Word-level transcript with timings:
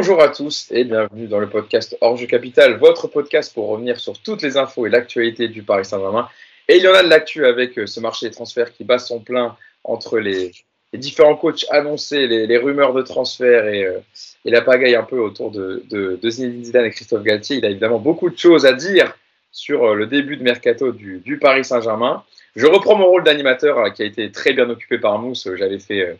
Bonjour 0.00 0.22
à 0.22 0.30
tous 0.30 0.68
et 0.70 0.84
bienvenue 0.84 1.26
dans 1.26 1.40
le 1.40 1.50
podcast 1.50 1.94
Orge 2.00 2.26
Capital, 2.26 2.78
votre 2.78 3.06
podcast 3.06 3.52
pour 3.52 3.68
revenir 3.68 4.00
sur 4.00 4.18
toutes 4.18 4.40
les 4.40 4.56
infos 4.56 4.86
et 4.86 4.88
l'actualité 4.88 5.46
du 5.48 5.62
Paris 5.62 5.84
Saint-Germain. 5.84 6.26
Et 6.68 6.78
il 6.78 6.82
y 6.82 6.88
en 6.88 6.94
a 6.94 7.02
de 7.02 7.08
l'actu 7.10 7.44
avec 7.44 7.78
euh, 7.78 7.86
ce 7.86 8.00
marché 8.00 8.26
des 8.26 8.32
transferts 8.32 8.72
qui 8.72 8.82
bat 8.82 8.98
son 8.98 9.20
plein 9.20 9.58
entre 9.84 10.18
les, 10.18 10.52
différents 10.94 11.36
coachs 11.36 11.66
annoncés, 11.68 12.26
les, 12.26 12.56
rumeurs 12.56 12.94
de 12.94 13.02
transfert 13.02 13.64
euh, 13.64 14.00
et, 14.46 14.50
la 14.50 14.62
pagaille 14.62 14.94
un 14.94 15.02
peu 15.02 15.18
autour 15.18 15.50
de, 15.50 15.84
de, 15.90 16.30
Zinedine 16.30 16.64
Zidane 16.64 16.86
et 16.86 16.90
Christophe 16.92 17.22
Galtier. 17.22 17.58
Il 17.58 17.66
a 17.66 17.68
évidemment 17.68 17.98
beaucoup 17.98 18.30
de 18.30 18.38
choses 18.38 18.64
à 18.64 18.72
dire 18.72 19.14
sur 19.52 19.84
euh, 19.84 19.94
le 19.94 20.06
début 20.06 20.38
de 20.38 20.42
mercato 20.42 20.92
du, 20.92 21.18
du 21.18 21.38
Paris 21.38 21.66
Saint-Germain. 21.66 22.24
Je 22.56 22.64
reprends 22.64 22.96
mon 22.96 23.04
rôle 23.04 23.24
d'animateur 23.24 23.92
qui 23.92 24.00
a 24.00 24.06
été 24.06 24.32
très 24.32 24.54
bien 24.54 24.70
occupé 24.70 24.96
par 24.96 25.18
Mousse. 25.18 25.46
J'avais 25.58 25.78
fait 25.78 26.16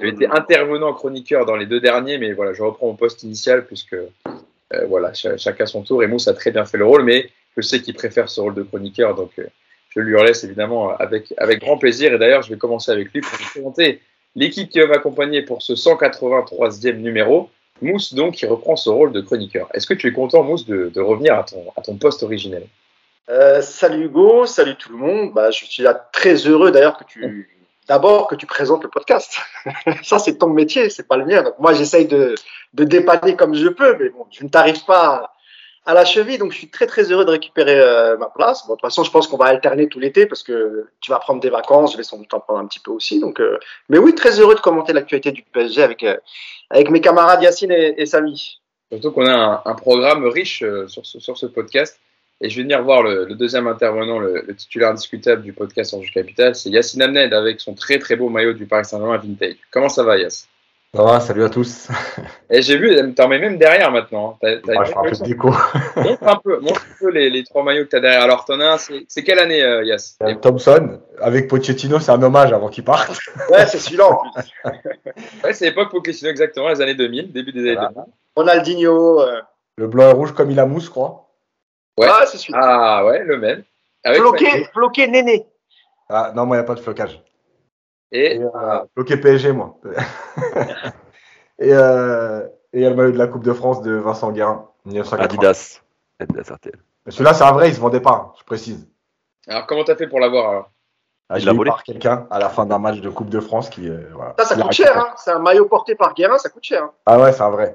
j'ai 0.00 0.08
été 0.08 0.26
intervenant 0.26 0.92
chroniqueur 0.92 1.46
dans 1.46 1.56
les 1.56 1.66
deux 1.66 1.80
derniers, 1.80 2.18
mais 2.18 2.32
voilà, 2.32 2.52
je 2.52 2.62
reprends 2.62 2.86
mon 2.86 2.94
poste 2.94 3.22
initial 3.22 3.66
puisque 3.66 3.94
euh, 3.94 4.86
voilà, 4.86 5.12
chacun 5.14 5.66
son 5.66 5.82
tour. 5.82 6.02
Et 6.02 6.06
Mousse 6.06 6.28
a 6.28 6.34
très 6.34 6.50
bien 6.50 6.64
fait 6.64 6.78
le 6.78 6.86
rôle, 6.86 7.02
mais 7.02 7.30
je 7.56 7.62
sais 7.62 7.80
qu'il 7.80 7.94
préfère 7.94 8.28
ce 8.28 8.40
rôle 8.40 8.54
de 8.54 8.62
chroniqueur, 8.62 9.14
donc 9.14 9.32
euh, 9.38 9.46
je 9.90 10.00
lui 10.00 10.20
laisse 10.22 10.44
évidemment 10.44 10.90
avec, 10.96 11.32
avec 11.36 11.60
grand 11.60 11.78
plaisir. 11.78 12.12
Et 12.14 12.18
d'ailleurs, 12.18 12.42
je 12.42 12.50
vais 12.50 12.58
commencer 12.58 12.90
avec 12.90 13.12
lui 13.12 13.20
pour 13.20 13.30
vous 13.38 13.50
présenter 13.50 14.00
l'équipe 14.34 14.68
qui 14.68 14.80
va 14.80 14.86
m'accompagner 14.86 15.42
pour 15.42 15.62
ce 15.62 15.74
183e 15.74 16.96
numéro. 16.96 17.50
Mousse, 17.82 18.14
donc, 18.14 18.34
qui 18.34 18.46
reprend 18.46 18.76
ce 18.76 18.88
rôle 18.88 19.12
de 19.12 19.20
chroniqueur. 19.20 19.68
Est-ce 19.74 19.86
que 19.86 19.94
tu 19.94 20.06
es 20.06 20.12
content, 20.12 20.42
Mousse, 20.42 20.66
de, 20.66 21.00
revenir 21.00 21.34
à 21.34 21.44
ton, 21.44 21.64
à 21.76 21.82
ton 21.82 21.96
poste 21.96 22.22
originel? 22.22 22.66
Euh, 23.28 23.62
Salut 23.62 24.06
Hugo, 24.06 24.46
salut 24.46 24.76
tout 24.76 24.92
le 24.92 24.98
monde. 24.98 25.32
Bah, 25.32 25.50
je 25.50 25.64
suis 25.64 25.84
très 26.12 26.34
heureux 26.34 26.70
d'ailleurs 26.70 26.98
que 26.98 27.04
tu, 27.04 27.48
d'abord 27.88 28.26
que 28.28 28.34
tu 28.34 28.46
présentes 28.46 28.82
le 28.82 28.90
podcast. 28.90 29.38
ça, 30.02 30.18
c'est 30.18 30.38
ton 30.38 30.48
métier, 30.48 30.90
c'est 30.90 31.06
pas 31.06 31.16
le 31.16 31.24
mien. 31.24 31.44
Moi, 31.58 31.74
j'essaye 31.74 32.06
de, 32.06 32.34
de 32.72 32.84
dépanner 32.84 33.36
comme 33.36 33.54
je 33.54 33.68
peux, 33.68 33.96
mais 33.98 34.08
bon, 34.10 34.26
je 34.30 34.44
ne 34.44 34.48
t'arrive 34.48 34.84
pas 34.84 35.32
à, 35.84 35.94
la 35.94 36.04
cheville. 36.04 36.38
Donc, 36.38 36.52
je 36.52 36.58
suis 36.58 36.70
très, 36.70 36.86
très 36.86 37.10
heureux 37.12 37.24
de 37.24 37.30
récupérer 37.30 37.78
euh, 37.78 38.16
ma 38.16 38.26
place. 38.26 38.66
Bon, 38.66 38.74
de 38.74 38.78
toute 38.78 38.86
façon, 38.86 39.04
je 39.04 39.10
pense 39.10 39.26
qu'on 39.26 39.36
va 39.36 39.46
alterner 39.46 39.88
tout 39.88 40.00
l'été 40.00 40.26
parce 40.26 40.42
que 40.42 40.86
tu 41.00 41.10
vas 41.10 41.18
prendre 41.18 41.40
des 41.40 41.50
vacances, 41.50 41.92
je 41.92 41.98
vais 41.98 42.02
sans 42.02 42.18
doute 42.18 42.32
en 42.32 42.40
prendre 42.40 42.60
un 42.60 42.66
petit 42.66 42.80
peu 42.80 42.90
aussi. 42.90 43.20
Donc, 43.20 43.40
euh, 43.40 43.58
mais 43.88 43.98
oui, 43.98 44.14
très 44.14 44.40
heureux 44.40 44.54
de 44.54 44.60
commenter 44.60 44.92
l'actualité 44.92 45.32
du 45.32 45.42
PSG 45.42 45.82
avec, 45.82 46.02
euh, 46.02 46.16
avec 46.70 46.90
mes 46.90 47.00
camarades 47.00 47.42
Yacine 47.42 47.72
et, 47.72 47.94
et 47.98 48.06
Samy. 48.06 48.60
Surtout 48.90 49.12
qu'on 49.12 49.26
a 49.26 49.62
un, 49.64 49.74
programme 49.74 50.26
riche 50.26 50.62
sur 50.86 51.04
sur 51.04 51.36
ce 51.36 51.46
podcast. 51.46 51.98
Et 52.44 52.50
je 52.50 52.56
vais 52.56 52.62
venir 52.64 52.82
voir 52.82 53.02
le, 53.02 53.24
deuxième 53.34 53.66
intervenant, 53.66 54.18
le, 54.18 54.44
titulaire 54.54 54.90
indiscutable 54.90 55.40
du 55.40 55.54
podcast 55.54 55.94
Ange 55.94 56.12
Capital, 56.12 56.54
c'est 56.54 56.68
Yacine 56.68 57.00
Amned 57.00 57.32
avec 57.32 57.58
son 57.58 57.72
très 57.72 57.98
très 57.98 58.16
beau 58.16 58.28
maillot 58.28 58.52
du 58.52 58.66
Paris 58.66 58.84
Saint-Germain 58.84 59.16
Vintage. 59.16 59.56
Comment 59.70 59.88
ça 59.88 60.02
va 60.02 60.18
Yass 60.18 60.46
Ça 60.94 61.02
va, 61.02 61.20
salut 61.20 61.42
à 61.42 61.48
tous. 61.48 61.88
Et 62.50 62.60
j'ai 62.60 62.76
vu, 62.76 63.14
t'en 63.14 63.28
mets 63.28 63.38
même 63.38 63.56
derrière 63.56 63.90
maintenant. 63.90 64.38
As, 64.42 64.46
as 64.46 64.84
je 64.84 64.90
fais 64.90 64.98
un 64.98 65.02
peu 65.04 65.10
de 65.16 65.24
déco. 65.24 65.54
montre 65.96 66.28
un 66.28 66.36
peu, 66.36 66.60
montre 66.60 66.82
un 66.82 66.98
peu 67.00 67.10
les, 67.12 67.30
les, 67.30 67.44
trois 67.44 67.64
maillots 67.64 67.84
que 67.84 67.88
tu 67.88 67.96
as 67.96 68.00
derrière. 68.00 68.20
Alors 68.20 68.44
t'en 68.44 68.60
as 68.60 68.74
un, 68.74 68.76
c'est 69.08 69.22
quelle 69.22 69.38
année 69.38 69.62
euh, 69.62 69.82
Yass 69.82 70.18
euh, 70.22 70.34
Thompson, 70.34 71.00
avec 71.22 71.48
Pochettino, 71.48 71.98
c'est 71.98 72.12
un 72.12 72.22
hommage 72.22 72.52
avant 72.52 72.68
qu'il 72.68 72.84
parte. 72.84 73.08
ouais, 73.50 73.64
c'est 73.68 73.78
celui-là 73.78 74.06
en 74.06 74.16
plus. 74.18 74.70
ouais, 75.44 75.54
c'est 75.54 75.64
l'époque 75.64 75.90
Pochettino 75.90 76.30
exactement, 76.30 76.68
les 76.68 76.82
années 76.82 76.94
2000, 76.94 77.32
début 77.32 77.52
des 77.52 77.70
années 77.70 77.88
2000. 77.94 78.04
Ronaldinho. 78.36 79.22
Euh... 79.22 79.40
Le 79.76 79.88
blanc 79.88 80.10
et 80.10 80.12
rouge 80.12 80.34
comme 80.34 80.50
il 80.50 80.60
a 80.60 80.66
mousse, 80.66 80.84
je 80.84 80.90
crois. 80.90 81.23
Ouais. 81.98 82.06
Ah, 82.10 82.26
c'est 82.26 82.38
celui 82.38 82.54
Ah 82.56 83.04
ouais, 83.04 83.22
le 83.24 83.38
même. 83.38 83.62
Avec 84.04 84.20
floqué, 84.20 84.64
floqué 84.72 85.06
Néné. 85.06 85.46
Ah 86.08 86.32
non, 86.34 86.46
moi, 86.46 86.56
il 86.56 86.60
n'y 86.60 86.64
a 86.64 86.66
pas 86.66 86.74
de 86.74 86.80
flocage. 86.80 87.22
Et, 88.12 88.38
euh, 88.38 88.84
floqué 88.94 89.16
PSG, 89.16 89.52
moi. 89.52 89.78
et 91.58 91.72
euh, 91.72 92.46
il 92.72 92.82
y 92.82 92.86
a 92.86 92.90
le 92.90 92.96
maillot 92.96 93.12
de 93.12 93.18
la 93.18 93.26
Coupe 93.26 93.44
de 93.44 93.52
France 93.52 93.82
de 93.82 93.94
Vincent 93.94 94.30
Guérin, 94.32 94.68
Adidas. 94.86 95.80
Adidas 96.20 96.52
RTL. 96.52 96.78
Celui-là, 97.08 97.34
c'est 97.34 97.44
un 97.44 97.52
vrai, 97.52 97.68
il 97.68 97.74
se 97.74 97.80
vendait 97.80 98.00
pas, 98.00 98.34
je 98.38 98.44
précise. 98.44 98.88
Alors, 99.46 99.66
comment 99.66 99.84
t'as 99.84 99.96
fait 99.96 100.06
pour 100.06 100.20
l'avoir 100.20 100.50
alors? 100.50 100.70
Ah, 101.30 101.38
il 101.38 101.46
l'a 101.46 101.52
volé 101.54 101.70
par 101.70 101.82
quelqu'un 101.82 102.26
à 102.30 102.38
la 102.38 102.50
fin 102.50 102.66
d'un 102.66 102.78
match 102.78 103.00
de 103.00 103.08
Coupe 103.08 103.30
de 103.30 103.40
France 103.40 103.70
qui. 103.70 103.88
Euh, 103.88 104.10
voilà, 104.12 104.34
ça, 104.38 104.44
ça 104.44 104.60
coûte 104.60 104.72
cher, 104.72 104.96
hein. 104.96 105.14
C'est 105.16 105.30
un 105.30 105.38
maillot 105.38 105.66
porté 105.66 105.94
par 105.94 106.12
Guérin, 106.12 106.36
ça 106.36 106.50
coûte 106.50 106.64
cher. 106.64 106.82
Hein. 106.82 106.92
Ah 107.06 107.18
ouais, 107.18 107.32
c'est 107.32 107.42
un 107.42 107.50
vrai. 107.50 107.72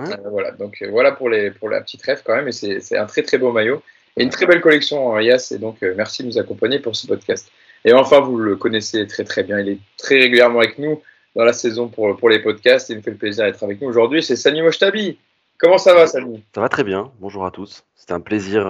Euh, 0.00 0.16
voilà, 0.30 0.52
donc 0.52 0.82
euh, 0.82 0.88
voilà 0.90 1.12
pour, 1.12 1.28
les, 1.28 1.50
pour 1.50 1.68
la 1.68 1.80
petite 1.80 2.02
rêve 2.02 2.22
quand 2.24 2.34
même, 2.34 2.48
et 2.48 2.52
c'est 2.52 2.96
un 2.96 3.06
très 3.06 3.22
très 3.22 3.38
beau 3.38 3.52
maillot. 3.52 3.82
Et 4.16 4.22
une 4.24 4.30
très 4.30 4.46
belle 4.46 4.60
collection, 4.60 5.14
hein, 5.14 5.22
Yas, 5.22 5.52
et 5.54 5.58
donc 5.58 5.82
euh, 5.82 5.94
merci 5.96 6.22
de 6.22 6.28
nous 6.28 6.38
accompagner 6.38 6.80
pour 6.80 6.96
ce 6.96 7.06
podcast. 7.06 7.50
Et 7.84 7.92
enfin, 7.92 8.20
vous 8.20 8.36
le 8.36 8.56
connaissez 8.56 9.06
très 9.06 9.24
très 9.24 9.42
bien, 9.42 9.60
il 9.60 9.68
est 9.68 9.78
très 9.96 10.18
régulièrement 10.18 10.58
avec 10.58 10.78
nous 10.78 11.00
dans 11.36 11.44
la 11.44 11.52
saison 11.52 11.88
pour, 11.88 12.16
pour 12.16 12.28
les 12.28 12.40
podcasts, 12.40 12.90
et 12.90 12.94
il 12.94 12.96
me 12.96 13.02
fait 13.02 13.12
le 13.12 13.16
plaisir 13.16 13.44
d'être 13.44 13.62
avec 13.62 13.80
nous 13.80 13.88
aujourd'hui, 13.88 14.22
c'est 14.22 14.36
Sami 14.36 14.62
Moshtabi. 14.62 15.18
Comment 15.58 15.78
ça 15.78 15.94
va, 15.94 16.06
Sami 16.06 16.42
Ça 16.54 16.60
va 16.60 16.68
très 16.68 16.84
bien, 16.84 17.12
bonjour 17.20 17.44
à 17.44 17.50
tous. 17.50 17.84
C'était 17.94 18.14
un 18.14 18.20
plaisir. 18.20 18.64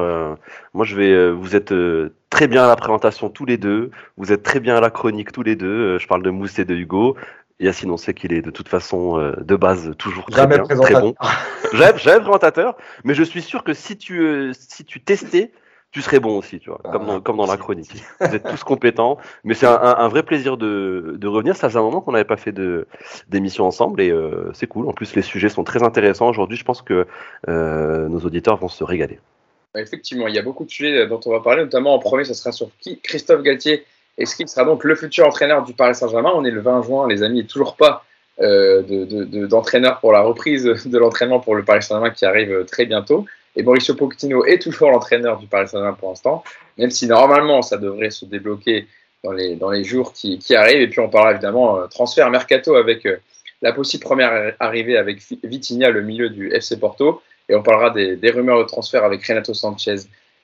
moi, 0.74 0.84
je 0.84 0.96
vais. 0.96 1.30
vous 1.30 1.54
êtes 1.54 1.72
très 2.30 2.48
bien 2.48 2.64
à 2.64 2.66
la 2.66 2.74
présentation 2.74 3.30
tous 3.30 3.46
les 3.46 3.58
deux. 3.58 3.92
Vous 4.16 4.32
êtes 4.32 4.42
très 4.42 4.58
bien 4.58 4.76
à 4.76 4.80
la 4.80 4.90
chronique 4.90 5.30
tous 5.30 5.44
les 5.44 5.54
deux. 5.54 5.98
je 6.00 6.06
parle 6.08 6.24
de 6.24 6.30
Mousse 6.30 6.58
et 6.58 6.64
de 6.64 6.74
Hugo. 6.74 7.16
Yacine, 7.60 7.90
on 7.90 7.98
sait 7.98 8.14
qu'il 8.14 8.32
est 8.32 8.40
de 8.40 8.50
toute 8.50 8.68
façon 8.68 9.18
euh, 9.18 9.34
de 9.38 9.54
base 9.54 9.92
toujours 9.98 10.24
très, 10.26 10.46
bien, 10.46 10.62
très 10.64 10.94
bon. 10.94 11.14
J'aime, 11.74 12.22
présentateur, 12.22 12.76
mais 13.04 13.14
je 13.14 13.22
suis 13.22 13.42
sûr 13.42 13.62
que 13.64 13.74
si 13.74 13.98
tu, 13.98 14.20
euh, 14.20 14.52
si 14.54 14.84
tu 14.84 15.00
testais, 15.00 15.52
tu 15.92 16.00
serais 16.00 16.20
bon 16.20 16.38
aussi, 16.38 16.58
tu 16.58 16.70
vois, 16.70 16.80
comme 16.90 17.04
dans, 17.04 17.20
comme 17.20 17.36
dans 17.36 17.46
la 17.46 17.56
chronique. 17.56 17.92
Vous 18.20 18.34
êtes 18.34 18.44
tous 18.44 18.62
compétents, 18.62 19.18
mais 19.44 19.54
c'est 19.54 19.66
un, 19.66 20.08
vrai 20.08 20.22
plaisir 20.22 20.56
de, 20.56 21.16
de, 21.18 21.26
revenir. 21.28 21.56
Ça 21.56 21.68
faisait 21.68 21.80
un 21.80 21.82
moment 21.82 22.00
qu'on 22.00 22.12
n'avait 22.12 22.24
pas 22.24 22.36
fait 22.36 22.52
de, 22.52 22.86
d'émission 23.28 23.66
ensemble 23.66 24.00
et 24.00 24.10
euh, 24.10 24.52
c'est 24.54 24.68
cool. 24.68 24.88
En 24.88 24.92
plus, 24.92 25.16
les 25.16 25.22
sujets 25.22 25.48
sont 25.48 25.64
très 25.64 25.82
intéressants. 25.82 26.28
Aujourd'hui, 26.28 26.56
je 26.56 26.64
pense 26.64 26.80
que 26.80 27.06
nos 27.48 28.20
auditeurs 28.20 28.56
vont 28.56 28.68
se 28.68 28.84
régaler. 28.84 29.18
Effectivement, 29.74 30.28
il 30.28 30.34
y 30.34 30.38
a 30.38 30.42
beaucoup 30.42 30.64
de 30.64 30.70
sujets 30.70 31.06
dont 31.08 31.20
on 31.26 31.30
va 31.30 31.40
parler, 31.40 31.64
notamment 31.64 31.94
en 31.94 31.98
premier, 31.98 32.24
ça 32.24 32.34
sera 32.34 32.52
sur 32.52 32.70
qui? 32.80 33.00
Christophe 33.00 33.42
Galtier 33.42 33.84
est-ce 34.20 34.36
qu'il 34.36 34.48
sera 34.48 34.64
donc 34.64 34.84
le 34.84 34.94
futur 34.94 35.26
entraîneur 35.26 35.64
du 35.64 35.72
Paris 35.72 35.94
Saint-Germain 35.94 36.32
On 36.34 36.44
est 36.44 36.50
le 36.50 36.60
20 36.60 36.82
juin, 36.82 37.08
les 37.08 37.22
amis, 37.22 37.46
toujours 37.46 37.74
pas 37.74 38.04
euh, 38.40 38.82
d'entraîneur 39.48 39.98
pour 40.00 40.12
la 40.12 40.20
reprise 40.20 40.64
de 40.64 40.98
l'entraînement 40.98 41.40
pour 41.40 41.54
le 41.54 41.64
Paris 41.64 41.82
Saint-Germain 41.82 42.10
qui 42.10 42.26
arrive 42.26 42.64
très 42.66 42.84
bientôt. 42.84 43.24
Et 43.56 43.62
Mauricio 43.62 43.94
Pochettino 43.94 44.44
est 44.44 44.60
toujours 44.60 44.90
l'entraîneur 44.90 45.38
du 45.38 45.46
Paris 45.46 45.68
Saint-Germain 45.68 45.96
pour 45.98 46.10
l'instant, 46.10 46.44
même 46.76 46.90
si 46.90 47.06
normalement 47.06 47.62
ça 47.62 47.78
devrait 47.78 48.10
se 48.10 48.26
débloquer 48.26 48.86
dans 49.24 49.32
les, 49.32 49.56
dans 49.56 49.70
les 49.70 49.84
jours 49.84 50.12
qui, 50.12 50.38
arrivent. 50.54 50.82
Et 50.82 50.88
puis 50.88 51.00
on 51.00 51.08
parlera 51.08 51.32
évidemment 51.32 51.78
euh, 51.78 51.86
transfert 51.86 52.30
mercato 52.30 52.76
avec 52.76 53.06
euh, 53.06 53.16
la 53.62 53.72
possible 53.72 54.04
première 54.04 54.54
arrivée 54.60 54.98
avec 54.98 55.20
Vitinha, 55.42 55.88
le 55.88 56.02
milieu 56.02 56.28
du 56.28 56.52
FC 56.52 56.78
Porto. 56.78 57.22
Et 57.48 57.54
on 57.54 57.62
parlera 57.62 57.90
des, 57.90 58.30
rumeurs 58.30 58.58
de 58.58 58.64
transfert 58.64 59.02
avec 59.02 59.26
Renato 59.26 59.54
Sanchez, 59.54 59.96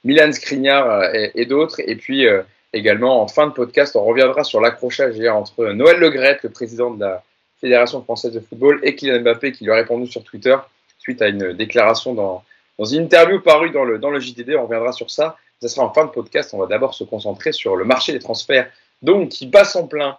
Milan 0.02 0.32
Skriniar 0.32 1.14
et, 1.14 1.30
et 1.34 1.46
d'autres. 1.46 1.80
Et 1.80 1.94
puis 1.94 2.26
Également, 2.76 3.22
en 3.22 3.26
fin 3.26 3.46
de 3.46 3.52
podcast, 3.52 3.96
on 3.96 4.04
reviendra 4.04 4.44
sur 4.44 4.60
l'accrochage 4.60 5.16
hier 5.16 5.34
entre 5.34 5.64
Noël 5.68 5.98
Legrette, 5.98 6.42
le 6.42 6.50
président 6.50 6.90
de 6.90 7.00
la 7.00 7.22
Fédération 7.58 8.02
française 8.02 8.32
de 8.32 8.40
football, 8.40 8.80
et 8.82 8.94
Kylian 8.94 9.22
Mbappé, 9.22 9.52
qui 9.52 9.64
lui 9.64 9.72
a 9.72 9.76
répondu 9.76 10.06
sur 10.06 10.22
Twitter 10.22 10.54
suite 10.98 11.22
à 11.22 11.28
une 11.28 11.54
déclaration 11.54 12.12
dans, 12.12 12.44
dans 12.78 12.84
une 12.84 13.04
interview 13.04 13.40
parue 13.40 13.70
dans 13.70 13.84
le, 13.84 13.98
dans 13.98 14.10
le 14.10 14.20
JDD. 14.20 14.56
On 14.58 14.64
reviendra 14.64 14.92
sur 14.92 15.10
ça. 15.10 15.38
Ça 15.62 15.68
sera 15.68 15.86
en 15.86 15.92
fin 15.94 16.04
de 16.04 16.10
podcast. 16.10 16.50
On 16.52 16.58
va 16.58 16.66
d'abord 16.66 16.92
se 16.92 17.04
concentrer 17.04 17.52
sur 17.52 17.76
le 17.76 17.86
marché 17.86 18.12
des 18.12 18.18
transferts, 18.18 18.70
donc 19.00 19.30
qui 19.30 19.46
bat 19.46 19.64
son 19.64 19.86
plein 19.86 20.18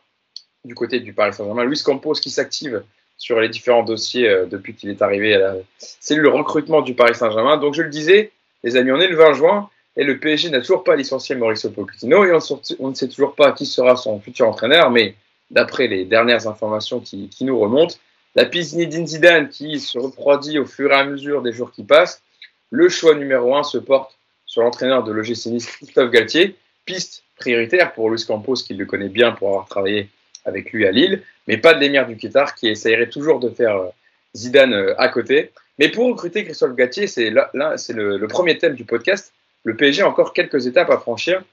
du 0.66 0.74
côté 0.74 1.00
du 1.00 1.14
Paris 1.14 1.34
Saint-Germain. 1.34 1.64
Luis 1.64 1.84
Campos 1.84 2.14
qui 2.14 2.32
s'active 2.32 2.84
sur 3.20 3.40
les 3.40 3.50
différents 3.50 3.84
dossiers 3.84 4.28
euh, 4.28 4.46
depuis 4.48 4.74
qu'il 4.74 4.90
est 4.90 5.04
arrivé 5.04 5.36
à 5.36 5.40
la 5.40 5.56
cellule 5.78 6.28
recrutement 6.28 6.82
du 6.82 6.96
Paris 6.96 7.14
Saint-Germain. 7.14 7.58
Donc 7.58 7.76
je 7.76 7.84
le 7.84 7.90
disais, 7.90 8.32
les 8.64 8.78
amis, 8.78 8.92
on 8.92 9.00
est 9.00 9.08
le 9.08 9.16
20 9.16 9.34
juin. 9.34 9.70
Et 9.98 10.04
le 10.04 10.20
PSG 10.20 10.52
n'a 10.52 10.62
toujours 10.62 10.84
pas 10.84 10.96
licencié 10.96 11.36
Mauricio 11.36 11.72
Pochettino 11.72 12.24
et 12.24 12.32
on, 12.80 12.90
ne 12.90 12.94
sait 12.94 13.08
toujours 13.08 13.34
pas 13.34 13.52
qui 13.52 13.66
sera 13.66 13.96
son 13.96 14.20
futur 14.20 14.48
entraîneur, 14.48 14.92
mais 14.92 15.16
d'après 15.50 15.88
les 15.88 16.06
dernières 16.06 16.48
informations 16.48 17.00
qui, 17.00 17.30
nous 17.42 17.60
remontent, 17.60 17.96
la 18.36 18.46
piste 18.46 18.72
Zinedine 18.72 19.08
Zidane 19.08 19.50
qui 19.50 19.80
se 19.80 19.98
refroidit 19.98 20.60
au 20.60 20.66
fur 20.66 20.92
et 20.92 20.96
à 20.96 21.04
mesure 21.04 21.42
des 21.42 21.52
jours 21.52 21.72
qui 21.72 21.84
passent, 21.84 22.22
le 22.70 22.90
choix 22.90 23.16
numéro 23.16 23.56
un 23.56 23.64
se 23.64 23.80
porte 23.80 24.16
sur 24.46 24.62
l'entraîneur 24.62 25.04
de 25.04 25.12
l'OGC 25.12 25.48
Nice, 25.48 25.66
Christophe 25.66 26.12
Galtier, 26.12 26.56
piste 26.86 27.24
prioritaire 27.38 27.94
pour 27.94 28.12
Luis 28.12 28.24
Campos 28.24 28.56
qui 28.56 28.76
le 28.76 28.86
connaît 28.86 29.10
bien 29.10 29.32
pour 29.32 29.50
avoir 29.50 29.68
travaillé 29.68 30.10
avec 30.46 30.72
lui 30.74 30.86
à 30.86 30.92
Lille, 30.92 31.24
mais 31.48 31.58
pas 31.58 31.74
de 31.74 31.80
l'émir 31.80 32.06
du 32.06 32.18
Qatar 32.18 32.54
qui 32.54 32.68
essayerait 32.68 33.10
toujours 33.10 33.40
de 33.40 33.50
faire 33.50 33.76
euh, 33.76 33.90
Zidane 34.36 34.74
euh, 34.74 34.94
à 35.00 35.10
côté. 35.10 35.52
Mais 35.80 35.90
pour 35.90 36.08
recruter 36.08 36.44
Christophe 36.44 36.76
Galtier, 36.76 37.08
c'est 37.08 37.34
c'est 37.78 37.94
le 37.94 38.28
premier 38.28 38.58
thème 38.58 38.76
du 38.76 38.86
podcast 38.86 39.34
le 39.64 39.76
PSG 39.76 40.02
a 40.02 40.08
encore 40.08 40.34
quelques 40.34 40.68
étapes 40.68 40.90
à 40.90 40.98
franchir, 40.98 41.44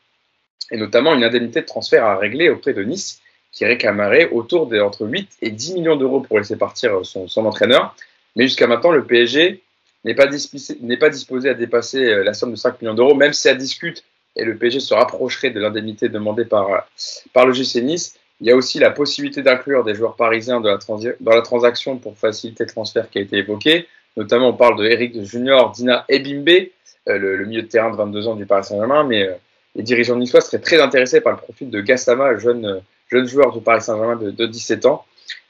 et 0.70 0.76
notamment 0.76 1.14
une 1.14 1.24
indemnité 1.24 1.60
de 1.60 1.66
transfert 1.66 2.04
à 2.04 2.16
régler 2.16 2.48
auprès 2.48 2.72
de 2.72 2.82
Nice, 2.82 3.20
qui 3.52 3.64
réclamerait 3.64 4.30
autour 4.30 4.66
de 4.66 4.80
entre 4.80 5.06
8 5.06 5.28
et 5.42 5.50
10 5.50 5.74
millions 5.74 5.96
d'euros 5.96 6.20
pour 6.20 6.38
laisser 6.38 6.56
partir 6.56 7.04
son, 7.04 7.46
entraîneur. 7.46 7.94
Mais 8.34 8.44
jusqu'à 8.44 8.66
maintenant, 8.66 8.90
le 8.90 9.04
PSG 9.04 9.62
n'est 10.04 10.14
pas, 10.14 10.26
pas, 10.26 11.10
disposé 11.10 11.48
à 11.48 11.54
dépasser 11.54 12.04
euh, 12.04 12.24
la 12.24 12.34
somme 12.34 12.50
de 12.50 12.56
5 12.56 12.82
millions 12.82 12.94
d'euros, 12.94 13.14
même 13.14 13.32
si 13.32 13.42
ça 13.42 13.54
discute 13.54 14.04
et 14.36 14.44
le 14.44 14.56
PSG 14.56 14.80
se 14.80 14.94
rapprocherait 14.94 15.50
de 15.50 15.60
l'indemnité 15.60 16.08
demandée 16.08 16.44
par, 16.44 16.88
par 17.32 17.46
le 17.46 17.52
GC 17.52 17.82
Nice. 17.82 18.16
Il 18.40 18.48
y 18.48 18.50
a 18.50 18.56
aussi 18.56 18.78
la 18.78 18.90
possibilité 18.90 19.42
d'inclure 19.42 19.84
des 19.84 19.94
joueurs 19.94 20.16
parisiens 20.16 20.60
dans 20.60 20.70
la, 20.70 20.78
dans 21.20 21.34
la 21.34 21.42
transaction 21.42 21.98
pour 21.98 22.18
faciliter 22.18 22.64
le 22.64 22.70
transfert 22.70 23.08
qui 23.08 23.18
a 23.18 23.22
été 23.22 23.36
évoqué. 23.36 23.86
Notamment, 24.16 24.48
on 24.48 24.54
parle 24.54 24.78
de 24.78 24.84
Eric 24.86 25.22
Junior, 25.22 25.70
Dina 25.70 26.04
Ebimbe, 26.08 26.68
le, 27.06 27.44
milieu 27.44 27.62
de 27.62 27.66
terrain 27.66 27.90
de 27.90 27.96
22 27.96 28.28
ans 28.28 28.34
du 28.34 28.46
Paris 28.46 28.64
Saint-Germain, 28.64 29.04
mais 29.04 29.28
les 29.74 29.82
dirigeants 29.82 30.16
niçois 30.16 30.40
seraient 30.40 30.62
très 30.62 30.80
intéressés 30.80 31.20
par 31.20 31.32
le 31.32 31.38
profil 31.38 31.70
de 31.70 31.80
Gassama, 31.80 32.36
jeune, 32.38 32.82
jeune 33.10 33.26
joueur 33.26 33.52
du 33.52 33.60
Paris 33.60 33.82
Saint-Germain 33.82 34.16
de, 34.16 34.46
17 34.46 34.86
ans. 34.86 35.04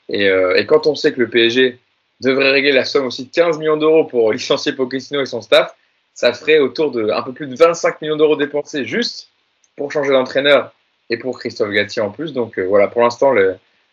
Et, 0.08 0.28
quand 0.66 0.86
on 0.86 0.94
sait 0.94 1.12
que 1.12 1.20
le 1.20 1.28
PSG 1.28 1.78
devrait 2.20 2.50
régler 2.50 2.72
la 2.72 2.84
somme 2.84 3.06
aussi 3.06 3.26
de 3.26 3.30
15 3.30 3.58
millions 3.58 3.76
d'euros 3.76 4.04
pour 4.04 4.32
licencier 4.32 4.72
Pochettino 4.72 5.20
et 5.20 5.26
son 5.26 5.42
staff, 5.42 5.74
ça 6.14 6.32
ferait 6.32 6.58
autour 6.58 6.90
de 6.92 7.10
un 7.10 7.22
peu 7.22 7.32
plus 7.32 7.46
de 7.46 7.56
25 7.56 8.00
millions 8.00 8.16
d'euros 8.16 8.36
dépensés 8.36 8.84
juste 8.84 9.28
pour 9.76 9.90
changer 9.92 10.12
d'entraîneur 10.12 10.72
et 11.10 11.18
pour 11.18 11.38
Christophe 11.38 11.70
Galtier 11.70 12.02
en 12.02 12.10
plus. 12.10 12.32
Donc 12.32 12.58
euh, 12.58 12.64
voilà, 12.64 12.88
pour 12.88 13.02
l'instant, 13.02 13.34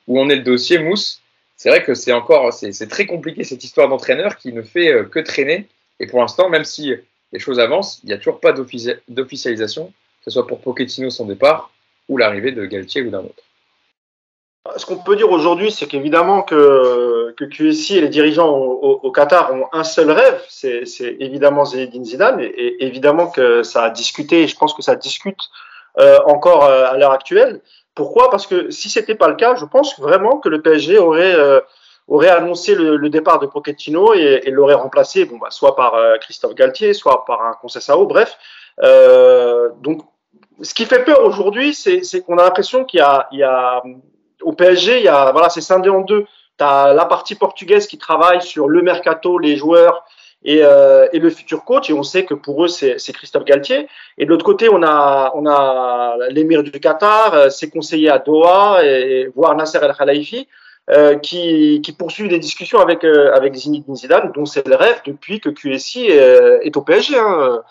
où 0.08 0.20
on 0.20 0.30
est 0.30 0.36
le 0.36 0.44
dossier, 0.44 0.78
Mousse, 0.78 1.22
c'est 1.58 1.70
vrai 1.70 1.84
que 1.84 1.94
c'est 1.94 2.12
encore, 2.12 2.54
c'est 2.54 2.88
très 2.88 3.06
compliqué 3.06 3.44
cette 3.44 3.64
histoire 3.64 3.90
d'entraîneur 3.90 4.38
qui 4.38 4.54
ne 4.54 4.62
fait 4.62 4.92
euh, 4.92 5.04
que 5.04 5.20
traîner. 5.20 5.68
Et 6.00 6.08
pour 6.08 6.20
l'instant, 6.20 6.50
même 6.50 6.64
si 6.64 6.94
les 7.32 7.40
choses 7.40 7.60
avancent, 7.60 8.00
il 8.04 8.08
n'y 8.08 8.14
a 8.14 8.18
toujours 8.18 8.40
pas 8.40 8.54
d'officialisation, 8.54 9.88
que 9.88 10.26
ce 10.26 10.32
soit 10.32 10.48
pour 10.48 10.60
Pochettino 10.60 11.10
son 11.10 11.26
départ 11.26 11.72
ou 12.10 12.18
l'arrivée 12.18 12.52
de 12.52 12.66
Galtier 12.66 13.02
ou 13.02 13.10
d'un 13.10 13.20
autre. 13.20 13.44
Ce 14.78 14.86
qu'on 14.86 14.98
peut 14.98 15.16
dire 15.16 15.32
aujourd'hui, 15.32 15.72
c'est 15.72 15.88
qu'évidemment 15.88 16.44
que, 16.44 17.34
que 17.36 17.46
QSI 17.46 17.98
et 17.98 18.02
les 18.02 18.10
dirigeants 18.10 18.50
au, 18.50 19.12
Qatar 19.12 19.54
ont 19.54 19.66
un 19.74 19.84
seul 19.84 20.12
rêve, 20.12 20.40
c'est 20.48 20.86
évidemment 21.20 21.66
Zinedine 21.66 22.06
Zidane, 22.06 22.42
et, 22.42 22.86
évidemment 22.86 23.28
que 23.28 23.64
ça 23.64 23.84
a 23.84 23.90
discuté, 23.90 24.44
et 24.44 24.48
je 24.48 24.56
pense 24.56 24.74
que 24.74 24.84
ça 24.84 24.96
discute 24.96 25.50
euh, 25.98 26.20
encore 26.26 26.66
euh, 26.66 26.86
à 26.86 26.96
l'heure 26.98 27.12
actuelle. 27.12 27.62
Pourquoi? 27.96 28.30
Parce 28.30 28.48
que 28.48 28.70
si 28.70 28.90
c'était 28.90 29.16
pas 29.16 29.28
le 29.28 29.36
cas, 29.36 29.56
je 29.56 29.66
pense 29.66 30.00
vraiment 30.00 30.38
que 30.38 30.48
le 30.48 30.62
PSG 30.62 31.00
aurait 31.00 31.36
euh, 31.36 31.60
aurait 32.16 32.30
annoncé 32.30 32.76
le, 32.76 33.10
départ 33.10 33.40
de 33.40 33.48
Pochettino 33.48 34.14
et, 34.14 34.42
et 34.44 34.52
l'aurait 34.52 34.76
remplacé, 34.76 35.26
bon 35.26 35.38
bah, 35.38 35.50
soit 35.50 35.76
par 35.76 35.96
Christophe 36.20 36.56
Galtier, 36.56 36.94
soit 36.94 37.26
par 37.26 37.42
un 37.42 37.56
Sao, 37.68 38.06
bref. 38.06 38.38
donc, 39.82 40.02
ce 40.62 40.74
qui 40.74 40.86
fait 40.86 41.04
peur 41.04 41.24
aujourd'hui, 41.24 41.74
c'est 41.74 42.22
qu'on 42.22 42.38
a 42.38 42.44
l'impression 42.44 42.86
qu'il 42.86 43.00
y, 43.00 43.38
y 43.38 43.44
a 43.44 43.82
au 44.44 44.54
PSG, 44.54 45.00
il 45.00 45.04
y 45.04 45.08
a, 45.08 45.32
voilà, 45.32 45.50
c'est 45.50 45.62
scindé 45.62 45.90
en 45.90 46.02
deux. 46.02 46.26
Tu 46.58 46.64
as 46.64 46.94
la 46.94 47.06
partie 47.06 47.36
portugaise 47.36 47.88
qui 47.88 47.98
travaille 47.98 48.42
sur 48.42 48.68
le 48.68 48.82
mercato, 48.82 49.38
les 49.40 49.56
joueurs 49.56 50.04
et, 50.44 50.62
euh, 50.64 51.08
et 51.14 51.20
le 51.20 51.30
futur 51.30 51.64
coach. 51.64 51.90
Et 51.90 51.94
on 51.94 52.04
sait 52.04 52.26
que 52.26 52.34
pour 52.34 52.66
eux, 52.66 52.68
c'est 52.68 53.14
Christophe 53.14 53.46
Galtier. 53.46 53.88
Et 54.18 54.26
de 54.26 54.30
l'autre 54.30 54.46
côté, 54.46 54.70
on 54.70 54.84
a, 54.84 55.32
on 55.36 55.46
a 55.46 56.16
l'émir 56.30 56.64
du 56.64 56.72
Qatar, 56.72 57.34
euh, 57.34 57.50
ses 57.50 57.70
conseillers 57.70 58.10
à 58.10 58.20
Doha, 58.20 58.84
et, 58.84 59.30
voire 59.36 59.56
Nasser 59.56 59.80
El 59.82 59.94
Khalifi. 59.94 60.48
Euh, 60.90 61.16
qui, 61.16 61.80
qui 61.84 61.94
poursuivent 61.94 62.28
des 62.28 62.40
discussions 62.40 62.80
avec 62.80 63.04
euh, 63.04 63.32
avec 63.34 63.54
Zinedine 63.54 63.96
Zidane, 63.96 64.32
dont 64.34 64.46
c'est 64.46 64.68
le 64.68 64.76
rêve 64.76 65.00
depuis 65.06 65.40
que 65.40 65.50
QSI 65.50 66.08
est, 66.08 66.66
est 66.66 66.76
au 66.76 66.82
PSG. 66.82 67.18
Hein. 67.18 67.62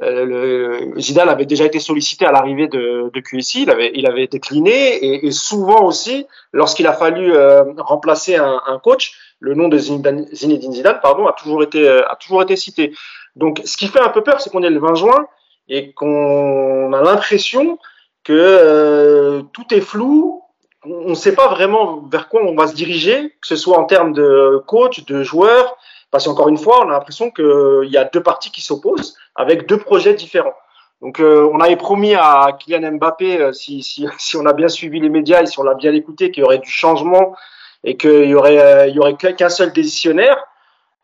Euh, 0.00 0.24
le, 0.24 1.00
Zidane 1.00 1.28
avait 1.28 1.44
déjà 1.44 1.64
été 1.64 1.78
sollicité 1.78 2.24
à 2.24 2.32
l'arrivée 2.32 2.66
de, 2.66 3.10
de 3.12 3.20
QSI, 3.20 3.62
il 3.62 3.70
avait, 3.70 3.92
il 3.94 4.06
avait 4.06 4.26
décliné 4.26 4.96
et, 4.96 5.26
et 5.26 5.30
souvent 5.30 5.84
aussi, 5.84 6.26
lorsqu'il 6.52 6.86
a 6.86 6.94
fallu 6.94 7.34
euh, 7.34 7.64
remplacer 7.76 8.36
un, 8.36 8.60
un, 8.66 8.78
coach, 8.78 9.12
le 9.38 9.54
nom 9.54 9.68
de 9.68 9.76
Zinedine, 9.76 10.72
Zidane 10.72 10.98
pardon, 11.02 11.26
a 11.26 11.32
toujours 11.32 11.62
été 11.62 11.86
euh, 11.86 12.08
a 12.08 12.16
toujours 12.16 12.42
été 12.42 12.56
cité. 12.56 12.94
Donc, 13.36 13.60
ce 13.64 13.76
qui 13.76 13.86
fait 13.86 14.00
un 14.00 14.08
peu 14.08 14.22
peur, 14.22 14.40
c'est 14.40 14.50
qu'on 14.50 14.62
est 14.62 14.70
le 14.70 14.80
20 14.80 14.94
juin 14.94 15.26
et 15.68 15.92
qu'on 15.92 16.92
a 16.92 17.02
l'impression 17.02 17.78
que 18.24 19.42
tout 19.52 19.74
est 19.74 19.80
flou. 19.80 20.41
On 20.84 21.10
ne 21.10 21.14
sait 21.14 21.34
pas 21.34 21.48
vraiment 21.48 22.02
vers 22.10 22.28
quoi 22.28 22.42
on 22.42 22.54
va 22.56 22.66
se 22.66 22.74
diriger, 22.74 23.30
que 23.40 23.46
ce 23.46 23.56
soit 23.56 23.78
en 23.78 23.84
termes 23.84 24.12
de 24.12 24.62
coach, 24.66 25.04
de 25.04 25.22
joueurs, 25.22 25.76
parce 26.10 26.26
qu'encore 26.26 26.48
une 26.48 26.58
fois, 26.58 26.84
on 26.84 26.88
a 26.88 26.92
l'impression 26.92 27.30
qu'il 27.30 27.88
y 27.88 27.96
a 27.96 28.04
deux 28.04 28.22
parties 28.22 28.50
qui 28.50 28.60
s'opposent 28.60 29.16
avec 29.36 29.66
deux 29.66 29.78
projets 29.78 30.14
différents. 30.14 30.54
Donc, 31.00 31.18
euh, 31.18 31.48
on 31.52 31.58
avait 31.60 31.76
promis 31.76 32.14
à 32.14 32.56
Kylian 32.58 32.92
Mbappé, 32.92 33.40
euh, 33.40 33.52
si, 33.52 33.82
si, 33.82 34.06
si, 34.18 34.36
on 34.36 34.46
a 34.46 34.52
bien 34.52 34.68
suivi 34.68 35.00
les 35.00 35.08
médias 35.08 35.42
et 35.42 35.46
si 35.46 35.58
on 35.58 35.64
l'a 35.64 35.74
bien 35.74 35.92
écouté, 35.92 36.30
qu'il 36.30 36.42
y 36.42 36.44
aurait 36.44 36.58
du 36.58 36.70
changement 36.70 37.34
et 37.82 37.96
qu'il 37.96 38.28
y 38.28 38.34
aurait, 38.34 38.58
euh, 38.58 38.86
y 38.88 38.98
aurait 39.00 39.16
qu'un 39.16 39.48
seul 39.48 39.72
décisionnaire. 39.72 40.36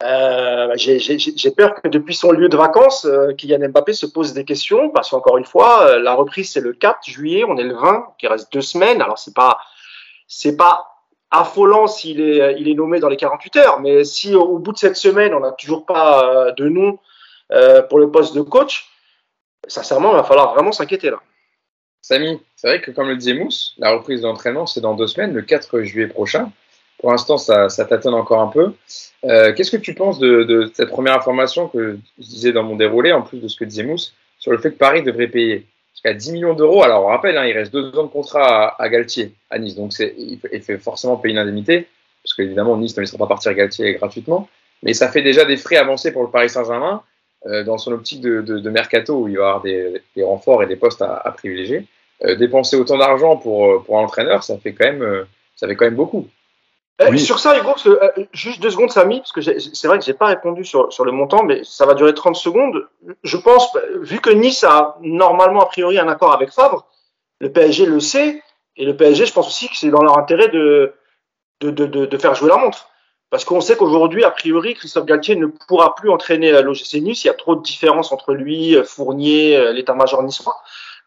Euh, 0.02 0.74
J'ai 0.76 1.50
peur 1.50 1.74
que 1.74 1.88
depuis 1.88 2.14
son 2.14 2.30
lieu 2.30 2.48
de 2.48 2.56
vacances, 2.56 3.04
euh, 3.04 3.32
Kylian 3.32 3.68
Mbappé 3.68 3.92
se 3.92 4.06
pose 4.06 4.32
des 4.32 4.44
questions 4.44 4.90
parce 4.90 5.10
qu'encore 5.10 5.38
une 5.38 5.44
fois, 5.44 5.98
la 5.98 6.14
reprise 6.14 6.52
c'est 6.52 6.60
le 6.60 6.72
4 6.72 7.04
juillet, 7.04 7.44
on 7.44 7.56
est 7.56 7.64
le 7.64 7.74
20, 7.74 8.14
il 8.22 8.28
reste 8.28 8.52
deux 8.52 8.60
semaines. 8.60 9.02
Alors 9.02 9.18
c'est 9.18 9.34
pas, 9.34 9.58
c'est 10.28 10.56
pas 10.56 10.86
affolant 11.30 11.88
s'il 11.88 12.20
est, 12.20 12.56
il 12.60 12.68
est 12.68 12.74
nommé 12.74 13.00
dans 13.00 13.08
les 13.08 13.16
48 13.16 13.56
heures, 13.56 13.80
mais 13.80 14.04
si 14.04 14.34
au 14.34 14.58
bout 14.58 14.72
de 14.72 14.78
cette 14.78 14.96
semaine 14.96 15.34
on 15.34 15.40
n'a 15.40 15.52
toujours 15.52 15.84
pas 15.84 16.52
de 16.56 16.68
nom 16.68 16.98
euh, 17.50 17.82
pour 17.82 17.98
le 17.98 18.10
poste 18.10 18.34
de 18.34 18.42
coach, 18.42 18.90
sincèrement, 19.66 20.10
il 20.12 20.16
va 20.16 20.24
falloir 20.24 20.54
vraiment 20.54 20.72
s'inquiéter 20.72 21.10
là. 21.10 21.20
Samy, 22.02 22.40
c'est 22.56 22.68
vrai 22.68 22.80
que 22.80 22.90
comme 22.90 23.08
le 23.08 23.16
disait 23.16 23.34
Mousse, 23.34 23.74
la 23.78 23.92
reprise 23.92 24.20
d'entraînement, 24.20 24.66
c'est 24.66 24.80
dans 24.80 24.94
deux 24.94 25.06
semaines, 25.06 25.32
le 25.32 25.42
4 25.42 25.82
juillet 25.82 26.06
prochain. 26.08 26.52
Pour 26.98 27.10
l'instant, 27.10 27.38
ça, 27.38 27.68
ça 27.68 27.84
tâtonne 27.84 28.14
encore 28.14 28.40
un 28.40 28.48
peu. 28.48 28.72
Euh, 29.24 29.52
Qu'est-ce 29.54 29.70
que 29.70 29.76
tu 29.76 29.94
penses 29.94 30.18
de, 30.18 30.42
de, 30.42 30.70
cette 30.74 30.88
première 30.88 31.16
information 31.16 31.68
que 31.68 31.98
je 32.18 32.24
disais 32.24 32.52
dans 32.52 32.62
mon 32.62 32.76
déroulé, 32.76 33.12
en 33.12 33.22
plus 33.22 33.38
de 33.38 33.48
ce 33.48 33.56
que 33.56 33.64
disait 33.64 33.84
Mousse, 33.84 34.14
sur 34.38 34.52
le 34.52 34.58
fait 34.58 34.72
que 34.72 34.78
Paris 34.78 35.02
devrait 35.02 35.28
payer? 35.28 35.66
Jusqu'à 35.94 36.14
10 36.14 36.32
millions 36.32 36.54
d'euros 36.54 36.84
Alors, 36.84 37.04
on 37.04 37.08
rappelle, 37.08 37.36
hein, 37.36 37.44
il 37.44 37.52
reste 37.52 37.72
deux 37.72 37.96
ans 37.98 38.04
de 38.04 38.08
contrat 38.08 38.68
à, 38.68 38.82
à 38.82 38.88
Galtier, 38.88 39.32
à 39.50 39.58
Nice. 39.58 39.74
Donc, 39.74 39.92
il, 39.98 40.38
il 40.52 40.62
fait 40.62 40.78
forcément 40.78 41.16
payer 41.16 41.34
une 41.34 41.40
indemnité, 41.40 41.88
parce 42.22 42.34
qu'évidemment, 42.34 42.76
Nice 42.76 42.96
ne 42.96 43.00
laissera 43.00 43.18
pas 43.18 43.26
partir 43.26 43.52
Galtier 43.54 43.94
gratuitement. 43.94 44.48
Mais 44.82 44.94
ça 44.94 45.08
fait 45.08 45.22
déjà 45.22 45.44
des 45.44 45.56
frais 45.56 45.76
avancés 45.76 46.12
pour 46.12 46.22
le 46.22 46.30
Paris 46.30 46.50
Saint-Germain. 46.50 47.02
Euh, 47.46 47.62
dans 47.62 47.78
son 47.78 47.92
optique 47.92 48.20
de, 48.20 48.42
de, 48.42 48.58
de, 48.58 48.70
mercato 48.70 49.16
où 49.16 49.28
il 49.28 49.36
va 49.36 49.44
y 49.44 49.46
avoir 49.46 49.62
des, 49.62 50.02
des 50.16 50.24
renforts 50.24 50.64
et 50.64 50.66
des 50.66 50.74
postes 50.74 51.02
à, 51.02 51.14
à 51.18 51.30
privilégier, 51.30 51.86
euh, 52.24 52.34
dépenser 52.34 52.74
autant 52.74 52.98
d'argent 52.98 53.36
pour, 53.36 53.70
euh, 53.70 53.78
pour 53.78 54.00
un 54.00 54.02
entraîneur, 54.02 54.42
ça 54.42 54.58
fait 54.58 54.72
quand 54.72 54.86
même, 54.86 55.24
ça 55.54 55.68
fait 55.68 55.76
quand 55.76 55.84
même 55.84 55.94
beaucoup. 55.94 56.26
Eh, 57.00 57.16
sur 57.18 57.38
ça, 57.38 57.56
Hugo, 57.56 57.74
juste 58.32 58.60
deux 58.60 58.70
secondes, 58.70 58.90
Samy, 58.90 59.18
parce 59.20 59.30
que 59.30 59.40
c'est 59.40 59.86
vrai 59.86 59.98
que 59.98 60.04
j'ai 60.04 60.14
pas 60.14 60.26
répondu 60.26 60.64
sur, 60.64 60.92
sur 60.92 61.04
le 61.04 61.12
montant, 61.12 61.44
mais 61.44 61.62
ça 61.62 61.86
va 61.86 61.94
durer 61.94 62.12
30 62.12 62.34
secondes. 62.34 62.88
Je 63.22 63.36
pense, 63.36 63.76
vu 64.00 64.20
que 64.20 64.30
Nice 64.30 64.64
a 64.64 64.96
normalement 65.00 65.60
a 65.60 65.66
priori 65.66 65.98
un 65.98 66.08
accord 66.08 66.32
avec 66.32 66.50
Favre, 66.50 66.86
le 67.40 67.52
PSG 67.52 67.86
le 67.86 68.00
sait, 68.00 68.42
et 68.76 68.84
le 68.84 68.96
PSG, 68.96 69.26
je 69.26 69.32
pense 69.32 69.46
aussi 69.46 69.68
que 69.68 69.76
c'est 69.76 69.90
dans 69.90 70.02
leur 70.02 70.18
intérêt 70.18 70.48
de, 70.48 70.94
de, 71.60 71.70
de, 71.70 71.86
de, 72.06 72.18
faire 72.18 72.34
jouer 72.34 72.48
la 72.48 72.56
montre. 72.56 72.88
Parce 73.30 73.44
qu'on 73.44 73.60
sait 73.60 73.76
qu'aujourd'hui, 73.76 74.24
a 74.24 74.30
priori, 74.30 74.74
Christophe 74.74 75.04
Galtier 75.04 75.36
ne 75.36 75.46
pourra 75.46 75.94
plus 75.94 76.10
entraîner 76.10 76.50
l'OGC 76.62 76.94
Nice. 76.94 77.24
Il 77.24 77.26
y 77.28 77.30
a 77.30 77.34
trop 77.34 77.54
de 77.54 77.62
différences 77.62 78.10
entre 78.10 78.34
lui, 78.34 78.76
Fournier, 78.84 79.72
l'état-major 79.72 80.22
niçois. 80.24 80.56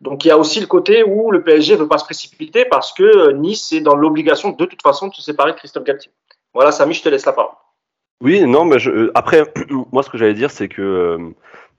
Donc 0.02 0.26
il 0.26 0.30
y 0.30 0.32
a 0.32 0.38
aussi 0.38 0.60
le 0.60 0.66
côté 0.66 1.04
où 1.04 1.32
le 1.32 1.44
PSG 1.44 1.74
ne 1.74 1.80
veut 1.80 1.88
pas 1.88 2.00
se 2.00 2.06
précipiter 2.06 2.66
parce 2.66 2.92
que 2.92 3.32
Nice 3.34 3.72
est 3.72 3.82
dans 3.82 3.96
l'obligation 3.96 4.50
de 4.50 4.66
toute 4.66 4.82
façon 4.82 5.08
de 5.08 5.14
se 5.14 5.22
séparer 5.22 5.52
de 5.52 5.58
Christophe 5.58 5.84
Galtier. 5.84 6.12
Voilà, 6.54 6.72
Samy, 6.72 6.94
je 6.94 7.04
te 7.04 7.10
laisse 7.10 7.26
la 7.26 7.34
parole. 7.34 7.54
Oui, 8.22 8.46
non, 8.46 8.66
mais 8.66 8.80
je, 8.80 9.12
après, 9.16 9.44
moi, 9.92 10.04
ce 10.04 10.10
que 10.10 10.18
j'allais 10.18 10.34
dire, 10.34 10.52
c'est 10.52 10.68
que 10.68 10.82
euh, 10.82 11.30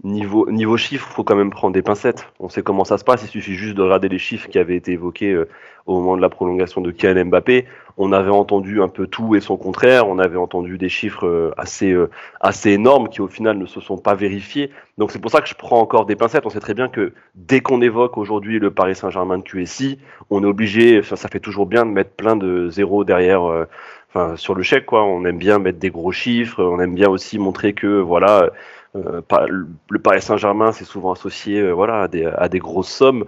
niveau, 0.05 0.51
niveau 0.51 0.77
chiffres, 0.77 1.09
faut 1.09 1.23
quand 1.23 1.37
même 1.37 1.51
prendre 1.51 1.75
des 1.75 1.83
pincettes. 1.83 2.27
On 2.41 2.49
sait 2.49 2.63
comment 2.63 2.85
ça 2.85 2.99
se 2.99 3.05
passe. 3.05 3.23
Il 3.23 3.29
suffit 3.29 3.55
juste 3.55 3.77
de 3.77 3.83
regarder 3.83 4.09
les 4.09 4.19
chiffres 4.19 4.49
qui 4.49 4.59
avaient 4.59 4.77
été 4.77 4.93
évoqués 4.93 5.33
euh, 5.33 5.49
au 5.87 5.99
moment 6.01 6.17
de 6.17 6.23
la 6.23 6.29
prolongation 6.29 6.81
de 6.81 6.91
Kylian 6.91 7.27
Mbappé. 7.27 7.67
On 7.99 8.13
avait 8.13 8.31
entendu 8.31 8.83
un 8.83 8.89
peu 8.89 9.07
tout 9.07 9.37
et 9.37 9.41
son 9.41 9.57
contraire. 9.57 10.09
On 10.09 10.19
avait 10.19 10.37
entendu 10.37 10.77
des 10.77 10.89
chiffres 10.89 11.27
euh, 11.27 11.53
assez, 11.57 11.93
euh, 11.93 12.11
assez 12.41 12.71
énormes 12.71 13.09
qui, 13.09 13.21
au 13.21 13.29
final, 13.29 13.59
ne 13.59 13.67
se 13.67 13.81
sont 13.81 13.97
pas 13.97 14.15
vérifiés. 14.15 14.71
Donc, 14.99 15.13
c'est 15.13 15.21
pour 15.21 15.31
ça 15.31 15.41
que 15.41 15.49
je 15.49 15.55
prends 15.55 15.81
encore 15.81 16.05
des 16.05 16.17
pincettes. 16.17 16.47
On 16.47 16.51
sait 16.51 16.61
très 16.61 16.75
bien 16.75 16.89
que 16.89 17.13
dès 17.37 17.61
qu'on 17.61 17.81
évoque 17.81 18.19
aujourd'hui 18.19 18.59
le 18.59 18.73
Paris 18.73 18.97
Saint-Germain 18.97 19.39
de 19.39 19.43
QSI, 19.43 19.99
on 20.31 20.43
est 20.43 20.47
obligé, 20.47 21.03
ça 21.03 21.29
fait 21.29 21.41
toujours 21.41 21.67
bien 21.67 21.87
de 21.87 21.91
mettre 21.91 22.11
plein 22.11 22.37
de 22.37 22.69
zéros 22.71 23.05
derrière. 23.05 23.67
Enfin, 24.09 24.37
sur 24.37 24.55
le 24.55 24.63
chèque, 24.63 24.85
quoi. 24.85 25.05
On 25.05 25.25
aime 25.25 25.39
bien 25.39 25.59
mettre 25.59 25.79
des 25.79 25.91
gros 25.91 26.13
chiffres. 26.13 26.63
On 26.63 26.81
aime 26.81 26.95
bien 26.95 27.09
aussi 27.09 27.39
montrer 27.39 27.73
que, 27.73 28.01
voilà, 28.01 28.51
le 28.95 29.99
Paris 29.99 30.23
Saint-Germain, 30.23 30.73
c'est 30.73 30.85
souvent 30.85 31.13
associé 31.13 31.61
euh, 31.61 31.73
voilà, 31.73 32.09
à 32.37 32.49
des, 32.49 32.59
grosses 32.59 32.93
sommes. 32.93 33.25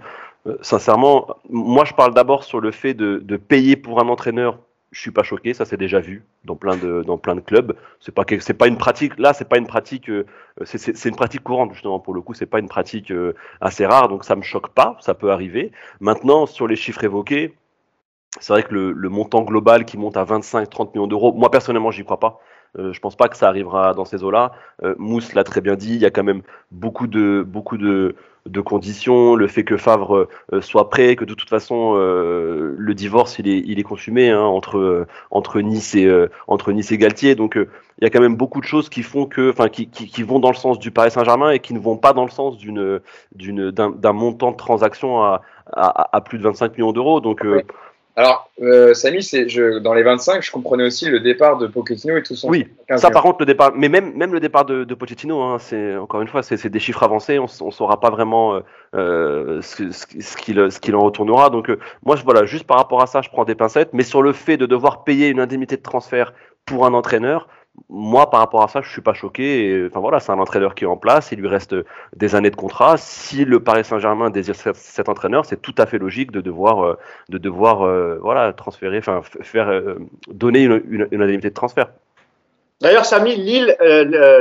Euh, 0.47 0.57
sincèrement, 0.61 1.27
moi, 1.49 1.85
je 1.85 1.93
parle 1.93 2.13
d'abord 2.13 2.43
sur 2.43 2.59
le 2.59 2.71
fait 2.71 2.93
de, 2.93 3.37
payer 3.37 3.75
pour 3.75 3.99
un 3.99 4.07
entraîneur. 4.07 4.59
Je 4.91 5.01
suis 5.01 5.11
pas 5.11 5.23
choqué, 5.23 5.53
ça 5.53 5.65
c'est 5.65 5.75
déjà 5.75 5.99
vu 5.99 6.23
dans 6.45 6.55
plein 6.55 6.77
de 6.77 7.41
clubs. 7.41 7.75
C'est 7.99 8.13
pas 8.13 8.23
pas 8.23 8.67
une 8.67 8.77
pratique. 8.77 9.17
Là, 9.17 9.33
c'est 9.33 9.49
pas 9.49 9.57
une 9.57 9.67
pratique. 9.67 10.09
c'est 10.63 11.09
une 11.09 11.17
pratique 11.17 11.43
courante 11.43 11.73
justement 11.73 11.99
pour 11.99 12.13
le 12.13 12.21
coup. 12.21 12.33
C'est 12.33 12.45
pas 12.45 12.59
une 12.59 12.69
pratique 12.69 13.11
assez 13.59 13.85
rare, 13.85 14.07
donc 14.07 14.23
ça 14.23 14.37
me 14.37 14.41
choque 14.41 14.69
pas. 14.69 14.95
Ça 15.01 15.13
peut 15.13 15.31
arriver. 15.31 15.73
Maintenant, 15.99 16.45
sur 16.45 16.65
les 16.65 16.77
chiffres 16.77 17.03
évoqués, 17.03 17.55
c'est 18.39 18.53
vrai 18.53 18.63
que 18.63 18.73
le, 18.73 18.93
le, 18.93 19.09
montant 19.09 19.41
global 19.41 19.83
qui 19.83 19.97
monte 19.97 20.15
à 20.15 20.23
25-30 20.23 20.93
millions 20.93 21.07
d'euros, 21.07 21.33
moi 21.33 21.51
personnellement, 21.51 21.91
j'y 21.91 22.05
crois 22.05 22.19
pas. 22.19 22.39
Euh, 22.77 22.93
je 22.93 22.99
pense 22.99 23.15
pas 23.15 23.27
que 23.27 23.37
ça 23.37 23.47
arrivera 23.47 23.93
dans 23.93 24.05
ces 24.05 24.23
eaux-là. 24.23 24.51
Euh, 24.83 24.95
Mousse 24.97 25.33
l'a 25.33 25.43
très 25.43 25.61
bien 25.61 25.75
dit, 25.75 25.95
il 25.95 26.01
y 26.01 26.05
a 26.05 26.11
quand 26.11 26.23
même 26.23 26.41
beaucoup 26.71 27.07
de, 27.07 27.43
beaucoup 27.47 27.77
de, 27.77 28.15
conditions, 28.63 29.35
le 29.35 29.47
fait 29.47 29.63
que 29.63 29.75
Favre 29.75 30.27
euh, 30.53 30.61
soit 30.61 30.89
prêt, 30.89 31.15
que 31.15 31.25
de 31.25 31.33
toute 31.33 31.49
façon 31.49 31.95
euh, 31.95 32.75
le 32.77 32.93
divorce 32.93 33.39
il 33.39 33.47
est, 33.47 33.63
il 33.65 33.79
est 33.79 33.83
consumé 33.83 34.29
hein, 34.29 34.41
entre, 34.41 35.07
entre, 35.31 35.61
nice 35.61 35.95
et, 35.95 36.27
entre 36.47 36.71
Nice 36.71 36.91
et 36.91 36.97
Galtier. 36.97 37.35
Donc 37.35 37.55
il 37.55 38.03
y 38.03 38.05
a 38.05 38.09
quand 38.09 38.21
même 38.21 38.35
beaucoup 38.35 38.61
de 38.61 38.65
choses 38.65 38.89
qui 38.89 39.01
font 39.01 39.25
que, 39.25 39.51
qui, 39.69 39.87
qui, 39.87 40.23
vont 40.23 40.39
dans 40.39 40.51
le 40.51 40.55
sens 40.55 40.77
du 40.77 40.91
Paris 40.91 41.11
Saint-Germain 41.11 41.51
et 41.51 41.59
qui 41.59 41.73
ne 41.73 41.79
vont 41.79 41.97
pas 41.97 42.13
dans 42.13 42.25
le 42.25 42.31
sens 42.31 42.57
d'une, 42.57 42.99
d'une, 43.33 43.71
d'un, 43.71 44.13
montant 44.13 44.51
de 44.51 44.57
transaction 44.57 45.23
à, 45.23 45.41
à, 45.73 46.15
à, 46.15 46.21
plus 46.21 46.37
de 46.37 46.43
25 46.43 46.77
millions 46.77 46.91
d'euros. 46.91 47.21
Donc 47.21 47.43
alors, 48.17 48.49
euh, 48.61 48.93
Samy, 48.93 49.21
c'est, 49.21 49.49
je, 49.49 49.79
dans 49.79 49.93
les 49.93 50.03
25, 50.03 50.41
je 50.41 50.49
comprenais 50.49 50.85
aussi 50.85 51.09
le 51.09 51.19
départ 51.19 51.57
de 51.57 51.67
Pochettino 51.67 52.15
et 52.15 52.23
tout 52.23 52.35
son. 52.35 52.47
Oui, 52.47 52.65
ça 52.95 53.11
par 53.11 53.23
contre, 53.23 53.39
le 53.39 53.45
départ, 53.45 53.73
mais 53.75 53.89
même, 53.89 54.13
même 54.15 54.31
le 54.31 54.39
départ 54.39 54.63
de, 54.63 54.85
de 54.85 54.95
Pochettino, 54.95 55.41
hein, 55.41 55.57
c'est 55.59 55.97
encore 55.97 56.21
une 56.21 56.29
fois, 56.29 56.41
c'est, 56.41 56.69
des 56.69 56.79
chiffres 56.79 57.03
avancés, 57.03 57.39
on 57.39 57.43
ne 57.65 57.71
saura 57.71 57.99
pas 57.99 58.09
vraiment 58.09 58.55
euh, 58.55 58.59
euh, 58.95 59.61
ce, 59.61 59.91
ce, 59.91 60.05
ce, 60.21 60.37
qu'il, 60.37 60.71
ce 60.71 60.79
qu'il 60.79 60.95
en 60.95 61.01
retournera. 61.01 61.49
Donc, 61.49 61.69
euh, 61.69 61.77
moi, 62.05 62.15
je, 62.15 62.23
voilà, 62.23 62.45
juste 62.45 62.65
par 62.65 62.77
rapport 62.77 63.01
à 63.01 63.07
ça, 63.07 63.21
je 63.21 63.29
prends 63.29 63.43
des 63.43 63.55
pincettes, 63.55 63.89
mais 63.91 64.03
sur 64.03 64.21
le 64.21 64.31
fait 64.31 64.55
de 64.55 64.65
devoir 64.65 65.03
payer 65.03 65.27
une 65.27 65.41
indemnité 65.41 65.75
de 65.75 65.81
transfert 65.81 66.33
pour 66.65 66.85
un 66.85 66.93
entraîneur, 66.93 67.49
moi, 67.89 68.29
par 68.29 68.39
rapport 68.39 68.63
à 68.63 68.67
ça, 68.67 68.81
je 68.81 68.89
suis 68.89 69.01
pas 69.01 69.13
choqué. 69.13 69.85
enfin 69.87 69.99
voilà, 69.99 70.19
c'est 70.19 70.31
un 70.31 70.39
entraîneur 70.39 70.75
qui 70.75 70.85
est 70.85 70.87
en 70.87 70.97
place. 70.97 71.31
Il 71.31 71.39
lui 71.39 71.47
reste 71.47 71.75
des 72.15 72.35
années 72.35 72.49
de 72.49 72.55
contrat. 72.55 72.97
Si 72.97 73.45
le 73.45 73.59
Paris 73.59 73.83
Saint-Germain 73.83 74.29
désire 74.29 74.55
cet 74.55 75.09
entraîneur, 75.09 75.45
c'est 75.45 75.61
tout 75.61 75.75
à 75.77 75.85
fait 75.85 75.97
logique 75.97 76.31
de 76.31 76.41
devoir, 76.41 76.83
euh, 76.83 76.97
de 77.29 77.37
devoir, 77.37 77.83
euh, 77.83 78.17
voilà, 78.21 78.53
transférer, 78.53 78.97
enfin 78.97 79.21
faire 79.41 79.69
euh, 79.69 79.95
donner 80.27 80.63
une, 80.63 81.07
une, 81.11 81.21
indemnité 81.21 81.49
de 81.49 81.53
transfert. 81.53 81.87
D'ailleurs, 82.81 83.05
Samy, 83.05 83.35
Lille, 83.35 83.75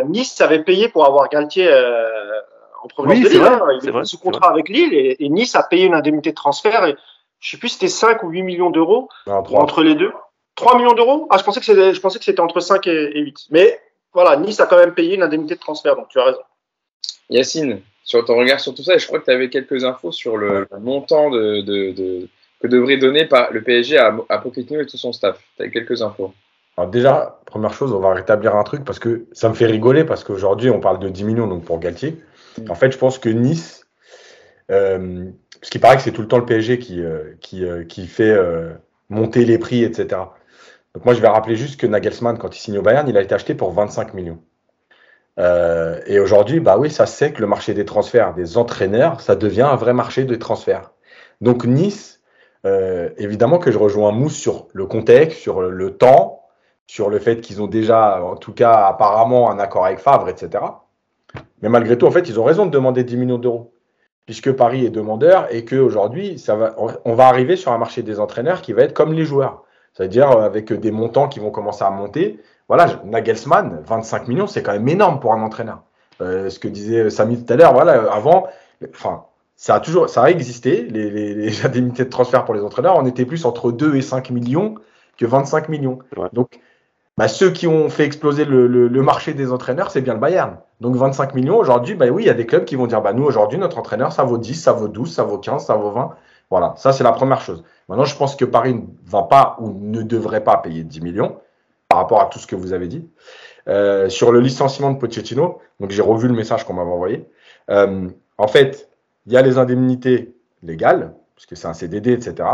Nice 0.09 0.41
avait 0.41 0.63
payé 0.63 0.89
pour 0.89 1.07
avoir 1.07 1.29
Galtier 1.29 1.71
en 2.83 2.89
provenance 2.89 3.21
de 3.21 3.29
Lille. 3.29 3.39
Vrai, 3.39 3.49
hein. 3.49 3.79
Il 3.83 3.89
est 3.89 4.05
sous 4.05 4.19
contrat 4.19 4.51
avec 4.51 4.69
Lille 4.69 4.93
et, 4.93 5.29
Nice 5.29 5.55
a 5.55 5.63
payé 5.63 5.87
une 5.87 5.95
indemnité 5.95 6.31
de 6.31 6.35
transfert. 6.35 6.85
Et, 6.87 6.97
je 7.39 7.51
sais 7.51 7.59
plus, 7.59 7.69
c'était 7.69 7.89
5 7.89 8.23
ou 8.23 8.31
8 8.31 8.43
millions 8.43 8.71
d'euros 8.71 9.09
entre 9.27 9.83
les 9.83 9.95
deux. 9.95 10.13
3 10.57 10.79
millions 10.79 10.95
d'euros 10.95 11.27
Ah, 11.31 11.39
je 11.39 11.45
pensais 11.45 11.61
que 11.61 11.67
c'était, 11.67 11.95
je 11.95 12.01
pensais 12.01 12.19
que 12.19 12.25
c'était 12.25 12.41
entre 12.41 12.61
5 12.61 12.87
et, 12.87 13.21
8. 13.21 13.47
Mais 13.51 13.81
voilà, 14.13 14.37
Nice 14.37 14.61
a 14.61 14.67
quand 14.67 14.77
même 14.77 14.95
payé 14.95 15.15
une 15.15 15.23
indemnité 15.23 15.55
de 15.55 15.61
transfert, 15.61 15.97
donc 15.97 16.09
tu 16.09 16.19
as 16.19 16.25
raison. 16.25 16.41
Yacine, 17.31 17.81
sur 18.05 18.25
ton 18.25 18.37
regard 18.37 18.61
sur 18.61 18.75
tout 18.75 18.83
ça, 18.83 18.99
je 18.99 19.07
crois 19.07 19.19
que 19.19 19.25
tu 19.25 19.31
avais 19.31 19.49
quelques 19.49 19.85
infos 19.85 20.13
sur 20.13 20.37
le, 20.37 20.69
montant 20.81 21.31
de, 21.31 21.63
de, 21.63 22.29
que 22.61 22.69
devrait 22.69 22.99
donner 22.99 23.29
le 23.51 23.63
PSG 23.63 23.99
à, 23.99 24.15
à 24.29 24.39
Pochettino 24.39 24.81
et 24.81 24.87
tout 24.87 24.99
son 24.99 25.13
staff. 25.13 25.39
Tu 25.57 25.63
as 25.65 25.69
quelques 25.69 26.03
infos. 26.03 26.33
Alors 26.77 26.91
déjà, 26.91 27.41
première 27.47 27.73
chose, 27.73 27.93
on 27.93 28.01
va 28.01 28.13
rétablir 28.15 28.57
un 28.57 28.65
truc 28.65 28.85
parce 28.85 28.99
que 28.99 29.27
ça 29.33 29.49
me 29.49 29.55
fait 29.55 29.67
rigoler 29.67 30.05
parce 30.05 30.25
qu'aujourd'hui 30.25 30.71
on 30.71 30.81
parle 30.81 30.99
de 30.99 31.09
10 31.09 31.25
millions 31.25 31.47
donc 31.47 31.65
pour 31.65 31.79
Galtier. 31.79 32.17
Mm. 32.59 32.71
En 32.71 32.75
fait, 32.75 32.91
je 32.91 32.99
pense 32.99 33.19
que 33.19 33.29
Nice, 33.29 33.87
euh, 34.71 35.27
parce 35.61 35.71
qu'il 35.71 35.81
paraît 35.81 35.97
que 35.97 36.03
c'est 36.03 36.13
tout 36.13 36.23
le 36.23 36.29
temps 36.29 36.39
le 36.39 36.47
PSG 36.47 36.79
qui, 36.79 37.01
euh, 37.01 37.35
qui, 37.41 37.65
euh, 37.65 37.85
qui 37.85 38.07
fait 38.07 38.31
euh, 38.31 38.73
monter 39.09 39.45
les 39.45 39.59
prix, 39.59 39.85
etc. 39.85 40.21
Donc 40.95 41.05
moi, 41.05 41.15
je 41.15 41.21
vais 41.21 41.29
rappeler 41.29 41.57
juste 41.57 41.81
que 41.81 41.87
Nagelsmann, 41.87 42.39
quand 42.39 42.57
il 42.57 42.61
signe 42.61 42.79
au 42.79 42.83
Bayern, 42.83 43.09
il 43.09 43.17
a 43.17 43.23
été 43.23 43.35
acheté 43.35 43.55
pour 43.55 43.73
25 43.73 44.15
millions. 44.15 44.39
Euh, 45.41 46.01
et 46.07 46.21
aujourd'hui, 46.21 46.61
bah 46.61 46.77
oui, 46.79 46.91
ça 46.91 47.07
c'est 47.07 47.33
que 47.33 47.41
le 47.41 47.49
marché 47.49 47.75
des 47.75 47.85
transferts 47.85 48.35
des 48.35 48.57
entraîneurs, 48.57 49.21
ça 49.21 49.35
devient 49.35 49.63
un 49.63 49.75
vrai 49.75 49.93
marché 49.93 50.25
de 50.25 50.35
transferts. 50.37 50.93
Donc 51.41 51.65
Nice, 51.65 52.21
euh, 52.65 53.11
évidemment 53.19 53.59
que 53.59 53.73
je 53.73 53.79
rejoins 53.79 54.13
Mousse 54.13 54.37
sur 54.37 54.69
le 54.73 54.87
contexte, 54.87 55.39
sur 55.39 55.63
le 55.63 55.97
temps, 55.97 56.43
sur 56.87 57.11
le 57.11 57.19
fait 57.19 57.41
qu'ils 57.41 57.61
ont 57.61 57.67
déjà, 57.67 58.23
en 58.23 58.37
tout 58.37 58.53
cas 58.53 58.87
apparemment, 58.87 59.51
un 59.51 59.59
accord 59.59 59.87
avec 59.87 59.99
Favre, 59.99 60.29
etc. 60.29 60.65
Mais 61.63 61.69
malgré 61.69 61.99
tout, 61.99 62.07
en 62.07 62.13
fait, 62.13 62.29
ils 62.29 62.39
ont 62.39 62.45
raison 62.45 62.67
de 62.67 62.71
demander 62.71 63.03
10 63.03 63.17
millions 63.17 63.39
d'euros, 63.39 63.75
puisque 64.27 64.53
Paris 64.53 64.87
est 64.87 64.91
demandeur 64.91 65.53
et 65.53 65.65
qu'aujourd'hui, 65.65 66.41
on 67.05 67.15
va 67.15 67.27
arriver 67.27 67.57
sur 67.57 67.73
un 67.73 67.79
marché 67.79 68.03
des 68.03 68.21
entraîneurs 68.21 68.63
qui 68.63 68.73
va 68.73 68.83
être 68.83 68.95
comme 68.95 69.13
les 69.13 69.25
joueurs. 69.25 69.64
C'est-à-dire 69.95 70.31
euh, 70.31 70.45
avec 70.45 70.73
des 70.73 70.91
montants 70.91 71.29
qui 71.29 71.41
vont 71.41 71.51
commencer 71.51 71.85
à 71.85 71.91
monter. 71.91 72.41
Voilà, 72.69 73.01
Nagelsmann, 73.05 73.83
25 73.87 74.29
millions, 74.29 74.47
c'est 74.47 74.63
quand 74.63 74.73
même 74.73 74.89
énorme 74.89 75.21
pour 75.21 75.33
un 75.33 75.43
entraîneur. 75.43 75.83
Euh, 76.21 76.51
ce 76.51 76.59
que 76.59 76.69
disait 76.69 77.11
Samy 77.11 77.43
tout 77.43 77.53
à 77.53 77.57
l'heure, 77.57 77.73
voilà, 77.73 78.13
avant, 78.13 78.47
enfin, 78.91 79.25
ça 79.57 79.77
a 79.77 79.81
toujours, 79.81 80.09
ça 80.09 80.23
a 80.23 80.31
existé, 80.31 80.83
les, 80.83 81.11
les, 81.11 81.35
les, 81.35 81.67
indemnités 81.67 82.05
de 82.05 82.11
transfert 82.11 82.45
pour 82.45 82.55
les 82.55 82.63
entraîneurs. 82.63 82.97
On 82.97 83.07
était 83.07 83.27
plus 83.27 83.45
entre 83.45 83.73
2 83.73 83.97
et 83.97 84.03
5 84.03 84.31
millions 84.31 84.77
que 85.19 85.27
25 85.27 85.69
millions. 85.69 85.99
Donc, 86.33 86.61
bah, 87.17 87.29
ceux 87.29 87.51
qui 87.51 87.69
ont 87.69 87.89
fait 87.89 88.05
exploser 88.05 88.45
le, 88.45 88.67
le, 88.67 88.89
le 88.89 89.03
marché 89.03 89.35
des 89.35 89.53
entraîneurs, 89.53 89.91
c'est 89.91 90.01
bien 90.01 90.15
le 90.15 90.21
Bayern. 90.21 90.59
Donc 90.81 90.97
25 90.97 91.35
millions, 91.35 91.57
aujourd'hui, 91.57 91.95
bah 91.95 92.07
oui, 92.09 92.25
il 92.25 92.27
y 92.27 92.31
a 92.31 92.35
des 92.35 92.47
clubs 92.47 92.65
qui 92.65 92.75
vont 92.75 92.89
dire, 92.89 93.01
bah 93.01 93.13
nous, 93.13 93.25
aujourd'hui, 93.25 93.59
notre 93.59 93.79
entraîneur, 93.79 94.13
ça 94.13 94.25
vaut 94.25 94.39
10, 94.39 94.55
ça 94.55 94.73
vaut 94.73 94.89
12, 94.89 95.15
ça 95.15 95.23
vaut 95.23 95.39
15, 95.39 95.65
ça 95.65 95.75
vaut 95.77 95.93
20. 95.93 96.11
Voilà, 96.55 96.75
ça 96.77 96.93
c'est 96.93 97.03
la 97.03 97.11
première 97.11 97.41
chose. 97.41 97.65
Maintenant, 97.89 98.05
je 98.05 98.15
pense 98.15 98.37
que 98.37 98.45
Paris 98.45 98.75
ne 98.75 98.83
va 99.11 99.25
pas 99.25 99.57
ou 99.59 99.73
ne 99.77 100.03
devrait 100.03 100.45
pas 100.45 100.57
payer 100.57 100.85
10 100.85 101.01
millions 101.01 101.41
par 101.89 101.99
rapport 101.99 102.21
à 102.21 102.27
tout 102.27 102.39
ce 102.39 102.47
que 102.47 102.55
vous 102.55 102.73
avez 102.73 102.87
dit. 102.87 103.11
Euh, 103.67 104.09
sur 104.09 104.31
le 104.31 104.39
licenciement 104.39 104.93
de 104.93 104.99
Pochettino, 105.01 105.59
donc 105.81 105.91
j'ai 105.91 106.01
revu 106.01 106.29
le 106.29 106.35
message 106.35 106.63
qu'on 106.63 106.75
m'avait 106.75 106.93
envoyé. 106.93 107.29
Euh, 107.71 108.09
en 108.39 108.47
fait, 108.47 108.89
il 109.27 109.33
y 109.33 109.37
a 109.37 109.43
les 109.43 109.59
indemnités 109.59 110.37
légales, 110.63 111.17
puisque 111.35 111.57
c'est 111.57 111.67
un 111.67 111.75
CDD, 111.75 112.13
etc. 112.13 112.49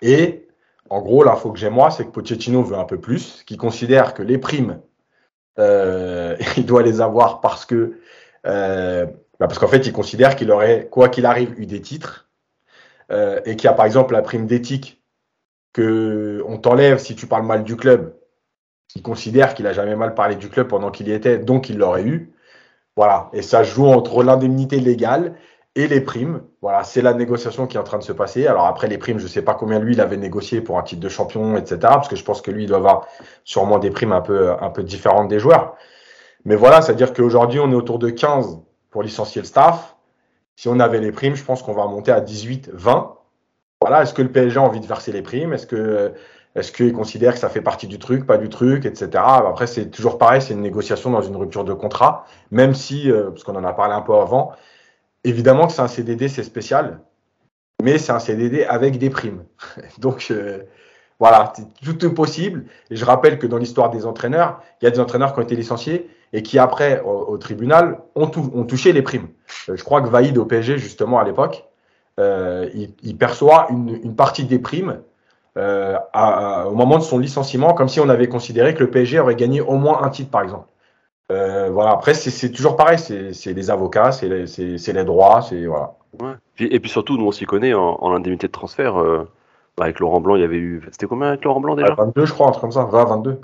Et 0.00 0.48
en 0.88 1.02
gros, 1.02 1.22
l'info 1.22 1.52
que 1.52 1.58
j'ai 1.58 1.68
moi, 1.68 1.90
c'est 1.90 2.06
que 2.06 2.12
Pochettino 2.12 2.62
veut 2.62 2.78
un 2.78 2.86
peu 2.86 2.98
plus, 2.98 3.42
qui 3.46 3.58
considère 3.58 4.14
que 4.14 4.22
les 4.22 4.38
primes, 4.38 4.80
euh, 5.58 6.34
il 6.56 6.64
doit 6.64 6.82
les 6.82 7.02
avoir 7.02 7.42
parce 7.42 7.66
que, 7.66 7.98
bah 8.42 9.06
parce 9.38 9.58
qu'en 9.58 9.68
fait, 9.68 9.86
il 9.86 9.92
considère 9.92 10.34
qu'il 10.34 10.50
aurait, 10.50 10.88
quoi 10.90 11.10
qu'il 11.10 11.26
arrive, 11.26 11.52
eu 11.60 11.66
des 11.66 11.82
titres 11.82 12.30
euh, 13.10 13.40
et 13.44 13.56
qu'il 13.56 13.64
y 13.64 13.70
a 13.70 13.74
par 13.74 13.86
exemple 13.86 14.14
la 14.14 14.22
prime 14.22 14.46
d'éthique 14.46 15.02
que 15.72 16.42
on 16.46 16.58
t'enlève 16.58 16.98
si 16.98 17.16
tu 17.16 17.26
parles 17.26 17.46
mal 17.46 17.64
du 17.64 17.76
club, 17.76 18.14
il 18.94 19.02
considère 19.02 19.54
qu'il 19.54 19.66
a 19.66 19.72
jamais 19.72 19.96
mal 19.96 20.14
parlé 20.14 20.36
du 20.36 20.48
club 20.48 20.68
pendant 20.68 20.90
qu'il 20.90 21.08
y 21.08 21.12
était, 21.12 21.38
donc 21.38 21.68
il 21.70 21.78
l'aurait 21.78 22.04
eu. 22.04 22.32
Voilà, 22.96 23.30
et 23.32 23.40
ça 23.42 23.62
joue 23.62 23.86
entre 23.86 24.22
l'indemnité 24.22 24.78
légale 24.78 25.34
et 25.74 25.86
les 25.88 26.02
primes. 26.02 26.42
Voilà, 26.60 26.84
c'est 26.84 27.00
la 27.00 27.14
négociation 27.14 27.66
qui 27.66 27.76
est 27.78 27.80
en 27.80 27.84
train 27.84 27.98
de 27.98 28.02
se 28.02 28.12
passer. 28.12 28.46
Alors 28.46 28.66
après 28.66 28.88
les 28.88 28.98
primes, 28.98 29.18
je 29.18 29.24
ne 29.24 29.28
sais 29.28 29.42
pas 29.42 29.54
combien 29.54 29.78
lui 29.78 29.94
il 29.94 30.00
avait 30.00 30.18
négocié 30.18 30.60
pour 30.60 30.78
un 30.78 30.82
titre 30.82 31.00
de 31.00 31.08
champion, 31.08 31.56
etc. 31.56 31.78
Parce 31.80 32.08
que 32.08 32.16
je 32.16 32.24
pense 32.24 32.42
que 32.42 32.50
lui 32.50 32.64
il 32.64 32.68
doit 32.68 32.76
avoir 32.78 33.08
sûrement 33.44 33.78
des 33.78 33.90
primes 33.90 34.12
un 34.12 34.20
peu 34.20 34.52
un 34.60 34.70
peu 34.70 34.82
différentes 34.82 35.28
des 35.28 35.38
joueurs. 35.38 35.76
Mais 36.44 36.56
voilà, 36.56 36.82
c'est-à-dire 36.82 37.14
qu'aujourd'hui 37.14 37.60
on 37.60 37.70
est 37.70 37.74
autour 37.74 37.98
de 37.98 38.10
15 38.10 38.60
pour 38.90 39.02
licencier 39.02 39.40
le 39.40 39.46
staff. 39.46 39.91
Si 40.56 40.68
on 40.68 40.78
avait 40.80 41.00
les 41.00 41.12
primes, 41.12 41.34
je 41.34 41.44
pense 41.44 41.62
qu'on 41.62 41.72
va 41.72 41.84
remonter 41.84 42.12
à 42.12 42.20
18, 42.20 42.70
20. 42.72 43.16
Voilà, 43.80 44.02
est-ce 44.02 44.14
que 44.14 44.22
le 44.22 44.30
PSG 44.30 44.58
a 44.58 44.62
envie 44.62 44.80
de 44.80 44.86
verser 44.86 45.12
les 45.12 45.22
primes? 45.22 45.52
Est-ce 45.52 45.66
que 45.66 46.14
est-ce 46.54 46.70
qu'il 46.70 46.92
considère 46.92 47.32
que 47.32 47.38
ça 47.38 47.48
fait 47.48 47.62
partie 47.62 47.86
du 47.86 47.98
truc, 47.98 48.26
pas 48.26 48.36
du 48.36 48.48
truc, 48.50 48.84
etc. 48.84 49.10
Après, 49.14 49.66
c'est 49.66 49.90
toujours 49.90 50.18
pareil, 50.18 50.42
c'est 50.42 50.52
une 50.52 50.60
négociation 50.60 51.10
dans 51.10 51.22
une 51.22 51.36
rupture 51.36 51.64
de 51.64 51.72
contrat, 51.72 52.26
même 52.50 52.74
si, 52.74 53.10
euh, 53.10 53.30
parce 53.30 53.42
qu'on 53.42 53.56
en 53.56 53.64
a 53.64 53.72
parlé 53.72 53.94
un 53.94 54.02
peu 54.02 54.14
avant, 54.14 54.52
évidemment 55.24 55.66
que 55.66 55.72
c'est 55.72 55.80
un 55.80 55.88
CDD, 55.88 56.28
c'est 56.28 56.42
spécial, 56.42 57.00
mais 57.82 57.96
c'est 57.96 58.12
un 58.12 58.18
CDD 58.18 58.64
avec 58.64 58.98
des 58.98 59.08
primes. 59.08 59.44
Donc, 59.98 60.28
euh, 60.30 60.64
voilà, 61.18 61.52
tout 61.82 62.04
est 62.04 62.10
possible. 62.10 62.66
Et 62.90 62.96
je 62.96 63.04
rappelle 63.04 63.38
que 63.38 63.46
dans 63.46 63.58
l'histoire 63.58 63.90
des 63.90 64.04
entraîneurs, 64.04 64.60
il 64.80 64.84
y 64.84 64.88
a 64.88 64.90
des 64.90 65.00
entraîneurs 65.00 65.32
qui 65.32 65.38
ont 65.38 65.42
été 65.42 65.56
licenciés 65.56 66.10
et 66.32 66.42
qui, 66.42 66.58
après, 66.58 67.02
au, 67.02 67.36
tribunal, 67.36 68.00
ont, 68.14 68.30
ont, 68.54 68.64
touché 68.64 68.92
les 68.92 69.02
primes. 69.02 69.28
Euh, 69.68 69.76
je 69.76 69.84
crois 69.84 70.00
que 70.00 70.08
Vaïd 70.08 70.38
au 70.38 70.46
PSG, 70.46 70.78
justement, 70.78 71.18
à 71.18 71.24
l'époque, 71.24 71.66
euh, 72.18 72.68
il, 72.74 72.94
il, 73.02 73.16
perçoit 73.16 73.66
une, 73.70 74.00
une, 74.02 74.14
partie 74.14 74.44
des 74.44 74.58
primes 74.58 75.00
euh, 75.56 75.96
à, 76.12 76.66
au 76.68 76.74
moment 76.74 76.98
de 76.98 77.02
son 77.02 77.18
licenciement, 77.18 77.74
comme 77.74 77.88
si 77.88 78.00
on 78.00 78.08
avait 78.08 78.28
considéré 78.28 78.74
que 78.74 78.80
le 78.80 78.90
PSG 78.90 79.18
aurait 79.18 79.34
gagné 79.34 79.60
au 79.60 79.76
moins 79.76 80.02
un 80.02 80.10
titre, 80.10 80.30
par 80.30 80.42
exemple. 80.42 80.66
Euh, 81.30 81.70
voilà. 81.70 81.90
Après, 81.90 82.14
c'est 82.14 82.50
toujours 82.50 82.76
pareil, 82.76 82.98
c'est 82.98 83.52
les 83.52 83.70
avocats, 83.70 84.12
c'est 84.12 84.28
les, 84.28 84.76
les, 84.76 85.04
droits, 85.04 85.40
c'est 85.40 85.64
voilà. 85.64 85.94
Ouais. 86.20 86.34
Et 86.58 86.78
puis 86.80 86.90
surtout, 86.90 87.16
nous 87.16 87.26
on 87.26 87.32
s'y 87.32 87.46
connaît 87.46 87.72
en, 87.72 87.96
en, 88.00 88.14
indemnité 88.14 88.46
de 88.46 88.52
transfert. 88.52 89.02
Avec 89.80 90.00
Laurent 90.00 90.20
Blanc, 90.20 90.36
il 90.36 90.42
y 90.42 90.44
avait 90.44 90.58
eu. 90.58 90.82
C'était 90.92 91.06
combien 91.06 91.28
avec 91.28 91.44
Laurent 91.44 91.60
Blanc 91.60 91.74
déjà? 91.74 91.94
22, 91.94 92.26
je 92.26 92.32
crois, 92.32 92.48
un 92.48 92.50
truc 92.50 92.60
comme 92.60 92.72
ça. 92.72 92.84
20, 92.84 93.04
22. 93.04 93.40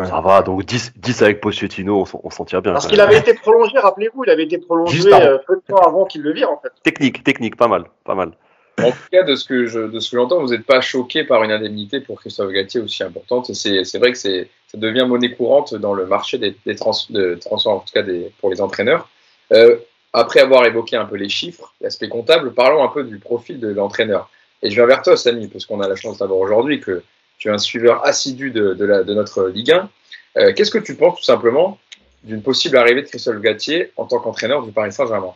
Ouais. 0.00 0.06
Ça 0.06 0.22
va, 0.22 0.40
donc 0.40 0.64
10, 0.64 0.94
10 0.96 1.22
avec 1.22 1.40
Pochettino, 1.42 2.06
on 2.24 2.30
s'en 2.30 2.46
tire 2.46 2.62
bien. 2.62 2.72
Parce 2.72 2.86
qu'il 2.86 3.00
avait 3.02 3.18
été 3.18 3.34
prolongé, 3.34 3.78
rappelez-vous, 3.78 4.24
il 4.24 4.30
avait 4.30 4.44
été 4.44 4.56
prolongé 4.56 5.12
euh, 5.12 5.36
peu 5.46 5.56
de 5.56 5.62
temps 5.68 5.76
avant 5.76 6.06
qu'il 6.06 6.22
le 6.22 6.32
vire, 6.32 6.50
en 6.50 6.58
fait. 6.58 6.72
Technique, 6.82 7.22
technique, 7.22 7.56
pas 7.56 7.68
mal, 7.68 7.84
pas 8.04 8.14
mal. 8.14 8.32
En 8.78 8.92
tout 8.92 8.96
cas, 9.12 9.24
de 9.24 9.36
ce 9.36 9.44
que 9.44 9.66
je, 9.66 9.80
de 9.80 10.00
ce 10.00 10.10
que 10.10 10.16
j'entends, 10.16 10.40
vous 10.40 10.52
n'êtes 10.52 10.64
pas 10.64 10.80
choqué 10.80 11.24
par 11.24 11.44
une 11.44 11.52
indemnité 11.52 12.00
pour 12.00 12.18
Christophe 12.18 12.50
Galtier 12.50 12.80
aussi 12.80 13.02
importante. 13.02 13.52
C'est 13.52 13.98
vrai 13.98 14.12
que 14.12 14.16
c'est 14.18 14.48
ça 14.68 14.78
devient 14.78 15.04
monnaie 15.06 15.32
courante 15.32 15.74
dans 15.74 15.92
le 15.92 16.06
marché 16.06 16.38
des, 16.38 16.56
des 16.64 16.76
trans, 16.76 16.92
de 17.10 17.34
transferts, 17.34 17.72
en 17.72 17.80
tout 17.80 17.92
cas 17.92 18.02
des, 18.02 18.32
pour 18.40 18.48
les 18.48 18.62
entraîneurs. 18.62 19.06
Euh, 19.52 19.76
après 20.14 20.40
avoir 20.40 20.64
évoqué 20.64 20.96
un 20.96 21.04
peu 21.04 21.16
les 21.16 21.28
chiffres, 21.28 21.74
l'aspect 21.82 22.08
comptable, 22.08 22.54
parlons 22.54 22.82
un 22.82 22.88
peu 22.88 23.04
du 23.04 23.18
profil 23.18 23.60
de 23.60 23.68
l'entraîneur. 23.68 24.30
Et 24.62 24.70
je 24.70 24.76
viens 24.76 24.86
vers 24.86 25.02
toi, 25.02 25.16
Samy, 25.18 25.48
parce 25.48 25.66
qu'on 25.66 25.80
a 25.80 25.88
la 25.88 25.96
chance 25.96 26.18
d'avoir 26.18 26.38
aujourd'hui 26.38 26.80
que 26.80 27.02
tu 27.40 27.48
es 27.48 27.50
un 27.50 27.58
suiveur 27.58 28.06
assidu 28.06 28.52
de, 28.52 29.14
notre 29.14 29.48
Ligue 29.48 29.72
1. 29.72 29.88
Euh, 30.36 30.52
Qu'est-ce 30.54 30.70
que 30.70 30.78
tu 30.78 30.94
penses 30.94 31.18
tout 31.18 31.24
simplement 31.24 31.78
d'une 32.22 32.42
possible 32.42 32.76
arrivée 32.76 33.02
de 33.02 33.08
Christophe 33.08 33.40
Galtier 33.40 33.90
en 33.96 34.04
tant 34.04 34.20
qu'entraîneur 34.20 34.62
du 34.62 34.70
Paris 34.70 34.92
Saint-Germain? 34.92 35.32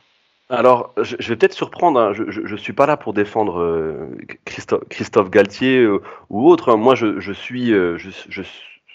Alors, 0.50 0.92
je, 1.00 1.16
vais 1.16 1.36
peut-être 1.36 1.54
surprendre, 1.54 1.98
hein, 1.98 2.12
je, 2.12 2.24
je 2.28 2.56
suis 2.56 2.74
pas 2.74 2.84
là 2.84 2.98
pour 2.98 3.14
défendre 3.14 3.58
euh, 3.58 4.10
Christophe, 4.44 5.30
Galtier 5.30 5.78
euh, 5.78 6.02
ou 6.28 6.46
autre. 6.46 6.68
hein. 6.68 6.76
Moi, 6.76 6.94
je, 6.94 7.18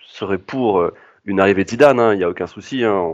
serais 0.07 0.37
pour 0.37 0.83
une 1.25 1.39
arrivée 1.39 1.63
de 1.63 1.69
Zidane, 1.69 1.99
hein, 1.99 2.13
il 2.13 2.17
n'y 2.17 2.23
a 2.23 2.29
aucun 2.29 2.45
souci. 2.45 2.83
Hein, 2.83 3.11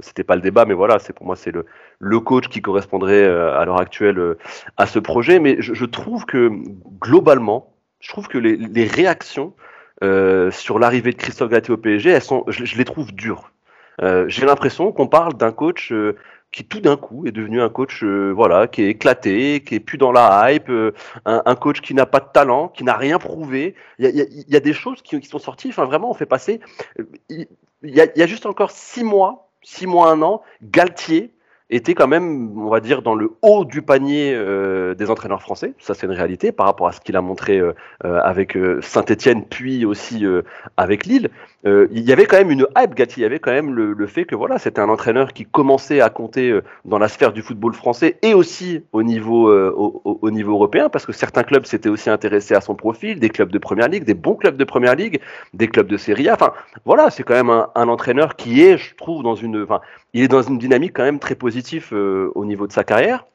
C'était 0.00 0.24
pas 0.24 0.36
le 0.36 0.40
débat, 0.40 0.64
mais 0.64 0.72
voilà, 0.72 0.96
pour 1.14 1.26
moi 1.26 1.36
c'est 1.36 1.52
le, 1.52 2.20
coach 2.20 2.48
qui 2.48 2.62
correspondrait 2.62 3.26
à 3.26 3.62
l'heure 3.66 3.80
actuelle 3.80 4.36
à 4.78 4.86
ce 4.86 4.98
projet. 4.98 5.40
Mais 5.40 5.56
je 5.60 5.84
trouve 5.84 6.24
que 6.24 6.50
globalement, 7.00 7.75
je 8.06 8.12
trouve 8.12 8.28
que 8.28 8.38
les, 8.38 8.86
réactions 8.86 9.52
euh, 10.04 10.52
sur 10.52 10.78
l'arrivée 10.78 11.10
de 11.10 11.16
Christophe 11.16 11.50
Galtier 11.50 11.74
au 11.74 11.76
PSG, 11.76 12.10
elles 12.10 12.22
sont, 12.22 12.44
je, 12.46 12.76
les 12.76 12.84
trouve 12.84 13.12
dures. 13.12 13.50
Euh, 14.00 14.26
J'ai 14.28 14.46
l'impression 14.46 14.92
qu'on 14.92 15.08
parle 15.08 15.34
d'un 15.34 15.50
coach 15.50 15.90
euh, 15.90 16.14
qui 16.52 16.64
tout 16.64 16.78
d'un 16.78 16.96
coup 16.96 17.26
est 17.26 17.32
devenu 17.32 17.60
un 17.60 17.68
coach, 17.68 18.04
voilà, 18.04 18.68
qui 18.68 18.82
est 18.82 18.90
éclaté, 18.90 19.60
qui 19.66 19.74
est 19.74 19.80
plus 19.80 19.98
dans 19.98 20.12
la 20.12 20.52
hype, 20.52 20.70
un, 21.24 21.54
coach 21.56 21.80
qui 21.80 21.94
n'a 21.94 22.06
pas 22.06 22.20
de 22.20 22.28
talent, 22.32 22.68
qui 22.68 22.84
n'a 22.84 22.96
rien 22.96 23.18
prouvé. 23.18 23.74
Il 23.98 24.06
y 24.48 24.56
a, 24.56 24.60
des 24.60 24.72
choses 24.72 25.02
qui, 25.02 25.20
sont 25.22 25.40
sorties. 25.40 25.70
Enfin, 25.70 25.84
vraiment, 25.84 26.08
on 26.08 26.14
fait 26.14 26.26
passer. 26.26 26.60
il 27.28 27.48
y 27.82 28.00
a 28.00 28.26
juste 28.26 28.46
encore 28.46 28.70
six 28.70 29.02
mois, 29.02 29.50
six 29.62 29.88
mois, 29.88 30.12
un 30.12 30.22
an, 30.22 30.42
Galtier 30.62 31.35
était 31.68 31.94
quand 31.94 32.06
même, 32.06 32.56
on 32.58 32.68
va 32.68 32.80
dire, 32.80 33.02
dans 33.02 33.14
le 33.14 33.32
haut 33.42 33.64
du 33.64 33.82
panier 33.82 34.32
euh, 34.34 34.94
des 34.94 35.10
entraîneurs 35.10 35.42
français. 35.42 35.72
Ça, 35.78 35.94
c'est 35.94 36.06
une 36.06 36.12
réalité 36.12 36.52
par 36.52 36.66
rapport 36.66 36.86
à 36.86 36.92
ce 36.92 37.00
qu'il 37.00 37.16
a 37.16 37.20
montré 37.20 37.58
euh, 37.58 37.72
euh, 38.04 38.20
avec 38.22 38.56
euh, 38.56 38.80
Saint-Etienne, 38.82 39.44
puis 39.44 39.84
aussi 39.84 40.24
euh, 40.24 40.42
avec 40.76 41.06
Lille. 41.06 41.28
Euh, 41.66 41.88
il 41.90 42.02
y 42.08 42.12
avait 42.12 42.26
quand 42.26 42.36
même 42.36 42.52
une 42.52 42.66
hype, 42.78 42.94
Galtier. 42.94 43.22
Il 43.22 43.24
y 43.24 43.26
avait 43.26 43.40
quand 43.40 43.50
même 43.50 43.74
le, 43.74 43.92
le 43.92 44.06
fait 44.06 44.24
que 44.24 44.36
voilà, 44.36 44.60
c'était 44.60 44.80
un 44.80 44.88
entraîneur 44.88 45.32
qui 45.32 45.44
commençait 45.44 46.00
à 46.00 46.08
compter 46.10 46.60
dans 46.84 46.98
la 46.98 47.08
sphère 47.08 47.32
du 47.32 47.42
football 47.42 47.74
français 47.74 48.18
et 48.22 48.34
aussi 48.34 48.82
au 48.92 49.02
niveau, 49.02 49.50
au, 49.52 50.00
au- 50.04 50.18
au 50.22 50.30
niveau 50.30 50.52
européen, 50.52 50.88
parce 50.88 51.04
que 51.04 51.12
certains 51.12 51.42
clubs 51.42 51.64
s'étaient 51.66 51.88
aussi 51.88 52.08
intéressés 52.10 52.54
à 52.54 52.60
son 52.60 52.76
profil, 52.76 53.18
des 53.18 53.28
clubs 53.30 53.50
de 53.50 53.58
première 53.58 53.88
ligue, 53.88 54.04
des 54.04 54.14
bons 54.14 54.36
clubs 54.36 54.56
de 54.56 54.64
première 54.64 54.94
ligue, 54.94 55.20
des 55.54 55.66
clubs 55.66 55.88
de 55.88 55.96
Serie 55.96 56.28
A. 56.28 56.34
Enfin, 56.34 56.52
voilà, 56.84 57.10
c'est 57.10 57.24
quand 57.24 57.34
même 57.34 57.50
un, 57.50 57.68
un 57.74 57.88
entraîneur 57.88 58.36
qui 58.36 58.62
est, 58.62 58.78
je 58.78 58.94
trouve, 58.94 59.24
dans 59.24 59.34
une, 59.34 59.64
enfin, 59.64 59.80
il 60.16 60.22
est 60.22 60.28
dans 60.28 60.40
une 60.40 60.56
dynamique 60.56 60.94
quand 60.94 61.02
même 61.02 61.18
très 61.18 61.34
positive 61.34 61.90
euh, 61.92 62.32
au 62.34 62.46
niveau 62.46 62.66
de 62.66 62.72
sa 62.72 62.84
carrière. 62.84 63.26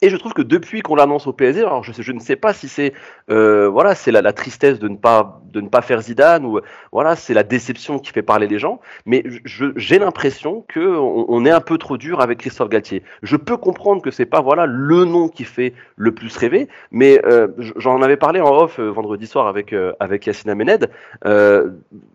Et 0.00 0.10
je 0.10 0.16
trouve 0.16 0.32
que 0.32 0.42
depuis 0.42 0.80
qu'on 0.80 0.94
l'annonce 0.94 1.26
au 1.26 1.32
PSG, 1.32 1.60
alors 1.60 1.82
je, 1.82 2.12
ne 2.12 2.20
sais 2.20 2.36
pas 2.36 2.52
si 2.52 2.68
c'est 2.68 2.92
euh, 3.30 3.68
voilà, 3.68 3.94
c'est 3.94 4.12
la, 4.12 4.32
tristesse 4.32 4.78
de 4.78 4.88
ne 4.88 4.96
pas 4.96 5.40
de 5.52 5.60
ne 5.60 5.68
pas 5.68 5.82
faire 5.82 6.00
Zidane 6.00 6.44
ou 6.44 6.60
voilà, 6.92 7.16
c'est 7.16 7.34
la 7.34 7.42
déception 7.42 7.98
qui 7.98 8.12
fait 8.12 8.22
parler 8.22 8.46
les 8.46 8.58
gens, 8.58 8.80
mais 9.06 9.24
j'ai 9.44 9.98
l'impression 9.98 10.64
que 10.68 10.80
on, 10.80 11.44
est 11.44 11.50
un 11.50 11.60
peu 11.60 11.78
trop 11.78 11.96
dur 11.96 12.20
avec 12.20 12.38
Christophe 12.38 12.68
Galtier. 12.68 13.02
Je 13.22 13.36
peux 13.36 13.56
comprendre 13.56 14.02
que 14.02 14.10
c'est 14.10 14.26
pas 14.26 14.40
voilà 14.40 14.66
le 14.66 15.04
nom 15.04 15.28
qui 15.28 15.44
fait 15.44 15.72
le 15.96 16.12
plus 16.12 16.36
rêver, 16.36 16.68
mais 16.90 17.20
euh, 17.24 17.48
j'en 17.76 18.00
avais 18.02 18.16
parlé 18.16 18.40
en 18.40 18.54
off 18.54 18.78
euh, 18.78 18.90
vendredi 18.90 19.26
soir 19.26 19.46
avec 19.46 19.74
avec 20.00 20.26
Yacine 20.26 20.50
Amened. 20.50 20.90
Euh, 21.24 21.70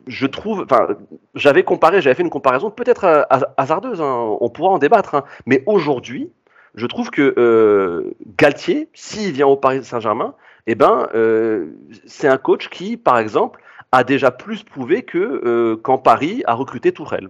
je 0.07 0.27
trouve, 0.27 0.65
enfin, 0.69 0.87
j'avais 1.35 1.63
comparé, 1.63 2.01
j'avais 2.01 2.15
fait 2.15 2.23
une 2.23 2.29
comparaison 2.29 2.69
peut-être 2.69 3.27
hasardeuse, 3.57 4.01
hein, 4.01 4.37
on 4.39 4.49
pourra 4.49 4.71
en 4.71 4.77
débattre, 4.77 5.15
hein, 5.15 5.23
mais 5.45 5.63
aujourd'hui, 5.65 6.29
je 6.75 6.88
trouve 6.88 7.12
que 7.12 7.34
euh, 7.38 8.15
Galtier, 8.38 8.89
s'il 8.94 9.32
vient 9.32 9.48
au 9.48 9.58
Paris 9.58 9.84
Saint-Germain, 9.84 10.36
eh 10.65 10.75
ben, 10.75 11.08
euh, 11.13 11.68
c'est 12.06 12.27
un 12.27 12.38
coach 12.38 12.70
qui, 12.70 12.98
par 12.98 13.20
exemple, 13.20 13.62
a 13.92 14.03
déjà 14.03 14.32
plus 14.32 14.63
prouvé 14.63 15.03
que 15.03 15.18
euh, 15.18 15.77
quand 15.82 15.98
Paris 15.98 16.42
a 16.48 16.56
recruté 16.56 16.92
Tourelle. 16.92 17.30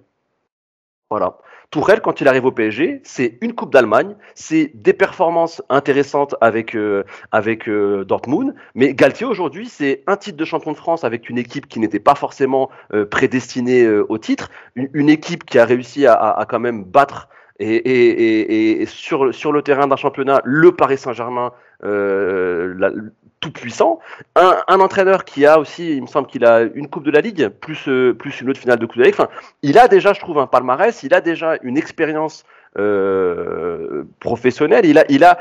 Voilà. 1.10 1.38
Tourelle, 1.72 2.02
quand 2.02 2.22
il 2.22 2.28
arrive 2.28 2.46
au 2.46 2.52
PSG, 2.52 3.02
c'est 3.04 3.38
une 3.42 3.54
Coupe 3.54 3.74
d'Allemagne, 3.74 4.16
c'est 4.36 4.72
des 4.76 4.94
performances 4.94 5.62
intéressantes 5.70 6.36
avec, 6.40 6.78
avec 7.32 7.68
Dortmund, 7.68 8.54
mais 8.76 8.94
Galtier 8.94 9.26
aujourd'hui, 9.26 9.68
c'est 9.68 10.04
un 10.06 10.16
titre 10.16 10.38
de 10.38 10.46
champion 10.46 10.72
de 10.72 10.78
France 10.78 11.04
avec 11.04 11.32
une 11.32 11.40
équipe 11.40 11.68
qui 11.68 11.80
n'était 11.80 12.00
pas 12.00 12.14
forcément 12.14 12.70
prédestinée 13.10 13.88
au 13.88 14.20
titre, 14.20 14.52
une, 14.76 15.10
équipe 15.10 15.46
qui 15.46 15.58
a 15.58 15.66
réussi 15.66 16.06
à 16.06 16.46
quand 16.48 16.60
même 16.60 16.84
battre 16.84 17.28
et, 17.64 17.76
et, 17.76 18.82
et, 18.82 18.86
sur, 18.86 19.34
sur 19.34 19.52
le 19.52 19.62
terrain 19.62 19.88
d'un 19.88 19.96
championnat, 19.96 20.42
le 20.44 20.72
Paris 20.72 20.98
Saint-Germain 20.98 21.52
euh, 21.84 22.74
tout 23.40 23.52
puissant, 23.52 24.00
un, 24.36 24.56
un, 24.68 24.80
entraîneur 24.80 25.26
qui 25.26 25.46
a 25.46 25.60
aussi, 25.60 25.98
il 25.98 26.02
me 26.02 26.08
semble 26.08 26.28
qu'il 26.28 26.46
a 26.46 26.62
une 26.62 26.88
Coupe 26.90 27.04
de 27.04 27.12
la 27.12 27.20
Ligue, 27.20 27.50
plus, 27.50 27.88
euh, 27.90 28.14
plus 28.14 28.40
une 28.42 28.50
autre 28.50 28.60
finale 28.60 28.80
de 28.80 28.86
Coupe 28.86 28.98
de 28.98 29.02
la 29.02 29.08
Ligue. 29.08 29.16
Enfin, 29.16 29.30
il 29.62 29.78
a 29.78 29.88
déjà, 29.88 30.14
je 30.14 30.20
trouve, 30.20 30.40
un 30.40 30.48
palmarès, 30.48 31.04
il 31.04 31.14
a 31.14 31.22
déjà 31.22 31.58
une 31.62 31.78
expérience 31.78 32.46
euh, 32.78 34.04
professionnelle, 34.20 34.86
il 34.86 34.98
a, 34.98 35.06
il 35.10 35.24
a 35.24 35.40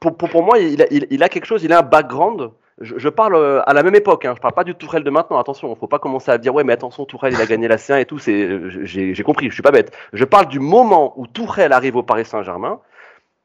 pour, 0.00 0.16
pour, 0.16 0.30
pour 0.30 0.42
moi, 0.42 0.58
il 0.58 0.82
a, 0.82 0.86
il, 0.90 1.06
il, 1.10 1.22
a 1.22 1.28
quelque 1.28 1.44
chose, 1.44 1.62
il 1.62 1.72
a 1.72 1.80
un 1.80 1.82
background. 1.82 2.50
Je, 2.80 3.08
parle 3.08 3.34
euh, 3.34 3.62
à 3.68 3.74
la 3.74 3.82
même 3.82 3.94
époque, 3.94 4.24
hein, 4.24 4.32
je 4.34 4.40
parle 4.40 4.54
pas 4.54 4.64
du 4.64 4.74
Tourelle 4.74 5.04
de 5.04 5.10
maintenant, 5.10 5.38
attention, 5.38 5.72
il 5.72 5.78
faut 5.78 5.86
pas 5.86 5.98
commencer 5.98 6.30
à 6.30 6.38
dire 6.38 6.54
ouais 6.54 6.64
mais 6.64 6.72
attention 6.72 7.04
Tourelle 7.04 7.34
il 7.34 7.40
a 7.40 7.46
gagné 7.46 7.68
la 7.68 7.76
C1 7.76 8.00
et 8.00 8.06
tout, 8.06 8.18
j'ai 8.18 9.22
compris, 9.22 9.48
je 9.48 9.54
suis 9.54 9.62
pas 9.62 9.70
bête. 9.70 9.94
Je 10.12 10.24
parle 10.24 10.48
du 10.48 10.58
moment 10.58 11.12
où 11.16 11.26
Tourelle 11.26 11.72
arrive 11.72 11.96
au 11.96 12.02
Paris 12.02 12.24
Saint-Germain, 12.24 12.80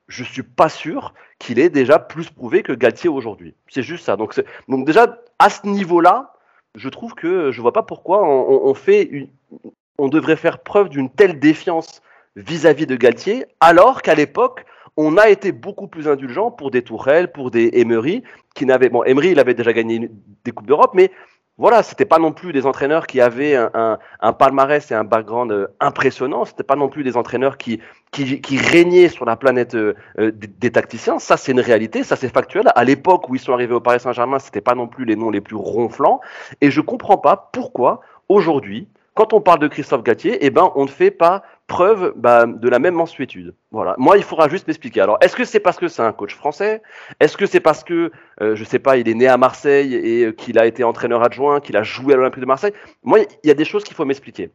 je 0.08 0.24
suis 0.24 0.44
pas 0.44 0.70
sûr 0.70 1.14
qu'il 1.40 1.60
ait 1.60 1.70
déjà 1.70 2.00
plus 2.00 2.30
prouvé 2.30 2.64
que 2.64 2.72
Galtier 2.72 3.10
aujourd'hui. 3.10 3.54
C'est 3.68 3.84
juste 3.84 4.06
ça. 4.06 4.16
Donc, 4.16 4.40
déjà 4.86 5.18
à 5.40 5.50
ce 5.50 5.68
niveau-là, 5.68 6.34
je 6.76 6.90
trouve 6.90 7.14
que 7.14 7.52
je 7.52 7.62
vois 7.62 7.74
pas 7.74 7.84
pourquoi 7.84 8.24
on, 8.26 8.74
fait 8.74 9.30
on 9.98 10.08
devrait 10.08 10.36
faire 10.36 10.60
preuve 10.60 10.90
d'une 10.90 11.10
telle 11.10 11.40
défiance 11.40 12.02
vis-à-vis 12.36 12.86
-vis 12.86 12.88
de 12.88 12.96
Galtier, 12.96 13.46
alors 13.60 14.02
qu'à 14.02 14.16
l'époque 14.16 14.66
on 14.98 15.18
a 15.18 15.30
été 15.30 15.52
beaucoup 15.52 15.88
plus 15.88 16.08
indulgent 16.08 16.52
pour 16.52 16.72
des 16.72 16.82
Tourelles, 16.82 17.32
pour 17.32 17.52
des 17.52 17.70
Emery, 17.74 18.24
qui 18.56 18.66
n'avaient 18.66 18.90
bon 18.90 19.04
Emery 19.04 19.30
il 19.30 19.40
avait 19.40 19.54
déjà 19.54 19.72
gagné 19.72 20.10
des 20.44 20.52
coupes 20.52 20.68
d'Europe, 20.68 20.92
mais 20.94 21.12
voilà, 21.60 21.82
c'était 21.82 22.06
pas 22.06 22.20
non 22.20 22.34
plus 22.34 22.54
des 22.54 22.68
entraîneurs 22.68 23.08
qui 23.08 23.20
avaient 23.20 23.56
un, 23.56 23.72
un, 23.74 23.98
un 24.20 24.34
palmarès 24.34 24.92
et 24.92 24.94
un 24.94 25.04
background 25.04 25.52
euh, 25.52 25.68
impressionnant. 25.80 26.46
C'était 26.46 26.64
pas 26.64 26.76
non 26.76 26.88
plus 26.88 27.04
des 27.04 27.18
entraîneurs 27.18 27.58
qui, 27.58 27.80
qui, 28.12 28.42
qui 28.42 28.58
régnaient 28.60 29.10
sur 29.10 29.26
la 29.26 29.36
planète 29.36 29.74
euh, 29.74 29.96
des, 30.20 30.46
des, 30.46 30.72
tacticiens. 30.72 31.18
Ça, 31.18 31.36
c'est 31.36 31.52
une 31.52 31.60
réalité, 31.60 32.04
ça 32.04 32.16
c'est 32.16 32.32
factuel. 32.32 32.72
À 32.76 32.84
l'époque 32.84 33.28
où 33.28 33.34
ils 33.34 33.42
sont 33.42 33.54
arrivés 33.54 33.74
au 33.74 33.80
Paris 33.80 34.00
Saint-Germain, 34.00 34.38
c'était 34.38 34.62
pas 34.62 34.76
non 34.76 34.88
plus 34.88 35.06
les 35.06 35.16
noms 35.16 35.32
les 35.32 35.42
plus 35.42 35.56
ronflants. 35.56 36.22
Et 36.62 36.70
je 36.70 36.80
comprends 36.80 37.18
pas 37.18 37.50
pourquoi 37.52 38.02
aujourd'hui, 38.30 38.88
quand 39.18 39.34
on 39.34 39.42
parle 39.42 39.60
de 39.60 39.68
Christophe 39.68 40.04
Gatier, 40.04 40.38
eh 40.42 40.52
ben, 40.52 40.72
on 40.76 40.86
ne 40.86 40.90
fait 40.90 41.10
pas 41.10 41.42
preuve 41.66 42.14
bah, 42.16 42.46
de 42.46 42.70
la 42.70 42.80
même 42.80 42.94
mensuétude. 42.94 43.54
Voilà. 43.72 43.96
Moi, 43.98 44.18
il 44.18 44.24
faudra 44.24 44.48
juste 44.48 44.68
m'expliquer. 44.68 45.02
Alors, 45.02 45.18
est-ce 45.20 45.36
que 45.36 45.44
c'est 45.44 45.60
parce 45.60 45.78
que 45.78 45.90
c'est 45.90 46.02
un 46.02 46.14
coach 46.14 46.34
français? 46.34 46.82
Est-ce 47.20 47.36
que 47.36 47.46
c'est 47.46 47.60
parce 47.60 47.84
que, 47.84 48.12
euh, 48.42 48.56
je 48.56 48.64
sais 48.64 48.80
pas, 48.80 48.96
il 48.96 49.10
est 49.10 49.14
né 49.14 49.28
à 49.28 49.38
Marseille 49.38 49.94
et 49.96 50.26
euh, 50.26 50.32
qu'il 50.32 50.58
a 50.60 50.66
été 50.66 50.86
entraîneur 50.86 51.24
adjoint, 51.24 51.60
qu'il 51.60 51.76
a 51.76 51.84
joué 51.84 52.14
à 52.14 52.18
l'Olympique 52.18 52.40
de 52.40 52.46
Marseille? 52.46 52.72
Moi, 53.04 53.20
il 53.44 53.48
y 53.48 53.52
a 53.52 53.54
des 53.54 53.66
choses 53.66 53.84
qu'il 53.84 53.96
faut 53.96 54.06
m'expliquer. 54.06 54.52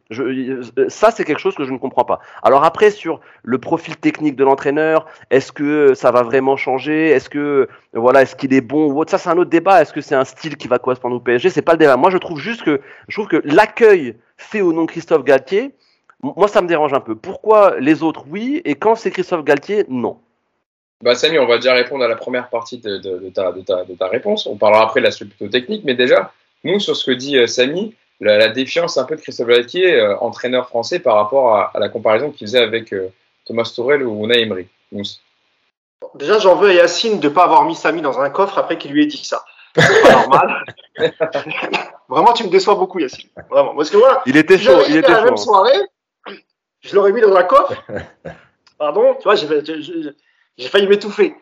Ça, 0.87 1.11
c'est 1.11 1.23
quelque 1.25 1.39
chose 1.39 1.55
que 1.55 1.65
je 1.65 1.71
ne 1.71 1.77
comprends 1.77 2.05
pas. 2.05 2.19
Alors 2.41 2.63
après, 2.63 2.89
sur 2.89 3.19
le 3.43 3.59
profil 3.59 3.97
technique 3.97 4.35
de 4.35 4.43
l'entraîneur, 4.43 5.05
est-ce 5.29 5.51
que 5.51 5.93
ça 5.93 6.11
va 6.11 6.23
vraiment 6.23 6.55
changer? 6.55 7.09
Est-ce 7.09 7.29
que, 7.29 7.67
voilà, 7.93 8.23
est-ce 8.23 8.35
qu'il 8.35 8.53
est 8.53 8.61
bon 8.61 8.91
ou 8.91 8.99
autre? 8.99 9.11
Ça, 9.11 9.19
c'est 9.19 9.29
un 9.29 9.37
autre 9.37 9.51
débat. 9.51 9.81
Est-ce 9.81 9.93
que 9.93 10.01
c'est 10.01 10.15
un 10.15 10.25
style 10.25 10.57
qui 10.57 10.67
va 10.67 10.79
correspondre 10.79 11.15
au 11.15 11.19
PSG 11.19 11.51
C'est 11.51 11.61
pas 11.61 11.73
le 11.73 11.79
débat. 11.79 11.97
Moi, 11.97 12.09
je 12.09 12.17
trouve 12.17 12.39
juste 12.39 12.63
que 12.63 12.81
l'accueil 13.43 14.15
fait 14.43 14.61
au 14.61 14.73
nom 14.73 14.83
de 14.83 14.91
Christophe 14.91 15.23
Galtier, 15.23 15.71
moi, 16.21 16.47
ça 16.47 16.61
me 16.61 16.67
dérange 16.67 16.93
un 16.93 17.01
peu. 17.01 17.15
Pourquoi 17.15 17.79
les 17.79 18.01
autres, 18.01 18.23
oui, 18.29 18.61
et 18.63 18.75
quand 18.75 18.95
c'est 18.95 19.11
Christophe 19.11 19.43
Galtier, 19.43 19.85
non? 19.89 20.17
Bah, 21.01 21.15
Samy, 21.15 21.37
on 21.37 21.45
va 21.45 21.57
déjà 21.57 21.73
répondre 21.73 22.03
à 22.05 22.07
la 22.07 22.15
première 22.15 22.49
partie 22.49 22.77
de, 22.77 22.97
de, 22.97 23.17
de, 23.17 23.29
ta, 23.29 23.51
de, 23.51 23.61
ta, 23.61 23.83
de 23.83 23.93
ta, 23.93 24.07
réponse. 24.07 24.47
On 24.47 24.55
parlera 24.55 24.83
après 24.83 25.01
de 25.01 25.05
l'aspect 25.05 25.25
plutôt 25.25 25.49
technique, 25.49 25.83
mais 25.83 25.95
déjà, 25.95 26.31
nous, 26.63 26.79
sur 26.79 26.95
ce 26.95 27.05
que 27.05 27.11
dit 27.11 27.37
euh, 27.37 27.45
Samy, 27.45 27.93
la, 28.21 28.37
la, 28.37 28.47
défiance 28.47 28.97
un 28.97 29.03
peu 29.03 29.17
de 29.17 29.21
Christophe 29.21 29.47
Galtier, 29.47 29.99
euh, 29.99 30.17
entraîneur 30.19 30.69
français, 30.69 30.99
par 30.99 31.15
rapport 31.15 31.57
à, 31.57 31.71
à 31.73 31.79
la 31.79 31.89
comparaison 31.89 32.31
qu'il 32.31 32.47
faisait 32.47 32.63
avec 32.63 32.93
euh, 32.93 33.09
Thomas 33.45 33.69
Tourel 33.75 34.03
ou 34.03 34.23
Unai 34.23 34.43
Emery. 34.43 34.67
Mousse. 34.93 35.21
Déjà, 36.15 36.39
j'en 36.39 36.55
veux 36.55 36.69
à 36.69 36.73
Yacine 36.73 37.19
de 37.19 37.27
ne 37.27 37.33
pas 37.33 37.43
avoir 37.43 37.65
mis 37.65 37.75
Samy 37.75 38.01
dans 38.01 38.21
un 38.21 38.29
coffre 38.29 38.57
après 38.57 38.77
qu'il 38.77 38.91
lui 38.91 39.03
ait 39.03 39.07
dit 39.07 39.25
ça. 39.25 39.43
C'est 39.75 40.01
pas 40.03 40.11
normal. 40.11 40.65
Vraiment, 42.13 42.33
tu 42.33 42.43
me 42.43 42.49
déçois 42.49 42.75
beaucoup, 42.75 42.99
Yacine. 42.99 43.29
Vraiment. 43.49 43.75
Parce 43.75 43.89
que 43.89 43.97
voilà, 43.97 44.21
il 44.27 44.37
était 44.37 44.57
chaud. 44.57 44.81
Il 44.87 44.97
était 44.97 45.11
la 45.11 45.19
chaud. 45.19 45.25
même 45.25 45.37
soirée, 45.37 45.79
je 46.81 46.95
l'aurais 46.95 47.11
mis 47.11 47.21
dans 47.21 47.35
un 47.35 47.43
coffre. 47.43 47.73
Pardon, 48.77 49.15
tu 49.15 49.23
vois, 49.23 49.35
j'ai 49.35 50.69
failli 50.69 50.87
m'étouffer. 50.87 51.35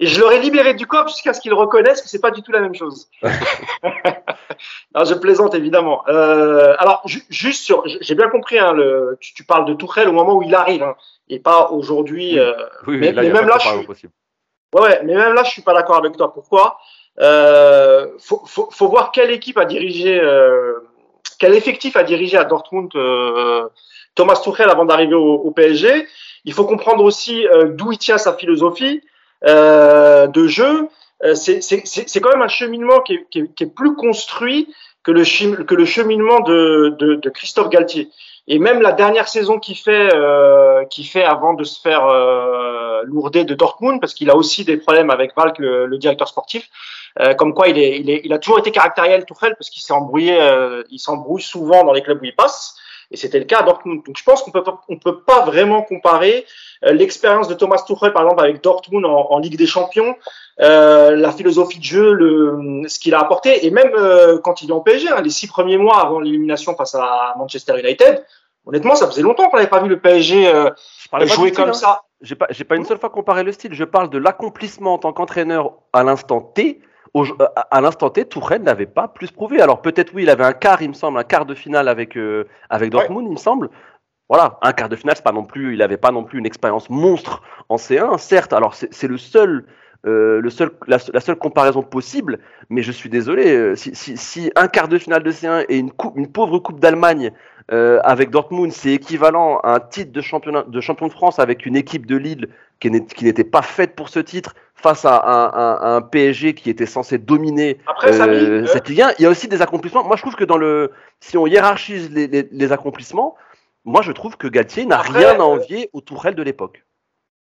Et 0.00 0.06
je 0.06 0.20
l'aurais 0.20 0.38
libéré 0.38 0.74
du 0.74 0.86
coffre 0.86 1.08
jusqu'à 1.08 1.32
ce 1.32 1.40
qu'il 1.40 1.52
reconnaisse 1.54 2.02
que 2.02 2.08
c'est 2.08 2.20
pas 2.20 2.30
du 2.30 2.42
tout 2.42 2.52
la 2.52 2.60
même 2.60 2.74
chose. 2.74 3.08
non, 3.22 5.04
je 5.04 5.14
plaisante 5.14 5.54
évidemment. 5.54 6.04
Euh, 6.08 6.76
alors, 6.78 7.02
juste 7.30 7.64
sur, 7.64 7.82
j'ai 7.84 8.14
bien 8.14 8.28
compris, 8.28 8.58
hein, 8.58 8.72
le, 8.72 9.16
tu, 9.20 9.34
tu, 9.34 9.44
parles 9.44 9.64
de 9.64 9.74
Tourelle 9.74 10.08
au 10.08 10.12
moment 10.12 10.34
où 10.34 10.42
il 10.42 10.54
arrive, 10.54 10.84
hein, 10.84 10.94
et 11.28 11.40
pas 11.40 11.70
aujourd'hui. 11.70 12.34
Oui. 12.34 12.38
Euh, 12.38 12.52
oui, 12.86 12.98
mais, 12.98 13.12
là, 13.12 13.22
mais 13.22 13.30
même 13.30 13.48
là, 13.48 13.58
je 13.58 13.68
suis. 13.94 14.08
Ouais, 14.74 14.82
ouais, 14.82 15.00
mais 15.02 15.14
même 15.14 15.32
là, 15.32 15.42
je 15.42 15.50
suis 15.50 15.62
pas 15.62 15.74
d'accord 15.74 15.96
avec 15.96 16.16
toi. 16.16 16.32
Pourquoi? 16.32 16.78
Faut, 17.20 18.42
faut, 18.46 18.68
faut, 18.70 18.88
voir 18.88 19.12
quelle 19.12 19.30
équipe 19.30 19.58
a 19.58 19.64
dirigé 19.64 20.20
euh, 20.20 20.74
quel 21.38 21.54
effectif 21.54 21.96
a 21.96 22.02
dirigé 22.02 22.36
à 22.36 22.44
Dortmund 22.44 22.90
Thomas 24.14 24.40
Tuchel 24.42 24.70
avant 24.70 24.84
d'arriver 24.84 25.14
au, 25.14 25.50
PSG. 25.52 26.06
Il 26.44 26.52
faut 26.52 26.64
comprendre 26.64 27.04
aussi 27.04 27.46
d'où 27.74 27.92
il 27.92 27.98
tient 27.98 28.18
sa 28.18 28.34
philosophie 28.34 29.02
de 29.44 30.46
jeu. 30.48 30.88
c'est 31.34 32.20
quand 32.20 32.30
même 32.30 32.42
un 32.42 32.48
cheminement 32.48 33.00
qui 33.00 33.14
est, 33.14 33.26
qui 33.30 33.40
est, 33.40 33.54
qui 33.54 33.64
est 33.64 33.72
plus 33.72 33.94
construit 33.94 34.68
que 35.08 35.12
le, 35.12 35.64
que 35.64 35.74
le 35.74 35.84
cheminement 35.84 36.40
de, 36.40 36.94
de, 36.98 37.14
de, 37.14 37.30
Christophe 37.30 37.70
Galtier. 37.70 38.10
Et 38.46 38.58
même 38.58 38.80
la 38.80 38.92
dernière 38.92 39.28
saison 39.28 39.58
qu'il 39.58 39.76
fait, 39.76 40.14
euh, 40.14 40.84
qui 40.86 41.04
fait 41.04 41.24
avant 41.24 41.54
de 41.54 41.64
se 41.64 41.80
faire 41.80 42.06
euh, 42.06 43.02
lourder 43.04 43.44
de 43.44 43.54
Dortmund, 43.54 44.00
parce 44.00 44.14
qu'il 44.14 44.30
a 44.30 44.36
aussi 44.36 44.64
des 44.64 44.76
problèmes 44.76 45.10
avec 45.10 45.36
Valk, 45.36 45.58
le, 45.58 45.86
le 45.86 45.98
directeur 45.98 46.28
sportif, 46.28 46.68
euh, 47.20 47.34
comme 47.34 47.54
quoi 47.54 47.68
il, 47.68 47.78
est, 47.78 47.98
il, 48.00 48.10
est, 48.10 48.20
il 48.24 48.32
a 48.32 48.38
toujours 48.38 48.58
été 48.58 48.70
caractériel 48.70 49.24
Tourelle, 49.24 49.54
parce 49.56 49.70
qu'il 49.70 49.82
s'est 49.82 49.92
embrouillé, 49.92 50.40
euh, 50.40 50.82
il 50.90 50.98
s'embrouille 50.98 51.42
souvent 51.42 51.84
dans 51.84 51.92
les 51.92 52.02
clubs 52.02 52.20
où 52.20 52.24
il 52.24 52.34
passe. 52.34 52.76
Et 53.10 53.16
c'était 53.16 53.38
le 53.38 53.46
cas 53.46 53.60
à 53.60 53.62
Dortmund. 53.62 54.04
Donc 54.04 54.16
je 54.18 54.22
pense 54.22 54.42
qu'on 54.42 54.50
peut 54.50 54.62
on 54.88 54.98
peut 54.98 55.20
pas 55.20 55.44
vraiment 55.44 55.82
comparer 55.82 56.44
euh, 56.84 56.92
l'expérience 56.92 57.48
de 57.48 57.54
Thomas 57.54 57.82
Tuchel 57.86 58.12
par 58.12 58.22
exemple 58.22 58.42
avec 58.42 58.62
Dortmund 58.62 59.06
en, 59.06 59.28
en 59.30 59.38
Ligue 59.38 59.56
des 59.56 59.66
Champions, 59.66 60.14
euh, 60.60 61.16
la 61.16 61.32
philosophie 61.32 61.78
de 61.78 61.84
jeu, 61.84 62.12
le, 62.12 62.82
ce 62.86 62.98
qu'il 62.98 63.14
a 63.14 63.20
apporté, 63.20 63.66
et 63.66 63.70
même 63.70 63.92
euh, 63.96 64.38
quand 64.38 64.60
il 64.60 64.70
est 64.70 64.72
en 64.72 64.80
PSG, 64.80 65.08
hein, 65.08 65.22
les 65.22 65.30
six 65.30 65.46
premiers 65.46 65.78
mois 65.78 66.02
avant 66.02 66.20
l'élimination 66.20 66.74
face 66.74 66.94
à 66.94 67.34
Manchester 67.38 67.80
United, 67.80 68.24
honnêtement, 68.66 68.94
ça 68.94 69.06
faisait 69.06 69.22
longtemps 69.22 69.48
qu'on 69.48 69.56
n'avait 69.56 69.70
pas 69.70 69.80
vu 69.80 69.88
le 69.88 69.98
PSG 69.98 70.46
euh, 70.46 70.70
jouer 71.22 71.52
comme 71.52 71.70
hein. 71.70 71.72
ça. 71.72 72.02
J'ai 72.20 72.34
pas, 72.34 72.48
j'ai 72.50 72.64
pas 72.64 72.74
une 72.74 72.84
seule 72.84 72.98
fois 72.98 73.10
comparé 73.10 73.44
le 73.44 73.52
style. 73.52 73.72
Je 73.72 73.84
parle 73.84 74.10
de 74.10 74.18
l'accomplissement 74.18 74.94
en 74.94 74.98
tant 74.98 75.12
qu'entraîneur 75.12 75.74
à 75.92 76.02
l'instant 76.02 76.40
T 76.40 76.80
au, 77.20 77.26
à 77.70 77.80
l'instant 77.80 78.10
T, 78.10 78.24
Tourelle 78.24 78.62
n'avait 78.62 78.86
pas 78.86 79.08
plus 79.08 79.30
prouvé. 79.30 79.60
Alors 79.60 79.82
peut-être 79.82 80.12
oui, 80.14 80.22
il 80.22 80.30
avait 80.30 80.44
un 80.44 80.52
quart, 80.52 80.82
il 80.82 80.88
me 80.88 80.94
semble, 80.94 81.18
un 81.18 81.24
quart 81.24 81.46
de 81.46 81.54
finale 81.54 81.88
avec 81.88 82.16
euh, 82.16 82.46
avec 82.70 82.90
Dortmund, 82.90 83.26
il 83.26 83.32
me 83.32 83.36
semble. 83.36 83.70
Voilà, 84.28 84.58
un 84.60 84.72
quart 84.72 84.88
de 84.88 84.96
finale, 84.96 85.16
c'est 85.16 85.24
pas 85.24 85.32
non 85.32 85.44
plus, 85.44 85.72
il 85.72 85.78
n'avait 85.78 85.96
pas 85.96 86.10
non 86.10 86.22
plus 86.22 86.38
une 86.38 86.46
expérience 86.46 86.90
monstre 86.90 87.42
en 87.68 87.76
C1, 87.76 88.18
certes. 88.18 88.52
Alors 88.52 88.74
c'est 88.74 89.08
le 89.08 89.16
seul, 89.16 89.66
euh, 90.06 90.40
le 90.40 90.50
seul, 90.50 90.70
la, 90.86 90.98
seule 90.98 91.36
comparaison 91.36 91.82
possible, 91.82 92.38
mais 92.70 92.82
je 92.82 92.92
suis 92.92 93.08
désolé. 93.08 93.50
Euh, 93.50 93.74
si, 93.74 93.94
si, 93.94 94.16
si, 94.16 94.50
un 94.54 94.68
quart 94.68 94.88
de 94.88 94.96
finale 94.96 95.22
de 95.22 95.32
C1 95.32 95.64
et 95.68 95.76
une, 95.76 95.90
coupe, 95.90 96.16
une 96.16 96.30
pauvre 96.30 96.58
coupe 96.60 96.78
d'Allemagne 96.78 97.32
euh, 97.72 97.98
avec 98.04 98.30
Dortmund, 98.30 98.70
c'est 98.72 98.92
équivalent 98.92 99.58
à 99.64 99.74
un 99.74 99.80
titre 99.80 100.12
de, 100.12 100.20
championnat, 100.20 100.62
de 100.62 100.80
champion 100.80 101.08
de 101.08 101.12
France 101.12 101.38
avec 101.40 101.66
une 101.66 101.76
équipe 101.76 102.06
de 102.06 102.16
Lille 102.16 102.48
qui 102.78 102.90
n'était 102.90 103.44
pas 103.44 103.62
faite 103.62 103.96
pour 103.96 104.08
ce 104.08 104.20
titre 104.20 104.54
face 104.76 105.04
à 105.04 105.20
un, 105.26 105.52
un, 105.52 105.96
un, 105.96 106.00
PSG 106.00 106.54
qui 106.54 106.70
était 106.70 106.86
censé 106.86 107.18
dominer 107.18 107.78
Après, 107.88 108.20
euh, 108.20 108.66
cette 108.66 108.88
Ligue 108.88 109.02
1. 109.02 109.10
Il 109.18 109.22
y 109.22 109.26
a 109.26 109.30
aussi 109.30 109.48
des 109.48 109.60
accomplissements. 109.62 110.04
Moi, 110.04 110.14
je 110.14 110.22
trouve 110.22 110.36
que 110.36 110.44
dans 110.44 110.56
le, 110.56 110.92
si 111.18 111.36
on 111.36 111.48
hiérarchise 111.48 112.10
les, 112.12 112.28
les, 112.28 112.48
les 112.50 112.72
accomplissements, 112.72 113.34
moi, 113.84 114.02
je 114.02 114.12
trouve 114.12 114.36
que 114.36 114.46
Galtier 114.46 114.86
n'a 114.86 114.98
rien 114.98 115.40
à 115.40 115.42
envier 115.42 115.90
au 115.92 116.00
Tourelle 116.00 116.36
de 116.36 116.42
l'époque. 116.42 116.84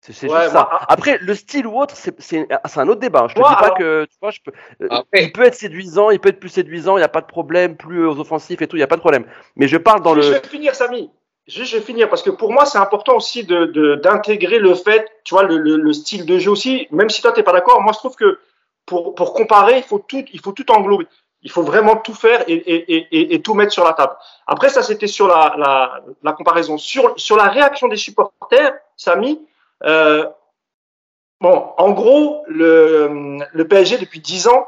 C'est 0.01 0.13
juste 0.13 0.31
ça. 0.31 0.51
Moi, 0.51 0.79
Après, 0.87 1.17
le 1.19 1.35
style 1.35 1.67
ou 1.67 1.79
autre, 1.79 1.95
c'est 1.95 2.47
un 2.75 2.87
autre 2.87 2.99
débat. 2.99 3.27
Je 3.29 3.35
te 3.35 3.39
moi, 3.39 3.49
dis 3.49 3.55
pas 3.55 3.65
alors... 3.65 3.77
que, 3.77 4.05
tu 4.05 4.17
vois, 4.21 4.31
je 4.31 4.39
peux, 4.43 4.51
Après. 4.89 5.23
il 5.23 5.31
peut 5.31 5.43
être 5.43 5.55
séduisant, 5.55 6.11
il 6.11 6.19
peut 6.19 6.29
être 6.29 6.39
plus 6.39 6.49
séduisant, 6.49 6.97
il 6.97 7.01
n'y 7.01 7.05
a 7.05 7.09
pas 7.09 7.21
de 7.21 7.25
problème, 7.25 7.75
plus 7.75 8.05
aux 8.07 8.19
offensifs 8.19 8.61
et 8.61 8.67
tout, 8.67 8.75
il 8.75 8.79
n'y 8.79 8.83
a 8.83 8.87
pas 8.87 8.95
de 8.95 9.01
problème. 9.01 9.25
Mais 9.55 9.67
je 9.67 9.77
parle 9.77 10.01
dans 10.01 10.11
je 10.11 10.19
le. 10.19 10.21
Je 10.21 10.31
vais 10.31 10.47
finir, 10.47 10.75
Samy. 10.75 11.09
Juste, 11.47 11.71
je 11.71 11.77
vais 11.77 11.83
finir 11.83 12.09
parce 12.09 12.23
que 12.23 12.29
pour 12.29 12.51
moi, 12.51 12.65
c'est 12.65 12.77
important 12.77 13.15
aussi 13.15 13.45
d'intégrer 13.45 14.59
de, 14.59 14.63
de, 14.63 14.69
le 14.69 14.75
fait, 14.75 15.07
tu 15.23 15.33
vois, 15.33 15.43
le, 15.43 15.57
le, 15.57 15.77
le, 15.77 15.93
style 15.93 16.25
de 16.25 16.37
jeu 16.37 16.51
aussi. 16.51 16.87
Même 16.91 17.09
si 17.09 17.21
toi, 17.21 17.31
tu 17.31 17.39
n'es 17.39 17.43
pas 17.43 17.53
d'accord, 17.53 17.81
moi, 17.81 17.93
je 17.93 17.99
trouve 17.99 18.15
que 18.15 18.39
pour, 18.85 19.15
pour 19.15 19.33
comparer, 19.33 19.77
il 19.77 19.83
faut 19.83 19.99
tout, 19.99 20.25
il 20.31 20.39
faut 20.41 20.51
tout 20.51 20.69
englober. 20.71 21.07
Il 21.43 21.51
faut 21.51 21.63
vraiment 21.63 21.95
tout 21.95 22.15
faire 22.15 22.43
et, 22.47 22.53
et, 22.53 22.97
et, 22.97 23.35
et 23.35 23.41
tout 23.41 23.53
mettre 23.53 23.71
sur 23.71 23.85
la 23.85 23.93
table. 23.93 24.13
Après, 24.47 24.69
ça, 24.69 24.81
c'était 24.81 25.07
sur 25.07 25.27
la, 25.27 25.55
la, 25.57 26.01
la, 26.23 26.33
comparaison. 26.33 26.77
Sur, 26.77 27.13
sur 27.17 27.37
la 27.37 27.47
réaction 27.47 27.87
des 27.87 27.95
supporters, 27.95 28.73
Samy, 28.97 29.33
euh, 29.33 29.43
bon, 29.83 31.73
en 31.77 31.91
gros, 31.91 32.43
le, 32.47 33.63
PSG, 33.69 33.97
depuis 33.97 34.19
10 34.19 34.47
ans, 34.47 34.65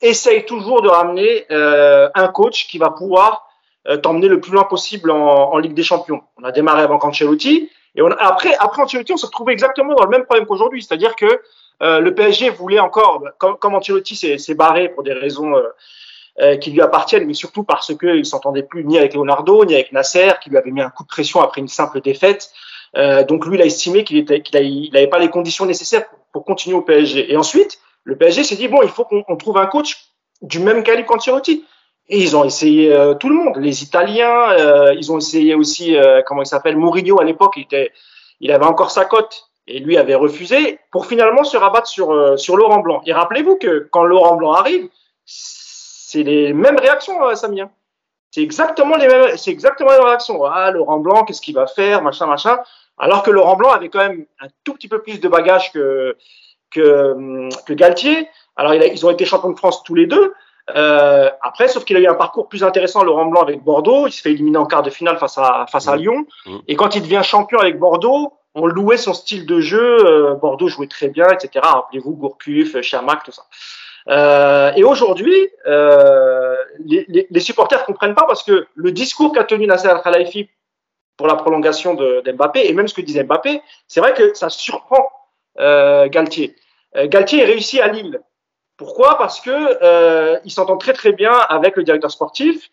essaye 0.00 0.44
toujours 0.46 0.82
de 0.82 0.88
ramener 0.88 1.46
euh, 1.50 2.08
un 2.14 2.28
coach 2.28 2.66
qui 2.68 2.78
va 2.78 2.90
pouvoir 2.90 3.48
euh, 3.88 3.96
t'emmener 3.96 4.28
le 4.28 4.40
plus 4.40 4.52
loin 4.52 4.64
possible 4.64 5.10
en, 5.10 5.58
Ligue 5.58 5.74
des 5.74 5.82
Champions. 5.82 6.22
On 6.38 6.44
a 6.44 6.52
démarré 6.52 6.82
avant 6.82 6.98
Ancelotti, 7.02 7.70
et 7.96 8.02
après, 8.18 8.54
après 8.56 8.82
Ancelotti, 8.82 9.12
on 9.12 9.16
se 9.16 9.26
retrouvait 9.26 9.52
exactement 9.52 9.94
dans 9.94 10.04
le 10.04 10.10
même 10.10 10.24
problème 10.24 10.46
qu'aujourd'hui, 10.46 10.82
c'est-à-dire 10.82 11.16
que 11.16 11.42
euh, 11.82 12.00
le 12.00 12.14
PSG 12.14 12.50
voulait 12.50 12.78
encore, 12.78 13.22
comme, 13.38 13.56
comme 13.56 13.74
Ancelotti 13.74 14.14
s'est 14.16 14.54
barré 14.54 14.90
pour 14.90 15.02
des 15.02 15.12
raisons 15.12 15.56
euh, 15.56 15.62
euh, 16.40 16.56
qui 16.56 16.70
lui 16.70 16.80
appartiennent, 16.80 17.26
mais 17.26 17.34
surtout 17.34 17.64
parce 17.64 17.94
qu'il 17.96 18.24
s'entendait 18.24 18.62
plus 18.62 18.84
ni 18.84 18.98
avec 18.98 19.14
Leonardo, 19.14 19.64
ni 19.64 19.74
avec 19.74 19.92
Nasser, 19.92 20.32
qui 20.42 20.50
lui 20.50 20.58
avait 20.58 20.70
mis 20.70 20.80
un 20.80 20.90
coup 20.90 21.02
de 21.02 21.08
pression 21.08 21.40
après 21.40 21.60
une 21.60 21.68
simple 21.68 22.00
défaite. 22.00 22.50
Euh, 22.96 23.24
donc 23.24 23.46
lui, 23.46 23.56
il 23.56 23.62
a 23.62 23.66
estimé 23.66 24.04
qu'il 24.04 24.24
n'avait 24.24 24.42
qu 24.42 25.08
pas 25.08 25.18
les 25.18 25.30
conditions 25.30 25.66
nécessaires 25.66 26.08
pour, 26.08 26.18
pour, 26.32 26.44
continuer 26.44 26.76
au 26.76 26.82
PSG. 26.82 27.32
Et 27.32 27.36
ensuite, 27.36 27.78
le 28.04 28.16
PSG 28.16 28.44
s'est 28.44 28.56
dit, 28.56 28.68
bon, 28.68 28.82
il 28.82 28.88
faut 28.88 29.04
qu'on 29.04 29.36
trouve 29.36 29.58
un 29.58 29.66
coach 29.66 29.96
du 30.42 30.58
même 30.58 30.82
calibre 30.82 31.08
qu'Ancelotti. 31.08 31.64
Et 32.08 32.18
ils 32.18 32.36
ont 32.36 32.44
essayé 32.44 32.92
euh, 32.92 33.14
tout 33.14 33.28
le 33.28 33.36
monde, 33.36 33.56
les 33.58 33.84
Italiens, 33.84 34.50
euh, 34.50 34.94
ils 34.94 35.12
ont 35.12 35.18
essayé 35.18 35.54
aussi, 35.54 35.96
euh, 35.96 36.22
comment 36.26 36.42
il 36.42 36.46
s'appelle, 36.46 36.76
Mourinho 36.76 37.20
à 37.20 37.24
l'époque, 37.24 37.54
il, 37.56 37.88
il 38.40 38.50
avait 38.50 38.64
encore 38.64 38.90
sa 38.90 39.04
cote 39.04 39.50
et 39.70 39.78
lui 39.78 39.96
avait 39.96 40.14
refusé 40.14 40.78
pour 40.90 41.06
finalement 41.06 41.44
se 41.44 41.56
rabattre 41.56 41.86
sur, 41.86 42.10
euh, 42.10 42.36
sur 42.36 42.56
Laurent 42.56 42.80
Blanc. 42.80 43.02
Et 43.06 43.12
rappelez-vous 43.12 43.56
que 43.56 43.88
quand 43.90 44.02
Laurent 44.02 44.36
Blanc 44.36 44.52
arrive, 44.52 44.88
c'est 45.24 46.22
les 46.22 46.52
mêmes 46.52 46.78
réactions, 46.78 47.22
euh, 47.24 47.34
Samien. 47.34 47.70
C'est 48.30 48.42
exactement 48.42 48.96
les 48.96 49.08
mêmes, 49.08 49.36
c'est 49.36 49.50
exactement 49.50 49.90
les 49.90 49.96
mêmes 49.96 50.06
réactions. 50.06 50.44
Ah, 50.44 50.70
Laurent 50.70 50.98
Blanc, 50.98 51.24
qu'est-ce 51.24 51.40
qu'il 51.40 51.54
va 51.54 51.66
faire, 51.66 52.02
machin, 52.02 52.26
machin. 52.26 52.58
Alors 52.98 53.22
que 53.22 53.30
Laurent 53.30 53.56
Blanc 53.56 53.70
avait 53.70 53.88
quand 53.88 53.98
même 53.98 54.26
un 54.40 54.48
tout 54.64 54.74
petit 54.74 54.88
peu 54.88 55.02
plus 55.02 55.20
de 55.20 55.28
bagages 55.28 55.72
que, 55.72 56.16
que, 56.70 57.48
que 57.66 57.72
Galtier. 57.72 58.28
Alors, 58.56 58.74
il 58.74 58.82
a, 58.82 58.86
ils 58.86 59.04
ont 59.06 59.10
été 59.10 59.24
champions 59.24 59.50
de 59.50 59.58
France 59.58 59.82
tous 59.82 59.94
les 59.94 60.06
deux. 60.06 60.34
Euh, 60.76 61.30
après, 61.42 61.68
sauf 61.68 61.84
qu'il 61.84 61.96
a 61.96 62.00
eu 62.00 62.06
un 62.06 62.14
parcours 62.14 62.48
plus 62.48 62.62
intéressant, 62.62 63.02
Laurent 63.02 63.26
Blanc, 63.26 63.42
avec 63.42 63.62
Bordeaux. 63.62 64.06
Il 64.06 64.12
se 64.12 64.20
fait 64.20 64.32
éliminer 64.32 64.58
en 64.58 64.66
quart 64.66 64.82
de 64.82 64.90
finale 64.90 65.18
face 65.18 65.38
à, 65.38 65.66
face 65.70 65.88
à 65.88 65.96
Lyon. 65.96 66.26
Mmh. 66.46 66.56
Et 66.68 66.76
quand 66.76 66.94
il 66.94 67.02
devient 67.02 67.22
champion 67.24 67.58
avec 67.58 67.78
Bordeaux, 67.78 68.34
on 68.54 68.66
louait 68.66 68.96
son 68.96 69.14
style 69.14 69.46
de 69.46 69.60
jeu. 69.60 70.06
Euh, 70.06 70.34
Bordeaux 70.34 70.68
jouait 70.68 70.86
très 70.86 71.08
bien, 71.08 71.28
etc. 71.28 71.60
Rappelez-vous, 71.62 72.12
Gourcuff, 72.12 72.80
Chamac, 72.82 73.24
tout 73.24 73.32
ça. 73.32 73.42
Euh, 74.08 74.72
et 74.76 74.84
aujourd'hui, 74.84 75.48
euh, 75.66 76.56
les, 76.78 77.40
supporters 77.40 77.84
comprennent 77.84 78.14
pas 78.14 78.26
parce 78.26 78.42
que 78.42 78.66
le 78.74 78.92
discours 78.92 79.32
qu'a 79.32 79.44
tenu 79.44 79.66
Nasser 79.66 79.88
Al-Khelaifi 79.88 80.48
pour 81.16 81.26
la 81.26 81.34
prolongation 81.34 81.94
d'Mbappé, 81.94 82.66
et 82.66 82.72
même 82.72 82.88
ce 82.88 82.94
que 82.94 83.02
disait 83.02 83.24
Mbappé, 83.24 83.60
c'est 83.86 84.00
vrai 84.00 84.14
que 84.14 84.32
ça 84.34 84.48
surprend 84.48 85.10
euh, 85.58 86.08
Galtier. 86.08 86.56
Galtier 87.04 87.42
est 87.42 87.44
réussi 87.44 87.80
à 87.80 87.88
Lille. 87.88 88.20
Pourquoi? 88.76 89.16
Parce 89.18 89.40
que 89.40 90.40
il 90.44 90.50
s'entend 90.50 90.76
très 90.76 90.92
très 90.92 91.12
bien 91.12 91.32
avec 91.32 91.76
le 91.76 91.84
directeur 91.84 92.10
sportif. 92.10 92.70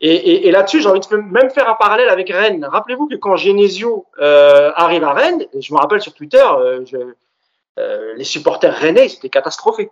Et, 0.00 0.50
là-dessus, 0.50 0.80
j'ai 0.80 0.88
envie 0.88 1.00
de 1.00 1.16
même 1.16 1.50
faire 1.50 1.68
un 1.68 1.74
parallèle 1.74 2.08
avec 2.08 2.30
Rennes. 2.30 2.64
Rappelez-vous 2.64 3.06
que 3.06 3.16
quand 3.16 3.36
Genesio 3.36 4.06
arrive 4.18 5.04
à 5.04 5.12
Rennes, 5.12 5.44
je 5.58 5.74
me 5.74 5.78
rappelle 5.78 6.00
sur 6.00 6.14
Twitter, 6.14 6.46
les 7.76 8.24
supporters 8.24 8.74
rennais, 8.74 9.08
c'était 9.08 9.28
catastrophé. 9.28 9.90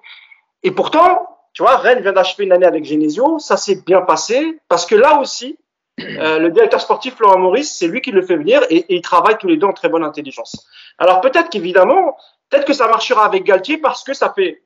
Et 0.62 0.70
pourtant, 0.70 1.28
tu 1.52 1.62
vois, 1.62 1.76
Rennes 1.76 2.00
vient 2.00 2.12
d'achever 2.12 2.44
une 2.44 2.52
année 2.52 2.66
avec 2.66 2.84
Genesio, 2.84 3.38
ça 3.38 3.56
s'est 3.56 3.82
bien 3.86 4.02
passé, 4.02 4.60
parce 4.68 4.86
que 4.86 4.94
là 4.94 5.20
aussi, 5.20 5.58
euh, 6.00 6.38
le 6.38 6.50
directeur 6.50 6.80
sportif 6.80 7.16
Florent 7.16 7.38
Maurice, 7.38 7.74
c'est 7.74 7.88
lui 7.88 8.00
qui 8.00 8.12
le 8.12 8.22
fait 8.22 8.36
venir 8.36 8.62
et, 8.70 8.76
et, 8.76 8.96
ils 8.96 9.02
travaillent 9.02 9.38
tous 9.38 9.48
les 9.48 9.56
deux 9.56 9.66
en 9.66 9.72
très 9.72 9.88
bonne 9.88 10.04
intelligence. 10.04 10.68
Alors 10.98 11.20
peut-être 11.20 11.50
qu'évidemment, 11.50 12.16
peut-être 12.48 12.64
que 12.64 12.72
ça 12.72 12.86
marchera 12.86 13.24
avec 13.24 13.44
Galtier 13.44 13.78
parce 13.78 14.04
que 14.04 14.14
ça 14.14 14.32
fait 14.32 14.62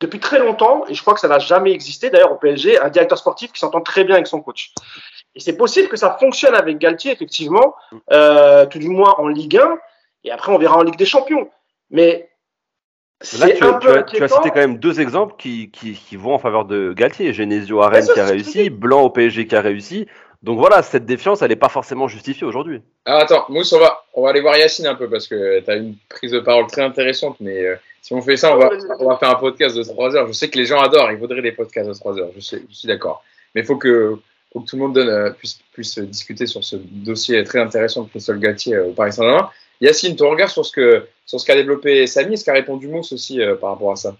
depuis 0.00 0.20
très 0.20 0.38
longtemps, 0.38 0.84
et 0.88 0.94
je 0.94 1.00
crois 1.00 1.14
que 1.14 1.20
ça 1.20 1.28
n'a 1.28 1.38
jamais 1.38 1.72
existé 1.72 2.10
d'ailleurs 2.10 2.32
au 2.32 2.36
PSG, 2.36 2.78
un 2.78 2.88
directeur 2.88 3.18
sportif 3.18 3.52
qui 3.52 3.60
s'entend 3.60 3.80
très 3.80 4.04
bien 4.04 4.16
avec 4.16 4.26
son 4.26 4.40
coach. 4.40 4.72
Et 5.34 5.40
c'est 5.40 5.56
possible 5.56 5.88
que 5.88 5.96
ça 5.96 6.16
fonctionne 6.18 6.54
avec 6.54 6.78
Galtier, 6.78 7.12
effectivement, 7.12 7.74
euh, 8.12 8.66
tout 8.66 8.78
du 8.78 8.88
moins 8.88 9.14
en 9.18 9.28
Ligue 9.28 9.56
1, 9.56 9.78
et 10.24 10.30
après 10.30 10.52
on 10.52 10.58
verra 10.58 10.76
en 10.76 10.82
Ligue 10.82 10.96
des 10.96 11.06
Champions. 11.06 11.48
Mais 11.90 12.30
Là, 13.38 13.48
tu, 13.48 13.56
tu, 13.56 13.64
as, 13.64 14.02
tu, 14.02 14.22
as, 14.22 14.28
cité 14.28 14.50
quand 14.50 14.56
même 14.56 14.78
deux 14.78 15.00
exemples 15.00 15.34
qui, 15.38 15.70
qui, 15.70 15.94
qui 15.94 16.16
vont 16.16 16.34
en 16.34 16.38
faveur 16.38 16.66
de 16.66 16.92
Galtier. 16.92 17.32
Genesio 17.32 17.80
à 17.80 17.88
Rennes 17.88 18.08
qui 18.12 18.20
a 18.20 18.26
réussi, 18.26 18.70
Blanc 18.70 19.02
au 19.02 19.10
PSG 19.10 19.46
qui 19.46 19.56
a 19.56 19.60
réussi. 19.60 20.06
Donc 20.44 20.58
voilà, 20.58 20.82
cette 20.82 21.06
défiance, 21.06 21.40
elle 21.40 21.48
n'est 21.48 21.56
pas 21.56 21.70
forcément 21.70 22.06
justifiée 22.06 22.46
aujourd'hui. 22.46 22.82
Ah, 23.06 23.20
attends, 23.22 23.46
Mousse, 23.48 23.72
on 23.72 23.78
va, 23.78 24.04
on 24.12 24.22
va 24.22 24.28
aller 24.28 24.42
voir 24.42 24.58
Yacine 24.58 24.86
un 24.86 24.94
peu 24.94 25.08
parce 25.08 25.26
que 25.26 25.60
tu 25.60 25.70
as 25.70 25.76
une 25.76 25.94
prise 26.10 26.32
de 26.32 26.40
parole 26.40 26.66
très 26.66 26.82
intéressante, 26.82 27.36
mais 27.40 27.64
euh, 27.64 27.76
si 28.02 28.12
on 28.12 28.20
fait 28.20 28.36
ça, 28.36 28.54
on 28.54 28.58
va, 28.58 28.68
on 28.98 29.08
va 29.08 29.16
faire 29.16 29.30
un 29.30 29.36
podcast 29.36 29.74
de 29.74 29.82
3 29.82 30.16
heures. 30.16 30.26
Je 30.26 30.32
sais 30.32 30.50
que 30.50 30.58
les 30.58 30.66
gens 30.66 30.80
adorent, 30.80 31.10
ils 31.10 31.16
voudraient 31.16 31.40
des 31.40 31.52
podcasts 31.52 31.88
de 31.88 31.94
3 31.94 32.18
heures, 32.18 32.28
je, 32.36 32.40
sais, 32.40 32.62
je 32.68 32.74
suis 32.74 32.86
d'accord. 32.86 33.24
Mais 33.54 33.62
il 33.62 33.66
faut 33.66 33.76
que, 33.76 34.18
faut 34.52 34.60
que 34.60 34.66
tout 34.66 34.76
le 34.76 34.82
monde 34.82 34.92
donne, 34.92 35.08
euh, 35.08 35.30
puisse, 35.30 35.60
puisse 35.72 35.98
discuter 35.98 36.46
sur 36.46 36.62
ce 36.62 36.76
dossier 36.76 37.42
très 37.44 37.60
intéressant 37.60 38.02
de 38.02 38.10
Christophe 38.10 38.38
Galtier 38.38 38.74
euh, 38.74 38.88
au 38.88 38.92
Paris 38.92 39.14
Saint-Germain. 39.14 39.48
Yacine, 39.80 40.16
ton 40.16 40.30
regard 40.30 40.50
sur 40.50 40.64
ce 40.64 40.72
que 40.72 41.06
sur 41.26 41.40
ce 41.40 41.46
qu'a 41.46 41.54
développé 41.54 42.06
Samy, 42.06 42.36
ce 42.36 42.44
qu'a 42.44 42.52
répondu 42.52 42.88
Mousse 42.88 43.12
aussi 43.12 43.40
euh, 43.40 43.56
par 43.56 43.70
rapport 43.70 43.92
à 43.92 43.96
ça? 43.96 44.16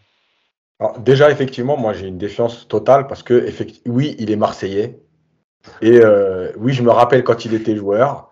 Alors, 0.80 0.98
Déjà, 0.98 1.30
effectivement, 1.30 1.76
moi 1.76 1.92
j'ai 1.92 2.06
une 2.06 2.18
défiance 2.18 2.66
totale 2.68 3.06
parce 3.06 3.22
que, 3.22 3.46
oui, 3.86 4.16
il 4.18 4.30
est 4.30 4.36
Marseillais, 4.36 4.98
Et 5.82 6.00
euh, 6.00 6.50
oui, 6.56 6.72
je 6.72 6.82
me 6.82 6.90
rappelle 6.90 7.24
quand 7.24 7.44
il 7.44 7.54
était 7.54 7.76
joueur. 7.76 8.30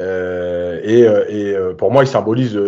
Euh, 0.00 0.80
et, 0.82 1.74
pour 1.76 1.92
moi, 1.92 2.02
il 2.02 2.08
symbolise 2.08 2.60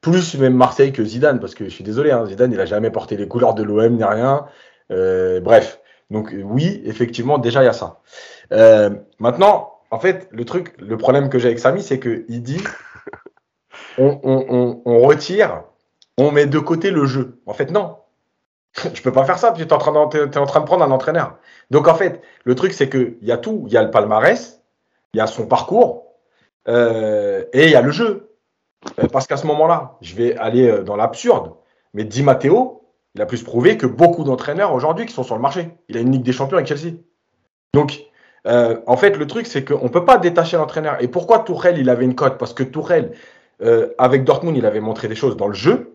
plus 0.00 0.36
même 0.36 0.54
Marseille 0.54 0.92
que 0.92 1.04
Zidane, 1.04 1.40
parce 1.40 1.54
que 1.54 1.64
je 1.64 1.70
suis 1.70 1.84
désolé, 1.84 2.10
hein, 2.10 2.26
Zidane, 2.26 2.52
il 2.52 2.60
a 2.60 2.66
jamais 2.66 2.90
porté 2.90 3.16
les 3.16 3.26
couleurs 3.26 3.54
de 3.54 3.62
l'OM 3.62 3.96
ni 3.96 4.04
rien. 4.04 4.46
Bref, 4.90 5.80
donc 6.10 6.34
oui, 6.44 6.82
effectivement, 6.84 7.38
déjà 7.38 7.62
il 7.62 7.66
y 7.66 7.68
a 7.68 7.72
ça. 7.72 8.00
Maintenant, 9.18 9.78
en 9.90 9.98
fait, 9.98 10.28
le 10.30 10.44
truc, 10.44 10.74
le 10.78 10.98
problème 10.98 11.30
que 11.30 11.38
j'ai 11.38 11.48
avec 11.48 11.58
Samy, 11.58 11.82
c'est 11.82 11.98
que 11.98 12.24
il 12.28 12.42
dit, 12.42 12.62
on, 13.98 15.00
retire, 15.00 15.64
on 16.16 16.30
met 16.30 16.46
de 16.46 16.58
côté 16.58 16.90
le 16.90 17.06
jeu. 17.06 17.40
En 17.46 17.54
fait, 17.54 17.70
non. 17.70 17.96
Je 18.94 19.02
peux 19.02 19.12
pas 19.12 19.24
faire 19.24 19.38
ça, 19.38 19.52
tu 19.52 19.62
es 19.62 19.72
en, 19.72 19.78
train 19.78 19.92
de- 19.92 20.26
t'es 20.26 20.38
en 20.38 20.46
train 20.46 20.60
de 20.60 20.66
prendre 20.66 20.84
un 20.84 20.90
entraîneur. 20.90 21.36
Donc 21.70 21.88
en 21.88 21.94
fait, 21.94 22.22
le 22.44 22.54
truc, 22.54 22.72
c'est 22.72 22.88
qu'il 22.88 23.18
y 23.22 23.32
a 23.32 23.38
tout. 23.38 23.64
Il 23.66 23.72
y 23.72 23.76
a 23.76 23.82
le 23.82 23.90
palmarès, 23.90 24.62
il 25.14 25.18
y 25.18 25.20
a 25.20 25.26
son 25.26 25.46
parcours, 25.46 26.06
euh, 26.68 27.44
et 27.52 27.64
il 27.64 27.70
y 27.70 27.76
a 27.76 27.82
le 27.82 27.90
jeu. 27.90 28.30
Euh, 29.00 29.08
parce 29.08 29.26
qu'à 29.26 29.36
ce 29.36 29.46
moment-là, 29.46 29.96
je 30.00 30.14
vais 30.14 30.36
aller 30.36 30.68
euh, 30.68 30.82
dans 30.82 30.96
l'absurde, 30.96 31.52
mais 31.94 32.04
Di 32.04 32.22
Matteo, 32.22 32.84
il 33.14 33.22
a 33.22 33.26
plus 33.26 33.42
prouvé 33.42 33.76
que 33.76 33.86
beaucoup 33.86 34.22
d'entraîneurs 34.22 34.72
aujourd'hui 34.72 35.06
qui 35.06 35.12
sont 35.12 35.24
sur 35.24 35.34
le 35.34 35.40
marché. 35.40 35.70
Il 35.88 35.96
a 35.96 36.00
une 36.00 36.12
Ligue 36.12 36.22
des 36.22 36.32
Champions 36.32 36.56
avec 36.56 36.68
Chelsea. 36.68 36.94
Donc, 37.74 38.04
en 38.44 38.96
fait, 38.96 39.16
le 39.16 39.26
truc, 39.26 39.46
c'est 39.46 39.64
qu'on 39.64 39.84
ne 39.84 39.88
peut 39.88 40.04
pas 40.04 40.16
détacher 40.16 40.56
l'entraîneur. 40.56 41.02
Et 41.02 41.08
pourquoi 41.08 41.40
Tourelle, 41.40 41.78
il 41.78 41.90
avait 41.90 42.04
une 42.04 42.14
cote? 42.14 42.38
Parce 42.38 42.54
que 42.54 42.62
Tourelle, 42.62 43.12
euh, 43.62 43.88
avec 43.98 44.24
Dortmund, 44.24 44.56
il 44.56 44.66
avait 44.66 44.80
montré 44.80 45.08
des 45.08 45.14
choses 45.14 45.36
dans 45.36 45.48
le 45.48 45.54
jeu. 45.54 45.94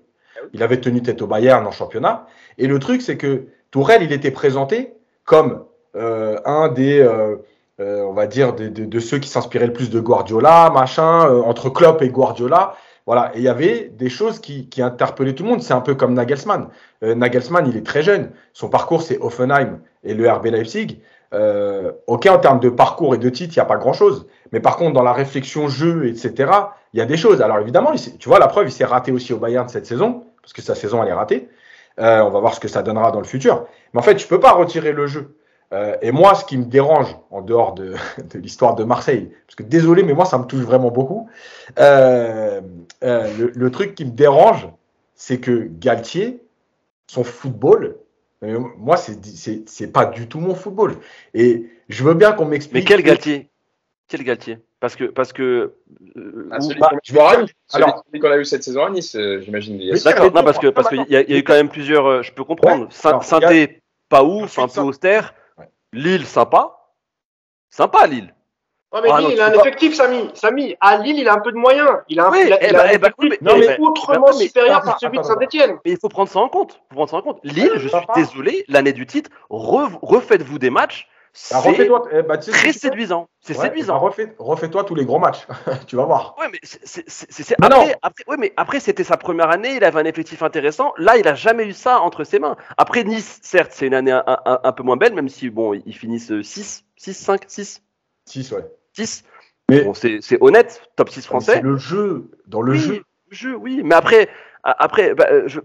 Il 0.53 0.61
avait 0.63 0.81
tenu 0.81 1.01
tête 1.01 1.21
au 1.21 1.27
Bayern 1.27 1.65
en 1.65 1.71
championnat. 1.71 2.27
Et 2.57 2.67
le 2.67 2.77
truc, 2.79 3.01
c'est 3.01 3.17
que 3.17 3.45
Tourelle, 3.71 4.03
il 4.03 4.11
était 4.11 4.31
présenté 4.31 4.93
comme 5.25 5.63
euh, 5.95 6.37
un 6.45 6.67
des, 6.67 6.99
euh, 6.99 7.37
on 7.79 8.13
va 8.13 8.27
dire, 8.27 8.53
de, 8.53 8.67
de- 8.67 8.85
de 8.85 8.99
ceux 8.99 9.19
qui 9.19 9.29
s'inspiraient 9.29 9.67
le 9.67 9.73
plus 9.73 9.89
de 9.89 9.99
Guardiola, 9.99 10.69
machin, 10.73 11.27
entre 11.43 11.69
Klopp 11.69 12.01
et 12.01 12.09
Guardiola. 12.09 12.75
Voilà. 13.05 13.31
Et 13.35 13.39
il 13.39 13.43
y 13.43 13.47
avait 13.49 13.89
des 13.93 14.09
choses 14.09 14.39
qui, 14.39 14.67
qui 14.69 14.81
interpellaient 14.81 15.33
tout 15.33 15.43
le 15.43 15.49
monde. 15.49 15.61
C'est 15.61 15.73
un 15.73 15.81
peu 15.81 15.95
comme 15.95 16.13
Nagelsmann. 16.13 16.67
Euh, 17.03 17.15
Nagelsmann, 17.15 17.67
il 17.67 17.75
est 17.77 17.85
très 17.85 18.01
jeune. 18.03 18.31
Son 18.53 18.69
parcours, 18.69 19.01
c'est 19.01 19.17
Offenheim 19.19 19.79
et 20.03 20.13
le 20.13 20.29
RB 20.29 20.45
Leipzig. 20.47 20.99
Euh, 21.33 21.91
ok, 22.07 22.27
en 22.27 22.37
termes 22.37 22.59
de 22.59 22.69
parcours 22.69 23.15
et 23.15 23.17
de 23.17 23.29
titre, 23.29 23.53
il 23.55 23.59
n'y 23.59 23.63
a 23.63 23.65
pas 23.65 23.77
grand-chose. 23.77 24.27
Mais 24.51 24.59
par 24.59 24.77
contre, 24.77 24.93
dans 24.93 25.03
la 25.03 25.13
réflexion 25.13 25.67
jeu, 25.67 26.07
etc., 26.07 26.51
il 26.93 26.99
y 26.99 27.01
a 27.01 27.05
des 27.05 27.17
choses. 27.17 27.41
Alors 27.41 27.59
évidemment, 27.59 27.93
tu 28.19 28.29
vois, 28.29 28.39
la 28.39 28.47
preuve, 28.47 28.67
il 28.67 28.71
s'est 28.71 28.85
raté 28.85 29.11
aussi 29.11 29.33
au 29.33 29.37
Bayern 29.37 29.67
cette 29.67 29.85
saison, 29.85 30.25
parce 30.41 30.53
que 30.53 30.61
sa 30.61 30.75
saison, 30.75 31.01
elle 31.01 31.09
est 31.09 31.13
ratée. 31.13 31.49
Euh, 31.99 32.21
on 32.21 32.29
va 32.29 32.39
voir 32.39 32.53
ce 32.53 32.59
que 32.59 32.67
ça 32.67 32.83
donnera 32.83 33.11
dans 33.11 33.19
le 33.19 33.25
futur. 33.25 33.65
Mais 33.93 33.99
en 33.99 34.03
fait, 34.03 34.19
je 34.19 34.27
peux 34.27 34.39
pas 34.39 34.51
retirer 34.51 34.91
le 34.91 35.07
jeu. 35.07 35.35
Euh, 35.73 35.95
et 36.01 36.11
moi, 36.11 36.35
ce 36.35 36.45
qui 36.45 36.57
me 36.57 36.65
dérange, 36.65 37.17
en 37.31 37.41
dehors 37.41 37.73
de, 37.73 37.95
l'histoire 38.35 38.75
de 38.75 38.83
Marseille, 38.83 39.31
parce 39.47 39.55
que 39.55 39.63
désolé, 39.63 40.03
mais 40.03 40.13
moi, 40.13 40.25
ça 40.25 40.37
me 40.37 40.45
touche 40.45 40.61
vraiment 40.61 40.91
beaucoup, 40.91 41.29
euh, 41.79 42.61
le 43.01 43.71
truc 43.71 43.95
qui 43.95 44.05
me 44.05 44.11
dérange, 44.11 44.67
c'est 45.15 45.39
que 45.39 45.67
Galtier, 45.79 46.43
son 47.07 47.23
football, 47.23 47.95
euh, 48.43 48.59
moi, 48.77 48.97
c'est 48.97 49.23
c'est- 49.25 49.67
c'est 49.69 49.91
pas 49.91 50.05
du 50.05 50.27
tout 50.27 50.39
mon 50.39 50.55
football. 50.55 50.95
Et 51.33 51.69
je 51.89 52.03
veux 52.03 52.13
bien 52.13 52.33
qu'on 52.33 52.45
m'explique. 52.45 52.83
Mais 52.83 52.87
quel 52.87 53.01
Galtier? 53.03 53.49
Quel 54.07 54.23
Galtier? 54.23 54.59
Parce 54.79 54.95
que, 54.97 55.05
parce 55.05 55.31
que. 55.31 55.73
euh, 56.17 56.49
Ah, 56.51 56.59
celui 56.59 56.79
bah, 56.79 56.91
je 57.03 57.13
vais 57.13 57.19
arrêter. 57.21 57.53
celui- 57.67 57.83
Alors- 57.85 58.03
celui 58.05 58.19
qu'on 58.19 58.31
a 58.31 58.37
eu 58.37 58.45
cette 58.45 58.63
saison 58.63 58.83
à 58.85 58.89
Nice, 58.89 59.15
euh, 59.15 59.39
j'imagine. 59.39 59.75
il 59.75 59.83
y 59.87 59.91
a- 59.91 59.93
Oui, 59.93 60.01
D'accord, 60.03 60.25
non, 60.33 60.43
parce 60.43 60.59
que 60.59 60.67
parce 60.67 60.89
qu'il 60.89 61.05
y, 61.07 61.13
y 61.13 61.15
a 61.15 61.37
eu 61.37 61.43
quand 61.43 61.53
même 61.53 61.69
plusieurs. 61.69 62.05
euh, 62.05 62.21
Je 62.21 62.33
peux 62.33 62.43
comprendre. 62.43 62.83
Ouais, 62.85 62.91
Saint- 62.91 63.09
alors, 63.09 63.23
Sainté, 63.23 63.81
pas 64.09 64.23
ouf, 64.25 64.59
un 64.59 64.67
peu 64.67 64.81
austère. 64.81 65.33
Ouais. 65.57 65.69
Lille, 65.93 66.25
sympa. 66.25 66.77
Sympa, 67.69 68.05
Lille. 68.07 68.32
Ouais, 68.93 68.99
mais 69.03 69.09
Ah, 69.11 69.17
Lille, 69.19 69.27
non, 69.29 69.33
il 69.33 69.41
a 69.41 69.47
un 69.47 69.53
effectif, 69.53 69.95
Samy. 69.95 70.29
Samy, 70.35 70.75
à 70.79 70.97
Lille, 70.97 71.17
il 71.19 71.27
a 71.27 71.33
un 71.33 71.39
peu 71.39 71.51
de 71.51 71.57
moyens. 71.57 71.89
Il 72.09 72.19
a 72.19 72.27
un, 72.27 72.31
Oui, 72.31 72.43
il 72.45 72.53
a, 72.53 72.63
eh 72.63 72.69
il 72.69 72.75
a 72.75 72.83
un 72.83 72.85
effectif 72.89 73.29
mais- 73.29 73.37
non, 73.41 73.55
autrement 73.87 74.27
mais- 74.27 74.45
supérieur 74.45 74.87
à 74.87 74.97
celui 74.99 75.17
de. 75.17 75.23
Saint-Etienne. 75.23 75.77
Mais 75.83 75.91
il 75.91 75.97
faut 75.97 76.09
prendre 76.09 76.29
ça 76.29 76.39
en 76.39 76.47
compte. 76.49 76.73
Faut 76.89 76.95
prendre 76.95 77.09
ça 77.09 77.17
en 77.17 77.21
compte. 77.23 77.39
Lille, 77.43 77.71
je 77.77 77.87
suis 77.87 77.97
désolé, 78.15 78.65
l'année 78.67 78.93
du 78.93 79.05
titre, 79.07 79.31
re- 79.49 79.97
refaites-vous 80.01 80.59
des 80.59 80.69
matchs. 80.69 81.07
Bah, 81.49 81.57
C'est 81.63 81.89
eh, 82.11 82.21
bah, 82.21 82.37
tu 82.37 82.51
sais 82.51 82.57
très 82.59 82.71
tu 82.73 82.77
séduisant. 82.77 83.27
C'est 83.39 83.53
Ouais, 83.53 83.57
bah, 83.57 83.63
séduisant. 83.69 83.97
refais- 83.97 84.35
Refais-toi 84.37 84.83
tous 84.83 84.93
les 84.93 85.03
gros 85.03 85.17
matchs. 85.17 85.47
tu 85.87 85.95
vas 85.95 86.05
voir. 86.05 86.35
Ouais, 86.39 86.45
mais 86.51 86.59
c'est- 86.61 86.81
c'est- 86.83 87.03
c'est- 87.07 87.31
c'est- 87.31 87.55
Mais 87.59 87.65
après, 87.65 87.85
non. 87.87 87.91
après, 88.03 88.23
ouais, 88.27 88.37
mais 88.37 88.53
après 88.55 88.79
c'était 88.79 89.03
sa 89.03 89.17
première 89.17 89.49
année, 89.49 89.73
il 89.77 89.83
avait 89.83 89.99
un 89.99 90.05
effectif 90.05 90.43
intéressant. 90.43 90.93
Là, 90.97 91.17
il 91.17 91.27
a 91.27 91.33
jamais 91.33 91.65
eu 91.65 91.73
ça 91.73 91.99
entre 92.01 92.23
ses 92.23 92.37
mains. 92.37 92.55
Après 92.77 93.03
Nice, 93.03 93.39
certes, 93.41 93.71
c'est 93.73 93.87
une 93.87 93.95
année 93.95 94.11
un, 94.11 94.23
un- 94.27 94.59
un 94.63 94.71
peu 94.73 94.83
moins 94.83 94.95
belle, 94.97 95.15
même 95.15 95.27
si 95.29 95.49
bon, 95.49 95.73
ils 95.73 95.95
finissent 95.97 96.39
6, 96.43 96.85
6, 96.97 97.15
5, 97.15 97.41
6, 97.47 97.81
6, 98.27 98.51
ouais. 98.51 98.63
6. 98.93 99.23
Mais 99.69 99.81
Bon, 99.83 99.93
c'est 99.93 100.19
honnête, 100.41 100.81
top 100.95 101.09
6 101.09 101.15
c'est 101.21 101.27
français. 101.27 101.61
le 101.61 101.77
jeu. 101.77 102.29
Dans 102.47 102.61
le 102.61 102.73
oui, 102.73 102.79
jeu. 102.79 103.03
le 103.29 103.35
jeu, 103.35 103.55
oui. 103.55 103.81
Mais 103.83 103.95
après, 103.95 104.29
après, 104.63 105.13
bah, 105.13 105.27
euh, 105.31 105.47
je, 105.47 105.59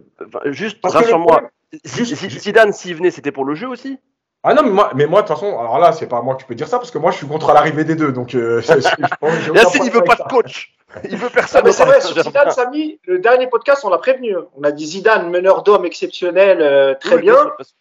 juste 0.46 0.78
rassure-moi. 0.82 1.50
Zidane, 1.84 2.72
s'il 2.72 2.94
venait, 2.96 3.10
c'était 3.10 3.32
pour 3.32 3.44
le 3.44 3.54
jeu 3.54 3.68
aussi? 3.68 3.98
Ah 4.44 4.54
non, 4.54 4.62
mais 4.62 4.70
moi, 4.70 4.90
mais 4.94 5.06
moi, 5.06 5.22
de 5.22 5.26
toute 5.26 5.36
façon, 5.36 5.58
alors 5.58 5.78
là, 5.80 5.90
c'est 5.92 6.06
pas 6.06 6.22
moi 6.22 6.36
qui 6.36 6.44
peux 6.44 6.54
dire 6.54 6.68
ça 6.68 6.78
parce 6.78 6.92
que 6.92 6.98
moi, 6.98 7.10
je 7.10 7.16
suis 7.16 7.26
contre 7.26 7.52
l'arrivée 7.52 7.84
des 7.84 7.96
deux. 7.96 8.12
Donc, 8.12 8.34
euh, 8.36 8.62
Yacine, 9.54 9.84
il 9.84 9.90
veut 9.90 10.02
pas 10.04 10.14
de 10.14 10.22
coach. 10.22 10.74
Il 11.10 11.16
veut 11.16 11.26
Ah, 11.30 11.34
personne. 11.34 11.62
mais 11.64 11.70
au 11.70 11.72
c'est 11.72 11.84
vrai, 11.84 12.00
sur. 12.00 12.22
Zidane, 12.22 12.50
Samy, 12.50 12.98
le 13.06 13.18
dernier 13.18 13.46
podcast, 13.48 13.84
on 13.84 13.90
l'a 13.90 13.98
prévenu. 13.98 14.36
On 14.56 14.62
a 14.62 14.70
dit 14.70 14.86
Zidane, 14.86 15.28
meneur 15.28 15.62
d'homme 15.64 15.84
exceptionnel, 15.84 16.62
euh, 16.62 16.94
très 16.94 17.16
Oui, 17.16 17.22
bien. 17.22 17.34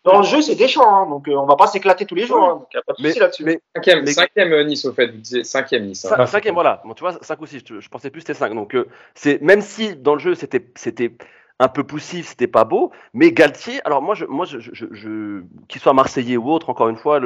Dans 0.03 0.17
le 0.17 0.25
jeu, 0.25 0.41
c'est 0.41 0.55
Deschamps, 0.55 0.83
hein, 1.03 1.07
donc 1.09 1.27
euh, 1.27 1.35
on 1.35 1.45
va 1.45 1.55
pas 1.55 1.67
s'éclater 1.67 2.05
tous 2.05 2.15
les 2.15 2.25
jours. 2.25 2.39
Oui. 2.39 2.45
hein, 2.49 2.53
donc 2.55 2.67
il 2.73 2.77
n'y 2.77 2.79
a 2.79 2.83
pas 2.83 2.93
de 2.93 3.01
Mais- 3.03 3.09
souci 3.09 3.19
là-dessus. 3.19 3.43
mais- 3.45 3.61
Cinquième, 3.75 4.01
Mais- 4.03 4.11
cinquième 4.11 4.51
euh, 4.53 4.63
Nice, 4.63 4.83
au 4.85 4.93
fait. 4.93 5.07
Vous 5.07 5.17
disiez 5.19 5.43
cinquième 5.43 5.85
Nice. 5.85 6.03
hein. 6.05 6.09
Cin- 6.09 6.15
Ah, 6.19 6.25
cinquième, 6.27 6.55
voilà. 6.55 6.81
Bon, 6.83 6.93
tu 6.95 7.01
vois, 7.01 7.13
5 7.21 7.39
ou 7.39 7.45
6, 7.45 7.61
je, 7.65 7.79
je 7.79 7.89
pensais 7.89 8.09
plus 8.09 8.21
que 8.21 8.27
c'était 8.27 8.39
5. 8.39 8.53
Donc, 8.53 8.75
euh, 8.75 8.87
c'est 9.15 9.41
même 9.41 9.61
si 9.61 9.95
dans 9.95 10.13
le 10.15 10.19
jeu, 10.19 10.35
c'était 10.35 10.65
c'était 10.75 11.11
un 11.59 11.67
peu 11.69 11.83
poussif, 11.83 12.27
c'était 12.27 12.47
pas 12.47 12.65
beau, 12.65 12.91
mais 13.13 13.31
Galtier, 13.31 13.79
alors 13.85 14.01
moi, 14.01 14.13
je, 14.15 14.25
moi 14.25 14.45
je, 14.45 14.59
je, 14.59 14.85
je- 14.91 15.41
qu'il 15.67 15.81
soit 15.81 15.93
marseillais 15.93 16.37
ou 16.37 16.51
autre, 16.51 16.69
encore 16.69 16.89
une 16.89 16.97
fois, 16.97 17.19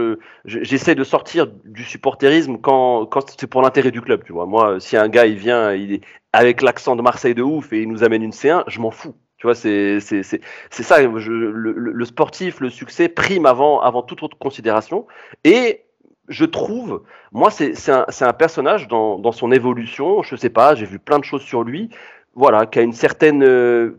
j'essaie 0.45 0.95
de 0.95 1.03
sortir 1.03 1.47
du 1.65 1.83
supporterisme 1.83 2.57
quand, 2.57 3.05
quand 3.07 3.29
c'est 3.37 3.47
pour 3.47 3.61
l'intérêt 3.61 3.91
du 3.91 4.01
club, 4.01 4.23
tu 4.23 4.33
vois. 4.33 4.45
Moi, 4.45 4.79
si 4.79 4.97
un 4.97 5.09
gars, 5.09 5.25
il 5.25 5.35
vient, 5.37 5.73
il 5.73 5.93
est 5.93 6.01
avec 6.33 6.61
l'accent 6.61 6.95
de 6.95 7.01
Marseille 7.01 7.35
de 7.35 7.43
ouf 7.43 7.73
et 7.73 7.81
il 7.81 7.89
nous 7.89 8.03
amène 8.03 8.23
une 8.23 8.31
C1, 8.31 8.63
je 8.67 8.79
m'en 8.79 8.91
fous. 8.91 9.15
Tu 9.37 9.47
vois, 9.47 9.55
c'est 9.55 9.99
c'est 9.99 10.21
c'est 10.23 10.83
ça. 10.83 11.01
le, 11.01 11.71
le- 11.73 12.05
sportif, 12.05 12.59
le 12.59 12.69
succès 12.69 13.09
prime 13.09 13.45
avant 13.47 13.79
avant 13.81 14.03
toute 14.03 14.21
autre 14.23 14.37
considération. 14.37 15.07
Et 15.43 15.83
je 16.29 16.45
trouve, 16.45 17.03
moi, 17.31 17.49
c'est 17.51 17.73
un, 17.89 18.05
un 18.21 18.33
personnage 18.33 18.87
dans, 18.87 19.17
dans 19.19 19.31
son 19.31 19.51
évolution. 19.51 20.21
Je 20.23 20.35
sais 20.35 20.49
pas, 20.51 20.75
j'ai 20.75 20.85
vu 20.85 20.99
plein 20.99 21.19
de 21.19 21.23
choses 21.25 21.41
sur 21.41 21.63
lui. 21.63 21.89
Voilà, 22.33 22.65
qui 22.65 22.79
a 22.79 22.81
une 22.81 22.93
certaine, 22.93 23.43
euh, 23.43 23.97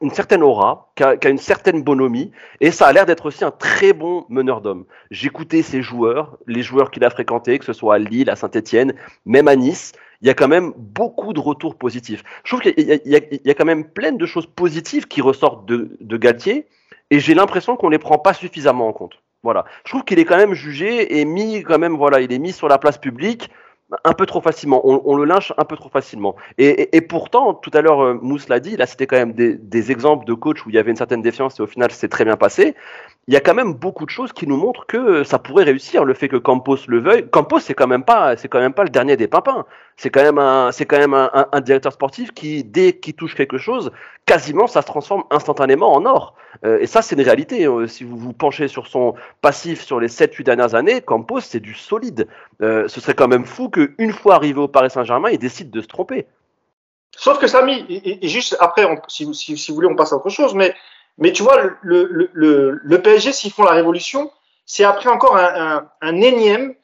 une 0.00 0.10
certaine 0.10 0.42
aura, 0.42 0.90
qui 0.96 1.04
a, 1.04 1.28
une 1.28 1.36
certaine 1.36 1.82
bonhomie, 1.82 2.32
et 2.62 2.70
ça 2.70 2.86
a 2.86 2.92
l'air 2.92 3.04
d'être 3.04 3.26
aussi 3.26 3.44
un 3.44 3.50
très 3.50 3.92
bon 3.92 4.24
meneur 4.30 4.62
d'hommes. 4.62 4.86
J'écoutais 5.10 5.60
ses 5.60 5.82
joueurs, 5.82 6.38
les 6.46 6.62
joueurs 6.62 6.90
qu'il 6.90 7.04
a 7.04 7.10
fréquentés, 7.10 7.58
que 7.58 7.66
ce 7.66 7.74
soit 7.74 7.96
à 7.96 7.98
Lille, 7.98 8.30
à 8.30 8.36
Saint-Etienne, 8.36 8.94
même 9.26 9.46
à 9.46 9.56
Nice. 9.56 9.92
Il 10.22 10.28
y 10.28 10.30
a 10.30 10.34
quand 10.34 10.48
même 10.48 10.72
beaucoup 10.78 11.34
de 11.34 11.40
retours 11.40 11.74
positifs. 11.74 12.22
Je 12.44 12.50
trouve 12.50 12.62
qu'il 12.62 12.78
y, 12.78 13.10
y 13.10 13.50
a- 13.50 13.54
quand 13.54 13.66
même 13.66 13.84
plein 13.84 14.12
de 14.12 14.24
choses 14.24 14.46
positives 14.46 15.06
qui 15.06 15.20
ressortent 15.20 15.66
de, 15.66 15.98
de 16.00 16.16
Galtier, 16.16 16.66
et 17.10 17.20
j'ai 17.20 17.34
l'impression 17.34 17.76
qu'on 17.76 17.90
les 17.90 17.98
prend 17.98 18.18
pas 18.18 18.32
suffisamment 18.32 18.88
en 18.88 18.94
compte. 18.94 19.20
Voilà. 19.42 19.66
Je 19.84 19.90
trouve 19.90 20.04
qu'il 20.04 20.18
est 20.18 20.24
quand 20.24 20.38
même 20.38 20.54
jugé 20.54 21.20
et 21.20 21.26
mis 21.26 21.62
quand 21.62 21.78
même, 21.78 21.96
voilà, 21.96 22.20
il 22.20 22.32
est 22.32 22.38
mis 22.38 22.52
sur 22.52 22.68
la 22.68 22.78
place 22.78 22.96
publique 22.96 23.50
un 24.04 24.12
peu 24.12 24.26
trop 24.26 24.40
facilement. 24.40 24.80
On, 24.84 25.16
le 25.16 25.24
lynche 25.24 25.52
un 25.56 25.64
peu 25.64 25.76
trop 25.76 25.88
facilement. 25.88 26.36
Et, 26.58 26.68
et, 26.68 26.96
et 26.96 27.00
pourtant, 27.00 27.54
tout 27.54 27.70
à 27.74 27.80
l'heure, 27.80 28.00
euh, 28.00 28.18
Mousse 28.20 28.48
l'a 28.48 28.60
dit, 28.60 28.76
là, 28.76 28.86
c'était 28.86 29.06
quand 29.06 29.16
même 29.16 29.32
des, 29.32 29.54
des 29.54 29.90
exemples 29.90 30.24
de 30.26 30.34
coachs 30.34 30.64
où 30.64 30.70
il 30.70 30.76
y 30.76 30.78
avait 30.78 30.90
une 30.90 30.96
certaine 30.96 31.22
défiance 31.22 31.58
et 31.58 31.62
au 31.62 31.66
final, 31.66 31.90
c'est 31.90 32.08
très 32.08 32.24
bien 32.24 32.36
passé. 32.36 32.74
Il 33.30 33.32
y 33.34 33.36
a 33.36 33.40
quand 33.40 33.54
même 33.54 33.74
beaucoup 33.74 34.06
de 34.06 34.10
choses 34.10 34.32
qui 34.32 34.48
nous 34.48 34.56
montrent 34.56 34.86
que 34.86 34.96
euh, 34.96 35.22
ça 35.24 35.38
pourrait 35.38 35.62
réussir. 35.62 36.04
Le 36.04 36.14
fait 36.14 36.28
que 36.28 36.34
Campos 36.36 36.78
le 36.88 36.98
veuille, 36.98 37.30
Campos, 37.30 37.60
c'est 37.60 37.74
quand 37.74 37.86
même 37.86 38.02
pas, 38.02 38.36
c'est 38.36 38.48
quand 38.48 38.58
même 38.58 38.74
pas 38.74 38.82
le 38.82 38.88
dernier 38.90 39.16
des 39.16 39.28
pimpins. 39.28 39.66
C'est 39.96 40.10
quand 40.10 40.22
même 40.22 40.38
un, 40.38 40.72
c'est 40.72 40.84
quand 40.84 40.98
même 40.98 41.14
un, 41.14 41.30
un, 41.32 41.46
un 41.52 41.60
directeur 41.60 41.92
sportif 41.92 42.32
qui, 42.34 42.64
dès 42.64 42.94
qu'il 42.98 43.14
touche 43.14 43.36
quelque 43.36 43.56
chose, 43.56 43.92
quasiment, 44.26 44.66
ça 44.66 44.82
se 44.82 44.88
transforme 44.88 45.22
instantanément 45.30 45.92
en 45.94 46.06
or. 46.06 46.34
Euh, 46.64 46.80
et 46.80 46.88
ça, 46.88 47.02
c'est 47.02 47.14
une 47.14 47.22
réalité. 47.22 47.68
Euh, 47.68 47.86
si 47.86 48.02
vous 48.02 48.16
vous 48.16 48.32
penchez 48.32 48.66
sur 48.66 48.88
son 48.88 49.14
passif 49.42 49.80
sur 49.84 50.00
les 50.00 50.08
7-8 50.08 50.42
dernières 50.42 50.74
années, 50.74 51.00
Campos, 51.00 51.38
c'est 51.38 51.60
du 51.60 51.74
solide. 51.74 52.26
Euh, 52.62 52.88
ce 52.88 53.00
serait 53.00 53.14
quand 53.14 53.28
même 53.28 53.44
fou 53.44 53.70
qu'une 53.70 54.12
fois 54.12 54.34
arrivé 54.34 54.58
au 54.58 54.66
Paris 54.66 54.90
Saint-Germain, 54.90 55.30
il 55.30 55.38
décide 55.38 55.70
de 55.70 55.80
se 55.80 55.86
tromper. 55.86 56.26
Sauf 57.16 57.38
que 57.38 57.46
Samy, 57.46 57.86
et, 57.88 58.24
et- 58.24 58.28
juste 58.28 58.56
après, 58.58 58.88
si, 59.06 59.32
si 59.34 59.54
vous 59.70 59.74
voulez, 59.76 59.86
on 59.88 59.94
passe 59.94 60.12
à 60.12 60.16
autre 60.16 60.30
chose, 60.30 60.52
mais, 60.56 60.74
mais 61.20 61.32
tu 61.32 61.42
vois, 61.42 61.60
le, 61.82 62.96
PSG, 62.96 63.32
s'ils 63.32 63.52
font 63.52 63.62
la 63.62 63.72
révolution, 63.72 64.32
c'est 64.64 64.84
après 64.84 65.10
encore 65.10 65.36
un, 65.36 66.20
énième, 66.20 66.74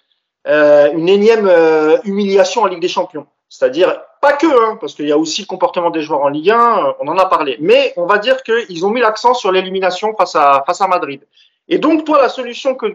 euh, 0.46 0.92
une 0.92 1.09
énième 1.09 1.49
euh, 1.49 1.96
humiliation 2.05 2.62
en 2.62 2.66
Ligue 2.66 2.83
des 2.83 2.88
Champions. 2.88 3.27
C'est-à-dire, 3.49 3.99
pas 4.20 4.35
que, 4.35 4.46
hein, 4.46 4.77
parce 4.79 4.94
qu'il 4.94 5.09
y 5.09 5.12
a 5.12 5.16
aussi 5.16 5.40
le 5.40 5.46
comportement 5.46 5.90
des 5.90 6.03
joueurs 6.03 6.20
en 6.20 6.29
Ligue 6.29 6.51
1, 6.51 6.59
euh, 6.59 6.92
on 7.01 7.09
en 7.09 7.16
a 7.16 7.25
parlé, 7.27 7.57
mais 7.61 7.94
on 7.96 8.05
va 8.05 8.18
dire 8.18 8.42
qu'ils 8.42 8.85
ont 8.85 8.90
mis 8.90 9.01
l'accent 9.01 9.33
sur 9.33 9.51
l'élimination 9.53 10.14
face 10.14 10.37
à, 10.37 10.87
Madrid. 10.88 11.22
Et 11.68 11.79
donc, 11.79 12.05
toi, 12.05 12.20
la 12.20 12.29
solution 12.29 12.75
que, 12.75 12.94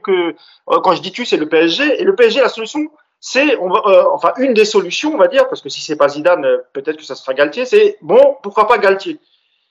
quand 0.68 0.94
je 0.94 1.02
dis 1.02 1.12
tu, 1.12 1.26
c'est 1.26 1.38
le 1.38 1.50
PSG. 1.50 2.02
Et 2.02 2.04
le 2.04 2.16
PSG, 2.16 2.40
la 2.40 2.50
solution, 2.50 2.88
c'est, 3.20 3.58
enfin, 3.58 4.34
une 4.38 4.54
des 4.54 4.66
solutions, 4.66 5.14
on 5.14 5.18
va 5.18 5.28
dire, 5.28 5.50
parce 5.50 5.62
que 5.62 5.70
si 5.70 5.82
c'est 5.82 5.98
pas 5.98 6.08
Zidane, 6.08 6.46
peut-être 6.72 6.98
que 6.98 7.04
ça 7.04 7.16
sera 7.16 7.34
Galtier, 7.34 7.66
c'est, 7.66 7.98
bon, 8.02 8.38
pourquoi 8.44 8.68
pas 8.68 8.78
Galtier? 8.78 9.20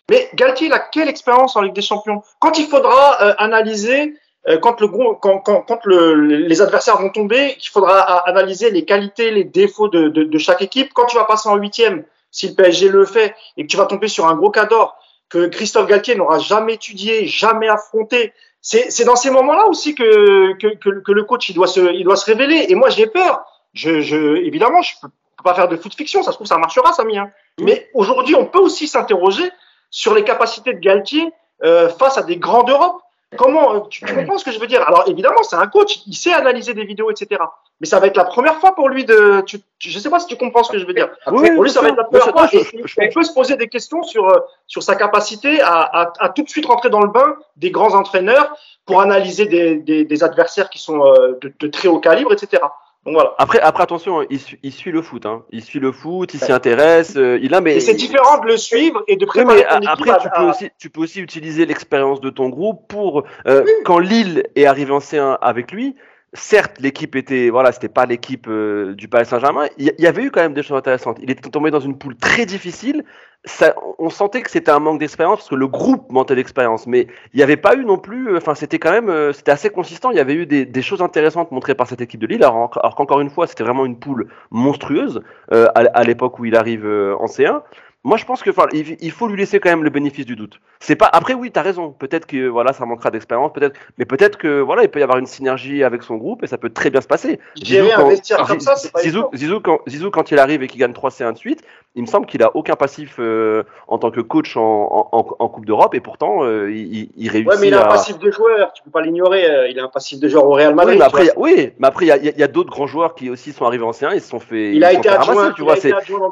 Mais 0.08 0.28
Galtier, 0.34 0.68
il 0.68 0.72
a 0.72 0.78
quelle 0.78 1.08
expérience 1.08 1.56
en 1.56 1.60
Ligue 1.60 1.74
des 1.74 1.82
Champions? 1.82 2.22
Quand 2.40 2.58
il 2.58 2.66
faudra 2.66 3.14
analyser, 3.38 4.14
quand, 4.62 4.80
le, 4.80 4.88
quand, 4.88 5.38
quand, 5.38 5.62
quand 5.62 5.80
le, 5.84 6.14
les 6.14 6.62
adversaires 6.62 6.96
vont 6.96 7.10
tomber, 7.10 7.56
il 7.62 7.68
faudra 7.68 8.00
analyser 8.28 8.70
les 8.70 8.84
qualités, 8.84 9.30
les 9.30 9.44
défauts 9.44 9.88
de, 9.88 10.08
de, 10.08 10.24
de 10.24 10.38
chaque 10.38 10.62
équipe. 10.62 10.92
Quand 10.94 11.06
tu 11.06 11.16
vas 11.16 11.24
passer 11.24 11.48
en 11.48 11.56
huitième, 11.56 12.04
si 12.30 12.48
le 12.48 12.54
PSG 12.54 12.88
le 12.88 13.04
fait, 13.04 13.34
et 13.56 13.62
que 13.62 13.68
tu 13.68 13.76
vas 13.76 13.86
tomber 13.86 14.08
sur 14.08 14.26
un 14.26 14.34
gros 14.34 14.50
cadre 14.50 14.96
que 15.28 15.46
Christophe 15.46 15.86
Galtier 15.86 16.16
n'aura 16.16 16.38
jamais 16.38 16.74
étudié, 16.74 17.26
jamais 17.26 17.68
affronté, 17.68 18.32
c'est 18.60 19.04
dans 19.04 19.16
ces 19.16 19.30
moments-là 19.30 19.66
aussi 19.68 19.94
que, 19.94 20.52
que, 20.58 20.74
que, 20.76 21.00
que, 21.00 21.12
le 21.12 21.24
coach 21.24 21.48
il 21.48 21.54
doit 21.54 21.66
se, 21.66 21.94
il 21.94 22.04
doit 22.04 22.16
se 22.16 22.26
révéler. 22.26 22.66
Et 22.68 22.74
moi, 22.74 22.90
j'ai 22.90 23.06
peur. 23.06 23.42
Je, 23.72 24.00
je, 24.00 24.36
évidemment, 24.36 24.82
je 24.82 24.92
peux 25.00 25.08
pas 25.42 25.54
faire 25.54 25.68
de 25.68 25.76
foot 25.76 25.94
fiction. 25.94 26.22
Ça 26.22 26.32
se 26.32 26.36
trouve, 26.36 26.46
ça 26.46 26.58
marchera, 26.58 26.92
Samy. 26.92 27.16
Hein. 27.16 27.30
Mais 27.60 27.88
aujourd'hui, 27.94 28.34
on 28.34 28.44
peut 28.44 28.58
aussi 28.58 28.86
s'interroger 28.86 29.50
sur 29.90 30.14
les 30.14 30.24
capacités 30.24 30.72
de 30.72 30.78
Galtier 30.78 31.32
euh, 31.62 31.88
face 31.88 32.16
à 32.18 32.22
des 32.22 32.36
grands 32.36 32.62
d'Europe. 32.62 33.00
Comment 33.36 33.74
euh, 33.74 33.80
tu, 33.88 34.04
tu, 34.04 34.14
comprends 34.14 34.38
ce 34.38 34.44
que 34.44 34.50
je 34.50 34.58
veux 34.58 34.66
dire? 34.66 34.82
Alors 34.86 35.04
évidemment, 35.06 35.42
c'est 35.42 35.56
un 35.56 35.68
coach, 35.68 36.00
il 36.06 36.14
sait 36.14 36.32
analyser 36.32 36.74
des 36.74 36.84
vidéos, 36.84 37.10
etc. 37.10 37.40
Mais 37.80 37.86
ça 37.86 38.00
va 38.00 38.08
être 38.08 38.16
la 38.16 38.24
première 38.24 38.56
fois 38.56 38.74
pour 38.74 38.88
lui 38.88 39.04
de. 39.04 39.42
Tu, 39.46 39.58
je 39.78 39.98
sais 39.98 40.10
pas 40.10 40.18
si 40.18 40.26
tu 40.26 40.36
comprends 40.36 40.64
ce 40.64 40.72
que 40.72 40.78
je 40.78 40.84
veux 40.84 40.92
dire. 40.92 41.08
Oui, 41.28 41.50
pour 41.52 41.62
lui, 41.62 41.70
ça 41.70 41.80
va 41.80 41.88
être 41.88 41.96
la 41.96 42.04
première 42.04 42.30
fois. 42.30 42.48
Et, 42.52 42.60
on 42.98 43.12
peut 43.14 43.22
se 43.22 43.32
poser 43.32 43.56
des 43.56 43.68
questions 43.68 44.02
sur 44.02 44.28
euh, 44.28 44.40
sur 44.66 44.82
sa 44.82 44.96
capacité 44.96 45.60
à, 45.60 45.80
à, 45.80 46.12
à, 46.18 46.28
tout 46.28 46.42
de 46.42 46.48
suite 46.48 46.66
rentrer 46.66 46.90
dans 46.90 47.00
le 47.00 47.08
bain 47.08 47.36
des 47.56 47.70
grands 47.70 47.94
entraîneurs 47.94 48.54
pour 48.84 49.00
analyser 49.00 49.46
des, 49.46 49.76
des, 49.76 50.04
des 50.04 50.24
adversaires 50.24 50.68
qui 50.68 50.78
sont 50.78 51.06
euh, 51.06 51.38
de, 51.40 51.52
de, 51.58 51.68
très 51.68 51.88
haut 51.88 52.00
calibre, 52.00 52.32
etc. 52.32 52.62
Donc 53.06 53.14
voilà. 53.14 53.34
Après, 53.38 53.60
après 53.60 53.82
attention, 53.82 54.26
il, 54.28 54.38
suit, 54.38 54.58
il 54.62 54.72
suit 54.72 54.90
le 54.90 55.00
foot. 55.00 55.24
Hein. 55.24 55.42
Il 55.50 55.64
suit 55.64 55.80
le 55.80 55.90
foot, 55.90 56.34
il 56.34 56.40
s'y 56.40 56.52
intéresse. 56.52 57.16
Euh, 57.16 57.38
il 57.42 57.54
a, 57.54 57.62
mais 57.62 57.76
et 57.76 57.80
c'est 57.80 57.94
différent 57.94 58.38
de 58.38 58.46
le 58.46 58.58
suivre 58.58 59.02
et 59.08 59.16
de 59.16 59.24
préparer. 59.24 59.60
Oui, 59.60 59.78
mais 59.80 59.86
après, 59.86 60.10
tu, 60.20 60.28
peux 60.28 60.42
aussi, 60.42 60.70
tu 60.78 60.90
peux 60.90 61.00
aussi 61.00 61.20
utiliser 61.20 61.64
l'expérience 61.64 62.20
de 62.20 62.28
ton 62.28 62.50
groupe 62.50 62.86
pour 62.88 63.24
euh, 63.46 63.62
oui. 63.64 63.72
quand 63.86 63.98
Lille 63.98 64.44
est 64.54 64.66
arrivé 64.66 64.92
en 64.92 64.98
C1 64.98 65.38
avec 65.40 65.72
lui. 65.72 65.96
Certes, 66.32 66.76
l'équipe 66.78 67.16
était, 67.16 67.50
voilà, 67.50 67.72
c'était 67.72 67.88
pas 67.88 68.06
l'équipe 68.06 68.46
euh, 68.48 68.94
du 68.94 69.08
Paris 69.08 69.26
Saint-Germain. 69.26 69.66
Il 69.78 69.92
y, 69.98 70.06
avait 70.06 70.22
eu 70.22 70.30
quand 70.30 70.42
même 70.42 70.54
des 70.54 70.62
choses 70.62 70.78
intéressantes. 70.78 71.18
Il 71.20 71.30
était 71.30 71.48
tombé 71.50 71.72
dans 71.72 71.80
une 71.80 71.98
poule 71.98 72.16
très 72.16 72.46
difficile. 72.46 73.04
Ça, 73.46 73.74
on 73.98 74.10
sentait 74.10 74.42
que 74.42 74.50
c'était 74.50 74.70
un 74.70 74.80
manque 74.80 74.98
d'expérience 75.00 75.38
parce 75.38 75.48
que 75.48 75.54
le 75.54 75.66
groupe 75.66 76.12
manquait 76.12 76.34
d'expérience, 76.34 76.86
mais 76.86 77.06
il 77.32 77.38
n'y 77.38 77.42
avait 77.42 77.56
pas 77.56 77.74
eu 77.74 77.86
non 77.86 77.96
plus. 77.96 78.36
Enfin, 78.36 78.54
c'était 78.54 78.78
quand 78.78 78.90
même, 78.90 79.08
euh, 79.08 79.32
c'était 79.32 79.50
assez 79.50 79.70
consistant. 79.70 80.10
Il 80.10 80.18
y 80.18 80.20
avait 80.20 80.34
eu 80.34 80.44
des, 80.44 80.66
des, 80.66 80.82
choses 80.82 81.00
intéressantes 81.00 81.50
montrées 81.50 81.74
par 81.74 81.86
cette 81.86 82.02
équipe 82.02 82.20
de 82.20 82.26
Lille. 82.26 82.44
Alors, 82.44 82.70
alors 82.78 82.94
qu'encore 82.94 83.20
une 83.20 83.30
fois, 83.30 83.46
c'était 83.46 83.64
vraiment 83.64 83.86
une 83.86 83.98
poule 83.98 84.28
monstrueuse 84.50 85.22
euh, 85.52 85.68
à, 85.74 85.80
à 85.80 86.04
l'époque 86.04 86.38
où 86.38 86.44
il 86.44 86.54
arrive 86.54 86.84
euh, 86.84 87.16
en 87.18 87.26
C1 87.26 87.62
moi 88.02 88.16
je 88.16 88.24
pense 88.24 88.42
que 88.42 88.50
il, 88.72 89.10
faut 89.10 89.28
lui 89.28 89.36
laisser 89.36 89.60
quand 89.60 89.68
même 89.68 89.84
le 89.84 89.90
bénéfice 89.90 90.24
du 90.24 90.34
doute. 90.34 90.58
C'est 90.80 90.96
pas 90.96 91.08
après 91.12 91.34
oui, 91.34 91.50
tu 91.52 91.58
as 91.58 91.62
raison. 91.62 91.90
Peut-être 91.90 92.26
que 92.26 92.48
voilà, 92.48 92.72
ça 92.72 92.86
manquera 92.86 93.10
d'expérience, 93.10 93.52
peut-être 93.52 93.78
mais 93.98 94.06
peut-être 94.06 94.38
que 94.38 94.60
voilà, 94.60 94.84
il 94.84 94.88
peut 94.88 95.00
y 95.00 95.02
avoir 95.02 95.18
une 95.18 95.26
synergie 95.26 95.84
avec 95.84 96.02
son 96.02 96.16
groupe 96.16 96.42
et 96.42 96.46
ça 96.46 96.56
peut 96.56 96.70
très 96.70 96.88
bien 96.88 97.02
se 97.02 97.06
passer. 97.06 97.38
Zizou 97.62 97.88
quand, 97.94 98.44
comme 98.46 98.60
ça, 98.60 98.74
Zizou, 99.02 99.24
Zizou, 99.34 99.60
quand, 99.60 99.80
Zizou, 99.86 100.10
quand 100.10 100.30
il 100.30 100.38
arrive 100.38 100.62
et 100.62 100.66
qu'il 100.66 100.80
gagne 100.80 100.94
3 100.94 101.10
C1 101.10 101.32
de 101.34 101.38
suite, 101.38 101.62
il 101.94 102.02
me 102.02 102.06
semble 102.06 102.24
qu'il 102.24 102.42
a 102.42 102.56
aucun 102.56 102.74
passif 102.74 103.16
euh, 103.18 103.64
en 103.86 103.98
tant 103.98 104.10
que 104.10 104.20
coach 104.20 104.56
en, 104.56 105.08
en, 105.12 105.36
en 105.38 105.48
Coupe 105.48 105.66
d'Europe 105.66 105.94
et 105.94 106.00
pourtant 106.00 106.44
euh, 106.44 106.72
il, 106.72 107.10
il, 107.16 107.28
réussit 107.28 107.48
Ouais, 107.48 107.56
mais 107.60 107.68
il 107.68 107.74
a 107.74 107.82
à... 107.82 107.86
un 107.86 107.88
passif 107.88 108.18
de 108.18 108.30
joueur, 108.30 108.72
tu 108.72 108.82
peux 108.82 108.90
pas 108.90 109.02
l'ignorer, 109.02 109.44
euh, 109.44 109.68
il 109.68 109.78
a 109.78 109.84
un 109.84 109.88
passif 109.88 110.18
de 110.20 110.28
joueur 110.28 110.46
au 110.46 110.52
Real 110.52 110.74
Madrid. 110.74 110.94
Oui, 110.94 110.98
mais 110.98 111.04
après, 111.04 111.30
oui, 111.36 111.72
mais 111.78 111.86
après 111.86 112.06
il 112.06 112.34
y 112.38 112.42
a, 112.42 112.48
d'autres 112.48 112.70
grands 112.70 112.86
joueurs 112.86 113.14
qui 113.14 113.28
aussi 113.28 113.52
sont 113.52 113.66
arrivés 113.66 113.84
en 113.84 113.90
C1, 113.90 114.14
ils 114.14 114.22
se 114.22 114.28
sont 114.28 114.40
fait 114.40 114.74
Il 114.74 114.84
a 114.84 114.94
été 114.94 115.10
adjoint, 115.10 115.52
tu 115.52 115.62
vois, 115.62 115.76
c'est 115.76 115.92
adjoint 115.92 116.30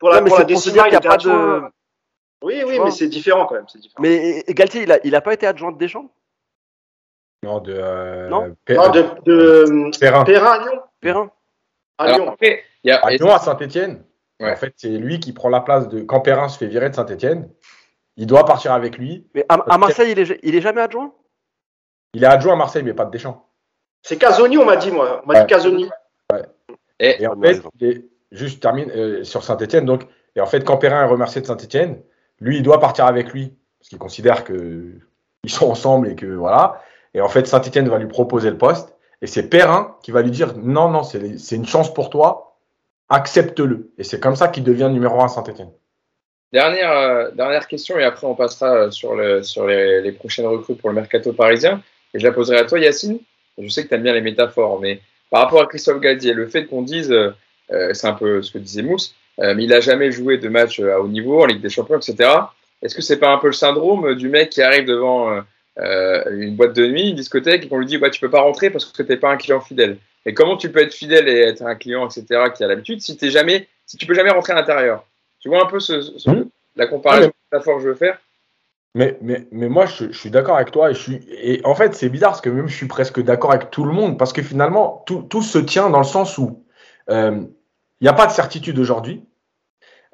pour 0.00 0.10
la, 0.10 0.22
pour 0.22 0.36
la 0.36 0.44
décision, 0.44 0.84
il 0.86 0.90
n'y 0.90 0.96
a 0.96 1.00
pas 1.00 1.16
de 1.16 1.62
oui, 2.42 2.62
oui, 2.66 2.80
mais 2.82 2.90
c'est 2.90 3.06
différent 3.06 3.44
quand 3.46 3.54
même. 3.54 3.66
Différent. 3.66 4.00
Mais 4.00 4.42
Galtier, 4.48 4.82
il 4.82 4.90
a, 4.90 4.98
il 5.04 5.14
a 5.14 5.20
pas 5.20 5.34
été 5.34 5.46
adjoint 5.46 5.72
de 5.72 5.78
Deschamps? 5.78 6.10
Non, 7.42 7.60
de. 7.60 7.74
Euh, 7.74 8.28
non, 8.28 8.56
non, 8.68 8.90
de, 8.90 9.04
de 9.24 9.98
Perrin. 9.98 10.24
Perrin 10.24 10.52
à 10.52 10.58
Lyon. 10.58 10.80
Perrin. 11.00 11.30
À 11.98 12.06
Lyon. 12.06 12.14
Alors, 12.14 12.28
après, 12.30 12.64
y 12.82 12.90
a... 12.90 12.96
à 12.96 13.10
Lyon, 13.10 13.32
à 13.32 13.38
Saint-Etienne. 13.38 14.04
Ouais. 14.40 14.52
En 14.52 14.56
fait, 14.56 14.72
c'est 14.76 14.88
lui 14.88 15.20
qui 15.20 15.34
prend 15.34 15.50
la 15.50 15.60
place 15.60 15.88
de. 15.88 16.00
Quand 16.00 16.20
Perrin 16.20 16.48
se 16.48 16.56
fait 16.56 16.66
virer 16.66 16.88
de 16.88 16.94
Saint-Etienne, 16.94 17.50
il 18.16 18.26
doit 18.26 18.46
partir 18.46 18.72
avec 18.72 18.96
lui. 18.96 19.26
Mais 19.34 19.44
à, 19.50 19.54
à 19.54 19.76
Marseille, 19.76 20.12
il 20.12 20.18
est, 20.18 20.40
il 20.42 20.54
est 20.54 20.62
jamais 20.62 20.80
adjoint? 20.80 21.12
Il 22.14 22.24
est 22.24 22.26
adjoint 22.26 22.54
à 22.54 22.56
Marseille, 22.56 22.82
mais 22.82 22.94
pas 22.94 23.04
de 23.04 23.10
Deschamps. 23.10 23.46
C'est 24.02 24.16
Casoni, 24.16 24.56
on 24.56 24.64
m'a 24.64 24.76
dit, 24.76 24.90
moi. 24.90 25.20
On 25.22 25.26
m'a 25.26 25.34
ouais. 25.34 25.40
dit 25.42 25.46
Casoni. 25.46 25.90
Ouais. 26.32 26.42
Et, 26.98 27.22
et 27.22 27.26
en 27.26 27.38
fait, 27.38 27.62
juste 28.32 28.62
termine 28.62 28.90
euh, 28.90 29.24
sur 29.24 29.42
Saint-Etienne. 29.42 29.84
Donc, 29.84 30.02
et 30.36 30.40
en 30.40 30.46
fait, 30.46 30.64
quand 30.64 30.76
Perrin 30.76 31.02
est 31.02 31.08
remercié 31.08 31.40
de 31.40 31.46
Saint-Etienne, 31.46 32.00
lui, 32.40 32.58
il 32.58 32.62
doit 32.62 32.80
partir 32.80 33.06
avec 33.06 33.32
lui, 33.32 33.52
parce 33.78 33.88
qu'il 33.88 33.98
considère 33.98 34.44
qu'ils 34.44 35.00
sont 35.46 35.68
ensemble 35.68 36.08
et 36.08 36.14
que 36.14 36.26
voilà. 36.26 36.82
Et 37.14 37.20
en 37.20 37.28
fait, 37.28 37.46
Saint-Etienne 37.46 37.88
va 37.88 37.98
lui 37.98 38.06
proposer 38.06 38.50
le 38.50 38.58
poste. 38.58 38.94
Et 39.22 39.26
c'est 39.26 39.48
Perrin 39.48 39.96
qui 40.02 40.12
va 40.12 40.22
lui 40.22 40.30
dire 40.30 40.56
non, 40.56 40.88
non, 40.88 41.02
c'est 41.02 41.56
une 41.56 41.66
chance 41.66 41.92
pour 41.92 42.08
toi, 42.08 42.56
accepte-le. 43.08 43.90
Et 43.98 44.04
c'est 44.04 44.20
comme 44.20 44.36
ça 44.36 44.48
qu'il 44.48 44.64
devient 44.64 44.88
numéro 44.90 45.20
un 45.20 45.26
à 45.26 45.28
Saint-Etienne. 45.28 45.70
Dernière, 46.52 46.90
euh, 46.90 47.30
dernière 47.30 47.68
question, 47.68 47.98
et 47.98 48.02
après 48.02 48.26
on 48.26 48.34
passera 48.34 48.90
sur, 48.90 49.14
le, 49.14 49.42
sur 49.42 49.66
les, 49.66 50.10
prochaines 50.12 50.46
recrues 50.46 50.74
pour 50.74 50.88
le 50.88 50.96
mercato 50.96 51.32
parisien. 51.32 51.82
Et 52.12 52.18
je 52.18 52.26
la 52.26 52.32
poserai 52.32 52.58
à 52.58 52.64
toi, 52.64 52.78
Yacine. 52.78 53.20
Je 53.58 53.68
sais 53.68 53.84
que 53.84 53.88
tu 53.88 53.94
aimes 53.94 54.02
bien 54.02 54.14
les 54.14 54.20
métaphores, 54.20 54.80
mais 54.80 55.00
par 55.30 55.42
rapport 55.42 55.60
à 55.60 55.66
Christophe 55.66 56.00
Galtier, 56.00 56.32
le 56.32 56.48
fait 56.48 56.66
qu'on 56.66 56.82
dise, 56.82 57.12
euh, 57.12 57.30
c'est 57.92 58.06
un 58.06 58.14
peu 58.14 58.42
ce 58.42 58.50
que 58.52 58.58
disait 58.58 58.82
Mousse, 58.82 59.14
euh, 59.40 59.54
mais 59.54 59.64
il 59.64 59.70
n'a 59.70 59.80
jamais 59.80 60.10
joué 60.10 60.38
de 60.38 60.48
match 60.48 60.80
à 60.80 61.00
haut 61.00 61.08
niveau 61.08 61.42
en 61.42 61.46
Ligue 61.46 61.60
des 61.60 61.70
Champions, 61.70 61.98
etc. 61.98 62.30
Est-ce 62.82 62.94
que 62.94 63.02
c'est 63.02 63.18
pas 63.18 63.30
un 63.30 63.38
peu 63.38 63.48
le 63.48 63.52
syndrome 63.52 64.14
du 64.14 64.28
mec 64.28 64.50
qui 64.50 64.62
arrive 64.62 64.86
devant 64.86 65.42
euh, 65.78 66.22
une 66.30 66.56
boîte 66.56 66.74
de 66.74 66.86
nuit, 66.86 67.10
une 67.10 67.16
discothèque, 67.16 67.64
et 67.64 67.68
qu'on 67.68 67.78
lui 67.78 67.86
dit 67.86 67.98
bah, 67.98 68.10
tu 68.10 68.20
peux 68.20 68.30
pas 68.30 68.42
rentrer 68.42 68.70
parce 68.70 68.84
que 68.84 69.02
tu 69.02 69.08
n'es 69.08 69.16
pas 69.16 69.30
un 69.30 69.36
client 69.36 69.60
fidèle 69.60 69.98
Et 70.26 70.34
comment 70.34 70.56
tu 70.56 70.70
peux 70.70 70.80
être 70.80 70.94
fidèle 70.94 71.28
et 71.28 71.40
être 71.40 71.62
un 71.62 71.74
client, 71.74 72.06
etc., 72.06 72.50
qui 72.54 72.64
a 72.64 72.66
l'habitude, 72.66 73.00
si, 73.00 73.16
es 73.20 73.30
jamais, 73.30 73.68
si 73.86 73.96
tu 73.96 74.06
peux 74.06 74.14
jamais 74.14 74.30
rentrer 74.30 74.52
à 74.52 74.56
l'intérieur? 74.56 75.04
Tu 75.40 75.48
vois 75.48 75.62
un 75.62 75.66
peu 75.66 75.80
ce, 75.80 76.02
ce, 76.02 76.28
mmh. 76.30 76.48
la 76.76 76.86
comparaison 76.86 77.30
ah, 77.52 77.58
mais... 77.58 77.74
que 77.74 77.80
je 77.80 77.88
veux 77.88 77.94
faire? 77.94 78.18
Mais, 78.94 79.16
mais, 79.22 79.46
mais 79.52 79.68
moi, 79.68 79.86
je, 79.86 80.10
je 80.10 80.18
suis 80.18 80.30
d'accord 80.30 80.56
avec 80.56 80.72
toi. 80.72 80.90
Et, 80.90 80.94
je 80.94 80.98
suis, 80.98 81.20
et 81.30 81.60
en 81.64 81.74
fait, 81.74 81.94
c'est 81.94 82.08
bizarre 82.08 82.30
parce 82.30 82.40
que 82.40 82.50
même 82.50 82.68
je 82.68 82.76
suis 82.76 82.88
presque 82.88 83.22
d'accord 83.22 83.52
avec 83.52 83.70
tout 83.70 83.84
le 83.84 83.92
monde 83.92 84.18
parce 84.18 84.32
que 84.32 84.42
finalement, 84.42 85.04
tout, 85.06 85.22
tout 85.22 85.42
se 85.42 85.58
tient 85.58 85.88
dans 85.88 85.98
le 85.98 86.04
sens 86.04 86.36
où 86.38 86.64
il 88.00 88.04
n'y 88.04 88.08
a 88.08 88.12
pas 88.12 88.26
de 88.26 88.32
certitude 88.32 88.78
aujourd'hui. 88.78 89.24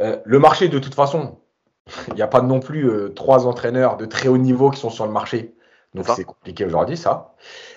Euh, 0.00 0.18
le 0.24 0.38
marché, 0.38 0.68
de 0.68 0.78
toute 0.78 0.94
façon, 0.94 1.38
il 2.08 2.14
n'y 2.14 2.22
a 2.22 2.26
pas 2.26 2.42
non 2.42 2.60
plus 2.60 2.88
euh, 2.88 3.08
trois 3.10 3.46
entraîneurs 3.46 3.96
de 3.96 4.06
très 4.06 4.28
haut 4.28 4.38
niveau 4.38 4.70
qui 4.70 4.80
sont 4.80 4.90
sur 4.90 5.06
le 5.06 5.12
marché. 5.12 5.54
Donc 5.94 6.06
c'est 6.14 6.24
compliqué 6.24 6.64
aujourd'hui, 6.66 6.96
ça. 6.96 7.34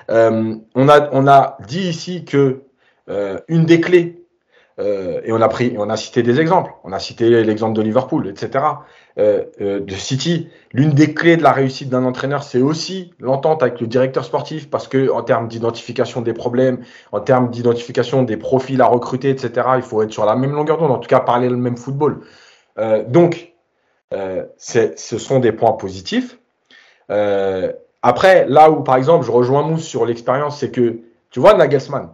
Euh, 0.09 0.55
on, 0.75 0.89
a, 0.89 1.09
on 1.13 1.25
a 1.27 1.57
dit 1.67 1.87
ici 1.87 2.25
que 2.25 2.63
une 3.47 3.65
des 3.65 3.81
clés, 3.81 4.18
et 4.79 5.31
on 5.31 5.41
a 5.41 5.49
pris, 5.49 5.75
on 5.77 5.89
a 5.89 5.97
cité 5.97 6.23
des 6.23 6.39
exemples. 6.39 6.71
On 6.83 6.93
a 6.93 6.99
cité 6.99 7.43
l'exemple 7.43 7.73
de 7.75 7.81
Liverpool, 7.81 8.27
etc. 8.27 8.63
de 9.17 9.93
City. 9.95 10.47
L'une 10.71 10.91
des 10.91 11.13
clés 11.13 11.35
de 11.35 11.43
la 11.43 11.51
réussite 11.51 11.89
d'un 11.89 12.05
entraîneur, 12.05 12.43
c'est 12.43 12.61
aussi 12.61 13.13
l'entente 13.19 13.61
avec 13.61 13.81
le 13.81 13.87
directeur 13.87 14.23
sportif, 14.23 14.69
parce 14.69 14.87
que 14.87 15.11
en 15.11 15.21
termes 15.21 15.49
d'identification 15.49 16.21
des 16.21 16.33
problèmes, 16.33 16.79
en 17.11 17.19
termes 17.19 17.49
d'identification 17.49 18.23
des 18.23 18.37
profils 18.37 18.81
à 18.81 18.85
recruter, 18.85 19.29
etc. 19.29 19.67
Il 19.75 19.81
faut 19.81 20.01
être 20.01 20.13
sur 20.13 20.25
la 20.25 20.37
même 20.37 20.53
longueur 20.53 20.77
d'onde. 20.77 20.91
En 20.91 20.99
tout 20.99 21.09
cas, 21.09 21.19
parler 21.19 21.49
le 21.49 21.57
même 21.57 21.75
football. 21.75 22.21
donc 23.07 23.49
euh, 24.13 24.45
ce 24.57 25.17
sont 25.17 25.39
des 25.39 25.51
points 25.51 25.73
positifs. 25.73 26.39
Euh, 27.11 27.71
après, 28.01 28.47
là 28.47 28.71
où, 28.71 28.83
par 28.83 28.95
exemple, 28.95 29.25
je 29.25 29.31
rejoins 29.31 29.63
Mousse 29.63 29.85
sur 29.85 30.05
l'expérience, 30.05 30.59
c'est 30.59 30.71
que, 30.71 31.01
tu 31.29 31.39
vois, 31.39 31.53
Nagelsmann, 31.53 32.09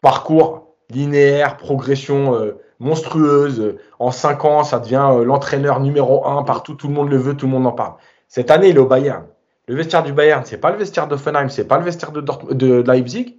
parcours 0.00 0.67
linéaire, 0.90 1.56
progression 1.56 2.34
euh, 2.34 2.58
monstrueuse, 2.78 3.76
en 3.98 4.10
5 4.10 4.44
ans, 4.44 4.64
ça 4.64 4.78
devient 4.78 5.08
euh, 5.10 5.24
l'entraîneur 5.24 5.80
numéro 5.80 6.26
1 6.26 6.42
partout, 6.44 6.74
tout 6.74 6.88
le 6.88 6.94
monde 6.94 7.10
le 7.10 7.16
veut, 7.16 7.34
tout 7.34 7.46
le 7.46 7.52
monde 7.52 7.66
en 7.66 7.72
parle. 7.72 7.94
Cette 8.28 8.50
année, 8.50 8.68
il 8.68 8.76
est 8.76 8.80
au 8.80 8.86
Bayern. 8.86 9.26
Le 9.66 9.74
vestiaire 9.74 10.02
du 10.02 10.12
Bayern, 10.12 10.44
c'est 10.46 10.58
pas 10.58 10.70
le 10.70 10.78
vestiaire 10.78 11.08
d'Offenheim, 11.08 11.50
c'est 11.50 11.66
pas 11.66 11.78
le 11.78 11.84
vestiaire 11.84 12.10
de, 12.10 12.20
Dort 12.20 12.54
de 12.54 12.82
Leipzig. 12.86 13.38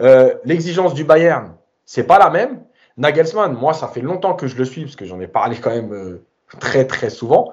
Euh, 0.00 0.34
L'exigence 0.44 0.94
du 0.94 1.04
Bayern, 1.04 1.54
c'est 1.86 2.04
pas 2.04 2.18
la 2.18 2.28
même. 2.30 2.62
Nagelsmann, 2.98 3.54
moi, 3.54 3.72
ça 3.72 3.88
fait 3.88 4.02
longtemps 4.02 4.34
que 4.34 4.46
je 4.46 4.56
le 4.56 4.66
suis, 4.66 4.82
parce 4.82 4.96
que 4.96 5.06
j'en 5.06 5.18
ai 5.20 5.26
parlé 5.26 5.56
quand 5.56 5.70
même 5.70 5.92
euh, 5.92 6.26
très 6.60 6.86
très 6.86 7.08
souvent. 7.08 7.52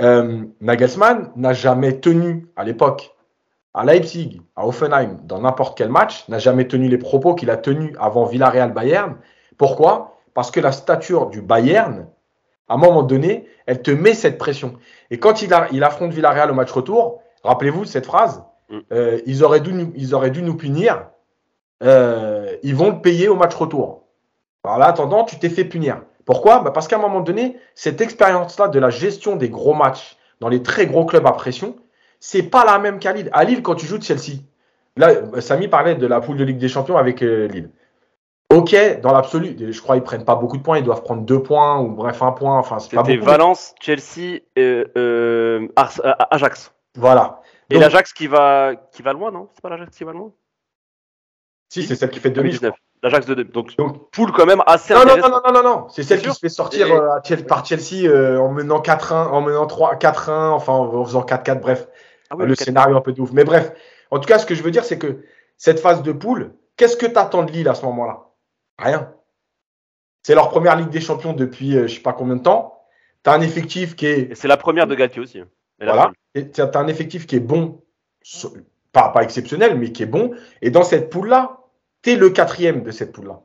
Euh, 0.00 0.44
Nagelsmann 0.60 1.30
n'a 1.36 1.52
jamais 1.52 2.00
tenu 2.00 2.46
à 2.56 2.64
l'époque 2.64 3.14
à 3.74 3.84
Leipzig, 3.84 4.40
à 4.56 4.66
Offenheim, 4.66 5.18
dans 5.24 5.40
n'importe 5.40 5.76
quel 5.76 5.88
match, 5.88 6.28
n'a 6.28 6.38
jamais 6.38 6.66
tenu 6.66 6.88
les 6.88 6.98
propos 6.98 7.34
qu'il 7.34 7.50
a 7.50 7.56
tenus 7.56 7.94
avant 8.00 8.24
Villarreal-Bayern. 8.24 9.16
Pourquoi? 9.56 10.18
Parce 10.34 10.50
que 10.50 10.60
la 10.60 10.72
stature 10.72 11.26
du 11.26 11.42
Bayern, 11.42 12.06
à 12.68 12.74
un 12.74 12.76
moment 12.76 13.02
donné, 13.02 13.46
elle 13.66 13.82
te 13.82 13.90
met 13.90 14.14
cette 14.14 14.38
pression. 14.38 14.74
Et 15.10 15.18
quand 15.18 15.42
il, 15.42 15.52
a, 15.52 15.68
il 15.72 15.82
affronte 15.84 16.12
Villarreal 16.12 16.50
au 16.50 16.54
match 16.54 16.70
retour, 16.70 17.22
rappelez-vous 17.44 17.84
cette 17.84 18.06
phrase, 18.06 18.42
mm. 18.70 18.78
euh, 18.92 19.20
ils, 19.26 19.44
auraient 19.44 19.60
dû 19.60 19.72
nous, 19.72 19.92
ils 19.96 20.14
auraient 20.14 20.30
dû 20.30 20.42
nous 20.42 20.56
punir. 20.56 21.06
Euh, 21.82 22.56
ils 22.62 22.74
vont 22.74 22.90
le 22.90 23.00
payer 23.00 23.28
au 23.28 23.36
match 23.36 23.54
retour. 23.54 24.04
Alors 24.64 24.78
là, 24.78 24.86
attendant, 24.86 25.24
tu 25.24 25.38
t'es 25.38 25.48
fait 25.48 25.64
punir. 25.64 26.02
Pourquoi? 26.24 26.60
Bah 26.60 26.72
Parce 26.72 26.88
qu'à 26.88 26.96
un 26.96 27.00
moment 27.00 27.20
donné, 27.20 27.56
cette 27.74 28.00
expérience-là 28.00 28.68
de 28.68 28.78
la 28.78 28.90
gestion 28.90 29.36
des 29.36 29.48
gros 29.48 29.74
matchs 29.74 30.16
dans 30.40 30.48
les 30.48 30.62
très 30.62 30.86
gros 30.86 31.06
clubs 31.06 31.26
à 31.26 31.32
pression, 31.32 31.76
c'est 32.20 32.42
pas 32.42 32.64
la 32.64 32.78
même 32.78 32.98
qu'à 32.98 33.12
Lille. 33.12 33.30
À 33.32 33.44
Lille, 33.44 33.62
quand 33.62 33.74
tu 33.74 33.86
joues 33.86 33.98
de 33.98 34.02
Chelsea, 34.02 34.40
là, 34.96 35.40
Samy 35.40 35.68
parlait 35.68 35.94
de 35.94 36.06
la 36.06 36.20
poule 36.20 36.36
de 36.36 36.44
Ligue 36.44 36.58
des 36.58 36.68
Champions 36.68 36.96
avec 36.96 37.20
Lille. 37.20 37.70
Ok, 38.50 38.74
dans 39.02 39.12
l'absolu, 39.12 39.56
je 39.70 39.80
crois 39.82 39.96
qu'ils 39.96 40.04
prennent 40.04 40.24
pas 40.24 40.34
beaucoup 40.34 40.56
de 40.56 40.62
points, 40.62 40.78
ils 40.78 40.84
doivent 40.84 41.02
prendre 41.02 41.22
deux 41.22 41.42
points 41.42 41.80
ou 41.80 41.90
bref 41.90 42.22
un 42.22 42.32
point. 42.32 42.58
Enfin, 42.58 42.78
C'était 42.78 43.18
Valence, 43.18 43.74
Chelsea, 43.80 44.40
et, 44.56 44.84
euh, 44.96 45.68
Ajax. 45.76 46.72
Voilà. 46.96 47.42
Et 47.70 47.78
l'Ajax 47.78 48.14
qui 48.14 48.26
va, 48.26 48.72
qui 48.92 49.02
va 49.02 49.12
loin, 49.12 49.30
non? 49.30 49.48
C'est 49.54 49.60
pas 49.60 49.68
l'Ajax 49.68 49.94
qui 49.94 50.04
va 50.04 50.12
loin? 50.12 50.32
Si, 51.68 51.82
c'est 51.82 51.94
celle 51.94 52.08
qui 52.08 52.20
fait 52.20 52.30
2019. 52.30 52.74
L'Ajax 53.02 53.26
de 53.26 53.42
donc, 53.42 53.76
donc 53.76 54.10
poule 54.10 54.32
quand 54.32 54.46
même 54.46 54.62
assez 54.66 54.92
non, 54.92 55.04
non, 55.04 55.16
non, 55.18 55.28
non, 55.28 55.52
non, 55.52 55.62
non, 55.62 55.88
c'est 55.88 56.02
celle 56.02 56.20
qui 56.20 56.32
se 56.32 56.38
fait 56.40 56.48
sortir 56.48 56.92
euh, 56.92 57.36
par 57.46 57.64
Chelsea 57.64 58.08
euh, 58.08 58.38
en 58.38 58.50
menant 58.50 58.80
4-1, 58.80 59.28
en 59.28 59.40
menant 59.40 59.66
3-4-1, 59.66 60.30
enfin 60.50 60.72
en 60.72 61.04
faisant 61.04 61.22
4-4, 61.22 61.60
bref. 61.60 61.86
Ah 62.30 62.36
le 62.38 62.54
scénario 62.54 62.96
un 62.96 63.00
peu 63.00 63.12
de 63.12 63.20
ouf. 63.20 63.32
Mais 63.32 63.44
bref, 63.44 63.72
en 64.10 64.18
tout 64.18 64.26
cas, 64.26 64.38
ce 64.38 64.46
que 64.46 64.54
je 64.54 64.62
veux 64.62 64.70
dire, 64.70 64.84
c'est 64.84 64.98
que 64.98 65.24
cette 65.56 65.80
phase 65.80 66.02
de 66.02 66.12
poule, 66.12 66.52
qu'est-ce 66.76 66.96
que 66.96 67.06
tu 67.06 67.16
attends 67.16 67.42
de 67.42 67.52
Lille 67.52 67.68
à 67.68 67.74
ce 67.74 67.84
moment-là? 67.86 68.28
Rien. 68.78 69.12
C'est 70.22 70.34
leur 70.34 70.50
première 70.50 70.76
Ligue 70.76 70.90
des 70.90 71.00
Champions 71.00 71.32
depuis 71.32 71.72
je 71.72 71.78
euh, 71.78 71.86
je 71.86 71.94
sais 71.94 72.00
pas 72.00 72.12
combien 72.12 72.36
de 72.36 72.42
temps. 72.42 72.82
Tu 73.24 73.30
as 73.30 73.32
un 73.32 73.40
effectif 73.40 73.96
qui 73.96 74.06
est. 74.06 74.34
C'est 74.34 74.48
la 74.48 74.56
première 74.56 74.86
de 74.86 74.94
Galtier 74.94 75.22
aussi. 75.22 75.40
Hein. 75.40 75.48
Voilà. 75.80 76.12
Tu 76.34 76.60
as 76.60 76.78
un 76.78 76.86
effectif 76.86 77.26
qui 77.26 77.36
est 77.36 77.40
bon, 77.40 77.80
pas, 78.92 79.08
pas 79.10 79.22
exceptionnel, 79.22 79.78
mais 79.78 79.92
qui 79.92 80.02
est 80.02 80.06
bon. 80.06 80.32
Et 80.62 80.70
dans 80.70 80.82
cette 80.82 81.10
poule-là, 81.10 81.58
tu 82.02 82.10
es 82.10 82.16
le 82.16 82.30
quatrième 82.30 82.82
de 82.82 82.90
cette 82.90 83.12
poule-là. 83.12 83.40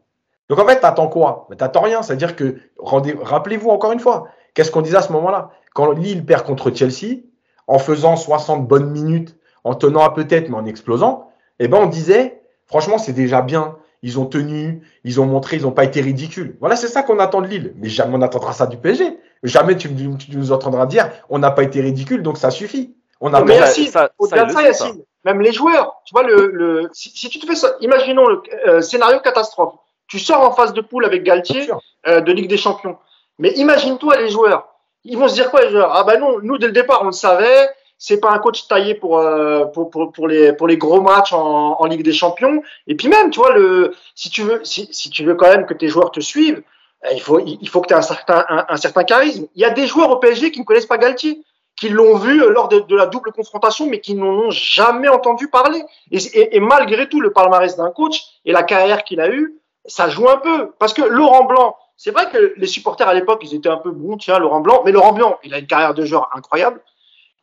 Donc 0.49 0.59
en 0.59 0.65
fait, 0.65 0.79
tu 0.79 0.85
attends 0.85 1.07
quoi? 1.07 1.47
Tu 1.49 1.57
n'attends 1.57 1.81
rien. 1.81 2.01
C'est-à-dire 2.01 2.35
que, 2.35 2.57
rappelez-vous 2.77 3.69
encore 3.69 3.91
une 3.91 3.99
fois, 3.99 4.27
qu'est-ce 4.53 4.71
qu'on 4.71 4.81
disait 4.81 4.97
à 4.97 5.01
ce 5.01 5.11
moment-là? 5.13 5.51
Quand 5.73 5.91
Lille 5.91 6.25
perd 6.25 6.45
contre 6.45 6.71
Chelsea, 6.71 7.21
en 7.67 7.79
faisant 7.79 8.15
60 8.15 8.67
bonnes 8.67 8.91
minutes, 8.91 9.35
en 9.63 9.75
tenant 9.75 10.03
à 10.03 10.13
peut-être, 10.13 10.49
mais 10.49 10.55
en 10.55 10.65
explosant, 10.65 11.29
eh 11.59 11.67
ben 11.67 11.77
on 11.77 11.87
disait, 11.87 12.41
franchement, 12.67 12.97
c'est 12.97 13.13
déjà 13.13 13.41
bien 13.41 13.77
ils 14.03 14.19
ont 14.19 14.25
tenu, 14.25 14.81
ils 15.05 15.21
ont 15.21 15.25
montré, 15.25 15.55
ils 15.55 15.63
n'ont 15.63 15.71
pas 15.71 15.85
été 15.85 16.01
ridicules. 16.01 16.57
Voilà, 16.59 16.75
c'est 16.75 16.89
ça 16.89 17.03
qu'on 17.03 17.19
attend 17.19 17.41
de 17.41 17.47
Lille. 17.47 17.73
Mais 17.77 17.87
jamais 17.87 18.15
on 18.15 18.21
attendra 18.21 18.51
ça 18.51 18.67
du 18.67 18.77
PSG. 18.77 19.17
Jamais 19.43 19.77
tu, 19.77 19.89
nous 19.89 20.51
entendras 20.51 20.85
dire 20.85 21.09
on 21.29 21.39
n'a 21.39 21.51
pas 21.51 21.63
été 21.63 21.81
ridicule, 21.81 22.21
donc 22.21 22.37
ça 22.37 22.51
suffit. 22.51 22.93
On 23.21 23.33
a 23.33 23.41
mais 23.41 23.55
Yacine, 23.55 23.89
au-delà 24.19 24.43
de 24.43 24.51
ça, 24.51 24.61
Yacine, 24.61 25.01
même 25.23 25.39
les 25.39 25.53
joueurs, 25.53 26.01
tu 26.05 26.13
vois, 26.13 26.23
le, 26.23 26.89
si, 26.91 27.29
tu 27.29 27.39
te 27.39 27.45
fais 27.45 27.55
ça, 27.55 27.75
imaginons 27.79 28.27
le 28.27 28.41
euh, 28.67 28.81
scénario 28.81 29.21
catastrophe. 29.21 29.75
Tu 30.07 30.19
sors 30.19 30.41
en 30.41 30.51
phase 30.51 30.73
de 30.73 30.81
poule 30.81 31.05
avec 31.05 31.23
Galtier 31.23 31.69
euh, 32.07 32.19
de 32.19 32.31
Ligue 32.33 32.49
des 32.49 32.57
Champions. 32.57 32.97
Mais 33.39 33.51
imagine-toi 33.51 34.17
les 34.19 34.29
joueurs. 34.29 34.67
Ils 35.05 35.17
vont 35.17 35.27
se 35.27 35.33
dire 35.33 35.51
quoi 35.51 35.67
joueurs 35.69 35.91
Ah 35.93 36.03
ben 36.03 36.19
non, 36.19 36.39
nous 36.41 36.57
dès 36.57 36.67
le 36.67 36.73
départ 36.73 37.01
on 37.01 37.07
le 37.07 37.11
savait, 37.11 37.69
c'est 37.97 38.19
pas 38.19 38.31
un 38.31 38.39
coach 38.39 38.67
taillé 38.67 38.95
pour, 38.95 39.17
euh, 39.19 39.63
pour, 39.65 40.27
les, 40.27 40.51
pour 40.51 40.67
les 40.67 40.77
gros 40.77 40.99
matchs 40.99 41.31
en, 41.31 41.85
Ligue 41.85 42.03
des 42.03 42.11
Champions. 42.11 42.61
Et 42.85 42.95
puis 42.95 43.07
même, 43.07 43.29
tu 43.29 43.39
vois, 43.39 43.53
le, 43.53 43.95
si, 44.13 44.29
tu 44.29 44.41
veux, 44.41 44.59
si, 44.65 44.89
si 44.91 45.09
tu 45.09 45.23
veux 45.23 45.35
quand 45.35 45.47
même 45.47 45.65
que 45.65 45.73
tes 45.73 45.87
joueurs 45.87 46.11
te 46.11 46.19
suivent, 46.19 46.63
euh, 47.05 47.13
il 47.13 47.21
faut, 47.21 47.39
il 47.39 47.69
faut 47.69 47.79
que 47.79 47.87
tu 47.87 47.93
aies 47.93 47.97
un 47.97 48.01
certain, 48.01 48.45
un, 48.47 48.75
certain 48.75 49.05
charisme. 49.05 49.47
Il 49.55 49.61
y 49.61 49.65
a 49.65 49.69
des 49.69 49.87
joueurs 49.87 50.09
au 50.09 50.17
PSG 50.17 50.51
qui 50.51 50.59
ne 50.59 50.65
connaissent 50.65 50.85
pas 50.85 50.97
Galtier, 50.97 51.43
qui 51.77 51.87
l'ont 51.87 52.17
vu 52.17 52.39
lors 52.49 52.67
de, 52.67 52.83
la 52.93 53.05
double 53.05 53.31
confrontation, 53.31 53.87
mais 53.87 54.01
qui 54.01 54.15
n'en 54.15 54.27
ont 54.27 54.51
jamais 54.51 55.07
entendu 55.07 55.47
parler. 55.47 55.81
Et, 56.11 56.57
et 56.57 56.59
malgré 56.59 57.07
tout, 57.07 57.21
le 57.21 57.31
palmarès 57.31 57.77
d'un 57.77 57.91
coach 57.91 58.21
et 58.43 58.51
la 58.51 58.63
carrière 58.63 59.05
qu'il 59.05 59.21
a 59.21 59.29
eue, 59.29 59.55
ça 59.85 60.09
joue 60.09 60.27
un 60.29 60.37
peu. 60.37 60.71
Parce 60.77 60.93
que 60.93 61.03
Laurent 61.03 61.45
Blanc, 61.45 61.77
c'est 61.97 62.11
vrai 62.11 62.29
que 62.29 62.53
les 62.57 62.67
supporters 62.67 63.07
à 63.07 63.13
l'époque, 63.13 63.41
ils 63.43 63.55
étaient 63.55 63.69
un 63.69 63.77
peu 63.77 63.91
bons, 63.91 64.17
tiens, 64.17 64.39
Laurent 64.39 64.61
Blanc, 64.61 64.81
mais 64.85 64.91
Laurent 64.91 65.13
Blanc, 65.13 65.37
il 65.43 65.53
a 65.53 65.59
une 65.59 65.67
carrière 65.67 65.93
de 65.93 66.05
joueur 66.05 66.29
incroyable. 66.33 66.81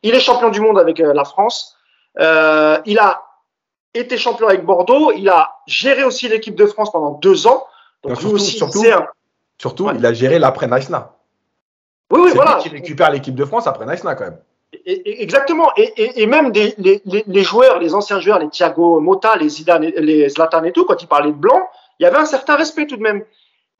Il 0.03 0.13
est 0.15 0.19
champion 0.19 0.49
du 0.49 0.61
monde 0.61 0.79
avec 0.79 0.99
euh, 0.99 1.13
la 1.13 1.23
France. 1.23 1.77
Euh, 2.19 2.79
il 2.85 2.99
a 2.99 3.23
été 3.93 4.17
champion 4.17 4.47
avec 4.47 4.65
Bordeaux. 4.65 5.11
Il 5.11 5.29
a 5.29 5.57
géré 5.67 6.03
aussi 6.03 6.27
l'équipe 6.27 6.55
de 6.55 6.65
France 6.65 6.91
pendant 6.91 7.11
deux 7.11 7.47
ans. 7.47 7.65
Donc, 8.03 8.19
surtout, 8.19 8.35
aussi, 8.35 8.57
surtout, 9.57 9.89
il 9.95 10.05
a 10.05 10.13
géré 10.13 10.39
l'après 10.39 10.67
Naïsna. 10.67 11.13
Oui, 12.11 12.19
oui, 12.23 12.31
voilà. 12.33 12.55
Lui 12.55 12.63
qui 12.63 12.69
récupère 12.69 13.11
l'équipe 13.11 13.35
de 13.35 13.45
France 13.45 13.67
après 13.67 13.85
Naïsna 13.85 14.15
quand 14.15 14.25
même. 14.25 14.39
exactement. 14.85 15.71
Et, 15.77 16.25
même 16.25 16.51
des, 16.51 16.75
les, 16.77 17.43
joueurs, 17.43 17.79
les 17.79 17.93
anciens 17.93 18.19
joueurs, 18.19 18.39
les 18.39 18.49
Thiago 18.49 18.99
Motta, 18.99 19.35
les 19.37 19.49
Zidane, 19.49 19.83
les 19.83 20.29
Zlatan 20.29 20.63
et 20.63 20.71
tout, 20.71 20.85
quand 20.85 21.01
ils 21.01 21.07
parlaient 21.07 21.31
de 21.31 21.35
blanc, 21.35 21.69
il 21.99 22.03
y 22.03 22.05
avait 22.05 22.17
un 22.17 22.25
certain 22.25 22.55
respect 22.55 22.87
tout 22.87 22.97
de 22.97 23.03
même. 23.03 23.23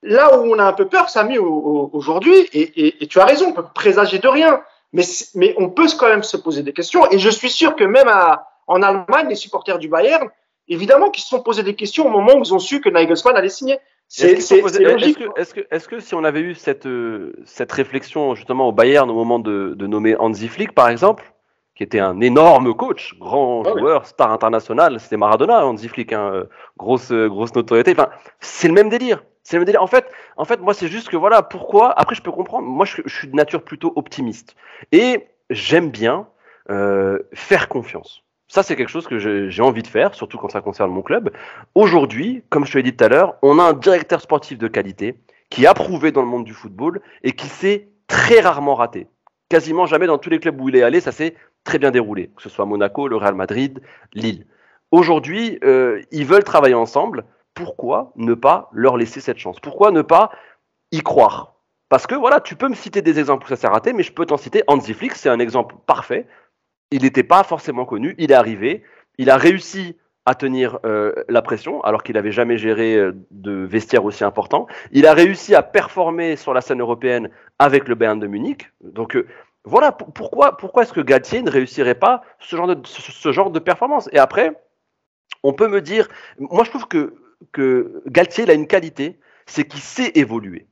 Là 0.03 0.37
où 0.37 0.51
on 0.51 0.57
a 0.57 0.63
un 0.63 0.73
peu 0.73 0.87
peur, 0.87 1.09
Samy, 1.09 1.37
aujourd'hui, 1.37 2.35
et, 2.53 3.03
et, 3.03 3.07
tu 3.07 3.19
as 3.19 3.25
raison, 3.25 3.49
on 3.49 3.53
peut 3.53 3.63
présager 3.73 4.19
de 4.19 4.27
rien. 4.27 4.61
Mais, 4.93 5.03
mais 5.35 5.53
on 5.57 5.69
peut 5.69 5.87
quand 5.97 6.09
même 6.09 6.23
se 6.23 6.37
poser 6.37 6.63
des 6.63 6.73
questions. 6.73 7.09
Et 7.11 7.19
je 7.19 7.29
suis 7.29 7.49
sûr 7.49 7.75
que 7.75 7.83
même 7.83 8.07
à, 8.07 8.47
en 8.67 8.81
Allemagne, 8.81 9.27
les 9.29 9.35
supporters 9.35 9.77
du 9.77 9.87
Bayern, 9.87 10.27
évidemment 10.67 11.09
qu'ils 11.09 11.23
se 11.23 11.29
sont 11.29 11.41
posé 11.41 11.63
des 11.63 11.75
questions 11.75 12.07
au 12.07 12.09
moment 12.09 12.33
où 12.35 12.43
ils 12.43 12.53
ont 12.53 12.59
su 12.59 12.81
que 12.81 12.89
Nagelsmann 12.89 13.37
allait 13.37 13.49
signer. 13.49 13.79
C'est 14.07 14.33
logique. 14.79 15.19
Est-ce 15.37 15.53
que, 15.53 15.61
est 15.71 15.87
que, 15.87 15.99
si 15.99 16.15
on 16.15 16.23
avait 16.23 16.41
eu 16.41 16.55
cette, 16.55 16.85
euh, 16.85 17.33
cette 17.45 17.71
réflexion 17.71 18.35
justement 18.35 18.67
au 18.67 18.73
Bayern 18.73 19.09
au 19.09 19.13
moment 19.13 19.39
de, 19.39 19.73
de 19.77 19.87
nommer 19.87 20.17
Hansi 20.17 20.49
Flick, 20.49 20.73
par 20.73 20.89
exemple, 20.89 21.33
qui 21.75 21.83
était 21.83 21.99
un 21.99 22.19
énorme 22.21 22.73
coach, 22.75 23.15
grand 23.19 23.63
ah 23.65 23.69
joueur, 23.71 24.05
star 24.05 24.31
international, 24.31 24.99
c'était 24.99 25.17
Maradona, 25.17 25.65
Hansi 25.65 25.87
Flick, 25.87 26.13
hein, 26.13 26.31
euh, 26.33 26.43
grosse, 26.77 27.11
euh, 27.11 27.27
grosse 27.27 27.55
notoriété. 27.55 27.91
Enfin, 27.91 28.09
c'est 28.39 28.67
le 28.67 28.73
même 28.73 28.89
délire. 28.89 29.23
C'est 29.43 29.57
le 29.57 29.81
En 29.81 29.87
fait, 29.87 30.05
en 30.37 30.45
fait, 30.45 30.59
moi, 30.59 30.73
c'est 30.73 30.87
juste 30.87 31.09
que 31.09 31.17
voilà, 31.17 31.41
pourquoi. 31.41 31.91
Après, 31.99 32.15
je 32.15 32.21
peux 32.21 32.31
comprendre. 32.31 32.67
Moi, 32.67 32.85
je, 32.85 33.01
suis 33.07 33.27
de 33.27 33.35
nature 33.35 33.63
plutôt 33.63 33.91
optimiste. 33.95 34.55
Et 34.91 35.27
j'aime 35.49 35.89
bien 35.89 36.27
euh, 36.69 37.19
faire 37.33 37.67
confiance. 37.67 38.23
Ça, 38.47 38.63
c'est 38.63 38.75
quelque 38.75 38.89
chose 38.89 39.07
que 39.07 39.17
j'ai 39.17 39.61
envie 39.61 39.81
de 39.81 39.87
faire, 39.87 40.13
surtout 40.13 40.37
quand 40.37 40.49
ça 40.49 40.61
concerne 40.61 40.91
mon 40.91 41.01
club. 41.01 41.31
Aujourd'hui, 41.73 42.43
comme 42.49 42.65
je 42.65 42.73
te 42.73 42.77
l'ai 42.77 42.83
dit 42.83 42.95
tout 42.95 43.03
à 43.03 43.07
l'heure, 43.07 43.35
on 43.41 43.59
a 43.59 43.63
un 43.63 43.73
directeur 43.73 44.19
sportif 44.19 44.57
de 44.57 44.67
qualité 44.67 45.15
qui 45.49 45.63
est 45.63 45.67
approuvé 45.67 46.11
dans 46.11 46.21
le 46.21 46.27
monde 46.27 46.43
du 46.43 46.53
football 46.53 47.01
et 47.23 47.31
qui 47.31 47.47
s'est 47.47 47.87
très 48.07 48.41
rarement 48.41 48.75
raté. 48.75 49.07
Quasiment 49.47 49.85
jamais 49.85 50.05
dans 50.05 50.17
tous 50.17 50.29
les 50.29 50.39
clubs 50.39 50.59
où 50.59 50.67
il 50.67 50.75
est 50.75 50.83
allé, 50.83 50.99
ça 50.99 51.13
s'est 51.13 51.35
très 51.63 51.79
bien 51.79 51.91
déroulé, 51.91 52.31
que 52.35 52.41
ce 52.41 52.49
soit 52.49 52.65
Monaco, 52.65 53.07
le 53.07 53.15
Real 53.15 53.35
Madrid, 53.35 53.81
Lille. 54.13 54.45
Aujourd'hui, 54.91 55.59
euh, 55.63 56.01
ils 56.11 56.25
veulent 56.25 56.43
travailler 56.43 56.75
ensemble 56.75 57.25
pourquoi 57.53 58.11
ne 58.15 58.33
pas 58.33 58.69
leur 58.73 58.97
laisser 58.97 59.21
cette 59.21 59.37
chance? 59.37 59.59
Pourquoi 59.59 59.91
ne 59.91 60.01
pas 60.01 60.31
y 60.91 61.01
croire? 61.01 61.55
Parce 61.89 62.07
que 62.07 62.15
voilà, 62.15 62.39
tu 62.39 62.55
peux 62.55 62.69
me 62.69 62.75
citer 62.75 63.01
des 63.01 63.19
exemples 63.19 63.45
où 63.45 63.49
ça 63.49 63.55
s'est 63.55 63.67
raté, 63.67 63.93
mais 63.93 64.03
je 64.03 64.13
peux 64.13 64.25
t'en 64.25 64.37
citer. 64.37 64.63
Hansi 64.67 64.93
Flick, 64.93 65.13
c'est 65.13 65.29
un 65.29 65.39
exemple 65.39 65.75
parfait. 65.85 66.27
Il 66.91 67.03
n'était 67.03 67.23
pas 67.23 67.43
forcément 67.43 67.85
connu, 67.85 68.15
il 68.17 68.31
est 68.31 68.35
arrivé, 68.35 68.83
il 69.17 69.29
a 69.29 69.37
réussi 69.37 69.97
à 70.25 70.35
tenir 70.35 70.79
euh, 70.85 71.13
la 71.29 71.41
pression 71.41 71.81
alors 71.81 72.03
qu'il 72.03 72.15
n'avait 72.15 72.31
jamais 72.31 72.57
géré 72.57 72.95
euh, 72.95 73.13
de 73.31 73.51
vestiaire 73.51 74.05
aussi 74.05 74.23
important. 74.23 74.67
Il 74.91 75.07
a 75.07 75.13
réussi 75.13 75.55
à 75.55 75.63
performer 75.63 76.35
sur 76.35 76.53
la 76.53 76.61
scène 76.61 76.79
européenne 76.79 77.29
avec 77.59 77.87
le 77.87 77.95
Bayern 77.95 78.19
de 78.19 78.27
Munich. 78.27 78.71
Donc 78.81 79.17
voilà 79.63 79.91
pourquoi, 79.91 80.57
pourquoi 80.57 80.83
est-ce 80.83 80.93
que 80.93 81.01
Galtier 81.01 81.41
ne 81.41 81.51
réussirait 81.51 81.95
pas 81.95 82.23
ce 82.39 82.55
genre 82.55 83.51
de, 83.51 83.59
performance? 83.59 84.09
Et 84.11 84.17
après, 84.17 84.59
on 85.43 85.53
peut 85.53 85.67
me 85.67 85.81
dire, 85.81 86.07
moi 86.39 86.63
je 86.63 86.69
trouve 86.69 86.87
que 86.87 87.15
que 87.51 88.03
Galtier 88.07 88.49
a 88.49 88.53
une 88.53 88.67
qualité, 88.67 89.19
c'est 89.45 89.67
qu'il 89.67 89.81
sait 89.81 90.11
évoluer. 90.15 90.67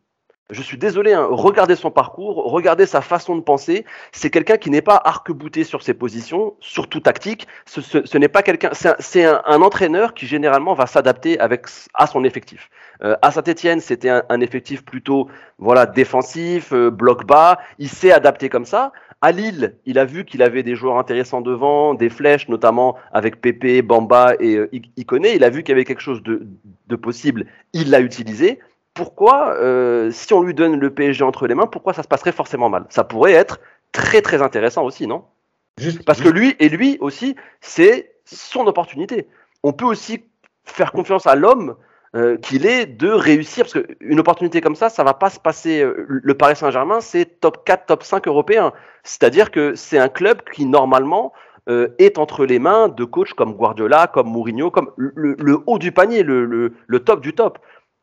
Je 0.51 0.63
suis 0.63 0.77
désolé, 0.77 1.13
hein, 1.13 1.27
regardez 1.29 1.75
son 1.75 1.91
parcours, 1.91 2.51
regardez 2.51 2.87
sa 2.87 3.01
façon 3.01 3.35
de 3.35 3.41
penser. 3.41 3.85
C'est 4.11 4.31
quelqu'un 4.31 4.57
qui 4.57 4.71
n'est 4.71 4.81
pas 4.81 4.99
arc-bouté 5.03 5.63
sur 5.63 5.83
ses 5.83 5.93
positions, 5.93 6.55
surtout 6.59 6.99
tactique. 6.99 7.47
Ce, 7.67 8.17
n'est 8.17 8.29
pas 8.29 8.41
quelqu'un, 8.41 8.71
c'est 8.73 9.25
un, 9.25 9.61
entraîneur 9.61 10.15
qui 10.15 10.25
généralement 10.25 10.73
va 10.73 10.87
s'adapter 10.87 11.37
à 11.39 12.07
son 12.07 12.23
effectif. 12.23 12.69
Euh, 13.03 13.15
à 13.21 13.31
Saint-Étienne, 13.31 13.79
c'était 13.79 14.09
un, 14.09 14.41
effectif 14.41 14.83
plutôt 14.83 15.29
voilà 15.57 15.85
défensif, 15.85 16.73
euh, 16.73 16.89
bloc 16.89 17.25
bas. 17.25 17.59
Il 17.77 17.89
s'est 17.89 18.11
adapté 18.11 18.49
comme 18.49 18.65
ça. 18.65 18.91
À 19.21 19.31
Lille, 19.31 19.75
il 19.85 19.99
a 19.99 20.05
vu 20.05 20.23
qu'il 20.23 20.41
avait 20.41 20.63
des 20.63 20.75
joueurs 20.75 20.97
intéressants 20.97 21.41
devant, 21.41 21.93
des 21.93 22.09
flèches, 22.09 22.47
notamment 22.47 22.95
avec 23.11 23.41
Pépé, 23.41 23.81
Bamba 23.81 24.33
et 24.39 24.55
euh, 24.55 24.69
Il 24.71 25.43
a 25.43 25.49
vu 25.49 25.63
qu'il 25.63 25.73
y 25.73 25.75
avait 25.75 25.85
quelque 25.85 26.01
chose 26.01 26.23
de, 26.23 26.95
possible. 26.95 27.45
Il 27.73 27.89
l'a 27.89 27.99
utilisé. 27.99 28.59
Pourquoi, 28.99 29.53
euh, 29.53 30.11
si 30.11 30.33
on 30.33 30.41
lui 30.41 30.53
donne 30.53 30.77
le 30.77 30.89
PSG 30.93 31.23
entre 31.23 31.47
les 31.47 31.55
mains, 31.55 31.67
pourquoi 31.67 31.93
ça 31.93 32.03
se 32.03 32.07
passerait 32.09 32.33
forcément 32.33 32.69
mal? 32.69 32.85
Ça 32.89 33.05
pourrait 33.05 33.31
être 33.31 33.61
très 33.93 34.21
très 34.21 34.41
intéressant 34.41 34.83
aussi, 34.83 35.07
non? 35.07 35.23
Juste, 35.77 36.03
Parce 36.03 36.19
que 36.19 36.27
lui 36.27 36.57
et 36.59 36.67
lui 36.67 36.97
aussi, 36.99 37.37
c'est 37.61 38.11
son 38.25 38.67
opportunité. 38.67 39.29
On 39.63 39.71
peut 39.71 39.85
aussi 39.85 40.25
faire 40.65 40.91
confiance 40.91 41.27
à 41.27 41.35
l'homme 41.35 41.77
euh, 42.13 42.35
qu'il 42.35 42.65
est 42.65 42.87
de 42.87 43.09
réussir, 43.09 43.63
parce 43.63 43.81
qu'une 43.81 44.19
opportunité 44.19 44.59
comme 44.59 44.75
ça, 44.75 44.89
ça 44.89 45.05
va 45.05 45.13
pas 45.13 45.29
se 45.29 45.39
passer. 45.39 45.81
Euh, 45.81 46.05
le 46.05 46.33
Paris 46.33 46.57
Saint-Germain, 46.57 46.99
c'est 46.99 47.39
top 47.39 47.63
4, 47.63 47.85
top 47.85 48.03
5 48.03 48.27
européen. 48.27 48.73
C'est-à-dire 49.03 49.49
que 49.49 49.75
c'est 49.75 49.97
un 49.97 50.09
club 50.09 50.41
qui, 50.51 50.65
normalement, 50.65 51.31
euh, 51.69 51.89
est 51.99 52.17
entre 52.17 52.45
les 52.45 52.57
mains 52.57 52.87
de 52.87 53.03
coachs 53.05 53.33
comme 53.33 53.53
Guardiola, 53.53 54.07
comme 54.07 54.27
Mourinho, 54.27 54.71
comme 54.71 54.89
le, 54.97 55.35
le 55.37 55.59
haut 55.67 55.77
du 55.77 55.91
panier, 55.91 56.23
le, 56.23 56.45
le, 56.45 56.73
le, 56.87 56.99
top 56.99 57.21
du 57.21 57.33
top. 57.33 57.59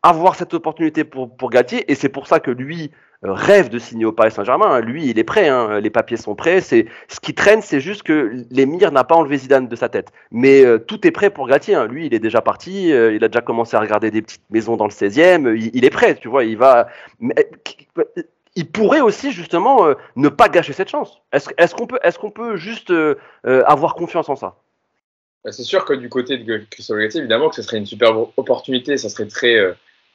Avoir 0.06 0.36
cette 0.36 0.54
opportunité 0.54 1.02
pour, 1.02 1.36
pour 1.36 1.50
Galtier, 1.50 1.90
et 1.90 1.96
c'est 1.96 2.08
pour 2.08 2.28
ça 2.28 2.38
que 2.38 2.52
lui 2.52 2.92
euh, 3.24 3.32
rêve 3.32 3.70
de 3.70 3.78
signer 3.78 4.04
au 4.04 4.12
Paris 4.12 4.30
Saint-Germain. 4.30 4.80
Lui, 4.80 5.08
il 5.08 5.18
est 5.18 5.24
prêt, 5.24 5.48
hein. 5.48 5.80
les 5.80 5.90
papiers 5.90 6.16
sont 6.16 6.34
prêts. 6.34 6.60
C'est 6.60 6.86
ce 7.08 7.18
qui 7.18 7.34
traîne, 7.34 7.60
c'est 7.62 7.80
juste 7.80 8.02
que 8.02 8.44
l'émir 8.50 8.92
n'a 8.92 9.04
pas 9.04 9.14
enlevé 9.14 9.38
Zidane 9.38 9.68
de 9.68 9.76
sa 9.76 9.88
tête. 9.88 10.12
Mais 10.30 10.64
euh, 10.64 10.78
tout 10.78 11.06
est 11.06 11.10
prêt 11.10 11.30
pour 11.30 11.48
Galtier. 11.48 11.74
Hein. 11.74 11.86
Lui, 11.86 12.06
il 12.06 12.14
est 12.14 12.18
déjà 12.18 12.42
parti. 12.42 12.92
Euh, 12.92 13.14
il 13.14 13.24
a 13.24 13.28
déjà 13.28 13.40
commencé 13.40 13.76
à 13.76 13.80
regarder 13.80 14.10
des 14.10 14.22
petites 14.22 14.44
maisons 14.50 14.76
dans 14.76 14.84
le 14.84 14.92
16e. 14.92 15.56
Il, 15.56 15.84
est 15.84 15.90
prêt, 15.90 16.14
tu 16.14 16.28
vois. 16.28 16.44
Il 16.44 16.56
va. 16.56 16.88
Il 18.54 18.70
pourrait 18.70 19.00
aussi 19.00 19.32
justement 19.32 19.86
ne 20.14 20.28
pas 20.28 20.48
gâcher 20.48 20.72
cette 20.72 20.88
chance. 20.88 21.20
Est-ce 21.32 21.50
est 21.56 21.74
qu'on 21.74 21.86
peut, 21.86 21.98
est 22.02 22.16
qu'on 22.16 22.30
peut 22.30 22.56
juste 22.56 22.92
avoir 23.44 23.94
confiance 23.94 24.28
en 24.28 24.36
ça? 24.36 24.56
Bah, 25.44 25.52
C'est 25.52 25.62
sûr 25.62 25.84
que 25.84 25.92
du 25.92 26.08
côté 26.08 26.38
de 26.38 26.64
Christophe 26.70 26.98
Galtier, 26.98 27.20
évidemment 27.20 27.48
que 27.48 27.56
ce 27.56 27.62
serait 27.62 27.78
une 27.78 27.86
super 27.86 28.16
opportunité, 28.38 28.96
ça 28.96 29.10
serait 29.10 29.26
très, 29.26 29.58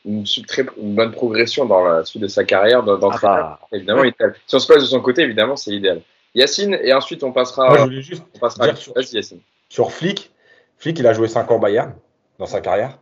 une, 0.06 0.24
très, 0.48 0.66
une 0.82 0.96
bonne 0.96 1.12
progression 1.12 1.66
dans 1.66 1.84
la 1.84 2.06
suite 2.06 2.22
de 2.22 2.28
sa 2.28 2.44
carrière 2.44 2.84
d'entraîneur. 2.84 3.38
Ah 3.38 3.60
bah, 3.62 3.68
évidemment, 3.78 4.02
ouais. 4.02 4.14
si 4.48 4.56
on 4.56 4.60
se 4.60 4.68
place 4.68 4.82
de 4.82 4.88
son 4.88 5.02
côté, 5.02 5.22
évidemment, 5.22 5.56
c'est 5.56 5.72
idéal. 5.72 6.02
Yacine, 6.34 6.78
et 6.82 6.94
ensuite 6.94 7.24
on 7.24 7.32
passera. 7.32 7.68
Moi, 7.68 7.78
je 7.78 7.84
voulais 7.84 8.02
juste 8.02 8.24
on 8.36 8.40
passera 8.40 8.68
dire 8.68 8.78
sur, 8.78 8.94
sur 9.70 9.92
Flick. 9.92 10.32
Flick, 10.78 10.98
il 11.00 11.08
a 11.08 11.14
joué 11.14 11.28
5 11.28 11.52
ans 11.52 11.60
Bayern 11.60 11.94
dans 12.40 12.46
sa 12.46 12.62
carrière. 12.62 12.98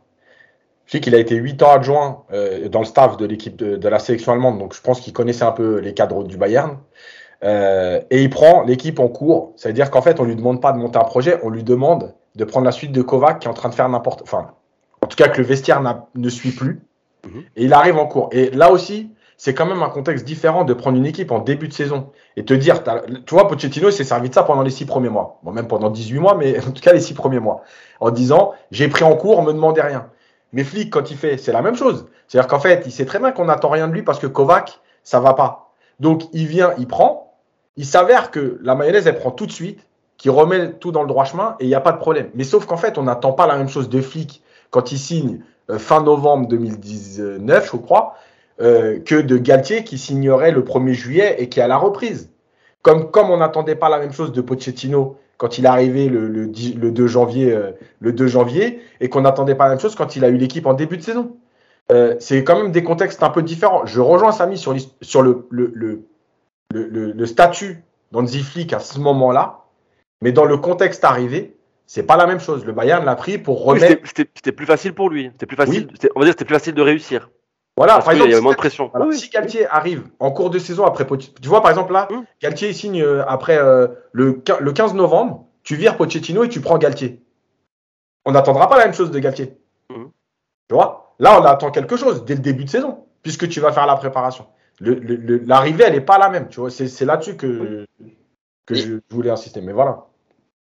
Flick, 0.85 1.05
il 1.05 1.13
a 1.13 1.19
été 1.19 1.35
8 1.35 1.61
ans 1.61 1.71
adjoint 1.71 2.23
euh, 2.33 2.67
dans 2.67 2.79
le 2.79 2.85
staff 2.85 3.17
de 3.17 3.25
l'équipe 3.25 3.55
de, 3.55 3.75
de, 3.75 3.87
la 3.87 3.99
sélection 3.99 4.31
allemande, 4.31 4.57
donc 4.57 4.73
je 4.73 4.81
pense 4.81 4.99
qu'il 4.99 5.13
connaissait 5.13 5.43
un 5.43 5.51
peu 5.51 5.79
les 5.79 5.93
cadres 5.93 6.23
du 6.23 6.37
Bayern. 6.37 6.79
Euh, 7.43 8.01
et 8.09 8.23
il 8.23 8.29
prend 8.29 8.63
l'équipe 8.63 8.99
en 8.99 9.07
cours, 9.07 9.53
c'est-à-dire 9.55 9.91
qu'en 9.91 10.01
fait, 10.01 10.19
on 10.19 10.23
lui 10.23 10.35
demande 10.35 10.61
pas 10.61 10.73
de 10.73 10.77
monter 10.77 10.97
un 10.97 11.03
projet, 11.03 11.39
on 11.43 11.49
lui 11.49 11.63
demande 11.63 12.13
de 12.35 12.43
prendre 12.43 12.65
la 12.65 12.71
suite 12.71 12.91
de 12.91 13.01
Kovac 13.01 13.39
qui 13.39 13.47
est 13.47 13.51
en 13.51 13.53
train 13.53 13.69
de 13.69 13.75
faire 13.75 13.87
n'importe, 13.87 14.21
enfin, 14.23 14.51
en 15.01 15.07
tout 15.07 15.15
cas 15.15 15.29
que 15.29 15.39
le 15.39 15.47
vestiaire 15.47 15.81
ne 16.15 16.29
suit 16.29 16.51
plus. 16.51 16.81
-hmm. 17.27 17.43
Et 17.55 17.65
il 17.65 17.73
arrive 17.73 17.97
en 17.97 18.07
cours. 18.07 18.29
Et 18.31 18.49
là 18.51 18.71
aussi, 18.71 19.11
c'est 19.39 19.53
quand 19.53 19.65
même 19.65 19.81
un 19.81 19.89
contexte 19.89 20.25
différent 20.25 20.65
de 20.65 20.73
prendre 20.73 20.97
une 20.97 21.05
équipe 21.05 21.31
en 21.31 21.39
début 21.39 21.69
de 21.69 21.73
saison 21.73 22.11
et 22.35 22.43
te 22.43 22.53
dire, 22.53 22.83
tu 23.25 23.33
vois, 23.33 23.47
Pochettino 23.47 23.89
s'est 23.89 24.03
servi 24.03 24.27
de 24.27 24.33
ça 24.33 24.43
pendant 24.43 24.63
les 24.63 24.69
six 24.69 24.85
premiers 24.85 25.07
mois, 25.07 25.39
bon 25.43 25.53
même 25.53 25.67
pendant 25.67 25.89
18 25.89 26.19
mois, 26.19 26.35
mais 26.35 26.59
en 26.67 26.71
tout 26.71 26.81
cas 26.81 26.91
les 26.91 26.99
six 26.99 27.13
premiers 27.13 27.39
mois, 27.39 27.63
en 28.01 28.11
disant, 28.11 28.51
j'ai 28.71 28.89
pris 28.89 29.05
en 29.05 29.15
cours, 29.15 29.39
on 29.39 29.43
me 29.43 29.53
demandait 29.53 29.81
rien. 29.81 30.09
Mais 30.51 30.65
Flick, 30.65 30.91
quand 30.91 31.09
il 31.09 31.15
fait, 31.15 31.37
c'est 31.37 31.53
la 31.53 31.61
même 31.61 31.75
chose. 31.75 32.07
C'est-à-dire 32.27 32.49
qu'en 32.49 32.59
fait, 32.59 32.83
il 32.85 32.91
sait 32.91 33.05
très 33.05 33.19
bien 33.19 33.31
qu'on 33.31 33.45
n'attend 33.45 33.69
rien 33.69 33.87
de 33.87 33.93
lui 33.93 34.01
parce 34.01 34.19
que 34.19 34.27
Kovac, 34.27 34.81
ça 35.03 35.21
va 35.21 35.33
pas. 35.33 35.71
Donc, 36.01 36.23
il 36.33 36.47
vient, 36.47 36.73
il 36.77 36.87
prend. 36.87 37.37
Il 37.77 37.85
s'avère 37.85 38.31
que 38.31 38.59
la 38.61 38.75
mayonnaise, 38.75 39.07
elle 39.07 39.19
prend 39.19 39.31
tout 39.31 39.45
de 39.45 39.51
suite, 39.51 39.87
qu'il 40.17 40.31
remet 40.31 40.73
tout 40.73 40.91
dans 40.91 41.01
le 41.01 41.07
droit 41.07 41.23
chemin 41.23 41.55
et 41.59 41.65
il 41.65 41.67
n'y 41.67 41.75
a 41.75 41.81
pas 41.81 41.93
de 41.93 41.97
problème. 41.97 42.29
Mais 42.33 42.43
sauf 42.43 42.65
qu'en 42.65 42.77
fait, 42.77 42.97
on 42.97 43.03
n'attend 43.03 43.31
pas 43.31 43.47
la 43.47 43.57
même 43.57 43.69
chose 43.69 43.87
de 43.87 44.01
Flick 44.01 44.43
quand 44.69 44.91
il 44.91 44.97
signe 44.97 45.39
fin 45.77 46.01
novembre 46.01 46.47
2019, 46.47 47.69
je 47.71 47.77
crois, 47.77 48.15
euh, 48.61 48.99
que 48.99 49.15
de 49.15 49.37
Galtier 49.37 49.83
qui 49.83 49.97
signerait 49.97 50.51
le 50.51 50.63
1er 50.63 50.93
juillet 50.93 51.35
et 51.39 51.47
qui 51.47 51.61
à 51.61 51.67
la 51.67 51.77
reprise. 51.77 52.29
Comme, 52.81 53.11
comme 53.11 53.29
on 53.29 53.37
n'attendait 53.37 53.75
pas 53.75 53.89
la 53.89 53.99
même 53.99 54.11
chose 54.11 54.31
de 54.31 54.41
Pochettino 54.41 55.17
quand 55.37 55.57
il 55.57 55.65
est 55.65 55.69
arrivé 55.69 56.09
le, 56.09 56.27
le, 56.27 56.45
le 56.45 56.91
2 56.91 57.07
janvier, 57.07 57.53
euh, 57.53 57.71
le 57.99 58.11
2 58.11 58.27
janvier 58.27 58.81
et 58.99 59.07
qu'on 59.09 59.21
n'attendait 59.21 59.55
pas 59.55 59.65
la 59.65 59.71
même 59.71 59.79
chose 59.79 59.95
quand 59.95 60.15
il 60.15 60.25
a 60.25 60.29
eu 60.29 60.37
l'équipe 60.37 60.65
en 60.65 60.73
début 60.73 60.97
de 60.97 61.03
saison. 61.03 61.37
Euh, 61.91 62.15
c'est 62.19 62.43
quand 62.43 62.61
même 62.61 62.71
des 62.71 62.83
contextes 62.83 63.23
un 63.23 63.29
peu 63.29 63.41
différents. 63.41 63.85
Je 63.85 64.01
rejoins 64.01 64.31
Samy 64.31 64.57
sur, 64.57 64.75
sur 65.01 65.21
le, 65.21 65.47
le, 65.49 65.71
le, 65.73 66.03
le, 66.71 67.11
le 67.11 67.25
statut 67.25 67.83
d'Anzi 68.11 68.41
Flick 68.41 68.73
à 68.73 68.79
ce 68.79 68.99
moment-là, 68.99 69.65
mais 70.21 70.31
dans 70.31 70.45
le 70.45 70.57
contexte 70.57 71.03
arrivé, 71.05 71.55
c'est 71.89 72.03
pas 72.03 72.17
la 72.17 72.27
même 72.27 72.39
chose. 72.39 72.65
Le 72.65 72.71
Bayern 72.71 73.03
l'a 73.03 73.15
pris 73.15 73.39
pour 73.39 73.63
remettre. 73.63 74.03
Oui, 74.03 74.25
C'était 74.35 74.51
plus 74.51 74.67
facile 74.67 74.93
pour 74.93 75.09
lui. 75.09 75.29
C'était 75.31 75.47
plus 75.47 75.55
facile. 75.55 75.87
Oui. 75.91 76.09
On 76.15 76.19
va 76.19 76.25
dire 76.25 76.33
c'était 76.33 76.45
plus 76.45 76.53
facile 76.53 76.75
de 76.75 76.83
réussir. 76.83 77.31
Voilà, 77.75 77.93
Parce 77.93 78.05
par 78.05 78.13
exemple, 78.13 78.29
il 78.29 78.31
y 78.31 78.35
avait 78.35 78.43
moins 78.43 78.51
de 78.51 78.57
pression. 78.57 78.89
Voilà, 78.91 79.07
oui. 79.07 79.17
Si 79.17 79.31
Galtier 79.31 79.65
arrive 79.65 80.03
en 80.19 80.29
cours 80.29 80.51
de 80.51 80.59
saison 80.59 80.85
après 80.85 81.07
Tu 81.07 81.49
vois, 81.49 81.63
par 81.63 81.71
exemple, 81.71 81.93
là, 81.93 82.07
mmh. 82.11 82.21
Galtier 82.43 82.73
signe 82.73 83.03
après 83.27 83.57
euh, 83.57 83.87
le, 84.11 84.39
le 84.59 84.71
15 84.71 84.93
novembre, 84.93 85.47
tu 85.63 85.77
vires 85.77 85.97
Pochettino 85.97 86.43
et 86.43 86.49
tu 86.49 86.61
prends 86.61 86.77
Galtier. 86.77 87.23
On 88.23 88.33
n'attendra 88.33 88.69
pas 88.69 88.77
la 88.77 88.85
même 88.85 88.93
chose 88.93 89.09
de 89.09 89.17
Galtier. 89.17 89.57
Mmh. 89.89 90.03
Tu 90.67 90.75
vois? 90.75 91.15
Là, 91.17 91.41
on 91.41 91.43
attend 91.43 91.71
quelque 91.71 91.97
chose 91.97 92.23
dès 92.23 92.35
le 92.35 92.41
début 92.41 92.65
de 92.65 92.69
saison, 92.69 93.05
puisque 93.23 93.49
tu 93.49 93.61
vas 93.61 93.71
faire 93.71 93.87
la 93.87 93.95
préparation. 93.95 94.45
L'arrivée, 94.79 95.85
elle 95.87 95.93
n'est 95.93 96.01
pas 96.01 96.19
la 96.19 96.29
même. 96.29 96.49
Tu 96.49 96.59
vois, 96.59 96.69
c'est 96.69 97.05
là-dessus 97.05 97.35
que, 97.35 97.87
que 98.67 98.75
je 98.75 98.99
voulais 99.09 99.31
insister. 99.31 99.61
Mais 99.61 99.73
voilà. 99.73 100.05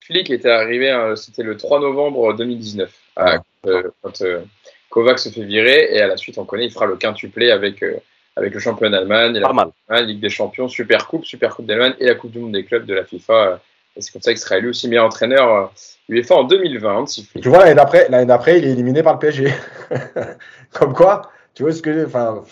Flick 0.06 0.30
était 0.30 0.52
arrivé, 0.52 0.92
euh, 0.92 1.16
c'était 1.16 1.42
le 1.42 1.58
3 1.58 1.80
novembre 1.80 2.36
2019, 2.36 2.92
à, 3.16 3.38
euh, 3.66 3.90
quand 4.04 4.22
euh, 4.22 4.42
Kovac 4.90 5.18
se 5.18 5.30
fait 5.30 5.44
virer, 5.44 5.88
et 5.92 6.00
à 6.00 6.06
la 6.06 6.16
suite, 6.16 6.38
on 6.38 6.46
connaît, 6.46 6.66
il 6.66 6.72
fera 6.72 6.86
le 6.86 6.96
quintuplé 6.96 7.50
avec, 7.50 7.82
euh, 7.82 7.96
avec 8.36 8.54
le 8.54 8.60
championnat 8.60 9.00
d'Allemagne, 9.00 9.42
la 9.90 10.02
Ligue 10.02 10.20
des 10.20 10.30
Champions, 10.30 10.68
Super 10.68 11.08
Coupe, 11.08 11.26
Super 11.26 11.56
Coupe 11.56 11.66
d'Allemagne 11.66 11.96
et 12.00 12.06
la 12.06 12.14
Coupe 12.14 12.32
du 12.32 12.38
Monde 12.38 12.52
des 12.52 12.66
clubs 12.66 12.86
de 12.86 12.94
la 12.94 13.04
FIFA. 13.04 13.60
Et 13.96 14.02
c'est 14.02 14.12
comme 14.12 14.22
ça 14.22 14.32
qu'il 14.32 14.40
sera 14.40 14.58
élu 14.60 14.70
aussi 14.70 14.88
meilleur 14.88 15.06
entraîneur 15.06 15.74
UEFA 16.08 16.36
en 16.36 16.44
2020. 16.44 17.06
Tu 17.42 17.50
vois, 17.50 17.60
l'année 17.60 17.76
d'après, 17.76 18.08
l'année 18.10 18.26
d'après, 18.28 18.60
il 18.60 18.66
est 18.66 18.72
éliminé 18.72 19.02
par 19.02 19.14
le 19.14 19.20
PSG. 19.20 19.52
comme 20.74 20.94
quoi, 20.94 21.32
tu 21.56 21.64
vois 21.64 21.72
ce 21.72 21.82
que 21.82 22.06
enfin. 22.06 22.44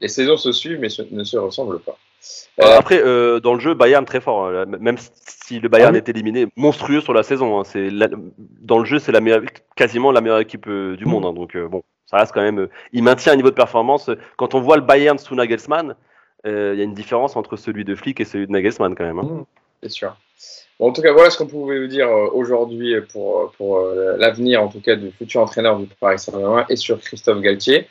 Les 0.00 0.08
saisons 0.08 0.36
se 0.36 0.50
suivent, 0.50 0.80
mais 0.80 0.88
ne 1.12 1.24
se 1.24 1.36
ressemblent 1.36 1.78
pas. 1.78 1.96
Euh, 2.60 2.78
Après, 2.78 3.00
euh, 3.02 3.38
dans 3.40 3.54
le 3.54 3.60
jeu, 3.60 3.74
Bayern 3.74 4.04
très 4.04 4.20
fort. 4.20 4.46
Hein. 4.46 4.64
Même 4.80 4.96
si 4.98 5.60
le 5.60 5.68
Bayern 5.68 5.90
ah 5.90 5.92
oui. 5.92 5.98
est 5.98 6.08
éliminé, 6.08 6.46
monstrueux 6.56 7.00
sur 7.00 7.12
la 7.12 7.22
saison. 7.22 7.60
Hein. 7.60 7.64
C'est 7.64 7.90
la... 7.90 8.08
dans 8.38 8.78
le 8.78 8.84
jeu, 8.84 8.98
c'est 8.98 9.12
la 9.12 9.20
meilleure, 9.20 9.42
quasiment 9.76 10.10
la 10.10 10.20
meilleure 10.20 10.40
équipe 10.40 10.66
euh, 10.66 10.96
du 10.96 11.04
monde. 11.04 11.26
Hein. 11.26 11.32
Donc 11.32 11.56
bon, 11.56 11.82
ça 12.06 12.18
reste 12.18 12.32
quand 12.32 12.42
même. 12.42 12.68
il 12.92 13.02
maintient 13.02 13.32
un 13.32 13.36
niveau 13.36 13.50
de 13.50 13.54
performance. 13.54 14.10
Quand 14.36 14.54
on 14.54 14.60
voit 14.60 14.76
le 14.76 14.82
Bayern 14.82 15.18
sous 15.18 15.34
Nagelsmann, 15.34 15.94
il 16.44 16.50
y 16.50 16.80
a 16.80 16.84
une 16.84 16.94
différence 16.94 17.36
entre 17.36 17.56
celui 17.56 17.84
de 17.84 17.94
Flick 17.94 18.20
et 18.20 18.24
celui 18.24 18.46
de 18.46 18.52
Nagelsmann 18.52 18.94
quand 18.94 19.04
même. 19.04 19.16
Mmh. 19.16 19.44
C'est 19.82 19.90
sûr. 19.90 20.16
Bon, 20.78 20.88
en 20.88 20.92
tout 20.92 21.02
cas, 21.02 21.12
voilà 21.12 21.30
ce 21.30 21.38
qu'on 21.38 21.46
pouvait 21.46 21.80
vous 21.80 21.88
dire 21.88 22.08
aujourd'hui 22.32 22.94
pour, 23.12 23.52
pour 23.56 23.80
l'avenir, 24.16 24.62
en 24.62 24.68
tout 24.68 24.80
cas, 24.80 24.94
du 24.94 25.10
futur 25.10 25.40
entraîneur 25.40 25.76
du 25.78 25.86
Paris 25.98 26.18
Saint-Germain 26.18 26.64
et 26.68 26.76
sur 26.76 27.00
Christophe 27.00 27.40
Galtier. 27.40 27.88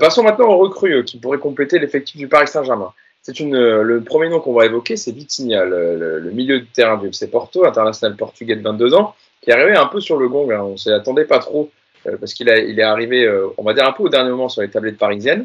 passons 0.00 0.22
maintenant 0.22 0.48
aux 0.48 0.58
recrues 0.58 1.04
qui 1.04 1.18
pourraient 1.18 1.38
compléter 1.38 1.78
l'effectif 1.78 2.16
du 2.16 2.28
Paris 2.28 2.48
Saint-Germain. 2.48 2.92
C'est 3.28 3.40
une, 3.40 3.58
le 3.58 4.00
premier 4.00 4.30
nom 4.30 4.40
qu'on 4.40 4.54
va 4.54 4.64
évoquer, 4.64 4.96
c'est 4.96 5.12
Vitinha, 5.12 5.62
le, 5.66 6.18
le, 6.18 6.30
milieu 6.30 6.60
de 6.60 6.64
terrain 6.64 6.96
du 6.96 7.08
FC 7.08 7.28
Porto, 7.28 7.66
international 7.66 8.16
portugais 8.16 8.56
de 8.56 8.62
22 8.62 8.94
ans, 8.94 9.14
qui 9.42 9.50
est 9.50 9.52
arrivé 9.52 9.76
un 9.76 9.84
peu 9.84 10.00
sur 10.00 10.16
le 10.16 10.30
gong. 10.30 10.50
Hein. 10.50 10.62
On 10.62 10.72
ne 10.72 10.76
s'y 10.78 10.90
attendait 10.90 11.26
pas 11.26 11.38
trop 11.38 11.70
euh, 12.06 12.16
parce 12.16 12.32
qu'il 12.32 12.48
il 12.48 12.80
est 12.80 12.82
arrivé, 12.82 13.26
euh, 13.26 13.48
on 13.58 13.64
va 13.64 13.74
dire 13.74 13.86
un 13.86 13.92
peu 13.92 14.04
au 14.04 14.08
dernier 14.08 14.30
moment 14.30 14.48
sur 14.48 14.62
les 14.62 14.70
tablettes 14.70 14.96
parisiennes. 14.96 15.44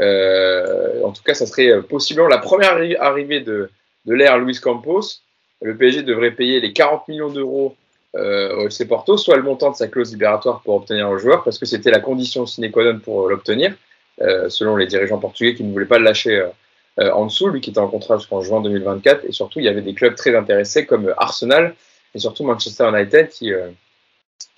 Euh, 0.00 1.02
en 1.04 1.12
tout 1.12 1.22
cas, 1.22 1.34
ça 1.34 1.44
serait 1.44 1.82
possiblement 1.82 2.28
la 2.28 2.38
première 2.38 2.78
arrivée 2.98 3.40
de, 3.40 3.68
de 4.06 4.14
l'ère 4.14 4.38
Luis 4.38 4.58
Campos. 4.58 5.20
Le 5.60 5.76
PSG 5.76 6.04
devrait 6.04 6.30
payer 6.30 6.62
les 6.62 6.72
40 6.72 7.08
millions 7.08 7.28
d'euros 7.28 7.76
au 8.14 8.66
FC 8.68 8.88
Porto, 8.88 9.18
soit 9.18 9.36
le 9.36 9.42
montant 9.42 9.70
de 9.70 9.76
sa 9.76 9.86
clause 9.86 10.12
libératoire 10.12 10.62
pour 10.62 10.76
obtenir 10.76 11.12
le 11.12 11.18
joueur, 11.18 11.44
parce 11.44 11.58
que 11.58 11.66
c'était 11.66 11.90
la 11.90 12.00
condition 12.00 12.46
sine 12.46 12.70
qua 12.70 12.90
non 12.90 13.00
pour 13.00 13.28
l'obtenir, 13.28 13.74
selon 14.48 14.76
les 14.76 14.86
dirigeants 14.86 15.18
portugais 15.18 15.54
qui 15.54 15.62
ne 15.62 15.70
voulaient 15.70 15.84
pas 15.84 15.98
le 15.98 16.04
lâcher 16.04 16.48
euh, 16.98 17.10
en 17.12 17.26
dessous, 17.26 17.48
lui 17.48 17.60
qui 17.60 17.70
était 17.70 17.78
en 17.78 17.88
contrat 17.88 18.16
jusqu'en 18.16 18.40
juin 18.40 18.60
2024. 18.60 19.24
Et 19.26 19.32
surtout, 19.32 19.60
il 19.60 19.64
y 19.64 19.68
avait 19.68 19.82
des 19.82 19.94
clubs 19.94 20.14
très 20.14 20.34
intéressés 20.34 20.86
comme 20.86 21.14
Arsenal 21.16 21.74
et 22.14 22.18
surtout 22.18 22.44
Manchester 22.44 22.88
United 22.88 23.28
qui, 23.28 23.52
euh, 23.52 23.68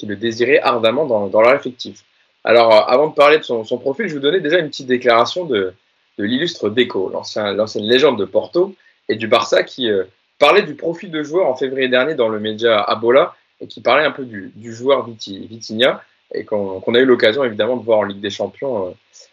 le 0.02 0.16
désiraient 0.16 0.60
ardemment 0.60 1.04
dans, 1.04 1.40
leur 1.40 1.54
effectif. 1.54 2.04
Alors, 2.44 2.72
euh, 2.72 2.80
avant 2.86 3.08
de 3.08 3.14
parler 3.14 3.38
de 3.38 3.42
son, 3.42 3.64
profil, 3.78 4.08
je 4.08 4.14
vous 4.14 4.20
donnais 4.20 4.40
déjà 4.40 4.58
une 4.58 4.68
petite 4.68 4.86
déclaration 4.86 5.44
de, 5.44 5.74
l'illustre 6.18 6.68
Deco, 6.68 7.10
l'ancienne 7.10 7.84
légende 7.84 8.18
de 8.18 8.26
Porto 8.26 8.74
et 9.08 9.16
du 9.16 9.26
Barça, 9.26 9.62
qui 9.62 9.90
euh, 9.90 10.04
parlait 10.38 10.62
du 10.62 10.74
profil 10.74 11.10
de 11.10 11.22
joueur 11.22 11.46
en 11.46 11.54
février 11.54 11.88
dernier 11.88 12.14
dans 12.14 12.28
le 12.28 12.38
média 12.40 12.80
Abola 12.80 13.34
et 13.60 13.66
qui 13.66 13.80
parlait 13.80 14.04
un 14.04 14.10
peu 14.10 14.24
du, 14.24 14.52
du 14.54 14.74
joueur 14.74 15.06
Viti, 15.06 15.46
Vitinha 15.46 16.02
et 16.32 16.44
qu'on 16.44 16.80
qu 16.80 16.96
a 16.96 17.00
eu 17.00 17.04
l'occasion 17.04 17.44
évidemment 17.44 17.76
de 17.76 17.84
voir 17.84 18.00
en 18.00 18.04
Ligue 18.04 18.20
des 18.20 18.30
Champions 18.30 18.88
euh, 18.88 18.90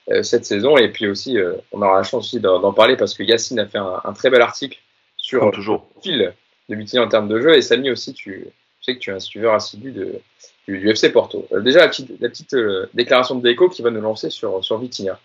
euh, 0.10 0.24
cette 0.24 0.46
saison. 0.46 0.78
Et 0.78 0.90
puis 0.90 1.08
aussi, 1.08 1.38
euh, 1.38 1.56
on 1.72 1.82
aura 1.82 1.98
la 1.98 2.04
chance 2.04 2.26
aussi 2.26 2.40
d'en 2.40 2.74
parler 2.74 2.96
parce 2.96 3.14
que 3.14 3.24
Yacine 3.24 3.60
a 3.60 3.66
fait 3.66 3.78
un, 3.78 4.02
un 4.04 4.14
très 4.14 4.30
bel 4.30 4.42
article 4.42 4.80
sur 5.18 5.42
Comme 5.42 5.52
toujours. 5.52 5.86
le 5.90 5.94
profil 5.94 6.34
de 6.70 6.76
Vitinha 6.76 7.04
en 7.04 7.08
termes 7.08 7.28
de 7.28 7.40
jeu. 7.40 7.56
Et 7.56 7.62
Samy 7.62 7.92
aussi, 7.92 8.14
tu 8.14 8.48
je 8.80 8.86
sais 8.86 8.96
que 8.96 9.00
tu 9.00 9.10
es 9.10 9.14
un 9.14 9.20
suiveur 9.20 9.54
assidu 9.54 9.92
de, 9.92 10.22
du, 10.68 10.80
du, 10.80 10.90
FC 10.90 11.12
Porto. 11.12 11.46
Euh, 11.52 11.60
déjà, 11.60 11.80
la 11.80 11.90
petite, 11.90 12.10
la 12.22 12.30
petite 12.30 12.56
déclaration 12.94 13.36
de 13.36 13.48
Deco 13.48 13.70
qui 13.70 13.82
va 13.82 13.90
nous 13.90 14.02
lancer 14.02 14.30
sur, 14.30 14.64
sur 14.64 14.78
Vitinha. 14.78 15.20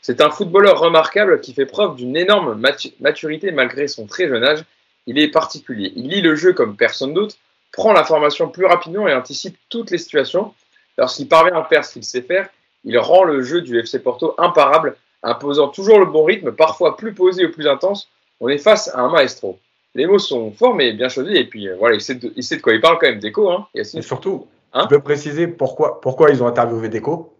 C'est 0.00 0.20
un 0.20 0.30
footballeur 0.30 0.78
remarquable 0.78 1.40
qui 1.40 1.52
fait 1.52 1.66
preuve 1.66 1.96
d'une 1.96 2.16
énorme 2.16 2.60
maturité 3.00 3.50
malgré 3.50 3.88
son 3.88 4.06
très 4.06 4.28
jeune 4.28 4.44
âge. 4.44 4.64
Il 5.06 5.18
est 5.18 5.28
particulier. 5.28 5.92
Il 5.96 6.08
lit 6.08 6.20
le 6.20 6.36
jeu 6.36 6.52
comme 6.52 6.76
personne 6.76 7.14
d'autre, 7.14 7.36
prend 7.72 7.92
l'information 7.92 8.48
plus 8.48 8.66
rapidement 8.66 9.08
et 9.08 9.14
anticipe 9.14 9.56
toutes 9.68 9.90
les 9.90 9.98
situations. 9.98 10.54
Lorsqu'il 10.98 11.28
parvient 11.28 11.56
à 11.56 11.64
faire 11.64 11.84
ce 11.84 11.94
qu'il 11.94 12.04
sait 12.04 12.22
faire, 12.22 12.48
il 12.84 12.98
rend 12.98 13.24
le 13.24 13.42
jeu 13.42 13.62
du 13.62 13.78
FC 13.78 14.00
Porto 14.00 14.34
imparable, 14.36 14.96
imposant 15.22 15.68
toujours 15.68 15.98
le 15.98 16.06
bon 16.06 16.24
rythme, 16.24 16.52
parfois 16.52 16.96
plus 16.96 17.14
posé 17.14 17.46
ou 17.46 17.50
plus 17.50 17.66
intense. 17.66 18.10
On 18.40 18.48
est 18.48 18.58
face 18.58 18.88
à 18.94 19.00
un 19.00 19.10
maestro. 19.10 19.58
les 19.94 20.06
mots 20.06 20.18
sont 20.18 20.52
forts, 20.52 20.74
mais 20.74 20.92
bien 20.92 21.08
choisis. 21.08 21.36
Et 21.36 21.44
puis, 21.44 21.68
euh, 21.68 21.76
voilà, 21.78 21.94
il 21.96 22.00
sait, 22.00 22.16
de, 22.16 22.32
il 22.36 22.42
sait 22.42 22.56
de 22.56 22.62
quoi 22.62 22.74
il 22.74 22.80
parle 22.80 22.98
quand 23.00 23.08
même, 23.08 23.18
Déco. 23.18 23.50
Hein, 23.50 23.66
Et 23.74 23.84
surtout, 23.84 24.46
Hein 24.72 24.82
tu 24.82 24.88
peux 24.88 25.00
préciser 25.00 25.48
pourquoi, 25.48 26.00
pourquoi 26.00 26.30
ils 26.30 26.42
ont 26.42 26.46
interviewé 26.46 26.88
Deco? 26.88 27.34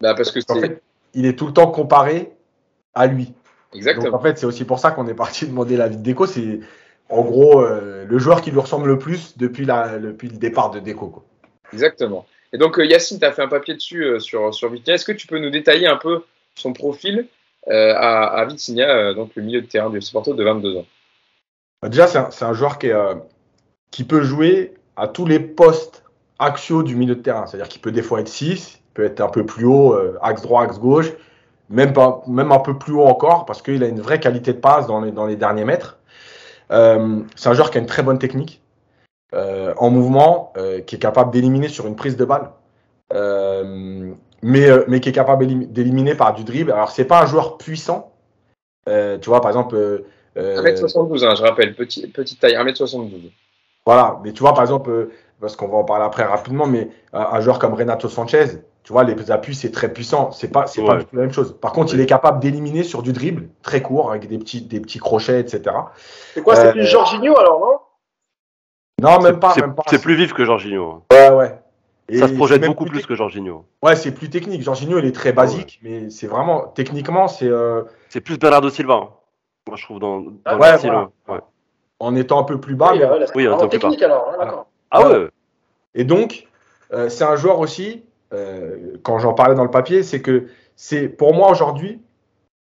Bah, 0.00 0.14
parce 0.14 0.30
que 0.30 0.40
En 0.48 0.60
fait, 0.60 0.82
il 1.14 1.26
est 1.26 1.36
tout 1.36 1.46
le 1.46 1.52
temps 1.52 1.70
comparé 1.70 2.32
à 2.94 3.06
lui. 3.06 3.26
Donc 3.26 3.34
Exactement. 3.74 4.16
en 4.16 4.20
fait, 4.20 4.38
c'est 4.38 4.46
aussi 4.46 4.64
pour 4.64 4.78
ça 4.78 4.92
qu'on 4.92 5.06
est 5.08 5.14
parti 5.14 5.46
demander 5.48 5.76
l'avis 5.76 5.96
de 5.96 6.02
Deco. 6.02 6.26
C'est 6.26 6.60
en 7.08 7.22
gros 7.22 7.62
euh, 7.62 8.04
le 8.04 8.18
joueur 8.18 8.40
qui 8.42 8.50
lui 8.50 8.60
ressemble 8.60 8.88
le 8.88 8.98
plus 8.98 9.36
depuis, 9.36 9.64
la, 9.64 9.98
depuis 9.98 10.28
le 10.28 10.36
départ 10.36 10.70
de 10.70 10.80
Deco. 10.80 11.08
Quoi. 11.08 11.24
Exactement. 11.72 12.26
Et 12.56 12.58
donc, 12.58 12.78
euh, 12.78 12.86
Yacine, 12.86 13.18
tu 13.18 13.24
as 13.26 13.32
fait 13.32 13.42
un 13.42 13.48
papier 13.48 13.74
dessus 13.74 14.02
euh, 14.02 14.18
sur, 14.18 14.54
sur. 14.54 14.72
Est-ce 14.86 15.04
que 15.04 15.12
tu 15.12 15.26
peux 15.26 15.38
nous 15.38 15.50
détailler 15.50 15.86
un 15.86 15.96
peu 15.96 16.24
son 16.54 16.72
profil 16.72 17.26
euh, 17.68 17.92
à, 17.94 18.40
à 18.40 18.46
donc 19.12 19.32
le 19.34 19.42
milieu 19.42 19.60
de 19.60 19.66
terrain 19.66 19.90
du 19.90 19.98
Porto 20.10 20.32
de 20.32 20.42
22 20.42 20.78
ans? 20.78 20.86
Bah, 21.82 21.90
Déjà, 21.90 22.06
c'est 22.06 22.44
un, 22.46 22.54
joueur 22.54 22.78
qui, 22.78 24.04
peut 24.04 24.22
jouer 24.22 24.72
à 24.96 25.06
tous 25.06 25.26
les 25.26 25.38
postes 25.38 26.02
axiaux 26.38 26.82
du 26.82 26.96
milieu 26.96 27.14
de 27.14 27.20
terrain. 27.20 27.44
C'est-à-dire 27.44 27.68
qu'il 27.68 27.82
peut 27.82 27.92
des 27.92 28.00
fois 28.00 28.20
être 28.20 28.28
6, 28.28 28.78
il 28.78 28.94
peut 28.94 29.04
être 29.04 29.20
un 29.20 29.28
peu 29.28 29.44
plus 29.44 29.66
haut, 29.66 29.94
axe 30.22 30.40
droit, 30.40 30.62
axe 30.62 30.78
gauche, 30.78 31.12
même, 31.68 31.92
pas, 31.92 32.22
même 32.26 32.52
un 32.52 32.60
peu 32.60 32.78
plus 32.78 32.94
haut 32.94 33.04
encore, 33.04 33.44
parce 33.44 33.60
qu'il 33.60 33.84
a 33.84 33.86
une 33.86 34.00
vraie 34.00 34.18
qualité 34.18 34.54
de 34.54 34.60
passe 34.60 34.86
dans 34.86 35.02
les, 35.26 35.36
derniers 35.36 35.66
mètres. 35.66 35.98
C'est 36.70 37.48
un 37.50 37.52
joueur 37.52 37.70
qui 37.70 37.76
a 37.76 37.82
une 37.82 37.86
très 37.86 38.02
bonne 38.02 38.18
technique 38.18 38.62
euh, 39.34 39.74
en 39.76 39.90
mouvement, 39.90 40.52
euh, 40.56 40.80
qui 40.80 40.96
est 40.96 40.98
capable 40.98 41.30
d'éliminer 41.30 41.68
sur 41.68 41.86
une 41.86 41.96
prise 41.96 42.16
de 42.16 42.24
balle, 42.24 42.50
euh, 43.12 44.12
mais, 44.42 44.68
euh, 44.68 44.84
mais 44.88 45.00
qui 45.00 45.08
est 45.08 45.12
capable 45.12 45.44
élim- 45.44 45.66
d'éliminer 45.70 46.14
par 46.14 46.34
du 46.34 46.44
dribble. 46.44 46.72
Alors, 46.72 46.90
c'est 46.90 47.04
pas 47.04 47.22
un 47.22 47.26
joueur 47.26 47.56
puissant. 47.58 48.12
Euh, 48.88 49.18
tu 49.18 49.28
vois, 49.28 49.40
par 49.40 49.50
exemple. 49.50 49.74
euh, 49.74 50.06
euh, 50.36 50.62
1m72, 50.62 51.24
hein, 51.24 51.34
je 51.34 51.42
rappelle, 51.42 51.74
petit, 51.74 52.06
petite 52.08 52.40
taille, 52.40 52.54
1m72. 52.54 53.30
voilà, 53.84 54.20
mais 54.22 54.32
tu 54.32 54.40
vois, 54.40 54.52
par 54.54 54.62
exemple, 54.62 54.90
euh, 54.90 55.10
parce 55.40 55.56
qu'on 55.56 55.68
va 55.68 55.78
en 55.78 55.84
parler 55.84 56.04
après 56.04 56.24
rapidement, 56.24 56.66
mais 56.66 56.88
un, 57.12 57.20
un 57.32 57.40
joueur 57.40 57.58
comme 57.58 57.74
Renato 57.74 58.08
Sanchez, 58.08 58.44
tu 58.84 58.92
vois, 58.92 59.02
les 59.02 59.30
appuis, 59.32 59.54
c'est 59.56 59.72
très 59.72 59.92
puissant. 59.92 60.30
C'est 60.30 60.52
pas, 60.52 60.66
c'est 60.68 60.84
pas 60.84 60.96
du 60.96 61.04
tout 61.06 61.16
la 61.16 61.22
même 61.22 61.32
chose. 61.32 61.56
Par 61.60 61.72
contre, 61.72 61.94
il 61.94 62.00
est 62.00 62.06
capable 62.06 62.38
d'éliminer 62.38 62.84
sur 62.84 63.02
du 63.02 63.12
dribble, 63.12 63.48
très 63.62 63.82
court, 63.82 64.10
avec 64.10 64.28
des 64.28 64.38
petits, 64.38 64.60
des 64.60 64.78
petits 64.78 65.00
crochets, 65.00 65.40
etc. 65.40 65.74
C'est 66.34 66.42
quoi, 66.42 66.54
c'est 66.54 66.68
Euh, 66.68 66.72
plus 66.72 66.84
Jorginho 66.86 67.36
alors, 67.36 67.58
non? 67.60 67.78
Non, 69.02 69.20
même 69.20 69.38
pas. 69.38 69.54
C'est 69.88 70.00
plus 70.00 70.14
vif 70.14 70.32
que 70.32 70.44
Jorginho. 70.44 71.02
Ouais, 71.12 71.30
ouais. 71.30 71.58
Et 72.08 72.18
Ça 72.18 72.28
se 72.28 72.34
projette 72.34 72.64
beaucoup 72.64 72.84
plus 72.84 73.04
que 73.04 73.14
Jorginho. 73.14 73.64
Ouais, 73.82 73.96
c'est 73.96 74.12
plus 74.12 74.30
technique. 74.30 74.62
Jorginho, 74.62 74.98
il 74.98 75.04
est 75.06 75.12
très 75.14 75.32
basique, 75.32 75.80
mais 75.82 76.08
c'est 76.08 76.28
vraiment, 76.28 76.68
techniquement, 76.68 77.28
c'est 77.28 77.48
euh, 77.48 77.82
C'est 78.08 78.20
plus 78.20 78.38
Bernardo 78.38 78.70
Silva. 78.70 78.94
hein. 78.94 79.08
Moi, 79.66 79.76
je 79.76 79.84
trouve 79.84 79.98
dans, 79.98 80.20
dans 80.20 80.32
Ah 80.44 80.54
le 80.54 80.60
ouais, 80.60 80.78
style. 80.78 80.90
voilà. 80.90 81.10
ouais. 81.28 81.40
en 81.98 82.14
étant 82.14 82.38
un 82.40 82.44
peu 82.44 82.60
plus 82.60 82.76
bas. 82.76 82.90
Oui, 82.92 83.00
mais- 83.00 83.04
ouais, 83.10 83.18
là, 83.18 83.26
c'est 83.26 83.34
oui, 83.36 83.46
un 83.46 83.56
peu 83.56 83.68
plus 83.68 83.78
technique 83.80 84.02
alors, 84.02 84.30
hein, 84.32 84.36
d'accord. 84.44 84.66
Ah 84.92 85.00
Voilà. 85.00 85.18
ouais. 85.24 85.30
Et 85.94 86.04
donc, 86.04 86.46
euh, 86.92 87.08
c'est 87.08 87.24
un 87.24 87.34
joueur 87.36 87.58
aussi, 87.58 88.04
euh, 88.32 88.96
quand 89.02 89.18
j'en 89.18 89.34
parlais 89.34 89.54
dans 89.56 89.64
le 89.64 89.70
papier, 89.70 90.02
c'est 90.04 90.22
que 90.22 90.46
c'est 90.76 91.08
pour 91.08 91.34
moi 91.34 91.50
aujourd'hui, 91.50 92.00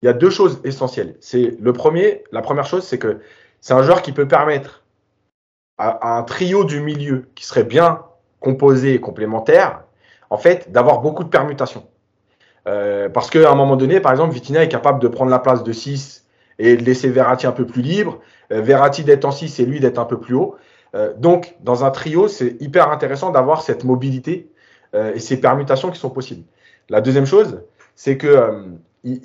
il 0.03 0.07
y 0.07 0.09
a 0.09 0.13
deux 0.13 0.31
choses 0.31 0.61
essentielles. 0.65 1.17
C'est 1.21 1.57
le 1.61 1.73
premier, 1.73 2.23
la 2.31 2.43
première 2.43 2.67
chose, 2.67 2.85
c'est 2.85 2.99
que 2.99 3.19
c'est 3.61 3.75
un 3.75 3.83
joueur 3.83 4.03
qui 4.03 4.13
peut 4.13 4.29
permettre 4.29 4.82
un 5.79 6.23
trio 6.23 6.65
du 6.65 6.81
milieu 6.81 7.29
qui 7.35 7.45
serait 7.47 7.65
bien 7.65 8.03
composé 8.41 8.95
et 8.95 9.01
complémentaire, 9.01 9.83
en 10.31 10.39
fait, 10.39 10.71
d'avoir 10.73 11.01
beaucoup 11.01 11.25
de 11.25 11.29
permutations. 11.29 11.85
Euh, 12.69 13.09
parce 13.09 13.31
qu'à 13.31 13.51
un 13.51 13.55
moment 13.55 13.77
donné, 13.77 14.01
par 14.01 14.13
exemple, 14.13 14.33
Vitinha 14.35 14.63
est 14.63 14.69
capable 14.69 15.01
de 15.01 15.09
prendre 15.09 15.31
la 15.31 15.39
place 15.39 15.65
de 15.65 15.73
6 15.73 16.27
et 16.59 16.77
de 16.77 16.85
laisser 16.85 17.09
Verratti 17.09 17.47
un 17.47 17.53
peu 17.53 17.67
plus 17.67 17.83
libre. 17.83 18.21
Euh, 18.53 18.61
Verratti 18.61 19.03
d'être 19.05 19.25
en 19.25 19.33
6 19.33 19.59
et 19.61 19.67
lui 19.67 19.81
d'être 19.81 19.99
un 19.99 20.05
peu 20.05 20.21
plus 20.21 20.35
haut. 20.35 20.57
Euh, 20.95 21.13
donc, 21.17 21.57
dans 21.61 21.85
un 21.85 21.91
trio, 21.91 22.29
c'est 22.29 22.57
hyper 22.61 22.91
intéressant 22.91 23.31
d'avoir 23.31 23.63
cette 23.63 23.83
mobilité 23.85 24.51
euh, 24.95 25.13
et 25.15 25.19
ces 25.21 25.41
permutations 25.41 25.91
qui 25.91 25.99
sont 25.99 26.11
possibles. 26.11 26.45
La 26.89 27.01
deuxième 27.01 27.27
chose, 27.27 27.63
c'est 27.97 28.17
que 28.17 28.27
euh, 28.27 28.63
il, 29.05 29.21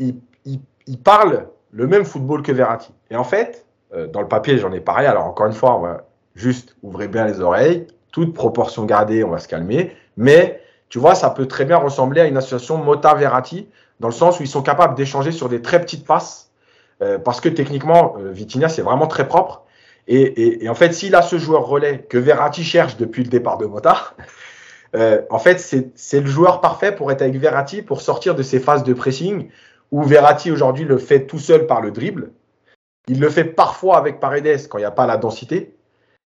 il- 0.45 0.59
il- 0.87 0.97
parle 0.99 1.47
le 1.71 1.85
même 1.87 2.05
football 2.05 2.41
que 2.41 2.51
Verratti. 2.51 2.93
Et 3.11 3.15
en 3.17 3.23
fait, 3.25 3.65
euh, 3.93 4.07
dans 4.07 4.21
le 4.21 4.27
papier, 4.27 4.57
j'en 4.57 4.71
ai 4.71 4.79
parlé. 4.79 5.05
Alors 5.05 5.25
encore 5.25 5.45
une 5.45 5.53
fois, 5.53 6.06
juste 6.38 6.75
ouvrir 6.83 7.09
bien 7.09 7.25
les 7.25 7.41
oreilles, 7.41 7.88
toute 8.11 8.33
proportion 8.33 8.85
gardée, 8.85 9.23
on 9.23 9.31
va 9.31 9.39
se 9.39 9.47
calmer. 9.47 9.91
Mais 10.15 10.61
tu 10.89 10.99
vois, 10.99 11.15
ça 11.15 11.29
peut 11.31 11.47
très 11.47 11.65
bien 11.65 11.77
ressembler 11.77 12.21
à 12.21 12.25
une 12.25 12.38
association 12.38 12.77
Mota-Verratti, 12.77 13.67
dans 13.99 14.07
le 14.07 14.13
sens 14.13 14.39
où 14.39 14.43
ils 14.43 14.47
sont 14.47 14.61
capables 14.61 14.95
d'échanger 14.95 15.31
sur 15.31 15.49
des 15.49 15.61
très 15.61 15.81
petites 15.81 16.05
passes, 16.05 16.51
euh, 17.01 17.17
parce 17.17 17.41
que 17.41 17.49
techniquement, 17.49 18.15
euh, 18.19 18.31
Vitinha, 18.31 18.69
c'est 18.69 18.83
vraiment 18.83 19.07
très 19.07 19.27
propre. 19.27 19.63
Et, 20.07 20.21
et- 20.21 20.63
et 20.65 20.69
en 20.69 20.75
fait, 20.75 20.93
s'il 20.93 21.15
a 21.15 21.21
ce 21.21 21.38
joueur 21.38 21.65
relais 21.65 21.99
que 22.09 22.17
Verratti 22.17 22.63
cherche 22.63 22.95
depuis 22.97 23.23
le 23.23 23.29
départ 23.29 23.57
de 23.57 23.65
Mota, 23.65 24.13
euh, 24.95 25.21
en 25.29 25.39
fait, 25.39 25.59
c'est 25.59 26.19
le 26.21 26.27
joueur 26.27 26.61
parfait 26.61 26.91
pour 26.93 27.11
être 27.11 27.21
avec 27.23 27.35
Verratti, 27.38 27.81
pour 27.81 28.01
sortir 28.01 28.35
de 28.35 28.43
ces 28.43 28.59
phases 28.59 28.83
de 28.83 28.93
pressing, 28.93 29.49
où 29.91 30.03
Verratti 30.03 30.51
aujourd'hui 30.51 30.85
le 30.85 30.97
fait 30.97 31.25
tout 31.25 31.39
seul 31.39 31.65
par 31.65 31.81
le 31.81 31.91
dribble. 31.91 32.31
Il 33.07 33.19
le 33.19 33.29
fait 33.29 33.45
parfois 33.45 33.97
avec 33.97 34.19
Paredes 34.19 34.67
quand 34.69 34.77
il 34.77 34.81
n'y 34.81 34.85
a 34.85 34.91
pas 34.91 35.07
la 35.07 35.17
densité. 35.17 35.76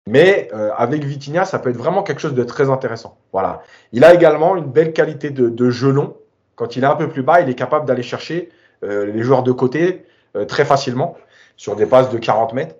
Mais 0.07 0.48
euh, 0.52 0.70
avec 0.76 1.05
Vitinha, 1.05 1.44
ça 1.44 1.59
peut 1.59 1.70
être 1.70 1.76
vraiment 1.76 2.02
quelque 2.02 2.20
chose 2.20 2.34
de 2.34 2.44
très 2.44 2.68
intéressant. 2.68 3.16
Voilà. 3.32 3.62
Il 3.92 4.05
a 4.05 4.12
également 4.12 4.57
une 4.57 4.66
belle 4.66 4.92
qualité 4.92 5.30
de, 5.30 5.48
de 5.48 5.70
jeu. 5.70 5.94
Quand 6.57 6.76
il 6.76 6.84
est 6.84 6.86
un 6.86 6.96
peu 6.96 7.09
plus 7.09 7.22
bas, 7.22 7.40
il 7.40 7.48
est 7.48 7.55
capable 7.55 7.86
d'aller 7.86 8.02
chercher 8.02 8.50
euh, 8.82 9.07
les 9.07 9.22
joueurs 9.22 9.42
de 9.42 9.52
côté 9.52 10.05
euh, 10.36 10.44
très 10.44 10.64
facilement 10.64 11.16
sur 11.57 11.74
des 11.74 11.86
passes 11.86 12.11
de 12.11 12.18
40 12.18 12.52
mètres. 12.52 12.76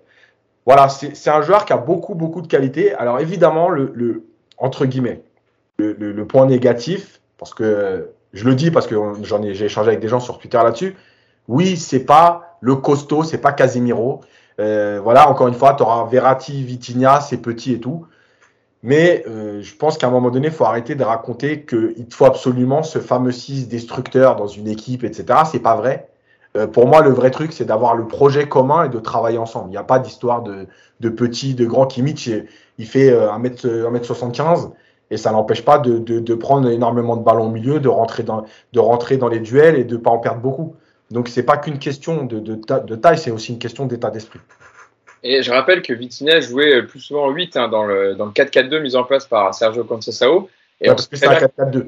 Voilà, 0.65 0.89
c'est 0.89 1.29
un 1.29 1.41
joueur 1.43 1.65
qui 1.65 1.73
a 1.73 1.77
beaucoup, 1.77 2.15
beaucoup 2.15 2.41
de 2.41 2.47
qualité. 2.47 2.93
Alors 2.95 3.19
évidemment, 3.19 3.69
le, 3.69 4.25
entre 4.57 4.85
guillemets, 4.85 5.21
le, 5.77 6.25
point 6.25 6.47
négatif, 6.47 7.21
parce 7.37 7.53
que 7.53 8.09
je 8.33 8.45
le 8.45 8.55
dis 8.55 8.71
parce 8.71 8.87
que 8.87 8.95
j'en 9.21 9.43
ai, 9.43 9.53
j'ai 9.53 9.65
échangé 9.65 9.89
avec 9.89 9.99
des 9.99 10.07
gens 10.07 10.19
sur 10.19 10.39
Twitter 10.39 10.57
là-dessus. 10.57 10.95
Oui, 11.47 11.77
c'est 11.77 12.03
pas 12.03 12.57
le 12.61 12.75
costaud, 12.75 13.23
c'est 13.23 13.37
pas 13.37 13.51
Casemiro. 13.51 14.21
Euh, 14.59 14.99
voilà, 15.03 15.29
encore 15.29 15.47
une 15.47 15.53
fois, 15.53 15.73
tu 15.73 15.83
auras 15.83 16.05
Verratti, 16.05 16.63
Vitinha, 16.63 17.21
c'est 17.21 17.37
petit 17.37 17.73
et 17.73 17.79
tout. 17.79 18.05
Mais 18.83 19.23
euh, 19.27 19.61
je 19.63 19.75
pense 19.75 19.97
qu'à 19.97 20.07
un 20.07 20.11
moment 20.11 20.29
donné, 20.29 20.47
il 20.47 20.53
faut 20.53 20.65
arrêter 20.65 20.93
de 20.93 21.03
raconter 21.03 21.65
qu'il 21.65 22.05
faut 22.11 22.25
absolument 22.25 22.83
ce 22.83 22.99
fameux 22.99 23.31
6 23.31 23.67
destructeur 23.67 24.35
dans 24.35 24.47
une 24.47 24.67
équipe, 24.67 25.03
etc. 25.03 25.39
C'est 25.51 25.59
pas 25.59 25.75
vrai. 25.75 26.07
Euh, 26.55 26.67
pour 26.67 26.87
moi, 26.87 27.01
le 27.01 27.09
vrai 27.09 27.31
truc, 27.31 27.51
c'est 27.51 27.65
d'avoir 27.65 27.95
le 27.95 28.07
projet 28.07 28.47
commun 28.47 28.85
et 28.85 28.89
de 28.89 28.99
travailler 28.99 29.39
ensemble. 29.39 29.69
Il 29.69 29.71
n'y 29.71 29.77
a 29.77 29.83
pas 29.83 29.97
d'histoire 29.99 30.43
de, 30.43 30.67
de 30.99 31.09
petit, 31.09 31.55
de 31.55 31.65
grand. 31.65 31.87
Kimmich, 31.87 32.29
il 32.77 32.85
fait 32.85 33.09
euh, 33.09 33.31
1m, 33.31 33.65
1m75 33.65 34.71
et 35.09 35.17
ça 35.17 35.31
n'empêche 35.31 35.65
pas 35.65 35.79
de, 35.79 35.97
de, 35.97 36.19
de 36.19 36.35
prendre 36.35 36.69
énormément 36.69 37.15
de 37.15 37.23
ballons 37.23 37.47
au 37.47 37.51
milieu, 37.51 37.79
de 37.79 37.89
rentrer 37.89 38.23
dans, 38.23 38.43
de 38.73 38.79
rentrer 38.79 39.17
dans 39.17 39.29
les 39.29 39.39
duels 39.39 39.77
et 39.77 39.83
de 39.83 39.95
ne 39.95 40.01
pas 40.01 40.11
en 40.11 40.19
perdre 40.19 40.41
beaucoup. 40.41 40.75
Donc, 41.11 41.27
c'est 41.29 41.43
pas 41.43 41.57
qu'une 41.57 41.79
question 41.79 42.23
de, 42.25 42.39
de, 42.39 42.55
ta- 42.55 42.79
de 42.79 42.95
taille, 42.95 43.17
c'est 43.17 43.31
aussi 43.31 43.51
une 43.53 43.59
question 43.59 43.85
d'état 43.85 44.09
d'esprit. 44.09 44.39
Et 45.23 45.41
je 45.43 45.51
rappelle 45.51 45.81
que 45.81 45.93
Vitinha 45.93 46.39
jouait 46.39 46.83
plus 46.83 46.99
souvent 46.99 47.29
8 47.29 47.57
hein, 47.57 47.67
dans 47.67 47.85
le, 47.85 48.15
dans 48.15 48.25
le 48.25 48.31
4-4-2 48.31 48.79
mis 48.81 48.95
en 48.95 49.03
place 49.03 49.25
par 49.25 49.53
Sergio 49.53 49.83
Conceição. 49.83 50.47
Et 50.81 50.85
Ouais, 50.87 50.91
on 50.91 50.95
parce 50.95 51.07
que 51.07 51.15
c'est 51.15 51.27
un 51.27 51.35
très 51.35 51.47
bien- 51.57 51.65
4-4-2. 51.81 51.85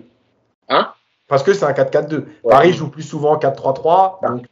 Hein? 0.69 0.91
Parce 1.27 1.43
que 1.43 1.53
c'est 1.53 1.65
un 1.65 1.71
4-4-2. 1.73 2.15
Ouais. 2.15 2.23
Paris 2.51 2.73
joue 2.73 2.89
plus 2.89 3.03
souvent 3.03 3.33
en 3.33 3.37
4-3-3. 3.39 4.27
Donc, 4.27 4.45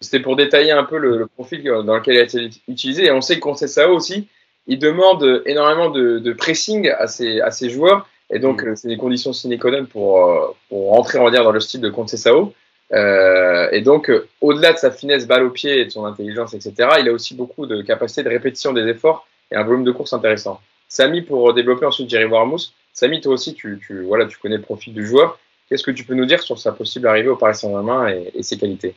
C'était 0.00 0.20
pour 0.20 0.36
détailler 0.36 0.70
un 0.72 0.84
peu 0.84 0.98
le, 0.98 1.18
le 1.18 1.26
profil 1.26 1.64
dans 1.64 1.94
lequel 1.96 2.14
il 2.14 2.20
a 2.20 2.22
été 2.24 2.50
utilisé. 2.68 3.06
Et 3.06 3.10
on 3.10 3.20
sait 3.20 3.36
que 3.36 3.40
Conceição 3.40 3.90
aussi, 3.92 4.28
il 4.66 4.78
demande 4.78 5.42
énormément 5.46 5.90
de, 5.90 6.18
de 6.18 6.32
pressing 6.32 6.88
à 6.90 7.06
ses, 7.08 7.40
à 7.40 7.50
ses 7.50 7.70
joueurs. 7.70 8.06
Et 8.30 8.38
donc, 8.38 8.62
Mm. 8.62 8.68
euh, 8.68 8.76
c'est 8.76 8.88
des 8.88 8.98
conditions 8.98 9.32
sine 9.32 9.58
qua 9.58 9.70
non 9.70 9.86
pour, 9.86 10.24
euh, 10.28 10.54
pour 10.68 10.90
rentrer, 10.90 11.18
on 11.18 11.24
va 11.24 11.30
dire, 11.30 11.42
dans 11.44 11.50
le 11.52 11.60
style 11.60 11.80
de 11.80 11.88
Conceição. 11.90 12.52
Euh, 12.92 13.68
et 13.70 13.82
donc, 13.82 14.08
euh, 14.08 14.26
au-delà 14.40 14.72
de 14.72 14.78
sa 14.78 14.90
finesse 14.90 15.26
balle 15.26 15.44
au 15.44 15.50
pied 15.50 15.80
et 15.80 15.84
de 15.84 15.90
son 15.90 16.04
intelligence, 16.04 16.54
etc., 16.54 16.72
il 17.00 17.08
a 17.08 17.12
aussi 17.12 17.34
beaucoup 17.34 17.66
de 17.66 17.82
capacité 17.82 18.22
de 18.22 18.28
répétition 18.28 18.72
des 18.72 18.86
efforts 18.86 19.26
et 19.50 19.56
un 19.56 19.64
volume 19.64 19.84
de 19.84 19.92
course 19.92 20.12
intéressant. 20.12 20.60
Samy, 20.88 21.22
pour 21.22 21.52
développer 21.52 21.84
ensuite 21.84 22.08
Jerry 22.08 22.24
Warmouth, 22.24 22.72
Samy, 22.92 23.20
toi 23.20 23.34
aussi, 23.34 23.54
tu, 23.54 23.78
voilà, 24.06 24.26
tu 24.26 24.38
connais 24.38 24.56
le 24.56 24.62
profil 24.62 24.94
du 24.94 25.06
joueur. 25.06 25.38
Qu'est-ce 25.68 25.84
que 25.84 25.90
tu 25.90 26.04
peux 26.04 26.14
nous 26.14 26.24
dire 26.24 26.42
sur 26.42 26.58
sa 26.58 26.72
possible 26.72 27.06
arrivée 27.06 27.28
au 27.28 27.36
Paris 27.36 27.54
Saint-Germain 27.54 28.08
et, 28.08 28.42
ses 28.42 28.56
qualités? 28.56 28.94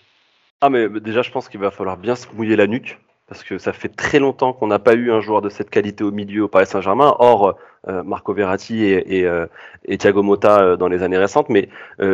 Ah, 0.61 0.69
mais 0.69 0.87
déjà, 0.87 1.21
je 1.21 1.31
pense 1.31 1.49
qu'il 1.49 1.59
va 1.59 1.69
falloir 1.69 1.97
bien 1.97 2.15
se 2.15 2.27
mouiller 2.33 2.55
la 2.55 2.67
nuque. 2.67 2.99
Parce 3.27 3.43
que 3.43 3.57
ça 3.57 3.71
fait 3.71 3.87
très 3.87 4.19
longtemps 4.19 4.51
qu'on 4.51 4.67
n'a 4.67 4.79
pas 4.79 4.93
eu 4.93 5.09
un 5.09 5.21
joueur 5.21 5.41
de 5.41 5.47
cette 5.47 5.69
qualité 5.69 6.03
au 6.03 6.11
milieu 6.11 6.43
au 6.43 6.47
Paris 6.49 6.65
Saint-Germain, 6.65 7.15
hors 7.19 7.57
euh, 7.87 8.03
Marco 8.03 8.33
Verratti 8.33 8.83
et, 8.83 9.25
et, 9.85 9.97
Thiago 9.97 10.21
Motta 10.21 10.75
dans 10.75 10.89
les 10.89 11.01
années 11.01 11.17
récentes. 11.17 11.47
Mais 11.47 11.69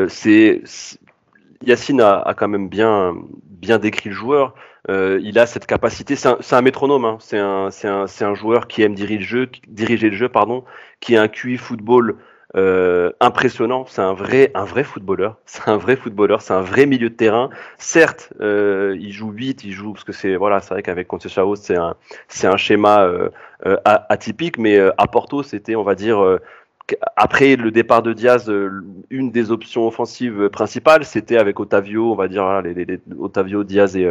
c'est- 0.09 0.61
Yacine 1.65 2.01
a, 2.01 2.19
a 2.19 2.33
quand 2.33 2.47
même 2.47 2.69
bien, 2.69 3.15
bien 3.43 3.79
décrit 3.79 4.09
le 4.09 4.15
joueur. 4.15 4.53
Euh, 4.89 5.19
il 5.23 5.37
a 5.39 5.45
cette 5.45 5.65
capacité. 5.65 6.15
C'est 6.15 6.29
un, 6.29 6.37
un 6.51 6.61
métronome. 6.61 7.05
hein. 7.05 7.17
C'est 7.19 7.37
un, 7.39 7.69
un, 7.83 8.05
un 8.21 8.33
joueur 8.35 8.67
qui 8.67 8.83
aime 8.83 8.93
diriger 8.95 9.17
le 9.19 9.23
jeu, 9.25 9.45
qui- 9.47 9.61
diriger 9.67 10.09
le 10.09 10.15
jeu, 10.15 10.29
pardon, 10.29 10.63
qui 10.99 11.17
a 11.17 11.21
un 11.23 11.27
QI 11.27 11.57
football 11.57 12.15
euh, 12.55 13.11
impressionnant. 13.19 13.85
C'est 13.87 14.01
un 14.01 14.13
vrai, 14.13 14.51
un 14.55 14.63
vrai 14.63 14.83
footballeur. 14.83 15.37
C'est 15.45 15.67
un 15.67 15.77
vrai 15.77 15.95
footballeur. 15.97 16.41
C'est 16.41 16.53
un 16.53 16.61
vrai 16.61 16.85
milieu 16.85 17.09
de 17.09 17.15
terrain. 17.15 17.49
Certes, 17.77 18.31
euh, 18.39 18.95
il 18.99 19.11
joue 19.11 19.31
8, 19.31 19.63
il 19.65 19.73
joue 19.73 19.91
parce 19.93 20.05
que 20.05 20.13
c'est 20.13 20.35
voilà, 20.37 20.61
c'est 20.61 20.73
vrai 20.73 20.83
qu'avec 20.83 21.07
Conceição 21.07 21.55
c'est 21.55 21.75
un, 21.75 21.95
c'est 22.29 22.47
un 22.47 22.57
schéma 22.57 23.01
euh, 23.03 23.29
euh, 23.65 23.75
atypique, 23.85 24.57
mais 24.57 24.79
à 24.97 25.07
Porto, 25.07 25.43
c'était, 25.43 25.75
on 25.75 25.83
va 25.83 25.95
dire. 25.95 26.39
Après 27.15 27.55
le 27.55 27.71
départ 27.71 28.01
de 28.01 28.13
Diaz, 28.13 28.51
une 29.09 29.31
des 29.31 29.51
options 29.51 29.87
offensives 29.87 30.49
principales, 30.49 31.03
c'était 31.03 31.37
avec 31.37 31.59
Otavio, 31.59 32.11
on 32.11 32.15
va 32.15 32.27
dire 32.27 32.61
les, 32.61 32.73
les, 32.73 32.99
Otavio, 33.19 33.63
Diaz 33.63 33.97
et, 33.97 34.07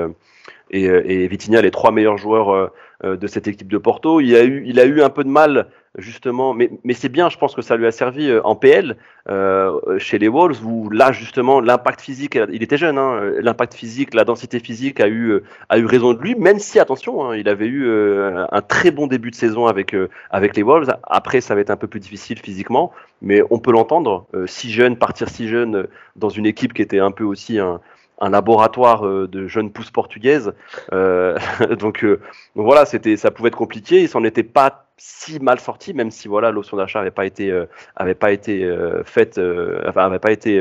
et, 0.70 0.84
et 0.84 1.28
Vitinha, 1.28 1.62
les 1.62 1.70
trois 1.70 1.90
meilleurs 1.90 2.18
joueurs 2.18 2.70
de 3.02 3.26
cette 3.26 3.48
équipe 3.48 3.68
de 3.68 3.78
Porto. 3.78 4.20
Il 4.20 4.34
a 4.36 4.44
eu, 4.44 4.62
il 4.66 4.78
a 4.78 4.84
eu 4.84 5.00
un 5.02 5.10
peu 5.10 5.24
de 5.24 5.28
mal 5.28 5.68
justement, 5.98 6.54
mais, 6.54 6.70
mais 6.84 6.94
c'est 6.94 7.08
bien, 7.08 7.28
je 7.28 7.38
pense 7.38 7.54
que 7.54 7.62
ça 7.62 7.76
lui 7.76 7.86
a 7.86 7.90
servi 7.90 8.28
euh, 8.28 8.40
en 8.44 8.54
PL 8.54 8.96
euh, 9.28 9.98
chez 9.98 10.18
les 10.18 10.28
Wolves, 10.28 10.64
où 10.64 10.90
là 10.90 11.12
justement 11.12 11.60
l'impact 11.60 12.00
physique, 12.00 12.38
il 12.52 12.62
était 12.62 12.76
jeune, 12.76 12.98
hein, 12.98 13.20
l'impact 13.40 13.74
physique, 13.74 14.14
la 14.14 14.24
densité 14.24 14.60
physique 14.60 15.00
a 15.00 15.08
eu, 15.08 15.30
euh, 15.30 15.44
a 15.68 15.78
eu 15.78 15.86
raison 15.86 16.12
de 16.12 16.20
lui, 16.20 16.34
même 16.34 16.58
si 16.58 16.78
attention, 16.78 17.24
hein, 17.24 17.36
il 17.36 17.48
avait 17.48 17.66
eu 17.66 17.90
un 17.90 18.62
très 18.62 18.90
bon 18.90 19.06
début 19.06 19.30
de 19.30 19.34
saison 19.34 19.66
avec, 19.66 19.94
avec 20.30 20.56
les 20.56 20.62
Wolves. 20.62 20.94
Après, 21.04 21.40
ça 21.40 21.54
va 21.54 21.60
être 21.60 21.70
un 21.70 21.76
peu 21.76 21.86
plus 21.86 22.00
difficile 22.00 22.38
physiquement, 22.38 22.92
mais 23.22 23.42
on 23.50 23.58
peut 23.58 23.72
l'entendre. 23.72 24.26
si 24.46 24.70
jeune, 24.70 24.96
partir 24.96 25.28
si 25.28 25.48
jeune 25.48 25.86
dans 26.16 26.28
une 26.28 26.46
équipe 26.46 26.72
qui 26.72 26.82
était 26.82 26.98
un 26.98 27.10
peu 27.10 27.24
aussi 27.24 27.58
un, 27.58 27.80
un 28.20 28.30
laboratoire 28.30 29.02
de 29.02 29.46
jeunes 29.46 29.70
pousses 29.70 29.90
portugaises. 29.90 30.52
donc, 30.92 32.06
voilà, 32.54 32.84
c'était, 32.86 33.16
ça 33.16 33.30
pouvait 33.30 33.48
être 33.48 33.56
compliqué. 33.56 34.02
Il 34.02 34.08
s'en 34.08 34.24
était 34.24 34.42
pas 34.42 34.85
si 34.98 35.38
mal 35.40 35.60
sorti, 35.60 35.94
même 35.94 36.10
si 36.10 36.28
voilà 36.28 36.50
l'option 36.50 36.76
d'achat 36.76 37.00
n'avait 37.00 37.10
pas 37.10 37.26
été 37.26 37.50
euh, 37.50 37.66
avait 37.96 38.14
pas 38.14 38.32
été 38.32 38.64
euh, 38.64 39.02
faite, 39.04 39.38
euh, 39.38 39.82
enfin 39.88 40.06
avait 40.06 40.18
pas 40.18 40.32
été 40.32 40.58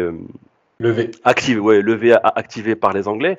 levé, 0.80 1.12
activé, 1.24 1.60
ouais, 1.60 1.82
levé, 1.82 2.16
activé 2.24 2.76
par 2.76 2.94
les 2.94 3.08
Anglais. 3.08 3.38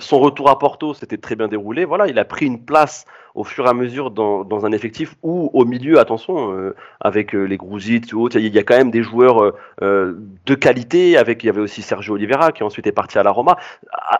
son 0.00 0.18
retour 0.18 0.50
à 0.50 0.58
Porto 0.58 0.94
s'était 0.94 1.18
très 1.18 1.36
bien 1.36 1.48
déroulé. 1.48 1.84
Voilà, 1.84 2.06
il 2.06 2.18
a 2.18 2.24
pris 2.24 2.46
une 2.46 2.64
place 2.64 3.04
au 3.34 3.42
fur 3.42 3.66
et 3.66 3.68
à 3.68 3.74
mesure 3.74 4.10
dans, 4.12 4.64
un 4.64 4.72
effectif 4.72 5.16
ou 5.22 5.50
au 5.52 5.64
milieu, 5.64 5.98
attention, 5.98 6.52
euh, 6.52 6.74
avec 7.00 7.34
euh, 7.34 7.42
les 7.42 7.56
Grousits 7.56 8.14
ou 8.14 8.22
autres, 8.22 8.38
il 8.38 8.54
y 8.54 8.58
a 8.58 8.62
quand 8.62 8.76
même 8.76 8.92
des 8.92 9.02
joueurs 9.02 9.54
euh, 9.82 10.14
de 10.46 10.54
qualité. 10.54 11.16
Avec, 11.16 11.42
il 11.42 11.48
y 11.48 11.50
avait 11.50 11.60
aussi 11.60 11.82
Sergio 11.82 12.14
Oliveira 12.14 12.52
qui 12.52 12.62
ensuite 12.62 12.86
est 12.86 12.92
parti 12.92 13.18
à 13.18 13.24
la 13.24 13.32
Roma. 13.32 13.56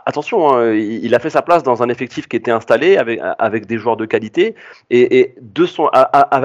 attention, 0.05 0.53
hein, 0.53 0.75
il, 0.75 1.15
a 1.15 1.21
fait 1.21 1.31
sa 1.31 1.43
place 1.43 1.63
dans 1.63 1.83
un 1.83 1.89
effectif 1.89 2.27
qui 2.27 2.37
était 2.37 2.51
installé 2.51 2.97
avec, 2.97 3.67
des 3.67 3.79
joueurs 3.79 3.97
de 3.97 4.05
qualité 4.05 4.57
et, 4.91 5.37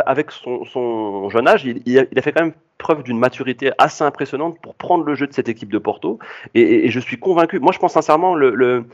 avec 0.05 0.31
son, 0.31 1.29
jeune 1.29 1.47
âge, 1.47 1.65
il, 1.65 1.99
a, 1.99 2.21
fait 2.21 2.31
quand 2.31 2.43
même 2.43 2.53
preuve 2.79 3.03
d'une 3.03 3.19
maturité 3.19 3.71
assez 3.77 4.03
impressionnante 4.03 4.57
pour 4.63 4.73
prendre 4.73 5.03
le 5.03 5.13
jeu 5.13 5.27
de 5.27 5.33
cette 5.33 5.49
équipe 5.49 5.69
de 5.69 5.77
Porto. 5.77 6.17
Et, 6.55 6.85
et 6.85 6.89
je 6.89 6.99
suis 6.99 7.19
convaincu. 7.19 7.59
Moi, 7.59 7.71
je 7.71 7.77
pense 7.77 7.93
sincèrement 7.93 8.33
le, 8.33 8.55
le 8.55 8.85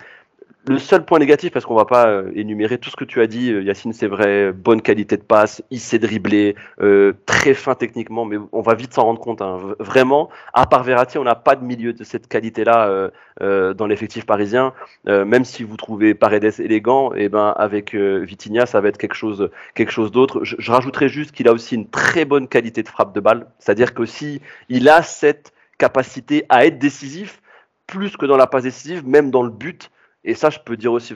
le 0.68 0.80
seul 0.80 1.05
point 1.05 1.20
négatif, 1.20 1.51
parce 1.51 1.66
qu'on 1.66 1.76
va 1.76 1.86
pas 1.86 2.07
euh, 2.07 2.32
énumérer 2.36 2.78
tout 2.78 2.89
ce 2.89 2.95
que 2.95 3.03
tu 3.03 3.22
as 3.22 3.28
dit, 3.28 3.51
euh, 3.51 3.61
Yacine, 3.61 3.93
c'est 3.93 4.07
vrai, 4.07 4.51
bonne 4.51 4.82
qualité 4.82 5.18
de 5.18 5.22
passe, 5.22 5.63
il 5.72 5.80
sait 5.80 5.99
dribbler, 5.99 6.55
euh, 6.82 7.13
très 7.26 7.53
fin 7.53 7.76
techniquement, 7.76 8.26
mais 8.26 8.38
on 8.51 8.61
va 8.61 8.74
vite 8.74 8.93
s'en 8.93 9.03
rendre 9.03 9.20
compte. 9.20 9.41
Hein. 9.41 9.57
Vraiment, 9.80 10.30
à 10.53 10.66
part 10.66 10.84
Verratti, 10.84 11.18
on 11.18 11.24
n'a 11.24 11.36
pas 11.36 11.55
de 11.55 11.63
milieu 11.63 11.93
de 11.93 12.03
cette 12.03 12.28
qualité-là 12.28 13.11
dans 13.39 13.88
l'effectif 13.88 14.26
parisien. 14.26 14.74
même 15.05 15.43
si 15.43 15.63
vous 15.63 15.78
trouvez 15.78 16.13
Paredes 16.13 16.59
élégant, 16.59 17.13
et 17.13 17.26
eh 17.26 17.30
ben 17.30 17.53
avec 17.57 17.93
Vitinha, 17.95 18.66
ça 18.66 18.82
va 18.82 18.89
être 18.89 18.97
quelque 18.97 19.16
chose, 19.16 19.49
quelque 19.74 19.91
chose 19.91 20.11
d'autre. 20.11 20.43
Je, 20.43 20.55
je 20.57 20.72
rajouterais 20.72 21.09
juste 21.09 21.32
qu'il 21.32 21.47
a 21.47 21.53
aussi 21.53 21.76
une 21.76 21.89
très 21.89 22.26
bonne 22.26 22.47
qualité 22.47 22.84
de 22.84 22.88
frappe 22.88 23.13
de 23.13 23.20
balle, 23.20 23.47
c'est-à-dire 23.59 23.93
que 23.93 24.05
si 24.05 24.41
il 24.70 24.89
a 24.89 25.01
cette 25.01 25.53
capacité 25.78 26.45
à 26.49 26.66
être 26.66 26.80
décisif, 26.80 27.41
plus 27.88 28.18
que 28.18 28.26
dans 28.26 28.38
la 28.38 28.47
passe 28.47 28.63
décisive, 28.63 29.05
même 29.07 29.32
dans 29.32 29.43
le 29.43 29.49
but, 29.49 29.91
et 30.28 30.34
ça, 30.34 30.49
je 30.49 30.57
peux 30.57 30.76
dire 30.76 30.91
aussi 30.91 31.13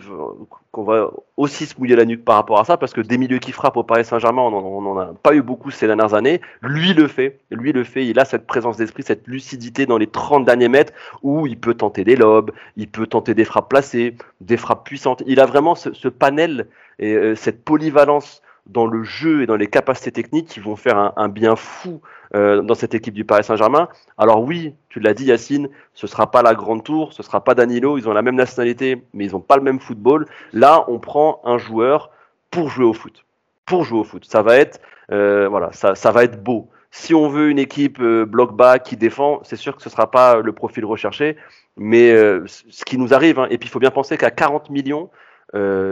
qu'on 0.71 0.83
va 0.83 1.09
aussi 1.35 1.65
se 1.65 1.73
mouiller 1.79 1.95
la 1.95 2.05
nuque 2.05 2.23
par 2.23 2.35
rapport 2.35 2.59
à 2.59 2.63
ça, 2.63 2.77
parce 2.77 2.93
que 2.93 3.01
des 3.01 3.17
milieux 3.17 3.39
qui 3.39 3.51
frappent 3.51 3.77
au 3.77 3.83
Paris 3.83 4.05
Saint-Germain, 4.05 4.43
on 4.43 4.81
n'en 4.81 4.99
a 4.99 5.05
pas 5.07 5.33
eu 5.33 5.41
beaucoup 5.41 5.71
ces 5.71 5.87
dernières 5.87 6.13
années. 6.13 6.41
Lui 6.61 6.93
le 6.93 7.07
fait, 7.07 7.39
lui 7.49 7.71
le 7.71 7.83
fait, 7.83 8.05
il 8.05 8.19
a 8.19 8.25
cette 8.25 8.45
présence 8.45 8.77
d'esprit, 8.77 9.01
cette 9.01 9.27
lucidité 9.27 9.87
dans 9.87 9.97
les 9.97 10.05
30 10.05 10.45
derniers 10.45 10.69
mètres, 10.69 10.93
où 11.23 11.47
il 11.47 11.59
peut 11.59 11.73
tenter 11.73 12.03
des 12.03 12.15
lobes, 12.15 12.51
il 12.77 12.87
peut 12.87 13.07
tenter 13.07 13.33
des 13.33 13.45
frappes 13.45 13.69
placées, 13.69 14.15
des 14.41 14.57
frappes 14.57 14.85
puissantes. 14.85 15.23
Il 15.25 15.39
a 15.39 15.47
vraiment 15.47 15.73
ce, 15.73 16.07
panel 16.07 16.67
et 16.99 17.15
euh, 17.15 17.35
cette 17.35 17.65
polyvalence 17.65 18.43
dans 18.69 18.85
le 18.85 19.03
jeu 19.03 19.41
et 19.41 19.45
dans 19.45 19.55
les 19.55 19.67
capacités 19.67 20.11
techniques 20.11 20.47
qui 20.47 20.59
vont 20.59 20.75
faire 20.75 21.13
un, 21.15 21.27
bien 21.27 21.55
fou 21.55 22.01
euh, 22.35 22.61
dans 22.61 22.75
cette 22.75 22.93
équipe 22.93 23.13
du 23.13 23.25
Paris 23.25 23.43
Saint-Germain. 23.43 23.89
Alors 24.17 24.43
oui, 24.43 24.75
tu 24.89 24.99
l'as 24.99 25.13
dit 25.13 25.25
Yacine, 25.25 25.69
ce 25.93 26.07
sera 26.07 26.29
pas 26.29 26.43
la 26.43 26.53
grande 26.53 26.83
tour, 26.83 27.11
ce 27.13 27.23
sera 27.23 27.43
pas 27.43 27.55
Danilo, 27.55 27.97
ils 27.97 28.07
ont 28.07 28.13
la 28.13 28.21
même 28.21 28.35
nationalité, 28.35 29.03
mais 29.13 29.25
ils 29.25 29.31
n'ont 29.31 29.39
pas 29.39 29.57
le 29.57 29.63
même 29.63 29.79
football. 29.79 30.27
Là, 30.53 30.85
on 30.87 30.99
prend 30.99 31.41
un 31.43 31.57
joueur 31.57 32.11
pour 32.51 32.69
jouer 32.69 32.85
au 32.85 32.93
foot. 32.93 33.25
Pour 33.65 33.83
jouer 33.83 33.99
au 33.99 34.03
foot. 34.03 34.25
Ça 34.25 34.43
va 34.43 34.55
être, 34.55 34.79
euh, 35.11 35.47
voilà, 35.49 35.71
ça, 35.73 36.11
va 36.11 36.23
être 36.23 36.41
beau. 36.43 36.69
Si 36.91 37.13
on 37.13 37.27
veut 37.27 37.49
une 37.49 37.59
équipe 37.59 37.99
euh, 37.99 38.25
bloc 38.25 38.55
bas 38.55 38.79
qui 38.79 38.97
défend, 38.97 39.39
c'est 39.43 39.55
sûr 39.55 39.75
que 39.75 39.81
ce 39.81 39.89
sera 39.89 40.09
pas 40.09 40.37
le 40.37 40.51
profil 40.53 40.85
recherché, 40.85 41.37
mais 41.75 42.11
ce 42.45 42.85
qui 42.85 42.97
nous 42.97 43.13
arrive, 43.13 43.39
hein, 43.39 43.47
et 43.49 43.57
puis 43.57 43.67
il 43.67 43.71
faut 43.71 43.79
bien 43.79 43.91
penser 43.91 44.17
qu'à 44.17 44.31
40 44.31 44.69
millions, 44.69 45.09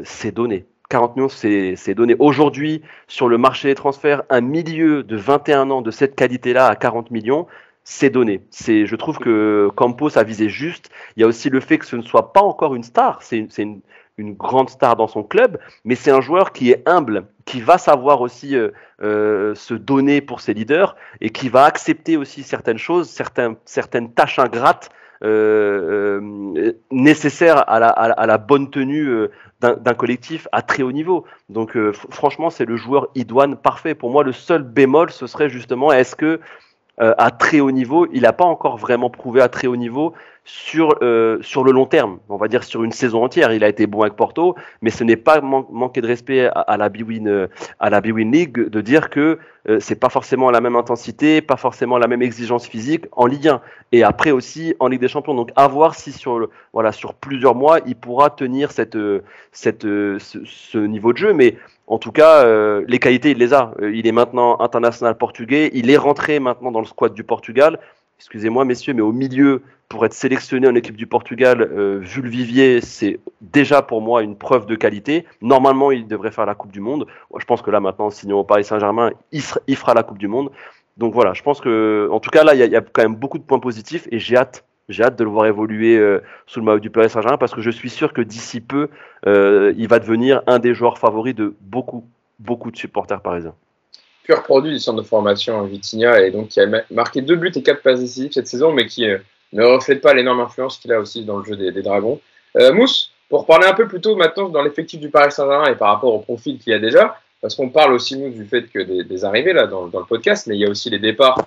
c'est 0.04 0.32
donné 0.32 0.66
40 0.90 1.16
millions, 1.18 1.30
c'est 1.30 1.94
donné. 1.94 2.16
Aujourd'hui, 2.20 2.82
sur 3.08 3.28
le 3.28 3.38
marché 3.38 3.68
des 3.68 3.76
transferts, 3.76 4.24
un 4.30 4.42
milieu 4.42 5.04
de 5.04 5.18
21 5.18 5.70
ans 5.70 5.82
de 5.82 5.92
cette 5.92 6.16
qualité-là 6.16 6.68
à 6.68 6.76
40 6.76 7.12
millions, 7.12 7.48
c'est 7.84 8.10
donné. 8.10 8.42
C'est, 8.52 8.86
je 8.86 8.96
trouve 8.96 9.18
que 9.18 9.70
Campos 9.76 10.18
a 10.18 10.24
visé 10.24 10.50
juste. 10.50 10.90
Il 11.16 11.22
y 11.22 11.24
a 11.24 11.28
aussi 11.28 11.50
le 11.50 11.60
fait 11.60 11.78
que 11.78 11.86
ce 11.86 11.96
ne 11.96 12.02
soit 12.02 12.34
pas 12.34 12.42
encore 12.42 12.76
une 12.76 12.84
star. 12.84 13.22
C'est 13.22 13.38
une, 13.38 13.82
une, 14.18 14.34
grande 14.34 14.70
star 14.70 14.96
dans 14.96 15.08
son 15.08 15.24
club, 15.24 15.60
mais 15.86 15.96
c'est 15.96 16.12
un 16.12 16.22
joueur 16.22 16.52
qui 16.52 16.72
est 16.72 16.84
humble, 16.88 17.28
qui 17.46 17.62
va 17.62 17.78
savoir 17.78 18.22
aussi 18.22 18.56
euh, 18.56 18.72
euh, 19.02 19.56
se 19.56 19.74
donner 19.74 20.22
pour 20.22 20.42
ses 20.42 20.54
leaders 20.54 20.96
et 21.22 21.30
qui 21.30 21.50
va 21.50 21.66
accepter 21.66 22.18
aussi 22.18 22.44
certaines 22.44 22.78
choses, 22.78 23.10
certaines, 23.10 23.56
certaines 23.66 24.12
tâches 24.12 24.40
ingrates 24.40 24.90
euh, 25.24 26.20
euh, 26.58 26.74
nécessaire 26.92 27.70
à 27.70 27.80
la, 27.80 27.90
à 27.90 28.26
la, 28.26 28.38
bonne 28.38 28.70
tenue 28.70 29.08
euh, 29.08 29.32
d'un 29.62 29.94
collectif 29.94 30.48
à 30.52 30.62
très 30.62 30.84
haut 30.84 30.92
niveau. 30.92 31.26
Donc 31.50 31.78
franchement, 32.10 32.50
c'est 32.50 32.66
le 32.66 32.78
joueur 32.78 33.08
idoine 33.16 33.56
parfait. 33.56 33.96
Pour 33.96 34.12
moi, 34.12 34.24
le 34.24 34.32
seul 34.32 34.64
bémol, 34.64 35.10
ce 35.10 35.28
serait 35.28 35.50
justement 35.50 35.92
est-ce 35.92 36.16
que 36.16 36.40
à 37.00 37.30
très 37.32 37.60
haut 37.60 37.72
niveau, 37.72 38.08
il 38.12 38.24
n'a 38.24 38.34
pas 38.34 38.46
encore 38.46 38.78
vraiment 38.78 39.10
prouvé 39.10 39.42
à 39.42 39.50
très 39.50 39.68
haut 39.68 39.76
niveau 39.76 40.14
sur, 40.48 40.96
euh, 41.02 41.40
sur 41.42 41.66
le 41.66 41.74
long 41.74 41.86
terme, 41.86 42.20
on 42.30 42.38
va 42.38 42.48
dire 42.48 42.64
sur 42.64 42.84
une 42.86 42.94
saison 42.94 43.24
entière. 43.26 43.52
Il 43.52 43.66
a 43.66 43.68
été 43.68 43.86
bon 43.86 44.02
avec 44.02 44.16
Porto, 44.16 44.56
mais 44.82 44.90
ce 44.90 45.04
n'est 45.04 45.18
pas 45.18 45.42
manquer 45.42 46.00
de 46.00 46.08
respect 46.08 46.50
à, 46.56 46.78
la 46.78 46.88
B-Win 46.88 47.28
euh, 47.28 47.48
à 47.80 47.90
la 47.90 48.00
League 48.00 48.58
de 48.58 48.82
dire 48.82 49.10
que 49.10 49.40
euh, 49.68 49.80
c'est 49.82 50.00
pas 50.00 50.08
forcément 50.08 50.50
la 50.50 50.62
même 50.62 50.78
intensité, 50.78 51.42
pas 51.42 51.58
forcément 51.58 51.98
la 51.98 52.08
même 52.08 52.22
exigence 52.22 52.66
physique 52.66 53.06
en 53.12 53.26
Ligue 53.26 53.50
1 53.50 53.62
et 53.92 54.04
après 54.04 54.32
aussi 54.32 54.74
en 54.80 54.88
Ligue 54.88 55.02
des 55.02 55.10
Champions. 55.10 55.36
Donc 55.36 55.52
à 55.58 55.68
voir 55.68 55.96
si 55.96 56.14
sur 56.14 56.40
le, 56.40 56.50
voilà 56.72 56.94
sur 56.94 57.14
plusieurs 57.14 57.54
mois 57.54 57.80
il 57.86 57.98
pourra 57.98 58.30
tenir 58.30 58.72
cette 58.72 58.98
cette 59.52 59.84
ce, 59.84 60.78
niveau 60.78 61.12
de 61.12 61.18
jeu, 61.18 61.34
mais 61.34 61.58
en 61.88 61.98
tout 61.98 62.12
cas, 62.12 62.46
les 62.86 63.00
qualités, 63.00 63.32
il 63.32 63.38
les 63.38 63.54
a. 63.54 63.74
il 63.82 64.06
est 64.06 64.12
maintenant 64.12 64.60
international 64.60 65.18
portugais. 65.18 65.72
Il 65.74 65.90
est 65.90 65.98
rentré 65.98 66.40
maintenant 66.40 66.72
dans 66.72 66.82
le 66.82 66.86
squad 66.86 67.14
du 67.14 67.24
Portugal 67.24 67.80
excusez-moi 68.18 68.66
messieurs, 68.66 68.94
mais 68.94 69.02
au 69.02 69.12
milieu, 69.12 69.64
pour 69.90 70.06
être 70.06 70.14
sélectionné 70.14 70.68
en 70.68 70.76
équipe 70.76 70.98
du 70.98 71.08
Portugal, 71.08 71.62
euh, 71.62 72.00
vu 72.02 72.22
le 72.22 72.30
vivier, 72.30 72.82
c'est 72.82 73.20
déjà 73.42 73.82
pour 73.82 74.02
moi 74.02 74.22
une 74.22 74.36
preuve 74.36 74.66
de 74.66 74.76
qualité. 74.76 75.26
Normalement, 75.42 75.92
il 75.92 76.08
devrait 76.08 76.32
faire 76.32 76.46
la 76.46 76.56
Coupe 76.56 76.72
du 76.72 76.82
Monde. 76.82 77.08
Je 77.38 77.46
pense 77.46 77.62
que 77.62 77.72
là, 77.72 77.80
maintenant, 77.80 78.10
signant 78.10 78.40
au 78.40 78.44
Paris 78.44 78.64
Saint-Germain, 78.64 79.12
il, 79.32 79.42
fera 79.42 79.94
la 79.94 80.04
Coupe 80.04 80.18
du 80.18 80.28
Monde. 80.28 80.52
Donc 80.98 81.14
voilà, 81.14 81.34
je 81.34 81.44
pense 81.44 81.62
que, 81.62 82.10
en 82.12 82.20
tout 82.20 82.32
cas, 82.32 82.44
là, 82.44 82.56
il 82.56 82.60
y, 82.60 82.76
a 82.76 82.82
quand 82.82 83.04
même 83.04 83.16
beaucoup 83.16 83.38
de 83.38 83.44
points 83.44 83.60
positifs 83.60 84.08
et 84.12 84.20
j'ai 84.20 84.36
hâte. 84.36 84.66
J'ai 84.90 85.04
hâte 85.04 85.18
de 85.18 85.24
le 85.26 85.30
voir 85.30 85.46
évoluer 85.48 85.98
euh, 85.98 86.22
sous 86.46 86.60
le 86.60 86.66
maillot 86.66 86.80
du 86.80 86.90
Paris 86.90 87.10
Saint-Germain 87.10 87.38
parce 87.38 87.54
que 87.54 87.62
je 87.62 87.70
suis 87.70 87.90
sûr 87.90 88.14
que 88.14 88.22
d'ici 88.22 88.62
peu, 88.62 88.90
euh, 89.26 89.74
il 89.78 89.88
va 89.90 90.00
devenir 90.00 90.42
un 90.48 90.60
des 90.60 90.74
joueurs 90.74 90.98
favoris 90.98 91.36
de 91.36 91.56
beaucoup, 91.60 92.06
beaucoup 92.40 92.72
de 92.72 92.78
supporters 92.78 93.22
parisiens 93.22 93.54
pur 94.24 94.44
produit 94.44 94.74
du 94.74 94.80
centre 94.80 95.02
de 95.02 95.08
formation 95.08 95.64
Vitinha 95.64 96.20
et 96.20 96.32
donc 96.32 96.50
qui 96.50 96.60
a 96.60 96.66
marqué 96.92 97.22
deux 97.22 97.38
buts 97.38 97.52
et 97.56 97.64
quatre 97.64 97.82
passes 97.82 98.02
décisives 98.02 98.34
cette 98.34 98.48
saison, 98.48 98.74
mais 98.74 98.86
qui 98.86 99.10
euh, 99.10 99.20
ne 99.54 99.64
reflète 99.64 100.02
pas 100.02 100.14
l'énorme 100.14 100.42
influence 100.42 100.80
qu'il 100.80 100.92
a 100.92 101.00
aussi 101.00 101.24
dans 101.24 101.38
le 101.38 101.46
jeu 101.46 101.56
des, 101.56 101.82
Dragons. 101.82 102.20
Mousse, 102.74 103.12
pour 103.30 103.46
parler 103.46 103.68
un 103.68 103.74
peu 103.74 103.88
plus 103.88 104.02
tôt 104.02 104.18
maintenant 104.18 104.50
dans 104.50 104.62
l'effectif 104.64 105.00
du 105.00 105.10
Paris 105.10 105.32
Saint-Germain 105.32 105.72
et 105.72 105.76
par 105.76 105.94
rapport 105.94 106.14
au 106.14 106.20
profil 106.20 106.58
qu'il 106.60 106.74
y 106.74 106.76
a 106.76 106.80
déjà, 106.80 107.18
parce 107.40 107.56
qu'on 107.56 107.70
parle 107.70 107.94
aussi 107.94 108.18
nous 108.18 108.30
du 108.30 108.44
fait 108.46 108.64
que 108.64 108.80
des, 108.80 109.24
arrivées 109.24 109.54
là 109.54 109.68
dans, 109.68 109.86
le 109.86 110.06
podcast, 110.06 110.48
mais 110.48 110.56
il 110.56 110.62
y 110.62 110.66
a 110.66 110.70
aussi 110.70 110.90
les 110.90 111.00
départs. 111.00 111.38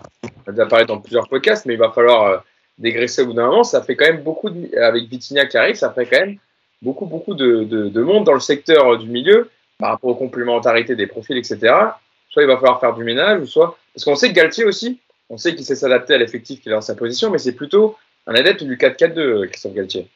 On 0.47 0.51
a 0.51 0.53
déjà 0.53 0.84
dans 0.84 0.99
plusieurs 1.01 1.28
podcasts, 1.28 1.66
mais 1.66 1.74
il 1.74 1.78
va 1.78 1.91
falloir 1.91 2.43
dégraisser 2.81 3.22
au 3.22 3.26
bout 3.26 3.35
d'un 3.35 3.47
moment. 3.47 3.64
Ça 3.64 3.83
fait 3.83 3.95
quand 3.95 4.07
même 4.07 4.22
beaucoup 4.22 4.51
de, 4.51 4.76
avec 4.78 5.05
Vitinha 5.05 5.47
qui 5.47 5.57
arrive, 5.57 5.76
ça 5.76 5.91
fait 5.91 6.07
quand 6.07 6.20
même 6.20 6.39
beaucoup 6.83 7.07
beaucoup 7.07 7.35
de, 7.35 7.64
de 7.64 8.03
monde 8.03 8.24
dans 8.24 8.35
le 8.35 8.41
secteur 8.41 8.99
du 8.99 9.09
milieu 9.09 9.49
par 9.78 9.91
rapport 9.91 10.11
aux 10.11 10.14
complémentarités 10.16 10.97
des 10.97 11.07
profils, 11.07 11.37
etc 11.37 11.93
soit 12.31 12.43
il 12.43 12.47
va 12.47 12.57
falloir 12.57 12.81
faire 12.81 12.95
du 12.95 13.05
ménage, 13.05 13.43
ou 13.43 13.47
soit. 13.47 13.76
Parce 13.93 14.05
qu'on 14.05 14.14
sait 14.14 14.31
que 14.31 14.35
Galtier 14.35 14.64
aussi, 14.64 15.01
On 15.33 15.37
sait 15.37 15.55
qu'il 15.55 15.64
sait 15.64 15.76
s'adapter 15.76 16.14
à 16.14 16.18
l'effectif 16.18 16.61
qu'il 16.61 16.72
a 16.72 16.74
dans 16.74 16.81
sa 16.81 16.97
position, 16.97 17.31
mais 17.31 17.39
c'est 17.39 17.53
plutôt 17.53 17.97
un 18.26 18.35
adepte 18.35 18.64
du 18.64 18.76
4-4-2, 18.76 19.49
Christophe 19.49 19.74
Galtier. 19.74 20.09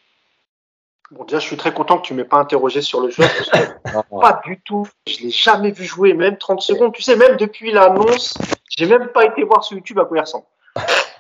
Bon, 1.13 1.23
déjà, 1.23 1.39
je 1.39 1.47
suis 1.47 1.57
très 1.57 1.73
content 1.73 1.99
que 1.99 2.07
tu 2.07 2.15
m'aies 2.15 2.25
pas 2.25 2.39
interrogé 2.39 2.83
sur 2.83 3.01
le 3.01 3.11
joueur. 3.11 3.31
pas 4.11 4.41
du 4.45 4.61
tout. 4.65 4.89
Je 5.07 5.23
l'ai 5.23 5.31
jamais 5.31 5.71
vu 5.71 5.85
jouer, 5.85 6.15
même 6.15 6.37
30 6.37 6.61
secondes. 6.63 6.93
Tu 6.93 7.03
sais, 7.03 7.15
même 7.15 7.37
depuis 7.37 7.71
l'annonce, 7.71 8.35
j'ai 8.77 8.87
même 8.87 9.07
pas 9.09 9.25
été 9.25 9.45
voir 9.45 9.63
sur 9.63 9.77
YouTube 9.77 10.01
à 10.01 10.05
quoi 10.05 10.17
il 10.17 10.21
ressemble. 10.23 10.47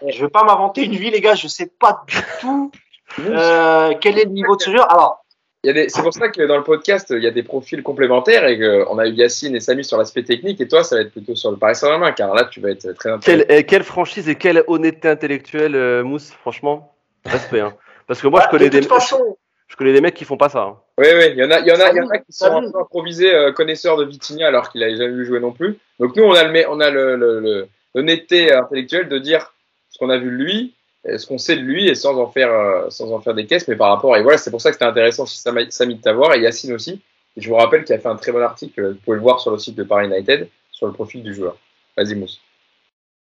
Je 0.09 0.23
veux 0.23 0.29
pas 0.29 0.45
m'inventer 0.45 0.85
une 0.85 0.95
vie, 0.95 1.11
les 1.11 1.21
gars. 1.21 1.35
Je 1.35 1.49
sais 1.49 1.71
pas 1.79 2.05
du 2.07 2.19
tout 2.41 2.71
euh, 3.19 3.95
quel 4.01 4.19
est 4.19 4.25
le 4.25 4.31
niveau 4.31 4.57
de 4.57 4.63
ce 4.63 4.71
joueur. 4.71 4.91
Alors, 4.93 5.25
c'est 5.65 6.03
pour 6.03 6.13
ça 6.13 6.29
que 6.29 6.43
dans 6.43 6.57
le 6.57 6.63
podcast, 6.63 7.09
il 7.17 7.23
y 7.23 7.27
a 7.27 7.31
des 7.31 7.43
profils 7.43 7.83
complémentaires 7.83 8.47
et 8.47 8.59
qu'on 8.59 8.99
a 8.99 9.07
eu 9.07 9.13
Yacine 9.13 9.57
et 9.57 9.61
Samy 9.61 9.85
sur 9.85 9.97
l'aspect 9.97 10.23
technique 10.23 10.61
et 10.61 10.69
toi, 10.69 10.85
ça 10.85 10.97
va 10.97 11.03
être 11.03 11.13
plutôt 11.13 11.35
sur 11.35 11.51
le 11.51 11.57
Paris 11.57 11.77
Saint-Germain 11.77 12.13
car 12.13 12.35
là, 12.35 12.45
tu 12.45 12.61
vas 12.61 12.71
être 12.71 12.93
très 12.93 13.11
intéressant. 13.11 13.45
Quelle, 13.49 13.67
quelle 13.67 13.83
franchise 13.83 14.29
et 14.29 14.35
quelle 14.35 14.63
honnêteté 14.67 15.09
intellectuelle, 15.09 15.75
euh, 15.75 16.05
Mousse, 16.05 16.31
franchement, 16.33 16.95
respect. 17.25 17.61
Hein. 17.61 17.73
Parce 18.07 18.21
que 18.21 18.29
moi, 18.29 18.41
je 18.41 18.45
bah, 18.45 18.51
connais 18.51 18.69
des. 18.69 18.83
Façon, 18.83 19.37
je 19.69 19.77
connais 19.77 19.95
des 19.95 20.03
mecs 20.03 20.15
qui 20.15 20.25
font 20.25 20.37
pas 20.37 20.51
ça. 20.51 20.63
Hein. 20.63 20.77
Oui, 20.99 21.07
oui, 21.17 21.25
il 21.31 21.39
y 21.39 21.45
en 21.45 21.51
a, 21.51 21.61
il 21.61 21.67
y 21.67 21.73
en 21.73 21.81
a, 21.81 21.91
il 21.91 21.97
y 21.97 22.01
en 22.01 22.11
a 22.11 22.19
qui 22.19 22.33
sont 22.33 22.47
un 22.47 22.71
peu 22.71 22.79
improvisés 22.79 23.35
euh, 23.35 23.53
connaisseurs 23.53 23.97
de 23.97 24.05
Vitinha 24.05 24.47
alors 24.47 24.69
qu'il 24.69 24.83
n'avait 24.83 24.97
jamais 24.97 25.15
vu 25.15 25.25
jouer 25.25 25.41
non 25.41 25.53
plus. 25.53 25.79
Donc 25.99 26.15
nous, 26.15 26.25
on 26.25 26.35
a 26.35 26.45
le, 26.45 26.65
on 26.69 26.81
a 26.81 26.91
le, 26.91 27.17
le, 27.17 27.69
l'honnêteté 27.95 28.53
intellectuelle 28.53 29.09
de 29.09 29.19
dire 29.19 29.54
ce 29.95 29.99
qu'on 30.01 30.11
a 30.11 30.19
vu 30.19 30.29
de 30.29 30.37
lui, 30.37 30.75
ce 31.05 31.25
qu'on 31.25 31.39
sait 31.39 31.55
de 31.55 31.61
lui, 31.61 31.89
et 31.89 31.95
sans 31.95 32.19
en 32.19 32.27
faire, 32.27 32.53
euh, 32.53 32.91
sans 32.91 33.13
en 33.13 33.21
faire 33.21 33.33
des 33.33 33.47
caisses, 33.47 33.69
mais 33.69 33.77
par 33.77 33.91
rapport. 33.91 34.17
Et 34.17 34.23
voilà, 34.23 34.39
c'est 34.39 34.51
pour 34.51 34.61
ça 34.61 34.71
que 34.71 34.75
c'était 34.75 34.87
intéressant 34.87 35.25
Samy 35.25 35.95
de 35.95 36.01
t'avoir 36.03 36.35
et 36.35 36.41
Yacine 36.41 36.73
aussi. 36.73 37.01
Et 37.37 37.41
je 37.41 37.49
vous 37.49 37.55
rappelle 37.55 37.85
qu'il 37.85 37.95
a 37.95 38.01
fait 38.01 38.09
un 38.09 38.17
très 38.17 38.33
bon 38.33 38.43
article. 38.43 38.89
Vous 38.89 38.99
pouvez 39.05 39.17
le 39.17 39.23
voir 39.23 39.39
sur 39.39 39.53
le 39.53 39.59
site 39.59 39.77
de 39.77 39.85
Paris 39.85 40.07
United 40.07 40.49
sur 40.73 40.89
le 40.89 40.93
profil 40.93 41.23
du 41.23 41.33
joueur. 41.33 41.57
Vas-y, 41.97 42.17
Mousse. 42.17 42.41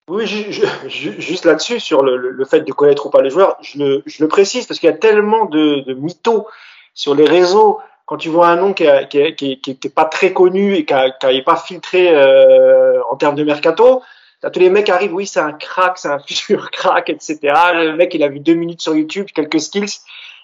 Oui, 0.07 0.27
juste 0.27 1.45
là-dessus, 1.45 1.79
sur 1.79 2.03
le, 2.03 2.45
fait 2.45 2.61
de 2.61 2.71
connaître 2.73 3.07
ou 3.07 3.09
pas 3.09 3.23
les 3.23 3.31
joueurs, 3.31 3.57
je 3.61 3.77
le, 3.79 4.27
précise 4.27 4.67
parce 4.67 4.79
qu'il 4.79 4.89
y 4.89 4.93
a 4.93 4.97
tellement 4.97 5.45
de, 5.45 5.81
de, 5.81 5.93
mythos 5.93 6.47
sur 6.93 7.15
les 7.15 7.25
réseaux. 7.25 7.79
Quand 8.05 8.17
tu 8.17 8.29
vois 8.29 8.49
un 8.49 8.55
nom 8.55 8.73
qui 8.73 8.83
n'est 8.83 9.89
pas 9.95 10.05
très 10.05 10.33
connu 10.33 10.75
et 10.75 10.85
qui 10.85 10.93
n'est 10.93 11.41
pas 11.43 11.55
filtré 11.55 12.09
euh, 12.13 13.01
en 13.09 13.15
termes 13.15 13.35
de 13.35 13.43
mercato, 13.43 14.03
tous 14.49 14.59
les 14.59 14.69
mecs 14.69 14.89
arrivent, 14.89 15.13
oui, 15.13 15.27
c'est 15.27 15.39
un 15.39 15.53
crack, 15.53 15.97
c'est 15.97 16.09
un 16.09 16.19
futur 16.27 16.71
crack, 16.71 17.09
etc. 17.09 17.37
Le 17.73 17.95
mec, 17.95 18.13
il 18.13 18.23
a 18.23 18.27
vu 18.27 18.39
deux 18.39 18.55
minutes 18.55 18.81
sur 18.81 18.95
YouTube, 18.95 19.27
quelques 19.33 19.59
skills 19.59 19.99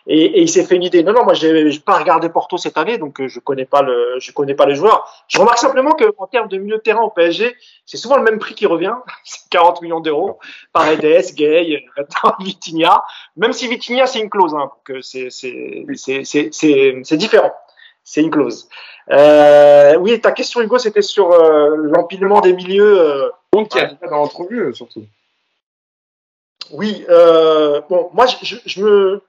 et, 0.09 0.23
et 0.23 0.41
il 0.41 0.49
s'est 0.49 0.63
fait 0.63 0.75
une 0.75 0.83
idée. 0.83 1.03
Non, 1.03 1.11
non, 1.11 1.23
moi, 1.25 1.33
j'ai 1.33 1.79
pas 1.79 1.97
regardé 1.97 2.29
Porto 2.29 2.57
cette 2.57 2.77
année, 2.77 2.97
donc 2.97 3.19
euh, 3.19 3.27
je 3.27 3.39
connais 3.39 3.65
pas 3.65 3.81
le, 3.81 4.15
je 4.19 4.31
connais 4.31 4.55
pas 4.55 4.65
les 4.65 4.75
joueurs. 4.75 5.05
Je 5.27 5.37
remarque 5.37 5.57
simplement 5.57 5.91
que 5.91 6.05
en 6.17 6.27
termes 6.27 6.47
de 6.47 6.57
milieu 6.57 6.77
de 6.77 6.81
terrain 6.81 7.01
au 7.01 7.09
PSG, 7.09 7.55
c'est 7.85 7.97
souvent 7.97 8.15
le 8.15 8.23
même 8.23 8.39
prix 8.39 8.55
qui 8.55 8.65
revient, 8.65 8.95
c'est 9.25 9.49
40 9.49 9.81
millions 9.81 9.99
d'euros. 9.99 10.39
Paredes, 10.71 11.33
Gay, 11.35 11.85
Vitinha. 12.39 13.03
Même 13.35 13.51
si 13.51 13.67
Vitinha, 13.67 14.07
c'est 14.07 14.19
une 14.19 14.29
clause, 14.29 14.53
hein, 14.55 14.71
donc 14.87 15.03
c'est 15.03 15.29
c'est 15.29 15.85
c'est 15.95 16.23
c'est 16.23 16.49
c'est 17.03 17.17
différent. 17.17 17.51
C'est 18.05 18.21
une 18.21 18.31
clause. 18.31 18.69
Euh, 19.11 19.97
oui, 19.97 20.19
ta 20.21 20.31
question, 20.31 20.61
Hugo, 20.61 20.77
c'était 20.77 21.01
sur 21.01 21.31
euh, 21.33 21.75
l'empilement 21.75 22.39
des 22.39 22.53
milieux. 22.53 23.01
Euh, 23.01 23.29
Donc, 23.57 23.73
il 23.73 23.79
y 23.79 23.81
a 23.81 24.07
dans 24.07 24.17
l'entrevue, 24.17 24.73
surtout. 24.75 25.05
Oui, 26.71 27.05
euh, 27.09 27.81
bon, 27.89 28.09
moi, 28.13 28.25
je, 28.27 28.35
je, 28.43 28.55
je 28.65 28.83
me, 28.83 29.21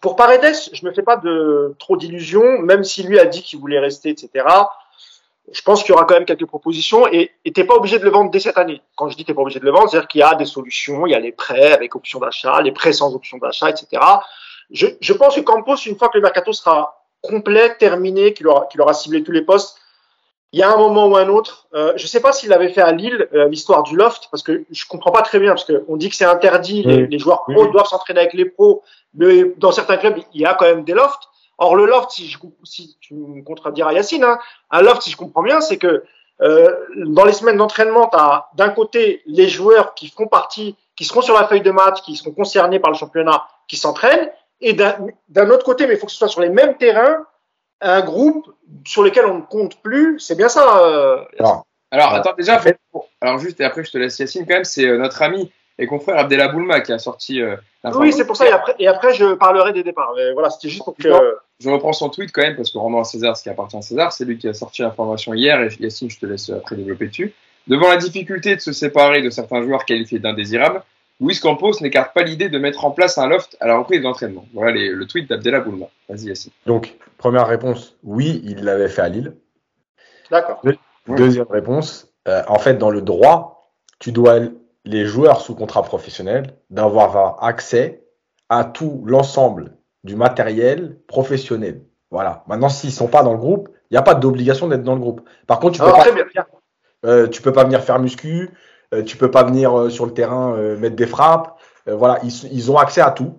pour 0.00 0.16
Paredes, 0.16 0.54
je 0.72 0.84
me 0.84 0.92
fais 0.92 1.02
pas 1.02 1.16
de 1.16 1.74
trop 1.78 1.96
d'illusions, 1.96 2.58
même 2.58 2.84
si 2.84 3.02
lui 3.02 3.18
a 3.18 3.24
dit 3.24 3.42
qu'il 3.42 3.58
voulait 3.58 3.78
rester, 3.78 4.10
etc. 4.10 4.44
Je 5.50 5.62
pense 5.62 5.82
qu'il 5.82 5.90
y 5.90 5.94
aura 5.94 6.04
quand 6.04 6.14
même 6.14 6.26
quelques 6.26 6.46
propositions 6.46 7.06
et 7.06 7.30
t'es 7.54 7.64
pas 7.64 7.76
obligé 7.76 7.98
de 7.98 8.04
le 8.04 8.10
vendre 8.10 8.30
dès 8.30 8.40
cette 8.40 8.58
année. 8.58 8.82
Quand 8.96 9.08
je 9.08 9.16
dis 9.16 9.24
t'es 9.24 9.32
pas 9.32 9.42
obligé 9.42 9.60
de 9.60 9.64
le 9.64 9.70
vendre, 9.70 9.88
c'est-à-dire 9.88 10.08
qu'il 10.08 10.18
y 10.18 10.24
a 10.24 10.34
des 10.34 10.44
solutions, 10.44 11.06
il 11.06 11.12
y 11.12 11.14
a 11.14 11.20
les 11.20 11.32
prêts 11.32 11.72
avec 11.72 11.94
option 11.94 12.18
d'achat, 12.18 12.60
les 12.62 12.72
prêts 12.72 12.92
sans 12.92 13.14
option 13.14 13.38
d'achat, 13.38 13.70
etc. 13.70 14.02
Je, 14.70 14.88
je, 15.00 15.12
pense 15.12 15.36
que 15.36 15.40
Campos, 15.40 15.76
une 15.86 15.96
fois 15.96 16.08
que 16.08 16.18
le 16.18 16.22
mercato 16.22 16.52
sera 16.52 17.06
complet, 17.22 17.76
terminé, 17.76 18.34
qu'il 18.34 18.48
aura, 18.48 18.66
qu'il 18.66 18.80
aura 18.80 18.92
ciblé 18.92 19.22
tous 19.22 19.30
les 19.30 19.42
postes, 19.42 19.78
il 20.52 20.60
y 20.60 20.62
a 20.62 20.72
un 20.72 20.76
moment 20.76 21.06
ou 21.06 21.16
un 21.16 21.28
autre, 21.28 21.66
euh, 21.74 21.92
je 21.96 22.04
ne 22.04 22.08
sais 22.08 22.20
pas 22.20 22.32
s'il 22.32 22.50
l'avait 22.50 22.68
fait 22.68 22.80
à 22.80 22.92
Lille, 22.92 23.28
euh, 23.34 23.48
l'histoire 23.48 23.82
du 23.82 23.96
loft, 23.96 24.28
parce 24.30 24.42
que 24.42 24.64
je 24.70 24.84
comprends 24.86 25.10
pas 25.10 25.22
très 25.22 25.38
bien, 25.38 25.50
parce 25.50 25.64
qu'on 25.64 25.96
dit 25.96 26.08
que 26.08 26.16
c'est 26.16 26.24
interdit, 26.24 26.82
les, 26.82 27.18
joueurs 27.18 27.44
pros 27.44 27.66
doivent 27.66 27.86
s'entraîner 27.86 28.20
avec 28.20 28.32
les 28.32 28.44
pros, 28.44 28.82
mais 29.14 29.44
dans 29.56 29.72
certains 29.72 29.96
clubs, 29.96 30.18
il 30.32 30.40
y 30.40 30.46
a 30.46 30.54
quand 30.54 30.66
même 30.66 30.84
des 30.84 30.94
lofts. 30.94 31.28
Or, 31.58 31.74
le 31.74 31.86
loft, 31.86 32.10
si, 32.10 32.28
je, 32.28 32.38
si 32.64 32.96
tu 33.00 33.14
me 33.14 33.42
contrediras 33.42 33.92
Yacine, 33.92 34.24
hein, 34.24 34.38
un 34.70 34.82
loft, 34.82 35.02
si 35.02 35.10
je 35.10 35.16
comprends 35.16 35.42
bien, 35.42 35.60
c'est 35.60 35.78
que 35.78 36.04
euh, 36.42 36.70
dans 37.06 37.24
les 37.24 37.32
semaines 37.32 37.56
d'entraînement, 37.56 38.08
tu 38.08 38.18
as 38.18 38.48
d'un 38.54 38.68
côté 38.68 39.22
les 39.26 39.48
joueurs 39.48 39.94
qui 39.94 40.08
font 40.08 40.26
partie, 40.26 40.76
qui 40.94 41.04
seront 41.04 41.22
sur 41.22 41.34
la 41.34 41.46
feuille 41.46 41.62
de 41.62 41.70
match, 41.70 42.02
qui 42.02 42.14
seront 42.16 42.32
concernés 42.32 42.78
par 42.78 42.90
le 42.90 42.96
championnat, 42.96 43.46
qui 43.68 43.76
s'entraînent, 43.76 44.30
et 44.60 44.72
d'un 44.74 45.50
autre 45.50 45.64
côté, 45.64 45.86
mais 45.86 45.94
il 45.94 45.98
faut 45.98 46.06
que 46.06 46.12
ce 46.12 46.18
soit 46.18 46.28
sur 46.28 46.40
les 46.40 46.48
mêmes 46.48 46.76
terrains, 46.76 47.24
un 47.80 48.00
groupe 48.02 48.54
sur 48.84 49.02
lequel 49.02 49.26
on 49.26 49.36
ne 49.36 49.42
compte 49.42 49.80
plus. 49.82 50.18
C'est 50.18 50.36
bien 50.36 50.48
ça. 50.48 50.78
Euh, 50.82 51.24
alors, 51.90 52.14
attends, 52.14 52.34
déjà, 52.36 52.60
alors 53.20 53.38
juste, 53.38 53.60
et 53.60 53.64
après 53.64 53.84
je 53.84 53.90
te 53.90 53.98
laisse 53.98 54.18
Yacine 54.18 54.44
quand 54.46 54.54
même, 54.54 54.64
c'est 54.64 54.86
euh, 54.86 54.98
notre 54.98 55.22
ami 55.22 55.50
et 55.78 55.86
confrère 55.86 56.18
Abdella 56.18 56.48
Boulma 56.48 56.80
qui 56.80 56.92
a 56.92 56.98
sorti. 56.98 57.40
Euh, 57.40 57.56
oui, 57.94 58.12
c'est 58.12 58.26
pour 58.26 58.36
ça, 58.36 58.48
et 58.48 58.50
après, 58.50 58.74
et 58.80 58.88
après, 58.88 59.14
je 59.14 59.34
parlerai 59.34 59.72
des 59.72 59.84
départs. 59.84 60.12
voilà, 60.32 60.50
c'était 60.50 60.68
juste 60.68 60.84
pour 60.84 60.96
que. 60.96 61.08
Je 61.60 61.70
reprends 61.70 61.92
son 61.92 62.08
tweet 62.08 62.32
quand 62.32 62.42
même, 62.42 62.56
parce 62.56 62.70
que 62.70 62.78
rendant 62.78 63.00
à 63.00 63.04
César 63.04 63.36
ce 63.36 63.42
qui 63.42 63.48
appartient 63.48 63.76
à 63.76 63.82
César, 63.82 64.12
c'est 64.12 64.24
lui 64.24 64.36
qui 64.36 64.48
a 64.48 64.54
sorti 64.54 64.82
l'information 64.82 65.32
hier, 65.34 65.60
et 65.60 65.68
Yacine, 65.78 66.10
je 66.10 66.18
te 66.18 66.26
laisse 66.26 66.50
après 66.50 66.76
développer 66.76 67.06
dessus. 67.06 67.32
Devant 67.68 67.88
la 67.88 67.96
difficulté 67.96 68.56
de 68.56 68.60
se 68.60 68.72
séparer 68.72 69.22
de 69.22 69.30
certains 69.30 69.62
joueurs 69.62 69.84
qualifiés 69.84 70.18
d'indésirables, 70.18 70.82
Luis 71.20 71.40
Campos 71.40 71.80
n'écarte 71.80 72.14
pas 72.14 72.22
l'idée 72.22 72.48
de 72.48 72.58
mettre 72.58 72.84
en 72.84 72.90
place 72.90 73.16
un 73.18 73.26
loft 73.26 73.56
à 73.60 73.66
la 73.66 73.78
reprise 73.78 74.02
d'entraînement. 74.02 74.44
Voilà 74.52 74.72
le 74.72 75.06
tweet 75.06 75.28
d'Abdella 75.28 75.60
Boulma. 75.60 75.86
Vas-y, 76.08 76.26
Yacine. 76.26 76.52
Donc, 76.66 76.96
première 77.16 77.46
réponse, 77.46 77.96
oui, 78.02 78.42
il 78.44 78.64
l'avait 78.64 78.88
fait 78.88 79.02
à 79.02 79.08
Lille. 79.08 79.34
D'accord. 80.30 80.62
Deuxième 81.08 81.46
réponse, 81.48 82.12
euh, 82.28 82.42
en 82.48 82.58
fait, 82.58 82.74
dans 82.74 82.90
le 82.90 83.00
droit, 83.00 83.70
tu 83.98 84.12
dois, 84.12 84.40
les 84.84 85.06
joueurs 85.06 85.40
sous 85.40 85.54
contrat 85.54 85.82
professionnel, 85.82 86.54
d'avoir 86.70 87.42
accès 87.42 88.04
à 88.48 88.64
tout 88.64 89.02
l'ensemble 89.06 89.76
du 90.04 90.16
matériel 90.16 90.98
professionnel. 91.06 91.82
Voilà. 92.10 92.44
Maintenant, 92.46 92.68
s'ils 92.68 92.92
sont 92.92 93.08
pas 93.08 93.22
dans 93.22 93.32
le 93.32 93.38
groupe, 93.38 93.68
il 93.90 93.94
n'y 93.94 93.98
a 93.98 94.02
pas 94.02 94.14
d'obligation 94.14 94.68
d'être 94.68 94.82
dans 94.82 94.94
le 94.94 95.00
groupe. 95.00 95.22
Par 95.46 95.60
contre, 95.60 95.74
tu 95.74 95.80
peux, 95.80 95.90
pas, 95.90 96.46
euh, 97.04 97.28
tu 97.28 97.42
peux 97.42 97.52
pas 97.52 97.64
venir 97.64 97.82
faire 97.82 97.98
muscu, 97.98 98.42
euh, 98.42 98.48
tu 99.04 99.16
peux 99.16 99.30
pas 99.30 99.44
venir 99.44 99.76
euh, 99.76 99.90
sur 99.90 100.06
le 100.06 100.14
terrain 100.14 100.54
euh, 100.54 100.76
mettre 100.76 100.96
des 100.96 101.06
frappes. 101.06 101.58
voilà, 101.86 102.18
ils, 102.22 102.70
ont 102.70 102.78
accès 102.78 103.00
à 103.00 103.10
tout. 103.10 103.38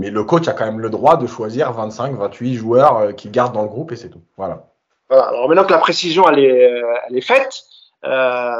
Mais 0.00 0.10
le 0.10 0.24
coach 0.24 0.48
a 0.48 0.52
quand 0.52 0.64
même 0.64 0.80
le 0.80 0.90
droit 0.90 1.16
de 1.16 1.26
choisir 1.26 1.72
25, 1.72 2.16
28 2.16 2.54
joueurs 2.54 3.14
qui 3.14 3.28
gardent 3.28 3.54
dans 3.54 3.62
le 3.62 3.68
groupe 3.68 3.92
et 3.92 3.96
c'est 3.96 4.08
tout. 4.08 4.22
Voilà. 4.36 4.64
voilà. 5.08 5.24
Alors 5.24 5.48
maintenant 5.48 5.64
que 5.64 5.72
la 5.72 5.78
précision 5.78 6.24
elle 6.28 6.38
est, 6.38 7.20
faite, 7.20 7.62
euh, 8.04 8.50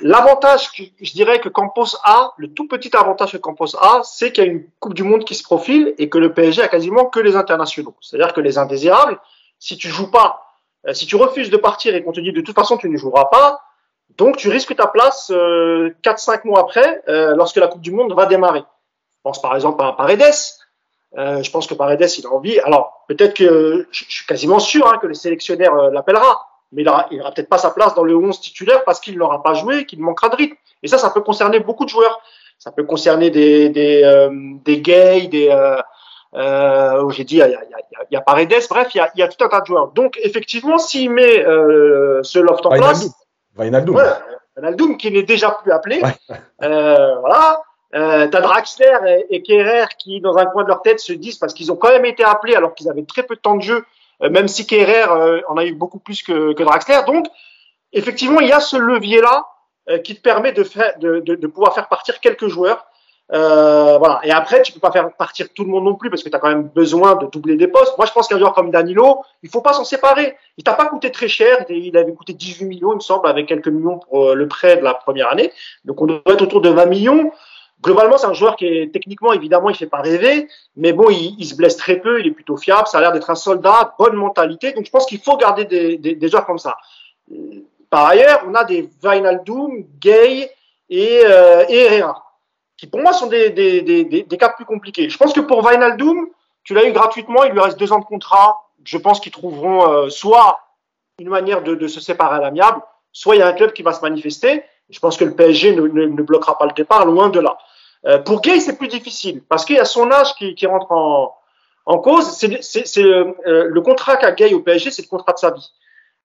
l'avantage, 0.00 0.70
je 1.00 1.12
dirais 1.12 1.38
que 1.38 1.48
Campos 1.48 1.96
a, 2.02 2.32
le 2.38 2.52
tout 2.52 2.66
petit 2.66 2.96
avantage 2.96 3.32
que 3.32 3.36
Campos 3.36 3.76
a, 3.76 4.00
c'est 4.02 4.32
qu'il 4.32 4.44
y 4.44 4.48
a 4.48 4.50
une 4.50 4.64
Coupe 4.80 4.94
du 4.94 5.04
Monde 5.04 5.24
qui 5.24 5.34
se 5.34 5.44
profile 5.44 5.94
et 5.98 6.08
que 6.08 6.18
le 6.18 6.32
PSG 6.32 6.62
a 6.62 6.68
quasiment 6.68 7.04
que 7.04 7.20
les 7.20 7.36
internationaux. 7.36 7.94
C'est-à-dire 8.00 8.32
que 8.32 8.40
les 8.40 8.58
indésirables, 8.58 9.20
si 9.60 9.76
tu 9.76 9.88
joues 9.88 10.10
pas, 10.10 10.40
si 10.92 11.06
tu 11.06 11.16
refuses 11.16 11.50
de 11.50 11.56
partir 11.56 11.94
et 11.94 12.02
qu'on 12.02 12.12
te 12.12 12.20
dit 12.20 12.32
de 12.32 12.40
toute 12.40 12.56
façon 12.56 12.78
tu 12.78 12.88
ne 12.88 12.96
joueras 12.96 13.26
pas, 13.26 13.60
donc 14.16 14.36
tu 14.36 14.48
risques 14.48 14.74
ta 14.76 14.86
place 14.86 15.30
euh, 15.34 15.90
4-5 16.02 16.42
mois 16.44 16.60
après, 16.60 17.02
euh, 17.08 17.34
lorsque 17.34 17.56
la 17.56 17.68
Coupe 17.68 17.80
du 17.80 17.92
Monde 17.92 18.12
va 18.14 18.26
démarrer. 18.26 18.60
Je 18.60 19.18
pense 19.22 19.40
par 19.40 19.54
exemple 19.54 19.82
à 19.82 19.92
Paredes. 19.92 20.22
Euh, 21.16 21.42
je 21.42 21.50
pense 21.50 21.66
que 21.66 21.74
Paredes, 21.74 22.06
il 22.18 22.26
a 22.26 22.30
envie. 22.30 22.58
Alors 22.60 23.04
peut-être 23.08 23.34
que 23.34 23.86
je, 23.90 24.04
suis 24.04 24.26
quasiment 24.26 24.58
sûr 24.58 24.86
hein, 24.86 24.98
que 24.98 25.06
le 25.06 25.14
sélectionnaire 25.14 25.74
euh, 25.74 25.90
l'appellera, 25.90 26.46
mais 26.72 26.82
il 26.82 26.86
n'aura 26.86 27.08
aura, 27.12 27.32
peut-être 27.32 27.48
pas 27.48 27.58
sa 27.58 27.70
place 27.70 27.94
dans 27.94 28.04
le 28.04 28.16
11 28.16 28.40
titulaire 28.40 28.84
parce 28.84 29.00
qu'il 29.00 29.16
n'aura 29.18 29.42
pas 29.42 29.54
joué, 29.54 29.86
qu'il 29.86 30.00
manquera 30.00 30.28
de 30.28 30.36
rythme. 30.36 30.56
Et 30.82 30.88
ça, 30.88 30.98
ça 30.98 31.10
peut 31.10 31.22
concerner 31.22 31.60
beaucoup 31.60 31.84
de 31.84 31.90
joueurs. 31.90 32.20
Ça 32.58 32.70
peut 32.70 32.84
concerner 32.84 33.30
des 33.30 33.68
des, 33.68 34.02
euh, 34.04 34.30
des 34.64 34.80
gays, 34.80 35.26
des 35.26 35.50
euh, 36.36 37.08
j'ai 37.10 37.24
dit, 37.24 37.36
il 37.36 37.38
y 37.38 37.42
a, 37.42 37.48
y, 37.48 37.52
a, 37.52 38.04
y 38.10 38.16
a 38.16 38.20
Paredes, 38.20 38.52
bref, 38.68 38.88
il 38.94 38.98
y 38.98 39.00
a, 39.00 39.10
y 39.14 39.22
a 39.22 39.28
tout 39.28 39.42
un 39.44 39.48
tas 39.48 39.60
de 39.60 39.66
joueurs. 39.66 39.88
Donc, 39.88 40.18
effectivement, 40.22 40.78
s'il 40.78 41.10
met 41.10 41.44
euh, 41.44 42.22
ce 42.22 42.38
loft 42.38 42.66
en 42.66 42.70
place, 42.70 43.08
Vainaldoum. 43.54 43.96
Ouais, 43.96 44.96
qui 44.98 45.10
n'est 45.10 45.22
déjà 45.22 45.50
plus 45.50 45.72
appelé. 45.72 46.02
Euh, 46.62 47.18
voilà. 47.20 47.62
Euh, 47.94 48.26
T'as 48.26 48.40
Draxler 48.40 49.26
et, 49.30 49.36
et 49.36 49.42
qui, 49.98 50.20
dans 50.20 50.36
un 50.36 50.46
coin 50.46 50.64
de 50.64 50.68
leur 50.68 50.82
tête, 50.82 50.98
se 50.98 51.12
disent 51.12 51.38
parce 51.38 51.54
qu'ils 51.54 51.70
ont 51.70 51.76
quand 51.76 51.90
même 51.90 52.04
été 52.04 52.24
appelés 52.24 52.56
alors 52.56 52.74
qu'ils 52.74 52.88
avaient 52.88 53.04
très 53.04 53.22
peu 53.22 53.36
de 53.36 53.40
temps 53.40 53.56
de 53.56 53.62
jeu, 53.62 53.84
euh, 54.22 54.30
même 54.30 54.48
si 54.48 54.66
Kerrer 54.66 55.04
euh, 55.08 55.40
en 55.48 55.56
a 55.56 55.64
eu 55.64 55.74
beaucoup 55.74 56.00
plus 56.00 56.22
que, 56.22 56.54
que 56.54 56.62
Draxler. 56.62 57.00
Donc, 57.06 57.26
effectivement, 57.92 58.40
il 58.40 58.48
y 58.48 58.52
a 58.52 58.60
ce 58.60 58.76
levier-là 58.76 59.46
euh, 59.90 59.98
qui 59.98 60.16
te 60.16 60.20
permet 60.22 60.52
de, 60.52 60.64
faire, 60.64 60.98
de, 60.98 61.20
de, 61.20 61.34
de, 61.34 61.46
pouvoir 61.46 61.74
faire 61.74 61.88
partir 61.88 62.20
quelques 62.20 62.48
joueurs. 62.48 62.84
Euh, 63.32 63.96
voilà. 63.98 64.20
Et 64.24 64.30
après, 64.30 64.62
tu 64.62 64.72
peux 64.72 64.80
pas 64.80 64.90
faire 64.90 65.10
partir 65.16 65.48
tout 65.54 65.64
le 65.64 65.70
monde 65.70 65.84
non 65.84 65.94
plus 65.94 66.10
parce 66.10 66.22
que 66.22 66.28
tu 66.28 66.36
as 66.36 66.38
quand 66.38 66.48
même 66.48 66.68
besoin 66.68 67.16
de 67.16 67.26
doubler 67.26 67.56
des 67.56 67.68
postes. 67.68 67.96
Moi, 67.96 68.06
je 68.06 68.12
pense 68.12 68.28
qu'un 68.28 68.38
joueur 68.38 68.52
comme 68.52 68.70
Danilo, 68.70 69.22
il 69.42 69.48
faut 69.48 69.62
pas 69.62 69.72
s'en 69.72 69.84
séparer. 69.84 70.36
Il 70.58 70.64
t'a 70.64 70.74
pas 70.74 70.86
coûté 70.86 71.10
très 71.10 71.28
cher. 71.28 71.64
Il 71.70 71.96
avait 71.96 72.12
coûté 72.12 72.34
18 72.34 72.66
millions, 72.66 72.92
il 72.92 72.96
me 72.96 73.00
semble, 73.00 73.26
avec 73.28 73.46
quelques 73.46 73.68
millions 73.68 73.98
pour 73.98 74.30
euh, 74.30 74.34
le 74.34 74.46
prêt 74.46 74.76
de 74.76 74.82
la 74.82 74.94
première 74.94 75.32
année. 75.32 75.52
Donc, 75.84 76.00
on 76.02 76.06
devrait 76.06 76.34
être 76.34 76.42
autour 76.42 76.60
de 76.60 76.68
20 76.68 76.86
millions. 76.86 77.32
Globalement, 77.82 78.16
c'est 78.16 78.26
un 78.26 78.34
joueur 78.34 78.56
qui 78.56 78.66
est 78.66 78.92
techniquement, 78.92 79.32
évidemment, 79.32 79.68
il 79.68 79.76
fait 79.76 79.86
pas 79.86 80.00
rêver, 80.00 80.48
mais 80.74 80.94
bon, 80.94 81.10
il, 81.10 81.44
se 81.44 81.54
blesse 81.54 81.76
très 81.76 81.96
peu, 81.96 82.18
il 82.18 82.26
est 82.26 82.30
plutôt 82.30 82.56
fiable, 82.56 82.86
ça 82.86 82.96
a 82.96 83.00
l'air 83.02 83.12
d'être 83.12 83.28
un 83.28 83.34
soldat, 83.34 83.94
bonne 83.98 84.14
mentalité. 84.14 84.72
Donc, 84.72 84.86
je 84.86 84.90
pense 84.90 85.04
qu'il 85.04 85.18
faut 85.18 85.36
garder 85.36 85.66
des, 85.66 85.98
des, 85.98 86.14
des, 86.14 86.28
joueurs 86.28 86.46
comme 86.46 86.58
ça. 86.58 86.78
Par 87.90 88.06
ailleurs, 88.06 88.42
on 88.48 88.54
a 88.54 88.64
des 88.64 88.88
Vinaldoom, 89.02 89.84
Gay 90.00 90.50
et, 90.88 91.20
euh, 91.26 91.64
et 91.68 91.76
Herrera 91.76 92.23
pour 92.86 93.00
moi 93.00 93.12
sont 93.12 93.26
des, 93.26 93.50
des, 93.50 93.82
des, 93.82 94.04
des, 94.04 94.36
cas 94.36 94.50
plus 94.50 94.64
compliqués. 94.64 95.08
Je 95.08 95.16
pense 95.16 95.32
que 95.32 95.40
pour 95.40 95.66
Vinaldoom, 95.66 96.28
tu 96.62 96.74
l'as 96.74 96.86
eu 96.86 96.92
gratuitement, 96.92 97.44
il 97.44 97.52
lui 97.52 97.60
reste 97.60 97.78
deux 97.78 97.92
ans 97.92 97.98
de 97.98 98.04
contrat. 98.04 98.60
Je 98.84 98.98
pense 98.98 99.20
qu'ils 99.20 99.32
trouveront 99.32 99.88
euh, 99.88 100.08
soit 100.08 100.60
une 101.18 101.28
manière 101.28 101.62
de, 101.62 101.86
se 101.86 102.00
séparer 102.00 102.36
à 102.36 102.40
l'amiable, 102.40 102.80
soit 103.12 103.36
il 103.36 103.38
y 103.38 103.42
a 103.42 103.46
un 103.46 103.52
club 103.52 103.72
qui 103.72 103.82
va 103.82 103.92
se 103.92 104.00
manifester. 104.02 104.64
Je 104.90 104.98
pense 104.98 105.16
que 105.16 105.24
le 105.24 105.34
PSG 105.34 105.74
ne, 105.74 105.82
ne, 105.82 106.06
ne 106.06 106.22
bloquera 106.22 106.58
pas 106.58 106.66
le 106.66 106.72
départ, 106.72 107.06
loin 107.06 107.28
de 107.28 107.40
là. 107.40 107.56
Euh, 108.06 108.18
pour 108.18 108.40
Gay, 108.40 108.60
c'est 108.60 108.76
plus 108.76 108.88
difficile 108.88 109.42
parce 109.48 109.64
qu'il 109.64 109.76
y 109.76 109.80
a 109.80 109.84
son 109.84 110.10
âge 110.10 110.34
qui, 110.34 110.54
qui 110.54 110.66
rentre 110.66 110.92
en, 110.92 111.34
en 111.86 111.98
cause. 111.98 112.30
C'est 112.30 113.02
euh, 113.02 113.32
le 113.68 113.80
contrat 113.80 114.16
qu'a 114.16 114.32
Gay 114.32 114.52
au 114.54 114.60
PSG, 114.60 114.90
c'est 114.90 115.02
le 115.02 115.08
contrat 115.08 115.32
de 115.32 115.38
sa 115.38 115.50
vie. 115.52 115.70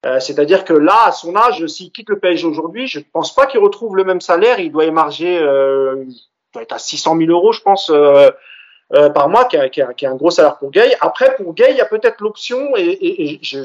Euh, 0.06 0.20
C'est-à-dire 0.20 0.64
que 0.64 0.74
là, 0.74 1.08
à 1.08 1.12
son 1.12 1.36
âge, 1.36 1.66
s'il 1.68 1.92
quitte 1.92 2.10
le 2.10 2.20
PSG 2.20 2.48
aujourd'hui, 2.48 2.88
je 2.88 3.00
ne 3.00 3.04
pense 3.12 3.34
pas 3.34 3.46
qu'il 3.46 3.60
retrouve 3.60 3.96
le 3.96 4.04
même 4.04 4.22
salaire. 4.22 4.60
Il 4.60 4.72
doit 4.72 4.86
émarger 4.86 5.38
euh, 5.38 6.06
doit 6.54 6.64
être 6.64 6.74
à 6.74 6.80
600 6.80 7.18
000 7.18 7.30
euros, 7.32 7.52
je 7.52 7.62
pense, 7.62 7.90
euh, 7.90 8.30
euh, 8.94 9.10
par 9.10 9.30
mois, 9.30 9.46
qui 9.46 9.56
est, 9.58 10.06
un 10.06 10.16
gros 10.16 10.32
salaire 10.32 10.58
pour 10.58 10.72
Gay. 10.72 10.96
Après, 11.02 11.36
pour 11.36 11.54
Gay, 11.54 11.68
il 11.72 11.78
y 11.78 11.82
a 11.82 11.86
peut-être 11.86 12.22
l'option, 12.22 12.76
et, 12.76 12.98
et, 13.02 13.40
je, 13.42 13.60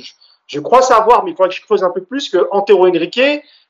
je, 0.46 0.60
crois 0.60 0.82
savoir, 0.82 1.24
mais 1.24 1.30
il 1.30 1.36
faudrait 1.36 1.50
que 1.50 1.56
je 1.56 1.62
creuse 1.62 1.84
un 1.84 1.90
peu 1.90 2.02
plus, 2.02 2.28
que 2.28 2.46
Antero 2.50 2.86
Henrique 2.86 3.20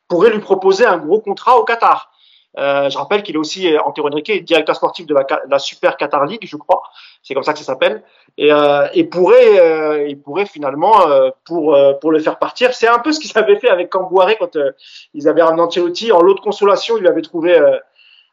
pourrait 0.09 0.31
lui 0.31 0.41
proposer 0.41 0.85
un 0.85 0.99
gros 0.99 1.21
contrat 1.21 1.59
au 1.59 1.65
Qatar. 1.65 2.11
Euh, 2.57 2.89
je 2.89 2.97
rappelle 2.97 3.23
qu'il 3.25 3.35
est 3.35 3.39
aussi 3.39 3.69
Antero 3.85 4.09
Henrique, 4.09 4.45
directeur 4.45 4.77
sportif 4.77 5.07
de 5.07 5.15
la, 5.15 5.27
la, 5.49 5.59
Super 5.59 5.97
Qatar 5.97 6.25
League, 6.25 6.45
je 6.45 6.57
crois. 6.57 6.83
C'est 7.23 7.35
comme 7.35 7.43
ça 7.43 7.53
que 7.53 7.59
ça 7.59 7.65
s'appelle. 7.65 8.03
Et, 8.37 8.53
euh, 8.53 8.87
et 8.95 9.05
pourrait, 9.05 9.59
euh, 9.59 10.07
il 10.09 10.21
pourrait 10.21 10.47
finalement, 10.47 11.09
euh, 11.09 11.31
pour 11.45 11.75
euh, 11.75 11.95
pour 11.95 12.13
le 12.13 12.19
faire 12.19 12.39
partir, 12.39 12.75
c'est 12.75 12.89
un 12.89 12.99
peu 12.99 13.13
ce 13.13 13.21
qu'ils 13.21 13.37
avaient 13.39 13.59
fait 13.59 13.69
avec 13.69 13.91
Cambouaré 13.91 14.37
quand 14.39 14.57
euh, 14.57 14.73
ils 15.15 15.29
avaient 15.29 15.41
un 15.41 15.59
Ancelotti 15.59 16.13
en 16.13 16.21
lot 16.21 16.35
de 16.35 16.41
consolation, 16.41 16.97
lui 16.97 17.09
avait 17.09 17.23
trouvé 17.23 17.61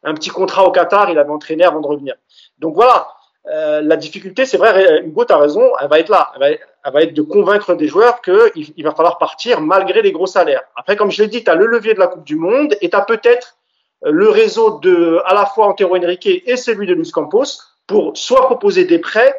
un 0.04 0.14
petit 0.14 0.30
contrat 0.30 0.66
au 0.66 0.72
Qatar, 0.72 1.10
il 1.10 1.20
avait 1.20 1.30
entraîné 1.30 1.64
avant 1.64 1.80
de 1.80 1.88
revenir. 1.88 2.16
Donc 2.60 2.76
voilà, 2.76 3.08
euh, 3.48 3.82
la 3.82 3.96
difficulté, 3.96 4.46
c'est 4.46 4.58
vrai, 4.58 5.04
Hugo, 5.04 5.26
tu 5.26 5.34
as 5.34 5.38
raison, 5.38 5.72
elle 5.80 5.90
va 5.90 6.00
être 6.00 6.10
là. 6.10 6.32
Elle 6.40 6.60
va, 6.94 7.04
être 7.04 7.14
de 7.14 7.22
convaincre 7.22 7.76
des 7.76 7.88
joueurs 7.88 8.22
qu'il 8.22 8.74
il 8.76 8.84
va 8.84 8.92
falloir 8.92 9.18
partir 9.18 9.62
malgré 9.62 10.02
les 10.02 10.12
gros 10.12 10.28
salaires. 10.28 10.64
Après, 10.76 10.96
comme 10.96 11.12
je 11.12 11.22
l'ai 11.22 11.28
dit, 11.30 11.44
tu 11.44 11.50
as 11.50 11.56
le 11.56 11.68
levier 11.68 11.94
de 11.94 12.00
la 12.00 12.08
Coupe 12.08 12.24
du 12.24 12.36
Monde 12.36 12.76
et 12.82 12.90
tu 12.90 12.96
as 12.96 13.02
peut-être 13.02 13.58
le 14.04 14.30
réseau 14.30 14.80
de 14.80 15.22
à 15.26 15.36
la 15.36 15.46
fois 15.46 15.68
Antero 15.68 15.96
Henrique 15.96 16.26
et 16.26 16.58
celui 16.58 16.88
de 16.88 16.94
Luis 16.94 17.12
Campos 17.12 17.44
pour 17.86 18.18
soit 18.18 18.46
proposer 18.46 18.86
des 18.86 18.98
prêts 18.98 19.36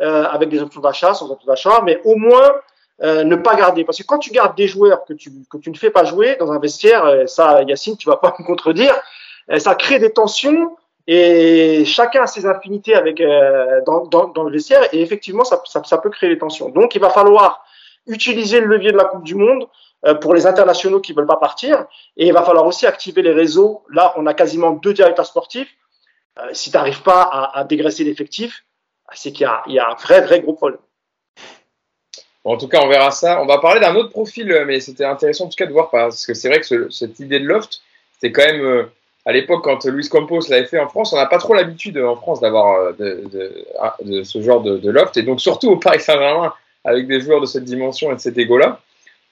euh, 0.00 0.24
avec 0.24 0.48
des 0.48 0.60
options 0.60 0.80
d'achat, 0.80 1.14
sans 1.14 1.30
options 1.30 1.46
d'achat, 1.46 1.80
mais 1.84 2.00
au 2.04 2.16
moins 2.16 2.52
euh, 3.02 3.24
ne 3.24 3.34
pas 3.36 3.56
garder. 3.56 3.84
Parce 3.84 3.98
que 3.98 4.04
quand 4.04 4.18
tu 4.18 4.30
gardes 4.30 4.56
des 4.56 4.68
joueurs 4.68 5.04
que 5.04 5.14
tu, 5.14 5.30
que 5.50 5.58
tu 5.58 5.70
ne 5.70 5.76
fais 5.76 5.90
pas 5.90 6.04
jouer 6.04 6.36
dans 6.38 6.52
un 6.52 6.60
vestiaire, 6.60 7.04
euh, 7.04 7.26
ça, 7.26 7.62
Yacine, 7.62 7.96
tu 7.96 8.08
vas 8.08 8.16
pas 8.16 8.34
me 8.40 8.44
contredire, 8.44 8.94
euh, 8.94 9.00
ça 9.58 9.74
crée 9.74 9.98
des 9.98 10.12
tensions 10.12 10.76
et 11.06 11.84
chacun 11.84 12.22
a 12.22 12.26
ses 12.26 12.46
affinités 12.46 12.94
avec 12.94 13.20
euh, 13.20 13.82
dans, 13.84 14.42
le 14.44 14.50
vestiaire 14.50 14.82
et 14.92 15.02
effectivement 15.02 15.44
ça, 15.44 15.98
peut 15.98 16.10
créer 16.10 16.30
des 16.30 16.38
tensions. 16.38 16.70
Donc 16.70 16.94
il 16.94 17.00
va 17.00 17.10
falloir 17.10 17.64
utiliser 18.06 18.60
le 18.60 18.66
levier 18.66 18.92
de 18.92 18.96
la 18.96 19.04
Coupe 19.04 19.24
du 19.24 19.34
Monde 19.34 19.68
euh, 20.06 20.14
pour 20.14 20.34
les 20.34 20.46
internationaux 20.46 21.00
qui 21.00 21.12
veulent 21.12 21.26
pas 21.26 21.36
partir 21.36 21.86
et 22.16 22.26
il 22.26 22.32
va 22.32 22.42
falloir 22.42 22.66
aussi 22.66 22.86
activer 22.86 23.20
les 23.20 23.32
réseaux. 23.32 23.82
Là 23.90 24.14
on 24.16 24.26
a 24.26 24.32
quasiment 24.32 24.70
deux 24.70 24.94
directeurs 24.94 25.26
sportifs. 25.26 25.68
Euh, 26.38 26.48
si 26.52 26.70
tu 26.70 26.76
n'arrives 26.76 27.02
pas 27.02 27.22
à, 27.22 27.58
à 27.58 27.64
dégraisser 27.64 28.04
l'effectif, 28.04 28.64
c'est 29.12 29.30
qu'il 29.30 29.46
y, 29.66 29.78
a 29.78 29.90
un 29.90 29.94
vrai 29.94 30.22
vrai 30.22 30.40
gros 30.40 30.54
problème. 30.54 30.80
En 32.46 32.56
tout 32.58 32.68
cas, 32.68 32.80
on 32.82 32.88
verra 32.88 33.10
ça. 33.10 33.40
On 33.40 33.46
va 33.46 33.58
parler 33.58 33.80
d'un 33.80 33.94
autre 33.94 34.10
profil, 34.10 34.64
mais 34.66 34.80
c'était 34.80 35.04
intéressant 35.04 35.46
en 35.46 35.48
tout 35.48 35.56
cas 35.56 35.66
de 35.66 35.72
voir 35.72 35.90
parce 35.90 36.26
que 36.26 36.34
c'est 36.34 36.48
vrai 36.48 36.60
que 36.60 36.66
ce, 36.66 36.90
cette 36.90 37.20
idée 37.20 37.38
de 37.38 37.46
loft, 37.46 37.80
c'est 38.20 38.32
quand 38.32 38.44
même 38.44 38.90
à 39.26 39.32
l'époque, 39.32 39.64
quand 39.64 39.84
Luis 39.86 40.08
Campos 40.08 40.40
l'avait 40.50 40.66
fait 40.66 40.78
en 40.78 40.88
France, 40.88 41.12
on 41.12 41.16
n'a 41.16 41.26
pas 41.26 41.38
trop 41.38 41.54
l'habitude 41.54 41.98
en 41.98 42.16
France 42.16 42.40
d'avoir 42.40 42.78
euh, 42.78 42.92
de, 42.92 43.28
de, 43.32 43.66
ah, 43.80 43.96
de, 44.04 44.22
ce 44.22 44.42
genre 44.42 44.60
de, 44.60 44.76
de, 44.76 44.90
loft. 44.90 45.16
Et 45.16 45.22
donc, 45.22 45.40
surtout 45.40 45.70
au 45.70 45.76
Paris 45.76 46.00
Saint-Germain, 46.00 46.52
avec 46.84 47.06
des 47.06 47.20
joueurs 47.20 47.40
de 47.40 47.46
cette 47.46 47.64
dimension 47.64 48.12
et 48.12 48.14
de 48.14 48.20
cet 48.20 48.36
égo-là, 48.36 48.80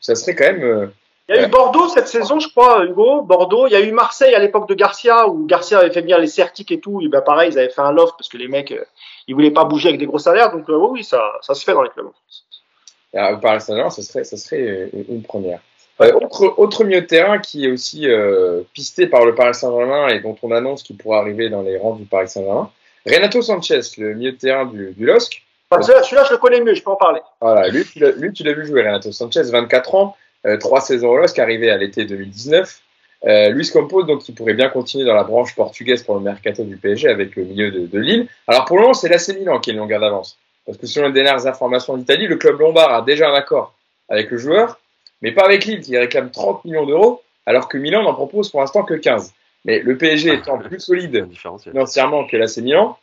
ça 0.00 0.14
serait 0.14 0.34
quand 0.34 0.44
même. 0.44 0.62
Euh, 0.62 0.86
il 1.28 1.36
y 1.36 1.38
a 1.38 1.46
eu 1.46 1.48
Bordeaux 1.48 1.88
cette 1.88 2.08
saison, 2.08 2.40
je 2.40 2.48
crois, 2.48 2.84
Hugo. 2.84 3.22
Bordeaux. 3.22 3.66
Il 3.66 3.72
y 3.72 3.76
a 3.76 3.80
eu 3.80 3.92
Marseille 3.92 4.34
à 4.34 4.38
l'époque 4.38 4.68
de 4.68 4.74
Garcia, 4.74 5.28
où 5.28 5.46
Garcia 5.46 5.78
avait 5.78 5.92
fait 5.92 6.02
bien 6.02 6.18
les 6.18 6.26
certiques 6.26 6.72
et 6.72 6.80
tout. 6.80 7.00
Et 7.00 7.08
ben 7.08 7.20
pareil, 7.20 7.52
ils 7.52 7.58
avaient 7.58 7.68
fait 7.68 7.80
un 7.80 7.92
loft 7.92 8.14
parce 8.18 8.28
que 8.28 8.38
les 8.38 8.48
mecs, 8.48 8.72
euh, 8.72 8.84
ils 9.28 9.34
voulaient 9.34 9.52
pas 9.52 9.64
bouger 9.64 9.90
avec 9.90 10.00
des 10.00 10.06
gros 10.06 10.18
salaires. 10.18 10.50
Donc, 10.50 10.68
euh, 10.68 10.76
oui, 10.76 11.04
ça, 11.04 11.22
ça 11.42 11.54
se 11.54 11.64
fait 11.64 11.74
dans 11.74 11.82
les 11.82 11.90
clubs. 11.90 12.06
au 12.06 13.36
Paris 13.38 13.60
Saint-Germain, 13.60 13.90
ça 13.90 14.02
serait, 14.02 14.24
ça 14.24 14.36
serait 14.36 14.90
une 15.08 15.22
première. 15.22 15.60
Autre, 16.00 16.54
autre 16.56 16.84
milieu 16.84 17.00
de 17.00 17.06
terrain 17.06 17.38
qui 17.38 17.66
est 17.66 17.70
aussi 17.70 18.08
euh, 18.08 18.62
pisté 18.74 19.06
par 19.06 19.24
le 19.24 19.34
Paris 19.34 19.54
Saint-Germain 19.54 20.08
et 20.08 20.20
dont 20.20 20.36
on 20.42 20.50
annonce 20.50 20.82
qu'il 20.82 20.96
pourra 20.96 21.18
arriver 21.18 21.48
dans 21.48 21.62
les 21.62 21.78
rangs 21.78 21.94
du 21.94 22.04
Paris 22.04 22.28
Saint-Germain, 22.28 22.70
Renato 23.06 23.40
Sanchez, 23.42 23.80
le 23.98 24.14
milieu 24.14 24.32
de 24.32 24.36
terrain 24.36 24.66
du, 24.66 24.92
du 24.96 25.06
LOSC. 25.06 25.42
Celui-là, 25.70 26.24
je 26.24 26.32
le 26.32 26.38
connais 26.38 26.60
mieux, 26.60 26.74
je 26.74 26.82
peux 26.82 26.90
en 26.90 26.96
parler. 26.96 27.20
Voilà, 27.40 27.68
lui, 27.68 27.84
tu 27.84 28.00
l'as 28.00 28.52
vu 28.52 28.66
jouer, 28.66 28.82
Renato 28.82 29.12
Sanchez, 29.12 29.42
24 29.42 29.94
ans, 29.94 30.16
euh, 30.46 30.56
3 30.58 30.80
saisons 30.80 31.08
au 31.08 31.16
LOSC, 31.16 31.38
arrivé 31.38 31.70
à 31.70 31.76
l'été 31.76 32.04
2019. 32.04 32.80
Euh, 33.24 33.50
Luis 33.50 33.70
Campos, 33.70 34.02
donc, 34.02 34.22
qui 34.22 34.32
pourrait 34.32 34.54
bien 34.54 34.68
continuer 34.68 35.04
dans 35.04 35.14
la 35.14 35.22
branche 35.22 35.54
portugaise 35.54 36.02
pour 36.02 36.16
le 36.16 36.20
mercato 36.20 36.64
du 36.64 36.76
PSG 36.76 37.08
avec 37.08 37.36
le 37.36 37.44
milieu 37.44 37.70
de, 37.70 37.86
de 37.86 37.98
Lille. 37.98 38.26
Alors, 38.48 38.64
pour 38.64 38.76
le 38.76 38.82
moment, 38.82 38.94
c'est 38.94 39.08
l'AC 39.08 39.28
Milan 39.38 39.60
qui 39.60 39.70
est 39.70 39.72
une 39.72 39.78
longueur 39.78 40.00
d'avance. 40.00 40.36
Parce 40.66 40.78
que 40.78 40.86
selon 40.86 41.08
les 41.08 41.12
dernières 41.12 41.46
informations 41.46 41.96
d'Italie, 41.96 42.26
le 42.26 42.36
club 42.36 42.58
lombard 42.58 42.92
a 42.92 43.02
déjà 43.02 43.28
un 43.28 43.34
accord 43.34 43.74
avec 44.08 44.30
le 44.30 44.38
joueur 44.38 44.78
mais 45.22 45.32
pas 45.32 45.44
avec 45.44 45.64
Lille 45.64 45.80
qui 45.80 45.96
réclame 45.96 46.30
30 46.30 46.64
millions 46.64 46.84
d'euros, 46.84 47.22
alors 47.46 47.68
que 47.68 47.78
Milan 47.78 48.02
n'en 48.02 48.14
propose 48.14 48.50
pour 48.50 48.60
l'instant 48.60 48.82
que 48.82 48.94
15. 48.94 49.32
Mais 49.64 49.78
le 49.78 49.96
PSG 49.96 50.34
étant 50.34 50.58
plus 50.58 50.80
solide 50.80 51.28
financièrement 51.64 52.26
que 52.26 52.36
l'AC 52.36 52.58
Milan, 52.58 52.98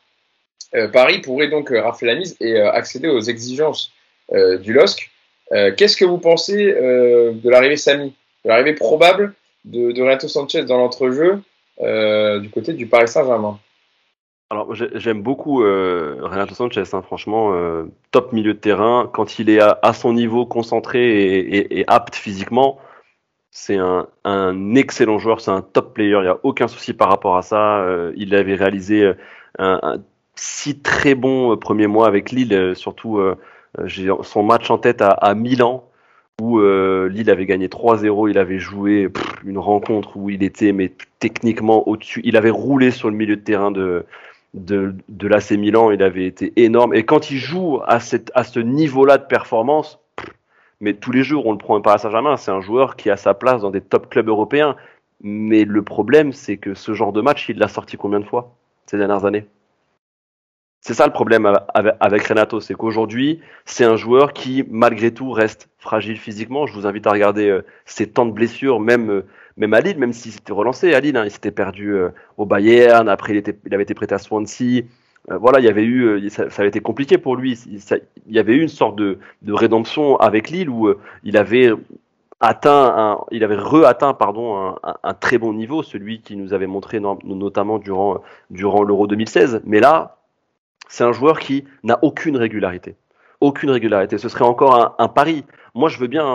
euh, 0.76 0.88
Paris 0.88 1.20
pourrait 1.20 1.48
donc 1.48 1.72
euh, 1.72 1.82
rafler 1.82 2.14
la 2.14 2.16
mise 2.16 2.36
et 2.40 2.54
euh, 2.54 2.72
accéder 2.72 3.08
aux 3.08 3.22
exigences 3.22 3.92
euh, 4.34 4.58
du 4.58 4.74
LOSC. 4.74 5.10
Qu'est-ce 5.78 5.98
que 5.98 6.06
vous 6.06 6.20
pensez 6.20 6.64
de 6.64 7.50
l'arrivée 7.50 7.76
Samy, 7.76 8.14
de 8.46 8.50
l'arrivée 8.50 8.74
probable 8.74 9.34
de, 9.66 9.92
de 9.92 10.02
Renato 10.04 10.28
Sanchez 10.28 10.62
dans 10.62 10.78
l'entrejeu 10.78 11.42
du 11.80 12.50
côté 12.52 12.74
du 12.74 12.86
Paris 12.86 13.08
Saint-Germain? 13.08 13.60
Alors 14.52 14.74
j'aime 14.74 15.22
beaucoup 15.22 15.64
euh, 15.64 16.18
Renato 16.22 16.56
Sanchez, 16.56 16.84
hein, 16.94 17.04
franchement, 17.04 17.54
euh, 17.54 17.86
top 18.12 18.34
milieu 18.34 18.56
de 18.56 18.60
terrain. 18.60 19.08
Quand 19.14 19.38
il 19.38 19.50
est 19.50 19.60
à, 19.60 19.94
son 19.94 20.14
niveau, 20.14 20.48
concentré 20.48 21.38
et, 21.38 21.84
apte 21.88 22.16
physiquement, 22.16 22.80
c'est 23.52 23.78
un, 23.78 24.08
un, 24.24 24.76
excellent 24.76 25.20
joueur, 25.20 25.40
c'est 25.40 25.52
un 25.52 25.62
top 25.62 25.94
player. 25.94 26.18
Il 26.18 26.24
n'y 26.24 26.28
a 26.30 26.40
aucun 26.42 26.68
souci 26.68 26.94
par 26.94 27.10
rapport 27.10 27.38
à 27.38 27.44
ça. 27.44 27.80
Euh, 27.82 28.12
il 28.16 28.34
avait 28.34 28.56
réalisé 28.56 29.04
euh, 29.04 29.14
un, 29.60 29.80
un, 29.84 29.98
six 30.36 30.80
très 30.82 31.14
bons 31.14 31.54
euh, 31.54 31.56
premiers 31.56 31.88
mois 31.88 32.08
avec 32.08 32.32
Lille, 32.32 32.74
surtout 32.76 33.22
j'ai 33.84 34.10
son 34.24 34.42
match 34.42 34.72
en 34.72 34.80
tête 34.80 35.02
à, 35.04 35.10
à 35.10 35.36
Milan 35.36 35.86
où 36.42 36.60
Lille 36.62 37.30
avait 37.30 37.46
gagné 37.46 37.68
3-0. 37.68 38.30
Il 38.30 38.38
avait 38.38 38.60
joué 38.60 39.10
une 39.46 39.58
rencontre 39.60 40.16
où 40.16 40.30
il 40.30 40.42
était 40.42 40.72
mais 40.72 40.94
techniquement 41.20 41.88
au-dessus. 41.88 42.22
Il 42.24 42.38
avait 42.38 42.50
roulé 42.50 42.92
sur 42.92 43.10
le 43.10 43.16
milieu 43.16 43.36
de 43.36 43.42
terrain 43.42 43.72
de 43.72 44.06
de, 44.54 44.96
de 45.08 45.28
l'AC 45.28 45.52
Milan, 45.52 45.92
il 45.92 46.02
avait 46.02 46.26
été 46.26 46.54
énorme. 46.56 46.94
Et 46.94 47.04
quand 47.04 47.32
il 47.32 47.38
joue 47.38 47.80
à, 47.86 48.00
cette, 48.00 48.32
à 48.36 48.44
ce 48.44 48.60
niveau-là 48.60 49.18
de 49.18 49.26
performance, 49.26 50.00
mais 50.80 50.94
tous 50.94 51.12
les 51.12 51.24
jours, 51.24 51.46
on 51.46 51.52
le 51.52 51.58
prend 51.58 51.80
pas 51.82 51.94
à 51.94 51.98
Saint-Germain, 51.98 52.38
c'est 52.38 52.52
un 52.52 52.62
joueur 52.62 52.96
qui 52.96 53.10
a 53.10 53.18
sa 53.18 53.34
place 53.34 53.62
dans 53.62 53.72
des 53.72 53.82
top 53.82 54.10
clubs 54.10 54.28
européens. 54.28 54.76
Mais 55.22 55.66
le 55.66 55.84
problème, 55.84 56.32
c'est 56.32 56.58
que 56.58 56.74
ce 56.74 56.94
genre 56.94 57.12
de 57.12 57.22
match, 57.22 57.50
il 57.50 57.58
l'a 57.58 57.68
sorti 57.68 57.98
combien 57.98 58.22
de 58.22 58.26
fois 58.26 58.56
ces 58.86 58.98
dernières 58.98 59.26
années? 59.26 59.46
C'est 60.82 60.94
ça 60.94 61.06
le 61.06 61.12
problème 61.12 61.46
avec 61.74 62.24
Renato, 62.24 62.62
c'est 62.62 62.74
qu'aujourd'hui, 62.74 63.42
c'est 63.66 63.84
un 63.84 63.98
joueur 63.98 64.32
qui, 64.32 64.64
malgré 64.70 65.14
tout, 65.14 65.30
reste 65.32 65.70
fragile 65.78 66.18
physiquement. 66.18 66.68
Je 66.68 66.74
vous 66.74 66.88
invite 66.88 67.06
à 67.06 67.12
regarder 67.12 67.50
euh, 67.50 67.66
ses 67.84 68.08
temps 68.08 68.26
de 68.26 68.32
blessures, 68.32 68.80
même 68.80 69.12
euh, 69.12 69.26
même 69.60 69.74
à 69.74 69.82
Lille, 69.82 70.00
même 70.00 70.14
s'il 70.14 70.32
s'était 70.32 70.54
relancé 70.54 70.94
à 70.94 71.02
Lille, 71.02 71.18
hein, 71.18 71.26
il 71.26 71.32
s'était 71.32 71.52
perdu 71.52 71.94
euh, 71.94 72.10
au 72.38 72.46
Bayern, 72.46 73.08
après 73.10 73.34
il, 73.36 73.74
avait 73.74 73.84
été 73.84 73.94
prêté 73.94 74.16
à 74.16 74.18
Swansea. 74.18 74.84
Euh, 75.30 75.38
voilà, 75.38 75.60
il 75.60 75.66
y 75.66 75.68
avait 75.68 75.84
eu, 75.84 76.04
euh, 76.04 76.30
ça, 76.30 76.46
avait 76.58 76.70
été 76.70 76.80
compliqué 76.80 77.18
pour 77.18 77.36
lui. 77.36 77.60
Il, 77.68 78.34
y 78.34 78.40
avait 78.40 78.56
eu 78.56 78.62
une 78.62 78.70
sorte 78.70 78.96
de, 78.96 79.20
de 79.42 79.54
rédemption 79.54 80.16
avec 80.18 80.50
Lille 80.50 80.70
où 80.70 80.94
il 81.26 81.36
avait 81.36 81.72
atteint, 82.40 82.94
un, 82.98 83.26
il 83.32 83.44
avait 83.44 83.58
re-atteint 83.58 84.14
pardon 84.14 84.76
un, 85.04 85.14
très 85.14 85.38
bon 85.38 85.54
niveau, 85.54 85.84
celui 85.84 86.22
qui 86.22 86.38
nous 86.38 86.54
avait 86.54 86.68
montré 86.68 87.02
notamment 87.02 87.80
durant 87.80 88.22
durant 88.50 88.84
l'Euro 88.84 89.08
2016. 89.08 89.62
Mais 89.66 89.82
là, 89.82 90.20
c'est 90.88 91.04
un 91.04 91.12
joueur 91.12 91.38
qui 91.38 91.66
n'a 91.84 92.00
aucune 92.02 92.38
régularité, 92.38 92.96
aucune 93.42 93.72
régularité. 93.72 94.18
Ce 94.18 94.30
serait 94.30 94.46
encore 94.46 94.96
un, 94.98 95.08
pari. 95.10 95.44
Moi, 95.76 95.90
je 95.90 96.00
veux 96.00 96.08
bien, 96.08 96.26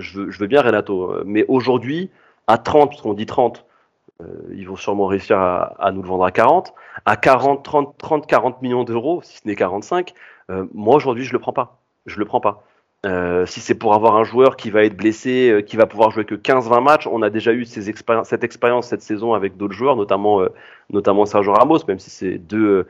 je 0.00 0.38
veux 0.40 0.48
bien 0.48 0.60
Renato, 0.60 1.22
mais 1.24 1.44
aujourd'hui, 1.46 2.10
à 2.46 2.58
30, 2.58 2.90
parce 2.90 3.02
qu'on 3.02 3.14
dit 3.14 3.26
30, 3.26 3.64
euh, 4.22 4.26
ils 4.54 4.68
vont 4.68 4.76
sûrement 4.76 5.06
réussir 5.06 5.38
à, 5.38 5.90
nous 5.92 6.02
le 6.02 6.08
vendre 6.08 6.24
à 6.24 6.30
40, 6.30 6.74
à 7.06 7.16
40, 7.16 7.64
30, 7.64 7.98
30, 7.98 8.26
40 8.26 8.62
millions 8.62 8.84
d'euros, 8.84 9.20
si 9.22 9.38
ce 9.38 9.48
n'est 9.48 9.56
45. 9.56 10.14
Euh, 10.50 10.66
moi, 10.74 10.96
aujourd'hui, 10.96 11.24
je 11.24 11.32
le 11.32 11.38
prends 11.38 11.52
pas. 11.52 11.78
Je 12.06 12.18
le 12.18 12.24
prends 12.24 12.40
pas. 12.40 12.62
Euh, 13.04 13.44
si 13.44 13.60
c'est 13.60 13.74
pour 13.74 13.94
avoir 13.94 14.16
un 14.16 14.24
joueur 14.24 14.56
qui 14.56 14.70
va 14.70 14.82
être 14.84 14.96
blessé, 14.96 15.50
euh, 15.50 15.60
qui 15.60 15.76
va 15.76 15.86
pouvoir 15.86 16.10
jouer 16.10 16.24
que 16.24 16.34
15-20 16.34 16.82
matchs, 16.82 17.06
on 17.06 17.20
a 17.20 17.28
déjà 17.28 17.52
eu 17.52 17.66
cette 17.66 18.44
expérience 18.44 18.88
cette 18.88 19.02
saison 19.02 19.34
avec 19.34 19.58
d'autres 19.58 19.74
joueurs, 19.74 19.96
notamment, 19.96 20.40
euh, 20.40 21.26
Sergio 21.26 21.52
Ramos, 21.52 21.80
même 21.86 21.98
si 21.98 22.08
c'est 22.08 22.38
deux, 22.38 22.86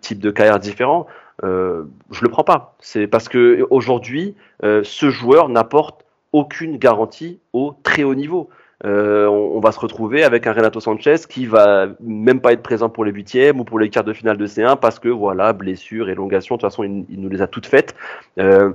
types 0.00 0.18
de 0.18 0.30
carrières 0.30 0.58
différents. 0.58 1.06
Je 1.42 2.22
le 2.22 2.28
prends 2.28 2.44
pas. 2.44 2.74
C'est 2.80 3.06
parce 3.06 3.28
que 3.28 3.66
aujourd'hui, 3.70 4.34
ce 4.62 5.10
joueur 5.10 5.48
n'apporte 5.48 6.04
aucune 6.32 6.76
garantie 6.76 7.38
au 7.52 7.74
très 7.82 8.02
haut 8.02 8.14
niveau. 8.14 8.48
Euh, 8.84 9.26
on, 9.26 9.56
on, 9.56 9.60
va 9.60 9.72
se 9.72 9.80
retrouver 9.80 10.22
avec 10.22 10.46
un 10.46 10.52
Renato 10.52 10.80
Sanchez 10.80 11.16
qui 11.28 11.46
va 11.46 11.88
même 12.00 12.40
pas 12.40 12.52
être 12.52 12.62
présent 12.62 12.90
pour 12.90 13.06
les 13.06 13.12
huitièmes 13.12 13.58
ou 13.58 13.64
pour 13.64 13.78
les 13.78 13.88
quarts 13.88 14.04
de 14.04 14.12
finale 14.12 14.36
de 14.36 14.46
C1 14.46 14.78
parce 14.78 14.98
que 14.98 15.08
voilà 15.08 15.54
blessure, 15.54 16.10
élongation, 16.10 16.56
de 16.56 16.60
toute 16.60 16.70
façon 16.70 16.84
il, 16.84 17.06
il 17.08 17.20
nous 17.20 17.30
les 17.30 17.40
a 17.40 17.46
toutes 17.46 17.66
faites. 17.66 17.94
Euh, 18.38 18.72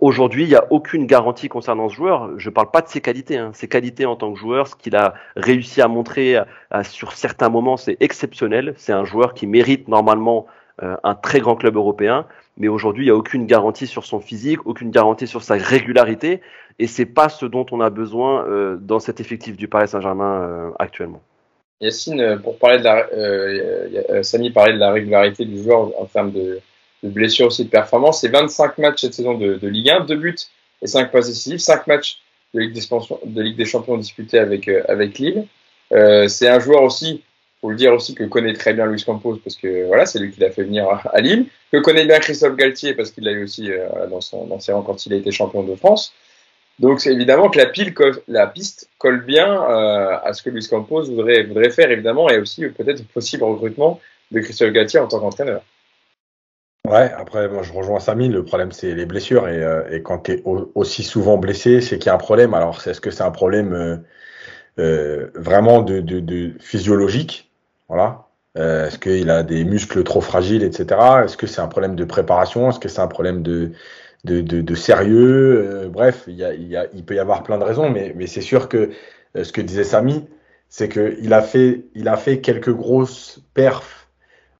Aujourd'hui, 0.00 0.42
il 0.42 0.48
n'y 0.48 0.56
a 0.56 0.66
aucune 0.70 1.06
garantie 1.06 1.48
concernant 1.48 1.88
ce 1.88 1.94
joueur. 1.94 2.36
Je 2.38 2.48
ne 2.48 2.54
parle 2.54 2.72
pas 2.72 2.80
de 2.80 2.88
ses 2.88 3.00
qualités. 3.00 3.38
Hein. 3.38 3.52
Ses 3.54 3.68
qualités 3.68 4.04
en 4.04 4.16
tant 4.16 4.32
que 4.32 4.38
joueur, 4.38 4.66
ce 4.66 4.74
qu'il 4.74 4.96
a 4.96 5.14
réussi 5.36 5.80
à 5.80 5.86
montrer 5.86 6.40
à, 6.72 6.82
sur 6.82 7.12
certains 7.12 7.48
moments, 7.50 7.76
c'est 7.76 7.96
exceptionnel. 8.00 8.74
C'est 8.76 8.92
un 8.92 9.04
joueur 9.04 9.32
qui 9.32 9.46
mérite 9.46 9.86
normalement 9.86 10.46
un 10.82 11.14
très 11.14 11.40
grand 11.40 11.56
club 11.56 11.76
européen. 11.76 12.26
Mais 12.58 12.68
aujourd'hui, 12.68 13.04
il 13.04 13.06
n'y 13.08 13.12
a 13.12 13.16
aucune 13.16 13.46
garantie 13.46 13.86
sur 13.86 14.04
son 14.04 14.20
physique, 14.20 14.66
aucune 14.66 14.90
garantie 14.90 15.26
sur 15.26 15.42
sa 15.42 15.54
régularité. 15.54 16.40
Et 16.78 16.86
c'est 16.86 17.06
pas 17.06 17.28
ce 17.28 17.46
dont 17.46 17.66
on 17.70 17.80
a 17.80 17.90
besoin 17.90 18.46
euh, 18.46 18.76
dans 18.80 18.98
cet 18.98 19.20
effectif 19.20 19.56
du 19.56 19.68
Paris 19.68 19.88
Saint-Germain 19.88 20.42
euh, 20.42 20.70
actuellement. 20.78 21.22
Yacine, 21.80 22.20
euh, 22.20 22.36
pour 22.38 22.58
parler 22.58 22.78
de 22.78 22.84
la, 22.84 23.06
euh, 23.12 24.22
Samy 24.22 24.50
parlait 24.50 24.74
de 24.74 24.78
la 24.78 24.92
régularité 24.92 25.44
du 25.44 25.62
joueur 25.62 25.90
en 26.00 26.06
termes 26.06 26.32
de, 26.32 26.60
de 27.02 27.08
blessures 27.08 27.46
aussi 27.46 27.64
de 27.64 27.70
performance. 27.70 28.20
C'est 28.20 28.28
25 28.28 28.78
matchs 28.78 29.02
cette 29.02 29.14
saison 29.14 29.36
de, 29.36 29.66
Ligue 29.66 29.90
1, 29.90 30.04
2 30.04 30.16
buts 30.16 30.36
et 30.82 30.86
5 30.86 31.10
passes 31.10 31.28
décisives, 31.28 31.58
5 31.58 31.86
matchs 31.86 32.18
de 32.54 32.60
Ligue, 32.60 32.74
de 32.74 33.42
Ligue 33.42 33.56
des 33.56 33.64
Champions 33.64 33.96
disputés 33.96 34.38
avec, 34.38 34.68
euh, 34.68 34.82
avec 34.88 35.18
Lille. 35.18 35.46
Euh, 35.92 36.28
c'est 36.28 36.48
un 36.48 36.58
joueur 36.58 36.82
aussi, 36.82 37.22
faut 37.60 37.70
le 37.70 37.76
dire 37.76 37.92
aussi, 37.92 38.14
que 38.14 38.24
connaît 38.24 38.52
très 38.52 38.74
bien 38.74 38.86
Luis 38.86 39.02
Campos 39.04 39.38
parce 39.42 39.56
que 39.56 39.86
voilà, 39.86 40.06
c'est 40.06 40.18
lui 40.18 40.30
qui 40.30 40.40
l'a 40.40 40.50
fait 40.50 40.64
venir 40.64 40.86
à, 40.88 41.20
Lille, 41.20 41.46
que 41.72 41.78
connaît 41.78 42.04
bien 42.04 42.18
Christophe 42.18 42.56
Galtier 42.56 42.94
parce 42.94 43.10
qu'il 43.10 43.24
l'a 43.24 43.32
eu 43.32 43.44
aussi 43.44 43.72
euh, 43.72 44.06
dans, 44.10 44.20
son, 44.20 44.46
dans 44.46 44.60
ses 44.60 44.72
rangs 44.72 44.82
quand 44.82 45.06
il 45.06 45.12
a 45.14 45.16
été 45.16 45.30
champion 45.30 45.62
de 45.62 45.74
France. 45.74 46.12
Donc 46.78 47.00
c'est 47.00 47.12
évidemment 47.12 47.48
que 47.48 47.58
la, 47.58 47.66
pile, 47.66 47.94
la 48.28 48.46
piste 48.46 48.90
colle 48.98 49.24
bien 49.24 49.62
euh, 49.62 50.18
à 50.22 50.32
ce 50.34 50.42
que 50.42 50.50
Luis 50.50 50.66
Campos 50.68 51.04
voudrait, 51.04 51.44
voudrait 51.44 51.70
faire 51.70 51.90
évidemment 51.90 52.28
et 52.28 52.38
aussi 52.38 52.66
peut-être 52.66 53.06
possible 53.08 53.44
recrutement 53.44 54.00
de 54.30 54.40
Christophe 54.40 54.72
Galtier 54.72 55.00
en 55.00 55.08
tant 55.08 55.20
qu'entraîneur. 55.20 55.62
Ouais, 56.86 57.10
après, 57.16 57.48
moi 57.48 57.62
je 57.62 57.72
rejoins 57.72 57.98
Samy, 57.98 58.28
le 58.28 58.44
problème 58.44 58.70
c'est 58.70 58.94
les 58.94 59.06
blessures 59.06 59.48
et, 59.48 59.64
euh, 59.64 59.90
et 59.90 60.02
quand 60.02 60.18
tu 60.18 60.32
es 60.32 60.42
aussi 60.44 61.02
souvent 61.02 61.38
blessé, 61.38 61.80
c'est 61.80 61.98
qu'il 61.98 62.08
y 62.08 62.10
a 62.10 62.14
un 62.14 62.18
problème. 62.18 62.52
Alors, 62.52 62.86
est-ce 62.86 63.00
que 63.00 63.10
c'est 63.10 63.24
un 63.24 63.30
problème 63.30 64.04
euh, 64.78 64.82
euh, 64.82 65.30
vraiment 65.34 65.82
de, 65.82 66.52
physiologique 66.60 67.50
Voilà. 67.88 68.26
Euh, 68.58 68.86
est-ce 68.86 68.98
qu'il 68.98 69.28
a 69.28 69.42
des 69.42 69.64
muscles 69.64 70.02
trop 70.02 70.22
fragiles, 70.22 70.62
etc. 70.62 71.24
Est-ce 71.24 71.36
que 71.36 71.46
c'est 71.46 71.60
un 71.60 71.68
problème 71.68 71.94
de 71.94 72.04
préparation? 72.04 72.70
Est-ce 72.70 72.80
que 72.80 72.88
c'est 72.88 73.02
un 73.02 73.06
problème 73.06 73.42
de, 73.42 73.72
de, 74.24 74.40
de 74.40 74.74
sérieux? 74.74 75.90
Bref, 75.92 76.24
il, 76.26 76.36
y 76.36 76.76
a, 76.76 76.86
peut 77.06 77.14
y 77.14 77.18
avoir 77.18 77.42
plein 77.42 77.58
de 77.58 77.64
raisons, 77.64 77.90
mais, 77.90 78.14
mais 78.16 78.26
c'est 78.26 78.40
sûr 78.40 78.70
que 78.70 78.90
ce 79.34 79.52
que 79.52 79.60
disait 79.60 79.84
Samy, 79.84 80.24
c'est 80.70 80.88
qu'il 80.88 81.34
a 81.34 81.42
fait, 81.42 81.84
il 81.94 82.08
a 82.08 82.16
fait 82.16 82.40
quelques 82.40 82.72
grosses 82.72 83.40
perfs 83.52 84.06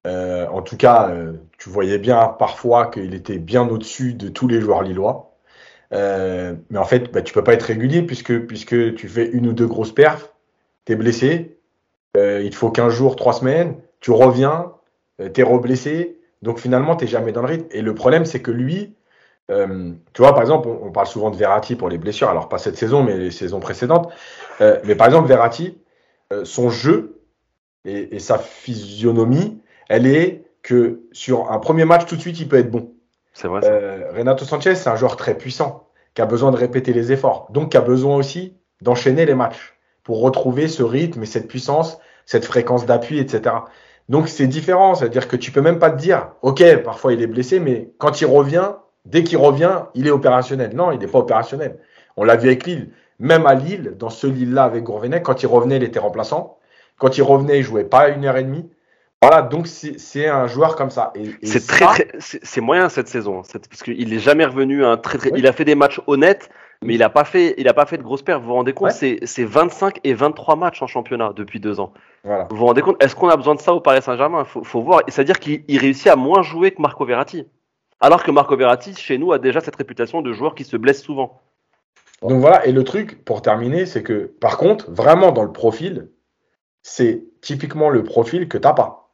euh, 0.06 0.46
en 0.48 0.62
tout 0.62 0.76
cas, 0.76 1.10
euh, 1.10 1.32
tu 1.58 1.68
voyais 1.68 1.98
bien 1.98 2.28
parfois 2.38 2.86
qu'il 2.90 3.14
était 3.14 3.38
bien 3.38 3.68
au-dessus 3.68 4.14
de 4.14 4.28
tous 4.28 4.46
les 4.46 4.60
joueurs 4.60 4.82
lillois. 4.82 5.35
Euh, 5.92 6.54
mais 6.70 6.78
en 6.78 6.84
fait, 6.84 7.12
bah, 7.12 7.22
tu 7.22 7.32
peux 7.32 7.44
pas 7.44 7.54
être 7.54 7.62
régulier 7.62 8.02
puisque, 8.02 8.38
puisque 8.46 8.94
tu 8.94 9.08
fais 9.08 9.28
une 9.28 9.46
ou 9.46 9.52
deux 9.52 9.66
grosses 9.66 9.94
perfs, 9.94 10.32
tu 10.84 10.92
es 10.92 10.96
blessé, 10.96 11.58
euh, 12.16 12.40
il 12.42 12.50
te 12.50 12.56
faut 12.56 12.70
15 12.70 12.92
jours, 12.92 13.16
3 13.16 13.34
semaines, 13.34 13.76
tu 14.00 14.10
reviens, 14.10 14.72
euh, 15.20 15.28
tu 15.32 15.40
es 15.40 15.44
reblessé, 15.44 16.18
donc 16.42 16.58
finalement, 16.58 16.96
tu 16.96 17.06
jamais 17.06 17.32
dans 17.32 17.42
le 17.42 17.48
rythme. 17.48 17.66
Et 17.70 17.82
le 17.82 17.94
problème, 17.94 18.24
c'est 18.24 18.40
que 18.40 18.50
lui, 18.50 18.94
euh, 19.50 19.92
tu 20.12 20.22
vois, 20.22 20.32
par 20.32 20.42
exemple, 20.42 20.68
on, 20.68 20.86
on, 20.86 20.92
parle 20.92 21.06
souvent 21.06 21.30
de 21.30 21.36
Verratti 21.36 21.76
pour 21.76 21.88
les 21.88 21.98
blessures, 21.98 22.28
alors 22.28 22.48
pas 22.48 22.58
cette 22.58 22.76
saison, 22.76 23.02
mais 23.02 23.16
les 23.16 23.30
saisons 23.30 23.60
précédentes. 23.60 24.12
mais 24.60 24.94
par 24.94 25.06
exemple, 25.06 25.28
Verratti, 25.28 25.78
son 26.44 26.70
jeu 26.70 27.20
et, 27.84 28.16
et 28.16 28.18
sa 28.18 28.38
physionomie, 28.38 29.60
elle 29.88 30.06
est 30.06 30.44
que 30.62 31.02
sur 31.12 31.52
un 31.52 31.58
premier 31.58 31.84
match, 31.84 32.06
tout 32.06 32.16
de 32.16 32.20
suite, 32.20 32.40
il 32.40 32.48
peut 32.48 32.58
être 32.58 32.70
bon. 32.70 32.92
Euh, 33.44 34.10
Renato 34.16 34.44
Sanchez, 34.44 34.74
c'est 34.74 34.88
un 34.88 34.96
joueur 34.96 35.16
très 35.16 35.36
puissant, 35.36 35.88
qui 36.14 36.22
a 36.22 36.26
besoin 36.26 36.50
de 36.50 36.56
répéter 36.56 36.92
les 36.92 37.12
efforts, 37.12 37.48
donc 37.50 37.72
qui 37.72 37.76
a 37.76 37.82
besoin 37.82 38.16
aussi 38.16 38.56
d'enchaîner 38.80 39.26
les 39.26 39.34
matchs 39.34 39.78
pour 40.02 40.20
retrouver 40.20 40.68
ce 40.68 40.82
rythme 40.82 41.22
et 41.22 41.26
cette 41.26 41.48
puissance, 41.48 41.98
cette 42.24 42.44
fréquence 42.44 42.86
d'appui, 42.86 43.18
etc. 43.18 43.56
Donc 44.08 44.28
c'est 44.28 44.46
différent, 44.46 44.94
c'est-à-dire 44.94 45.28
que 45.28 45.36
tu 45.36 45.50
peux 45.50 45.60
même 45.60 45.78
pas 45.78 45.90
te 45.90 45.96
dire, 45.96 46.30
ok, 46.42 46.82
parfois 46.82 47.12
il 47.12 47.22
est 47.22 47.26
blessé, 47.26 47.58
mais 47.58 47.90
quand 47.98 48.20
il 48.20 48.26
revient, 48.26 48.72
dès 49.04 49.24
qu'il 49.24 49.38
revient, 49.38 49.82
il 49.94 50.06
est 50.06 50.10
opérationnel. 50.10 50.74
Non, 50.74 50.92
il 50.92 50.98
n'est 50.98 51.06
pas 51.06 51.18
opérationnel. 51.18 51.78
On 52.16 52.24
l'a 52.24 52.36
vu 52.36 52.48
avec 52.48 52.66
Lille. 52.66 52.90
Même 53.18 53.46
à 53.46 53.54
Lille, 53.54 53.94
dans 53.98 54.10
ce 54.10 54.26
Lille-là 54.26 54.64
avec 54.64 54.84
Gourvenec, 54.84 55.22
quand 55.22 55.42
il 55.42 55.46
revenait, 55.46 55.76
il 55.76 55.82
était 55.82 55.98
remplaçant. 55.98 56.58
Quand 56.98 57.16
il 57.18 57.22
revenait, 57.22 57.58
il 57.58 57.62
jouait 57.62 57.84
pas 57.84 58.08
une 58.08 58.24
heure 58.24 58.36
et 58.36 58.44
demie. 58.44 58.70
Voilà, 59.22 59.42
donc 59.42 59.66
c'est 59.66 60.28
un 60.28 60.46
joueur 60.46 60.76
comme 60.76 60.90
ça. 60.90 61.12
C'est 61.42 61.66
très, 61.66 61.86
très 61.86 62.08
c'est 62.18 62.60
moyen 62.60 62.88
cette 62.88 63.08
saison, 63.08 63.42
parce 63.42 63.82
qu'il 63.82 64.12
est 64.12 64.18
jamais 64.18 64.44
revenu 64.44 64.84
un 64.84 64.96
très, 64.96 65.18
très 65.18 65.32
oui. 65.32 65.38
il 65.38 65.46
a 65.46 65.52
fait 65.52 65.64
des 65.64 65.74
matchs 65.74 66.00
honnêtes, 66.06 66.50
mais 66.82 66.94
il 66.94 67.02
a 67.02 67.08
pas 67.08 67.24
fait, 67.24 67.54
il 67.56 67.66
a 67.66 67.74
pas 67.74 67.86
fait 67.86 67.96
de 67.96 68.02
grosses 68.02 68.22
pertes. 68.22 68.42
Vous 68.42 68.48
vous 68.48 68.54
rendez 68.54 68.74
compte, 68.74 68.92
ouais. 69.02 69.18
c'est 69.22 69.44
25 69.44 70.00
et 70.04 70.12
23 70.12 70.56
matchs 70.56 70.82
en 70.82 70.86
championnat 70.86 71.32
depuis 71.34 71.60
deux 71.60 71.80
ans. 71.80 71.94
Voilà. 72.24 72.46
Vous 72.50 72.56
vous 72.56 72.66
rendez 72.66 72.82
compte, 72.82 73.02
est-ce 73.02 73.16
qu'on 73.16 73.28
a 73.28 73.36
besoin 73.36 73.54
de 73.54 73.60
ça 73.60 73.72
au 73.72 73.80
Paris 73.80 74.02
Saint-Germain? 74.02 74.44
Faut, 74.44 74.62
faut 74.62 74.82
voir. 74.82 75.00
C'est-à-dire 75.08 75.40
qu'il 75.40 75.78
réussit 75.78 76.08
à 76.08 76.16
moins 76.16 76.42
jouer 76.42 76.72
que 76.72 76.82
Marco 76.82 77.04
Verratti, 77.06 77.46
alors 78.00 78.22
que 78.22 78.30
Marco 78.30 78.54
Verratti 78.54 78.94
chez 78.94 79.16
nous 79.16 79.32
a 79.32 79.38
déjà 79.38 79.60
cette 79.60 79.76
réputation 79.76 80.20
de 80.20 80.32
joueur 80.34 80.54
qui 80.54 80.64
se 80.64 80.76
blesse 80.76 81.02
souvent. 81.02 81.40
Donc 82.20 82.40
voilà, 82.40 82.66
et 82.66 82.72
le 82.72 82.84
truc 82.84 83.24
pour 83.24 83.40
terminer, 83.40 83.86
c'est 83.86 84.02
que 84.02 84.30
par 84.40 84.58
contre, 84.58 84.90
vraiment 84.90 85.32
dans 85.32 85.42
le 85.42 85.52
profil, 85.52 86.10
c'est 86.82 87.24
typiquement 87.40 87.88
le 87.88 88.04
profil 88.04 88.48
que 88.48 88.58
t'as 88.58 88.72
pas 88.72 89.05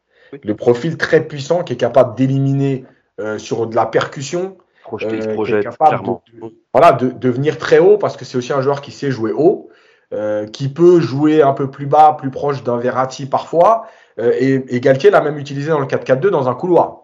le 0.43 0.55
profil 0.55 0.97
très 0.97 1.27
puissant 1.27 1.63
qui 1.63 1.73
est 1.73 1.77
capable 1.77 2.15
d'éliminer 2.17 2.85
euh, 3.21 3.39
sur 3.39 3.67
de 3.67 3.77
la 3.77 3.87
percussion. 3.87 4.57
Projeté, 4.85 5.29
euh, 5.29 5.35
projette, 5.35 5.69
clairement. 5.79 6.23
De, 6.35 6.41
de, 6.49 6.55
voilà, 6.73 6.93
de, 6.93 7.11
de, 7.11 7.29
venir 7.29 7.59
très 7.59 7.79
haut 7.79 7.99
parce 7.99 8.17
que 8.17 8.25
c'est 8.25 8.37
aussi 8.37 8.53
un 8.53 8.63
joueur 8.63 8.81
qui 8.81 8.91
sait 8.91 9.11
jouer 9.11 9.33
haut, 9.33 9.69
euh, 10.13 10.47
qui 10.47 10.69
peut 10.69 11.01
jouer 11.01 11.43
un 11.43 11.53
peu 11.53 11.71
plus 11.71 11.87
bas, 11.87 12.17
plus 12.19 12.31
proche 12.31 12.65
d'un 12.65 12.79
Verratti 12.79 13.27
parfois. 13.27 13.87
Euh, 14.19 14.33
et, 14.39 14.65
et, 14.75 14.81
Galtier 14.81 15.11
l'a 15.11 15.21
même 15.21 15.39
utilisé 15.39 15.71
dans 15.71 15.79
le 15.79 15.87
4-4-2 15.87 16.31
dans 16.31 16.49
un 16.49 16.55
couloir 16.55 17.03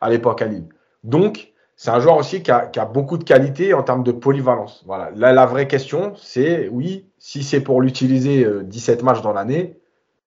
à 0.00 0.08
l'époque 0.08 0.42
à 0.42 0.46
Lille. 0.46 0.64
Donc, 1.04 1.52
c'est 1.76 1.90
un 1.90 2.00
joueur 2.00 2.16
aussi 2.16 2.42
qui 2.42 2.50
a, 2.50 2.66
qui 2.66 2.80
a, 2.80 2.84
beaucoup 2.84 3.18
de 3.18 3.24
qualité 3.24 3.74
en 3.74 3.82
termes 3.82 4.02
de 4.02 4.10
polyvalence. 4.10 4.82
Voilà. 4.86 5.10
Là, 5.14 5.32
la 5.32 5.46
vraie 5.46 5.68
question, 5.68 6.14
c'est 6.16 6.68
oui, 6.72 7.06
si 7.18 7.44
c'est 7.44 7.60
pour 7.60 7.80
l'utiliser 7.80 8.44
17 8.64 9.04
matchs 9.04 9.22
dans 9.22 9.32
l'année, 9.32 9.78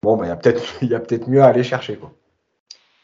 bon, 0.02 0.16
ben, 0.16 0.26
il 0.26 0.28
y 0.28 0.30
a 0.30 0.36
peut-être 1.00 1.24
peut 1.24 1.30
mieux 1.30 1.42
à 1.42 1.46
aller 1.46 1.64
chercher. 1.64 1.96
Quoi. 1.96 2.12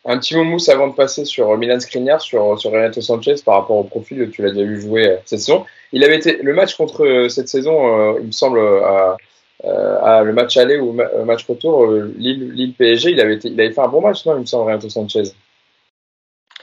Un 0.09 0.19
petit 0.19 0.37
mot 0.37 0.45
mousse 0.45 0.69
avant 0.69 0.87
de 0.87 0.95
passer 0.95 1.24
sur 1.24 1.57
Milan 1.59 1.81
Skriniar, 1.81 2.20
sur, 2.20 2.59
sur 2.59 2.70
Renato 2.70 3.01
Sanchez 3.01 3.35
par 3.45 3.57
rapport 3.57 3.77
au 3.77 3.85
profil, 3.85 4.31
tu 4.31 4.43
l'as 4.43 4.53
déjà 4.53 4.65
vu 4.65 4.81
jouer 4.81 5.09
euh, 5.09 5.16
cette 5.24 5.41
saison. 5.41 5.66
Il 5.93 6.05
avait 6.05 6.16
été 6.16 6.41
le 6.43 6.55
match 6.55 6.77
contre 6.77 7.05
euh, 7.05 7.28
cette 7.28 7.49
saison, 7.49 8.15
euh, 8.15 8.19
il 8.20 8.27
me 8.28 8.33
semble, 8.33 8.61
à, 8.61 9.16
à, 9.65 10.23
le 10.23 10.33
match 10.33 10.57
aller 10.57 10.78
ou 10.78 10.93
le 10.93 11.24
match 11.24 11.45
retour, 11.47 11.91
Lille, 11.91 12.53
Lille 12.53 12.74
PSG, 12.74 13.11
il 13.11 13.20
avait, 13.20 13.35
été, 13.35 13.49
il 13.49 13.61
avait 13.61 13.73
fait 13.73 13.81
un 13.81 13.89
bon 13.89 14.01
match, 14.01 14.24
non, 14.27 14.37
il 14.37 14.41
me 14.41 14.47
semble, 14.47 14.66
Renato 14.70 14.89
Sanchez? 14.89 15.33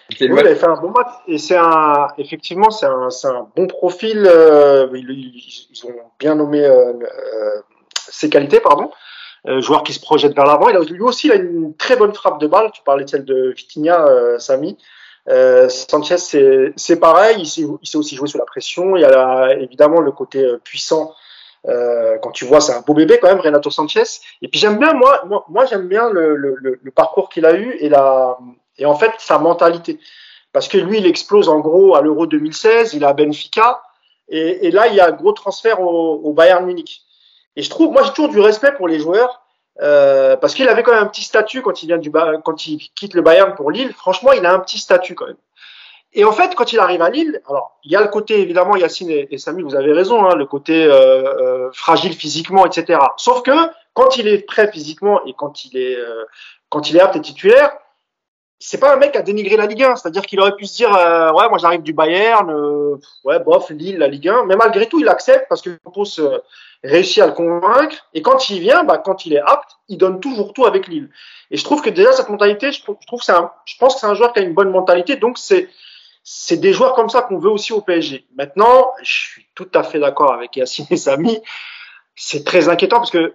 Oui, 0.10 0.28
il 0.32 0.40
avait 0.40 0.56
fait 0.56 0.68
un 0.68 0.80
bon 0.80 0.90
match 0.90 1.14
et 1.28 1.38
c'est 1.38 1.58
un, 1.58 2.08
effectivement, 2.18 2.70
c'est 2.70 2.86
un, 2.86 3.10
un, 3.10 3.48
bon 3.56 3.68
profil. 3.68 4.26
Euh, 4.26 4.88
ils, 4.94 5.10
ils, 5.72 5.86
ont 5.86 5.94
bien 6.20 6.36
nommé 6.36 6.64
euh, 6.64 6.94
ses 7.94 8.30
qualités, 8.30 8.60
pardon. 8.60 8.92
Euh, 9.46 9.60
joueur 9.60 9.84
qui 9.84 9.92
se 9.92 10.00
projette 10.00 10.34
vers 10.34 10.46
l'avant. 10.46 10.70
Lui 10.70 11.02
aussi 11.02 11.28
il 11.28 11.34
a 11.34 11.36
une 11.36 11.76
très 11.76 11.98
bonne 11.98 12.14
frappe 12.14 12.40
de 12.40 12.48
balle. 12.48 12.72
Tu 12.72 12.82
parlais 12.84 13.04
de 13.04 13.10
celle 13.10 13.26
de 13.26 13.54
Vitinha, 13.56 14.06
euh, 14.08 14.40
Samy. 14.40 14.78
Euh, 15.30 15.70
Sanchez, 15.70 16.18
c'est 16.76 17.00
pareil, 17.00 17.38
il 17.40 17.46
sait, 17.46 17.62
il 17.62 17.88
sait, 17.88 17.98
aussi 17.98 18.16
jouer 18.16 18.28
sous 18.28 18.38
la 18.38 18.46
pression. 18.46 18.96
Il 18.96 19.02
y 19.02 19.06
a 19.06 19.54
évidemment 19.60 20.00
le 20.00 20.12
côté 20.12 20.40
euh, 20.44 20.58
puissant. 20.64 21.14
Euh, 21.68 22.18
quand 22.22 22.32
tu 22.32 22.46
vois, 22.46 22.60
c'est 22.60 22.74
un 22.74 22.82
beau 22.82 22.94
bébé 22.94 23.20
quand 23.22 23.28
même, 23.28 23.40
Renato 23.40 23.70
Sanchez. 23.70 24.04
Et 24.42 24.48
puis 24.48 24.60
j'aime 24.60 24.78
bien, 24.80 24.94
moi, 24.94 25.24
moi, 25.26 25.46
moi 25.50 25.66
j'aime 25.66 25.88
bien 25.88 26.10
le, 26.10 26.36
le, 26.36 26.58
le 26.60 26.92
parcours 26.92 27.30
qu'il 27.30 27.46
a 27.46 27.54
eu 27.54 27.78
et, 27.80 27.88
la, 27.90 28.38
et 28.78 28.86
en 28.86 28.96
fait 28.96 29.12
sa 29.18 29.40
mentalité. 29.40 30.00
Parce 30.52 30.68
que 30.68 30.78
lui, 30.78 31.00
il 31.00 31.06
explose 31.06 31.50
en 31.50 31.60
gros 31.60 31.96
à 31.96 32.02
l'Euro 32.02 32.28
2016, 32.28 32.94
il 32.94 33.06
a 33.06 33.14
Benfica. 33.14 33.82
Et, 34.30 34.68
et, 34.68 34.72
là, 34.72 34.88
il 34.88 34.96
y 34.96 35.00
a 35.00 35.08
un 35.08 35.12
gros 35.12 35.34
transfert 35.34 35.82
au 35.82 36.34
Bayern 36.34 36.66
Munich. 36.66 37.03
Et 37.56 37.62
je 37.62 37.70
trouve, 37.70 37.92
moi, 37.92 38.04
j'ai 38.04 38.12
toujours 38.14 38.32
du 38.32 38.40
respect 38.40 38.72
pour 38.74 38.88
les 38.88 39.00
joueurs 39.00 39.42
euh, 39.82 40.36
parce 40.38 40.54
qu'il 40.54 40.68
avait 40.68 40.84
quand 40.84 40.92
même 40.92 41.04
un 41.04 41.08
petit 41.08 41.24
statut 41.24 41.62
quand 41.62 41.82
il 41.84 41.88
vient 41.88 41.98
du 41.98 42.12
quand 42.12 42.68
il 42.68 42.80
quitte 42.96 43.16
le 43.16 43.22
Bayern 43.22 43.56
pour 43.56 43.72
Lille. 43.72 43.94
Franchement, 43.94 44.32
il 44.32 44.46
a 44.46 44.54
un 44.54 44.60
petit 44.60 44.80
statut 44.80 45.16
quand 45.16 45.28
même. 45.28 45.38
Et 46.16 46.26
en 46.26 46.32
fait, 46.32 46.54
quand 46.56 46.74
il 46.74 46.80
arrive 46.80 47.02
à 47.02 47.10
Lille, 47.10 47.42
alors 47.50 47.80
il 47.84 47.92
y 47.92 47.96
a 47.96 48.02
le 48.02 48.08
côté 48.08 48.40
évidemment, 48.40 48.76
Yacine 48.76 49.10
et, 49.10 49.28
et 49.32 49.38
Samy, 49.38 49.64
vous 49.64 49.76
avez 49.76 49.94
raison, 49.94 50.26
hein, 50.26 50.36
le 50.36 50.46
côté 50.46 50.86
euh, 50.86 50.94
euh, 50.94 51.70
fragile 51.74 52.14
physiquement, 52.14 52.66
etc. 52.66 53.00
Sauf 53.18 53.42
que 53.42 53.52
quand 53.94 54.18
il 54.18 54.28
est 54.28 54.40
prêt 54.40 54.72
physiquement 54.72 55.26
et 55.26 55.34
quand 55.34 55.66
il 55.66 55.78
est 55.78 55.96
euh, 55.96 56.26
quand 56.70 56.90
il 56.90 56.98
est 56.98 57.02
apte 57.02 57.16
et 57.16 57.22
titulaire, 57.22 57.76
c'est 58.66 58.78
pas 58.78 58.94
un 58.94 58.96
mec 58.96 59.14
à 59.18 59.22
dénigrer 59.22 59.58
la 59.58 59.66
Ligue 59.66 59.84
1. 59.84 59.98
C'est-à-dire 59.98 60.22
qu'il 60.22 60.40
aurait 60.40 60.56
pu 60.56 60.66
se 60.66 60.78
dire, 60.78 60.96
euh, 60.96 61.34
ouais, 61.34 61.50
moi 61.50 61.58
j'arrive 61.58 61.82
du 61.82 61.92
Bayern, 61.92 62.50
euh, 62.50 62.96
ouais, 63.26 63.38
bof, 63.40 63.70
Lille, 63.72 63.98
la 63.98 64.08
Ligue 64.08 64.30
1. 64.30 64.46
Mais 64.46 64.56
malgré 64.56 64.88
tout, 64.88 65.02
il 65.02 65.10
accepte 65.10 65.48
parce 65.50 65.62
que 65.62 65.72
Campos 65.84 66.20
euh, 66.20 66.40
réussit 66.82 67.22
à 67.22 67.28
le 67.28 67.34
convaincre. 67.34 68.08
Et 68.14 68.22
quand 68.22 68.50
il 68.50 68.62
vient, 68.62 68.86
bah, 68.86 69.00
quand 69.00 69.26
il 69.26 69.34
est 69.34 69.42
apte, 69.42 69.72
il 69.90 69.98
donne 69.98 70.22
toujours 70.22 70.54
tout 70.54 70.66
avec 70.66 70.88
Lille. 70.88 71.10
Et 71.52 71.58
je 71.58 71.64
trouve 71.66 71.82
que 71.82 71.90
déjà 71.90 72.14
cette 72.14 72.30
mentalité, 72.30 72.72
je, 72.72 72.82
trouve 72.84 73.22
c'est 73.22 73.34
je 73.66 73.78
pense 73.78 73.96
que 73.96 74.00
c'est 74.00 74.08
un 74.08 74.14
joueur 74.14 74.32
qui 74.32 74.40
a 74.40 74.44
une 74.44 74.54
bonne 74.54 74.72
mentalité. 74.72 75.18
Donc 75.18 75.38
c'est 75.38 75.68
c'est 76.24 76.56
des 76.56 76.72
joueurs 76.72 76.94
comme 76.94 77.10
ça 77.10 77.22
qu'on 77.22 77.40
veut 77.40 77.52
aussi 77.52 77.74
au 77.74 77.82
PSG. 77.82 78.26
Maintenant, 78.38 78.92
je 79.02 79.12
suis 79.12 79.46
tout 79.56 79.70
à 79.74 79.84
fait 79.84 80.00
d'accord 80.00 80.32
avec 80.32 80.56
Yacine 80.56 80.86
et 80.90 80.96
Samy. 80.96 81.42
C'est 82.16 82.46
très 82.46 82.70
inquiétant 82.70 83.00
parce 83.00 83.12
que 83.12 83.34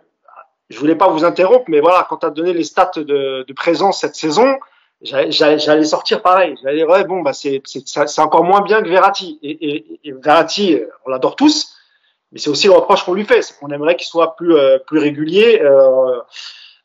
je 0.70 0.78
voulais 0.78 0.96
pas 0.96 1.08
vous 1.08 1.24
interrompre, 1.24 1.66
mais 1.68 1.80
voilà, 1.80 2.06
quand 2.08 2.18
tu 2.18 2.26
as 2.26 2.30
donné 2.30 2.54
les 2.54 2.64
stats 2.64 2.92
de, 2.96 3.44
de 3.46 3.52
présence 3.52 4.00
cette 4.00 4.16
saison, 4.16 4.58
j'allais 5.02 5.84
sortir 5.84 6.22
pareil. 6.22 6.56
J'allais 6.62 6.76
dire, 6.78 6.88
ouais, 6.88 7.04
bon, 7.04 7.22
bah, 7.22 7.32
c'est 7.32 7.62
encore 8.18 8.44
moins 8.44 8.62
bien 8.62 8.82
que 8.82 8.88
Verratti. 8.88 9.38
Et, 9.42 9.76
et, 9.76 10.00
et 10.04 10.12
Verratti, 10.12 10.78
on 11.06 11.10
l'adore 11.10 11.36
tous, 11.36 11.76
mais 12.32 12.38
c'est 12.38 12.50
aussi 12.50 12.66
le 12.66 12.74
reproche 12.74 13.04
qu'on 13.04 13.14
lui 13.14 13.24
fait, 13.24 13.42
c'est 13.42 13.58
qu'on 13.58 13.70
aimerait 13.70 13.96
qu'il 13.96 14.06
soit 14.06 14.36
plus, 14.36 14.54
euh, 14.54 14.78
plus 14.78 14.98
régulier 14.98 15.60
euh, 15.62 16.20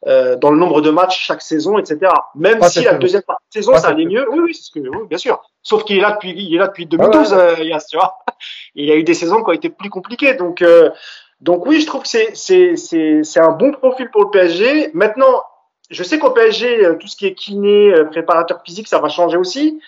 euh, 0.06 0.36
dans 0.36 0.52
le 0.52 0.58
nombre 0.58 0.82
de 0.82 0.90
matchs 0.90 1.26
chaque 1.26 1.42
saison, 1.42 1.78
etc. 1.78 2.12
Même 2.36 2.62
si 2.64 2.84
la 2.84 2.96
deuxième 2.96 3.22
partie 3.22 3.46
de 3.50 3.62
saison, 3.62 3.78
ça 3.78 3.88
allait 3.90 4.06
mieux. 4.06 4.30
Oui, 4.30 4.40
oui, 4.40 4.54
c'est 4.54 4.64
ce 4.64 4.72
que, 4.72 4.80
oui, 4.80 5.08
bien 5.08 5.18
sûr. 5.18 5.42
Sauf 5.62 5.86
qu'il 5.86 5.98
est 5.98 6.02
là 6.02 6.12
depuis, 6.12 6.34
il 6.36 6.54
est 6.54 6.58
là 6.58 6.68
depuis 6.68 6.86
2012, 6.86 7.34
ah 7.34 7.54
ouais. 7.54 7.78
tu 7.90 7.98
vois. 7.98 8.18
Il 8.76 8.86
y 8.86 8.92
a 8.92 8.96
eu 8.96 9.04
des 9.04 9.14
saisons 9.14 9.44
qui 9.44 9.50
ont 9.50 9.54
été 9.54 9.70
plus 9.70 9.90
compliquées. 9.90 10.34
Donc, 10.34 10.62
euh, 10.62 10.90
donc 11.40 11.66
oui, 11.66 11.80
je 11.80 11.86
trouve 11.86 12.02
que 12.02 12.08
c'est, 12.10 12.36
c'est, 12.36 12.76
c'est, 12.76 13.24
c'est 13.24 13.40
un 13.40 13.52
bon 13.52 13.72
profil 13.72 14.10
pour 14.12 14.24
le 14.26 14.30
PSG. 14.30 14.92
Maintenant, 14.94 15.44
je 15.90 16.04
sais 16.04 16.20
qu'au 16.20 16.32
PSG, 16.32 16.86
euh, 16.86 16.96
tout 16.96 17.08
ce 17.08 17.16
qui 17.16 17.28
est 17.28 17.34
kiné, 17.34 17.94
euh, 17.94 18.06
préparateur 18.06 18.62
physique, 18.66 18.88
ça 18.88 19.00
va 19.00 19.10
changer 19.10 19.38
aussi. 19.38 19.80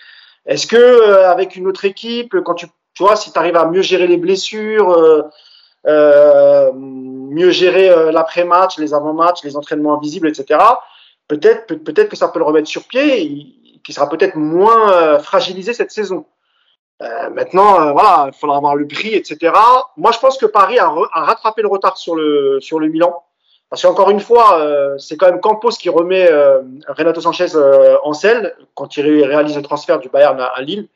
Est-ce 0.46 0.66
que 0.66 0.76
euh, 0.76 1.30
avec 1.30 1.56
une 1.56 1.66
autre 1.66 1.84
équipe, 1.84 2.36
quand 2.44 2.54
tu, 2.54 2.66
tu 2.94 3.02
vois, 3.02 3.16
si 3.16 3.32
tu 3.32 3.38
arrives 3.38 3.56
à 3.56 3.66
mieux 3.66 3.82
gérer 3.82 4.06
les 4.06 4.16
blessures, 4.16 4.90
euh, 4.90 5.22
euh, 5.86 6.72
mieux 6.72 7.50
gérer 7.50 8.12
l'après-match, 8.12 8.78
les 8.78 8.94
avant-matchs, 8.94 9.44
les 9.44 9.56
entraînements 9.56 9.96
invisibles, 9.96 10.28
etc. 10.28 10.60
Peut-être, 11.28 11.74
peut-être 11.74 12.08
que 12.08 12.16
ça 12.16 12.28
peut 12.28 12.38
le 12.38 12.44
remettre 12.44 12.68
sur 12.68 12.84
pied, 12.84 13.22
et 13.22 13.80
qui 13.84 13.92
sera 13.92 14.08
peut-être 14.08 14.36
moins 14.36 15.18
fragilisé 15.20 15.74
cette 15.74 15.90
saison. 15.90 16.26
Euh, 17.02 17.30
maintenant, 17.30 17.92
voilà, 17.92 18.30
il 18.32 18.38
faudra 18.38 18.56
avoir 18.56 18.74
le 18.74 18.86
prix, 18.86 19.14
etc. 19.14 19.52
Moi, 19.96 20.12
je 20.12 20.18
pense 20.18 20.38
que 20.38 20.46
Paris 20.46 20.78
a, 20.78 20.86
a 20.86 21.24
rattrapé 21.24 21.62
le 21.62 21.68
retard 21.68 21.98
sur 21.98 22.16
le 22.16 22.58
sur 22.60 22.80
le 22.80 22.88
Milan. 22.88 23.22
Parce 23.68 23.82
qu'encore 23.82 24.10
une 24.10 24.20
fois, 24.20 24.60
euh, 24.60 24.96
c'est 24.98 25.16
quand 25.16 25.26
même 25.26 25.40
Campos 25.40 25.70
qui 25.70 25.88
remet 25.88 26.30
euh, 26.30 26.62
Renato 26.86 27.20
Sanchez 27.20 27.56
euh, 27.56 27.96
en 28.04 28.12
selle 28.12 28.54
quand 28.74 28.96
il 28.96 29.24
réalise 29.24 29.56
le 29.56 29.62
transfert 29.62 29.98
du 29.98 30.08
Bayern 30.08 30.38
à, 30.40 30.46
à 30.46 30.62
Lille. 30.62 30.88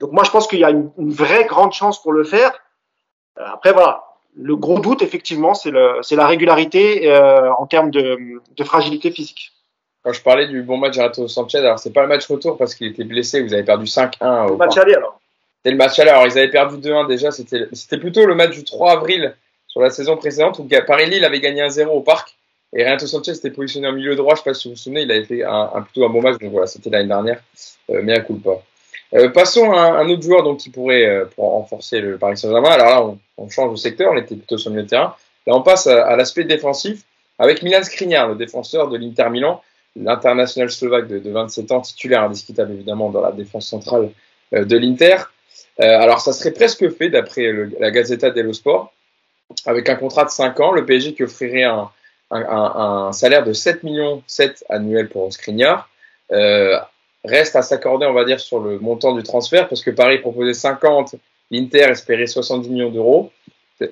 Donc 0.00 0.12
moi, 0.12 0.24
je 0.24 0.30
pense 0.30 0.46
qu'il 0.46 0.58
y 0.58 0.64
a 0.64 0.70
une, 0.70 0.90
une, 0.98 1.12
vraie 1.12 1.44
grande 1.44 1.72
chance 1.72 2.00
pour 2.02 2.12
le 2.12 2.24
faire. 2.24 2.52
Après, 3.36 3.72
voilà, 3.72 4.04
le 4.36 4.54
gros 4.56 4.80
doute, 4.80 5.02
effectivement, 5.02 5.54
c'est 5.54 5.70
la 5.70 6.26
régularité 6.26 7.10
en 7.58 7.66
termes 7.66 7.90
de, 7.90 8.40
de, 8.56 8.64
fragilité 8.64 9.10
physique. 9.10 9.52
Quand 10.02 10.12
je 10.12 10.22
parlais 10.22 10.46
du 10.46 10.62
bon 10.62 10.78
match 10.78 10.96
de 10.96 11.02
Renato 11.02 11.28
Sanchez, 11.28 11.58
alors 11.58 11.78
c'est 11.78 11.92
pas 11.92 12.02
le 12.02 12.08
match 12.08 12.26
retour 12.26 12.56
parce 12.56 12.74
qu'il 12.74 12.86
était 12.86 13.04
blessé, 13.04 13.42
vous 13.42 13.52
avez 13.52 13.62
perdu 13.62 13.84
5-1. 13.84 14.50
Le 14.50 14.56
match 14.56 14.76
aller 14.78 14.94
alors. 14.94 15.18
C'était 15.58 15.70
le 15.72 15.76
match 15.76 15.98
aller, 15.98 16.10
alors 16.10 16.26
ils 16.26 16.38
avaient 16.38 16.50
perdu 16.50 16.76
2-1 16.76 17.06
déjà, 17.06 17.30
c'était 17.30 17.98
plutôt 17.98 18.24
le 18.24 18.34
match 18.34 18.52
du 18.52 18.64
3 18.64 18.92
avril 18.92 19.34
sur 19.70 19.80
la 19.80 19.90
saison 19.90 20.16
précédente 20.16 20.58
où 20.58 20.68
Paris-Lille 20.86 21.24
avait 21.24 21.40
gagné 21.40 21.62
un 21.62 21.70
0 21.70 21.90
au 21.92 22.00
parc 22.00 22.36
et 22.74 22.84
Renato 22.84 23.06
Sanchez 23.06 23.32
était 23.32 23.50
positionné 23.50 23.88
en 23.88 23.92
milieu 23.92 24.14
droit. 24.14 24.34
Je 24.34 24.40
ne 24.40 24.44
sais 24.44 24.50
pas 24.50 24.54
si 24.54 24.68
vous 24.68 24.74
vous 24.74 24.80
souvenez, 24.80 25.02
il 25.02 25.10
avait 25.10 25.24
fait 25.24 25.42
un, 25.42 25.82
plutôt 25.82 26.04
un 26.04 26.08
bon 26.08 26.22
match. 26.22 26.38
Donc 26.38 26.52
voilà, 26.52 26.66
c'était 26.66 26.90
l'année 26.90 27.08
dernière, 27.08 27.42
euh, 27.90 28.00
mais 28.02 28.12
à 28.12 28.20
coup 28.20 28.36
pas. 28.36 28.62
Euh, 29.14 29.28
passons 29.28 29.72
à 29.72 29.98
un, 29.98 30.08
autre 30.08 30.22
joueur 30.22 30.44
donc, 30.44 30.58
qui 30.58 30.70
pourrait 30.70 31.04
euh, 31.04 31.24
pour 31.24 31.50
renforcer 31.50 32.00
le 32.00 32.16
Paris 32.16 32.36
Saint-Germain. 32.36 32.70
Alors 32.70 32.86
là, 32.86 33.16
on, 33.36 33.48
change 33.48 33.72
de 33.72 33.76
secteur, 33.76 34.12
on 34.12 34.16
était 34.16 34.36
plutôt 34.36 34.56
sur 34.56 34.70
le 34.70 34.76
milieu 34.76 34.84
de 34.84 34.90
terrain. 34.90 35.16
Là, 35.46 35.56
on 35.56 35.62
passe 35.62 35.88
à, 35.88 36.06
à 36.06 36.14
l'aspect 36.14 36.44
défensif 36.44 37.02
avec 37.40 37.62
Milan 37.62 37.82
Skriniar, 37.82 38.28
le 38.28 38.34
défenseur 38.36 38.88
de 38.88 38.98
l'Inter 38.98 39.30
Milan, 39.30 39.62
l'international 39.96 40.70
slovaque 40.70 41.08
de, 41.08 41.18
de, 41.18 41.30
27 41.30 41.72
ans, 41.72 41.80
titulaire 41.80 42.22
indiscutable 42.22 42.72
évidemment 42.72 43.10
dans 43.10 43.22
la 43.22 43.32
défense 43.32 43.66
centrale 43.66 44.10
euh, 44.54 44.64
de 44.64 44.76
l'Inter. 44.76 45.16
Euh, 45.80 45.84
alors, 45.84 46.20
ça 46.20 46.32
serait 46.32 46.52
presque 46.52 46.88
fait 46.90 47.08
d'après 47.08 47.52
la 47.80 47.90
Gazzetta 47.90 48.30
dello 48.30 48.52
Sport 48.52 48.92
avec 49.66 49.88
un 49.88 49.96
contrat 49.96 50.24
de 50.24 50.30
5 50.30 50.58
ans, 50.60 50.72
le 50.72 50.84
PSG 50.84 51.14
qui 51.14 51.24
offrirait 51.24 51.64
un, 51.64 51.90
un, 52.30 53.08
un, 53.08 53.12
salaire 53.12 53.44
de 53.44 53.52
7 53.52 53.82
millions 53.82 54.22
7 54.26 54.64
annuels 54.68 55.08
pour 55.08 55.32
Skriniar. 55.32 55.88
Euh, 56.32 56.78
reste 57.24 57.56
à 57.56 57.62
s'accorder, 57.62 58.06
on 58.06 58.12
va 58.12 58.24
dire, 58.24 58.40
sur 58.40 58.60
le 58.60 58.78
montant 58.78 59.12
du 59.14 59.22
transfert, 59.22 59.68
parce 59.68 59.82
que 59.82 59.90
Paris 59.90 60.18
proposait 60.18 60.54
50, 60.54 61.16
l'Inter 61.50 61.90
espérait 61.90 62.26
70 62.26 62.68
millions 62.70 62.90
d'euros. 62.90 63.32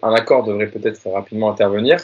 Un 0.03 0.15
accord 0.15 0.45
devrait 0.45 0.69
peut-être 0.69 1.01
rapidement 1.11 1.51
intervenir. 1.51 1.99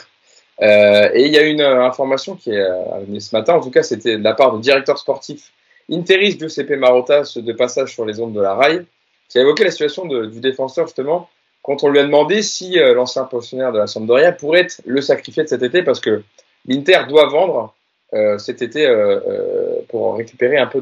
Euh, 0.61 1.09
et 1.13 1.25
il 1.25 1.33
y 1.33 1.37
a 1.37 1.43
une 1.43 1.61
euh, 1.61 1.83
information 1.83 2.35
qui 2.35 2.51
est 2.51 2.67
venue 3.05 3.19
ce 3.19 3.35
matin, 3.35 3.55
en 3.55 3.61
tout 3.61 3.71
cas, 3.71 3.83
c'était 3.83 4.17
de 4.17 4.23
la 4.23 4.33
part 4.33 4.55
du 4.55 4.61
directeur 4.61 4.97
sportif 4.97 5.51
Interis 5.91 6.37
Giuseppe 6.39 6.71
Marotta, 6.71 7.23
de 7.35 7.53
passage 7.53 7.93
sur 7.93 8.05
les 8.05 8.19
ondes 8.19 8.33
de 8.33 8.41
la 8.41 8.55
RAI, 8.55 8.85
qui 9.29 9.37
a 9.37 9.41
évoqué 9.41 9.63
la 9.63 9.71
situation 9.71 10.05
du 10.05 10.39
défenseur, 10.39 10.87
justement, 10.87 11.29
quand 11.65 11.83
on 11.83 11.89
lui 11.89 11.97
a 11.97 12.03
demandé 12.03 12.43
si 12.43 12.79
euh, 12.79 12.93
l'ancien 12.93 13.23
pensionnaire 13.23 13.71
de 13.71 13.79
la 13.79 13.87
Sampdoria 13.87 14.31
pourrait 14.31 14.61
être 14.61 14.81
le 14.85 15.01
sacrifié 15.01 15.41
de 15.43 15.49
cet 15.49 15.63
été, 15.63 15.81
parce 15.81 15.99
que 15.99 16.21
l'Inter 16.67 16.99
doit 17.09 17.27
vendre 17.27 17.73
euh, 18.13 18.37
cet 18.37 18.61
été 18.61 18.85
euh, 18.85 19.19
euh 19.27 19.79
pour 19.89 20.15
récupérer 20.15 20.57
un 20.57 20.67
peu 20.67 20.81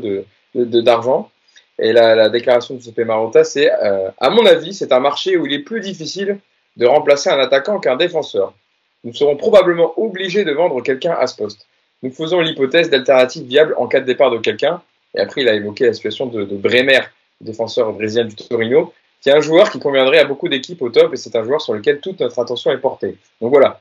d'argent. 0.53 1.30
De, 1.80 1.85
et 1.85 1.93
la, 1.93 2.15
la, 2.15 2.30
déclaration 2.30 2.76
de 2.76 2.80
Giuseppe 2.80 3.05
Marotta, 3.05 3.43
c'est 3.43 3.69
à 3.72 4.30
mon 4.30 4.45
avis, 4.45 4.73
c'est 4.73 4.91
un 4.91 4.99
marché 4.99 5.38
où 5.38 5.45
il 5.45 5.53
est 5.53 5.64
plus 5.64 5.80
difficile 5.80 6.38
de 6.77 6.85
remplacer 6.85 7.30
un 7.30 7.39
attaquant 7.39 7.80
qu'un 7.80 7.95
défenseur. 7.95 8.53
Nous 9.03 9.14
serons 9.14 9.35
probablement 9.35 9.93
obligés 9.97 10.43
de 10.43 10.51
vendre 10.51 10.81
quelqu'un 10.81 11.14
à 11.14 11.27
ce 11.27 11.35
poste. 11.35 11.65
Nous 12.03 12.11
faisons 12.11 12.41
l'hypothèse 12.41 12.89
d'alternative 12.89 13.45
viable 13.45 13.73
en 13.77 13.88
cas 13.88 14.01
de 14.01 14.05
départ 14.05 14.31
de 14.31 14.38
quelqu'un. 14.38 14.81
Et 15.15 15.19
après, 15.19 15.41
il 15.41 15.49
a 15.49 15.55
évoqué 15.55 15.85
la 15.85 15.93
situation 15.93 16.27
de, 16.27 16.43
de 16.43 16.55
Bremer, 16.55 17.01
défenseur 17.41 17.91
brésilien 17.93 18.26
du 18.26 18.35
Torino, 18.35 18.93
qui 19.24 19.30
est 19.30 19.34
un 19.34 19.40
joueur 19.40 19.72
qui 19.72 19.80
conviendrait 19.80 20.20
à 20.20 20.26
beaucoup 20.26 20.50
d'équipes 20.50 20.82
au 20.82 20.90
top 20.90 21.14
et 21.14 21.16
c'est 21.16 21.36
un 21.38 21.44
joueur 21.44 21.62
sur 21.62 21.74
lequel 21.74 22.02
toute 22.02 22.20
notre 22.20 22.38
attention 22.40 22.72
est 22.72 22.78
portée. 22.78 23.18
Donc 23.40 23.52
voilà. 23.52 23.80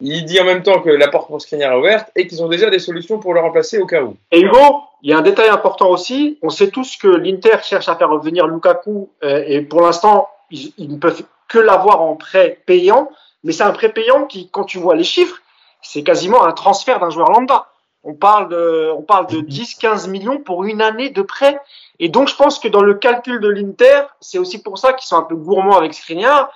Il 0.00 0.24
dit 0.24 0.40
en 0.40 0.44
même 0.44 0.62
temps 0.62 0.80
que 0.80 0.90
la 0.90 1.08
porte 1.08 1.28
pour 1.28 1.40
Skriniar 1.40 1.72
est 1.72 1.78
ouverte 1.78 2.10
et 2.14 2.28
qu'ils 2.28 2.42
ont 2.42 2.48
déjà 2.48 2.70
des 2.70 2.78
solutions 2.78 3.18
pour 3.18 3.34
le 3.34 3.40
remplacer 3.40 3.78
au 3.78 3.86
cas 3.86 4.02
où. 4.02 4.16
Et 4.30 4.40
Hugo, 4.40 4.82
il 5.02 5.10
y 5.10 5.12
a 5.12 5.18
un 5.18 5.22
détail 5.22 5.48
important 5.48 5.88
aussi. 5.88 6.38
On 6.42 6.48
sait 6.48 6.68
tous 6.68 6.96
que 6.96 7.08
l'Inter 7.08 7.58
cherche 7.62 7.88
à 7.88 7.96
faire 7.96 8.08
revenir 8.08 8.46
Lukaku 8.46 9.10
euh, 9.24 9.42
et 9.46 9.62
pour 9.62 9.80
l'instant, 9.80 10.28
ils, 10.50 10.72
ne 10.78 10.96
peuvent 10.96 11.24
que 11.48 11.58
l'avoir 11.58 12.00
en 12.00 12.14
prêt 12.14 12.60
payant. 12.64 13.10
Mais 13.42 13.52
c'est 13.52 13.64
un 13.64 13.72
prêt 13.72 13.92
payant 13.92 14.26
qui, 14.26 14.48
quand 14.48 14.64
tu 14.64 14.78
vois 14.78 14.94
les 14.94 15.04
chiffres, 15.04 15.40
c'est 15.82 16.04
quasiment 16.04 16.44
un 16.44 16.52
transfert 16.52 17.00
d'un 17.00 17.10
joueur 17.10 17.30
lambda. 17.30 17.66
On 18.04 18.14
parle 18.14 18.48
de, 18.48 18.90
on 18.96 19.02
parle 19.02 19.26
de 19.26 19.40
10-15 19.40 20.08
millions 20.08 20.38
pour 20.38 20.64
une 20.64 20.82
année 20.82 21.10
de 21.10 21.22
prêt. 21.22 21.58
Et 22.00 22.08
donc, 22.08 22.28
je 22.28 22.34
pense 22.34 22.58
que 22.58 22.68
dans 22.68 22.82
le 22.82 22.94
calcul 22.94 23.40
de 23.40 23.48
l'Inter, 23.48 24.02
c'est 24.20 24.38
aussi 24.38 24.62
pour 24.62 24.78
ça 24.78 24.92
qu'ils 24.92 25.06
sont 25.06 25.16
un 25.16 25.22
peu 25.22 25.36
gourmands 25.36 25.76
avec 25.76 25.94
Skriniar. 25.94 26.50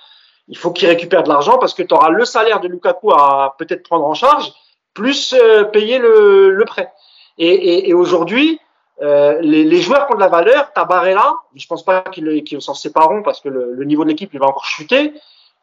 Il 0.47 0.57
faut 0.57 0.71
qu'ils 0.71 0.89
récupèrent 0.89 1.23
de 1.23 1.29
l'argent 1.29 1.57
parce 1.57 1.73
que 1.73 1.83
tu 1.83 1.93
auras 1.93 2.09
le 2.09 2.25
salaire 2.25 2.59
de 2.59 2.67
Lukaku 2.67 3.11
à 3.11 3.55
peut-être 3.57 3.83
prendre 3.83 4.05
en 4.05 4.13
charge, 4.13 4.51
plus 4.93 5.33
euh, 5.33 5.63
payer 5.63 5.99
le, 5.99 6.49
le, 6.49 6.65
prêt. 6.65 6.91
Et, 7.37 7.47
et, 7.47 7.89
et 7.89 7.93
aujourd'hui, 7.93 8.59
euh, 9.01 9.39
les, 9.41 9.63
les, 9.63 9.81
joueurs 9.81 10.07
qui 10.07 10.13
ont 10.13 10.15
de 10.15 10.21
la 10.21 10.27
valeur, 10.27 10.73
tu 10.73 10.81
as 10.81 10.85
Barella, 10.85 11.33
je 11.55 11.65
pense 11.67 11.85
pas 11.85 12.01
qu'ils 12.01 12.43
qu 12.43 12.59
s'en 12.59 12.73
sépareront 12.73 13.21
parce 13.23 13.39
que 13.39 13.47
le, 13.47 13.73
le 13.73 13.85
niveau 13.85 14.03
de 14.03 14.09
l'équipe 14.09 14.33
il 14.33 14.39
va 14.39 14.47
encore 14.47 14.65
chuter. 14.65 15.13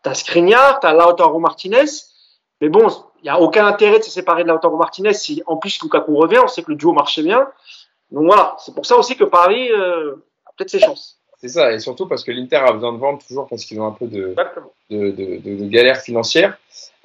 Tu 0.02 0.08
as 0.08 0.14
Skriniar, 0.14 0.80
tu 0.80 0.86
as 0.86 0.94
Lautaro 0.94 1.38
Martinez. 1.38 1.84
Mais 2.62 2.70
bon, 2.70 2.86
il 3.18 3.24
n'y 3.24 3.28
a 3.28 3.38
aucun 3.38 3.66
intérêt 3.66 3.98
de 3.98 4.04
se 4.04 4.10
séparer 4.10 4.44
de 4.44 4.48
Lautaro 4.48 4.76
Martinez 4.76 5.12
si 5.12 5.42
en 5.46 5.56
plus 5.56 5.82
Lukaku 5.82 6.16
revient. 6.16 6.38
On 6.42 6.48
sait 6.48 6.62
que 6.62 6.70
le 6.70 6.76
duo 6.76 6.92
marchait 6.92 7.22
bien. 7.22 7.46
Donc 8.10 8.26
voilà, 8.26 8.56
c'est 8.58 8.74
pour 8.74 8.86
ça 8.86 8.96
aussi 8.96 9.16
que 9.16 9.24
Paris 9.24 9.70
euh, 9.72 10.14
peut-être 10.56 10.70
ses 10.70 10.80
chances. 10.80 11.18
C'est 11.38 11.48
ça, 11.48 11.72
et 11.72 11.80
surtout 11.80 12.06
parce 12.06 12.24
que 12.24 12.32
l'Inter 12.32 12.56
a 12.56 12.72
besoin 12.72 12.92
de 12.92 12.98
vendre 12.98 13.18
toujours 13.26 13.46
parce 13.46 13.64
qu'ils 13.64 13.78
ont 13.80 13.86
un 13.86 13.92
peu 13.92 14.06
de, 14.06 14.34
de, 14.90 15.10
de, 15.10 15.38
de, 15.38 15.68
galère 15.68 16.00
financière. 16.00 16.56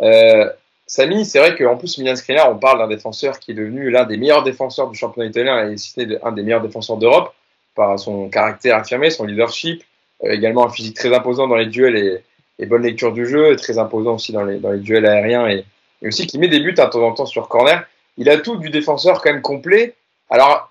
Euh, 0.02 0.50
Samy, 0.88 1.26
c'est 1.26 1.40
vrai 1.40 1.56
qu'en 1.58 1.78
plus, 1.78 1.98
Milan 1.98 2.16
Skriniar, 2.16 2.50
on 2.50 2.58
parle 2.58 2.80
d'un 2.80 2.88
défenseur 2.88 3.40
qui 3.40 3.52
est 3.52 3.54
devenu 3.54 3.90
l'un 3.90 4.06
des 4.06 4.18
meilleurs 4.18 4.44
défenseurs 4.44 4.90
du 4.90 4.98
championnat 4.98 5.30
italien 5.30 5.70
et 5.70 5.78
cité 5.78 6.18
un 6.24 6.32
des 6.32 6.44
meilleurs 6.44 6.62
défenseurs 6.62 6.98
d'Europe 6.98 7.34
par 7.76 8.00
son 8.00 8.30
caractère 8.30 8.78
affirmé, 8.78 9.10
son 9.10 9.26
leadership, 9.26 9.84
euh, 10.24 10.32
également 10.32 10.66
un 10.66 10.70
physique 10.70 10.96
très 10.96 11.14
imposant 11.14 11.48
dans 11.48 11.56
les 11.56 11.66
duels 11.66 11.98
et, 11.98 12.24
et, 12.60 12.66
bonne 12.66 12.84
lecture 12.84 13.12
du 13.12 13.26
jeu, 13.26 13.56
très 13.58 13.78
imposant 13.80 14.16
aussi 14.16 14.32
dans 14.32 14.44
les, 14.44 14.60
dans 14.60 14.72
les 14.72 14.80
duels 14.80 15.06
aériens 15.06 15.48
et, 15.48 15.66
et 16.02 16.08
aussi 16.08 16.26
qui 16.26 16.40
met 16.40 16.48
des 16.48 16.60
buts 16.60 16.72
de 16.74 16.78
temps 16.78 17.04
en 17.04 17.14
temps 17.14 17.26
sur 17.26 17.48
corner. 17.48 17.86
Il 18.18 18.30
a 18.30 18.38
tout 18.38 18.58
du 18.58 18.70
défenseur 18.70 19.22
quand 19.22 19.32
même 19.32 19.42
complet. 19.42 19.96
Alors, 20.30 20.71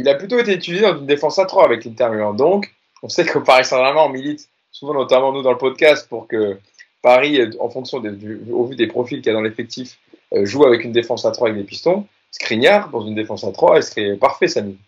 il 0.00 0.08
a 0.08 0.14
plutôt 0.14 0.38
été 0.38 0.54
utilisé 0.54 0.82
dans 0.82 0.98
une 0.98 1.06
défense 1.06 1.38
à 1.38 1.44
3 1.44 1.64
avec 1.64 1.84
l'Inter. 1.84 2.08
Donc, 2.36 2.72
on 3.02 3.08
sait 3.08 3.24
qu'au 3.26 3.40
Paris 3.40 3.64
Saint-Germain, 3.64 4.02
on 4.04 4.08
milite 4.08 4.48
souvent, 4.72 4.94
notamment 4.94 5.32
nous 5.32 5.42
dans 5.42 5.52
le 5.52 5.58
podcast, 5.58 6.08
pour 6.08 6.26
que 6.26 6.58
Paris, 7.02 7.40
en 7.60 7.68
fonction 7.68 8.02
au 8.52 8.64
vu 8.64 8.76
des 8.76 8.86
profils 8.86 9.20
qu'il 9.20 9.28
y 9.28 9.30
a 9.30 9.34
dans 9.34 9.42
l'effectif, 9.42 9.98
euh, 10.32 10.44
joue 10.44 10.64
avec 10.64 10.84
une 10.84 10.92
défense 10.92 11.24
à 11.24 11.30
3 11.30 11.48
avec 11.48 11.60
des 11.60 11.66
pistons. 11.66 12.06
Skriniar, 12.30 12.90
dans 12.90 13.00
une 13.02 13.14
défense 13.14 13.44
à 13.44 13.52
3, 13.52 13.78
il 13.78 13.82
serait 13.82 14.16
parfait, 14.16 14.48
Samy. 14.48 14.78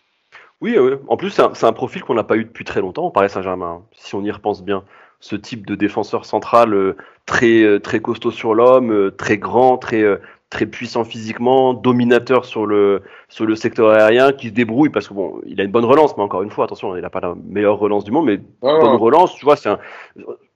Oui, 0.60 0.78
oui, 0.78 0.92
en 1.08 1.16
plus, 1.16 1.30
c'est 1.30 1.64
un, 1.64 1.72
profil 1.72 2.02
qu'on 2.02 2.14
n'a 2.14 2.22
pas 2.22 2.36
eu 2.36 2.44
depuis 2.44 2.64
très 2.64 2.80
longtemps 2.80 3.06
au 3.06 3.10
Paris 3.10 3.28
Saint-Germain, 3.28 3.82
si 3.96 4.14
on 4.14 4.22
y 4.22 4.30
repense 4.30 4.62
bien. 4.62 4.84
Ce 5.18 5.36
type 5.36 5.66
de 5.66 5.74
défenseur 5.74 6.24
central 6.24 6.72
euh, 6.74 6.96
très, 7.26 7.62
euh, 7.62 7.80
très 7.80 8.00
costaud 8.00 8.30
sur 8.30 8.54
l'homme, 8.54 9.12
très 9.16 9.38
grand, 9.38 9.76
très, 9.78 10.04
très 10.52 10.66
puissant 10.66 11.02
physiquement, 11.02 11.72
dominateur 11.72 12.44
sur 12.44 12.66
le 12.66 13.02
sur 13.30 13.46
le 13.46 13.56
secteur 13.56 13.88
aérien, 13.88 14.32
qui 14.32 14.48
se 14.48 14.52
débrouille 14.52 14.90
parce 14.90 15.08
que 15.08 15.14
bon, 15.14 15.40
il 15.46 15.58
a 15.60 15.64
une 15.64 15.70
bonne 15.70 15.86
relance, 15.86 16.14
mais 16.16 16.22
encore 16.22 16.42
une 16.42 16.50
fois, 16.50 16.66
attention, 16.66 16.94
il 16.94 17.00
n'a 17.00 17.10
pas 17.10 17.20
la 17.20 17.34
meilleure 17.46 17.78
relance 17.78 18.04
du 18.04 18.10
monde, 18.10 18.26
mais 18.26 18.38
bonne 18.60 18.96
relance, 18.96 19.34
tu 19.34 19.46
vois, 19.46 19.56
c'est 19.56 19.70
un 19.70 19.78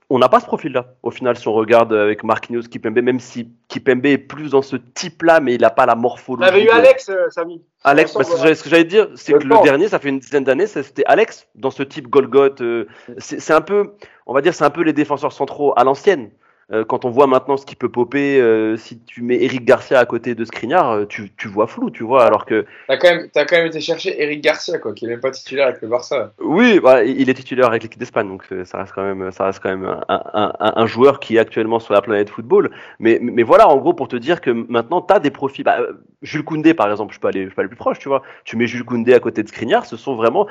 on 0.08 0.18
n'a 0.18 0.28
pas 0.28 0.38
ce 0.38 0.46
profil-là. 0.46 0.94
Au 1.02 1.10
final, 1.10 1.36
si 1.36 1.48
on 1.48 1.52
regarde 1.52 1.92
avec 1.92 2.22
Marquinhos, 2.22 2.62
Kipembe, 2.62 3.00
même 3.00 3.18
si 3.18 3.50
Kipembe 3.66 4.06
est 4.06 4.18
plus 4.18 4.50
dans 4.50 4.62
ce 4.62 4.76
type-là, 4.76 5.40
mais 5.40 5.54
il 5.54 5.60
n'a 5.62 5.70
pas 5.70 5.84
la 5.84 5.96
morphologie. 5.96 6.48
On 6.48 6.54
avait 6.54 6.64
eu 6.64 6.68
Alex, 6.68 7.08
euh, 7.08 7.28
Samy. 7.30 7.60
Alex, 7.82 8.14
bah, 8.14 8.22
ce 8.22 8.62
que 8.62 8.68
j'allais 8.68 8.84
dire, 8.84 9.08
c'est 9.16 9.32
que 9.32 9.42
le 9.42 9.62
dernier, 9.64 9.88
ça 9.88 9.98
fait 9.98 10.10
une 10.10 10.20
dizaine 10.20 10.44
d'années, 10.44 10.68
c'était 10.68 11.04
Alex, 11.06 11.48
dans 11.56 11.70
ce 11.70 11.82
type 11.82 12.08
Golgoth. 12.08 12.60
Euh, 12.60 12.86
c'est 13.18 13.52
un 13.52 13.60
peu, 13.60 13.94
on 14.26 14.34
va 14.34 14.42
dire, 14.42 14.54
c'est 14.54 14.64
un 14.64 14.70
peu 14.70 14.82
les 14.82 14.92
défenseurs 14.92 15.32
centraux 15.32 15.72
à 15.76 15.82
l'ancienne. 15.82 16.30
Euh, 16.72 16.84
quand 16.84 17.04
on 17.04 17.10
voit 17.10 17.28
maintenant 17.28 17.56
ce 17.56 17.64
qui 17.64 17.76
peut 17.76 17.88
popper, 17.88 18.40
euh, 18.40 18.76
si 18.76 18.98
tu 18.98 19.22
mets 19.22 19.40
Eric 19.40 19.64
Garcia 19.64 20.00
à 20.00 20.04
côté 20.04 20.34
de 20.34 20.44
Skriniar, 20.44 20.90
euh, 20.90 21.04
tu, 21.04 21.30
tu 21.36 21.46
vois 21.46 21.68
flou, 21.68 21.90
tu 21.90 22.02
vois, 22.02 22.24
alors 22.24 22.44
que... 22.44 22.66
T'as 22.88 22.96
quand, 22.96 23.08
même, 23.08 23.28
as 23.36 23.44
quand 23.44 23.56
même 23.56 23.68
été 23.68 23.80
chercher 23.80 24.20
Eric 24.20 24.40
Garcia, 24.40 24.78
quoi, 24.78 24.92
qui 24.92 25.04
est 25.04 25.08
même 25.08 25.20
pas 25.20 25.30
titulaire 25.30 25.68
avec 25.68 25.80
le 25.80 25.86
Barça. 25.86 26.32
Oui, 26.40 26.80
bah, 26.80 27.04
il 27.04 27.30
est 27.30 27.34
titulaire 27.34 27.68
avec 27.68 27.84
l'équipe 27.84 28.00
d'Espagne, 28.00 28.26
donc 28.26 28.42
ça 28.64 28.78
reste 28.78 28.92
quand 28.92 29.04
même, 29.04 29.30
ça 29.30 29.44
reste 29.44 29.60
quand 29.62 29.68
même 29.68 29.84
un, 29.84 30.22
un, 30.34 30.52
un, 30.58 30.86
joueur 30.86 31.20
qui 31.20 31.36
est 31.36 31.38
actuellement 31.38 31.78
sur 31.78 31.94
la 31.94 32.02
planète 32.02 32.30
football. 32.30 32.72
Mais, 32.98 33.20
mais 33.22 33.44
voilà, 33.44 33.68
en 33.68 33.76
gros, 33.76 33.94
pour 33.94 34.08
te 34.08 34.16
dire 34.16 34.40
que 34.40 34.50
maintenant, 34.50 35.00
tu 35.00 35.14
as 35.14 35.20
des 35.20 35.30
profils... 35.30 35.64
Bah, 35.64 35.78
Jules 36.22 36.44
Koundé, 36.44 36.74
par 36.74 36.90
exemple, 36.90 37.14
je 37.14 37.20
peux, 37.20 37.28
aller, 37.28 37.48
je 37.48 37.54
peux 37.54 37.60
aller 37.60 37.68
plus 37.68 37.76
proche, 37.76 38.00
tu 38.00 38.08
vois. 38.08 38.22
Tu 38.44 38.56
mets 38.56 38.66
Jules 38.66 38.84
Koundé 38.84 39.14
à 39.14 39.20
côté 39.20 39.44
de 39.44 39.48
Skriniar, 39.48 39.86
ce 39.86 39.96
sont 39.96 40.16
vraiment... 40.16 40.48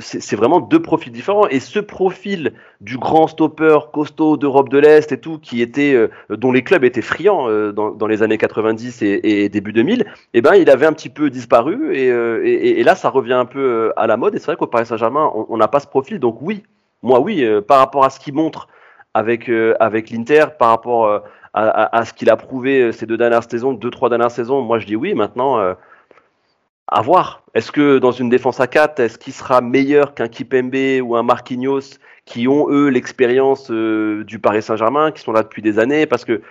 c'est 0.00 0.36
vraiment 0.36 0.60
deux 0.60 0.80
profils 0.80 1.12
différents. 1.12 1.48
Et 1.48 1.60
ce 1.60 1.80
profil 1.80 2.54
du 2.80 2.96
grand 2.96 3.26
stopper 3.26 3.76
costaud 3.92 4.38
d'Europe 4.38 4.70
de 4.70 4.78
l'Est 4.78 5.12
et 5.12 5.20
tout, 5.20 5.33
qui 5.38 5.62
était 5.62 6.08
dont 6.30 6.52
les 6.52 6.62
clubs 6.62 6.84
étaient 6.84 7.02
friands 7.02 7.48
euh, 7.48 7.72
dans, 7.72 8.06
les 8.06 8.22
années 8.22 8.38
90 8.38 9.02
et, 9.02 9.48
début 9.48 9.72
2000, 9.72 10.04
eh 10.32 10.42
ben, 10.42 10.54
il 10.54 10.70
avait 10.70 10.86
un 10.86 10.92
petit 10.92 11.08
peu 11.08 11.30
disparu 11.30 11.92
euh, 11.94 12.42
et, 12.44 12.80
et, 12.80 12.84
là, 12.84 12.94
ça 12.94 13.08
revient 13.08 13.34
un 13.34 13.44
peu 13.44 13.60
euh, 13.60 13.92
à 13.96 14.06
la 14.06 14.16
mode. 14.16 14.34
Et 14.34 14.38
c'est 14.38 14.46
vrai 14.46 14.56
qu'au 14.56 14.66
Paris 14.66 14.86
Saint-Germain, 14.86 15.30
on 15.34 15.56
n'a 15.56 15.68
pas 15.68 15.80
ce 15.80 15.86
profil. 15.86 16.18
Donc 16.18 16.38
oui, 16.40 16.62
moi 17.02 17.20
oui, 17.20 17.46
par 17.66 17.78
rapport 17.78 18.04
à 18.04 18.10
ce 18.10 18.20
qu'il 18.20 18.34
montre 18.34 18.68
avec, 19.14 19.50
avec 19.80 20.10
l'Inter, 20.10 20.46
par 20.58 20.68
rapport 20.68 21.22
à, 21.52 22.04
ce 22.04 22.12
qu'il 22.12 22.30
a 22.30 22.36
prouvé 22.36 22.92
ces 22.92 23.06
deux 23.06 23.16
dernières 23.16 23.48
saisons, 23.48 23.72
deux, 23.72 23.90
trois 23.90 24.08
dernières 24.08 24.30
saisons, 24.30 24.62
moi 24.62 24.78
je 24.78 24.86
dis 24.86 24.96
oui. 24.96 25.14
Maintenant, 25.14 25.74
à 26.88 27.02
voir. 27.02 27.42
Est-ce 27.54 27.72
que 27.72 27.98
dans 27.98 28.12
une 28.12 28.28
défense 28.28 28.60
à 28.60 28.66
4, 28.66 29.00
est-ce 29.00 29.18
qu'il 29.18 29.32
sera 29.32 29.60
meilleur 29.60 30.14
qu'un 30.14 30.28
Kipembe 30.28 31.02
ou 31.02 31.16
un 31.16 31.22
Marquinhos 31.22 31.98
qui 32.24 32.48
ont 32.48 32.68
eux 32.70 32.88
l'expérience 32.88 33.70
du 33.70 34.38
Paris 34.38 34.62
Saint-Germain, 34.62 35.10
qui 35.10 35.22
sont 35.22 35.32
là 35.32 35.42
depuis 35.42 35.62
des 35.62 35.78
années? 35.78 36.06
Parce 36.06 36.24
que 36.24 36.42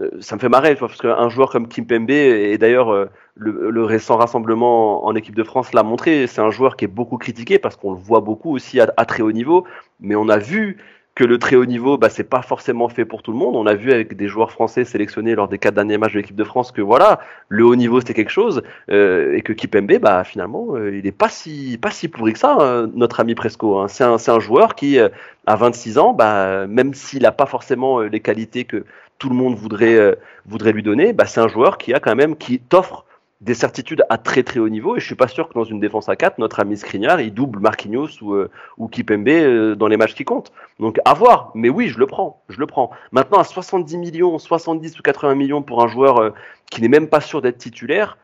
euh, 0.00 0.10
ça 0.20 0.36
me 0.36 0.40
fait 0.40 0.48
marrer, 0.48 0.74
parce 0.74 0.96
qu'un 0.96 1.28
joueur 1.28 1.50
comme 1.50 1.68
Kim 1.68 1.86
Pembe, 1.86 2.10
et 2.10 2.56
d'ailleurs 2.56 2.90
euh, 2.92 3.10
le, 3.34 3.84
récent 3.84 4.16
rassemblement 4.16 5.04
en 5.04 5.14
équipe 5.14 5.34
de 5.34 5.44
France 5.44 5.74
l'a 5.74 5.82
montré, 5.82 6.26
c'est 6.26 6.40
un 6.40 6.50
joueur 6.50 6.76
qui 6.76 6.86
est 6.86 6.88
beaucoup 6.88 7.18
critiqué 7.18 7.58
parce 7.58 7.76
qu'on 7.76 7.92
le 7.92 7.98
voit 7.98 8.20
beaucoup 8.20 8.54
aussi 8.54 8.80
à, 8.80 8.86
très 9.04 9.22
haut 9.22 9.32
niveau, 9.32 9.66
mais 10.00 10.14
on 10.14 10.28
a 10.28 10.38
vu 10.38 10.78
que 11.14 11.24
le 11.24 11.38
très 11.38 11.56
haut 11.56 11.66
niveau, 11.66 11.98
bah, 11.98 12.08
c'est 12.08 12.24
pas 12.24 12.42
forcément 12.42 12.88
fait 12.88 13.04
pour 13.04 13.22
tout 13.22 13.32
le 13.32 13.38
monde. 13.38 13.54
On 13.54 13.66
a 13.66 13.74
vu 13.74 13.92
avec 13.92 14.16
des 14.16 14.28
joueurs 14.28 14.50
français 14.50 14.84
sélectionnés 14.84 15.34
lors 15.34 15.48
des 15.48 15.58
quatre 15.58 15.74
derniers 15.74 15.98
matchs 15.98 16.12
de 16.14 16.18
l'équipe 16.18 16.36
de 16.36 16.44
France 16.44 16.72
que 16.72 16.80
voilà, 16.80 17.20
le 17.48 17.64
haut 17.64 17.76
niveau 17.76 18.00
c'était 18.00 18.14
quelque 18.14 18.30
chose 18.30 18.62
euh, 18.90 19.34
et 19.34 19.42
que 19.42 19.52
Kipembe, 19.52 19.98
bah 20.00 20.24
finalement, 20.24 20.76
il 20.78 21.06
est 21.06 21.12
pas 21.12 21.28
si 21.28 21.78
pas 21.80 21.90
si 21.90 22.08
pourri 22.08 22.32
que 22.32 22.38
ça, 22.38 22.56
hein, 22.58 22.90
notre 22.94 23.20
ami 23.20 23.34
Presco. 23.34 23.78
Hein. 23.78 23.88
C'est 23.88 24.04
un, 24.04 24.16
un 24.26 24.40
joueur 24.40 24.74
qui, 24.74 24.98
à 24.98 25.56
26 25.56 25.98
ans, 25.98 26.12
bah, 26.14 26.66
même 26.66 26.94
s'il 26.94 27.22
n'a 27.22 27.32
pas 27.32 27.46
forcément 27.46 28.00
les 28.00 28.20
qualités 28.20 28.64
que 28.64 28.84
tout 29.22 29.28
le 29.28 29.36
monde 29.36 29.54
voudrait, 29.54 29.94
euh, 29.94 30.16
voudrait 30.46 30.72
lui 30.72 30.82
donner, 30.82 31.12
bah, 31.12 31.26
c'est 31.26 31.40
un 31.40 31.46
joueur 31.46 31.78
qui 31.78 31.94
a 31.94 32.00
quand 32.00 32.16
même, 32.16 32.36
qui 32.36 32.58
t'offre 32.58 33.04
des 33.42 33.54
certitudes 33.54 34.04
à 34.08 34.18
très 34.18 34.42
très 34.44 34.60
haut 34.60 34.68
niveau. 34.68 34.96
Et 34.96 35.00
je 35.00 35.04
suis 35.04 35.16
pas 35.16 35.28
sûr 35.28 35.48
que 35.48 35.54
dans 35.54 35.64
une 35.64 35.80
défense 35.80 36.08
à 36.08 36.16
4 36.16 36.38
notre 36.38 36.60
ami 36.60 36.76
Skriniar 36.76 37.20
il 37.20 37.34
double 37.34 37.58
Marquinhos 37.58 38.22
ou, 38.22 38.34
euh, 38.34 38.50
ou 38.78 38.88
Kipembe 38.88 39.28
euh, 39.28 39.74
dans 39.74 39.88
les 39.88 39.96
matchs 39.96 40.14
qui 40.14 40.24
comptent. 40.24 40.52
Donc 40.78 40.98
à 41.04 41.12
voir. 41.14 41.50
Mais 41.54 41.68
oui 41.68 41.88
je 41.88 41.98
le 41.98 42.06
prends. 42.06 42.42
Je 42.48 42.58
le 42.58 42.66
prends. 42.66 42.90
Maintenant 43.10 43.38
à 43.38 43.44
70 43.44 43.98
millions 43.98 44.38
70 44.38 44.98
ou 44.98 45.02
80 45.02 45.34
millions 45.34 45.62
pour 45.62 45.82
un 45.82 45.88
joueur 45.88 46.32
qui 46.70 46.80
n'est 46.80 46.88
même 46.88 47.08
pas 47.08 47.20
sûr 47.20 47.42
d'être 47.42 47.58
titulaire 47.58 48.16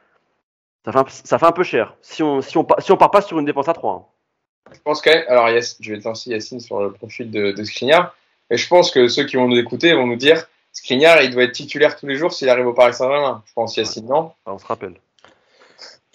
ça 0.85 0.93
fait, 0.93 0.99
un, 0.99 1.05
ça 1.09 1.39
fait 1.39 1.47
un 1.47 1.53
peu 1.53 1.65
cher. 1.65 1.97
Si 2.01 2.23
on 2.23 2.41
si 2.41 2.57
on 2.57 2.67
si 2.79 2.93
on 2.93 2.97
part 2.97 3.11
pas 3.11 3.21
sur 3.21 3.39
une 3.39 3.45
défense 3.45 3.69
à 3.69 3.75
3 3.75 3.93
hein. 3.93 4.73
je 4.73 4.79
pense 4.85 5.03
quand 5.03 5.13
même 5.13 5.25
alors 5.29 5.49
je 5.49 5.93
vais 5.93 6.01
lancer 6.01 6.31
Yacine 6.31 6.61
sur 6.61 6.81
le 6.81 6.93
profil 6.93 7.31
de, 7.31 7.53
de 7.53 7.65
Skriniar. 7.65 8.15
Et 8.51 8.57
je 8.57 8.69
pense 8.69 8.91
que 8.91 9.09
ceux 9.09 9.25
qui 9.25 9.37
vont 9.37 9.49
nous 9.49 9.59
écouter 9.59 9.93
vont 9.93 10.07
nous 10.07 10.17
dire 10.17 10.47
Skriniar, 10.73 11.23
il 11.23 11.31
doit 11.31 11.43
être 11.43 11.53
titulaire 11.53 11.97
tous 11.97 12.07
les 12.07 12.15
jours 12.15 12.33
s'il 12.33 12.49
arrive 12.49 12.67
au 12.67 12.73
Paris 12.73 12.95
Saint-Germain. 12.95 13.43
Je 13.47 13.53
pense, 13.53 13.77
Yacine, 13.77 14.07
non? 14.07 14.33
Ah, 14.47 14.53
On 14.55 14.59
se 14.59 14.67
rappelle. 14.67 14.95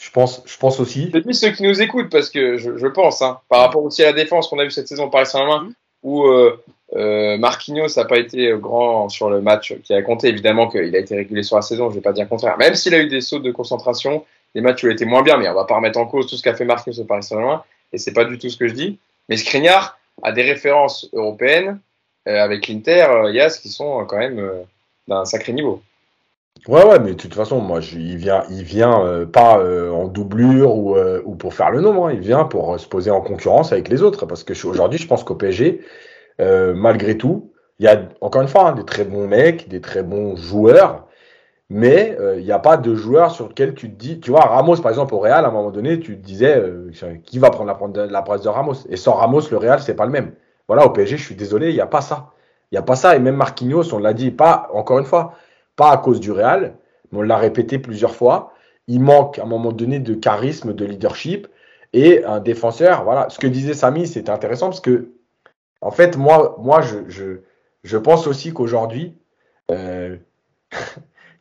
Je 0.03 0.11
pense, 0.11 0.43
je 0.45 0.57
pense 0.57 0.79
aussi. 0.81 1.09
C'est 1.13 1.21
plus 1.21 1.33
ceux 1.33 1.51
qui 1.51 1.63
nous 1.63 1.81
écoutent, 1.81 2.09
parce 2.09 2.29
que 2.29 2.57
je, 2.57 2.87
pense, 2.87 3.21
hein, 3.21 3.39
par 3.47 3.61
rapport 3.61 3.83
aussi 3.83 4.03
à 4.03 4.07
la 4.07 4.13
défense 4.13 4.49
qu'on 4.49 4.59
a 4.59 4.65
vu 4.65 4.71
cette 4.71 4.87
saison 4.87 5.05
au 5.05 5.09
Paris 5.09 5.25
Saint-Germain, 5.25 5.63
mm. 5.63 5.73
où 6.03 6.25
euh, 6.25 6.61
euh, 6.95 7.37
Marquinhos 7.37 7.87
n'a 7.95 8.03
pas 8.03 8.17
été 8.17 8.53
grand 8.57 9.07
sur 9.07 9.29
le 9.29 9.41
match 9.41 9.73
qui 9.81 9.93
a 9.93 10.01
compté. 10.01 10.27
Évidemment 10.27 10.67
qu'il 10.67 10.93
a 10.93 10.99
été 10.99 11.15
régulé 11.15 11.41
sur 11.41 11.55
la 11.55 11.61
saison, 11.61 11.85
je 11.85 11.91
ne 11.91 11.95
vais 11.95 12.01
pas 12.01 12.11
dire 12.11 12.25
le 12.25 12.29
contraire. 12.29 12.57
Même 12.57 12.75
s'il 12.75 12.93
a 12.93 12.99
eu 12.99 13.07
des 13.07 13.21
sauts 13.21 13.39
de 13.39 13.51
concentration, 13.51 14.25
les 14.55 14.61
matchs 14.61 14.83
où 14.83 14.87
il 14.87 14.89
a 14.89 14.93
été 14.93 15.05
moins 15.05 15.23
bien, 15.23 15.37
mais 15.37 15.47
on 15.47 15.53
va 15.53 15.63
pas 15.63 15.75
remettre 15.75 15.99
en 15.99 16.05
cause 16.05 16.27
tout 16.27 16.35
ce 16.35 16.43
qu'a 16.43 16.53
fait 16.53 16.65
Marquinhos 16.65 16.99
au 16.99 17.05
Paris 17.05 17.23
Saint-Germain, 17.23 17.63
et 17.93 17.97
c'est 17.97 18.13
pas 18.13 18.25
du 18.25 18.37
tout 18.37 18.49
ce 18.49 18.57
que 18.57 18.67
je 18.67 18.73
dis. 18.73 18.99
Mais 19.29 19.37
Skriniar 19.37 19.97
a 20.21 20.33
des 20.33 20.43
références 20.43 21.09
européennes 21.13 21.79
euh, 22.27 22.43
avec 22.43 22.67
l'Inter, 22.67 23.07
Yas, 23.31 23.57
qui 23.61 23.69
sont 23.69 24.05
quand 24.05 24.17
même 24.17 24.51
d'un 25.07 25.23
sacré 25.23 25.53
niveau. 25.53 25.81
Ouais, 26.67 26.85
ouais, 26.85 26.97
mais 26.99 27.09
de 27.11 27.15
toute 27.15 27.33
façon, 27.33 27.59
moi, 27.59 27.81
il 27.93 28.15
vient, 28.15 28.43
il 28.49 28.63
vient 28.63 29.05
euh, 29.05 29.25
pas 29.25 29.59
euh, 29.59 29.91
en 29.91 30.07
doublure 30.07 30.73
ou, 30.77 30.95
euh, 30.95 31.21
ou, 31.25 31.35
pour 31.35 31.53
faire 31.53 31.71
le 31.71 31.81
nombre, 31.81 32.07
hein. 32.07 32.13
il 32.13 32.21
vient 32.21 32.45
pour 32.45 32.79
se 32.79 32.87
poser 32.87 33.11
en 33.11 33.19
concurrence 33.19 33.73
avec 33.73 33.89
les 33.89 34.01
autres. 34.01 34.25
Parce 34.25 34.45
que 34.45 34.53
aujourd'hui, 34.65 34.97
je 34.97 35.05
pense 35.07 35.25
qu'au 35.25 35.35
PSG, 35.35 35.81
malgré 36.39 37.17
tout, 37.17 37.51
il 37.79 37.85
y 37.85 37.89
a 37.89 38.07
encore 38.21 38.41
une 38.41 38.47
fois 38.47 38.69
hein, 38.69 38.73
des 38.73 38.85
très 38.85 39.03
bons 39.03 39.27
mecs, 39.27 39.67
des 39.67 39.81
très 39.81 40.03
bons 40.03 40.37
joueurs, 40.37 41.05
mais 41.69 42.17
il 42.37 42.43
n'y 42.45 42.51
a 42.51 42.59
pas 42.59 42.77
de 42.77 42.95
joueurs 42.95 43.31
sur 43.31 43.49
lequel 43.49 43.75
tu 43.75 43.89
te 43.91 43.95
dis, 43.95 44.19
tu 44.19 44.31
vois, 44.31 44.41
Ramos, 44.41 44.77
par 44.77 44.91
exemple, 44.91 45.13
au 45.15 45.19
Real, 45.19 45.45
à 45.45 45.49
un 45.49 45.51
moment 45.51 45.71
donné, 45.71 45.99
tu 45.99 46.17
te 46.17 46.25
disais, 46.25 46.63
qui 47.25 47.39
va 47.39 47.49
prendre 47.49 47.93
la, 47.95 48.05
la 48.07 48.21
place 48.21 48.41
de 48.41 48.49
Ramos? 48.49 48.75
Et 48.89 48.97
sans 48.97 49.13
Ramos, 49.13 49.41
le 49.51 49.57
Real, 49.57 49.81
c'est 49.81 49.95
pas 49.95 50.05
le 50.05 50.11
même. 50.11 50.33
Voilà, 50.67 50.85
au 50.85 50.91
PSG, 50.91 51.17
je 51.17 51.25
suis 51.25 51.35
désolé, 51.35 51.69
il 51.69 51.75
n'y 51.75 51.81
a 51.81 51.87
pas 51.87 52.01
ça. 52.01 52.31
Il 52.71 52.75
n'y 52.75 52.79
a 52.79 52.83
pas 52.83 52.95
ça. 52.95 53.15
Et 53.15 53.19
même 53.19 53.35
Marquinhos, 53.35 53.93
on 53.93 53.99
l'a 53.99 54.13
dit, 54.13 54.31
pas, 54.31 54.69
encore 54.73 54.99
une 54.99 55.05
fois, 55.05 55.33
pas 55.75 55.91
à 55.91 55.97
cause 55.97 56.19
du 56.19 56.31
Real, 56.31 56.75
mais 57.11 57.19
on 57.19 57.21
l'a 57.21 57.37
répété 57.37 57.79
plusieurs 57.79 58.15
fois. 58.15 58.53
Il 58.87 59.01
manque 59.01 59.39
à 59.39 59.43
un 59.43 59.45
moment 59.45 59.71
donné 59.71 59.99
de 59.99 60.13
charisme, 60.13 60.73
de 60.73 60.85
leadership 60.85 61.47
et 61.93 62.23
un 62.25 62.39
défenseur. 62.39 63.03
Voilà, 63.03 63.29
ce 63.29 63.39
que 63.39 63.47
disait 63.47 63.73
Samy, 63.73 64.07
c'était 64.07 64.31
intéressant 64.31 64.67
parce 64.67 64.81
que, 64.81 65.09
en 65.81 65.91
fait, 65.91 66.17
moi, 66.17 66.55
moi 66.59 66.81
je, 66.81 67.37
je, 67.83 67.97
pense 67.97 68.27
aussi 68.27 68.53
qu'aujourd'hui, 68.53 69.17
euh, 69.71 70.17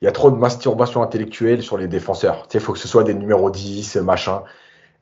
il 0.00 0.04
y 0.04 0.08
a 0.08 0.12
trop 0.12 0.30
de 0.30 0.36
masturbation 0.36 1.02
intellectuelle 1.02 1.62
sur 1.62 1.78
les 1.78 1.88
défenseurs. 1.88 2.46
Il 2.52 2.60
faut 2.60 2.72
que 2.72 2.78
ce 2.78 2.88
soit 2.88 3.04
des 3.04 3.14
numéros 3.14 3.50
10, 3.50 3.96
machin. 3.96 4.42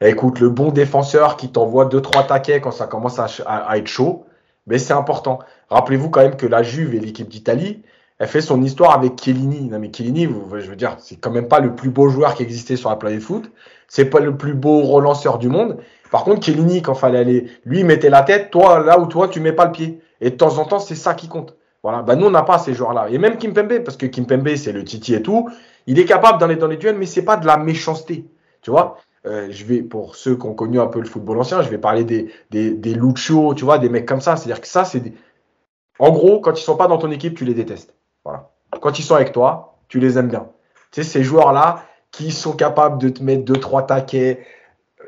écoute, 0.01 0.41
le 0.41 0.51
bon 0.51 0.71
défenseur 0.71 1.37
qui 1.37 1.51
t'envoie 1.51 1.87
2-3 1.87 2.27
taquets 2.27 2.61
quand 2.61 2.71
ça 2.71 2.87
commence 2.87 3.19
à 3.19 3.77
être 3.77 3.87
chaud, 3.87 4.27
mais 4.67 4.79
c'est 4.79 4.93
important. 4.93 5.41
Rappelez-vous 5.69 6.11
quand 6.11 6.21
même 6.21 6.37
que 6.37 6.47
la 6.47 6.63
Juve 6.63 6.95
et 6.95 7.01
l'équipe 7.01 7.29
d'Italie, 7.29 7.83
elle 8.21 8.29
fait 8.29 8.43
son 8.43 8.63
histoire 8.63 8.95
avec 8.95 9.21
Chiellini. 9.21 9.63
Non 9.63 9.81
mais 9.81 9.91
Chiellini, 9.93 10.29
je 10.59 10.71
veux 10.71 10.77
dire, 10.77 10.97
c'est 10.99 11.17
quand 11.17 11.33
même 11.33 11.49
pas 11.49 11.59
le 11.59 11.75
plus 11.75 11.91
beau 11.91 12.09
joueur 12.09 12.35
qui 12.35 12.45
existait 12.45 12.77
sur 12.77 12.91
la 12.91 12.97
planète 12.97 13.23
foot. 13.23 13.51
C'est 13.89 14.05
pas 14.05 14.21
le 14.21 14.37
plus 14.37 14.55
beau 14.55 14.83
relanceur 14.83 15.39
du 15.39 15.49
monde, 15.49 15.79
Par 16.11 16.25
contre, 16.25 16.41
Kellini, 16.41 16.83
quand 16.83 16.95
fallait 16.95 17.19
aller, 17.19 17.51
lui, 17.65 17.81
il 17.81 17.87
mettait 17.87 18.11
la 18.11 18.23
tête, 18.23 18.51
toi, 18.51 18.81
là 18.81 18.99
où 18.99 19.07
toi, 19.07 19.29
tu 19.29 19.41
mets 19.41 19.53
pas 19.53 19.67
le 19.67 19.73
pied. 19.73 20.01
Et 20.21 20.31
de 20.31 20.37
temps 20.37 20.59
en 20.59 20.65
temps, 20.65 20.79
c'est 20.81 20.95
ça 20.95 21.15
qui 21.15 21.29
compte. 21.29 21.57
Voilà. 21.83 22.03
Bah, 22.03 22.17
nous, 22.17 22.27
on 22.27 22.31
n'a 22.31 22.43
pas 22.43 22.59
ces 22.59 22.75
joueurs-là. 22.75 23.09
Et 23.11 23.19
même 23.19 23.39
Kimpembe, 23.39 23.83
parce 23.85 23.97
que 23.97 24.07
Kimpembe, 24.07 24.55
c'est 24.57 24.73
le 24.73 24.85
Titi 24.85 25.15
et 25.15 25.23
tout, 25.23 25.49
il 25.87 25.99
est 25.99 26.05
capable 26.05 26.39
d'aller 26.39 26.57
dans 26.57 26.67
les 26.67 26.77
duels, 26.77 26.97
mais 26.97 27.07
c'est 27.07 27.23
pas 27.23 27.37
de 27.37 27.47
la 27.47 27.57
méchanceté. 27.57 28.27
Tu 28.63 28.71
vois? 28.71 28.99
Euh, 29.27 29.49
je 29.51 29.65
vais, 29.65 29.83
pour 29.83 30.17
ceux 30.17 30.37
qui 30.37 30.47
ont 30.47 30.55
connu 30.55 30.81
un 30.81 30.87
peu 30.87 31.01
le 31.01 31.07
football 31.07 31.39
ancien, 31.39 31.63
je 31.63 31.69
vais 31.69 31.79
parler 31.79 32.05
des, 32.05 32.31
des, 32.51 32.73
des 32.73 32.95
Lucio, 32.95 33.55
tu 33.55 33.65
vois, 33.65 33.79
des 33.79 33.89
mecs 33.89 34.07
comme 34.07 34.21
ça. 34.21 34.37
C'est-à-dire 34.37 34.61
que 34.61 34.69
ça, 34.69 34.85
c'est 34.85 35.01
des... 35.01 35.15
En 35.99 36.11
gros, 36.11 36.41
quand 36.41 36.59
ils 36.59 36.63
sont 36.63 36.77
pas 36.77 36.87
dans 36.87 36.99
ton 36.99 37.11
équipe, 37.11 37.35
tu 37.37 37.45
les 37.45 37.55
détestes. 37.55 37.95
Voilà. 38.25 38.51
Quand 38.81 38.99
ils 38.99 39.03
sont 39.03 39.15
avec 39.15 39.33
toi, 39.33 39.79
tu 39.89 39.99
les 39.99 40.19
aimes 40.19 40.29
bien. 40.29 40.49
Tu 40.91 41.03
sais, 41.03 41.09
ces 41.09 41.23
joueurs-là 41.23 41.85
qui 42.11 42.33
sont 42.33 42.53
capables 42.53 42.99
de 42.99 43.09
te 43.09 43.23
mettre 43.23 43.45
deux, 43.45 43.57
trois 43.57 43.87
taquets. 43.87 44.45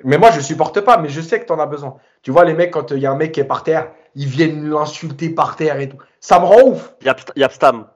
Mais 0.04 0.18
moi, 0.18 0.30
je 0.30 0.40
supporte 0.40 0.80
pas, 0.80 0.98
mais 0.98 1.08
je 1.08 1.20
sais 1.20 1.40
que 1.40 1.46
tu 1.46 1.52
en 1.52 1.58
as 1.58 1.66
besoin. 1.66 1.96
Tu 2.22 2.30
vois, 2.30 2.44
les 2.44 2.54
mecs, 2.54 2.72
quand 2.72 2.90
il 2.90 2.98
y 2.98 3.06
a 3.06 3.12
un 3.12 3.16
mec 3.16 3.32
qui 3.32 3.40
est 3.40 3.44
par 3.44 3.62
terre, 3.62 3.90
ils 4.14 4.26
viennent 4.26 4.68
l'insulter 4.68 5.30
par 5.30 5.56
terre 5.56 5.80
et 5.80 5.88
tout. 5.88 5.98
Ça 6.20 6.38
me 6.38 6.44
rend 6.44 6.62
ouf. 6.62 6.94
Yapstam. 7.36 7.86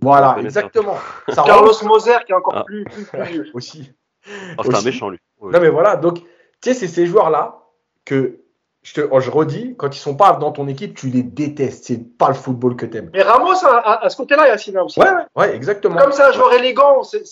Voilà, 0.00 0.36
exactement. 0.38 0.96
Ça 1.28 1.42
Carlos 1.44 1.72
Moser 1.84 2.12
qui 2.26 2.32
est 2.32 2.36
encore 2.36 2.54
ah. 2.58 2.64
plus, 2.64 2.84
plus, 2.84 3.04
plus, 3.04 3.50
Aussi. 3.54 3.92
Oh, 4.56 4.62
c'est 4.64 4.74
un 4.74 4.82
méchant, 4.82 5.10
lui. 5.10 5.18
Non, 5.42 5.60
mais 5.60 5.68
voilà, 5.68 5.96
donc, 5.96 6.20
tu 6.20 6.26
sais, 6.62 6.74
c'est 6.74 6.88
ces 6.88 7.06
joueurs-là 7.06 7.58
que 8.04 8.43
je, 8.84 9.00
te, 9.00 9.20
je 9.20 9.30
redis, 9.30 9.74
quand 9.78 9.96
ils 9.96 9.98
sont 9.98 10.14
pas 10.14 10.34
dans 10.34 10.52
ton 10.52 10.68
équipe, 10.68 10.94
tu 10.94 11.08
les 11.08 11.22
détestes. 11.22 11.86
C'est 11.86 12.18
pas 12.18 12.28
le 12.28 12.34
football 12.34 12.76
que 12.76 12.84
t'aimes. 12.84 13.08
Mais 13.14 13.22
Ramos, 13.22 13.64
à, 13.64 14.06
ce 14.10 14.16
côté-là, 14.16 14.46
Yacine 14.46 14.78
aussi. 14.78 15.00
Ouais, 15.00 15.08
ouais, 15.34 15.56
exactement. 15.56 15.96
Comme 15.96 16.12
c'est 16.12 16.22
un 16.22 16.32
joueur 16.32 16.52
élégant, 16.52 17.02
c'est 17.02 17.22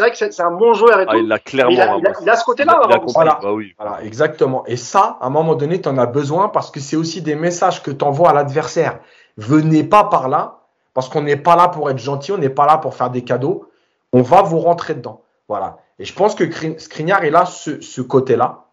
vrai 0.00 0.10
que 0.10 0.16
c'est 0.16 0.40
un 0.40 0.50
bon 0.50 0.74
joueur 0.74 1.00
et 1.00 1.04
ah, 1.06 1.16
Il 1.16 1.30
a 1.30 1.38
clairement. 1.38 1.70
Il 1.70 1.80
a, 1.80 1.98
il 2.20 2.28
a, 2.28 2.36
ce 2.36 2.44
côté-là. 2.44 2.80
Voilà. 3.14 3.38
Bah 3.40 3.52
oui. 3.52 3.72
voilà, 3.78 4.02
exactement. 4.02 4.66
Et 4.66 4.76
ça, 4.76 5.16
à 5.20 5.28
un 5.28 5.30
moment 5.30 5.54
donné, 5.54 5.80
tu 5.80 5.88
en 5.88 5.96
as 5.96 6.06
besoin 6.06 6.48
parce 6.48 6.72
que 6.72 6.80
c'est 6.80 6.96
aussi 6.96 7.22
des 7.22 7.36
messages 7.36 7.84
que 7.84 7.92
tu 7.92 8.04
envoies 8.04 8.30
à 8.30 8.34
l'adversaire. 8.34 8.98
Venez 9.36 9.84
pas 9.84 10.02
par 10.02 10.28
là, 10.28 10.62
parce 10.92 11.08
qu'on 11.08 11.22
n'est 11.22 11.36
pas 11.36 11.54
là 11.54 11.68
pour 11.68 11.88
être 11.88 11.98
gentil, 11.98 12.32
on 12.32 12.38
n'est 12.38 12.48
pas 12.48 12.66
là 12.66 12.78
pour 12.78 12.96
faire 12.96 13.10
des 13.10 13.22
cadeaux. 13.22 13.70
On 14.12 14.22
va 14.22 14.42
vous 14.42 14.58
rentrer 14.58 14.94
dedans. 14.94 15.22
Voilà. 15.46 15.76
Et 16.00 16.04
je 16.04 16.12
pense 16.12 16.34
que 16.34 16.50
Skriniar 16.80 17.22
est 17.22 17.30
là, 17.30 17.46
ce, 17.46 17.80
ce 17.80 18.00
côté-là 18.00 18.65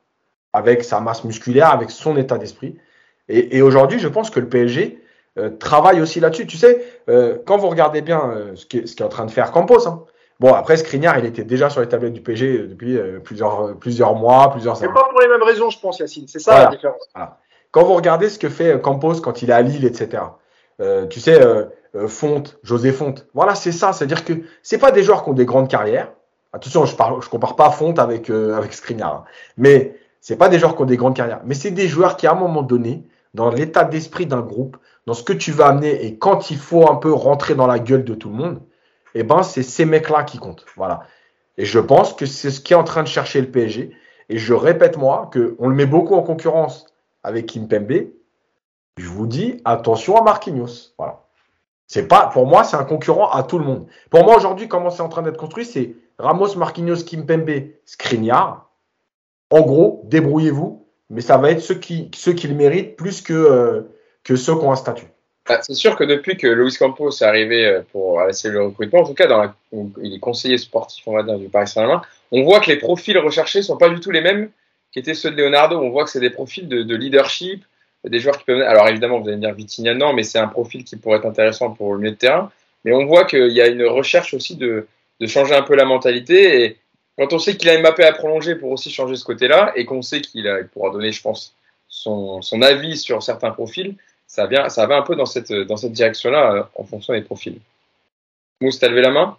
avec 0.54 0.84
sa 0.84 1.00
masse 1.00 1.24
musculaire, 1.24 1.72
avec 1.72 1.90
son 1.90 2.16
état 2.16 2.38
d'esprit. 2.38 2.78
Et, 3.28 3.58
et 3.58 3.62
aujourd'hui, 3.62 4.00
je 4.00 4.08
pense 4.08 4.30
que 4.30 4.40
le 4.40 4.48
PSG 4.48 5.04
euh, 5.40 5.50
travaille 5.50 6.00
aussi 6.00 6.20
là-dessus. 6.20 6.46
Tu 6.46 6.58
sais, 6.58 6.86
euh, 7.10 7.38
quand 7.46 7.58
vous 7.58 7.68
regardez 7.68 8.02
bien 8.02 8.22
euh, 8.30 8.52
ce 8.56 8.68
qu'est 8.68 8.84
est 8.84 9.02
en 9.02 9.10
train 9.10 9.26
de 9.26 9.32
faire 9.32 9.52
Campos, 9.52 9.88
hein. 9.88 10.04
bon, 10.40 10.54
après 10.54 10.78
Skriniar, 10.78 11.18
il 11.18 11.26
était 11.26 11.44
déjà 11.44 11.72
sur 11.72 11.82
les 11.82 11.88
tablettes 11.88 12.14
du 12.14 12.22
PSG 12.22 12.68
depuis 12.68 13.00
plusieurs, 13.24 13.76
plusieurs 13.78 14.14
mois, 14.14 14.52
plusieurs 14.52 14.78
années. 14.78 14.88
C'est 14.88 14.94
pas 14.94 15.10
pour 15.10 15.20
les 15.20 15.28
mêmes 15.28 15.42
raisons, 15.42 15.72
je 15.72 15.80
pense, 15.80 15.98
Yacine. 15.98 16.28
C'est 16.28 16.40
ça 16.40 16.66
la 16.66 16.70
différence. 16.70 17.10
Quand 17.72 17.84
vous 17.84 17.96
regardez 17.96 18.30
ce 18.30 18.38
que 18.38 18.50
fait 18.50 18.80
Campos 18.80 19.22
quand 19.22 19.42
il 19.42 19.50
est 19.50 19.54
à 19.54 19.64
Lille, 19.64 19.86
etc. 19.86 20.22
tu 21.10 21.20
sais, 21.20 21.42
Fonte, 22.08 22.60
José 22.62 22.92
Fonte, 22.92 23.26
voilà, 23.34 23.56
c'est 23.56 23.72
ça. 23.72 23.94
C'est-à-dire 23.94 24.24
que 24.24 24.34
c'est 24.62 24.78
pas 24.78 24.92
des 24.92 25.02
joueurs 25.02 25.24
qui 25.24 25.32
ont 25.32 25.34
des 25.34 25.46
grandes 25.46 25.68
carrières. 25.68 26.12
Attention, 26.56 26.86
je 26.86 26.96
parle, 26.96 27.20
je 27.24 27.30
compare 27.30 27.56
pas 27.56 27.72
Fonte 27.72 27.98
avec 27.98 28.30
avec 28.30 28.74
Skriniar, 28.74 29.12
hein. 29.12 29.24
mais 29.58 29.96
c'est 30.24 30.38
pas 30.38 30.48
des 30.48 30.58
joueurs 30.58 30.78
qui 30.78 30.82
ont 30.82 30.86
des 30.86 30.96
grandes 30.96 31.18
carrières, 31.18 31.42
mais 31.44 31.54
c'est 31.54 31.70
des 31.70 31.90
joueurs 31.90 32.16
qui, 32.16 32.28
à 32.28 32.32
un 32.32 32.36
moment 32.36 32.62
donné, 32.62 33.04
dans 33.34 33.50
l'état 33.50 33.84
d'esprit 33.84 34.26
d'un 34.26 34.40
groupe, 34.40 34.78
dans 35.06 35.14
ce 35.14 35.22
que 35.22 35.34
tu 35.34 35.52
vas 35.52 35.68
amener 35.68 36.06
et 36.06 36.18
quand 36.18 36.50
il 36.50 36.58
faut 36.58 36.90
un 36.90 36.96
peu 36.96 37.12
rentrer 37.12 37.56
dans 37.56 37.68
la 37.68 37.78
gueule 37.78 38.06
de 38.06 38.16
tout 38.16 38.30
le 38.30 38.36
monde, 38.36 38.62
eh 39.16 39.24
ben, 39.24 39.44
c'est 39.44 39.64
ces 39.64 39.84
mecs-là 39.84 40.24
qui 40.24 40.38
comptent. 40.38 40.66
Voilà. 40.78 41.02
Et 41.58 41.66
je 41.66 41.78
pense 41.78 42.14
que 42.14 42.26
c'est 42.26 42.52
ce 42.52 42.62
qui 42.62 42.72
est 42.72 42.78
en 42.78 42.86
train 42.86 43.04
de 43.04 43.08
chercher 43.10 43.42
le 43.42 43.52
PSG. 43.52 43.92
Et 44.30 44.38
je 44.38 44.54
répète, 44.54 44.98
moi, 44.98 45.30
qu'on 45.34 45.68
le 45.68 45.76
met 45.76 45.86
beaucoup 45.86 46.16
en 46.16 46.24
concurrence 46.24 46.86
avec 47.22 47.48
Kimpembe. 47.48 48.08
Je 48.96 49.10
vous 49.10 49.28
dis, 49.28 49.60
attention 49.66 50.16
à 50.16 50.24
Marquinhos. 50.24 50.94
Voilà. 50.98 51.26
C'est 51.88 52.08
pas, 52.08 52.28
pour 52.28 52.48
moi, 52.48 52.64
c'est 52.64 52.78
un 52.78 52.86
concurrent 52.86 53.30
à 53.30 53.44
tout 53.44 53.60
le 53.60 53.66
monde. 53.66 53.88
Pour 54.10 54.24
moi, 54.24 54.38
aujourd'hui, 54.38 54.70
comment 54.70 54.90
c'est 54.90 55.02
en 55.02 55.10
train 55.10 55.22
d'être 55.22 55.38
construit, 55.38 55.66
c'est 55.66 55.98
Ramos, 56.18 56.56
Marquinhos, 56.56 57.04
Kimpembe, 57.04 57.72
Skriniar. 57.84 58.70
En 59.54 59.62
gros, 59.62 60.02
débrouillez-vous, 60.06 60.84
mais 61.12 61.22
ça 61.22 61.38
va 61.38 61.52
être 61.52 61.62
ceux 61.62 61.76
qui, 61.76 62.10
ceux 62.16 62.34
qui 62.34 62.48
le 62.48 62.56
méritent 62.56 62.96
plus 62.96 63.22
que, 63.22 63.34
euh, 63.34 63.82
que 64.24 64.36
ceux 64.36 64.56
qui 64.56 64.66
ont 64.66 64.72
un 64.72 64.76
statut. 64.76 65.06
Bah, 65.48 65.60
c'est 65.62 65.76
sûr 65.76 65.96
que 65.96 66.04
depuis 66.04 66.38
que 66.38 66.48
Luis 66.48 66.76
Campos 66.76 67.12
est 67.12 67.24
arrivé 67.24 67.64
euh, 67.68 67.82
pour 67.92 68.20
essayer 68.24 68.52
le 68.52 68.64
recrutement, 68.64 69.02
en 69.02 69.06
tout 69.06 69.14
cas, 69.14 69.28
dans 69.28 69.54
il 70.02 70.16
est 70.16 70.20
conseiller 70.20 70.58
sportif, 70.58 71.04
on 71.08 71.14
va 71.14 71.22
dire, 71.22 71.38
du 71.38 71.50
Paris 71.50 71.68
Saint-Germain, 71.68 72.02
on 72.32 72.42
voit 72.42 72.62
que 72.62 72.72
les 72.72 72.78
profils 72.78 73.16
recherchés 73.20 73.62
sont 73.62 73.78
pas 73.78 73.90
du 73.90 74.00
tout 74.00 74.10
les 74.10 74.22
mêmes 74.22 74.50
qu'étaient 74.92 75.14
ceux 75.14 75.30
de 75.30 75.36
Leonardo. 75.36 75.78
On 75.80 75.92
voit 75.92 76.06
que 76.06 76.10
c'est 76.10 76.20
des 76.20 76.32
profils 76.32 76.68
de, 76.68 76.96
leadership, 76.96 77.64
des 78.04 78.20
joueurs 78.20 78.40
qui 78.40 78.46
peuvent. 78.46 78.64
Alors 78.64 78.88
évidemment, 78.88 79.20
vous 79.20 79.28
allez 79.28 79.38
me 79.38 79.42
dire 79.42 79.54
Vitinha, 79.54 79.94
non, 79.94 80.14
mais 80.14 80.24
c'est 80.24 80.40
un 80.40 80.48
profil 80.48 80.84
qui 80.84 80.96
pourrait 80.96 81.20
être 81.20 81.28
intéressant 81.28 81.70
pour 81.70 81.94
le 81.94 82.00
milieu 82.00 82.14
de 82.14 82.18
terrain. 82.18 82.52
Mais 82.86 82.92
on 82.92 83.06
voit 83.06 83.26
qu'il 83.26 83.52
y 83.52 83.62
a 83.62 83.68
une 83.68 83.86
recherche 83.86 84.34
aussi 84.34 84.56
de, 84.56 84.88
de 85.20 85.28
changer 85.28 85.54
un 85.54 85.62
peu 85.62 85.76
la 85.76 85.86
mentalité. 85.86 86.64
Et 86.64 86.78
quand 87.18 87.34
on 87.34 87.40
sait 87.40 87.58
qu'il 87.58 87.70
a 87.70 87.80
Mbappé 87.80 88.04
à 88.04 88.14
prolonger 88.14 88.56
pour 88.56 88.72
aussi 88.72 88.92
changer 88.92 89.16
ce 89.16 89.24
côté-là, 89.24 89.72
et 89.76 89.86
qu'on 89.86 90.02
sait 90.02 90.22
qu'il 90.22 90.70
pourra 90.74 90.90
donner, 90.92 91.12
je 91.12 91.22
pense, 91.22 91.56
son, 91.88 92.42
son, 92.42 92.62
avis 92.62 92.98
sur 92.98 93.22
certains 93.22 93.52
profils, 93.52 93.96
ça, 94.26 94.48
vient, 94.48 94.68
ça 94.70 94.88
va 94.88 94.98
un 94.98 95.04
peu 95.04 95.16
dans 95.16 95.28
cette, 95.28 95.54
dans 95.54 95.78
cette 95.78 95.92
direction-là 95.92 96.54
euh, 96.54 96.64
en 96.76 96.84
fonction 96.84 97.14
des 97.14 97.22
profils. 97.22 97.60
Mousse, 98.62 98.80
t'as 98.80 98.88
levé 98.88 99.02
la 99.02 99.12
main? 99.12 99.38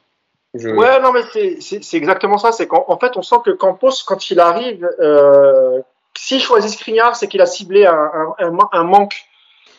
Ouais, 0.55 1.01
non, 1.01 1.12
mais 1.12 1.22
c'est 1.60 1.96
exactement 1.96 2.38
ça. 2.38 2.52
C'est 2.52 2.68
qu'en 2.68 2.84
en 2.86 2.96
fait, 2.96 3.16
on 3.16 3.22
sent 3.22 3.36
que 3.44 3.51
Campos, 3.51 4.05
quand 4.06 4.30
il 4.30 4.38
arrive, 4.38 4.88
euh, 5.01 5.80
s'il 6.16 6.40
choisit 6.40 6.70
Skriniar, 6.70 7.16
c'est 7.16 7.26
qu'il 7.26 7.40
a 7.40 7.46
ciblé 7.46 7.86
un, 7.86 8.34
un, 8.38 8.56
un 8.72 8.84
manque 8.84 9.24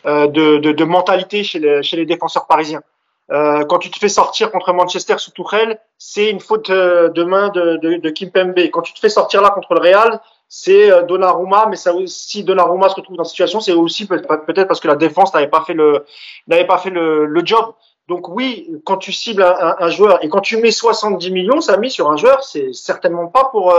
euh, 0.05 0.27
de, 0.27 0.57
de, 0.57 0.73
de, 0.73 0.83
mentalité 0.83 1.45
chez 1.45 1.59
les, 1.59 1.81
chez 1.81 1.95
les 1.95 2.05
défenseurs 2.05 2.45
parisiens. 2.45 2.83
Euh, 3.31 3.65
quand 3.65 3.79
tu 3.79 3.89
te 3.89 3.97
fais 3.97 4.09
sortir 4.09 4.51
contre 4.51 4.71
Manchester 4.71 5.15
sous 5.17 5.31
Tourelle, 5.31 5.79
c'est 5.97 6.29
une 6.29 6.39
faute 6.39 6.69
euh, 6.69 7.09
de 7.09 7.23
main 7.23 7.49
de, 7.49 7.77
de, 7.77 7.95
de 7.95 8.09
Kimpembe. 8.09 8.59
Quand 8.71 8.81
tu 8.81 8.93
te 8.93 8.99
fais 8.99 9.09
sortir 9.09 9.41
là 9.41 9.49
contre 9.49 9.73
le 9.73 9.79
Real, 9.79 10.21
c'est 10.47 10.91
euh, 10.91 11.01
Donnarumma, 11.03 11.65
mais 11.67 11.75
ça 11.75 11.93
aussi 11.95 12.43
Donnarumma 12.43 12.89
se 12.89 12.95
retrouve 12.95 13.17
dans 13.17 13.23
cette 13.23 13.31
situation, 13.31 13.59
c'est 13.59 13.73
aussi 13.73 14.05
peut-être 14.05 14.67
parce 14.67 14.79
que 14.79 14.87
la 14.87 14.95
défense 14.95 15.33
n'avait 15.33 15.47
pas 15.47 15.63
fait 15.65 15.73
le 15.73 16.05
n'avait 16.47 16.67
pas 16.67 16.77
fait 16.77 16.91
le, 16.91 17.25
le, 17.25 17.45
job. 17.45 17.73
Donc 18.07 18.29
oui, 18.29 18.69
quand 18.85 18.97
tu 18.97 19.11
cibles 19.11 19.41
un, 19.41 19.75
un, 19.79 19.89
joueur 19.89 20.23
et 20.23 20.29
quand 20.29 20.41
tu 20.41 20.57
mets 20.57 20.69
70 20.69 21.31
millions, 21.31 21.61
ça 21.61 21.77
mis 21.77 21.89
sur 21.89 22.11
un 22.11 22.17
joueur, 22.17 22.43
c'est 22.43 22.73
certainement 22.73 23.25
pas 23.27 23.45
pour 23.45 23.73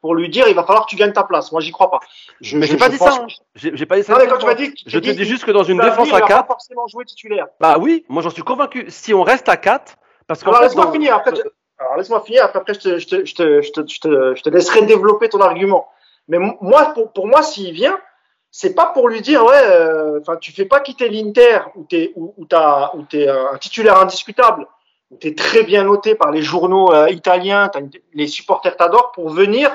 pour 0.00 0.14
lui 0.14 0.28
dire 0.28 0.46
il 0.48 0.54
va 0.54 0.64
falloir 0.64 0.86
que 0.86 0.90
tu 0.90 0.96
gagnes 0.96 1.12
ta 1.12 1.24
place. 1.24 1.52
Moi, 1.52 1.60
j'y 1.60 1.72
crois 1.72 1.90
pas. 1.90 2.00
Je, 2.40 2.56
mais 2.56 2.66
j'ai 2.66 2.76
pas, 2.76 2.88
dit 2.88 2.98
ça. 2.98 3.12
Hein. 3.12 3.26
J'ai 3.54 3.86
pas 3.86 3.96
dit 3.96 4.02
ça. 4.02 4.14
quand 4.26 4.38
tu 4.38 4.46
m'as 4.46 4.54
dit, 4.54 4.72
je 4.86 4.98
te 4.98 5.10
dis 5.10 5.24
juste 5.24 5.44
que 5.44 5.50
dans 5.50 5.64
une 5.64 5.80
défense 5.80 6.12
à 6.12 6.20
4, 6.20 6.46
forcément 6.46 6.86
jouer 6.86 7.04
titulaire. 7.04 7.46
Bah 7.60 7.76
oui, 7.78 8.04
moi 8.08 8.22
j'en 8.22 8.30
suis 8.30 8.42
convaincu. 8.42 8.86
Si 8.88 9.12
on 9.14 9.22
reste 9.22 9.48
à 9.48 9.56
4, 9.56 9.96
parce 10.26 10.42
que 10.42 10.48
alors 10.48 10.62
laisse-moi 10.62 10.92
finir. 10.92 11.14
Après, 11.14 11.32
alors 11.78 11.96
laisse-moi 11.96 12.22
finir. 12.22 12.44
Après, 12.44 12.74
je 12.74 12.80
te, 12.80 12.98
je 12.98 13.06
te, 13.06 13.24
je 13.24 13.34
te, 13.34 13.62
je 13.62 13.72
te, 13.72 13.80
je 13.86 14.00
te, 14.00 14.34
je 14.36 14.42
te 14.42 14.50
laisserai 14.50 14.82
développer 14.82 15.28
ton 15.28 15.40
argument. 15.40 15.88
Mais 16.28 16.38
moi, 16.38 16.92
pour, 16.94 17.12
pour 17.12 17.26
moi, 17.26 17.42
s'il 17.42 17.72
vient, 17.72 17.98
c'est 18.50 18.74
pas 18.74 18.86
pour 18.86 19.08
lui 19.08 19.20
dire 19.20 19.44
ouais, 19.44 19.62
euh, 19.62 20.20
enfin, 20.20 20.36
tu 20.36 20.52
fais 20.52 20.64
pas 20.64 20.80
quitter 20.80 21.08
l'Inter 21.08 21.60
où 21.74 21.84
t'es 21.84 22.12
où, 22.16 22.34
où 22.36 22.44
t'as 22.44 22.90
où 22.94 23.02
t'es 23.02 23.28
un 23.28 23.56
titulaire 23.58 23.98
indiscutable 23.98 24.66
où 25.10 25.16
tu 25.16 25.28
es 25.28 25.34
très 25.34 25.62
bien 25.62 25.84
noté 25.84 26.14
par 26.14 26.30
les 26.30 26.42
journaux 26.42 26.92
euh, 26.92 27.10
italiens, 27.10 27.70
les 28.12 28.26
supporters 28.26 28.76
t'adorent 28.76 29.12
pour 29.12 29.30
venir 29.30 29.74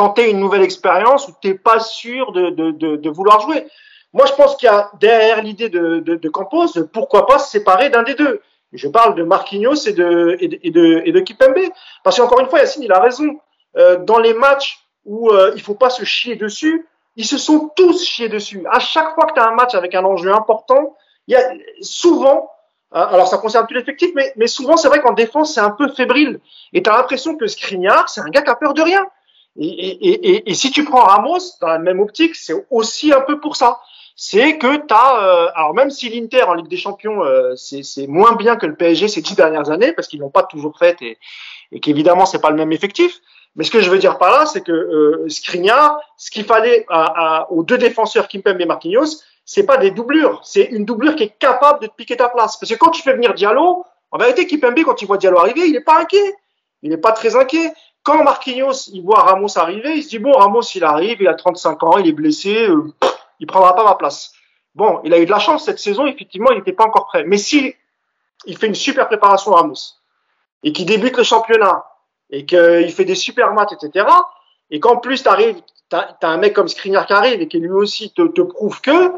tenter 0.00 0.30
une 0.30 0.40
nouvelle 0.40 0.62
expérience 0.62 1.28
où 1.28 1.32
tu 1.42 1.48
n'es 1.48 1.54
pas 1.54 1.78
sûr 1.78 2.32
de, 2.32 2.48
de, 2.70 3.10
vouloir 3.10 3.38
jouer. 3.40 3.66
Moi, 4.14 4.24
je 4.24 4.32
pense 4.32 4.56
qu'il 4.56 4.64
y 4.64 4.70
a 4.70 4.90
derrière 4.98 5.42
l'idée 5.42 5.68
de, 5.68 6.28
Campos, 6.28 6.72
pourquoi 6.90 7.26
pas 7.26 7.38
se 7.38 7.50
séparer 7.50 7.90
d'un 7.90 8.02
des 8.02 8.14
deux. 8.14 8.40
Je 8.72 8.88
parle 8.88 9.14
de 9.14 9.22
Marquinhos 9.24 9.86
et 9.86 9.92
de, 9.92 10.38
et 10.40 10.70
de, 10.70 11.02
et 11.04 11.12
de, 11.12 11.20
Kipembe. 11.20 11.68
Parce 12.02 12.16
qu'encore 12.16 12.40
une 12.40 12.48
fois, 12.48 12.60
Yacine, 12.60 12.82
il 12.82 12.92
a 12.92 13.00
raison. 13.00 13.26
Euh, 13.76 13.98
dans 13.98 14.18
les 14.18 14.32
matchs 14.32 14.78
où 15.04 15.28
euh, 15.28 15.52
il 15.54 15.60
faut 15.60 15.74
pas 15.74 15.90
se 15.90 16.04
chier 16.04 16.34
dessus, 16.34 16.88
ils 17.16 17.26
se 17.26 17.36
sont 17.36 17.70
tous 17.76 18.02
chiés 18.02 18.30
dessus. 18.30 18.64
À 18.70 18.80
chaque 18.80 19.14
fois 19.14 19.26
que 19.26 19.34
tu 19.34 19.40
as 19.40 19.48
un 19.48 19.54
match 19.54 19.74
avec 19.74 19.94
un 19.94 20.04
enjeu 20.04 20.32
important, 20.32 20.96
il 21.28 21.34
y 21.34 21.36
a 21.36 21.42
souvent, 21.82 22.50
hein, 22.92 23.06
alors 23.10 23.28
ça 23.28 23.36
concerne 23.36 23.66
tout 23.66 23.74
l'effectif, 23.74 24.10
mais, 24.14 24.32
mais 24.36 24.46
souvent 24.46 24.76
c'est 24.76 24.88
vrai 24.88 25.00
qu'en 25.00 25.12
défense 25.12 25.54
c'est 25.54 25.60
un 25.60 25.70
peu 25.70 25.88
fébrile. 25.88 26.40
Et 26.72 26.82
tu 26.82 26.90
as 26.90 26.96
l'impression 26.96 27.36
que 27.36 27.46
Skriniar, 27.46 28.08
c'est 28.08 28.22
un 28.22 28.30
gars 28.30 28.42
qui 28.42 28.50
a 28.50 28.56
peur 28.56 28.74
de 28.74 28.82
rien. 28.82 29.06
Et, 29.62 30.54
si 30.54 30.70
tu 30.70 30.84
prends 30.84 31.04
Ramos 31.04 31.38
dans 31.60 31.68
la 31.68 31.78
même 31.78 32.00
optique, 32.00 32.34
c'est 32.34 32.54
aussi 32.70 33.12
un 33.12 33.20
peu 33.20 33.40
pour 33.40 33.56
ça. 33.56 33.80
C'est 34.16 34.58
que 34.58 34.76
tu 34.76 34.94
as, 34.94 35.22
euh, 35.22 35.48
alors 35.54 35.74
même 35.74 35.90
si 35.90 36.08
l'Inter 36.08 36.42
en 36.44 36.54
Ligue 36.54 36.68
des 36.68 36.76
Champions, 36.76 37.22
euh, 37.24 37.54
c'est 37.56 38.06
moins 38.06 38.34
bien 38.36 38.56
que 38.56 38.66
le 38.66 38.74
PSG 38.74 39.08
ces 39.08 39.22
dix 39.22 39.34
dernières 39.34 39.70
années, 39.70 39.92
parce 39.92 40.08
qu'ils 40.08 40.20
l'ont 40.20 40.30
pas 40.30 40.42
toujours 40.42 40.78
fait 40.78 41.00
et, 41.00 41.18
et 41.72 41.80
qu'évidemment 41.80 42.26
c'est 42.26 42.40
pas 42.40 42.50
le 42.50 42.56
même 42.56 42.72
effectif. 42.72 43.20
Mais 43.56 43.64
ce 43.64 43.70
que 43.70 43.80
je 43.80 43.90
veux 43.90 43.98
dire 43.98 44.18
par 44.18 44.30
là, 44.30 44.46
c'est 44.46 44.60
que 44.62 44.72
euh, 44.72 45.28
Skriniar, 45.28 45.98
ce 46.16 46.30
qu'il 46.30 46.44
fallait 46.44 46.86
aux 47.50 47.62
deux 47.62 47.78
défenseurs 47.78 48.28
Kimpembe 48.28 48.60
et 48.60 48.66
Marquinhos, 48.66 49.22
c'est 49.44 49.66
pas 49.66 49.78
des 49.78 49.90
doublures, 49.90 50.40
c'est 50.44 50.64
une 50.64 50.84
doublure 50.84 51.16
qui 51.16 51.24
est 51.24 51.38
capable 51.38 51.80
de 51.80 51.86
te 51.86 51.94
piquer 51.94 52.16
ta 52.16 52.28
place. 52.28 52.56
Parce 52.58 52.70
que 52.70 52.76
quand 52.76 52.90
tu 52.90 53.02
fais 53.02 53.12
venir 53.12 53.34
Diallo, 53.34 53.84
en 54.12 54.18
vérité, 54.18 54.46
Kimpembe, 54.46 54.84
quand 54.84 55.02
il 55.02 55.06
voit 55.06 55.18
Diallo 55.18 55.38
arriver, 55.38 55.66
il 55.66 55.76
est 55.76 55.84
pas 55.84 56.00
inquiet. 56.00 56.34
Il 56.82 56.90
n'est 56.90 56.98
pas 56.98 57.12
très 57.12 57.36
inquiet. 57.36 57.72
Quand 58.02 58.24
Marquinhos 58.24 58.88
il 58.92 59.02
voit 59.02 59.22
Ramos 59.22 59.58
arriver, 59.58 59.96
il 59.96 60.02
se 60.02 60.08
dit 60.08 60.18
bon 60.18 60.32
Ramos 60.32 60.62
il 60.74 60.84
arrive, 60.84 61.20
il 61.20 61.28
a 61.28 61.34
35 61.34 61.82
ans, 61.82 61.98
il 61.98 62.06
est 62.06 62.12
blessé, 62.12 62.68
euh, 62.68 62.92
il 63.40 63.46
prendra 63.46 63.74
pas 63.74 63.84
ma 63.84 63.94
place. 63.94 64.32
Bon, 64.74 65.00
il 65.04 65.12
a 65.12 65.18
eu 65.18 65.26
de 65.26 65.30
la 65.30 65.38
chance 65.38 65.64
cette 65.64 65.78
saison, 65.78 66.06
effectivement, 66.06 66.50
il 66.50 66.58
n'était 66.58 66.72
pas 66.72 66.84
encore 66.84 67.06
prêt. 67.06 67.24
Mais 67.24 67.38
si 67.38 67.74
il 68.46 68.56
fait 68.56 68.68
une 68.68 68.74
super 68.74 69.06
préparation 69.08 69.52
Ramos 69.52 69.96
et 70.62 70.72
qu'il 70.72 70.86
débute 70.86 71.16
le 71.16 71.22
championnat 71.22 71.84
et 72.30 72.46
qu'il 72.46 72.92
fait 72.92 73.04
des 73.04 73.14
super 73.14 73.52
matchs, 73.52 73.72
etc. 73.72 74.06
Et 74.70 74.80
qu'en 74.80 74.96
plus 74.96 75.22
t'arrives, 75.22 75.60
t'as 75.88 76.16
as 76.22 76.28
un 76.28 76.36
mec 76.36 76.54
comme 76.54 76.68
Skriniar 76.68 77.06
qui 77.06 77.12
arrive 77.12 77.40
et 77.40 77.48
qui 77.48 77.58
lui 77.58 77.70
aussi 77.70 78.12
te, 78.12 78.22
te 78.28 78.40
prouve 78.40 78.80
que, 78.80 79.12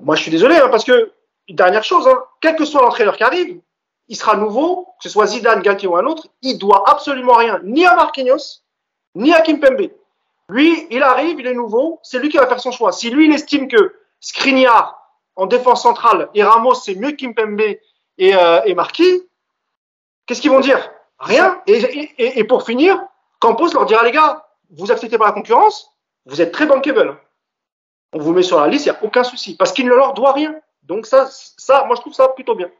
moi 0.00 0.16
je 0.16 0.22
suis 0.22 0.30
désolé 0.30 0.56
hein, 0.56 0.68
parce 0.70 0.84
que 0.84 1.12
dernière 1.48 1.84
chose, 1.84 2.08
hein, 2.08 2.18
quel 2.40 2.56
que 2.56 2.64
soit 2.64 2.82
l'entraîneur 2.82 3.16
qui 3.16 3.22
arrive, 3.22 3.60
il 4.08 4.16
sera 4.16 4.36
nouveau, 4.36 4.94
que 4.98 5.04
ce 5.04 5.08
soit 5.08 5.26
Zidane, 5.26 5.62
Galtier 5.62 5.88
ou 5.88 5.96
un 5.96 6.06
autre, 6.06 6.28
il 6.42 6.58
doit 6.58 6.88
absolument 6.88 7.34
rien, 7.34 7.60
ni 7.64 7.86
à 7.86 7.94
Marquinhos, 7.94 8.62
ni 9.14 9.32
à 9.32 9.40
Kimpembe. 9.40 9.90
Lui, 10.48 10.86
il 10.90 11.02
arrive, 11.02 11.40
il 11.40 11.46
est 11.46 11.54
nouveau, 11.54 12.00
c'est 12.02 12.18
lui 12.18 12.28
qui 12.28 12.36
va 12.36 12.46
faire 12.46 12.60
son 12.60 12.70
choix. 12.70 12.92
Si 12.92 13.10
lui, 13.10 13.26
il 13.26 13.34
estime 13.34 13.68
que 13.68 13.94
Skriniar, 14.20 15.00
en 15.36 15.46
défense 15.46 15.82
centrale, 15.82 16.28
et 16.34 16.44
Ramos, 16.44 16.74
c'est 16.74 16.94
mieux 16.94 17.12
Kimpembe 17.12 17.60
et, 17.60 17.80
euh, 18.36 18.60
et 18.64 18.74
Marquis, 18.74 19.22
qu'est-ce 20.26 20.40
qu'ils 20.40 20.50
vont 20.50 20.60
dire? 20.60 20.90
Rien. 21.18 21.62
Et, 21.66 22.44
pour 22.44 22.64
finir, 22.64 23.02
Campos 23.40 23.72
leur 23.72 23.86
dira, 23.86 24.04
les 24.04 24.12
gars, 24.12 24.46
vous 24.70 24.92
acceptez 24.92 25.16
pas 25.16 25.26
la 25.26 25.32
concurrence, 25.32 25.90
vous 26.26 26.40
êtes 26.40 26.52
très 26.52 26.66
bankable. 26.66 27.16
On 28.12 28.18
vous 28.18 28.32
met 28.32 28.42
sur 28.42 28.60
la 28.60 28.68
liste, 28.68 28.86
il 28.86 28.90
n'y 28.90 28.96
a 28.96 29.04
aucun 29.04 29.24
souci, 29.24 29.56
parce 29.56 29.72
qu'il 29.72 29.86
ne 29.86 29.94
leur 29.94 30.14
doit 30.14 30.32
rien. 30.32 30.54
Donc 30.82 31.06
ça, 31.06 31.26
ça, 31.30 31.84
moi 31.86 31.96
je 31.96 32.00
trouve 32.02 32.12
ça 32.12 32.28
plutôt 32.28 32.54
bien. 32.54 32.70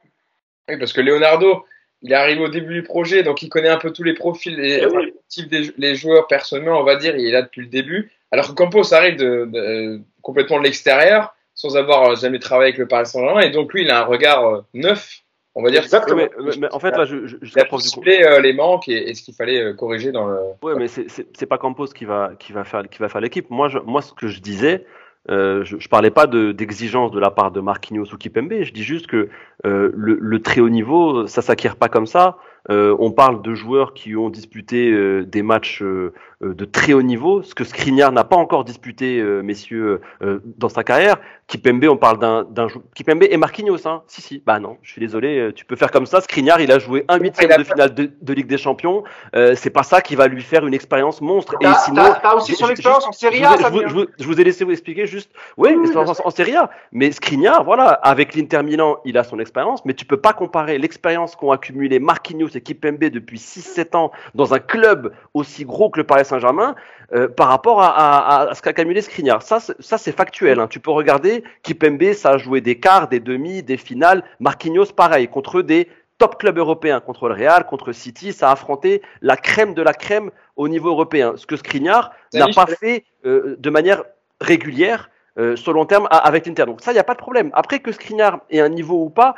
Oui, 0.69 0.79
parce 0.79 0.93
que 0.93 1.01
Leonardo, 1.01 1.65
il 2.03 2.13
arrive 2.15 2.41
au 2.41 2.49
début 2.49 2.75
du 2.75 2.83
projet, 2.83 3.23
donc 3.23 3.43
il 3.43 3.49
connaît 3.49 3.69
un 3.69 3.79
peu 3.79 3.93
tous 3.93 4.03
les 4.03 4.15
profils, 4.15 4.57
les, 4.57 4.81
Eh 4.83 4.87
oui. 4.87 5.13
types 5.29 5.49
des 5.49 5.73
les 5.79 5.95
joueurs 5.95 6.27
personnellement, 6.27 6.81
on 6.81 6.85
va 6.85 6.97
dire, 6.97 7.17
il 7.17 7.27
est 7.27 7.33
là 7.33 7.43
depuis 7.43 7.63
le 7.63 7.69
début. 7.69 8.11
Alors 8.31 8.49
que 8.49 8.53
Campos 8.55 8.93
arrive 8.93 9.17
de, 9.17 9.45
de- 9.47 10.01
complètement 10.23 10.59
de 10.59 10.65
l'extérieur, 10.65 11.35
sans 11.55 11.77
avoir 11.77 12.17
jamais 12.17 12.39
travaillé 12.41 12.71
avec 12.71 12.79
le 12.79 12.89
Paris 12.89 13.07
Saint-Germain, 13.07 13.41
et 13.43 13.51
donc 13.51 13.73
lui, 13.73 13.83
il 13.83 13.91
a 13.91 14.01
un 14.01 14.05
regard 14.05 14.45
euh, 14.47 14.61
neuf, 14.75 15.21
on 15.55 15.63
va 15.63 15.71
dire. 15.71 15.83
Exactement. 15.83 16.17
Mais, 16.41 16.51
mais 16.59 16.73
en 16.73 16.81
fait, 16.81 16.91
là, 16.91 17.05
je, 17.05 17.27
je, 17.27 17.37
Il 17.37 17.45
jusqu'à 17.45 17.67
a 17.71 17.79
ciblé 17.79 18.23
euh, 18.25 18.41
les 18.41 18.53
manques 18.53 18.89
et, 18.89 19.09
et 19.11 19.15
ce 19.15 19.23
qu'il 19.23 19.35
fallait 19.35 19.63
euh, 19.63 19.73
corriger 19.75 20.11
dans 20.13 20.27
le. 20.27 20.39
Ouais, 20.63 20.75
mais 20.77 20.89
c'est- 20.89 21.47
pas 21.47 21.59
Campos 21.59 21.87
qui 21.87 22.05
va 22.07 22.33
qui 22.39 22.53
va 22.53 22.65
faire 22.65 22.83
qui 22.91 22.99
va 22.99 23.09
faire 23.09 23.21
l'équipe. 23.21 23.49
Moi, 23.51 23.69
je, 23.69 23.79
moi, 23.79 24.03
ce 24.03 24.13
que 24.13 24.27
je 24.27 24.41
disais, 24.41 24.85
euh, 25.31 25.65
je, 25.65 25.79
je 25.79 25.89
parlais 25.89 26.11
pas 26.11 26.27
de 26.27 26.53
d'exigence 26.53 27.11
de 27.11 27.21
la 27.21 27.31
part 27.31 27.51
de 27.51 27.61
Marquinhos 27.61 28.13
ou 28.13 28.17
Kipembe. 28.17 28.63
Je 28.63 28.73
dis 28.73 28.83
juste 28.83 29.07
que 29.07 29.29
euh, 29.65 29.91
le, 29.95 30.19
le 30.21 30.43
très 30.43 30.61
haut 30.61 30.69
niveau, 30.69 31.27
ça 31.27 31.43
s'acquiert 31.43 31.77
pas 31.77 31.89
comme 31.89 32.07
ça. 32.07 32.37
Euh, 32.71 32.97
on 32.99 33.11
parle 33.11 33.43
de 33.43 33.55
joueurs 33.55 33.93
qui 33.93 34.17
ont 34.17 34.31
disputé 34.31 34.91
euh, 34.91 35.25
des 35.25 35.43
matchs 35.43 35.83
euh, 35.83 36.15
euh, 36.43 36.55
de 36.55 36.65
très 36.65 36.95
haut 36.95 37.03
niveau, 37.03 37.43
ce 37.43 37.55
que 37.55 37.63
Skriniar 37.65 38.11
n'a 38.11 38.25
pas 38.25 38.37
encore 38.37 38.65
disputé, 38.65 39.21
euh, 39.21 39.43
messieurs, 39.43 40.01
euh, 40.23 40.41
dans 40.57 40.71
sa 40.71 40.83
carrière. 40.83 41.17
Kipembe, 41.47 41.85
on 41.91 41.99
parle 41.99 42.19
d'un 42.19 42.45
d'un 42.45 42.69
jou- 42.69 42.83
Kipembe 42.95 43.25
et 43.25 43.37
Marquinhos, 43.37 43.87
hein. 43.87 44.03
Si, 44.07 44.23
si. 44.23 44.43
Bah 44.47 44.61
non, 44.61 44.79
je 44.81 44.93
suis 44.93 45.01
désolé. 45.01 45.51
Tu 45.55 45.67
peux 45.67 45.77
faire 45.77 45.91
comme 45.91 46.07
ça. 46.07 46.23
Skriniar, 46.23 46.59
il 46.63 46.73
a 46.73 46.79
joué 46.79 47.05
un 47.09 47.19
huitième 47.19 47.51
de 47.59 47.65
finale 47.65 47.95
de, 47.95 48.11
de 48.21 48.33
Ligue 48.33 48.47
des 48.47 48.57
Champions. 48.57 49.05
Euh, 49.37 49.55
c'est 49.55 49.69
pas 49.69 49.83
ça 49.83 50.01
qui 50.01 50.17
va 50.17 50.27
lui 50.27 50.41
faire 50.41 50.67
une 50.67 50.73
expérience 50.73 51.21
monstre. 51.21 51.57
Et 51.61 51.67
sinon, 51.85 52.03
t'as- 52.23 52.35
aussi 52.37 52.55
son 52.55 52.71
expérience 52.71 53.07
en 53.07 53.13
Serie 53.13 53.45
A, 53.45 53.57
je, 53.59 53.67
vous, 53.69 53.83
je 53.87 53.93
vous- 53.95 54.07
je 54.19 54.25
vous 54.27 54.41
ai 54.41 54.45
laissé 54.45 54.65
vous 54.65 54.71
expliquer 54.71 55.07
juste. 55.07 55.31
Oui, 55.59 55.75
Oui, 55.77 55.83
expérience 55.83 56.19
en, 56.21 56.27
en 56.29 56.31
Serie 56.31 56.57
A. 56.57 56.71
Mais 56.93 57.13
Skriniar, 57.13 57.63
voilà, 57.63 57.89
avec 57.89 58.35
l'Inter 58.35 58.63
Milan, 58.63 58.97
il 59.05 59.19
a 59.19 59.25
son 59.25 59.39
expérience. 59.39 59.85
Mais 59.85 59.93
tu 59.93 60.07
peux 60.07 60.17
pas 60.17 60.33
comparer 60.33 60.79
l'expérience 60.79 61.37
qu'ont 61.37 61.53
accumulé 61.53 61.99
Marquinhos 61.99 62.49
et 62.57 62.61
Kipembe 62.61 62.99
depuis 63.05 63.39
6-7 63.39 63.97
ans 63.97 64.13
dans 64.35 64.55
un 64.55 64.59
club 64.59 65.13
aussi 65.35 65.65
gros 65.65 65.91
que 65.91 65.99
le 66.01 66.05
Paris 66.07 66.25
Saint-Germain 66.25 66.75
euh, 67.15 67.29
par 67.29 67.49
rapport 67.49 67.83
à, 67.83 67.89
à- 67.89 68.49
à 68.51 68.55
ce 68.55 68.63
qu'a 68.63 68.71
accumulé 68.71 69.01
Skriniar. 69.03 69.43
Ça, 69.43 69.61
c'est- 69.61 69.81
ça 69.81 69.99
c'est 69.99 70.13
factuel. 70.13 70.59
hein. 70.61 70.67
Tu 70.69 70.81
peux 70.81 70.91
regarder 70.91 71.45
Kipembe, 71.63 72.13
ça 72.15 72.31
a 72.31 72.39
joué 72.39 72.61
des 72.61 72.79
quarts, 72.81 73.09
des 73.09 73.21
demi, 73.21 73.63
des 73.63 73.77
finales. 73.77 74.25
Marquinhos, 74.41 74.87
pareil, 74.97 75.29
contre 75.29 75.63
des 75.63 75.89
top 76.19 76.39
clubs 76.39 76.57
européens, 76.59 77.01
contre 77.01 77.29
le 77.29 77.35
Real, 77.35 77.67
contre 77.67 77.93
City, 77.93 78.33
ça 78.33 78.49
a 78.49 78.53
affronté 78.53 79.03
la 79.21 79.37
crème 79.37 79.75
de 79.75 79.83
la 79.83 79.93
crème 79.93 80.31
au 80.57 80.69
niveau 80.69 80.89
européen. 80.91 81.35
Ce 81.37 81.47
que 81.47 81.57
Skriniar 81.57 82.13
n'a 82.39 82.47
pas 82.55 82.67
fait 82.67 83.05
euh, 83.27 83.57
de 83.59 83.71
manière 83.71 84.03
régulière 84.41 85.11
euh, 85.39 85.57
sur 85.57 85.73
long 85.73 85.85
terme 85.87 86.07
avec 86.11 86.47
l'Inter. 86.47 86.65
Donc 86.67 86.81
ça, 86.81 86.93
il 86.93 86.95
n'y 86.95 87.01
a 87.01 87.05
pas 87.05 87.15
de 87.15 87.19
problème. 87.19 87.51
Après 87.55 87.81
que 87.81 87.91
Skriniar 87.93 88.41
ait 88.51 88.61
un 88.61 88.69
niveau 88.69 89.03
ou 89.05 89.11
pas, 89.11 89.35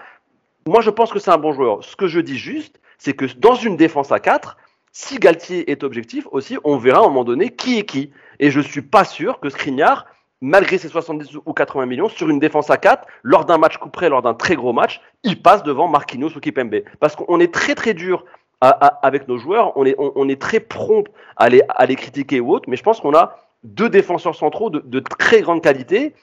moi 0.67 0.81
je 0.83 0.91
pense 0.91 1.11
que 1.13 1.19
c'est 1.19 1.31
un 1.31 1.39
bon 1.39 1.53
joueur. 1.53 1.83
Ce 1.83 1.97
que 1.97 2.07
je 2.07 2.21
dis 2.21 2.37
juste, 2.37 2.79
c'est 2.99 3.15
que 3.15 3.27
dans 3.37 3.55
une 3.55 3.77
défense 3.77 4.13
à 4.13 4.21
4, 4.21 4.57
si 4.93 5.19
Galtier 5.19 5.71
est 5.71 5.85
objectif 5.85 6.27
aussi, 6.31 6.57
on 6.65 6.79
verra 6.79 7.01
à 7.01 7.03
un 7.03 7.09
moment 7.09 7.25
donné 7.25 7.51
qui 7.51 7.79
est 7.79 7.85
qui. 7.85 8.13
Et 8.41 8.51
je 8.51 8.61
suis 8.61 8.83
pas 8.83 9.05
sûr 9.05 9.41
que 9.41 9.51
Skriniar, 9.51 10.07
malgré 10.41 10.79
ses 10.79 10.89
70 10.89 11.37
ou 11.45 11.53
80 11.53 11.87
millions, 11.87 12.09
sur 12.09 12.31
une 12.31 12.39
défense 12.39 12.71
à 12.71 12.79
4, 12.79 13.07
lors 13.23 13.45
d'un 13.45 13.59
match 13.59 13.77
coup 13.77 13.91
près, 13.91 14.09
lors 14.09 14.23
d'un 14.23 14.33
très 14.33 14.57
gros 14.57 14.73
match, 14.73 15.03
il 15.23 15.43
passe 15.43 15.63
devant 15.63 15.87
Marquinhos 15.87 16.35
ou 16.35 16.41
Kipembe. 16.41 16.77
Parce 16.99 17.15
qu'on 17.15 17.41
est 17.41 17.53
très 17.53 17.75
très 17.75 17.93
dur 17.93 18.25
avec 18.63 19.29
nos 19.29 19.37
joueurs, 19.37 19.77
on 19.77 19.85
est, 19.85 19.95
on, 19.99 20.29
est 20.31 20.41
très 20.41 20.61
prompt 20.61 21.05
à 21.37 21.51
les, 21.51 21.61
à 21.69 21.85
les 21.85 21.95
critiquer 21.95 22.41
ou 22.41 22.55
autres, 22.55 22.71
mais 22.71 22.77
je 22.77 22.83
pense 22.83 23.01
qu'on 23.01 23.15
a 23.15 23.39
deux 23.65 23.91
défenseurs 23.91 24.35
centraux 24.35 24.71
de 24.71 25.01
très 25.01 25.43
grande 25.43 25.63
qualité. 25.63 26.15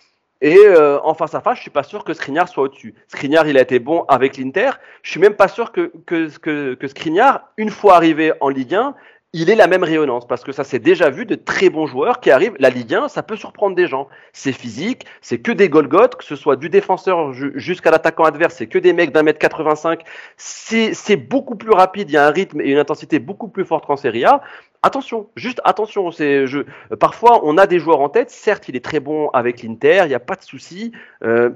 Et 0.44 0.57
euh, 0.60 0.99
en 1.03 1.14
face 1.14 1.34
à 1.36 1.41
face, 1.41 1.56
je 1.57 1.61
suis 1.64 1.72
pas 1.72 1.84
sûr 1.84 2.03
que 2.03 2.14
Skriniar 2.14 2.49
soit 2.49 2.65
au-dessus. 2.65 2.94
Skriniar, 3.07 3.48
il 3.48 3.57
a 3.57 3.61
été 3.61 3.80
bon 3.80 4.03
avec 4.10 4.38
l'Inter. 4.38 4.72
Je 5.02 5.10
suis 5.11 5.20
même 5.22 5.36
pas 5.36 5.48
sûr 5.48 5.72
que, 5.72 5.91
que, 6.06 6.30
que, 6.38 6.74
que 6.74 6.88
Skriniar, 6.88 7.48
une 7.57 7.70
fois 7.70 7.95
arrivé 7.95 8.34
en 8.41 8.49
Ligue 8.49 8.76
1, 8.76 8.94
il 9.36 9.49
ait 9.49 9.56
la 9.56 9.68
même 9.68 9.84
rayonnance. 9.84 10.28
Parce 10.28 10.44
que 10.44 10.52
ça 10.52 10.65
s'est 10.65 10.80
déjà 10.80 11.10
vu 11.10 11.26
de 11.26 11.36
très 11.36 11.70
bons 11.70 11.86
joueurs 11.88 12.20
qui 12.20 12.30
arrivent. 12.30 12.56
La 12.60 12.70
Ligue 12.70 12.94
1, 12.94 13.07
ça 13.07 13.24
peut 13.24 13.38
surprendre 13.38 13.74
des 13.76 13.88
gens. 13.88 14.10
C'est 14.34 14.52
physique, 14.52 15.06
c'est 15.22 15.40
que 15.40 15.53
des 15.53 15.70
Golgoth, 15.70 16.15
que 16.18 16.26
ce 16.26 16.36
soit 16.36 16.57
du 16.57 16.68
défenseur 16.70 17.32
ju- 17.32 17.53
jusqu'à 17.56 17.90
l'attaquant 17.90 18.26
adverse, 18.26 18.56
c'est 18.56 18.68
que 18.68 18.78
des 18.78 18.91
mecs 18.91 19.14
d'un 19.14 19.24
mètre 19.24 19.40
85. 19.40 20.02
C'est 20.36 20.94
c'est 20.94 21.15
beaucoup 21.15 21.56
plus 21.56 21.72
rapide, 21.72 22.10
il 22.10 22.14
y 22.14 22.18
a 22.18 22.28
un 22.28 22.32
rythme 22.32 22.60
et 22.60 22.70
une 22.70 22.78
intensité 22.80 23.18
beaucoup 23.20 23.48
plus 23.48 23.64
forte 23.64 23.86
qu'en 23.86 23.95
Serie 23.95 24.26
A. 24.26 24.41
Attention, 24.85 25.30
juste 25.38 25.61
attention. 25.64 26.11
C'est 26.11 26.45
je 26.45 26.60
parfois 26.99 27.39
on 27.45 27.57
a 27.57 27.68
des 27.68 27.80
joueurs 27.80 28.01
en 28.01 28.10
tête. 28.10 28.30
Certes, 28.30 28.68
il 28.68 28.76
est 28.76 28.84
très 28.84 28.99
bon 28.99 29.30
avec 29.30 29.64
l'Inter, 29.64 30.01
il 30.03 30.10
n'y 30.10 30.14
a 30.14 30.19
pas 30.19 30.35
de 30.35 30.43
souci. 30.43 30.91
Euh, 31.23 31.51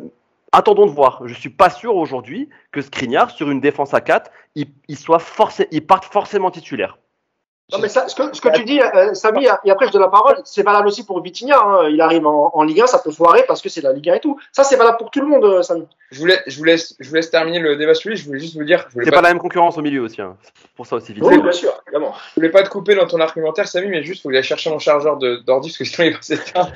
attendons 0.53 0.85
de 0.85 0.91
voir. 0.91 1.21
Je 1.25 1.33
suis 1.33 1.49
pas 1.49 1.69
sûr 1.69 1.95
aujourd'hui 1.97 2.49
que 2.71 2.81
Skriniar 2.81 3.29
sur 3.29 3.51
une 3.51 3.59
défense 3.59 3.93
à 3.93 3.99
4, 3.99 4.31
il, 4.55 4.67
il 4.87 4.97
soit 4.97 5.19
forcé, 5.19 5.67
il 5.71 5.85
parte 5.85 6.05
forcément 6.05 6.51
titulaire. 6.51 6.97
Non, 7.71 7.79
mais 7.79 7.89
ça, 7.89 8.07
ce, 8.07 8.15
que, 8.15 8.33
ce 8.33 8.39
que 8.39 8.47
tu 8.55 8.63
dis, 8.63 8.79
euh, 8.81 9.13
Samy, 9.13 9.45
et 9.65 9.71
après 9.71 9.87
je 9.87 9.91
donne 9.91 10.01
la 10.01 10.07
parole, 10.07 10.37
c'est 10.45 10.63
valable 10.63 10.87
aussi 10.87 11.05
pour 11.05 11.21
Vitinha. 11.21 11.59
hein. 11.61 11.89
Il 11.89 11.99
arrive 11.99 12.25
en, 12.25 12.49
en 12.53 12.63
Ligue 12.63 12.79
1, 12.79 12.87
ça 12.87 12.99
peut 12.99 13.11
foirer 13.11 13.43
parce 13.45 13.61
que 13.61 13.67
c'est 13.67 13.81
la 13.81 13.91
Ligue 13.91 14.09
1 14.09 14.13
et 14.15 14.19
tout. 14.21 14.39
Ça, 14.53 14.63
c'est 14.63 14.77
valable 14.77 14.95
pour 14.97 15.11
tout 15.11 15.19
le 15.19 15.27
monde, 15.27 15.43
euh, 15.43 15.61
Samy. 15.63 15.85
Je 16.11 16.19
vous, 16.19 16.27
laisse, 16.27 16.39
je, 16.47 16.57
vous 16.57 16.63
laisse, 16.63 16.95
je 16.97 17.09
vous 17.09 17.15
laisse 17.15 17.29
terminer 17.29 17.59
le 17.59 17.75
débat 17.75 17.93
sur 17.93 18.09
lui. 18.09 18.15
Je 18.15 18.25
voulais 18.25 18.39
juste 18.39 18.55
vous 18.55 18.63
dire, 18.63 18.87
voulais 18.93 19.03
C'est 19.03 19.11
pas, 19.11 19.17
pas 19.17 19.23
la 19.23 19.29
même 19.33 19.39
concurrence 19.39 19.77
au 19.77 19.81
milieu 19.81 20.01
aussi. 20.01 20.21
Hein. 20.21 20.37
Pour 20.77 20.87
ça 20.87 20.95
aussi 20.95 21.11
vite. 21.11 21.21
Oui, 21.25 21.41
bien 21.41 21.51
sûr, 21.51 21.73
évidemment. 21.87 22.13
je 22.29 22.35
voulais 22.35 22.51
pas 22.51 22.63
te 22.63 22.69
couper 22.69 22.95
dans 22.95 23.05
ton 23.05 23.19
argumentaire, 23.19 23.67
Samy, 23.67 23.87
mais 23.89 24.01
juste, 24.01 24.21
faut 24.23 24.29
que 24.29 24.35
j'aille 24.35 24.43
chercher 24.43 24.69
mon 24.69 24.79
chargeur 24.79 25.17
d'ordi 25.17 25.69
parce 25.69 25.77
que 25.77 25.83
sinon 25.83 26.07
il 26.07 26.13
va 26.13 26.21
s'éteindre. 26.21 26.71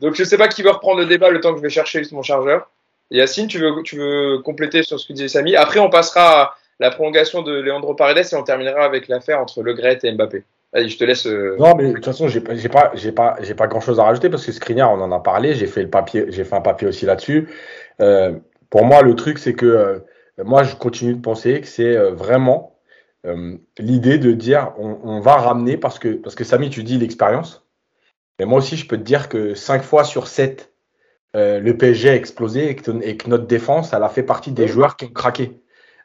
Donc 0.00 0.14
je 0.14 0.22
sais 0.22 0.38
pas 0.38 0.46
qui 0.46 0.62
veut 0.62 0.70
reprendre 0.70 0.98
le 1.00 1.06
débat 1.06 1.30
le 1.30 1.40
temps 1.40 1.50
que 1.52 1.58
je 1.58 1.62
vais 1.62 1.70
chercher 1.70 2.02
mon 2.12 2.22
chargeur. 2.22 2.68
Et 3.10 3.18
Yacine, 3.18 3.48
tu 3.48 3.58
veux, 3.58 3.82
tu 3.82 3.96
veux 3.96 4.38
compléter 4.44 4.82
sur 4.84 4.98
ce 5.00 5.06
que 5.08 5.12
disait 5.12 5.28
Samy? 5.28 5.56
Après, 5.56 5.80
on 5.80 5.90
passera 5.90 6.42
à 6.42 6.56
la 6.80 6.90
prolongation 6.90 7.42
de 7.42 7.52
Leandro 7.52 7.94
Paredes 7.94 8.26
et 8.32 8.36
on 8.36 8.42
terminera 8.42 8.84
avec 8.84 9.08
l'affaire 9.08 9.40
entre 9.40 9.62
Le 9.62 9.74
Gret 9.74 9.98
et 10.02 10.12
Mbappé. 10.12 10.44
Allez, 10.72 10.88
je 10.88 10.98
te 10.98 11.04
laisse. 11.04 11.26
euh, 11.26 11.56
Non, 11.58 11.74
mais 11.74 11.88
de 11.88 11.92
toute 11.94 12.04
façon, 12.04 12.28
j'ai 12.28 12.40
pas, 12.40 12.54
j'ai 12.54 12.68
pas, 12.68 12.90
j'ai 12.94 13.12
pas, 13.12 13.36
j'ai 13.40 13.54
pas 13.54 13.66
grand 13.66 13.80
chose 13.80 13.98
à 14.00 14.04
rajouter 14.04 14.28
parce 14.28 14.44
que 14.44 14.52
Skriniar, 14.52 14.92
on 14.92 15.00
en 15.00 15.12
a 15.12 15.20
parlé. 15.20 15.54
J'ai 15.54 15.66
fait 15.66 15.82
le 15.82 15.90
papier, 15.90 16.26
j'ai 16.28 16.44
fait 16.44 16.54
un 16.56 16.60
papier 16.60 16.88
aussi 16.88 17.06
là-dessus. 17.06 17.48
Euh, 18.00 18.32
pour 18.68 18.84
moi, 18.84 19.02
le 19.02 19.14
truc, 19.14 19.38
c'est 19.38 19.54
que 19.54 19.64
euh, 19.64 19.98
moi, 20.44 20.64
je 20.64 20.74
continue 20.74 21.14
de 21.14 21.20
penser 21.22 21.60
que 21.60 21.66
c'est 21.66 21.96
vraiment 22.10 22.72
l'idée 23.78 24.18
de 24.18 24.30
dire 24.30 24.72
on, 24.78 24.98
on 25.02 25.20
va 25.20 25.34
ramener 25.34 25.76
parce 25.76 25.98
que, 25.98 26.10
parce 26.10 26.36
que 26.36 26.44
Samy, 26.44 26.70
tu 26.70 26.84
dis 26.84 26.96
l'expérience. 26.98 27.66
Mais 28.38 28.44
moi 28.44 28.58
aussi, 28.58 28.76
je 28.76 28.86
peux 28.86 28.98
te 28.98 29.02
dire 29.02 29.28
que 29.28 29.54
5 29.54 29.82
fois 29.82 30.04
sur 30.04 30.28
7, 30.28 30.72
euh, 31.34 31.58
le 31.58 31.76
PSG 31.76 32.10
a 32.10 32.14
explosé 32.14 32.70
et 32.70 32.76
que, 32.76 32.90
et 33.02 33.16
que 33.16 33.28
notre 33.28 33.46
défense, 33.46 33.92
elle 33.92 34.02
a 34.02 34.08
fait 34.08 34.22
partie 34.22 34.52
des 34.52 34.68
joueurs 34.68 34.96
qui 34.96 35.06
ont 35.06 35.10
craqué. 35.10 35.58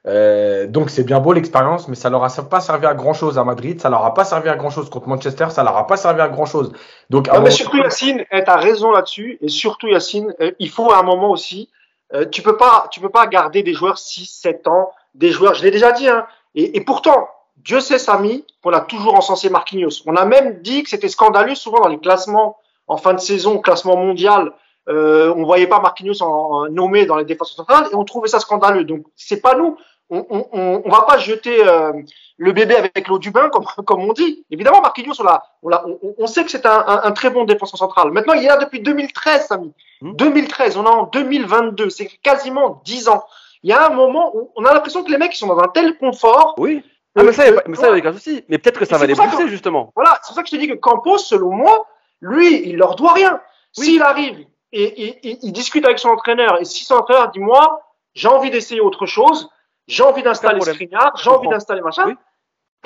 Euh, 0.07 0.65
donc 0.65 0.89
c'est 0.89 1.03
bien 1.03 1.19
beau 1.19 1.31
l'expérience, 1.31 1.87
mais 1.87 1.93
ça 1.95 2.09
leur 2.09 2.23
a 2.23 2.29
pas 2.29 2.59
servi 2.59 2.87
à 2.87 2.95
grand 2.95 3.13
chose 3.13 3.37
à 3.37 3.43
Madrid, 3.43 3.79
ça 3.79 3.89
leur 3.89 4.03
a 4.03 4.13
pas 4.15 4.23
servi 4.23 4.49
à 4.49 4.55
grand 4.55 4.71
chose 4.71 4.89
contre 4.89 5.07
Manchester, 5.07 5.47
ça 5.51 5.63
leur 5.63 5.77
a 5.77 5.85
pas 5.85 5.95
servi 5.97 6.21
à 6.21 6.27
grand 6.27 6.45
chose. 6.45 6.71
Donc 7.11 7.27
Non, 7.27 7.33
mais 7.33 7.39
moment- 7.39 7.51
surtout 7.51 7.77
Yacine, 7.77 8.25
tu 8.31 8.37
as 8.49 8.55
raison 8.57 8.91
là-dessus. 8.91 9.37
Et 9.41 9.47
surtout 9.49 9.87
Yacine, 9.87 10.33
euh, 10.41 10.51
il 10.57 10.69
faut 10.69 10.91
à 10.91 10.97
un 10.99 11.03
moment 11.03 11.29
aussi, 11.29 11.69
euh, 12.13 12.25
tu 12.25 12.41
peux 12.41 12.57
pas, 12.57 12.87
tu 12.89 12.99
peux 12.99 13.09
pas 13.09 13.27
garder 13.27 13.61
des 13.61 13.73
joueurs 13.73 13.99
6, 13.99 14.25
7 14.25 14.67
ans, 14.67 14.91
des 15.13 15.29
joueurs, 15.29 15.53
je 15.53 15.63
l'ai 15.63 15.71
déjà 15.71 15.91
dit, 15.91 16.09
hein. 16.09 16.25
Et, 16.55 16.77
et 16.77 16.81
pourtant, 16.81 17.29
Dieu 17.57 17.79
sait, 17.79 17.99
Samy, 17.99 18.43
qu'on 18.63 18.73
a 18.73 18.81
toujours 18.81 19.13
encensé 19.15 19.49
Marquinhos. 19.51 20.01
On 20.07 20.15
a 20.15 20.25
même 20.25 20.61
dit 20.61 20.81
que 20.83 20.89
c'était 20.89 21.09
scandaleux 21.09 21.53
souvent 21.55 21.79
dans 21.79 21.87
les 21.89 21.99
classements 21.99 22.57
en 22.87 22.97
fin 22.97 23.13
de 23.13 23.19
saison, 23.19 23.59
classement 23.59 23.95
mondial. 23.95 24.51
Euh, 24.89 25.31
on 25.37 25.43
voyait 25.45 25.67
pas 25.67 25.79
Marquinhos 25.79 26.23
en, 26.23 26.25
en 26.27 26.69
nommé 26.69 27.05
dans 27.05 27.15
les 27.15 27.23
défenses 27.23 27.55
centrales 27.55 27.85
et 27.91 27.95
on 27.95 28.03
trouvait 28.03 28.27
ça 28.27 28.39
scandaleux. 28.39 28.83
Donc 28.83 29.03
c'est 29.15 29.39
pas 29.39 29.53
nous. 29.55 29.77
On, 30.11 30.25
on, 30.51 30.81
on, 30.85 30.89
va 30.89 31.03
pas 31.03 31.17
jeter 31.17 31.65
euh, 31.65 31.93
le 32.37 32.51
bébé 32.51 32.75
avec 32.75 33.07
l'eau 33.07 33.17
du 33.17 33.31
bain, 33.31 33.49
comme, 33.49 33.63
comme 33.85 34.01
on 34.01 34.13
dit. 34.13 34.45
Évidemment, 34.51 34.81
Marquinhos, 34.81 35.13
on, 35.19 35.25
on, 35.63 35.99
on, 36.03 36.15
on 36.17 36.27
sait 36.27 36.43
que 36.43 36.51
c'est 36.51 36.65
un, 36.65 36.83
un, 36.85 37.01
un, 37.03 37.11
très 37.11 37.29
bon 37.29 37.45
défenseur 37.45 37.79
central. 37.79 38.11
Maintenant, 38.11 38.33
il 38.33 38.43
est 38.43 38.47
là 38.47 38.57
depuis 38.57 38.81
2013, 38.81 39.47
Samy. 39.47 39.73
Mmh. 40.01 40.15
2013, 40.15 40.77
on 40.77 40.85
est 40.85 40.89
en 40.89 41.03
2022, 41.03 41.89
c'est 41.89 42.07
quasiment 42.07 42.81
10 42.85 43.07
ans. 43.07 43.23
Il 43.63 43.69
y 43.69 43.73
a 43.73 43.87
un 43.87 43.91
moment 43.91 44.35
où 44.35 44.51
on 44.55 44.65
a 44.65 44.73
l'impression 44.73 45.03
que 45.03 45.11
les 45.11 45.17
mecs 45.17 45.33
ils 45.33 45.37
sont 45.37 45.47
dans 45.47 45.59
un 45.59 45.67
tel 45.67 45.97
confort. 45.97 46.55
Oui. 46.57 46.83
Ah, 47.15 47.23
mais 47.23 47.33
ça, 47.33 47.47
il 47.47 47.55
mais 47.67 47.75
ça, 47.75 47.87
il 47.89 47.91
y 47.91 47.93
a 47.93 47.97
aucun 47.97 48.13
souci. 48.13 48.43
Mais 48.49 48.57
peut-être 48.57 48.79
que 48.79 48.85
ça 48.85 48.97
va 48.97 49.05
les 49.05 49.15
pousser, 49.15 49.47
justement. 49.47 49.91
Voilà, 49.95 50.19
c'est 50.21 50.29
pour 50.29 50.35
ça 50.35 50.43
que 50.43 50.49
je 50.49 50.55
te 50.55 50.59
dis 50.59 50.67
que 50.67 50.73
Campos, 50.73 51.19
selon 51.19 51.51
moi, 51.51 51.85
lui, 52.21 52.67
il 52.67 52.77
leur 52.77 52.95
doit 52.95 53.13
rien. 53.13 53.39
Oui. 53.77 53.85
S'il 53.85 54.01
arrive 54.01 54.45
et, 54.71 54.83
et, 54.83 55.29
et, 55.29 55.37
il 55.43 55.51
discute 55.51 55.85
avec 55.85 55.99
son 55.99 56.09
entraîneur, 56.09 56.59
et 56.59 56.65
si 56.65 56.83
son 56.85 56.95
entraîneur 56.95 57.29
dit, 57.31 57.39
moi, 57.39 57.81
j'ai 58.13 58.27
envie 58.27 58.49
d'essayer 58.49 58.81
autre 58.81 59.05
chose, 59.05 59.49
j'ai 59.87 60.03
envie 60.03 60.23
d'installer 60.23 60.61
Skriniar, 60.61 61.15
j'ai 61.17 61.29
envie 61.29 61.49
d'installer 61.49 61.81
machin. 61.81 62.05
Oui. 62.07 62.15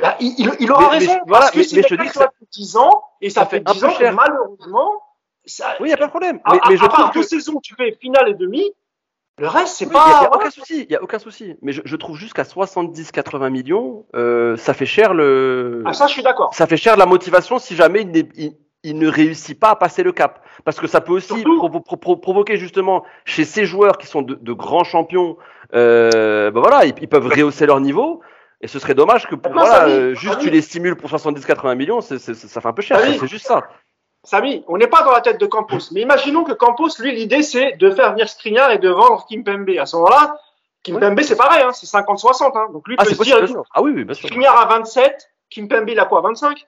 Bah, 0.01 0.17
il, 0.19 0.35
il, 0.37 0.51
il, 0.59 0.71
aura 0.71 0.89
mais, 0.91 0.97
raison. 0.97 1.13
Mais, 1.13 1.21
voilà, 1.27 1.45
parce 1.45 1.51
que 1.51 1.57
mais, 1.57 1.65
mais 1.75 1.81
je 1.83 1.95
te 1.95 2.01
dis 2.01 2.07
que 2.09 2.13
ça 2.13 2.29
fait 2.37 2.45
10 2.51 2.77
ans, 2.77 3.03
et 3.21 3.29
ça, 3.29 3.41
ça 3.41 3.47
fait 3.47 3.61
10 3.61 3.83
ans, 3.85 3.89
cher. 3.91 4.13
malheureusement, 4.13 4.91
ça, 5.45 5.75
oui, 5.79 5.85
il 5.85 5.87
n'y 5.87 5.93
a 5.93 5.97
pas 5.97 6.05
de 6.05 6.09
problème. 6.09 6.41
Mais, 6.51 6.59
à, 6.61 6.75
je 6.75 6.83
à 6.83 6.89
part 6.89 7.11
deux 7.11 7.21
que... 7.21 7.27
saisons, 7.27 7.59
tu 7.61 7.75
fais 7.75 7.97
finale 8.01 8.29
et 8.29 8.33
demi, 8.33 8.73
le 9.37 9.47
reste, 9.47 9.77
c'est 9.77 9.85
oui, 9.85 9.93
pas. 9.93 10.05
Il 10.05 10.19
n'y 10.19 10.25
a, 10.25 10.29
a, 10.29 10.35
aucun 10.35 10.49
souci. 10.49 10.83
Il 10.83 10.91
y 10.91 10.95
a 10.95 11.03
aucun 11.03 11.19
souci. 11.19 11.55
Mais 11.61 11.71
je, 11.71 11.81
je 11.85 11.95
trouve 11.95 12.17
juste 12.17 12.33
qu'à 12.33 12.43
70-80 12.43 13.49
millions, 13.49 14.05
euh, 14.15 14.57
ça 14.57 14.73
fait 14.73 14.85
cher 14.85 15.13
le. 15.13 15.83
Ah 15.85 15.93
ça, 15.93 16.07
je 16.07 16.13
suis 16.13 16.23
d'accord. 16.23 16.53
Ça 16.53 16.67
fait 16.67 16.77
cher 16.77 16.97
la 16.97 17.05
motivation 17.05 17.59
si 17.59 17.75
jamais 17.75 18.01
il, 18.01 18.29
il, 18.35 18.53
il, 18.85 18.97
ne 18.97 19.07
réussit 19.07 19.59
pas 19.59 19.71
à 19.71 19.75
passer 19.75 20.03
le 20.03 20.11
cap. 20.11 20.43
Parce 20.63 20.79
que 20.79 20.87
ça 20.87 21.01
peut 21.01 21.13
aussi 21.13 21.43
provo 21.43 21.79
pro 21.79 22.15
provoquer 22.15 22.57
justement 22.57 23.03
chez 23.25 23.43
ces 23.43 23.65
joueurs 23.65 23.97
qui 23.97 24.07
sont 24.07 24.21
de, 24.21 24.35
de 24.35 24.53
grands 24.53 24.83
champions, 24.83 25.37
euh, 25.73 26.51
ben 26.51 26.59
voilà, 26.59 26.85
ils, 26.85 26.93
ils, 27.01 27.07
peuvent 27.07 27.27
rehausser 27.27 27.65
leur 27.65 27.79
niveau. 27.81 28.21
Et 28.61 28.67
ce 28.67 28.79
serait 28.79 28.95
dommage 28.95 29.27
que 29.27 29.35
pour, 29.35 29.51
voilà, 29.51 29.87
euh, 29.87 30.15
juste 30.15 30.39
tu 30.39 30.49
les 30.49 30.61
stimules 30.61 30.95
pour 30.95 31.09
70-80 31.09 31.75
millions, 31.75 32.01
c 32.01 32.15
est, 32.15 32.19
c 32.19 32.31
est, 32.31 32.35
ça 32.35 32.61
fait 32.61 32.67
un 32.67 32.73
peu 32.73 32.81
cher. 32.81 32.99
C'est 32.99 33.27
juste 33.27 33.45
ça. 33.45 33.67
Samy, 34.23 34.63
on 34.67 34.77
n'est 34.77 34.87
pas 34.87 35.03
dans 35.03 35.11
la 35.11 35.21
tête 35.21 35.39
de 35.39 35.45
Campos, 35.45 35.91
mais 35.91 36.01
imaginons 36.01 36.43
que 36.43 36.53
Campos, 36.53 36.89
lui, 36.99 37.15
l'idée, 37.15 37.43
c'est 37.43 37.73
de 37.73 37.91
faire 37.91 38.13
venir 38.13 38.27
Skriniar 38.27 38.71
et 38.71 38.79
de 38.79 38.89
vendre 38.89 39.25
Kimpembe. 39.29 39.69
À 39.79 39.85
ce 39.85 39.95
moment-là, 39.97 40.39
Kimpembe, 40.81 41.17
oui. 41.17 41.23
c'est 41.23 41.35
pareil, 41.35 41.63
hein, 41.63 41.71
c'est 41.73 41.85
50-60. 41.85 42.57
Hein. 42.57 42.67
Donc 42.73 42.87
lui, 42.87 42.95
ah, 42.97 43.03
peut 43.03 43.11
se 43.11 43.15
possible, 43.17 43.45
dire, 43.45 43.61
ah 43.71 43.83
oui, 43.83 43.91
oui, 43.93 44.03
bien 44.03 44.15
sûr. 44.15 44.27
Skriniar 44.27 44.57
à 44.59 44.65
27, 44.65 45.29
Kimpembe, 45.51 45.89
il 45.89 45.99
a 45.99 46.05
quoi, 46.05 46.21
25 46.21 46.65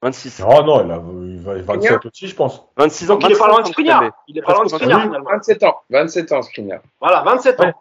26. 0.00 0.42
Oh 0.46 0.62
non, 0.62 0.84
il 0.84 0.90
a 0.90 0.98
27 1.44 2.06
aussi, 2.06 2.28
je 2.28 2.34
pense. 2.34 2.66
26 2.76 3.10
ans. 3.10 3.14
Donc 3.14 3.24
il 3.28 3.32
est 3.34 3.38
pas 3.38 3.48
loin 3.48 3.62
de 3.62 3.66
Skriniar. 3.68 4.10
Il 4.28 4.38
est 4.38 4.42
pas 4.42 4.54
loin 4.54 4.64
de 4.64 4.68
Skriniar. 4.68 5.08
27 5.08 5.62
ans. 5.64 5.76
27 5.90 6.32
ans, 6.32 6.42
Skriniar. 6.42 6.80
Voilà, 7.00 7.22
27 7.22 7.60
ans. 7.60 7.64
Ouais. 7.64 7.72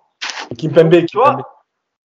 Kimpembe, 0.57 1.05
tu 1.05 1.17
vois 1.17 1.37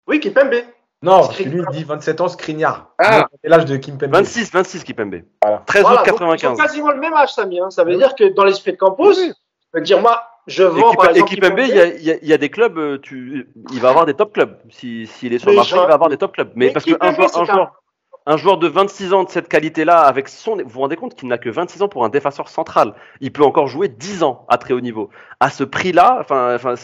Oui, 0.07 0.21
Kimpembe. 0.21 0.55
Non, 1.01 1.29
lui, 1.39 1.63
il 1.63 1.67
dit 1.71 1.85
27 1.85 2.21
ans, 2.21 2.29
Skriniar. 2.29 2.91
Ah. 2.99 3.29
C'est 3.43 3.49
l'âge 3.49 3.65
de 3.67 3.77
Kimpembe. 3.77 4.13
26, 4.13 4.53
26 4.53 4.85
Kimpembe. 4.85 5.23
Voilà. 5.43 5.63
13 5.67 5.83
voilà, 5.83 6.01
août 6.01 6.05
95. 6.07 6.57
C'est 6.57 6.63
quasiment 6.63 6.91
le 6.91 6.99
même 6.99 7.15
âge, 7.15 7.33
Samy. 7.35 7.61
Hein. 7.61 7.71
Ça 7.71 7.85
veut 7.85 7.93
oui. 7.93 7.99
dire 7.99 8.15
que 8.17 8.25
dans 8.35 8.45
l'esprit 8.45 8.73
de 8.73 8.79
Campos, 8.79 9.15
oui. 9.17 9.83
dire, 9.83 10.01
moi, 10.01 10.23
je 10.49 10.65
vends 10.65 10.93
et 10.93 10.97
par 10.97 11.11
exemple. 11.11 11.33
Et 11.33 11.37
Kimpembe, 11.37 11.59
il 11.61 11.75
y, 11.75 11.81
a, 11.81 11.87
il 11.87 12.29
y, 12.29 12.33
a 12.33 12.39
des 12.39 12.49
clubs, 12.49 12.79
euh, 12.79 12.99
tu, 12.99 13.49
il 13.73 13.81
va 13.81 13.91
avoir 13.91 14.07
des 14.07 14.15
top 14.15 14.33
clubs. 14.33 14.59
S'il 14.71 15.07
si, 15.07 15.29
est 15.29 15.39
sur 15.39 15.51
le 15.51 15.57
marché, 15.57 15.77
il 15.77 15.87
va 15.87 15.95
avoir 15.95 16.11
des 16.11 16.17
top 16.17 16.33
clubs. 16.33 16.51
Mais, 16.57 16.67
mais 16.67 16.73
parce 16.73 16.85
qu'un 16.85 17.15
joueur, 17.15 17.39
un, 17.39 17.45
joueur, 17.45 17.83
un 18.29 18.37
joueur 18.37 18.59
de 18.59 18.69
26 18.69 19.15
ans 19.15 19.25
de 19.25 19.31
cette 19.31 19.49
qualité-là, 19.49 20.01
avec 20.01 20.29
son, 20.29 20.57
vous 20.57 20.69
vous 20.69 20.81
rendez 20.81 20.97
compte 20.97 21.15
qu'il 21.15 21.29
n'a 21.29 21.39
que 21.39 21.49
26 21.49 21.81
ans 21.81 21.89
pour 21.89 22.05
un 22.05 22.11
défenseur 22.11 22.51
central. 22.51 22.95
Il 23.23 23.33
peut 23.33 23.43
encore 23.43 23.69
jouer 23.69 23.89
10 23.89 24.23
ans 24.23 24.45
à 24.51 24.59
très 24.59 24.75
haut 24.75 24.83
niveau. 24.83 25.09
À 25.41 25.49
ce 25.49 25.65
prix-là, 25.65 26.19
enfin, 26.21 26.55
enfin, 26.55 26.75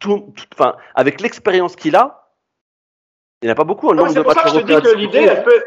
tout, 0.00 0.32
tout, 0.34 0.44
enfin, 0.52 0.74
avec 0.96 1.20
l'expérience 1.20 1.76
qu'il 1.76 1.94
a, 1.94 2.28
il 3.40 3.46
n'y 3.46 3.50
en 3.50 3.52
a 3.52 3.54
pas 3.54 3.62
beaucoup. 3.62 3.94
Non, 3.94 4.08
c'est 4.08 4.20
pour 4.24 4.32
ça 4.32 4.42
que 4.42 4.48
je 4.48 4.58
te 4.58 4.66
dis 4.66 4.74
que 4.74 4.96
l'idée, 4.96 5.22
elle 5.22 5.44
peut, 5.44 5.62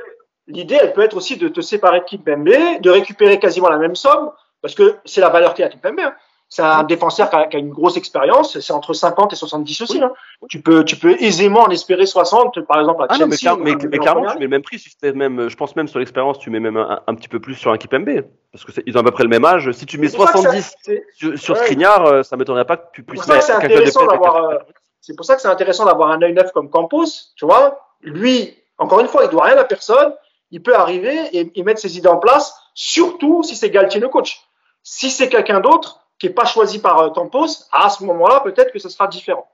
l'idée, 0.48 0.78
elle 0.82 0.92
peut 0.92 1.04
être 1.04 1.16
aussi 1.16 1.38
de 1.38 1.48
te 1.48 1.62
séparer 1.62 2.02
de 2.02 2.06
Kimpembe, 2.06 2.82
de 2.82 2.90
récupérer 2.90 3.40
quasiment 3.40 3.70
la 3.70 3.78
même 3.78 3.96
somme, 3.96 4.32
parce 4.62 4.76
que 4.76 4.98
c'est 5.06 5.22
la 5.22 5.30
valeur 5.30 5.54
qu'il 5.54 5.64
a 5.64 5.70
Kimpembe. 5.70 6.02
Hein. 6.02 6.16
C'est 6.50 6.62
un 6.62 6.84
défenseur 6.84 7.30
qui 7.30 7.36
a, 7.36 7.48
qui 7.48 7.58
a, 7.58 7.60
une 7.60 7.72
grosse 7.72 7.98
expérience, 7.98 8.58
c'est 8.58 8.72
entre 8.72 8.94
50 8.94 9.34
et 9.34 9.36
70 9.36 9.82
aussi. 9.82 9.98
Oui. 9.98 10.04
Hein. 10.04 10.14
Tu 10.50 10.62
peux, 10.62 10.86
tu 10.86 10.96
peux 10.96 11.22
aisément 11.22 11.64
en 11.64 11.70
espérer 11.70 12.06
60, 12.06 12.62
par 12.62 12.80
exemple 12.80 13.04
à 13.04 13.08
ah 13.10 13.16
Chelsea. 13.16 13.26
Non, 13.26 13.28
mais, 13.28 13.38
car, 13.38 13.58
mais, 13.58 13.76
mais 13.92 13.98
clairement, 13.98 14.32
tu 14.32 14.38
mets 14.38 14.46
le 14.46 14.50
même 14.50 14.62
prix. 14.62 14.80
Si 14.80 14.96
même, 15.14 15.50
je 15.50 15.56
pense 15.58 15.76
même 15.76 15.90
sur 15.90 16.00
l'expérience, 16.00 16.40
tu 16.40 16.50
mets 16.50 16.62
même 16.62 16.78
un, 16.78 17.02
un, 17.06 17.16
petit 17.16 17.28
peu 17.28 17.42
plus 17.42 17.56
sur 17.56 17.72
un 17.72 17.78
Kimpembe, 17.78 18.24
parce 18.54 18.64
que 18.64 18.72
ils 18.86 18.98
ont 18.98 19.02
à 19.02 19.04
peu 19.04 19.12
près 19.12 19.24
le 19.24 19.30
même 19.30 19.44
âge. 19.44 19.70
Si 19.74 19.86
tu 19.86 19.98
mets 19.98 20.08
70 20.08 20.76
sur, 21.14 21.38
sur 21.38 21.56
ouais. 21.56 21.66
Skriniar, 21.66 22.24
ça 22.24 22.38
m'étonnerait 22.38 22.66
pas 22.66 22.78
que 22.78 22.88
tu 22.94 23.04
puisses 23.04 23.28
mettre 23.28 23.60
quelqu'un 23.60 23.82
de 23.82 24.60
C'est 25.02 25.16
pour 25.18 25.26
ça 25.26 25.36
que 25.36 25.42
c'est 25.42 25.50
intéressant 25.50 25.84
d'avoir 25.84 26.12
un 26.12 26.22
œil 26.22 26.34
neuf 26.34 26.54
comme 26.54 26.70
Campos, 26.70 27.34
tu 27.36 27.46
vois. 27.46 27.78
Lui, 28.02 28.58
encore 28.78 29.02
une 29.02 29.08
fois, 29.08 29.26
il 29.26 29.30
doit 29.30 29.44
rien 29.44 29.58
à 29.58 29.66
personne. 29.66 30.14
Il 30.52 30.64
peut 30.64 30.76
arriver 30.76 31.20
et, 31.34 31.52
et 31.56 31.64
mettre 31.64 31.82
ses 31.82 31.98
idées 31.98 32.08
en 32.08 32.20
place, 32.20 32.56
surtout 32.74 33.44
si 33.44 33.58
c'est 33.58 33.70
Galtier 33.70 34.00
le 34.00 34.08
coach. 34.08 34.48
Si 34.82 35.10
c'est 35.10 35.28
quelqu'un 35.28 35.60
d'autre 35.60 36.07
qui 36.20 36.28
n'est 36.28 36.34
pas 36.34 36.46
choisi 36.46 36.80
par 36.80 37.00
euh, 37.00 37.10
Campos, 37.10 37.48
à 37.72 37.90
ce 37.90 38.04
moment-là, 38.04 38.42
peut-être 38.44 38.72
que 38.72 38.80
ce 38.80 38.90
sera 38.90 39.08
différent. 39.08 39.48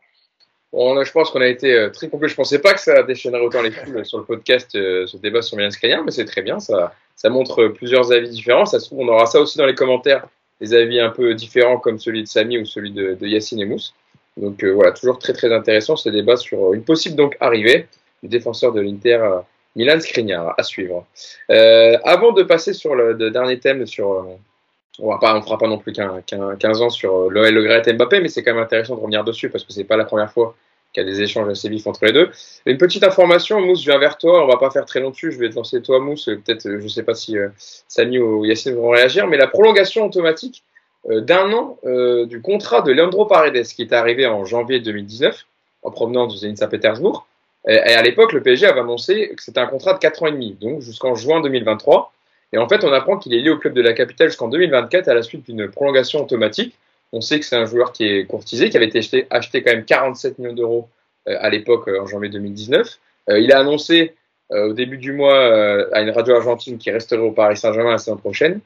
Bon, 0.72 1.03
je 1.03 1.11
pense 1.11 1.30
qu'on 1.30 1.41
a 1.41 1.48
été 1.48 1.72
euh, 1.73 1.90
très 1.90 2.10
complet. 2.10 2.27
Je 2.27 2.35
pensais 2.35 2.60
pas 2.60 2.73
que 2.73 2.80
ça 2.80 3.03
déchaînerait 3.03 3.41
autant 3.41 3.61
les 3.61 3.72
foules 3.72 4.06
sur 4.06 4.18
le 4.18 4.23
podcast, 4.23 4.73
euh, 4.76 5.06
ce 5.06 5.18
débat 5.18 5.41
sur 5.41 5.57
Milan 5.57 5.72
Skriniar, 5.72 6.03
mais 6.03 6.11
c'est 6.11 6.26
très 6.26 6.41
bien. 6.41 6.60
Ça, 6.60 6.94
ça 7.15 7.30
montre 7.30 7.68
plusieurs 7.68 8.11
avis 8.11 8.30
différents. 8.30 8.65
Ça 8.65 8.80
se 8.80 8.88
trouve, 8.88 9.02
on 9.02 9.07
aura 9.07 9.26
ça 9.26 9.40
aussi 9.40 9.57
dans 9.57 9.68
les 9.68 9.76
commentaires, 9.76 10.26
des 10.61 10.73
avis 10.73 10.99
un 10.99 11.10
peu 11.10 11.35
différents 11.35 11.77
comme 11.77 11.99
celui 11.99 12.23
de 12.23 12.27
Samy 12.27 12.57
ou 12.57 12.65
celui 12.65 12.91
de, 12.91 13.18
Yacine 13.22 13.60
et 13.60 13.65
Mousse. 13.65 13.94
Donc 14.35 14.64
voilà, 14.64 14.91
toujours 14.94 15.19
très 15.19 15.34
très 15.34 15.53
intéressant 15.53 15.95
ce 15.95 16.10
débat 16.10 16.38
sur 16.38 16.73
une 16.73 16.84
possible 16.84 17.15
donc 17.15 17.38
arrivée 17.40 17.85
du 18.23 18.30
défenseur 18.30 18.72
de 18.72 18.81
l'Inter, 18.81 19.22
Milan 19.76 19.99
Skriniar, 19.99 20.56
à 20.57 20.64
suivre. 20.64 21.06
Avant 21.49 22.31
de 22.31 22.41
passer 22.41 22.73
sur 22.73 22.95
le, 22.95 23.14
dernier 23.30 23.60
thème, 23.60 23.85
sur, 23.85 24.26
on 24.99 25.10
va 25.10 25.18
pas, 25.18 25.36
on 25.36 25.41
fera 25.41 25.57
pas 25.57 25.68
non 25.68 25.78
plus 25.78 25.91
qu'un 25.91 26.22
qu 26.22 26.36
15 26.60 26.82
ans 26.82 26.90
sur 26.90 27.30
l'OL 27.30 27.49
Le 27.49 27.64
Gret 27.64 27.94
Mbappé, 27.94 28.22
mais 28.22 28.28
c'est 28.28 28.44
quand 28.44 28.53
même 28.53 28.64
intéressant 28.64 28.95
de 28.95 28.99
revenir 28.99 29.24
dessus 29.24 29.49
parce 29.49 29.64
que 29.64 29.74
c'est 29.74 29.84
pas 29.84 29.98
la 29.98 30.06
première 30.06 30.32
fois 30.32 30.56
qu'il 30.94 31.03
y 31.03 31.07
a 31.07 31.10
des 31.11 31.22
échanges 31.22 31.49
assez 31.49 31.70
vifs 31.70 31.88
entre 31.88 32.06
les 32.06 32.11
deux. 32.11 32.30
Une 32.65 32.78
petite 32.78 33.03
information, 33.03 33.60
Mousse, 33.60 33.82
je 33.82 33.90
viens 33.90 33.98
vers 33.98 34.18
toi, 34.18 34.44
on 34.44 34.48
va 34.48 34.57
pas 34.57 34.70
faire 34.70 34.86
très 34.86 34.99
long 34.99 35.10
dessus, 35.10 35.32
je 35.32 35.40
vais 35.40 35.49
te 35.49 35.56
lancer 35.56 35.82
toi, 35.82 35.99
Mousse, 35.99 36.26
peut-être, 36.26 36.80
je 36.80 36.88
sais 36.88 37.03
pas 37.03 37.15
si 37.15 37.38
euh, 37.38 37.49
ou 38.20 38.45
Yacine 38.45 38.76
vont 38.76 38.90
réagir, 38.90 39.28
mais 39.28 39.38
la 39.38 39.48
prolongation 39.48 40.06
automatique 40.06 40.64
euh, 41.10 41.22
d'un 41.22 41.52
an 41.52 41.80
euh, 41.86 42.26
du 42.28 42.41
contrat 42.41 42.82
de 42.82 42.91
Leandro 42.91 43.26
Paredes 43.26 43.65
qui 43.65 43.82
est 43.82 43.94
arrivé 43.94 44.28
en 44.28 44.45
janvier 44.45 44.80
2019 44.80 45.45
en 45.82 45.91
provenance 45.91 46.32
du 46.32 46.40
Zenit 46.40 46.57
Saint-Pétersbourg. 46.57 47.26
Et, 47.68 47.74
et, 47.74 47.78
à 47.78 48.02
l'époque, 48.02 48.32
le 48.32 48.41
PSG 48.41 48.68
avait 48.68 48.82
annoncé 48.82 49.34
que 49.36 49.41
c'était 49.41 49.60
un 49.60 49.65
contrat 49.65 49.94
de 49.94 49.99
4 49.99 50.24
ans 50.24 50.28
et 50.28 50.32
demi, 50.32 50.56
donc 50.61 50.82
jusqu'en 50.82 51.15
juin 51.15 51.41
2023. 51.41 52.14
Et 52.53 52.57
en 52.59 52.69
fait, 52.69 52.84
on 52.84 52.93
apprend 52.93 53.17
qu'il 53.17 53.34
est 53.34 53.41
lié 53.41 53.49
au 53.49 53.57
club 53.57 53.73
de 53.73 53.81
la 53.81 53.93
capitale 53.93 54.30
jusqu'en 54.30 54.47
2024 54.47 55.07
à 55.07 55.15
la 55.15 55.23
suite 55.23 55.43
d'une 55.45 55.69
prolongation 55.69 56.21
automatique. 56.21 56.77
On 57.11 57.19
sait 57.19 57.39
que 57.39 57.45
c'est 57.45 57.55
un 57.55 57.65
joueur 57.65 57.91
qui 57.91 58.05
est 58.05 58.25
courtisé, 58.25 58.69
qui 58.69 58.77
avait 58.77 58.85
été 58.85 59.27
acheté, 59.31 59.63
quand 59.63 59.71
même 59.71 59.85
47 59.85 60.38
millions 60.38 60.53
d'euros 60.53 60.88
euh, 61.27 61.35
à 61.39 61.49
l'époque, 61.49 61.88
euh, 61.88 62.01
en 62.01 62.05
janvier 62.05 62.30
2019. 62.30 62.99
Euh, 63.30 63.39
il 63.39 63.51
a 63.51 63.59
annoncé 63.59 64.15
au 64.51 64.73
début 64.73 64.97
du 64.97 65.13
mois 65.13 65.34
à 65.93 66.01
une 66.01 66.11
radio 66.11 66.35
argentine 66.35 66.77
qu'il 66.77 66.93
resterait 66.93 67.21
au 67.21 67.31
Paris 67.31 67.57
Saint-Germain 67.57 67.91
la 67.91 67.97
saison 67.97 68.17
prochaine. 68.17 68.59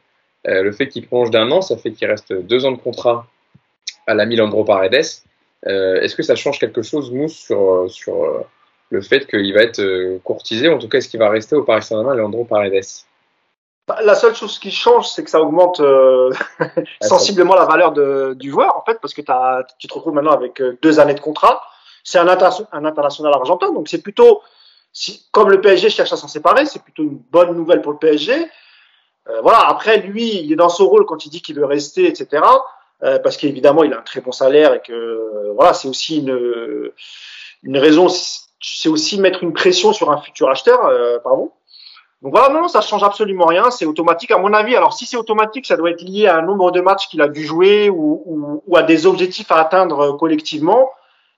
le 0.43 0.69
fait 0.73 0.89
qu'il 0.89 1.07
prolonge 1.07 1.31
d'un 1.31 1.49
an, 1.49 1.61
ça 1.61 1.77
fait 1.77 1.91
qu'il 1.91 2.09
reste 2.09 2.33
deux 2.33 2.65
ans 2.65 2.73
de 2.73 2.77
contrat 2.77 3.25
à 4.05 4.13
la 4.13 4.25
Milandro 4.25 4.65
Paredes. 4.65 5.05
Est-ce 5.63 6.13
que 6.13 6.23
ça 6.23 6.35
change 6.35 6.59
quelque 6.59 6.81
chose, 6.81 7.09
Mousse, 7.11 7.37
sur, 7.37 7.85
sur 7.89 8.45
le 8.89 9.01
fait 9.01 9.27
qu'il 9.27 9.53
va 9.53 9.61
être 9.61 10.17
courtisé, 10.25 10.67
en 10.67 10.77
tout 10.77 10.89
cas, 10.89 10.97
est-ce 10.97 11.07
qu'il 11.07 11.21
va 11.21 11.29
rester 11.29 11.55
au 11.55 11.63
Paris 11.63 11.83
Saint-Germain, 11.83 12.15
Leandro 12.15 12.43
Paredes? 12.43 13.05
La 14.01 14.15
seule 14.15 14.35
chose 14.35 14.59
qui 14.59 14.71
change, 14.71 15.07
c'est 15.09 15.23
que 15.23 15.29
ça 15.29 15.41
augmente 15.41 15.79
euh, 15.79 16.31
sensiblement 17.01 17.55
la 17.55 17.65
valeur 17.65 17.93
de, 17.93 18.35
du 18.37 18.51
joueur, 18.51 18.75
en 18.75 18.83
fait, 18.83 18.99
parce 19.01 19.13
que 19.13 19.21
as, 19.29 19.65
tu 19.79 19.87
te 19.87 19.93
retrouves 19.93 20.13
maintenant 20.13 20.33
avec 20.33 20.61
deux 20.81 20.99
années 20.99 21.13
de 21.13 21.19
contrat. 21.19 21.61
C'est 22.03 22.19
un, 22.19 22.27
inter 22.27 22.49
un, 22.71 22.85
international 22.85 23.33
argentin, 23.33 23.71
donc 23.71 23.89
c'est 23.89 24.01
plutôt, 24.01 24.41
si, 24.93 25.27
comme 25.31 25.49
le 25.49 25.59
PSG 25.61 25.89
cherche 25.89 26.13
à 26.13 26.17
s'en 26.17 26.27
séparer, 26.27 26.65
c'est 26.65 26.81
plutôt 26.81 27.03
une 27.03 27.17
bonne 27.17 27.53
nouvelle 27.53 27.81
pour 27.81 27.91
le 27.91 27.97
PSG. 27.97 28.49
Euh, 29.29 29.41
voilà, 29.41 29.67
après, 29.67 29.97
lui, 29.97 30.43
il 30.43 30.51
est 30.51 30.55
dans 30.55 30.69
son 30.69 30.87
rôle 30.87 31.05
quand 31.05 31.25
il 31.25 31.29
dit 31.29 31.41
qu'il 31.41 31.55
veut 31.55 31.65
rester, 31.65 32.07
etc. 32.07 32.43
Euh, 33.03 33.19
parce 33.19 33.37
qu'évidemment, 33.37 33.83
il 33.83 33.93
a 33.93 33.99
un 33.99 34.03
très 34.03 34.21
bon 34.21 34.31
salaire 34.31 34.73
et 34.73 34.81
que, 34.81 35.51
voilà, 35.55 35.73
c'est 35.73 35.87
aussi 35.87 36.19
une, 36.19 36.91
une 37.63 37.77
raison, 37.77 38.07
c'est 38.09 38.89
aussi 38.89 39.19
mettre 39.19 39.43
une 39.43 39.53
pression 39.53 39.93
sur 39.93 40.11
un 40.11 40.17
futur 40.17 40.49
acheteur, 40.49 40.85
euh, 40.85 41.19
pardon. 41.19 41.51
Donc 42.21 42.33
voilà, 42.33 42.49
non, 42.49 42.67
ça 42.67 42.81
change 42.81 43.03
absolument 43.03 43.45
rien, 43.45 43.69
c'est 43.69 43.85
automatique 43.85 44.31
à 44.31 44.39
mon 44.39 44.53
avis. 44.53 44.75
Alors 44.75 44.93
si 44.93 45.05
c'est 45.05 45.17
automatique, 45.17 45.67
ça 45.67 45.77
doit 45.77 45.91
être 45.91 46.01
lié 46.01 46.27
à 46.27 46.37
un 46.37 46.41
nombre 46.41 46.71
de 46.71 46.81
matchs 46.81 47.07
qu'il 47.09 47.21
a 47.21 47.27
dû 47.27 47.45
jouer 47.45 47.89
ou, 47.89 48.23
ou, 48.25 48.63
ou, 48.65 48.77
à 48.77 48.83
des 48.83 49.05
objectifs 49.05 49.51
à 49.51 49.57
atteindre 49.59 50.17
collectivement. 50.17 50.89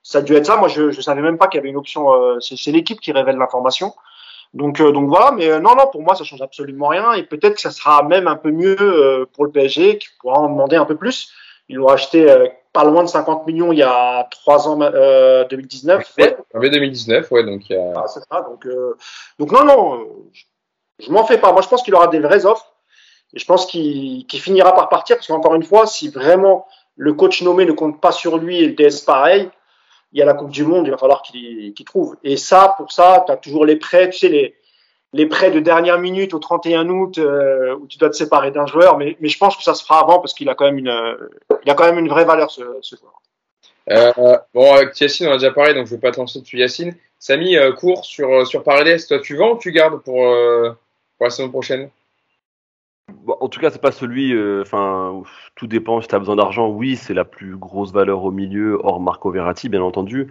Ça 0.02 0.18
a 0.18 0.22
dû 0.22 0.34
être 0.34 0.46
ça. 0.46 0.56
Moi, 0.56 0.68
je 0.68 0.84
ne 0.84 0.92
savais 0.92 1.20
même 1.20 1.36
pas 1.36 1.48
qu'il 1.48 1.58
y 1.58 1.60
avait 1.60 1.68
une 1.68 1.76
option. 1.76 2.14
Euh, 2.14 2.40
c'est 2.40 2.72
l'équipe 2.72 3.00
qui 3.00 3.12
révèle 3.12 3.36
l'information. 3.36 3.92
Donc, 4.54 4.80
euh, 4.80 4.90
donc 4.90 5.08
voilà, 5.08 5.30
mais 5.32 5.48
euh, 5.48 5.60
non, 5.60 5.76
non, 5.76 5.86
pour 5.92 6.02
moi, 6.02 6.14
ça 6.14 6.24
change 6.24 6.42
absolument 6.42 6.88
rien. 6.88 7.12
Et 7.12 7.22
peut-être 7.22 7.54
que 7.54 7.60
ça 7.60 7.70
sera 7.70 8.02
même 8.02 8.26
un 8.26 8.36
peu 8.36 8.50
mieux 8.50 8.76
euh, 8.80 9.26
pour 9.34 9.44
le 9.44 9.50
PSG, 9.50 9.98
qui 9.98 10.08
pourra 10.20 10.40
en 10.40 10.48
demander 10.48 10.76
un 10.76 10.86
peu 10.86 10.96
plus. 10.96 11.30
Ils 11.68 11.76
l'ont 11.76 11.88
acheté 11.88 12.28
euh, 12.28 12.48
pas 12.72 12.84
loin 12.84 13.04
de 13.04 13.08
50 13.08 13.46
millions 13.46 13.72
il 13.72 13.78
y 13.78 13.82
a 13.82 14.26
3 14.30 14.68
ans, 14.68 14.80
euh, 14.80 15.44
2019. 15.48 16.14
Ouais, 16.18 16.36
en 16.54 16.60
2019, 16.60 17.30
ouais, 17.30 17.44
donc 17.44 17.68
il 17.68 17.76
y 17.76 17.78
a... 17.78 17.92
Ah, 17.96 18.06
ça, 18.08 18.20
donc, 18.42 18.66
euh, 18.66 18.96
donc 19.38 19.52
non, 19.52 19.64
non, 19.64 19.94
euh, 19.94 20.04
je, 20.32 20.44
je 21.00 21.10
m'en 21.10 21.24
fais 21.24 21.38
pas. 21.38 21.52
Moi, 21.52 21.62
je 21.62 21.68
pense 21.68 21.82
qu'il 21.82 21.94
aura 21.94 22.08
des 22.08 22.20
vraies 22.20 22.46
offres. 22.46 22.72
Et 23.32 23.38
je 23.38 23.44
pense 23.44 23.66
qu'il 23.66 24.26
finira 24.28 24.74
par 24.74 24.88
partir, 24.88 25.16
parce 25.16 25.28
qu'encore 25.28 25.54
une 25.54 25.62
fois, 25.62 25.86
si 25.86 26.08
vraiment 26.08 26.66
le 26.96 27.12
coach 27.12 27.42
nommé 27.42 27.64
ne 27.64 27.72
compte 27.72 28.00
pas 28.00 28.12
sur 28.12 28.38
lui 28.38 28.60
et 28.60 28.66
le 28.66 28.74
DS 28.74 29.02
pareil, 29.06 29.48
il 30.12 30.18
y 30.18 30.22
a 30.22 30.24
la 30.24 30.34
Coupe 30.34 30.50
du 30.50 30.64
Monde, 30.64 30.86
il 30.86 30.90
va 30.90 30.98
falloir 30.98 31.22
qu'il 31.22 31.72
trouve. 31.86 32.16
Et 32.24 32.36
ça, 32.36 32.74
pour 32.76 32.90
ça, 32.92 33.22
tu 33.26 33.32
as 33.32 33.36
toujours 33.36 33.64
les 33.64 33.76
prêts, 33.76 34.10
tu 34.10 34.18
sais, 34.18 34.54
les, 35.12 35.26
prêts 35.26 35.50
de 35.50 35.60
dernière 35.60 35.98
minute 35.98 36.34
au 36.34 36.38
31 36.38 36.88
août 36.88 37.18
euh, 37.18 37.76
où 37.76 37.86
tu 37.86 37.98
dois 37.98 38.10
te 38.10 38.16
séparer 38.16 38.50
d'un 38.50 38.66
joueur, 38.66 38.98
mais, 38.98 39.16
je 39.20 39.38
pense 39.38 39.56
que 39.56 39.62
ça 39.62 39.74
se 39.74 39.82
fera 39.84 40.00
avant 40.00 40.18
parce 40.18 40.34
qu'il 40.34 40.48
a 40.48 40.54
quand 40.54 40.64
même 40.64 40.78
une, 40.78 40.88
euh, 40.88 41.28
a 41.66 41.74
quand 41.74 41.84
même 41.84 41.98
une 41.98 42.08
vraie 42.08 42.24
valeur 42.24 42.50
ce, 42.50 42.62
joueur. 42.62 43.22
Euh, 43.90 44.36
bon, 44.52 44.74
avec 44.74 44.98
Yacine, 45.00 45.28
on 45.28 45.32
a 45.32 45.38
déjà 45.38 45.52
parlé, 45.52 45.74
donc 45.74 45.86
je 45.86 45.92
ne 45.92 45.96
vais 45.96 46.00
pas 46.00 46.12
te 46.12 46.18
lancer 46.18 46.40
dessus, 46.40 46.58
Yacine. 46.58 46.94
Samy, 47.18 47.56
euh, 47.56 47.72
court 47.72 48.04
sur, 48.04 48.46
sur 48.46 48.62
toi 48.62 48.82
tu 49.22 49.36
vends 49.36 49.52
ou 49.52 49.58
tu 49.58 49.72
gardes 49.72 50.02
pour, 50.02 50.34
la 51.26 51.30
saison 51.30 51.50
prochaine 51.50 51.90
en 53.40 53.48
tout 53.48 53.60
cas, 53.60 53.70
c'est 53.70 53.80
pas 53.80 53.92
celui. 53.92 54.32
euh, 54.32 54.62
Enfin, 54.62 55.22
tout 55.54 55.66
dépend. 55.66 56.00
Si 56.00 56.08
tu 56.08 56.14
as 56.14 56.18
besoin 56.18 56.36
d'argent, 56.36 56.68
oui, 56.68 56.96
c'est 56.96 57.14
la 57.14 57.24
plus 57.24 57.56
grosse 57.56 57.92
valeur 57.92 58.24
au 58.24 58.30
milieu, 58.30 58.78
hors 58.82 59.00
Marco 59.00 59.30
Verratti, 59.30 59.68
bien 59.68 59.82
entendu. 59.82 60.28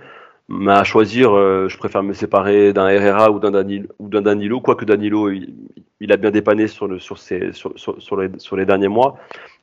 Mais 0.51 0.71
à 0.71 0.83
choisir, 0.83 1.31
euh, 1.31 1.67
je 1.69 1.77
préfère 1.77 2.01
me 2.01 2.13
séparer 2.13 2.73
d'un 2.73 2.89
Herrera 2.89 3.29
ou 3.29 3.39
d'un 3.39 3.51
Danilo, 3.51 3.87
ou 3.99 4.09
d'un 4.09 4.23
Danilo, 4.23 4.59
quoique 4.59 4.83
Danilo, 4.83 5.29
il, 5.29 5.53
il 5.99 6.11
a 6.11 6.17
bien 6.17 6.31
dépanné 6.31 6.67
sur, 6.67 6.87
le, 6.87 6.97
sur, 6.97 7.19
ses, 7.19 7.53
sur, 7.53 7.71
sur, 7.77 8.17
les, 8.17 8.29
sur 8.39 8.55
les 8.57 8.65
derniers 8.65 8.87
mois. 8.87 9.17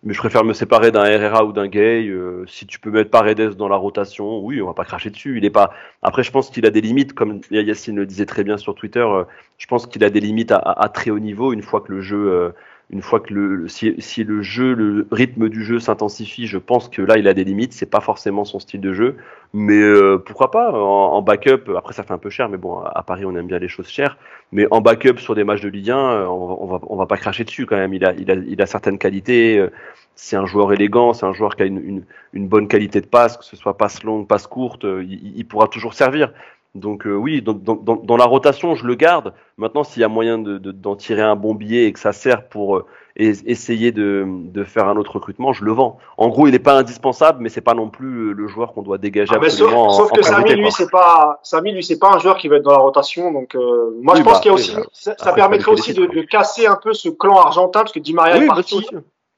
Mais 0.04 0.14
je 0.14 0.18
préfère 0.18 0.44
me 0.44 0.52
séparer 0.52 0.92
d'un 0.92 1.04
Herrera 1.04 1.44
ou 1.44 1.52
d'un 1.52 1.66
Gay. 1.66 2.06
Euh, 2.06 2.44
si 2.46 2.66
tu 2.66 2.78
peux 2.78 2.92
mettre 2.92 3.10
Paredes 3.10 3.56
dans 3.56 3.68
la 3.68 3.74
rotation, 3.76 4.38
oui, 4.38 4.62
on 4.62 4.66
va 4.66 4.74
pas 4.74 4.84
cracher 4.84 5.10
dessus. 5.10 5.38
Il 5.38 5.44
est 5.44 5.50
pas. 5.50 5.72
Après, 6.02 6.22
je 6.22 6.30
pense 6.30 6.50
qu'il 6.50 6.64
a 6.66 6.70
des 6.70 6.80
limites, 6.82 7.14
comme 7.14 7.40
Yacine 7.50 7.96
le 7.96 8.06
disait 8.06 8.26
très 8.26 8.44
bien 8.44 8.56
sur 8.56 8.76
Twitter. 8.76 9.00
euh, 9.00 9.24
je 9.58 9.66
pense 9.66 9.88
qu'il 9.88 10.04
a 10.04 10.10
des 10.10 10.20
limites 10.20 10.52
à, 10.52 10.58
à, 10.58 10.84
à 10.84 10.88
très 10.88 11.10
haut 11.10 11.18
niveau 11.18 11.52
une 11.52 11.62
fois 11.62 11.80
que 11.80 11.92
le 11.92 12.00
jeu. 12.00 12.30
euh, 12.30 12.50
une 12.90 13.02
fois 13.02 13.18
que 13.18 13.34
le 13.34 13.66
si, 13.68 13.94
si 13.98 14.22
le 14.22 14.42
jeu, 14.42 14.72
le 14.74 15.08
rythme 15.10 15.48
du 15.48 15.64
jeu 15.64 15.80
s'intensifie, 15.80 16.46
je 16.46 16.58
pense 16.58 16.88
que 16.88 17.02
là 17.02 17.18
il 17.18 17.26
a 17.26 17.34
des 17.34 17.42
limites. 17.44 17.72
C'est 17.72 17.90
pas 17.90 18.00
forcément 18.00 18.44
son 18.44 18.60
style 18.60 18.80
de 18.80 18.92
jeu, 18.92 19.16
mais 19.52 19.80
euh, 19.80 20.18
pourquoi 20.24 20.50
pas 20.52 20.70
en, 20.72 20.76
en, 21.14 21.22
backup. 21.22 21.70
Après 21.76 21.94
ça 21.94 22.04
fait 22.04 22.12
un 22.14 22.18
peu 22.18 22.30
cher, 22.30 22.48
mais 22.48 22.58
bon 22.58 22.78
à 22.80 23.02
Paris 23.02 23.24
on 23.24 23.34
aime 23.36 23.48
bien 23.48 23.58
les 23.58 23.68
choses 23.68 23.88
chères. 23.88 24.18
Mais 24.52 24.66
en 24.70 24.80
backup 24.80 25.18
sur 25.18 25.34
des 25.34 25.42
matchs 25.42 25.62
de 25.62 25.68
Ligue 25.68 25.90
1, 25.90 25.98
euh, 25.98 26.26
on, 26.26 26.62
on 26.62 26.66
va 26.66 26.80
on 26.88 26.96
va 26.96 27.06
pas 27.06 27.16
cracher 27.16 27.42
dessus 27.44 27.66
quand 27.66 27.76
même. 27.76 27.92
Il 27.92 28.04
a 28.04 28.12
il 28.14 28.30
a 28.30 28.34
il 28.34 28.62
a 28.62 28.66
certaines 28.66 28.98
qualités. 28.98 29.58
euh, 29.58 29.70
C'est 30.14 30.36
un 30.36 30.46
joueur 30.46 30.72
élégant, 30.72 31.12
c'est 31.12 31.26
un 31.26 31.32
joueur 31.34 31.56
qui 31.56 31.62
a 31.62 31.66
une, 31.66 31.78
une, 31.78 32.04
une, 32.32 32.48
bonne 32.48 32.68
qualité 32.68 33.00
de 33.00 33.06
passe, 33.06 33.36
que 33.36 33.44
ce 33.44 33.56
soit 33.56 33.76
passe 33.76 34.02
longue, 34.04 34.26
passe 34.26 34.46
courte, 34.46 34.84
euh, 34.84 35.02
il, 35.04 35.36
il 35.36 35.44
pourra 35.46 35.68
toujours 35.68 35.92
servir. 35.94 36.32
Donc 36.76 37.06
euh, 37.06 37.14
oui, 37.14 37.42
dans, 37.42 37.52
dans, 37.52 37.96
dans, 37.96 38.16
la 38.16 38.24
rotation, 38.24 38.74
je 38.74 38.86
le 38.86 38.94
garde. 38.94 39.32
Maintenant, 39.56 39.84
s'il 39.84 40.02
y 40.02 40.04
a 40.04 40.08
moyen 40.08 40.38
d'en 40.38 40.58
de, 40.58 40.72
de, 40.72 40.94
tirer 40.94 41.22
un 41.22 41.36
bon 41.36 41.54
billet 41.54 41.84
et 41.86 41.92
que 41.92 41.98
ça 41.98 42.12
sert 42.12 42.48
pour 42.48 42.76
euh, 42.76 42.86
essayer 43.16 43.92
de, 43.92 44.26
de, 44.26 44.64
faire 44.64 44.88
un 44.88 44.96
autre 44.96 45.14
recrutement, 45.14 45.52
je 45.52 45.64
le 45.64 45.72
vends. 45.72 45.98
En 46.16 46.28
gros, 46.28 46.46
il 46.46 46.52
n'est 46.52 46.58
pas 46.58 46.78
indispensable, 46.78 47.38
mais 47.40 47.48
c'est 47.48 47.60
pas 47.60 47.74
non 47.74 47.88
plus 47.88 48.34
le 48.34 48.46
joueur 48.46 48.72
qu'on 48.72 48.82
doit 48.82 48.98
dégager 48.98 49.32
ah, 49.34 49.38
absolument. 49.42 49.90
Sauf, 49.90 50.08
sauf 50.08 50.12
en, 50.12 50.14
que 50.16 50.22
Samy, 50.22 50.54
lui, 50.54 50.70
c'est 50.70 50.90
pas 50.90 51.40
Samy, 51.42 51.72
lui, 51.72 51.82
c'est 51.82 51.98
pas 51.98 52.12
un 52.14 52.18
joueur 52.18 52.36
qui 52.36 52.48
va 52.48 52.56
être 52.56 52.64
dans 52.64 52.72
la 52.72 52.78
rotation. 52.78 53.32
Donc 53.32 53.54
euh, 53.54 53.96
moi, 54.02 54.14
oui, 54.14 54.20
je 54.20 54.24
pense 54.24 54.34
bah, 54.34 54.40
qu'il 54.40 54.48
y 54.48 54.52
a 54.52 54.54
aussi, 54.54 54.76
oui, 54.76 54.82
ça, 54.92 55.14
ça 55.18 55.32
permettrait 55.32 55.72
aussi 55.72 55.94
de, 55.94 56.06
de, 56.06 56.22
casser 56.22 56.66
un 56.66 56.78
peu 56.82 56.92
ce 56.92 57.08
clan 57.08 57.38
argentin 57.38 57.80
parce 57.80 57.92
que 57.92 58.00
Di 58.00 58.12
Maria 58.12 58.36
oui, 58.38 58.44
est 58.44 58.46
parti. 58.46 58.86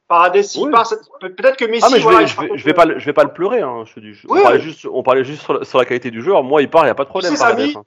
Paradis, 0.08 0.56
oui. 0.58 0.70
peut-être 1.20 1.56
que 1.58 1.66
Messi. 1.66 1.84
Ah, 1.86 1.90
mais 1.92 2.00
je 2.00 2.08
vais, 2.08 2.26
je, 2.26 2.40
vais, 2.40 2.48
je 2.54 2.64
vais, 2.64 2.72
pas, 2.72 2.98
je 2.98 3.04
vais 3.04 3.12
pas 3.12 3.24
le 3.24 3.32
pleurer. 3.32 3.60
Hein, 3.60 3.84
je 3.84 4.00
dis, 4.00 4.18
on, 4.26 4.40
parlait 4.40 4.60
juste, 4.60 4.86
on 4.90 5.02
parlait 5.02 5.22
juste 5.22 5.42
sur 5.42 5.52
la, 5.52 5.64
sur 5.64 5.78
la, 5.78 5.84
qualité 5.84 6.10
du 6.10 6.22
joueur. 6.22 6.42
Moi, 6.42 6.62
il 6.62 6.70
part, 6.70 6.82
il 6.82 6.86
n'y 6.86 6.90
a 6.90 6.94
pas 6.94 7.04
de 7.04 7.10
problème. 7.10 7.36
Paradis, 7.36 7.74
hein. 7.76 7.84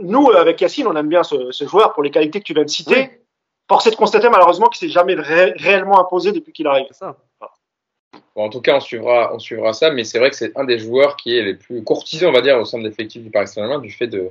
Nous, 0.00 0.30
avec 0.30 0.60
Yacine, 0.60 0.88
on 0.88 0.96
aime 0.96 1.08
bien 1.08 1.22
ce, 1.22 1.52
ce, 1.52 1.66
joueur 1.66 1.92
pour 1.92 2.02
les 2.02 2.10
qualités 2.10 2.40
que 2.40 2.44
tu 2.44 2.54
viens 2.54 2.64
de 2.64 2.68
citer. 2.68 2.98
Oui. 2.98 3.08
Force 3.68 3.86
est 3.86 3.90
de 3.90 3.96
constater 3.96 4.28
malheureusement 4.28 4.68
qu'il 4.68 4.88
s'est 4.88 4.92
jamais 4.92 5.14
ré 5.14 5.52
réellement 5.56 6.00
imposé 6.00 6.32
depuis 6.32 6.52
qu'il 6.52 6.66
arrive. 6.66 6.86
Ça. 6.90 7.16
Bon, 8.34 8.44
en 8.44 8.48
tout 8.48 8.60
cas, 8.60 8.76
on 8.76 8.80
suivra, 8.80 9.32
on 9.34 9.38
suivra 9.38 9.72
ça, 9.72 9.90
mais 9.90 10.04
c'est 10.04 10.18
vrai 10.18 10.30
que 10.30 10.36
c'est 10.36 10.56
un 10.56 10.64
des 10.64 10.78
joueurs 10.78 11.16
qui 11.16 11.36
est 11.36 11.42
les 11.42 11.54
plus 11.54 11.82
courtisés, 11.82 12.26
on 12.26 12.32
va 12.32 12.40
dire, 12.40 12.58
au 12.58 12.64
sein 12.64 12.78
de 12.78 12.84
l'effectif 12.84 13.22
du 13.22 13.30
Paris 13.30 13.48
Saint-Germain, 13.48 13.78
du 13.78 13.90
fait 13.90 14.06
de, 14.06 14.30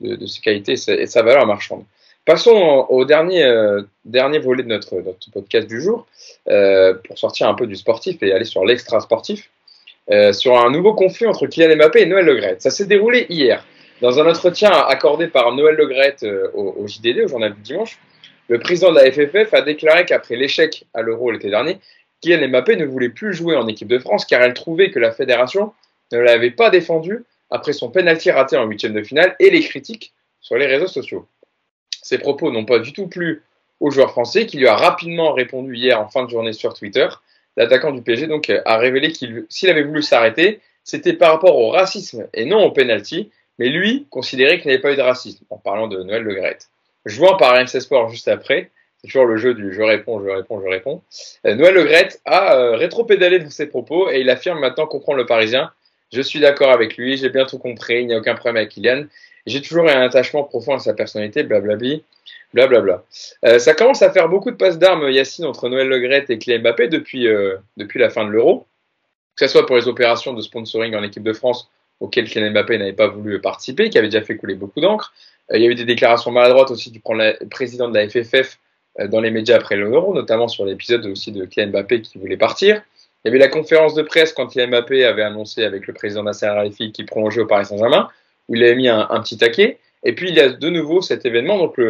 de, 0.00 0.16
de, 0.16 0.26
ses 0.26 0.40
qualités 0.40 0.72
et 0.72 1.06
sa 1.06 1.22
valeur 1.22 1.46
marchande. 1.46 1.84
Passons 2.24 2.86
au 2.88 3.04
dernier, 3.04 3.44
euh, 3.44 3.82
dernier 4.06 4.38
volet 4.38 4.62
de 4.62 4.68
notre, 4.68 4.96
podcast 5.30 5.68
du 5.68 5.82
jour, 5.82 6.06
euh, 6.48 6.94
pour 6.94 7.18
sortir 7.18 7.48
un 7.48 7.54
peu 7.54 7.66
du 7.66 7.76
sportif 7.76 8.22
et 8.22 8.32
aller 8.32 8.46
sur 8.46 8.64
l'extra 8.64 9.00
sportif, 9.00 9.50
euh, 10.10 10.32
sur 10.32 10.56
un 10.56 10.70
nouveau 10.70 10.94
conflit 10.94 11.26
entre 11.26 11.46
Kylian 11.46 11.76
Mbappé 11.76 12.00
et 12.00 12.06
Noël 12.06 12.24
Le 12.24 12.36
Gret. 12.36 12.56
Ça 12.60 12.70
s'est 12.70 12.86
déroulé 12.86 13.26
hier. 13.28 13.66
Dans 14.00 14.18
un 14.18 14.26
entretien 14.26 14.70
accordé 14.70 15.28
par 15.28 15.52
Noël 15.52 15.76
Le 15.76 15.86
Gret 15.86 16.16
au, 16.54 16.74
au, 16.78 16.86
JDD, 16.86 17.24
au 17.24 17.28
journal 17.28 17.52
du 17.54 17.60
dimanche, 17.60 17.98
le 18.48 18.58
président 18.58 18.90
de 18.90 19.00
la 19.00 19.12
FFF 19.12 19.52
a 19.52 19.60
déclaré 19.60 20.06
qu'après 20.06 20.36
l'échec 20.36 20.86
à 20.94 21.02
l'Euro 21.02 21.30
l'été 21.30 21.50
dernier, 21.50 21.78
Kylian 22.22 22.48
Mbappé 22.48 22.76
ne 22.76 22.86
voulait 22.86 23.10
plus 23.10 23.34
jouer 23.34 23.54
en 23.54 23.68
équipe 23.68 23.88
de 23.88 23.98
France 23.98 24.24
car 24.24 24.40
elle 24.40 24.54
trouvait 24.54 24.90
que 24.90 24.98
la 24.98 25.12
fédération 25.12 25.74
ne 26.10 26.20
l'avait 26.20 26.52
pas 26.52 26.70
défendu 26.70 27.24
après 27.50 27.74
son 27.74 27.90
penalty 27.90 28.30
raté 28.30 28.56
en 28.56 28.64
huitième 28.64 28.94
de 28.94 29.02
finale 29.02 29.36
et 29.40 29.50
les 29.50 29.60
critiques 29.60 30.14
sur 30.40 30.56
les 30.56 30.66
réseaux 30.66 30.86
sociaux. 30.86 31.26
Ces 32.02 32.18
propos 32.18 32.50
n'ont 32.50 32.64
pas 32.64 32.78
du 32.78 32.92
tout 32.92 33.08
plu 33.08 33.42
au 33.80 33.90
joueur 33.90 34.10
français 34.10 34.46
qui 34.46 34.58
lui 34.58 34.68
a 34.68 34.76
rapidement 34.76 35.32
répondu 35.32 35.74
hier 35.74 36.00
en 36.00 36.08
fin 36.08 36.24
de 36.24 36.30
journée 36.30 36.52
sur 36.52 36.74
Twitter. 36.74 37.08
L'attaquant 37.56 37.92
du 37.92 38.02
PSG 38.02 38.26
donc 38.26 38.50
a 38.50 38.78
révélé 38.78 39.12
qu'il 39.12 39.46
s'il 39.48 39.70
avait 39.70 39.82
voulu 39.82 40.02
s'arrêter, 40.02 40.60
c'était 40.82 41.12
par 41.12 41.32
rapport 41.32 41.56
au 41.56 41.70
racisme 41.70 42.28
et 42.34 42.44
non 42.44 42.64
au 42.64 42.72
penalty, 42.72 43.30
mais 43.58 43.68
lui 43.68 44.06
considérait 44.10 44.58
qu'il 44.58 44.68
n'y 44.68 44.74
avait 44.74 44.82
pas 44.82 44.92
eu 44.92 44.96
de 44.96 45.02
racisme 45.02 45.44
en 45.50 45.58
parlant 45.58 45.88
de 45.88 46.02
Noël 46.02 46.22
Le 46.22 46.34
Gret. 46.34 46.58
Vois 47.06 47.36
par 47.36 47.54
RMC 47.54 47.80
Sport 47.80 48.08
juste 48.08 48.28
après, 48.28 48.70
c'est 48.98 49.08
toujours 49.08 49.26
le 49.26 49.36
jeu 49.36 49.54
du 49.54 49.72
je 49.72 49.82
réponds, 49.82 50.22
je 50.24 50.30
réponds, 50.30 50.60
je 50.60 50.68
réponds. 50.68 51.02
Euh, 51.46 51.54
Noël 51.54 51.74
Le 51.74 51.84
Gret 51.84 52.08
a 52.24 52.56
euh, 52.56 52.76
rétro-pédalé 52.76 53.38
dans 53.38 53.50
ses 53.50 53.66
propos 53.66 54.10
et 54.10 54.20
il 54.20 54.30
affirme 54.30 54.58
maintenant 54.58 54.86
comprendre 54.86 55.18
le 55.18 55.26
Parisien. 55.26 55.70
Je 56.12 56.22
suis 56.22 56.40
d'accord 56.40 56.70
avec 56.70 56.96
lui, 56.96 57.16
j'ai 57.16 57.28
bien 57.28 57.44
tout 57.44 57.58
compris, 57.58 58.00
il 58.00 58.06
n'y 58.06 58.14
a 58.14 58.18
aucun 58.18 58.34
problème 58.34 58.56
avec 58.56 58.70
Kylian. 58.70 59.04
J'ai 59.46 59.60
toujours 59.60 59.88
un 59.88 60.00
attachement 60.00 60.44
profond 60.44 60.74
à 60.74 60.78
sa 60.78 60.94
personnalité, 60.94 61.42
blablabli, 61.42 62.02
blablabla. 62.54 63.04
Euh, 63.44 63.58
ça 63.58 63.74
commence 63.74 64.00
à 64.02 64.10
faire 64.10 64.28
beaucoup 64.28 64.50
de 64.50 64.56
passes 64.56 64.78
d'armes, 64.78 65.10
Yacine, 65.10 65.44
entre 65.44 65.68
Noël 65.68 65.88
Le 65.88 65.98
Gret 65.98 66.24
et 66.28 66.38
Kylian 66.38 66.60
Mbappé 66.60 66.88
depuis, 66.88 67.28
euh, 67.28 67.56
depuis 67.76 68.00
la 68.00 68.08
fin 68.08 68.24
de 68.24 68.30
l'Euro. 68.30 68.66
Que 69.36 69.46
ce 69.46 69.52
soit 69.52 69.66
pour 69.66 69.76
les 69.76 69.88
opérations 69.88 70.32
de 70.32 70.40
sponsoring 70.40 70.94
en 70.94 71.02
équipe 71.02 71.24
de 71.24 71.32
France 71.32 71.68
auxquelles 72.00 72.28
Kylian 72.28 72.52
Mbappé 72.52 72.78
n'avait 72.78 72.92
pas 72.92 73.08
voulu 73.08 73.40
participer, 73.40 73.90
qui 73.90 73.98
avait 73.98 74.08
déjà 74.08 74.24
fait 74.24 74.36
couler 74.36 74.54
beaucoup 74.54 74.80
d'encre. 74.80 75.12
Euh, 75.52 75.58
il 75.58 75.62
y 75.62 75.66
a 75.66 75.70
eu 75.70 75.74
des 75.74 75.84
déclarations 75.84 76.30
maladroites 76.30 76.70
aussi 76.70 76.90
du 76.90 77.02
président 77.50 77.88
de 77.88 77.98
la 77.98 78.08
FFF 78.08 78.58
dans 79.08 79.20
les 79.20 79.32
médias 79.32 79.56
après 79.56 79.76
l'Euro, 79.76 80.14
notamment 80.14 80.46
sur 80.46 80.64
l'épisode 80.64 81.04
aussi 81.06 81.32
de 81.32 81.44
Kylian 81.44 81.68
Mbappé 81.68 82.00
qui 82.00 82.16
voulait 82.18 82.36
partir. 82.36 82.80
Il 83.24 83.28
y 83.28 83.30
avait 83.30 83.38
la 83.38 83.48
conférence 83.48 83.94
de 83.94 84.02
presse 84.02 84.32
quand 84.32 84.46
Kylian 84.46 84.68
Mbappé 84.68 85.04
avait 85.04 85.22
annoncé 85.22 85.64
avec 85.64 85.86
le 85.86 85.92
président 85.92 86.22
Nasser 86.22 86.46
Al-Khelaifi 86.46 86.92
qu'il 86.92 87.04
prolongeait 87.06 87.40
au 87.40 87.46
Paris 87.46 87.66
Saint-Germain, 87.66 88.08
où 88.48 88.54
il 88.54 88.62
avait 88.62 88.74
mis 88.74 88.88
un, 88.88 89.06
petit 89.20 89.38
taquet. 89.38 89.78
Et 90.02 90.14
puis 90.14 90.28
il 90.28 90.34
y 90.34 90.40
a 90.40 90.50
de 90.50 90.68
nouveau 90.68 91.00
cet 91.02 91.24
événement, 91.26 91.58
donc 91.58 91.80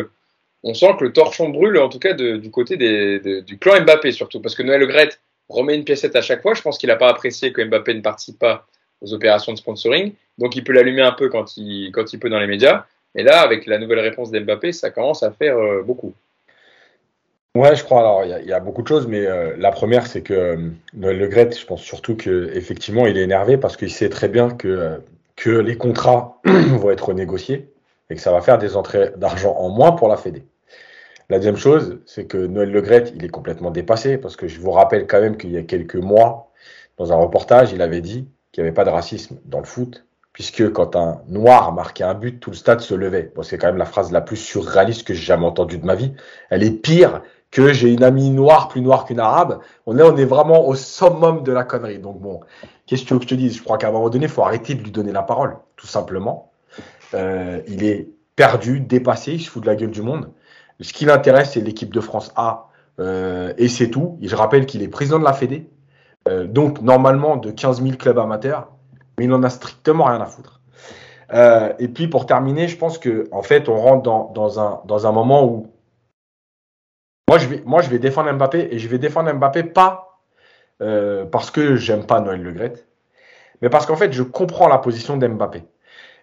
on 0.63 0.75
sent 0.75 0.95
que 0.99 1.05
le 1.05 1.13
torchon 1.13 1.51
brûle, 1.51 1.79
en 1.79 1.89
tout 1.89 1.99
cas 1.99 2.15
du 2.15 2.51
côté 2.51 2.77
du 2.77 3.59
clan 3.59 3.81
Mbappé 3.83 4.13
surtout, 4.13 4.41
parce 4.41 4.55
que 4.55 4.63
Noël 4.63 4.81
Le 4.81 4.87
Gret 4.87 5.11
remet 5.49 5.75
une 5.75 5.85
piécette 5.85 6.17
à 6.17 6.23
chaque 6.23 6.43
fois. 6.43 6.55
Je 6.55 6.63
pense 6.63 6.79
qu'il 6.79 6.89
n'a 6.89 6.97
pas 6.97 7.09
apprécié 7.09 7.53
que 7.53 7.63
Mbappé 7.63 7.95
ne 7.95 8.01
participe 8.01 8.39
pas 8.39 8.67
aux 9.01 9.13
opérations 9.13 9.53
de 9.53 9.59
sponsoring, 9.59 10.13
donc 10.39 10.57
il 10.57 10.65
peut 10.65 10.73
l'allumer 10.73 11.03
un 11.03 11.13
peu 11.13 11.29
quand 11.29 11.57
il, 11.57 11.93
peut 11.93 12.31
dans 12.31 12.39
les 12.39 12.47
médias. 12.47 12.87
Et 13.15 13.23
là, 13.23 13.41
avec 13.43 13.67
la 13.67 13.79
nouvelle 13.79 14.01
réponse 14.01 14.31
d'Mbappé, 14.31 14.73
ça 14.73 14.91
commence 14.91 15.23
à 15.23 15.31
faire 15.31 15.57
euh, 15.57 15.83
beaucoup. 15.83 16.15
Ouais, 17.57 17.77
je 17.77 17.85
crois. 17.85 18.01
Alors, 18.01 18.25
il 18.25 18.49
y, 18.49 18.53
a 18.53 18.59
beaucoup 18.59 18.83
de 18.83 18.89
choses, 18.89 19.07
mais 19.07 19.25
euh, 19.25 19.55
la 19.57 19.71
première, 19.71 20.07
c'est 20.09 20.23
que 20.23 20.35
euh, 20.35 20.57
Noël 20.95 21.19
Le 21.19 21.29
Gret, 21.29 21.51
je 21.53 21.65
pense 21.65 21.83
surtout 21.83 22.17
que 22.17 22.51
effectivement, 22.55 23.07
il 23.07 23.17
est 23.17 23.23
énervé 23.23 23.57
parce 23.57 23.77
qu'il 23.77 23.93
sait 23.93 24.09
très 24.09 24.29
bien 24.29 24.51
que 24.51 24.99
que 25.37 25.51
les 25.51 25.77
contrats 25.77 26.41
vont 26.45 26.91
être 26.91 27.13
négociés 27.13 27.73
et 28.11 28.15
que 28.15 28.21
ça 28.21 28.33
va 28.33 28.41
faire 28.41 28.59
des 28.59 28.77
entrées 28.77 29.13
d'argent 29.17 29.55
en 29.57 29.69
moins 29.71 29.93
pour 29.93 30.09
la 30.09 30.17
Fédé. 30.17 30.47
La 31.31 31.39
deuxième 31.39 31.57
chose, 31.57 32.01
c'est 32.05 32.27
que 32.27 32.37
Noël 32.37 32.71
Le 32.71 32.83
Gret, 32.83 33.05
il 33.15 33.25
est 33.25 33.31
complètement 33.31 33.71
dépassé 33.71 34.19
parce 34.19 34.37
que 34.37 34.47
je 34.47 34.61
vous 34.61 34.71
rappelle 34.71 35.07
quand 35.07 35.21
même 35.21 35.37
qu'il 35.37 35.51
y 35.51 35.57
a 35.57 35.63
quelques 35.63 35.97
mois, 35.97 36.51
dans 36.99 37.13
un 37.13 37.17
reportage, 37.17 37.73
il 37.73 37.83
avait 37.83 38.03
dit 38.03 38.29
qu'il 38.53 38.63
n'y 38.63 38.69
avait 38.69 38.75
pas 38.75 38.85
de 38.85 38.91
racisme 38.91 39.39
dans 39.45 39.59
le 39.59 39.65
foot, 39.65 40.05
puisque 40.33 40.71
quand 40.73 40.97
un 40.97 41.23
noir 41.29 41.73
marquait 41.73 42.05
un 42.05 42.15
but, 42.15 42.41
tout 42.41 42.51
le 42.51 42.57
stade 42.57 42.81
se 42.81 42.95
levait. 42.95 43.33
Bon, 43.35 43.43
c'est 43.43 43.57
quand 43.57 43.69
même 43.69 43.79
la 43.79 43.87
phrase 43.87 44.13
la 44.13 44.21
plus 44.21 44.37
surréaliste 44.37 45.07
que 45.07 45.15
j'ai 45.15 45.25
jamais 45.25 45.47
entendue 45.47 45.79
de 45.79 45.87
ma 45.87 45.95
vie. 45.95 46.13
Elle 46.51 46.63
est 46.63 46.71
pire 46.71 47.23
que 47.55 47.73
j'ai 47.73 47.93
une 47.93 48.03
amie 48.03 48.31
noire 48.31 48.67
plus 48.67 48.81
noire 48.81 49.05
qu'une 49.05 49.21
arabe. 49.21 49.61
On 49.87 49.97
est, 49.97 50.03
on 50.03 50.17
est 50.17 50.25
vraiment 50.25 50.67
au 50.67 50.75
summum 50.75 51.45
de 51.45 51.53
la 51.53 51.63
connerie. 51.63 52.01
Donc 52.01 52.21
bon, 52.21 52.41
qu'est-ce 52.85 53.03
que 53.05 53.09
tu 53.09 53.15
veux 53.15 53.21
que 53.21 53.27
je 53.27 53.31
te 53.31 53.35
dise? 53.37 53.57
Je 53.57 53.63
crois 53.63 53.79
qu'à 53.79 53.89
un 53.89 53.93
moment 53.93 54.11
donné, 54.11 54.25
il 54.25 54.31
faut 54.31 54.43
arrêter 54.43 54.75
de 54.75 54.83
lui 54.83 54.91
donner 54.91 55.13
la 55.13 55.23
parole, 55.23 55.57
tout 55.77 55.87
simplement. 55.87 56.51
Euh, 57.15 57.61
il 57.69 57.85
est 57.85 58.09
perdu, 58.35 58.81
dépassé, 58.81 59.35
il 59.35 59.41
se 59.41 59.49
fout 59.49 59.63
de 59.63 59.69
la 59.69 59.77
gueule 59.77 59.93
du 59.93 60.03
monde. 60.03 60.31
Ce 60.81 60.93
qui 60.93 61.05
l'intéresse, 61.05 61.53
c'est 61.53 61.61
l'équipe 61.61 61.95
de 61.95 62.01
France 62.01 62.33
A, 62.35 62.71
euh, 62.99 63.55
et 63.57 63.69
c'est 63.69 63.89
tout. 63.89 64.19
Et 64.21 64.27
je 64.27 64.35
rappelle 64.35 64.67
qu'il 64.67 64.83
est 64.83 64.89
président 64.89 65.21
de 65.21 65.25
la 65.25 65.33
Fédé. 65.33 65.71
Euh, 66.29 66.49
donc, 66.49 66.83
normalement, 66.83 67.37
de 67.37 67.53
15 67.53 67.83
000 67.85 67.97
clubs 67.97 68.19
amateurs, 68.19 68.73
mais 69.17 69.27
il 69.27 69.31
n'en 69.31 69.45
a 69.45 69.51
strictement 69.51 70.07
rien 70.07 70.21
à 70.21 70.27
foutre. 70.27 70.61
Euh, 71.33 71.73
et 71.79 71.87
puis, 71.87 72.09
pour 72.09 72.27
terminer, 72.27 72.67
je 72.67 72.77
pense 72.77 72.99
que 72.99 73.29
en 73.31 73.43
fait, 73.43 73.69
on 73.69 73.77
rentre 73.77 74.03
dans, 74.03 74.33
dans, 74.35 74.59
un, 74.59 74.81
dans 74.87 75.07
un 75.07 75.13
moment 75.13 75.45
où 75.45 75.69
moi 77.35 77.39
je, 77.41 77.49
vais, 77.49 77.63
moi, 77.67 77.83
je 77.83 77.91
vais 77.91 77.99
défendre 77.99 78.33
Mbappé 78.33 78.69
et 78.71 78.79
je 78.79 78.87
vais 78.87 78.99
défendre 78.99 79.33
Mbappé 79.33 79.65
pas 79.65 80.21
euh, 80.81 81.25
parce 81.25 81.51
que 81.51 81.75
j'aime 81.75 82.07
pas 82.07 82.21
Noël 82.21 82.41
Le 82.41 82.53
Gret, 82.53 82.75
mais 83.61 83.69
parce 83.69 83.87
qu'en 83.87 83.97
fait, 83.97 84.13
je 84.13 84.23
comprends 84.23 84.69
la 84.69 84.79
position 84.79 85.17
d'Mbappé. 85.17 85.65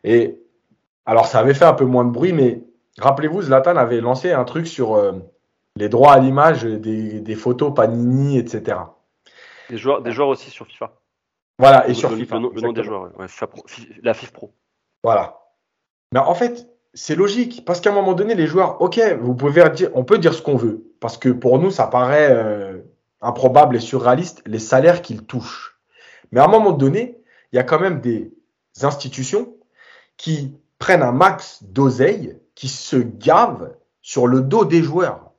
Et 0.06 0.40
alors, 1.06 1.26
ça 1.26 1.40
avait 1.40 1.54
fait 1.54 1.66
un 1.66 1.74
peu 1.74 1.84
moins 1.84 2.06
de 2.06 2.12
bruit, 2.12 2.32
mais 2.32 2.64
rappelez-vous, 2.98 3.42
Zlatan 3.42 3.76
avait 3.76 4.00
lancé 4.00 4.32
un 4.32 4.46
truc 4.46 4.68
sur 4.68 4.96
euh, 4.96 5.12
les 5.76 5.90
droits 5.90 6.14
à 6.14 6.20
l'image 6.20 6.64
des, 6.64 7.20
des, 7.20 7.36
photos 7.36 7.74
Panini, 7.76 8.38
etc. 8.38 8.78
Des 9.70 9.78
joueurs, 9.78 10.02
des 10.02 10.14
joueurs 10.14 10.30
aussi 10.30 10.50
sur 10.50 10.66
FIFA. 10.66 10.94
Voilà, 11.60 11.90
et 11.90 11.94
sur 11.94 12.10
FIFA. 12.10 12.40
Le 12.40 12.62
nom, 12.62 12.72
des 12.72 12.84
joueurs, 12.84 13.12
ouais. 13.20 13.28
la 14.02 14.14
FIFA 14.14 14.32
Pro. 14.32 14.54
Voilà. 15.04 15.40
Mais 16.14 16.20
en 16.20 16.36
fait, 16.36 16.68
c'est 16.94 17.16
logique, 17.16 17.66
parce 17.66 17.82
qu'à 17.82 17.90
un 17.90 17.96
moment 17.96 18.14
donné, 18.14 18.34
les 18.34 18.48
joueurs, 18.48 18.82
ok, 18.82 19.00
vous 19.20 19.36
pouvez 19.36 19.70
dire, 19.72 19.90
on 19.94 20.06
peut 20.06 20.18
dire 20.18 20.34
ce 20.34 20.42
qu'on 20.42 20.56
veut, 20.56 20.91
parce 21.02 21.18
que 21.18 21.28
pour 21.28 21.60
nous, 21.60 21.72
ça 21.72 21.88
paraît 21.88 22.30
euh, 22.32 22.78
improbable 23.22 23.76
et 23.76 23.82
surréaliste, 23.82 24.42
les 24.46 24.60
salaires 24.60 25.02
qu'ils 25.02 25.26
touchent. 25.26 25.78
Mais 26.32 26.40
à 26.40 26.46
un 26.46 26.48
moment 26.48 26.72
donné, 26.72 27.18
il 27.52 27.58
y 27.58 27.60
a 27.60 27.64
quand 27.64 27.80
même 27.80 28.00
des 28.00 28.32
institutions 28.82 29.54
qui 30.16 30.56
prennent 30.80 31.04
un 31.04 31.12
max 31.12 31.64
d'oseille, 31.64 32.38
qui 32.56 32.70
se 32.70 32.96
gavent 32.96 33.74
sur 34.02 34.28
le 34.28 34.42
dos 34.42 34.64
des 34.64 34.82
joueurs. 34.82 35.32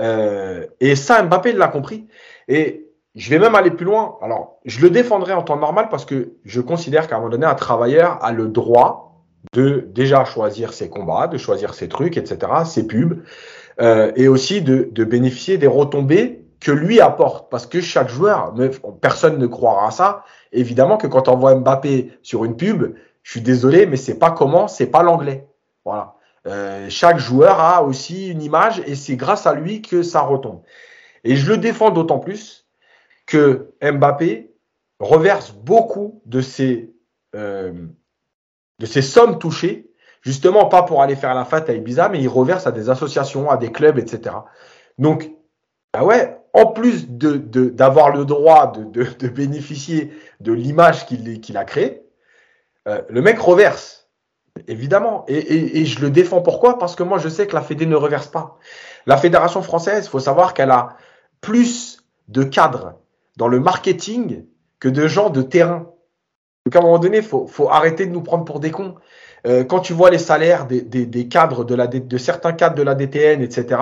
Euh, 0.00 0.66
et 0.80 0.96
ça, 0.96 1.22
Mbappé 1.22 1.52
l'a 1.52 1.68
compris. 1.68 2.08
Et 2.48 2.88
je 3.14 3.30
vais 3.30 3.38
même 3.38 3.54
aller 3.54 3.70
plus 3.70 3.84
loin. 3.84 4.16
Alors, 4.22 4.58
je 4.64 4.80
le 4.80 4.90
défendrai 4.90 5.34
en 5.34 5.42
temps 5.42 5.58
normal 5.58 5.88
parce 5.90 6.06
que 6.06 6.32
je 6.44 6.60
considère 6.60 7.08
qu'à 7.08 7.16
un 7.16 7.18
moment 7.18 7.30
donné, 7.30 7.46
un 7.46 7.54
travailleur 7.54 8.24
a 8.24 8.32
le 8.32 8.48
droit 8.48 9.22
de 9.52 9.86
déjà 9.92 10.24
choisir 10.24 10.72
ses 10.72 10.88
combats, 10.88 11.28
de 11.28 11.36
choisir 11.36 11.74
ses 11.74 11.88
trucs, 11.88 12.16
etc., 12.16 12.38
ses 12.64 12.86
pubs, 12.86 13.22
euh, 13.80 14.12
et 14.16 14.28
aussi 14.28 14.62
de, 14.62 14.88
de, 14.92 15.04
bénéficier 15.04 15.58
des 15.58 15.66
retombées 15.66 16.44
que 16.60 16.70
lui 16.70 17.00
apporte. 17.00 17.50
Parce 17.50 17.66
que 17.66 17.80
chaque 17.80 18.08
joueur, 18.08 18.54
personne 19.00 19.38
ne 19.38 19.46
croira 19.46 19.88
à 19.88 19.90
ça. 19.90 20.24
Évidemment 20.52 20.96
que 20.96 21.06
quand 21.06 21.28
on 21.28 21.36
voit 21.36 21.54
Mbappé 21.54 22.12
sur 22.22 22.44
une 22.44 22.56
pub, 22.56 22.94
je 23.22 23.30
suis 23.30 23.40
désolé, 23.40 23.86
mais 23.86 23.96
c'est 23.96 24.18
pas 24.18 24.30
comment, 24.30 24.68
c'est 24.68 24.86
pas 24.86 25.02
l'anglais. 25.02 25.46
Voilà. 25.84 26.14
Euh, 26.46 26.86
chaque 26.90 27.18
joueur 27.18 27.58
a 27.58 27.82
aussi 27.82 28.28
une 28.28 28.42
image 28.42 28.82
et 28.86 28.94
c'est 28.94 29.16
grâce 29.16 29.46
à 29.46 29.54
lui 29.54 29.82
que 29.82 30.02
ça 30.02 30.20
retombe. 30.20 30.60
Et 31.24 31.36
je 31.36 31.50
le 31.50 31.56
défends 31.56 31.90
d'autant 31.90 32.18
plus 32.18 32.66
que 33.26 33.70
Mbappé 33.82 34.50
reverse 35.00 35.52
beaucoup 35.52 36.20
de 36.26 36.40
ses, 36.40 36.92
euh, 37.34 37.72
de 38.78 38.86
ses 38.86 39.02
sommes 39.02 39.38
touchées, 39.38 39.83
justement 40.24 40.66
pas 40.66 40.82
pour 40.82 41.02
aller 41.02 41.16
faire 41.16 41.34
la 41.34 41.44
fête 41.44 41.68
à 41.68 41.74
Ibiza, 41.74 42.08
mais 42.08 42.20
il 42.20 42.28
reverse 42.28 42.66
à 42.66 42.72
des 42.72 42.90
associations, 42.90 43.50
à 43.50 43.56
des 43.56 43.70
clubs, 43.70 43.98
etc. 43.98 44.36
Donc, 44.98 45.30
bah 45.92 46.02
en 46.52 46.66
plus 46.66 47.08
d'avoir 47.08 48.10
le 48.10 48.24
droit 48.24 48.72
de, 48.72 49.28
bénéficier 49.28 50.12
de 50.40 50.52
l'image 50.52 51.06
qu'il, 51.06 51.56
a 51.56 51.64
créée, 51.64 52.02
euh, 52.86 53.02
le 53.08 53.22
mec 53.22 53.38
reverse, 53.38 54.08
évidemment. 54.68 55.24
Et, 55.26 55.84
je 55.84 56.00
le 56.00 56.10
défends 56.10 56.42
pourquoi? 56.42 56.78
Parce 56.78 56.94
que 56.94 57.02
moi, 57.02 57.18
je 57.18 57.28
sais 57.28 57.46
que 57.48 57.54
la 57.54 57.62
Fédé 57.62 57.86
ne 57.86 57.96
reverse 57.96 58.28
pas. 58.28 58.58
La 59.06 59.16
Fédération 59.16 59.62
française, 59.62 60.06
il 60.06 60.10
faut 60.10 60.20
savoir 60.20 60.54
qu'elle 60.54 60.70
a 60.70 60.96
plus 61.40 62.04
de 62.28 62.44
cadres 62.44 62.94
dans 63.36 63.48
le 63.48 63.58
marketing 63.58 64.46
que 64.78 64.88
de 64.88 65.08
gens 65.08 65.30
de 65.30 65.42
terrain. 65.42 65.90
Donc 66.64 66.76
à 66.76 66.78
un 66.78 66.82
moment 66.82 66.98
donné, 66.98 67.18
il 67.18 67.24
faut, 67.24 67.46
faut, 67.46 67.68
arrêter 67.68 68.06
de 68.06 68.12
nous 68.12 68.22
prendre 68.22 68.44
pour 68.44 68.60
des 68.60 68.70
cons. 68.70 68.94
Euh, 69.46 69.64
quand 69.64 69.80
tu 69.80 69.92
vois 69.92 70.10
les 70.10 70.18
salaires 70.18 70.66
des, 70.66 71.28
cadres 71.28 71.64
de, 71.64 71.76
de 71.98 72.18
certains 72.18 72.52
cadres 72.52 72.76
de 72.76 72.82
la 72.82 72.94
DTN, 72.94 73.42
etc., 73.42 73.80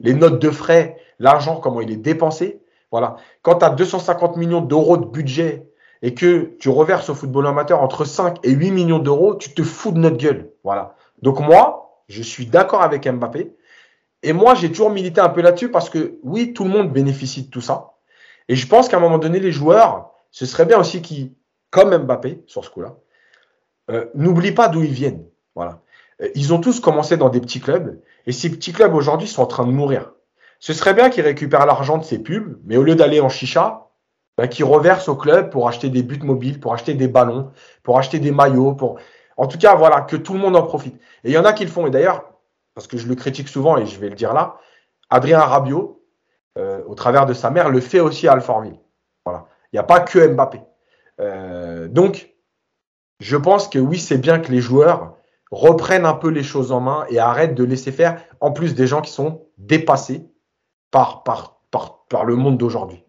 les 0.00 0.14
notes 0.14 0.40
de 0.40 0.50
frais, 0.50 0.96
l'argent, 1.18 1.56
comment 1.56 1.80
il 1.80 1.90
est 1.90 1.96
dépensé, 1.96 2.60
voilà. 2.90 3.16
Quand 3.42 3.56
tu 3.56 3.64
as 3.64 3.70
250 3.70 4.36
millions 4.36 4.60
d'euros 4.60 4.96
de 4.96 5.06
budget 5.06 5.68
et 6.02 6.14
que 6.14 6.56
tu 6.58 6.68
reverses 6.68 7.08
au 7.08 7.14
football 7.14 7.46
amateur 7.46 7.82
entre 7.82 8.04
5 8.04 8.38
et 8.42 8.52
8 8.52 8.70
millions 8.70 8.98
d'euros, 8.98 9.34
tu 9.34 9.54
te 9.54 9.62
fous 9.62 9.92
de 9.92 9.98
notre 9.98 10.16
gueule. 10.16 10.50
Voilà. 10.64 10.96
Donc 11.22 11.40
moi, 11.40 12.02
je 12.08 12.22
suis 12.22 12.46
d'accord 12.46 12.82
avec 12.82 13.08
Mbappé. 13.08 13.54
Et 14.22 14.32
moi, 14.32 14.54
j'ai 14.54 14.68
toujours 14.70 14.90
milité 14.90 15.20
un 15.20 15.28
peu 15.28 15.40
là-dessus 15.40 15.70
parce 15.70 15.90
que 15.90 16.18
oui, 16.22 16.52
tout 16.52 16.64
le 16.64 16.70
monde 16.70 16.92
bénéficie 16.92 17.44
de 17.44 17.50
tout 17.50 17.60
ça. 17.60 17.94
Et 18.48 18.56
je 18.56 18.66
pense 18.66 18.88
qu'à 18.88 18.96
un 18.96 19.00
moment 19.00 19.18
donné, 19.18 19.40
les 19.40 19.52
joueurs, 19.52 20.10
ce 20.30 20.46
serait 20.46 20.66
bien 20.66 20.78
aussi 20.78 21.02
qu'ils, 21.02 21.32
comme 21.70 21.96
Mbappé, 21.96 22.42
sur 22.46 22.64
ce 22.64 22.70
coup-là, 22.70 22.96
euh, 23.90 24.06
n'oublient 24.14 24.52
pas 24.52 24.68
d'où 24.68 24.82
ils 24.82 24.92
viennent. 24.92 25.24
Voilà. 25.54 25.80
Euh, 26.22 26.28
ils 26.34 26.52
ont 26.52 26.60
tous 26.60 26.80
commencé 26.80 27.16
dans 27.16 27.28
des 27.28 27.40
petits 27.40 27.60
clubs. 27.60 28.00
Et 28.26 28.32
ces 28.32 28.50
petits 28.50 28.72
clubs 28.72 28.94
aujourd'hui 28.94 29.28
sont 29.28 29.42
en 29.42 29.46
train 29.46 29.66
de 29.66 29.72
mourir. 29.72 30.12
Ce 30.58 30.72
serait 30.72 30.94
bien 30.94 31.10
qu'ils 31.10 31.24
récupèrent 31.24 31.66
l'argent 31.66 31.98
de 31.98 32.04
ces 32.04 32.18
pubs, 32.18 32.58
mais 32.64 32.76
au 32.76 32.82
lieu 32.82 32.94
d'aller 32.94 33.20
en 33.20 33.28
chicha, 33.28 33.88
bah, 34.36 34.48
qu'ils 34.48 34.64
reversent 34.64 35.08
au 35.08 35.16
club 35.16 35.50
pour 35.50 35.68
acheter 35.68 35.90
des 35.90 36.02
buts 36.02 36.20
mobiles, 36.22 36.60
pour 36.60 36.74
acheter 36.74 36.94
des 36.94 37.08
ballons, 37.08 37.50
pour 37.82 37.98
acheter 37.98 38.18
des 38.18 38.32
maillots, 38.32 38.74
pour. 38.74 38.98
En 39.36 39.46
tout 39.46 39.58
cas, 39.58 39.74
voilà, 39.74 40.00
que 40.00 40.16
tout 40.16 40.32
le 40.32 40.38
monde 40.38 40.56
en 40.56 40.62
profite. 40.62 40.94
Et 41.24 41.30
il 41.30 41.32
y 41.32 41.38
en 41.38 41.44
a 41.44 41.52
qui 41.52 41.64
le 41.64 41.70
font. 41.70 41.86
Et 41.86 41.90
d'ailleurs, 41.90 42.24
parce 42.74 42.86
que 42.86 42.96
je 42.96 43.06
le 43.06 43.14
critique 43.14 43.48
souvent 43.48 43.76
et 43.76 43.86
je 43.86 43.98
vais 43.98 44.08
le 44.08 44.14
dire 44.14 44.32
là, 44.32 44.56
Adrien 45.10 45.40
Rabiot, 45.40 46.02
euh, 46.58 46.80
au 46.86 46.94
travers 46.94 47.26
de 47.26 47.34
sa 47.34 47.50
mère, 47.50 47.68
le 47.68 47.80
fait 47.80 48.00
aussi 48.00 48.28
à 48.28 48.32
Alfortville. 48.32 48.78
Voilà. 49.24 49.46
Il 49.72 49.76
n'y 49.76 49.80
a 49.80 49.84
pas 49.84 50.00
que 50.00 50.26
Mbappé. 50.26 50.60
Euh, 51.20 51.88
donc, 51.88 52.30
je 53.20 53.36
pense 53.36 53.68
que 53.68 53.78
oui, 53.78 53.98
c'est 53.98 54.18
bien 54.18 54.38
que 54.38 54.52
les 54.52 54.60
joueurs 54.60 55.16
reprennent 55.50 56.06
un 56.06 56.14
peu 56.14 56.28
les 56.28 56.42
choses 56.42 56.72
en 56.72 56.80
main 56.80 57.06
et 57.08 57.18
arrêtent 57.18 57.54
de 57.54 57.64
laisser 57.64 57.92
faire, 57.92 58.22
en 58.40 58.52
plus 58.52 58.74
des 58.74 58.86
gens 58.86 59.00
qui 59.00 59.12
sont 59.12 59.46
dépassés 59.58 60.22
par, 60.90 61.22
le 62.24 62.36
monde 62.36 62.58
d'aujourd'hui. 62.58 63.02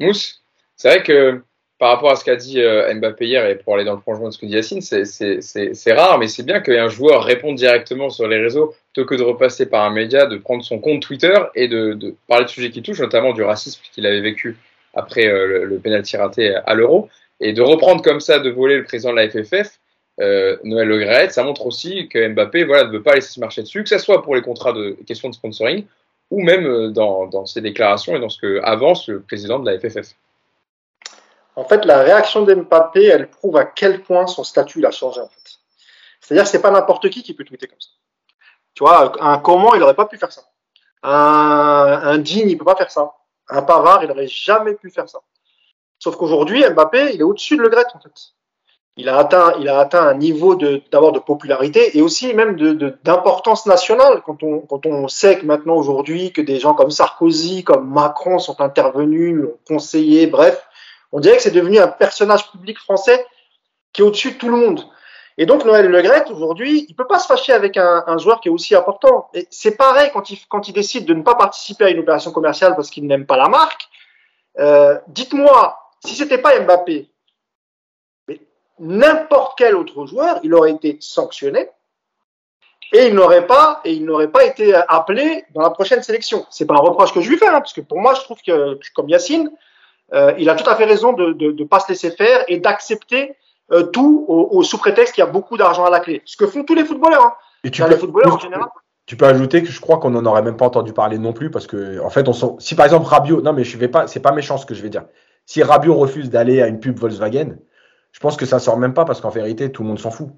Mousse, 0.00 0.42
c'est 0.76 0.88
vrai 0.88 1.02
que 1.02 1.42
par 1.78 1.90
rapport 1.90 2.10
à 2.12 2.16
ce 2.16 2.24
qu'a 2.24 2.36
dit 2.36 2.60
euh, 2.60 2.92
Mbappé 2.94 3.26
hier 3.26 3.46
et 3.46 3.56
pour 3.56 3.74
aller 3.74 3.84
dans 3.84 3.94
le 3.94 4.00
prolongement 4.00 4.28
de 4.28 4.32
ce 4.32 4.38
que 4.38 4.46
dit 4.46 4.52
Yacine, 4.52 4.80
c'est 4.80 5.92
rare, 5.92 6.18
mais 6.18 6.28
c'est 6.28 6.44
bien 6.44 6.60
qu'un 6.60 6.88
joueur 6.88 7.24
réponde 7.24 7.56
directement 7.56 8.08
sur 8.08 8.28
les 8.28 8.38
réseaux 8.38 8.74
plutôt 8.92 9.06
que 9.06 9.14
de 9.14 9.22
repasser 9.22 9.66
par 9.66 9.84
un 9.84 9.90
média, 9.90 10.26
de 10.26 10.36
prendre 10.36 10.64
son 10.64 10.78
compte 10.78 11.02
Twitter 11.02 11.34
et 11.54 11.68
de, 11.68 11.92
de 11.94 12.14
parler 12.28 12.44
de 12.44 12.50
sujets 12.50 12.70
qui 12.70 12.82
touchent, 12.82 13.00
notamment 13.00 13.32
du 13.32 13.42
racisme 13.42 13.82
qu'il 13.92 14.06
avait 14.06 14.20
vécu 14.20 14.56
après 14.94 15.26
euh, 15.26 15.46
le, 15.46 15.64
le 15.64 15.78
pénalty 15.78 16.16
raté 16.16 16.54
à 16.54 16.74
l'Euro, 16.74 17.08
et 17.40 17.52
de 17.52 17.62
reprendre 17.62 18.02
comme 18.02 18.20
ça, 18.20 18.38
de 18.38 18.50
voler 18.50 18.76
le 18.76 18.84
président 18.84 19.10
de 19.10 19.16
la 19.16 19.28
FFF, 19.28 19.78
euh, 20.20 20.56
Noël 20.64 20.88
Le 20.88 21.30
ça 21.30 21.42
montre 21.42 21.66
aussi 21.66 22.08
que 22.08 22.28
Mbappé 22.28 22.64
voilà, 22.64 22.84
ne 22.84 22.92
veut 22.92 23.02
pas 23.02 23.14
laisser 23.14 23.32
se 23.32 23.40
marcher 23.40 23.62
dessus, 23.62 23.82
que 23.82 23.88
ce 23.88 23.98
soit 23.98 24.22
pour 24.22 24.34
les 24.34 24.42
contrats 24.42 24.72
de 24.72 24.96
questions 25.06 25.28
de 25.28 25.34
sponsoring 25.34 25.86
ou 26.30 26.42
même 26.42 26.66
euh, 26.66 26.90
dans, 26.90 27.46
ses 27.46 27.60
déclarations 27.60 28.16
et 28.16 28.20
dans 28.20 28.28
ce 28.28 28.38
que 28.38 28.60
avance 28.62 29.08
le 29.08 29.20
président 29.20 29.58
de 29.58 29.70
la 29.70 29.78
FFF. 29.78 30.14
En 31.56 31.64
fait, 31.64 31.84
la 31.84 32.02
réaction 32.02 32.42
d'Mbappé, 32.42 33.04
elle 33.04 33.28
prouve 33.28 33.56
à 33.58 33.66
quel 33.66 34.02
point 34.02 34.26
son 34.26 34.42
statut 34.42 34.84
a 34.86 34.90
changé. 34.90 35.20
C'est-à-dire, 36.20 36.46
c'est 36.46 36.62
pas 36.62 36.70
n'importe 36.70 37.10
qui 37.10 37.22
qui 37.22 37.34
peut 37.34 37.44
tweeter 37.44 37.66
comme 37.66 37.80
ça. 37.80 37.90
Tu 38.74 38.84
vois, 38.84 39.12
un 39.22 39.38
comment, 39.38 39.74
il 39.74 39.80
n'aurait 39.80 39.94
pas 39.94 40.06
pu 40.06 40.16
faire 40.16 40.32
ça. 40.32 40.42
Un, 41.02 42.00
un 42.02 42.18
digne, 42.18 42.48
il 42.48 42.56
peut 42.56 42.64
pas 42.64 42.76
faire 42.76 42.90
ça. 42.90 43.12
Un 43.50 43.62
Pavard, 43.62 44.02
il 44.02 44.08
n'aurait 44.08 44.28
jamais 44.28 44.74
pu 44.74 44.90
faire 44.90 45.08
ça. 45.08 45.18
Sauf 46.02 46.16
qu'aujourd'hui, 46.16 46.64
Mbappé, 46.68 47.14
il 47.14 47.20
est 47.20 47.22
au-dessus 47.22 47.56
de 47.56 47.62
Le 47.62 47.68
Gret, 47.68 47.84
en 47.94 48.00
fait 48.00 48.34
il 48.96 49.08
a 49.08 49.18
atteint, 49.18 49.54
il 49.58 49.68
a 49.68 49.78
atteint 49.78 50.02
un 50.02 50.14
niveau 50.14 50.54
de, 50.54 50.82
d'abord 50.90 51.12
de 51.12 51.18
popularité 51.18 51.96
et 51.96 52.02
aussi 52.02 52.34
même 52.34 52.56
de, 52.56 52.98
d'importance 53.04 53.66
nationale. 53.66 54.20
Quand 54.26 54.42
on, 54.42 54.60
quand 54.60 54.84
on 54.84 55.08
sait 55.08 55.38
que 55.38 55.46
maintenant 55.46 55.76
aujourd'hui 55.76 56.32
que 56.32 56.42
des 56.42 56.58
gens 56.58 56.74
comme 56.74 56.90
Sarkozy, 56.90 57.64
comme 57.64 57.88
Macron 57.88 58.38
sont 58.38 58.60
intervenus, 58.60 59.36
l'ont 59.36 59.56
conseillé, 59.66 60.26
bref, 60.26 60.62
on 61.10 61.20
dirait 61.20 61.36
que 61.36 61.42
c'est 61.42 61.52
devenu 61.52 61.78
un 61.78 61.88
personnage 61.88 62.50
public 62.50 62.78
français 62.78 63.24
qui 63.94 64.02
est 64.02 64.04
au-dessus 64.04 64.32
de 64.32 64.36
tout 64.36 64.50
le 64.50 64.58
monde. 64.58 64.84
Et 65.38 65.46
donc 65.46 65.64
Noël 65.64 65.86
Le 65.86 66.30
aujourd'hui, 66.30 66.84
il 66.90 66.94
peut 66.94 67.06
pas 67.06 67.18
se 67.18 67.26
fâcher 67.26 67.54
avec 67.54 67.78
un, 67.78 68.04
un, 68.06 68.18
joueur 68.18 68.42
qui 68.42 68.48
est 68.48 68.52
aussi 68.52 68.74
important. 68.74 69.30
Et 69.32 69.46
c'est 69.48 69.78
pareil 69.78 70.10
quand 70.12 70.28
il, 70.28 70.38
quand 70.50 70.68
il 70.68 70.74
décide 70.74 71.06
de 71.06 71.14
ne 71.14 71.22
pas 71.22 71.34
participer 71.34 71.86
à 71.86 71.88
une 71.88 72.00
opération 72.00 72.30
commerciale 72.30 72.74
parce 72.76 72.90
qu'il 72.90 73.06
n'aime 73.06 73.24
pas 73.24 73.38
la 73.38 73.48
marque. 73.48 73.88
Euh, 74.58 74.98
dites-moi, 75.08 75.81
si 76.04 76.14
c'était 76.14 76.38
pas 76.38 76.58
Mbappé, 76.60 77.08
n'importe 78.78 79.58
quel 79.58 79.76
autre 79.76 80.06
joueur, 80.06 80.40
il 80.42 80.54
aurait 80.54 80.72
été 80.72 80.96
sanctionné 81.00 81.68
et 82.92 83.06
il 83.06 83.14
n'aurait 83.14 83.46
pas 83.46 83.80
et 83.84 83.92
il 83.92 84.04
n'aurait 84.04 84.30
pas 84.30 84.44
été 84.44 84.74
appelé 84.88 85.44
dans 85.54 85.62
la 85.62 85.70
prochaine 85.70 86.02
sélection. 86.02 86.44
C'est 86.50 86.66
pas 86.66 86.74
un 86.74 86.78
reproche 86.78 87.12
que 87.12 87.20
je 87.20 87.30
lui 87.30 87.38
fais, 87.38 87.46
hein, 87.46 87.60
parce 87.60 87.72
que 87.72 87.80
pour 87.80 88.00
moi, 88.00 88.14
je 88.14 88.20
trouve 88.20 88.38
que 88.42 88.78
comme 88.94 89.08
Yacine, 89.08 89.50
euh, 90.12 90.34
il 90.38 90.50
a 90.50 90.54
tout 90.54 90.68
à 90.68 90.76
fait 90.76 90.84
raison 90.84 91.12
de 91.12 91.32
ne 91.32 91.64
pas 91.64 91.80
se 91.80 91.88
laisser 91.88 92.10
faire 92.10 92.44
et 92.48 92.58
d'accepter 92.58 93.36
euh, 93.70 93.84
tout 93.84 94.24
au, 94.28 94.62
sous 94.62 94.76
prétexte 94.76 95.14
qu'il 95.14 95.24
y 95.24 95.26
a 95.26 95.30
beaucoup 95.30 95.56
d'argent 95.56 95.84
à 95.84 95.90
la 95.90 96.00
clé. 96.00 96.20
Ce 96.26 96.36
que 96.36 96.46
font 96.46 96.64
tous 96.64 96.74
les 96.74 96.84
footballeurs. 96.84 97.24
Hein. 97.24 97.34
Et 97.64 97.70
tu 97.70 97.82
peux, 97.82 97.88
les 97.88 97.96
footballeurs 97.96 98.34
en 98.34 98.38
général. 98.38 98.68
Tu 99.06 99.16
peux 99.16 99.26
ajouter 99.26 99.62
que 99.62 99.68
je 99.68 99.80
crois 99.80 99.98
qu'on 99.98 100.10
n'en 100.10 100.24
aurait 100.26 100.42
même 100.42 100.56
pas 100.56 100.66
entendu 100.66 100.92
parler 100.92 101.18
non 101.18 101.32
plus 101.32 101.50
parce 101.50 101.66
que 101.66 102.00
en 102.00 102.10
fait 102.10 102.28
on 102.28 102.58
si 102.58 102.74
par 102.74 102.86
exemple 102.86 103.06
Rabiot 103.06 103.40
non 103.40 103.52
mais 103.52 103.64
je 103.64 103.76
vais 103.76 103.88
pas 103.88 104.06
c'est 104.06 104.20
pas 104.20 104.32
méchant 104.32 104.58
ce 104.58 104.66
que 104.66 104.74
je 104.74 104.82
vais 104.82 104.90
dire 104.90 105.04
si 105.46 105.62
Rabiot 105.62 105.94
refuse 105.94 106.30
d'aller 106.30 106.62
à 106.62 106.66
une 106.66 106.80
pub 106.80 106.98
Volkswagen, 106.98 107.56
je 108.12 108.20
pense 108.20 108.36
que 108.36 108.46
ça 108.46 108.58
sort 108.58 108.78
même 108.78 108.94
pas 108.94 109.04
parce 109.04 109.20
qu'en 109.20 109.30
vérité, 109.30 109.72
tout 109.72 109.82
le 109.82 109.88
monde 109.88 109.98
s'en 109.98 110.10
fout. 110.10 110.28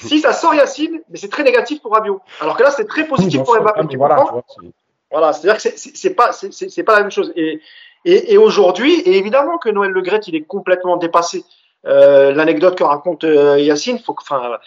Si 0.00 0.20
ça 0.20 0.32
sort 0.32 0.54
Yacine, 0.54 1.00
mais 1.08 1.18
c'est 1.18 1.30
très 1.30 1.44
négatif 1.44 1.80
pour 1.80 1.92
Rabiot. 1.92 2.20
Alors 2.40 2.56
que 2.56 2.62
là, 2.62 2.70
c'est 2.70 2.86
très 2.86 3.06
positif 3.06 3.42
pour 3.42 3.58
Mbappé. 3.58 3.96
voilà, 3.96 4.24
voilà 5.10 5.32
c'est-à-dire 5.32 5.62
que 5.62 5.68
c'est 5.76 6.14
pas, 6.14 6.32
c'est 6.32 6.82
pas 6.82 6.94
la 6.94 7.00
même 7.02 7.10
chose. 7.10 7.32
Et, 7.36 7.60
et, 8.04 8.34
et 8.34 8.38
aujourd'hui, 8.38 9.00
et 9.00 9.16
évidemment 9.16 9.58
que 9.58 9.68
Noël 9.68 9.90
Le 9.90 10.02
il 10.26 10.34
est 10.34 10.42
complètement 10.42 10.96
dépassé. 10.96 11.44
Euh, 11.86 12.32
L'anecdote 12.32 12.76
que 12.76 12.84
raconte 12.84 13.24
euh, 13.24 13.58
Yacine, 13.58 13.98
faut 13.98 14.14
que, 14.14 14.22
enfin, 14.22 14.58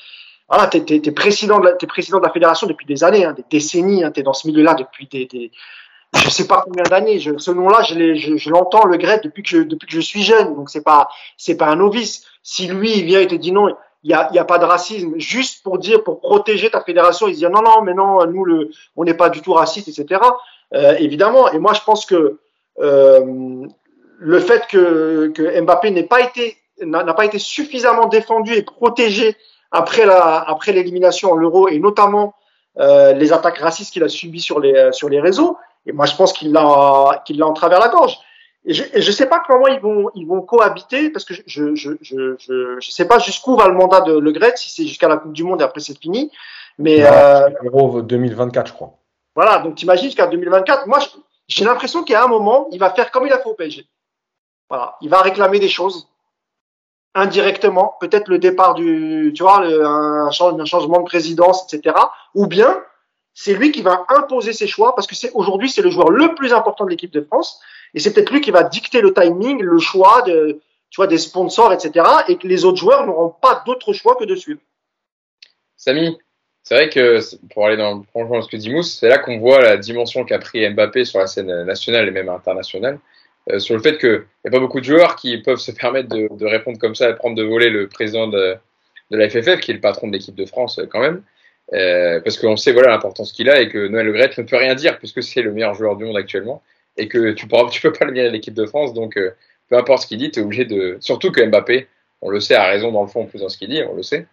voilà, 0.50 0.68
t'es 0.68 0.84
es, 0.96 1.12
président, 1.12 1.60
de 1.60 1.66
la, 1.66 1.72
es 1.80 1.88
président 1.88 2.20
de 2.20 2.26
la 2.26 2.32
fédération 2.32 2.68
depuis 2.68 2.86
des 2.86 3.04
années, 3.04 3.26
hein, 3.26 3.34
des 3.34 3.46
décennies. 3.50 4.04
Hein, 4.04 4.12
t'es 4.12 4.24
dans 4.24 4.34
ce 4.34 4.48
milieu-là 4.48 4.74
depuis 4.74 5.08
des, 5.08 5.26
des, 5.26 5.52
je 6.14 6.30
sais 6.30 6.48
pas 6.48 6.64
combien 6.66 6.84
d'années. 6.84 7.20
ce 7.20 7.52
nom-là, 7.52 7.82
je, 7.84 8.16
je, 8.16 8.38
je 8.38 8.50
l'entends 8.50 8.86
le 8.86 8.98
Gret 8.98 9.22
depuis 9.24 9.44
que 9.44 9.50
je, 9.50 9.58
depuis 9.60 9.88
que 9.88 9.94
je 9.94 10.02
suis 10.02 10.24
jeune. 10.24 10.56
Donc 10.56 10.70
c'est 10.70 10.84
pas, 10.84 11.10
c'est 11.38 11.58
pas 11.58 11.68
un 11.68 11.76
novice. 11.76 12.24
Si 12.44 12.68
lui 12.68 12.98
il 12.98 13.06
vient 13.06 13.20
et 13.20 13.28
te 13.28 13.36
dit 13.36 13.52
non, 13.52 13.76
il 14.04 14.12
y 14.12 14.14
a, 14.14 14.30
y 14.34 14.40
a 14.40 14.46
pas 14.46 14.60
de 14.60 14.66
racisme, 14.66 15.14
juste 15.18 15.64
pour 15.64 15.80
dire, 15.80 16.04
pour 16.04 16.20
protéger 16.20 16.70
ta 16.70 16.82
fédération, 16.82 17.28
il 17.28 17.34
se 17.34 17.40
dit 17.40 17.46
non 17.46 17.62
non, 17.64 17.82
mais 17.82 17.94
non, 17.94 18.26
nous 18.28 18.46
le, 18.46 18.70
on 18.96 19.04
n'est 19.04 19.16
pas 19.16 19.30
du 19.30 19.42
tout 19.42 19.54
raciste, 19.54 19.88
etc. 19.88 20.22
Euh, 20.74 20.96
évidemment. 21.00 21.52
Et 21.52 21.60
moi, 21.60 21.74
je 21.74 21.82
pense 21.82 22.06
que 22.06 22.40
euh, 22.80 23.66
le 24.20 24.40
fait 24.40 24.68
que, 24.68 25.32
que 25.34 25.62
Mbappé 25.62 25.92
n'ait 25.92 26.04
pas 26.04 26.22
été 26.22 26.58
n'a 26.82 27.14
pas 27.14 27.26
été 27.26 27.40
suffisamment 27.40 28.08
défendu 28.08 28.54
et 28.54 28.62
protégé 28.62 29.38
après 29.72 30.06
la 30.06 30.40
après 30.40 30.74
l'élimination 30.74 31.32
en 31.32 31.36
l'Euro 31.36 31.70
et 31.70 31.80
notamment 31.80 32.36
euh, 32.80 33.14
les 33.14 33.32
attaques 33.32 33.60
racistes 33.60 33.94
qu'il 33.94 34.04
a 34.04 34.10
subies 34.10 34.42
sur 34.42 34.60
les 34.60 34.92
sur 34.92 35.08
les 35.08 35.22
réseaux. 35.22 35.58
Et 35.86 35.92
moi, 35.92 36.06
je 36.06 36.16
pense 36.16 36.34
qu'il 36.34 36.52
l'a 36.52 37.22
qu'il 37.26 37.38
l'a 37.38 37.48
en 37.48 37.54
travers 37.54 37.80
la 37.80 37.90
gorge. 37.90 38.18
Et 38.68 38.74
je 38.74 38.84
ne 38.96 39.12
sais 39.12 39.28
pas 39.28 39.44
comment 39.46 39.68
ils 39.68 39.80
vont 39.80 40.10
ils 40.16 40.26
vont 40.26 40.42
cohabiter 40.42 41.12
parce 41.12 41.24
que 41.24 41.36
je 41.46 41.76
je 41.76 41.76
je 41.76 41.92
je, 42.40 42.80
je 42.80 42.92
sais 42.92 43.08
pas 43.08 43.20
jusqu'où 43.20 43.56
va 43.56 43.68
le 43.68 43.76
mandat 43.76 44.02
de 44.02 44.18
Le 44.18 44.32
Gret 44.32 44.54
si 44.56 44.72
c'est 44.72 44.88
jusqu'à 44.88 45.08
la 45.08 45.18
Coupe 45.18 45.34
du 45.34 45.44
Monde 45.44 45.62
et 45.62 45.64
après 45.64 45.82
c'est 45.82 45.98
fini. 46.00 46.32
Mais 46.80 47.04
euh, 47.04 47.50
Euro 47.64 48.02
2024, 48.02 48.68
je 48.68 48.74
crois. 48.74 48.94
Voilà, 49.36 49.60
donc 49.60 49.76
t'imagines 49.76 50.06
jusqu'à 50.06 50.28
2024. 50.28 50.88
Moi, 50.88 51.00
j'ai 51.48 51.66
l'impression 51.66 52.04
qu'à 52.04 52.24
un 52.24 52.28
moment, 52.28 52.68
il 52.72 52.80
va 52.80 52.90
faire 52.90 53.12
comme 53.12 53.28
il 53.28 53.34
a 53.34 53.40
fait 53.40 53.50
au 53.50 53.54
PSG. 53.54 53.86
Voilà, 54.70 54.98
il 55.02 55.10
va 55.10 55.22
réclamer 55.22 55.60
des 55.60 55.70
choses 55.70 56.08
indirectement, 57.14 57.96
peut-être 58.02 58.28
le 58.28 58.40
départ 58.40 58.74
du, 58.74 59.32
tu 59.36 59.44
vois, 59.44 59.62
un, 59.66 60.32
changement 60.32 61.00
de 61.00 61.06
présidence, 61.06 61.72
etc. 61.72 61.96
Ou 62.34 62.48
bien 62.48 62.84
c'est 63.36 63.54
lui 63.54 63.72
qui 63.72 63.84
va 63.84 64.06
imposer 64.10 64.54
ses 64.54 64.66
choix 64.66 64.96
parce 64.96 65.06
que 65.06 65.14
c'est 65.14 65.32
aujourd'hui 65.34 65.70
c'est 65.70 65.84
le 65.84 65.92
joueur 65.92 66.10
le 66.10 66.34
plus 66.34 66.54
important 66.54 66.86
de 66.86 66.90
l'équipe 66.90 67.12
de 67.12 67.22
France 67.22 67.62
et 67.94 68.00
c'est 68.00 68.14
peut-être 68.14 68.32
lui 68.32 68.42
qui 68.42 68.52
va 68.52 68.64
dicter 68.64 69.02
le 69.02 69.14
timing, 69.14 69.62
le 69.62 69.80
choix 69.80 70.22
de, 70.24 70.60
tu 70.90 70.98
vois, 70.98 71.08
des 71.08 71.18
sponsors, 71.18 71.74
etc. 71.74 72.06
Et 72.28 72.38
que 72.38 72.48
les 72.48 72.66
autres 72.66 72.78
joueurs 72.78 73.06
n'auront 73.06 73.34
pas 73.42 73.64
d'autre 73.66 73.94
choix 73.94 74.16
que 74.16 74.26
de 74.26 74.36
suivre. 74.36 74.60
Samy, 75.78 76.18
c'est 76.64 76.76
vrai 76.76 76.90
que 76.90 77.20
pour 77.54 77.66
aller 77.66 77.78
dans 77.78 77.96
le 77.96 78.04
prolongement 78.04 78.40
de 78.40 78.44
ce 78.44 78.50
que 78.50 78.58
dit 78.58 78.70
Mousse, 78.70 78.98
c'est 79.00 79.08
là 79.08 79.18
qu'on 79.18 79.40
voit 79.40 79.62
la 79.62 79.78
dimension 79.78 80.26
qu'a 80.26 80.40
pris 80.40 80.70
Mbappé 80.70 81.06
sur 81.06 81.20
la 81.20 81.28
scène 81.28 81.64
nationale 81.64 82.08
et 82.08 82.12
même 82.12 82.30
internationale. 82.30 83.00
Euh, 83.52 83.60
sur 83.60 83.76
le 83.76 83.82
fait 83.82 83.98
qu'il 83.98 84.24
n'y 84.44 84.50
a 84.50 84.52
pas 84.52 84.60
beaucoup 84.60 84.80
de 84.80 84.86
joueurs 84.86 85.16
qui 85.16 85.38
peuvent 85.38 85.60
se 85.60 85.72
permettre 85.72 86.10
de, 86.10 86.46
répondre 86.46 86.80
comme 86.80 86.96
ça 86.96 87.10
et 87.10 87.16
prendre 87.16 87.36
de 87.36 87.44
voler 87.44 87.70
le 87.70 87.88
président 87.88 88.28
de, 88.28 88.56
de 89.12 89.18
la 89.18 89.30
FFF, 89.30 89.60
qui 89.60 89.72
est 89.72 89.76
le 89.76 89.82
patron 89.82 90.08
de 90.08 90.14
l'équipe 90.14 90.36
de 90.36 90.46
France 90.46 90.80
euh, 90.80 90.86
quand 90.86 91.00
même. 91.00 91.24
Euh, 91.74 92.20
parce 92.22 92.38
qu'on 92.38 92.56
sait 92.56 92.74
voilà 92.74 92.92
l'importance 92.92 93.32
qu'il 93.32 93.50
a 93.50 93.60
et 93.60 93.70
que 93.70 93.88
Noël 93.88 94.06
Le 94.06 94.14
Gret 94.14 94.30
ne 94.38 94.44
peut 94.44 94.56
rien 94.56 94.76
dire 94.76 95.00
puisque 95.00 95.24
c'est 95.24 95.42
le 95.42 95.52
meilleur 95.52 95.74
joueur 95.74 95.96
du 95.96 96.06
monde 96.06 96.16
actuellement 96.16 96.62
et 96.96 97.08
que 97.08 97.32
tu 97.32 97.48
tu 97.72 97.82
peux 97.82 97.92
pas 97.92 98.06
le 98.06 98.12
virer 98.14 98.28
de 98.28 98.34
l'équipe 98.34 98.54
de 98.54 98.68
France 98.68 98.94
donc 98.94 99.18
euh, 99.18 99.32
peu 99.68 99.76
importe 99.76 100.04
ce 100.04 100.08
qu'il 100.08 100.20
dit 100.20 100.30
tu 100.30 100.42
es 100.42 100.44
obligé 100.44 100.66
de 100.66 100.98
surtout 101.00 101.32
que 101.32 101.44
Mbappé 101.44 101.88
on 102.22 102.30
le 102.30 102.40
sait 102.40 102.54
a 102.54 102.68
raison 102.68 102.92
dans 102.92 103.02
le 103.02 103.08
fond 103.08 103.26
plus 103.26 103.40
dans 103.42 103.50
ce 103.50 103.58
qu'il 103.58 103.70
dit 103.70 103.82
on 103.82 103.96
le 103.96 104.04
sait 104.04 104.28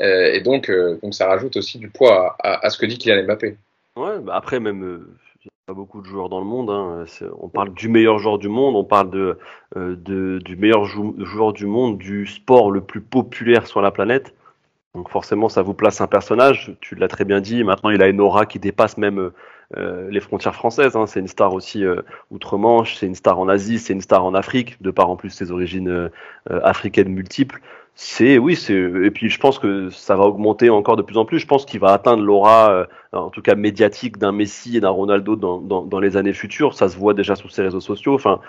euh, 0.00 0.32
et 0.32 0.40
donc 0.42 0.70
donc 1.02 1.12
ça 1.12 1.26
rajoute 1.26 1.56
aussi 1.56 1.78
du 1.78 1.88
poids 1.88 2.36
à, 2.38 2.64
à, 2.64 2.70
ce 2.70 2.78
que 2.78 2.86
dit 2.86 2.98
Kylian 2.98 3.24
Mbappé 3.24 3.56
ouais 3.96 4.20
bah 4.20 4.36
après 4.36 4.60
même 4.60 5.04
pas 5.66 5.74
beaucoup 5.74 6.00
de 6.00 6.06
joueurs 6.06 6.28
dans 6.28 6.38
le 6.38 6.46
monde. 6.46 6.70
Hein. 6.70 7.04
On 7.40 7.48
parle 7.48 7.74
du 7.74 7.88
meilleur 7.88 8.20
joueur 8.20 8.38
du 8.38 8.48
monde, 8.48 8.76
on 8.76 8.84
parle 8.84 9.10
de 9.10 9.36
du 9.74 10.54
meilleur 10.54 10.84
joueur 10.84 11.52
du 11.52 11.66
monde, 11.66 11.98
du 11.98 12.24
sport 12.26 12.70
le 12.70 12.80
plus 12.80 13.00
populaire 13.00 13.66
sur 13.66 13.82
la 13.82 13.90
planète. 13.90 14.32
Donc 14.96 15.10
forcément, 15.10 15.48
ça 15.48 15.62
vous 15.62 15.74
place 15.74 16.00
un 16.00 16.06
personnage. 16.06 16.74
Tu 16.80 16.94
l'as 16.94 17.08
très 17.08 17.24
bien 17.24 17.40
dit. 17.40 17.62
Maintenant, 17.62 17.90
il 17.90 18.02
a 18.02 18.08
une 18.08 18.20
aura 18.20 18.46
qui 18.46 18.58
dépasse 18.58 18.96
même 18.96 19.30
euh, 19.76 20.10
les 20.10 20.20
frontières 20.20 20.54
françaises. 20.54 20.96
Hein. 20.96 21.06
C'est 21.06 21.20
une 21.20 21.28
star 21.28 21.52
aussi 21.52 21.84
euh, 21.84 22.00
outre-Manche, 22.30 22.96
c'est 22.96 23.06
une 23.06 23.14
star 23.14 23.38
en 23.38 23.46
Asie, 23.48 23.78
c'est 23.78 23.92
une 23.92 24.00
star 24.00 24.24
en 24.24 24.34
Afrique, 24.34 24.80
de 24.82 24.90
par 24.90 25.10
en 25.10 25.16
plus 25.16 25.30
ses 25.30 25.52
origines 25.52 26.10
africaines 26.48 27.10
multiples 27.10 27.60
c'est 27.98 28.36
oui, 28.36 28.56
c'est 28.56 28.74
et 28.74 29.10
puis 29.10 29.30
je 29.30 29.40
pense 29.40 29.58
que 29.58 29.88
ça 29.88 30.16
va 30.16 30.24
augmenter 30.24 30.68
encore 30.68 30.96
de 30.96 31.02
plus 31.02 31.16
en 31.16 31.24
plus. 31.24 31.38
Je 31.38 31.46
pense 31.46 31.64
qu'il 31.64 31.80
va 31.80 31.94
atteindre 31.94 32.22
l'aura, 32.22 32.70
euh, 32.70 32.84
en 33.12 33.30
tout 33.30 33.40
cas 33.40 33.54
médiatique, 33.54 34.18
d'un 34.18 34.32
Messi 34.32 34.76
et 34.76 34.80
d'un 34.80 34.90
Ronaldo 34.90 35.34
dans, 35.34 35.62
dans, 35.62 35.82
dans, 35.82 35.98
les 35.98 36.18
années 36.18 36.34
futures. 36.34 36.74
Ça 36.74 36.90
se 36.90 36.98
voit 36.98 37.14
déjà 37.14 37.36
sur 37.36 37.50
ses 37.50 37.62
réseaux 37.62 37.80
sociaux. 37.80 38.12
Enfin, 38.12 38.40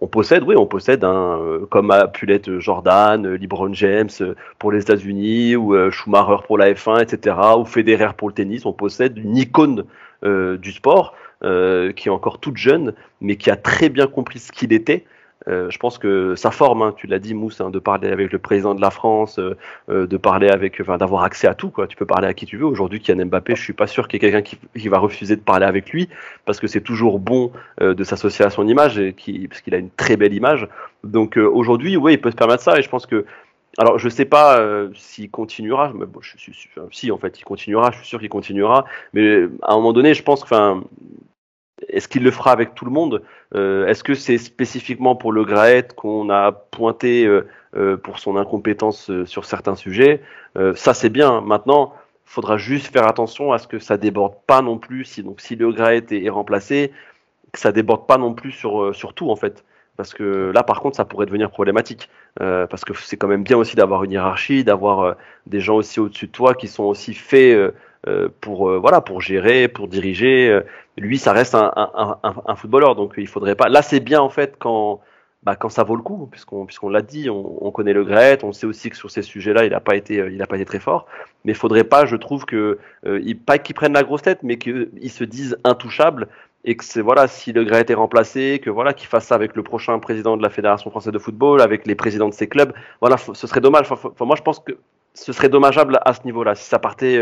on 0.00 0.08
possède, 0.08 0.42
oui, 0.42 0.56
on 0.58 0.66
possède 0.66 1.04
un 1.04 1.38
euh, 1.38 1.66
comme 1.70 1.92
a 1.92 2.08
pu 2.08 2.26
Jordan, 2.58 3.24
euh, 3.24 3.38
LeBron 3.38 3.72
James 3.74 4.10
pour 4.58 4.72
les 4.72 4.82
États-Unis 4.82 5.54
ou 5.54 5.76
Schumacher 5.92 6.42
pour 6.44 6.58
la 6.58 6.72
F1, 6.72 7.00
etc. 7.00 7.36
ou 7.58 7.64
Federer 7.64 8.10
pour 8.16 8.26
le 8.26 8.34
tennis. 8.34 8.66
On 8.66 8.72
possède 8.72 9.16
une 9.18 9.36
icône 9.36 9.84
du 10.24 10.72
sport 10.72 11.14
qui 11.40 12.08
est 12.08 12.10
encore 12.10 12.40
toute 12.40 12.56
jeune, 12.56 12.92
mais 13.20 13.36
qui 13.36 13.50
a 13.50 13.56
très 13.56 13.88
bien 13.88 14.08
compris 14.08 14.40
ce 14.40 14.50
qu'il 14.50 14.72
était 14.72 15.04
euh, 15.48 15.70
je 15.70 15.78
pense 15.78 15.98
que 15.98 16.34
ça 16.34 16.50
forme, 16.50 16.82
hein, 16.82 16.94
tu 16.96 17.06
l'as 17.06 17.18
dit, 17.18 17.34
Mousse, 17.34 17.60
hein, 17.60 17.70
de 17.70 17.78
parler 17.78 18.08
avec 18.08 18.32
le 18.32 18.38
président 18.38 18.74
de 18.74 18.80
la 18.80 18.90
France, 18.90 19.38
euh, 19.38 19.56
euh, 19.88 20.06
de 20.06 20.16
parler 20.16 20.48
avec, 20.48 20.80
enfin, 20.80 20.98
d'avoir 20.98 21.22
accès 21.22 21.46
à 21.46 21.54
tout. 21.54 21.72
Tu 21.88 21.96
peux 21.96 22.06
parler 22.06 22.26
à 22.26 22.34
qui 22.34 22.46
tu 22.46 22.56
veux. 22.56 22.66
Aujourd'hui, 22.66 23.00
Kylian 23.00 23.26
Mbappé, 23.26 23.54
je 23.54 23.62
suis 23.62 23.72
pas 23.72 23.86
sûr 23.86 24.08
qu'il 24.08 24.22
y 24.22 24.26
ait 24.26 24.30
quelqu'un 24.30 24.56
qui, 24.74 24.88
va 24.88 24.98
refuser 24.98 25.36
de 25.36 25.40
parler 25.40 25.66
avec 25.66 25.90
lui, 25.90 26.08
parce 26.44 26.60
que 26.60 26.66
c'est 26.66 26.80
toujours 26.80 27.18
bon 27.18 27.50
de 27.80 28.04
s'associer 28.04 28.44
à 28.44 28.50
son 28.50 28.68
image, 28.68 29.00
parce 29.48 29.60
qu'il 29.62 29.74
a 29.74 29.78
une 29.78 29.90
très 29.90 30.16
belle 30.16 30.32
image. 30.32 30.68
Donc 31.02 31.36
aujourd'hui, 31.36 31.96
oui, 31.96 32.14
il 32.14 32.20
peut 32.20 32.30
se 32.30 32.36
permettre 32.36 32.62
ça, 32.62 32.78
et 32.78 32.82
je 32.82 32.88
pense 32.88 33.06
que 33.06 33.24
alors, 33.78 33.98
je 33.98 34.08
sais 34.08 34.24
pas 34.24 34.64
s'il 34.94 35.30
continuera. 35.30 35.92
Mais 35.94 36.06
bon, 36.06 36.20
si, 36.92 37.10
en 37.10 37.18
fait, 37.18 37.38
il 37.38 37.44
continuera. 37.44 37.90
Je 37.90 37.98
suis 37.98 38.06
sûr 38.06 38.20
qu'il 38.20 38.28
continuera. 38.28 38.84
Mais 39.12 39.44
à 39.62 39.72
un 39.72 39.76
moment 39.76 39.92
donné, 39.92 40.14
je 40.14 40.22
pense 40.22 40.44
que, 40.44 40.80
est-ce 41.96 42.08
qu'il 42.08 42.22
le 42.22 42.30
fera 42.30 42.52
avec 42.52 42.74
tout 42.74 42.84
le 42.84 42.90
monde 42.90 43.22
euh, 43.54 43.86
Est-ce 43.86 44.04
que 44.04 44.14
c'est 44.14 44.36
spécifiquement 44.36 45.16
pour 45.16 45.32
le 45.32 45.44
Graet 45.44 45.88
qu'on 45.96 46.28
a 46.28 46.52
pointé 46.52 47.24
euh, 47.24 47.48
euh, 47.74 47.96
pour 47.96 48.18
son 48.18 48.36
incompétence 48.36 49.10
sur 49.24 49.46
certains 49.46 49.74
sujets? 49.74 50.22
Ça, 50.74 50.94
c'est 50.94 51.10
bien. 51.10 51.42
Maintenant, 51.42 51.92
faudra 52.24 52.56
juste 52.56 52.92
faire 52.92 53.06
attention 53.06 53.52
à 53.52 53.58
ce 53.58 53.66
que 53.66 53.78
ça 53.78 53.96
déborde 53.98 54.34
pas 54.46 54.62
non 54.62 54.78
plus. 54.78 55.04
Si, 55.04 55.22
donc, 55.22 55.40
si 55.40 55.54
le 55.56 55.70
Graet 55.70 56.06
est, 56.10 56.30
remplacé, 56.30 56.92
que 57.52 57.58
ça 57.58 57.72
déborde 57.72 58.06
pas 58.06 58.16
non 58.16 58.32
plus 58.32 58.52
sur, 58.52 58.94
sur 58.94 59.12
tout, 59.12 59.30
en 59.30 59.36
fait. 59.36 59.64
Parce 59.98 60.14
que 60.14 60.50
là, 60.54 60.62
par 60.62 60.80
contre, 60.80 60.96
ça 60.96 61.04
pourrait 61.04 61.26
devenir 61.26 61.50
problématique. 61.50 62.08
parce 62.38 62.84
que 62.86 62.94
c'est 62.94 63.18
quand 63.18 63.28
même 63.28 63.42
bien 63.42 63.58
aussi 63.58 63.76
d'avoir 63.76 64.04
une 64.04 64.12
hiérarchie, 64.12 64.64
d'avoir 64.64 65.16
des 65.46 65.60
gens 65.60 65.76
aussi 65.76 66.00
au-dessus 66.00 66.26
de 66.26 66.32
toi 66.32 66.54
qui 66.54 66.68
sont 66.68 66.84
aussi 66.84 67.12
faits 67.12 67.74
pour 68.40 68.70
euh, 68.70 68.78
voilà 68.78 69.00
pour 69.00 69.20
gérer, 69.20 69.68
pour 69.68 69.88
diriger. 69.88 70.48
Euh, 70.48 70.60
lui, 70.96 71.18
ça 71.18 71.32
reste 71.32 71.54
un, 71.54 71.72
un, 71.76 72.18
un, 72.22 72.34
un, 72.46 72.56
footballeur, 72.56 72.94
donc 72.94 73.14
il 73.16 73.26
faudrait 73.28 73.54
pas. 73.54 73.68
Là, 73.68 73.82
c'est 73.82 74.00
bien 74.00 74.20
en 74.20 74.30
fait 74.30 74.56
quand 74.58 75.00
bah, 75.42 75.56
quand 75.56 75.68
ça 75.68 75.84
vaut 75.84 75.96
le 75.96 76.02
coup, 76.02 76.26
puisqu'on 76.30 76.66
puisqu'on 76.66 76.88
l'a 76.88 77.02
dit, 77.02 77.28
on, 77.30 77.64
on, 77.64 77.70
connaît 77.70 77.92
le 77.92 78.04
Gret, 78.04 78.44
on 78.44 78.52
sait 78.52 78.66
aussi 78.66 78.90
que 78.90 78.96
sur 78.96 79.10
ces 79.10 79.22
sujets-là, 79.22 79.64
il 79.64 79.70
n'a 79.70 79.80
pas 79.80 79.96
été 79.96 80.16
il 80.32 80.42
a 80.42 80.46
pas 80.46 80.56
été 80.56 80.64
très 80.64 80.80
fort. 80.80 81.06
Mais 81.44 81.52
il 81.52 81.56
faudrait 81.56 81.84
pas, 81.84 82.06
je 82.06 82.16
trouve 82.16 82.44
que 82.46 82.78
il, 83.04 83.38
pas 83.38 83.58
qu'il 83.58 83.74
prenne 83.74 83.92
la 83.92 84.02
grosse 84.02 84.22
tête, 84.22 84.40
mais 84.42 84.58
qu'il 84.58 85.10
se 85.10 85.24
dise 85.24 85.58
intouchable 85.64 86.28
et 86.66 86.76
que 86.76 86.84
c'est 86.84 87.00
voilà 87.00 87.28
si 87.28 87.52
le 87.52 87.64
Gret 87.64 87.86
est 87.88 87.94
remplacé, 87.94 88.60
que 88.62 88.70
voilà 88.70 88.92
qu'il 88.92 89.06
fasse 89.06 89.26
ça 89.26 89.36
avec 89.36 89.54
le 89.54 89.62
prochain 89.62 89.98
président 90.00 90.36
de 90.36 90.42
la 90.42 90.50
fédération 90.50 90.90
française 90.90 91.12
de 91.12 91.18
football, 91.18 91.60
avec 91.60 91.86
les 91.86 91.94
présidents 91.94 92.28
de 92.28 92.34
ses 92.34 92.48
clubs. 92.48 92.72
Voilà, 93.00 93.16
ce 93.16 93.46
serait 93.46 93.60
dommage. 93.60 93.90
Enfin, 93.90 94.24
moi, 94.24 94.34
je 94.36 94.42
pense 94.42 94.58
que 94.58 94.72
ce 95.16 95.32
serait 95.32 95.48
dommageable 95.48 95.98
à 96.04 96.12
ce 96.12 96.20
niveau-là 96.24 96.54
si 96.54 96.64
ça 96.64 96.78
partait 96.78 97.20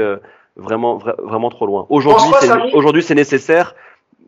vraiment, 0.56 0.98
vraiment 0.98 1.50
trop 1.50 1.66
loin. 1.66 1.86
Aujourd'hui, 1.88 2.30
c'est, 2.40 2.74
aujourd'hui, 2.74 3.02
c'est 3.02 3.14
nécessaire, 3.14 3.74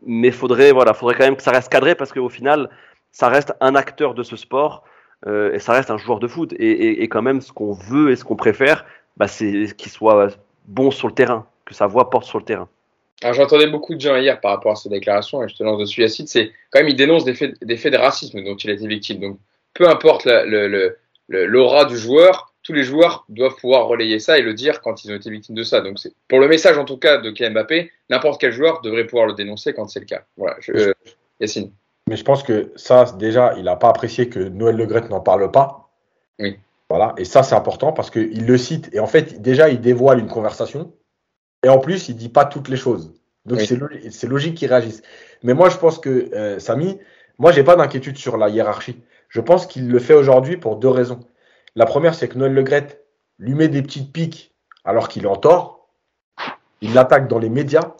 mais 0.05 0.31
faudrait, 0.31 0.71
voilà, 0.71 0.93
faudrait 0.93 1.15
quand 1.15 1.25
même 1.25 1.35
que 1.35 1.43
ça 1.43 1.51
reste 1.51 1.71
cadré 1.71 1.95
parce 1.95 2.11
qu'au 2.11 2.29
final, 2.29 2.69
ça 3.11 3.27
reste 3.29 3.53
un 3.61 3.75
acteur 3.75 4.13
de 4.13 4.23
ce 4.23 4.35
sport 4.35 4.83
euh, 5.25 5.53
et 5.53 5.59
ça 5.59 5.73
reste 5.73 5.89
un 5.91 5.97
joueur 5.97 6.19
de 6.19 6.27
foot. 6.27 6.53
Et, 6.53 6.69
et, 6.69 7.03
et 7.03 7.07
quand 7.07 7.21
même, 7.21 7.41
ce 7.41 7.51
qu'on 7.51 7.73
veut 7.73 8.11
et 8.11 8.15
ce 8.15 8.23
qu'on 8.23 8.35
préfère, 8.35 8.85
bah, 9.17 9.27
c'est 9.27 9.75
qu'il 9.75 9.91
soit 9.91 10.29
bon 10.65 10.91
sur 10.91 11.07
le 11.07 11.13
terrain, 11.13 11.45
que 11.65 11.73
sa 11.73 11.87
voix 11.87 12.09
porte 12.09 12.25
sur 12.25 12.37
le 12.37 12.45
terrain. 12.45 12.67
Alors 13.23 13.33
j'entendais 13.33 13.65
beaucoup 13.65 13.95
de 13.95 13.99
gens 13.99 14.15
hier 14.15 14.39
par 14.39 14.51
rapport 14.51 14.73
à 14.73 14.75
ces 14.75 14.89
déclarations, 14.89 15.43
et 15.43 15.49
je 15.49 15.55
te 15.55 15.63
lance 15.63 15.79
dessus 15.79 16.01
Yacine, 16.01 16.27
c'est 16.27 16.51
quand 16.69 16.79
même 16.79 16.89
il 16.89 16.95
dénonce 16.95 17.25
des 17.25 17.33
faits, 17.33 17.55
des 17.63 17.75
faits 17.75 17.91
de 17.91 17.97
racisme 17.97 18.43
dont 18.43 18.55
il 18.55 18.69
a 18.69 18.73
été 18.73 18.85
victime. 18.85 19.19
Donc 19.19 19.39
peu 19.73 19.89
importe 19.89 20.25
le, 20.25 20.97
du 21.29 21.97
joueur, 21.97 22.53
tous 22.63 22.73
les 22.73 22.83
joueurs 22.83 23.25
doivent 23.29 23.55
pouvoir 23.55 23.87
relayer 23.87 24.19
ça 24.19 24.37
et 24.37 24.41
le 24.41 24.53
dire 24.53 24.81
quand 24.81 25.03
ils 25.03 25.11
ont 25.11 25.15
été 25.15 25.29
victimes 25.29 25.55
de 25.55 25.63
ça. 25.63 25.81
Donc, 25.81 25.99
c'est 25.99 26.13
pour 26.27 26.39
le 26.39 26.47
message 26.47 26.77
en 26.77 26.85
tout 26.85 26.97
cas 26.97 27.17
de 27.17 27.31
Kylian 27.31 27.51
Mbappé, 27.51 27.91
n'importe 28.09 28.41
quel 28.41 28.51
joueur 28.51 28.81
devrait 28.81 29.05
pouvoir 29.05 29.25
le 29.27 29.33
dénoncer 29.33 29.73
quand 29.73 29.87
c'est 29.87 29.99
le 29.99 30.05
cas. 30.05 30.23
Voilà, 30.37 30.57
je, 30.59 30.71
euh, 30.73 30.93
Yacine. 31.39 31.71
Mais 32.09 32.15
je 32.15 32.23
pense 32.23 32.43
que 32.43 32.71
ça, 32.75 33.05
déjà, 33.17 33.53
il 33.57 33.63
n'a 33.63 33.75
pas 33.75 33.89
apprécié 33.89 34.29
que 34.29 34.39
Noël 34.39 34.75
Legrette 34.77 35.09
n'en 35.09 35.19
parle 35.19 35.51
pas. 35.51 35.89
Oui. 36.39 36.57
Voilà. 36.89 37.13
Et 37.17 37.25
ça, 37.25 37.43
c'est 37.43 37.55
important 37.55 37.91
parce 37.91 38.09
qu'il 38.09 38.45
le 38.45 38.57
cite. 38.57 38.89
Et 38.93 38.99
en 38.99 39.07
fait, 39.07 39.41
déjà, 39.41 39.69
il 39.69 39.81
dévoile 39.81 40.19
une 40.19 40.27
conversation. 40.29 40.93
Et 41.63 41.69
en 41.69 41.79
plus, 41.79 42.07
il 42.07 42.15
dit 42.15 42.29
pas 42.29 42.45
toutes 42.45 42.69
les 42.69 42.77
choses. 42.77 43.13
Donc, 43.45 43.59
Oui. 43.59 43.65
c'est 43.65 43.75
lo- 43.75 43.89
c'est 44.09 44.27
logique 44.27 44.55
qu'il 44.55 44.69
réagisse. 44.69 45.01
Mais 45.43 45.53
moi, 45.53 45.69
je 45.69 45.77
pense 45.77 45.99
que 45.99 46.29
euh, 46.33 46.59
Samy, 46.59 46.97
moi, 47.39 47.51
j'ai 47.51 47.63
pas 47.63 47.75
d'inquiétude 47.75 48.17
sur 48.17 48.37
la 48.37 48.47
hiérarchie. 48.49 49.01
Je 49.29 49.41
pense 49.41 49.67
qu'il 49.67 49.89
le 49.89 49.99
fait 49.99 50.13
aujourd'hui 50.13 50.57
pour 50.57 50.77
deux 50.77 50.89
raisons. 50.89 51.19
La 51.75 51.85
première, 51.85 52.15
c'est 52.15 52.27
que 52.27 52.37
Noël 52.37 52.53
Legrette 52.53 53.05
lui 53.39 53.53
met 53.53 53.67
des 53.67 53.81
petites 53.81 54.11
piques 54.11 54.55
alors 54.83 55.09
qu'il 55.09 55.23
est 55.23 55.27
en 55.27 55.35
tort. 55.35 55.89
Il 56.81 56.93
l'attaque 56.93 57.27
dans 57.27 57.39
les 57.39 57.49
médias. 57.49 57.93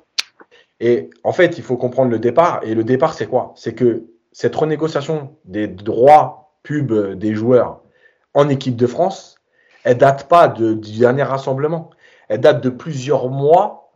Et 0.79 1.09
en 1.23 1.31
fait, 1.31 1.57
il 1.57 1.63
faut 1.63 1.77
comprendre 1.77 2.11
le 2.11 2.19
départ. 2.19 2.61
Et 2.63 2.75
le 2.75 2.83
départ, 2.83 3.13
c'est 3.13 3.27
quoi? 3.27 3.53
C'est 3.55 3.73
que 3.73 4.05
cette 4.31 4.55
renégociation 4.55 5.35
des 5.45 5.67
droits 5.67 6.57
pub 6.63 6.93
des 6.93 7.33
joueurs 7.33 7.81
en 8.33 8.49
équipe 8.49 8.75
de 8.75 8.87
France, 8.87 9.35
elle 9.83 9.97
date 9.97 10.27
pas 10.27 10.47
du 10.47 10.99
dernier 10.99 11.23
rassemblement. 11.23 11.89
Elle 12.29 12.41
date 12.41 12.61
de 12.61 12.69
plusieurs 12.69 13.29
mois. 13.29 13.93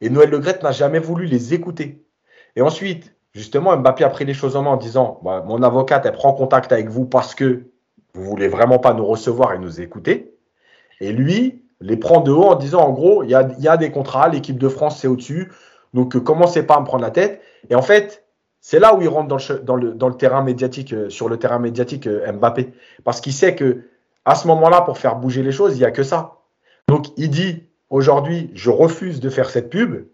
Et 0.00 0.10
Noël 0.10 0.30
Legrette 0.30 0.62
n'a 0.62 0.72
jamais 0.72 0.98
voulu 0.98 1.26
les 1.26 1.54
écouter. 1.54 2.04
Et 2.56 2.60
ensuite, 2.60 3.14
justement, 3.32 3.76
Mbappé 3.76 4.04
a 4.04 4.08
pris 4.08 4.24
les 4.24 4.34
choses 4.34 4.56
en 4.56 4.62
main 4.62 4.70
en 4.70 4.76
disant 4.76 5.20
bah, 5.22 5.44
Mon 5.46 5.62
avocate, 5.62 6.06
elle 6.06 6.12
prend 6.12 6.32
contact 6.32 6.72
avec 6.72 6.88
vous 6.88 7.04
parce 7.04 7.34
que 7.34 7.64
vous 8.14 8.24
voulez 8.24 8.48
vraiment 8.48 8.78
pas 8.78 8.94
nous 8.94 9.06
recevoir 9.06 9.54
et 9.54 9.58
nous 9.58 9.80
écouter. 9.80 10.34
Et 11.00 11.12
lui, 11.12 11.62
les 11.80 11.96
prend 11.96 12.20
de 12.20 12.30
haut 12.30 12.44
en 12.44 12.54
disant 12.54 12.82
En 12.82 12.92
gros, 12.92 13.22
il 13.22 13.30
y 13.30 13.34
a, 13.34 13.76
des 13.76 13.90
contrats, 13.90 14.28
l'équipe 14.28 14.58
de 14.58 14.68
France, 14.68 15.00
c'est 15.00 15.08
au-dessus. 15.08 15.50
Donc, 15.94 16.16
euh, 16.16 16.20
commencez 16.20 16.62
pas 16.62 16.76
à 16.76 16.80
me 16.80 16.86
prendre 16.86 17.02
la 17.02 17.10
tête. 17.10 17.40
Et 17.70 17.74
en 17.74 17.82
fait, 17.82 18.24
c'est 18.60 18.78
là 18.78 18.94
où 18.94 19.02
il 19.02 19.08
rentre 19.08 19.28
dans 19.62 19.76
le 19.76 20.16
terrain 20.16 20.42
médiatique, 20.42 20.92
euh, 20.92 21.10
sur 21.10 21.28
le 21.28 21.38
terrain 21.38 21.58
médiatique 21.58 22.06
euh, 22.06 22.32
Mbappé. 22.32 22.72
Parce 23.04 23.20
qu'il 23.20 23.32
sait 23.32 23.54
que 23.54 23.82
à 24.24 24.34
ce 24.34 24.46
moment-là, 24.46 24.82
pour 24.82 24.98
faire 24.98 25.16
bouger 25.16 25.42
les 25.42 25.52
choses, 25.52 25.74
il 25.76 25.78
n'y 25.78 25.84
a 25.84 25.90
que 25.90 26.04
ça. 26.04 26.38
Donc, 26.88 27.06
il 27.16 27.30
dit 27.30 27.64
aujourd'hui, 27.90 28.50
je 28.54 28.70
refuse 28.70 29.20
de 29.20 29.28
faire 29.28 29.50
cette 29.50 29.68
pub 29.68 30.06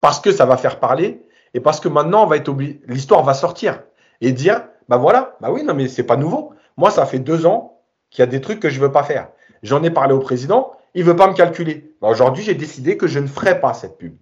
parce 0.00 0.20
que 0.20 0.30
ça 0.30 0.44
va 0.46 0.56
faire 0.56 0.78
parler 0.78 1.22
et 1.54 1.60
parce 1.60 1.80
que 1.80 1.88
maintenant, 1.88 2.24
on 2.24 2.26
va 2.26 2.36
être 2.36 2.48
obligé, 2.48 2.80
l'histoire 2.86 3.22
va 3.22 3.34
sortir 3.34 3.82
et 4.20 4.32
dire, 4.32 4.62
bah 4.88 4.96
voilà, 4.96 5.36
bah 5.40 5.50
oui, 5.50 5.62
non, 5.64 5.74
mais 5.74 5.88
c'est 5.88 6.02
pas 6.04 6.16
nouveau. 6.16 6.52
Moi, 6.76 6.90
ça 6.90 7.06
fait 7.06 7.18
deux 7.18 7.46
ans 7.46 7.80
qu'il 8.10 8.20
y 8.20 8.24
a 8.24 8.26
des 8.26 8.40
trucs 8.40 8.60
que 8.60 8.68
je 8.70 8.80
veux 8.80 8.92
pas 8.92 9.02
faire. 9.02 9.28
J'en 9.62 9.82
ai 9.82 9.90
parlé 9.90 10.14
au 10.14 10.18
président, 10.20 10.72
il 10.94 11.04
veut 11.04 11.16
pas 11.16 11.26
me 11.28 11.34
calculer. 11.34 11.92
Bah, 12.00 12.08
aujourd'hui, 12.08 12.42
j'ai 12.44 12.54
décidé 12.54 12.96
que 12.96 13.06
je 13.06 13.18
ne 13.18 13.26
ferai 13.26 13.60
pas 13.60 13.74
cette 13.74 13.98
pub. 13.98 14.16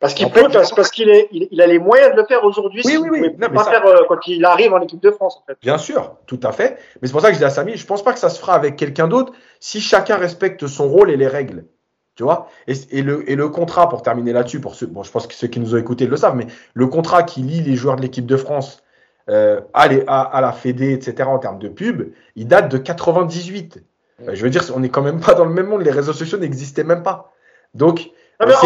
Parce 0.00 0.14
qu'il 0.14 0.28
peut, 0.30 0.40
fait, 0.42 0.52
parce, 0.52 0.72
parce 0.72 0.90
qu'il 0.90 1.08
est, 1.10 1.28
il, 1.30 1.46
il 1.52 1.60
a 1.62 1.66
les 1.68 1.78
moyens 1.78 2.10
de 2.12 2.16
le 2.20 2.26
faire 2.26 2.42
aujourd'hui. 2.44 2.82
Oui, 2.84 2.90
s'il 2.90 3.00
oui, 3.00 3.08
oui. 3.12 3.18
pouvait 3.20 3.30
Non, 3.30 3.36
mais 3.50 3.54
pas 3.56 3.62
ça- 3.64 3.70
faire 3.70 3.86
euh, 3.86 3.98
quand 4.08 4.26
il 4.26 4.44
arrive 4.44 4.72
en 4.74 4.80
équipe 4.80 5.00
de 5.00 5.12
France, 5.12 5.36
en 5.40 5.44
fait. 5.46 5.56
Bien 5.62 5.78
sûr, 5.78 6.16
tout 6.26 6.40
à 6.42 6.50
fait. 6.50 6.76
Mais 7.00 7.06
c'est 7.06 7.12
pour 7.12 7.20
ça 7.20 7.28
que 7.28 7.34
je 7.34 7.38
dis 7.38 7.44
à 7.44 7.50
Samy, 7.50 7.76
je 7.76 7.86
pense 7.86 8.02
pas 8.02 8.12
que 8.12 8.18
ça 8.18 8.28
se 8.28 8.40
fera 8.40 8.54
avec 8.54 8.74
quelqu'un 8.74 9.06
d'autre 9.06 9.32
si 9.60 9.80
chacun 9.80 10.16
respecte 10.16 10.66
son 10.66 10.88
rôle 10.88 11.10
et 11.12 11.16
les 11.16 11.28
règles. 11.28 11.66
Tu 12.14 12.22
vois? 12.24 12.48
Et, 12.68 12.74
et 12.90 13.02
le, 13.02 13.28
et 13.30 13.36
le 13.36 13.48
contrat, 13.48 13.88
pour 13.88 14.02
terminer 14.02 14.32
là-dessus, 14.32 14.60
pour 14.60 14.74
ceux, 14.74 14.86
bon, 14.86 15.02
je 15.02 15.10
pense 15.10 15.26
que 15.26 15.34
ceux 15.34 15.46
qui 15.48 15.60
nous 15.60 15.74
ont 15.74 15.78
écoutés 15.78 16.06
le 16.06 16.16
savent, 16.16 16.36
mais 16.36 16.46
le 16.74 16.86
contrat 16.86 17.22
qui 17.22 17.40
lie 17.40 17.62
les 17.62 17.74
joueurs 17.74 17.96
de 17.96 18.02
l'équipe 18.02 18.26
de 18.26 18.36
France 18.36 18.82
euh, 19.30 19.60
à, 19.72 19.88
les- 19.88 20.04
à, 20.06 20.20
à 20.20 20.40
la 20.40 20.52
Fédé, 20.52 20.92
etc., 20.92 21.28
en 21.28 21.38
termes 21.38 21.58
de 21.58 21.68
pub, 21.68 22.12
il 22.36 22.46
date 22.48 22.70
de 22.70 22.76
98. 22.76 23.82
Euh, 24.28 24.30
je 24.34 24.42
veux 24.42 24.50
dire, 24.50 24.62
on 24.74 24.80
n'est 24.80 24.88
quand 24.90 25.02
même 25.02 25.20
pas 25.20 25.34
dans 25.34 25.44
le 25.44 25.52
même 25.54 25.66
monde, 25.66 25.82
les 25.82 25.90
réseaux 25.90 26.12
sociaux 26.12 26.38
n'existaient 26.38 26.84
même 26.84 27.02
pas. 27.02 27.32
Donc, 27.74 28.10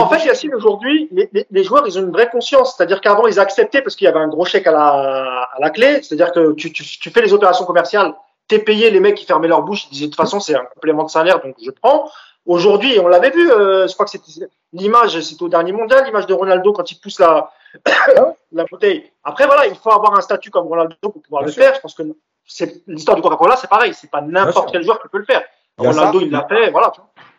en 0.05 0.09
fait, 0.09 0.25
Yacine, 0.27 0.55
aujourd'hui, 0.55 1.09
les, 1.13 1.29
les- 1.33 1.47
les 1.51 1.63
joueurs, 1.65 1.87
ils 1.87 1.99
ont 1.99 2.03
une 2.03 2.11
vraie 2.13 2.29
conscience. 2.31 2.75
C'est-à-dire 2.77 3.01
qu'avant, 3.01 3.27
ils 3.27 3.39
acceptaient 3.39 3.83
parce 3.83 3.95
qu'il 3.95 4.07
y 4.07 4.09
avait 4.09 4.19
un 4.19 4.29
gros 4.29 4.45
chèque 4.47 4.67
à 4.67 4.73
la, 4.73 5.49
à 5.55 5.61
la 5.61 5.71
clé. 5.71 6.01
C'est-à-dire 6.03 6.33
que 6.33 6.53
tu, 6.55 6.73
tu, 6.73 6.83
tu 6.83 7.11
fais 7.11 7.21
les 7.23 7.33
opérations 7.35 7.65
commerciales, 7.67 8.15
t'es 8.49 8.59
payé, 8.59 8.91
les 8.91 9.01
mecs 9.01 9.15
qui 9.17 9.27
fermaient 9.27 9.49
leur 9.49 9.63
bouche, 9.63 9.87
ils 9.87 9.91
disaient 9.93 10.07
de 10.07 10.11
toute 10.11 10.17
façon, 10.21 10.41
c'est 10.41 10.55
un 10.57 10.65
complément 10.75 11.05
de 11.05 11.11
salaire, 11.11 11.41
donc 11.43 11.55
je 11.63 11.71
prends. 11.71 12.09
Aujourd'hui, 12.47 12.99
on 13.01 13.09
l'avait 13.09 13.31
vu, 13.31 13.51
euh, 13.51 13.89
je 13.89 13.93
crois 13.95 14.05
que 14.05 14.11
c'était 14.13 14.47
l'image, 14.73 15.21
c'était 15.21 15.43
au 15.43 15.49
dernier 15.49 15.73
mondial, 15.73 16.05
l'image 16.05 16.27
de 16.27 16.35
Ronaldo 16.35 16.73
quand 16.73 16.91
il 16.91 17.01
pousse 17.01 17.19
la, 17.19 17.51
la 18.53 18.65
bouteille. 18.65 19.11
Après, 19.25 19.47
voilà, 19.47 19.67
il 19.67 19.75
faut 19.75 19.91
avoir 19.91 20.17
un 20.17 20.21
statut 20.21 20.51
comme 20.51 20.67
Ronaldo 20.67 20.95
pour 21.01 21.21
pouvoir 21.23 21.43
Bien 21.43 21.47
le 21.49 21.53
sûr. 21.53 21.63
faire. 21.65 21.75
Je 21.75 21.81
pense 21.81 21.95
que 21.95 22.05
l'histoire 22.87 23.17
du 23.17 23.23
Coca-Cola, 23.23 23.57
c'est 23.57 23.69
pareil. 23.69 23.95
C'est 23.95 24.11
pas 24.11 24.21
n'importe 24.21 24.71
quel 24.71 24.85
joueur 24.85 25.03
qui 25.03 25.09
peut 25.09 25.19
le 25.19 25.25
faire. 25.25 25.43
Il 25.79 25.89
Ronaldo, 25.89 26.21
ça. 26.21 26.25
il 26.25 26.31
l'a 26.31 26.47
fait, 26.49 26.71
voilà. 26.71 26.93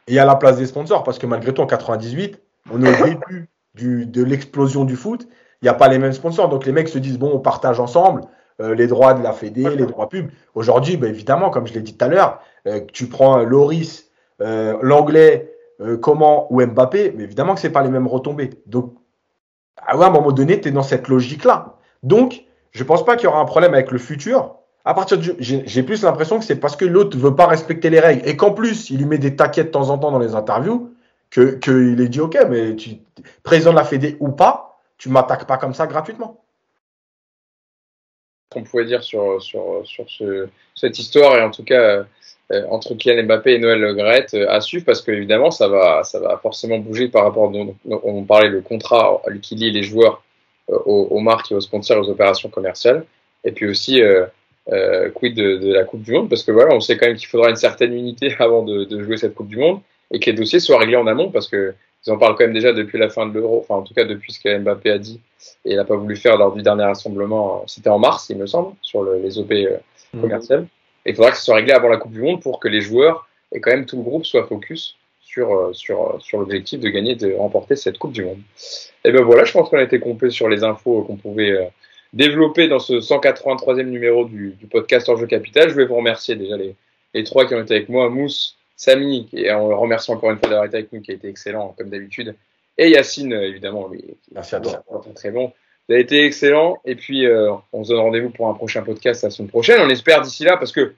Et 0.08 0.20
à 0.20 0.26
la 0.26 0.36
place 0.36 0.58
des 0.58 0.66
sponsors, 0.66 1.04
parce 1.04 1.18
que 1.18 1.26
malgré 1.26 1.54
tout, 1.54 1.62
en 1.62 1.68
98, 1.68 2.40
on 2.72 2.84
est 2.84 3.02
au 3.02 3.06
début 3.06 3.50
du, 3.74 4.06
de 4.06 4.24
l'explosion 4.24 4.84
du 4.84 4.96
foot. 4.96 5.28
Il 5.62 5.66
n'y 5.66 5.70
a 5.70 5.74
pas 5.74 5.88
les 5.88 6.00
mêmes 6.00 6.14
sponsors. 6.14 6.50
Donc 6.50 6.66
les 6.66 6.72
mecs 6.72 6.90
se 6.90 7.00
disent, 7.00 7.18
bon, 7.18 7.32
on 7.34 7.40
partage 7.40 7.80
ensemble 7.80 8.22
euh, 8.60 8.76
les 8.76 8.88
droits 8.88 9.14
de 9.14 9.24
la 9.24 9.34
Fédé, 9.34 9.64
les 9.76 9.86
droits 9.86 10.10
pub. 10.10 10.30
Aujourd'hui, 10.54 10.98
ben, 10.98 11.10
évidemment, 11.10 11.50
comme 11.50 11.66
je 11.66 11.74
l'ai 11.74 11.82
dit 11.82 11.96
tout 11.96 12.06
à 12.06 12.08
l'heure, 12.08 12.42
euh, 12.68 12.82
tu 12.92 13.08
prends 13.08 13.38
Loris, 13.38 14.07
euh, 14.42 14.78
l'anglais, 14.82 15.54
euh, 15.82 15.98
comment 15.98 16.52
ou 16.52 16.66
Mbappé, 16.66 17.14
mais 17.16 17.24
évidemment 17.24 17.56
que 17.56 17.62
ce 17.62 17.68
pas 17.68 17.84
les 17.84 17.90
mêmes 17.90 18.08
retombées. 18.08 18.52
Donc, 18.66 18.94
ah 19.78 19.94
à 19.94 20.08
un 20.08 20.10
moment 20.10 20.32
donné, 20.32 20.60
tu 20.60 20.70
es 20.70 20.72
dans 20.72 20.84
cette 20.84 21.08
logique-là. 21.08 21.78
Donc, 22.04 22.44
je 22.72 22.84
pense 22.84 23.06
pas 23.06 23.16
qu'il 23.16 23.26
y 23.26 23.28
aura 23.28 23.40
un 23.40 23.46
problème 23.46 23.74
avec 23.74 23.92
le 23.92 23.98
futur. 23.98 24.56
À 24.86 24.94
partir 24.94 25.18
du, 25.18 25.34
j'ai 25.40 25.84
plus 25.84 26.04
l'impression 26.04 26.40
que 26.40 26.46
c'est 26.46 26.56
parce 26.56 26.78
que 26.78 26.86
l'autre 26.86 27.18
veut 27.18 27.36
pas 27.36 27.46
respecter 27.46 27.90
les 27.90 28.00
règles 28.00 28.28
et 28.28 28.38
qu'en 28.38 28.52
plus 28.52 28.90
il 28.90 29.00
lui 29.00 29.06
met 29.06 29.18
des 29.18 29.36
taquets 29.36 29.66
de 29.66 29.70
temps 29.70 29.90
en 29.90 29.98
temps 29.98 30.12
dans 30.12 30.20
les 30.20 30.34
interviews 30.34 30.94
que 31.30 31.56
qu'il 31.56 32.00
est 32.00 32.08
dit 32.08 32.22
ok 32.22 32.38
mais 32.50 32.74
tu 32.78 32.92
président 33.44 33.72
de 33.72 33.76
la 33.76 33.84
Fédé 33.84 34.16
ou 34.22 34.30
pas, 34.30 34.80
tu 34.98 35.10
m'attaques 35.10 35.46
pas 35.46 35.58
comme 35.58 35.74
ça 35.74 35.88
gratuitement. 35.88 36.42
qu'on 38.50 38.64
pouvait 38.64 38.86
dire 38.86 39.04
sur, 39.04 39.42
sur, 39.42 39.82
sur 39.84 40.10
ce, 40.10 40.48
cette 40.74 40.98
histoire 41.00 41.36
et 41.36 41.42
en 41.42 41.52
tout 41.52 41.64
cas 41.64 42.06
entre 42.70 42.94
Kylian 42.96 43.24
Mbappé 43.24 43.56
et 43.56 43.60
Noël 43.60 43.80
Le 43.80 43.94
Graët 43.94 44.34
euh, 44.34 44.50
à 44.50 44.62
suivre 44.62 44.86
parce 44.86 45.02
qu'évidemment 45.02 45.52
ça 45.52 45.68
va, 45.68 46.04
ça 46.04 46.20
va 46.20 46.38
forcément 46.38 46.78
bouger 46.78 47.10
par 47.10 47.24
rapport, 47.24 47.52
donc, 47.52 47.76
on 47.86 48.24
parlait 48.24 48.50
le 48.50 48.62
contrat 48.62 49.22
qui 49.42 49.56
lie 49.56 49.72
les 49.72 49.84
joueurs 49.84 50.24
euh, 50.70 50.78
aux, 50.86 51.08
aux 51.12 51.20
marques 51.20 51.52
et 51.52 51.56
aux 51.56 51.62
sponsors 51.62 52.00
aux 52.00 52.10
opérations 52.10 52.50
commerciales 52.50 53.06
et 53.44 53.52
puis 53.52 53.68
aussi 53.68 54.02
euh, 54.02 54.26
euh, 54.72 55.10
quid 55.10 55.36
de, 55.36 55.58
de, 55.58 55.74
la 55.74 55.84
Coupe 55.84 56.02
du 56.04 56.12
Monde 56.14 56.30
parce 56.30 56.44
que 56.44 56.52
voilà 56.52 56.74
on 56.74 56.80
sait 56.80 56.98
quand 56.98 57.08
même 57.08 57.18
qu'il 57.18 57.28
faudra 57.28 57.50
une 57.50 57.58
certaine 57.58 57.94
unité 57.94 58.34
avant 58.40 58.64
de, 58.64 58.86
de, 58.86 59.04
jouer 59.04 59.18
cette 59.18 59.36
Coupe 59.36 59.50
du 59.50 59.58
Monde 59.58 59.82
et 60.12 60.20
que 60.20 60.30
les 60.30 60.38
dossiers 60.38 60.62
soient 60.62 60.80
réglés 60.80 60.96
en 60.96 61.08
amont 61.08 61.32
parce 61.32 61.50
que 61.50 61.74
ils 62.06 62.12
en 62.12 62.18
parlent 62.18 62.36
quand 62.36 62.46
même 62.46 62.54
déjà 62.54 62.72
depuis 62.72 62.98
la 62.98 63.10
fin 63.10 63.26
de 63.26 63.34
l'Euro, 63.34 63.60
enfin 63.60 63.76
en 63.76 63.82
tout 63.82 63.94
cas 63.94 64.06
depuis 64.06 64.32
ce 64.32 64.40
que 64.40 64.58
Mbappé 64.58 64.92
a 64.92 64.98
dit 64.98 65.20
et 65.66 65.72
il 65.72 65.76
n'a 65.76 65.84
pas 65.84 65.98
voulu 65.98 66.16
faire 66.16 66.38
lors 66.38 66.54
du 66.54 66.62
dernier 66.62 66.86
rassemblement, 66.86 67.64
c'était 67.68 67.90
en 67.90 68.00
mars 68.00 68.28
il 68.30 68.38
me 68.38 68.46
semble, 68.46 68.76
sur 68.82 69.04
le, 69.04 69.18
les 69.18 69.38
OP 69.38 69.52
euh, 69.52 69.78
Mhm. 70.14 70.68
Et 71.08 71.12
il 71.12 71.16
faudra 71.16 71.32
que 71.32 71.38
ce 71.38 71.46
soit 71.46 71.56
réglé 71.56 71.72
avant 71.72 71.88
la 71.88 71.98
Coupe 71.98 72.12
du 72.12 72.22
Monde 72.22 72.42
pour 72.42 72.60
que 72.60 72.68
les 72.68 72.82
joueurs 72.82 73.28
et 73.54 73.62
quand 73.62 73.72
même 73.72 73.86
tout 73.86 73.96
le 73.96 74.04
groupe 74.04 74.26
soit 74.26 74.46
focus 74.46 74.98
sur, 75.22 75.54
euh, 75.54 75.74
sur, 75.74 76.18
sur 76.22 76.40
l'objectif 76.40 76.82
de 76.82 76.90
gagner, 76.90 77.16
de 77.16 77.34
remporter 77.34 77.78
cette 77.78 77.98
Coupe 77.98 78.12
du 78.12 78.26
Monde. 78.26 78.42
Et 79.06 79.12
ben 79.12 79.24
voilà, 79.24 79.46
je 79.46 79.54
pense 79.54 79.70
qu'on 79.70 79.78
a 79.78 79.84
été 79.84 80.00
complet 80.00 80.30
sur 80.30 80.50
les 80.50 80.66
infos 80.66 81.04
qu'on 81.04 81.16
pouvait 81.16 81.52
euh, 81.52 81.66
développer 82.12 82.68
dans 82.68 82.80
ce 82.80 82.96
183e 82.96 83.84
numéro 83.84 84.26
du, 84.26 84.52
du 84.60 84.68
podcast 84.68 85.08
Enjeu 85.08 85.28
Capital. 85.28 85.70
Je 85.70 85.76
vais 85.76 85.86
vous 85.86 85.96
remercier 85.96 86.36
déjà 86.36 86.58
les, 86.58 86.76
les 87.14 87.24
trois 87.24 87.48
qui 87.48 87.56
ont 87.56 87.62
été 87.62 87.76
avec 87.76 87.88
moi, 87.88 88.10
Mousse, 88.10 88.58
Samy, 88.76 89.30
et 89.32 89.50
on 89.54 89.70
le 89.70 89.76
remercie 89.76 90.12
encore 90.12 90.32
une 90.32 90.38
fois 90.38 90.50
d'avoir 90.50 90.66
été 90.66 90.76
avec 90.76 90.92
nous, 90.92 91.00
qui 91.00 91.12
a 91.12 91.14
été 91.16 91.30
excellent 91.30 91.74
comme 91.78 91.90
d'habitude, 91.90 92.36
et 92.78 92.90
Yacine, 92.90 93.34
évidemment, 93.34 93.88
lui, 93.88 94.02
qui 94.02 94.34
Merci 94.34 94.56
à 94.56 94.60
toi. 94.60 94.84
Très, 95.02 95.14
très 95.14 95.32
bon. 95.32 95.52
Vous 95.88 95.94
avez 95.94 96.02
été 96.04 96.26
excellent. 96.26 96.78
Et 96.86 96.96
puis, 96.96 97.26
euh, 97.26 97.52
on 97.72 97.84
se 97.84 97.90
donne 97.90 98.02
rendez-vous 98.02 98.30
pour 98.30 98.50
un 98.50 98.54
prochain 98.54 98.82
podcast 98.82 99.24
la 99.24 99.30
semaine 99.30 99.50
prochaine. 99.50 99.80
On 99.82 99.90
espère 99.90 100.22
d'ici 100.22 100.44
là, 100.44 100.58
parce 100.58 100.72
que 100.72 100.94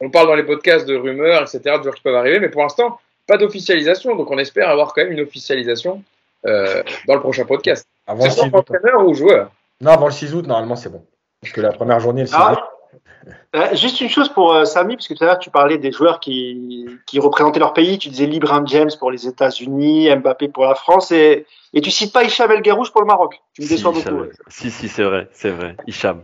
on 0.00 0.10
parle 0.10 0.26
dans 0.28 0.34
les 0.34 0.42
podcasts 0.42 0.86
de 0.86 0.96
rumeurs, 0.96 1.42
etc., 1.42 1.76
de 1.78 1.82
joueurs 1.82 1.94
qui 1.94 2.02
peuvent 2.02 2.14
arriver, 2.16 2.40
mais 2.40 2.48
pour 2.48 2.62
l'instant, 2.62 2.98
pas 3.26 3.36
d'officialisation. 3.36 4.16
Donc, 4.16 4.30
on 4.30 4.38
espère 4.38 4.68
avoir 4.68 4.92
quand 4.94 5.02
même 5.02 5.12
une 5.12 5.20
officialisation 5.20 6.02
euh, 6.46 6.82
dans 7.06 7.14
le 7.14 7.20
prochain 7.20 7.44
podcast. 7.44 7.86
Avant 8.06 8.24
le 8.24 8.30
C'est 8.30 8.40
6 8.40 8.46
août. 8.48 8.54
entraîneur 8.54 9.06
ou 9.06 9.14
joueur? 9.14 9.50
Non, 9.80 9.92
avant 9.92 10.06
le 10.06 10.12
6 10.12 10.34
août, 10.34 10.46
normalement, 10.46 10.76
c'est 10.76 10.90
bon. 10.90 11.02
Parce 11.40 11.52
que 11.52 11.60
la 11.60 11.72
première 11.72 12.00
journée, 12.00 12.22
le 12.22 12.26
6 12.26 12.34
août. 12.34 12.38
Ah, 12.40 12.68
euh, 13.56 13.74
juste 13.74 14.00
une 14.00 14.08
chose 14.08 14.28
pour 14.28 14.52
euh, 14.54 14.64
Samy, 14.64 14.96
parce 14.96 15.08
que 15.08 15.14
tout 15.14 15.24
à 15.24 15.26
l'heure 15.28 15.38
tu 15.38 15.50
parlais 15.50 15.78
des 15.78 15.92
joueurs 15.92 16.20
qui, 16.20 16.86
qui 17.06 17.18
représentaient 17.20 17.60
leur 17.60 17.72
pays. 17.72 17.98
Tu 17.98 18.08
disais 18.08 18.26
LeBron 18.26 18.66
James 18.66 18.90
pour 18.98 19.10
les 19.10 19.26
États-Unis, 19.26 20.14
Mbappé 20.16 20.48
pour 20.48 20.64
la 20.64 20.74
France, 20.74 21.10
et, 21.12 21.46
et 21.72 21.80
tu 21.80 21.90
cites 21.90 22.12
pas 22.12 22.24
Hicham 22.24 22.50
El 22.50 22.62
Garouche 22.62 22.90
pour 22.92 23.00
le 23.00 23.06
Maroc. 23.06 23.40
Tu 23.52 23.62
me 23.62 23.66
Si, 23.66 23.74
déçois 23.74 23.92
beaucoup. 23.92 24.22
ouais. 24.22 24.30
Si, 24.48 24.70
si, 24.70 24.88
c'est 24.88 25.02
vrai, 25.04 25.28
c'est 25.32 25.50
vrai. 25.50 25.76
Hicham. 25.86 26.22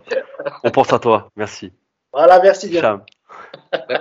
On 0.64 0.70
pense 0.70 0.92
à 0.92 0.98
toi. 0.98 1.28
Merci. 1.36 1.72
Voilà, 2.12 2.40
merci 2.42 2.68
bien. 2.68 2.80
Hicham. 2.80 3.02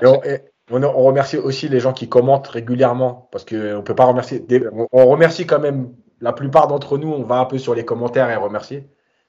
Et 0.01 0.05
on, 0.05 0.23
et 0.23 0.39
on- 0.71 0.83
on 0.83 1.03
remercie 1.03 1.37
aussi 1.37 1.67
les 1.69 1.79
gens 1.79 1.93
qui 1.93 2.07
commentent 2.09 2.47
régulièrement 2.47 3.27
parce 3.31 3.45
qu'on 3.45 3.55
ne 3.55 3.81
peut 3.81 3.95
pas 3.95 4.05
remercier. 4.05 4.39
des- 4.39 4.67
on, 4.71 4.87
on 4.91 5.05
remercie 5.07 5.45
quand 5.47 5.59
même 5.59 5.93
la 6.21 6.33
plupart 6.33 6.67
d'entre 6.67 6.97
nous. 6.97 7.11
On 7.11 7.23
va 7.23 7.37
un 7.39 7.45
peu 7.45 7.57
sur 7.57 7.73
les 7.75 7.85
commentaires 7.85 8.29
et 8.29 8.35
remercier. 8.35 8.87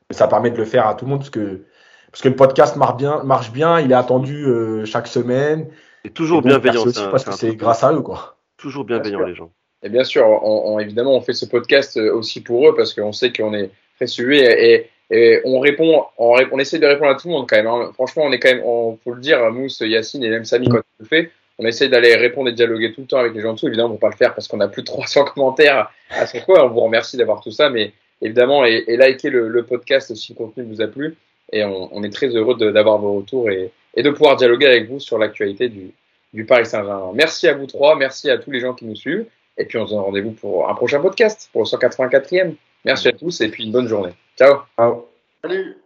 Mais 0.08 0.16
ça 0.16 0.26
permet 0.26 0.50
de 0.50 0.56
le 0.56 0.64
faire 0.64 0.86
à 0.88 0.94
tout 0.94 1.04
le 1.04 1.10
monde 1.10 1.20
parce 1.20 1.30
que, 1.30 1.64
parce 2.12 2.22
que 2.22 2.28
le 2.28 2.36
podcast 2.36 2.76
marche 2.76 2.96
bien. 2.96 3.22
Marche 3.24 3.52
bien 3.52 3.80
il 3.80 3.90
est 3.92 3.94
attendu 3.94 4.44
euh, 4.46 4.84
chaque 4.84 5.06
semaine. 5.06 5.68
Et 6.04 6.10
toujours 6.10 6.38
Et 6.38 6.42
donc, 6.42 6.62
bienveillant. 6.62 6.84
merci 6.84 6.98
aussi 7.00 7.08
parce 7.10 7.24
que 7.24 7.32
c'est 7.32 7.54
grâce 7.56 7.84
à 7.84 7.92
eux. 7.92 8.00
quoi. 8.00 8.36
Toujours 8.56 8.84
bienveillant, 8.84 9.20
les 9.20 9.34
gens. 9.34 9.50
Et 9.82 9.88
bien 9.88 10.04
sûr, 10.04 10.24
on, 10.26 10.74
on- 10.74 10.78
évidemment, 10.78 11.14
on 11.14 11.20
fait 11.20 11.32
ce 11.32 11.46
podcast 11.46 11.96
euh, 11.96 12.12
aussi 12.14 12.42
pour 12.42 12.68
eux 12.68 12.74
parce 12.74 12.92
qu'on 12.94 13.12
sait 13.12 13.32
qu'on 13.32 13.54
est 13.54 13.70
très 13.96 14.06
suivi 14.06 14.38
et, 14.38 14.88
Et 15.12 15.40
on 15.44 15.58
répond, 15.60 16.04
on, 16.18 16.36
on, 16.52 16.58
essaie 16.58 16.78
de 16.78 16.86
répondre 16.86 17.10
à 17.10 17.14
tout 17.16 17.26
le 17.28 17.34
monde 17.34 17.46
quand 17.48 17.56
même. 17.56 17.66
Hein. 17.66 17.90
Franchement, 17.94 18.22
on 18.26 18.32
est 18.32 18.38
quand 18.38 18.50
même, 18.52 18.62
on 18.64 18.96
faut 19.02 19.12
le 19.14 19.20
dire, 19.20 19.38
Mousse, 19.50 19.80
Yacine 19.80 20.22
et 20.22 20.30
même 20.30 20.44
Samy 20.44 20.68
quand 20.68 20.78
on 20.78 21.00
le 21.00 21.04
fait, 21.06 21.30
on 21.58 21.66
essaie 21.66 21.88
d'aller 21.88 22.14
répondre 22.14 22.48
et 22.48 22.52
dialoguer 22.52 22.92
tout 22.92 23.00
le 23.02 23.06
temps 23.08 23.18
avec 23.18 23.34
les 23.34 23.40
gens 23.40 23.50
en 23.50 23.54
dessous. 23.54 23.66
Évidemment, 23.68 23.88
on 23.88 23.92
ne 23.92 23.96
peut 23.96 24.02
pas 24.02 24.10
le 24.10 24.16
faire 24.16 24.34
parce 24.34 24.46
qu'on 24.48 24.60
a 24.60 24.68
plus 24.68 24.82
de 24.82 24.86
300 24.92 25.24
commentaires 25.34 25.90
à 26.10 26.26
ce 26.26 26.38
fois. 26.38 26.64
On 26.64 26.68
vous 26.68 26.80
remercie 26.80 27.16
d'avoir 27.16 27.40
tout 27.42 27.50
ça, 27.50 27.70
mais 27.70 27.92
évidemment, 28.22 28.64
et, 28.64 28.84
et 28.86 28.96
likez 28.96 29.30
le, 29.30 29.48
le, 29.48 29.62
podcast 29.64 30.14
si 30.14 30.32
le 30.32 30.38
contenu 30.38 30.62
vous 30.64 30.80
a 30.80 30.86
plu. 30.86 31.16
Et 31.52 31.64
on, 31.64 31.94
on 31.94 32.02
est 32.02 32.12
très 32.12 32.28
heureux 32.28 32.56
d'avoir 32.72 32.98
vos 32.98 33.14
retours 33.14 33.50
et, 33.50 33.72
et, 33.94 34.02
de 34.02 34.10
pouvoir 34.10 34.36
dialoguer 34.36 34.66
avec 34.66 34.88
vous 34.88 35.00
sur 35.00 35.18
l'actualité 35.18 35.68
du, 35.68 35.92
du 36.32 36.44
Paris 36.44 36.66
Saint-Germain. 36.66 37.12
Merci 37.14 37.48
à 37.48 37.54
vous 37.54 37.66
trois, 37.66 37.96
merci 37.96 38.30
à 38.30 38.38
tous 38.38 38.50
les 38.50 38.60
gens 38.60 38.74
qui 38.74 38.84
nous 38.84 38.96
suivent. 38.96 39.26
Et 39.58 39.64
puis 39.64 39.78
on 39.78 39.86
se 39.86 39.92
donne 39.92 40.02
rendez-vous 40.02 40.32
pour 40.32 40.70
un 40.70 40.74
prochain 40.74 41.00
podcast, 41.00 41.50
pour 41.52 41.62
le 41.62 41.66
184e. 41.66 42.54
Merci 42.84 43.08
à 43.08 43.12
tous 43.12 43.40
et 43.40 43.48
puis 43.48 43.64
une 43.64 43.72
bonne 43.72 43.88
journée. 43.88 44.12
Ciao. 44.38 44.60
Ciao. 44.76 45.06
Salut. 45.42 45.76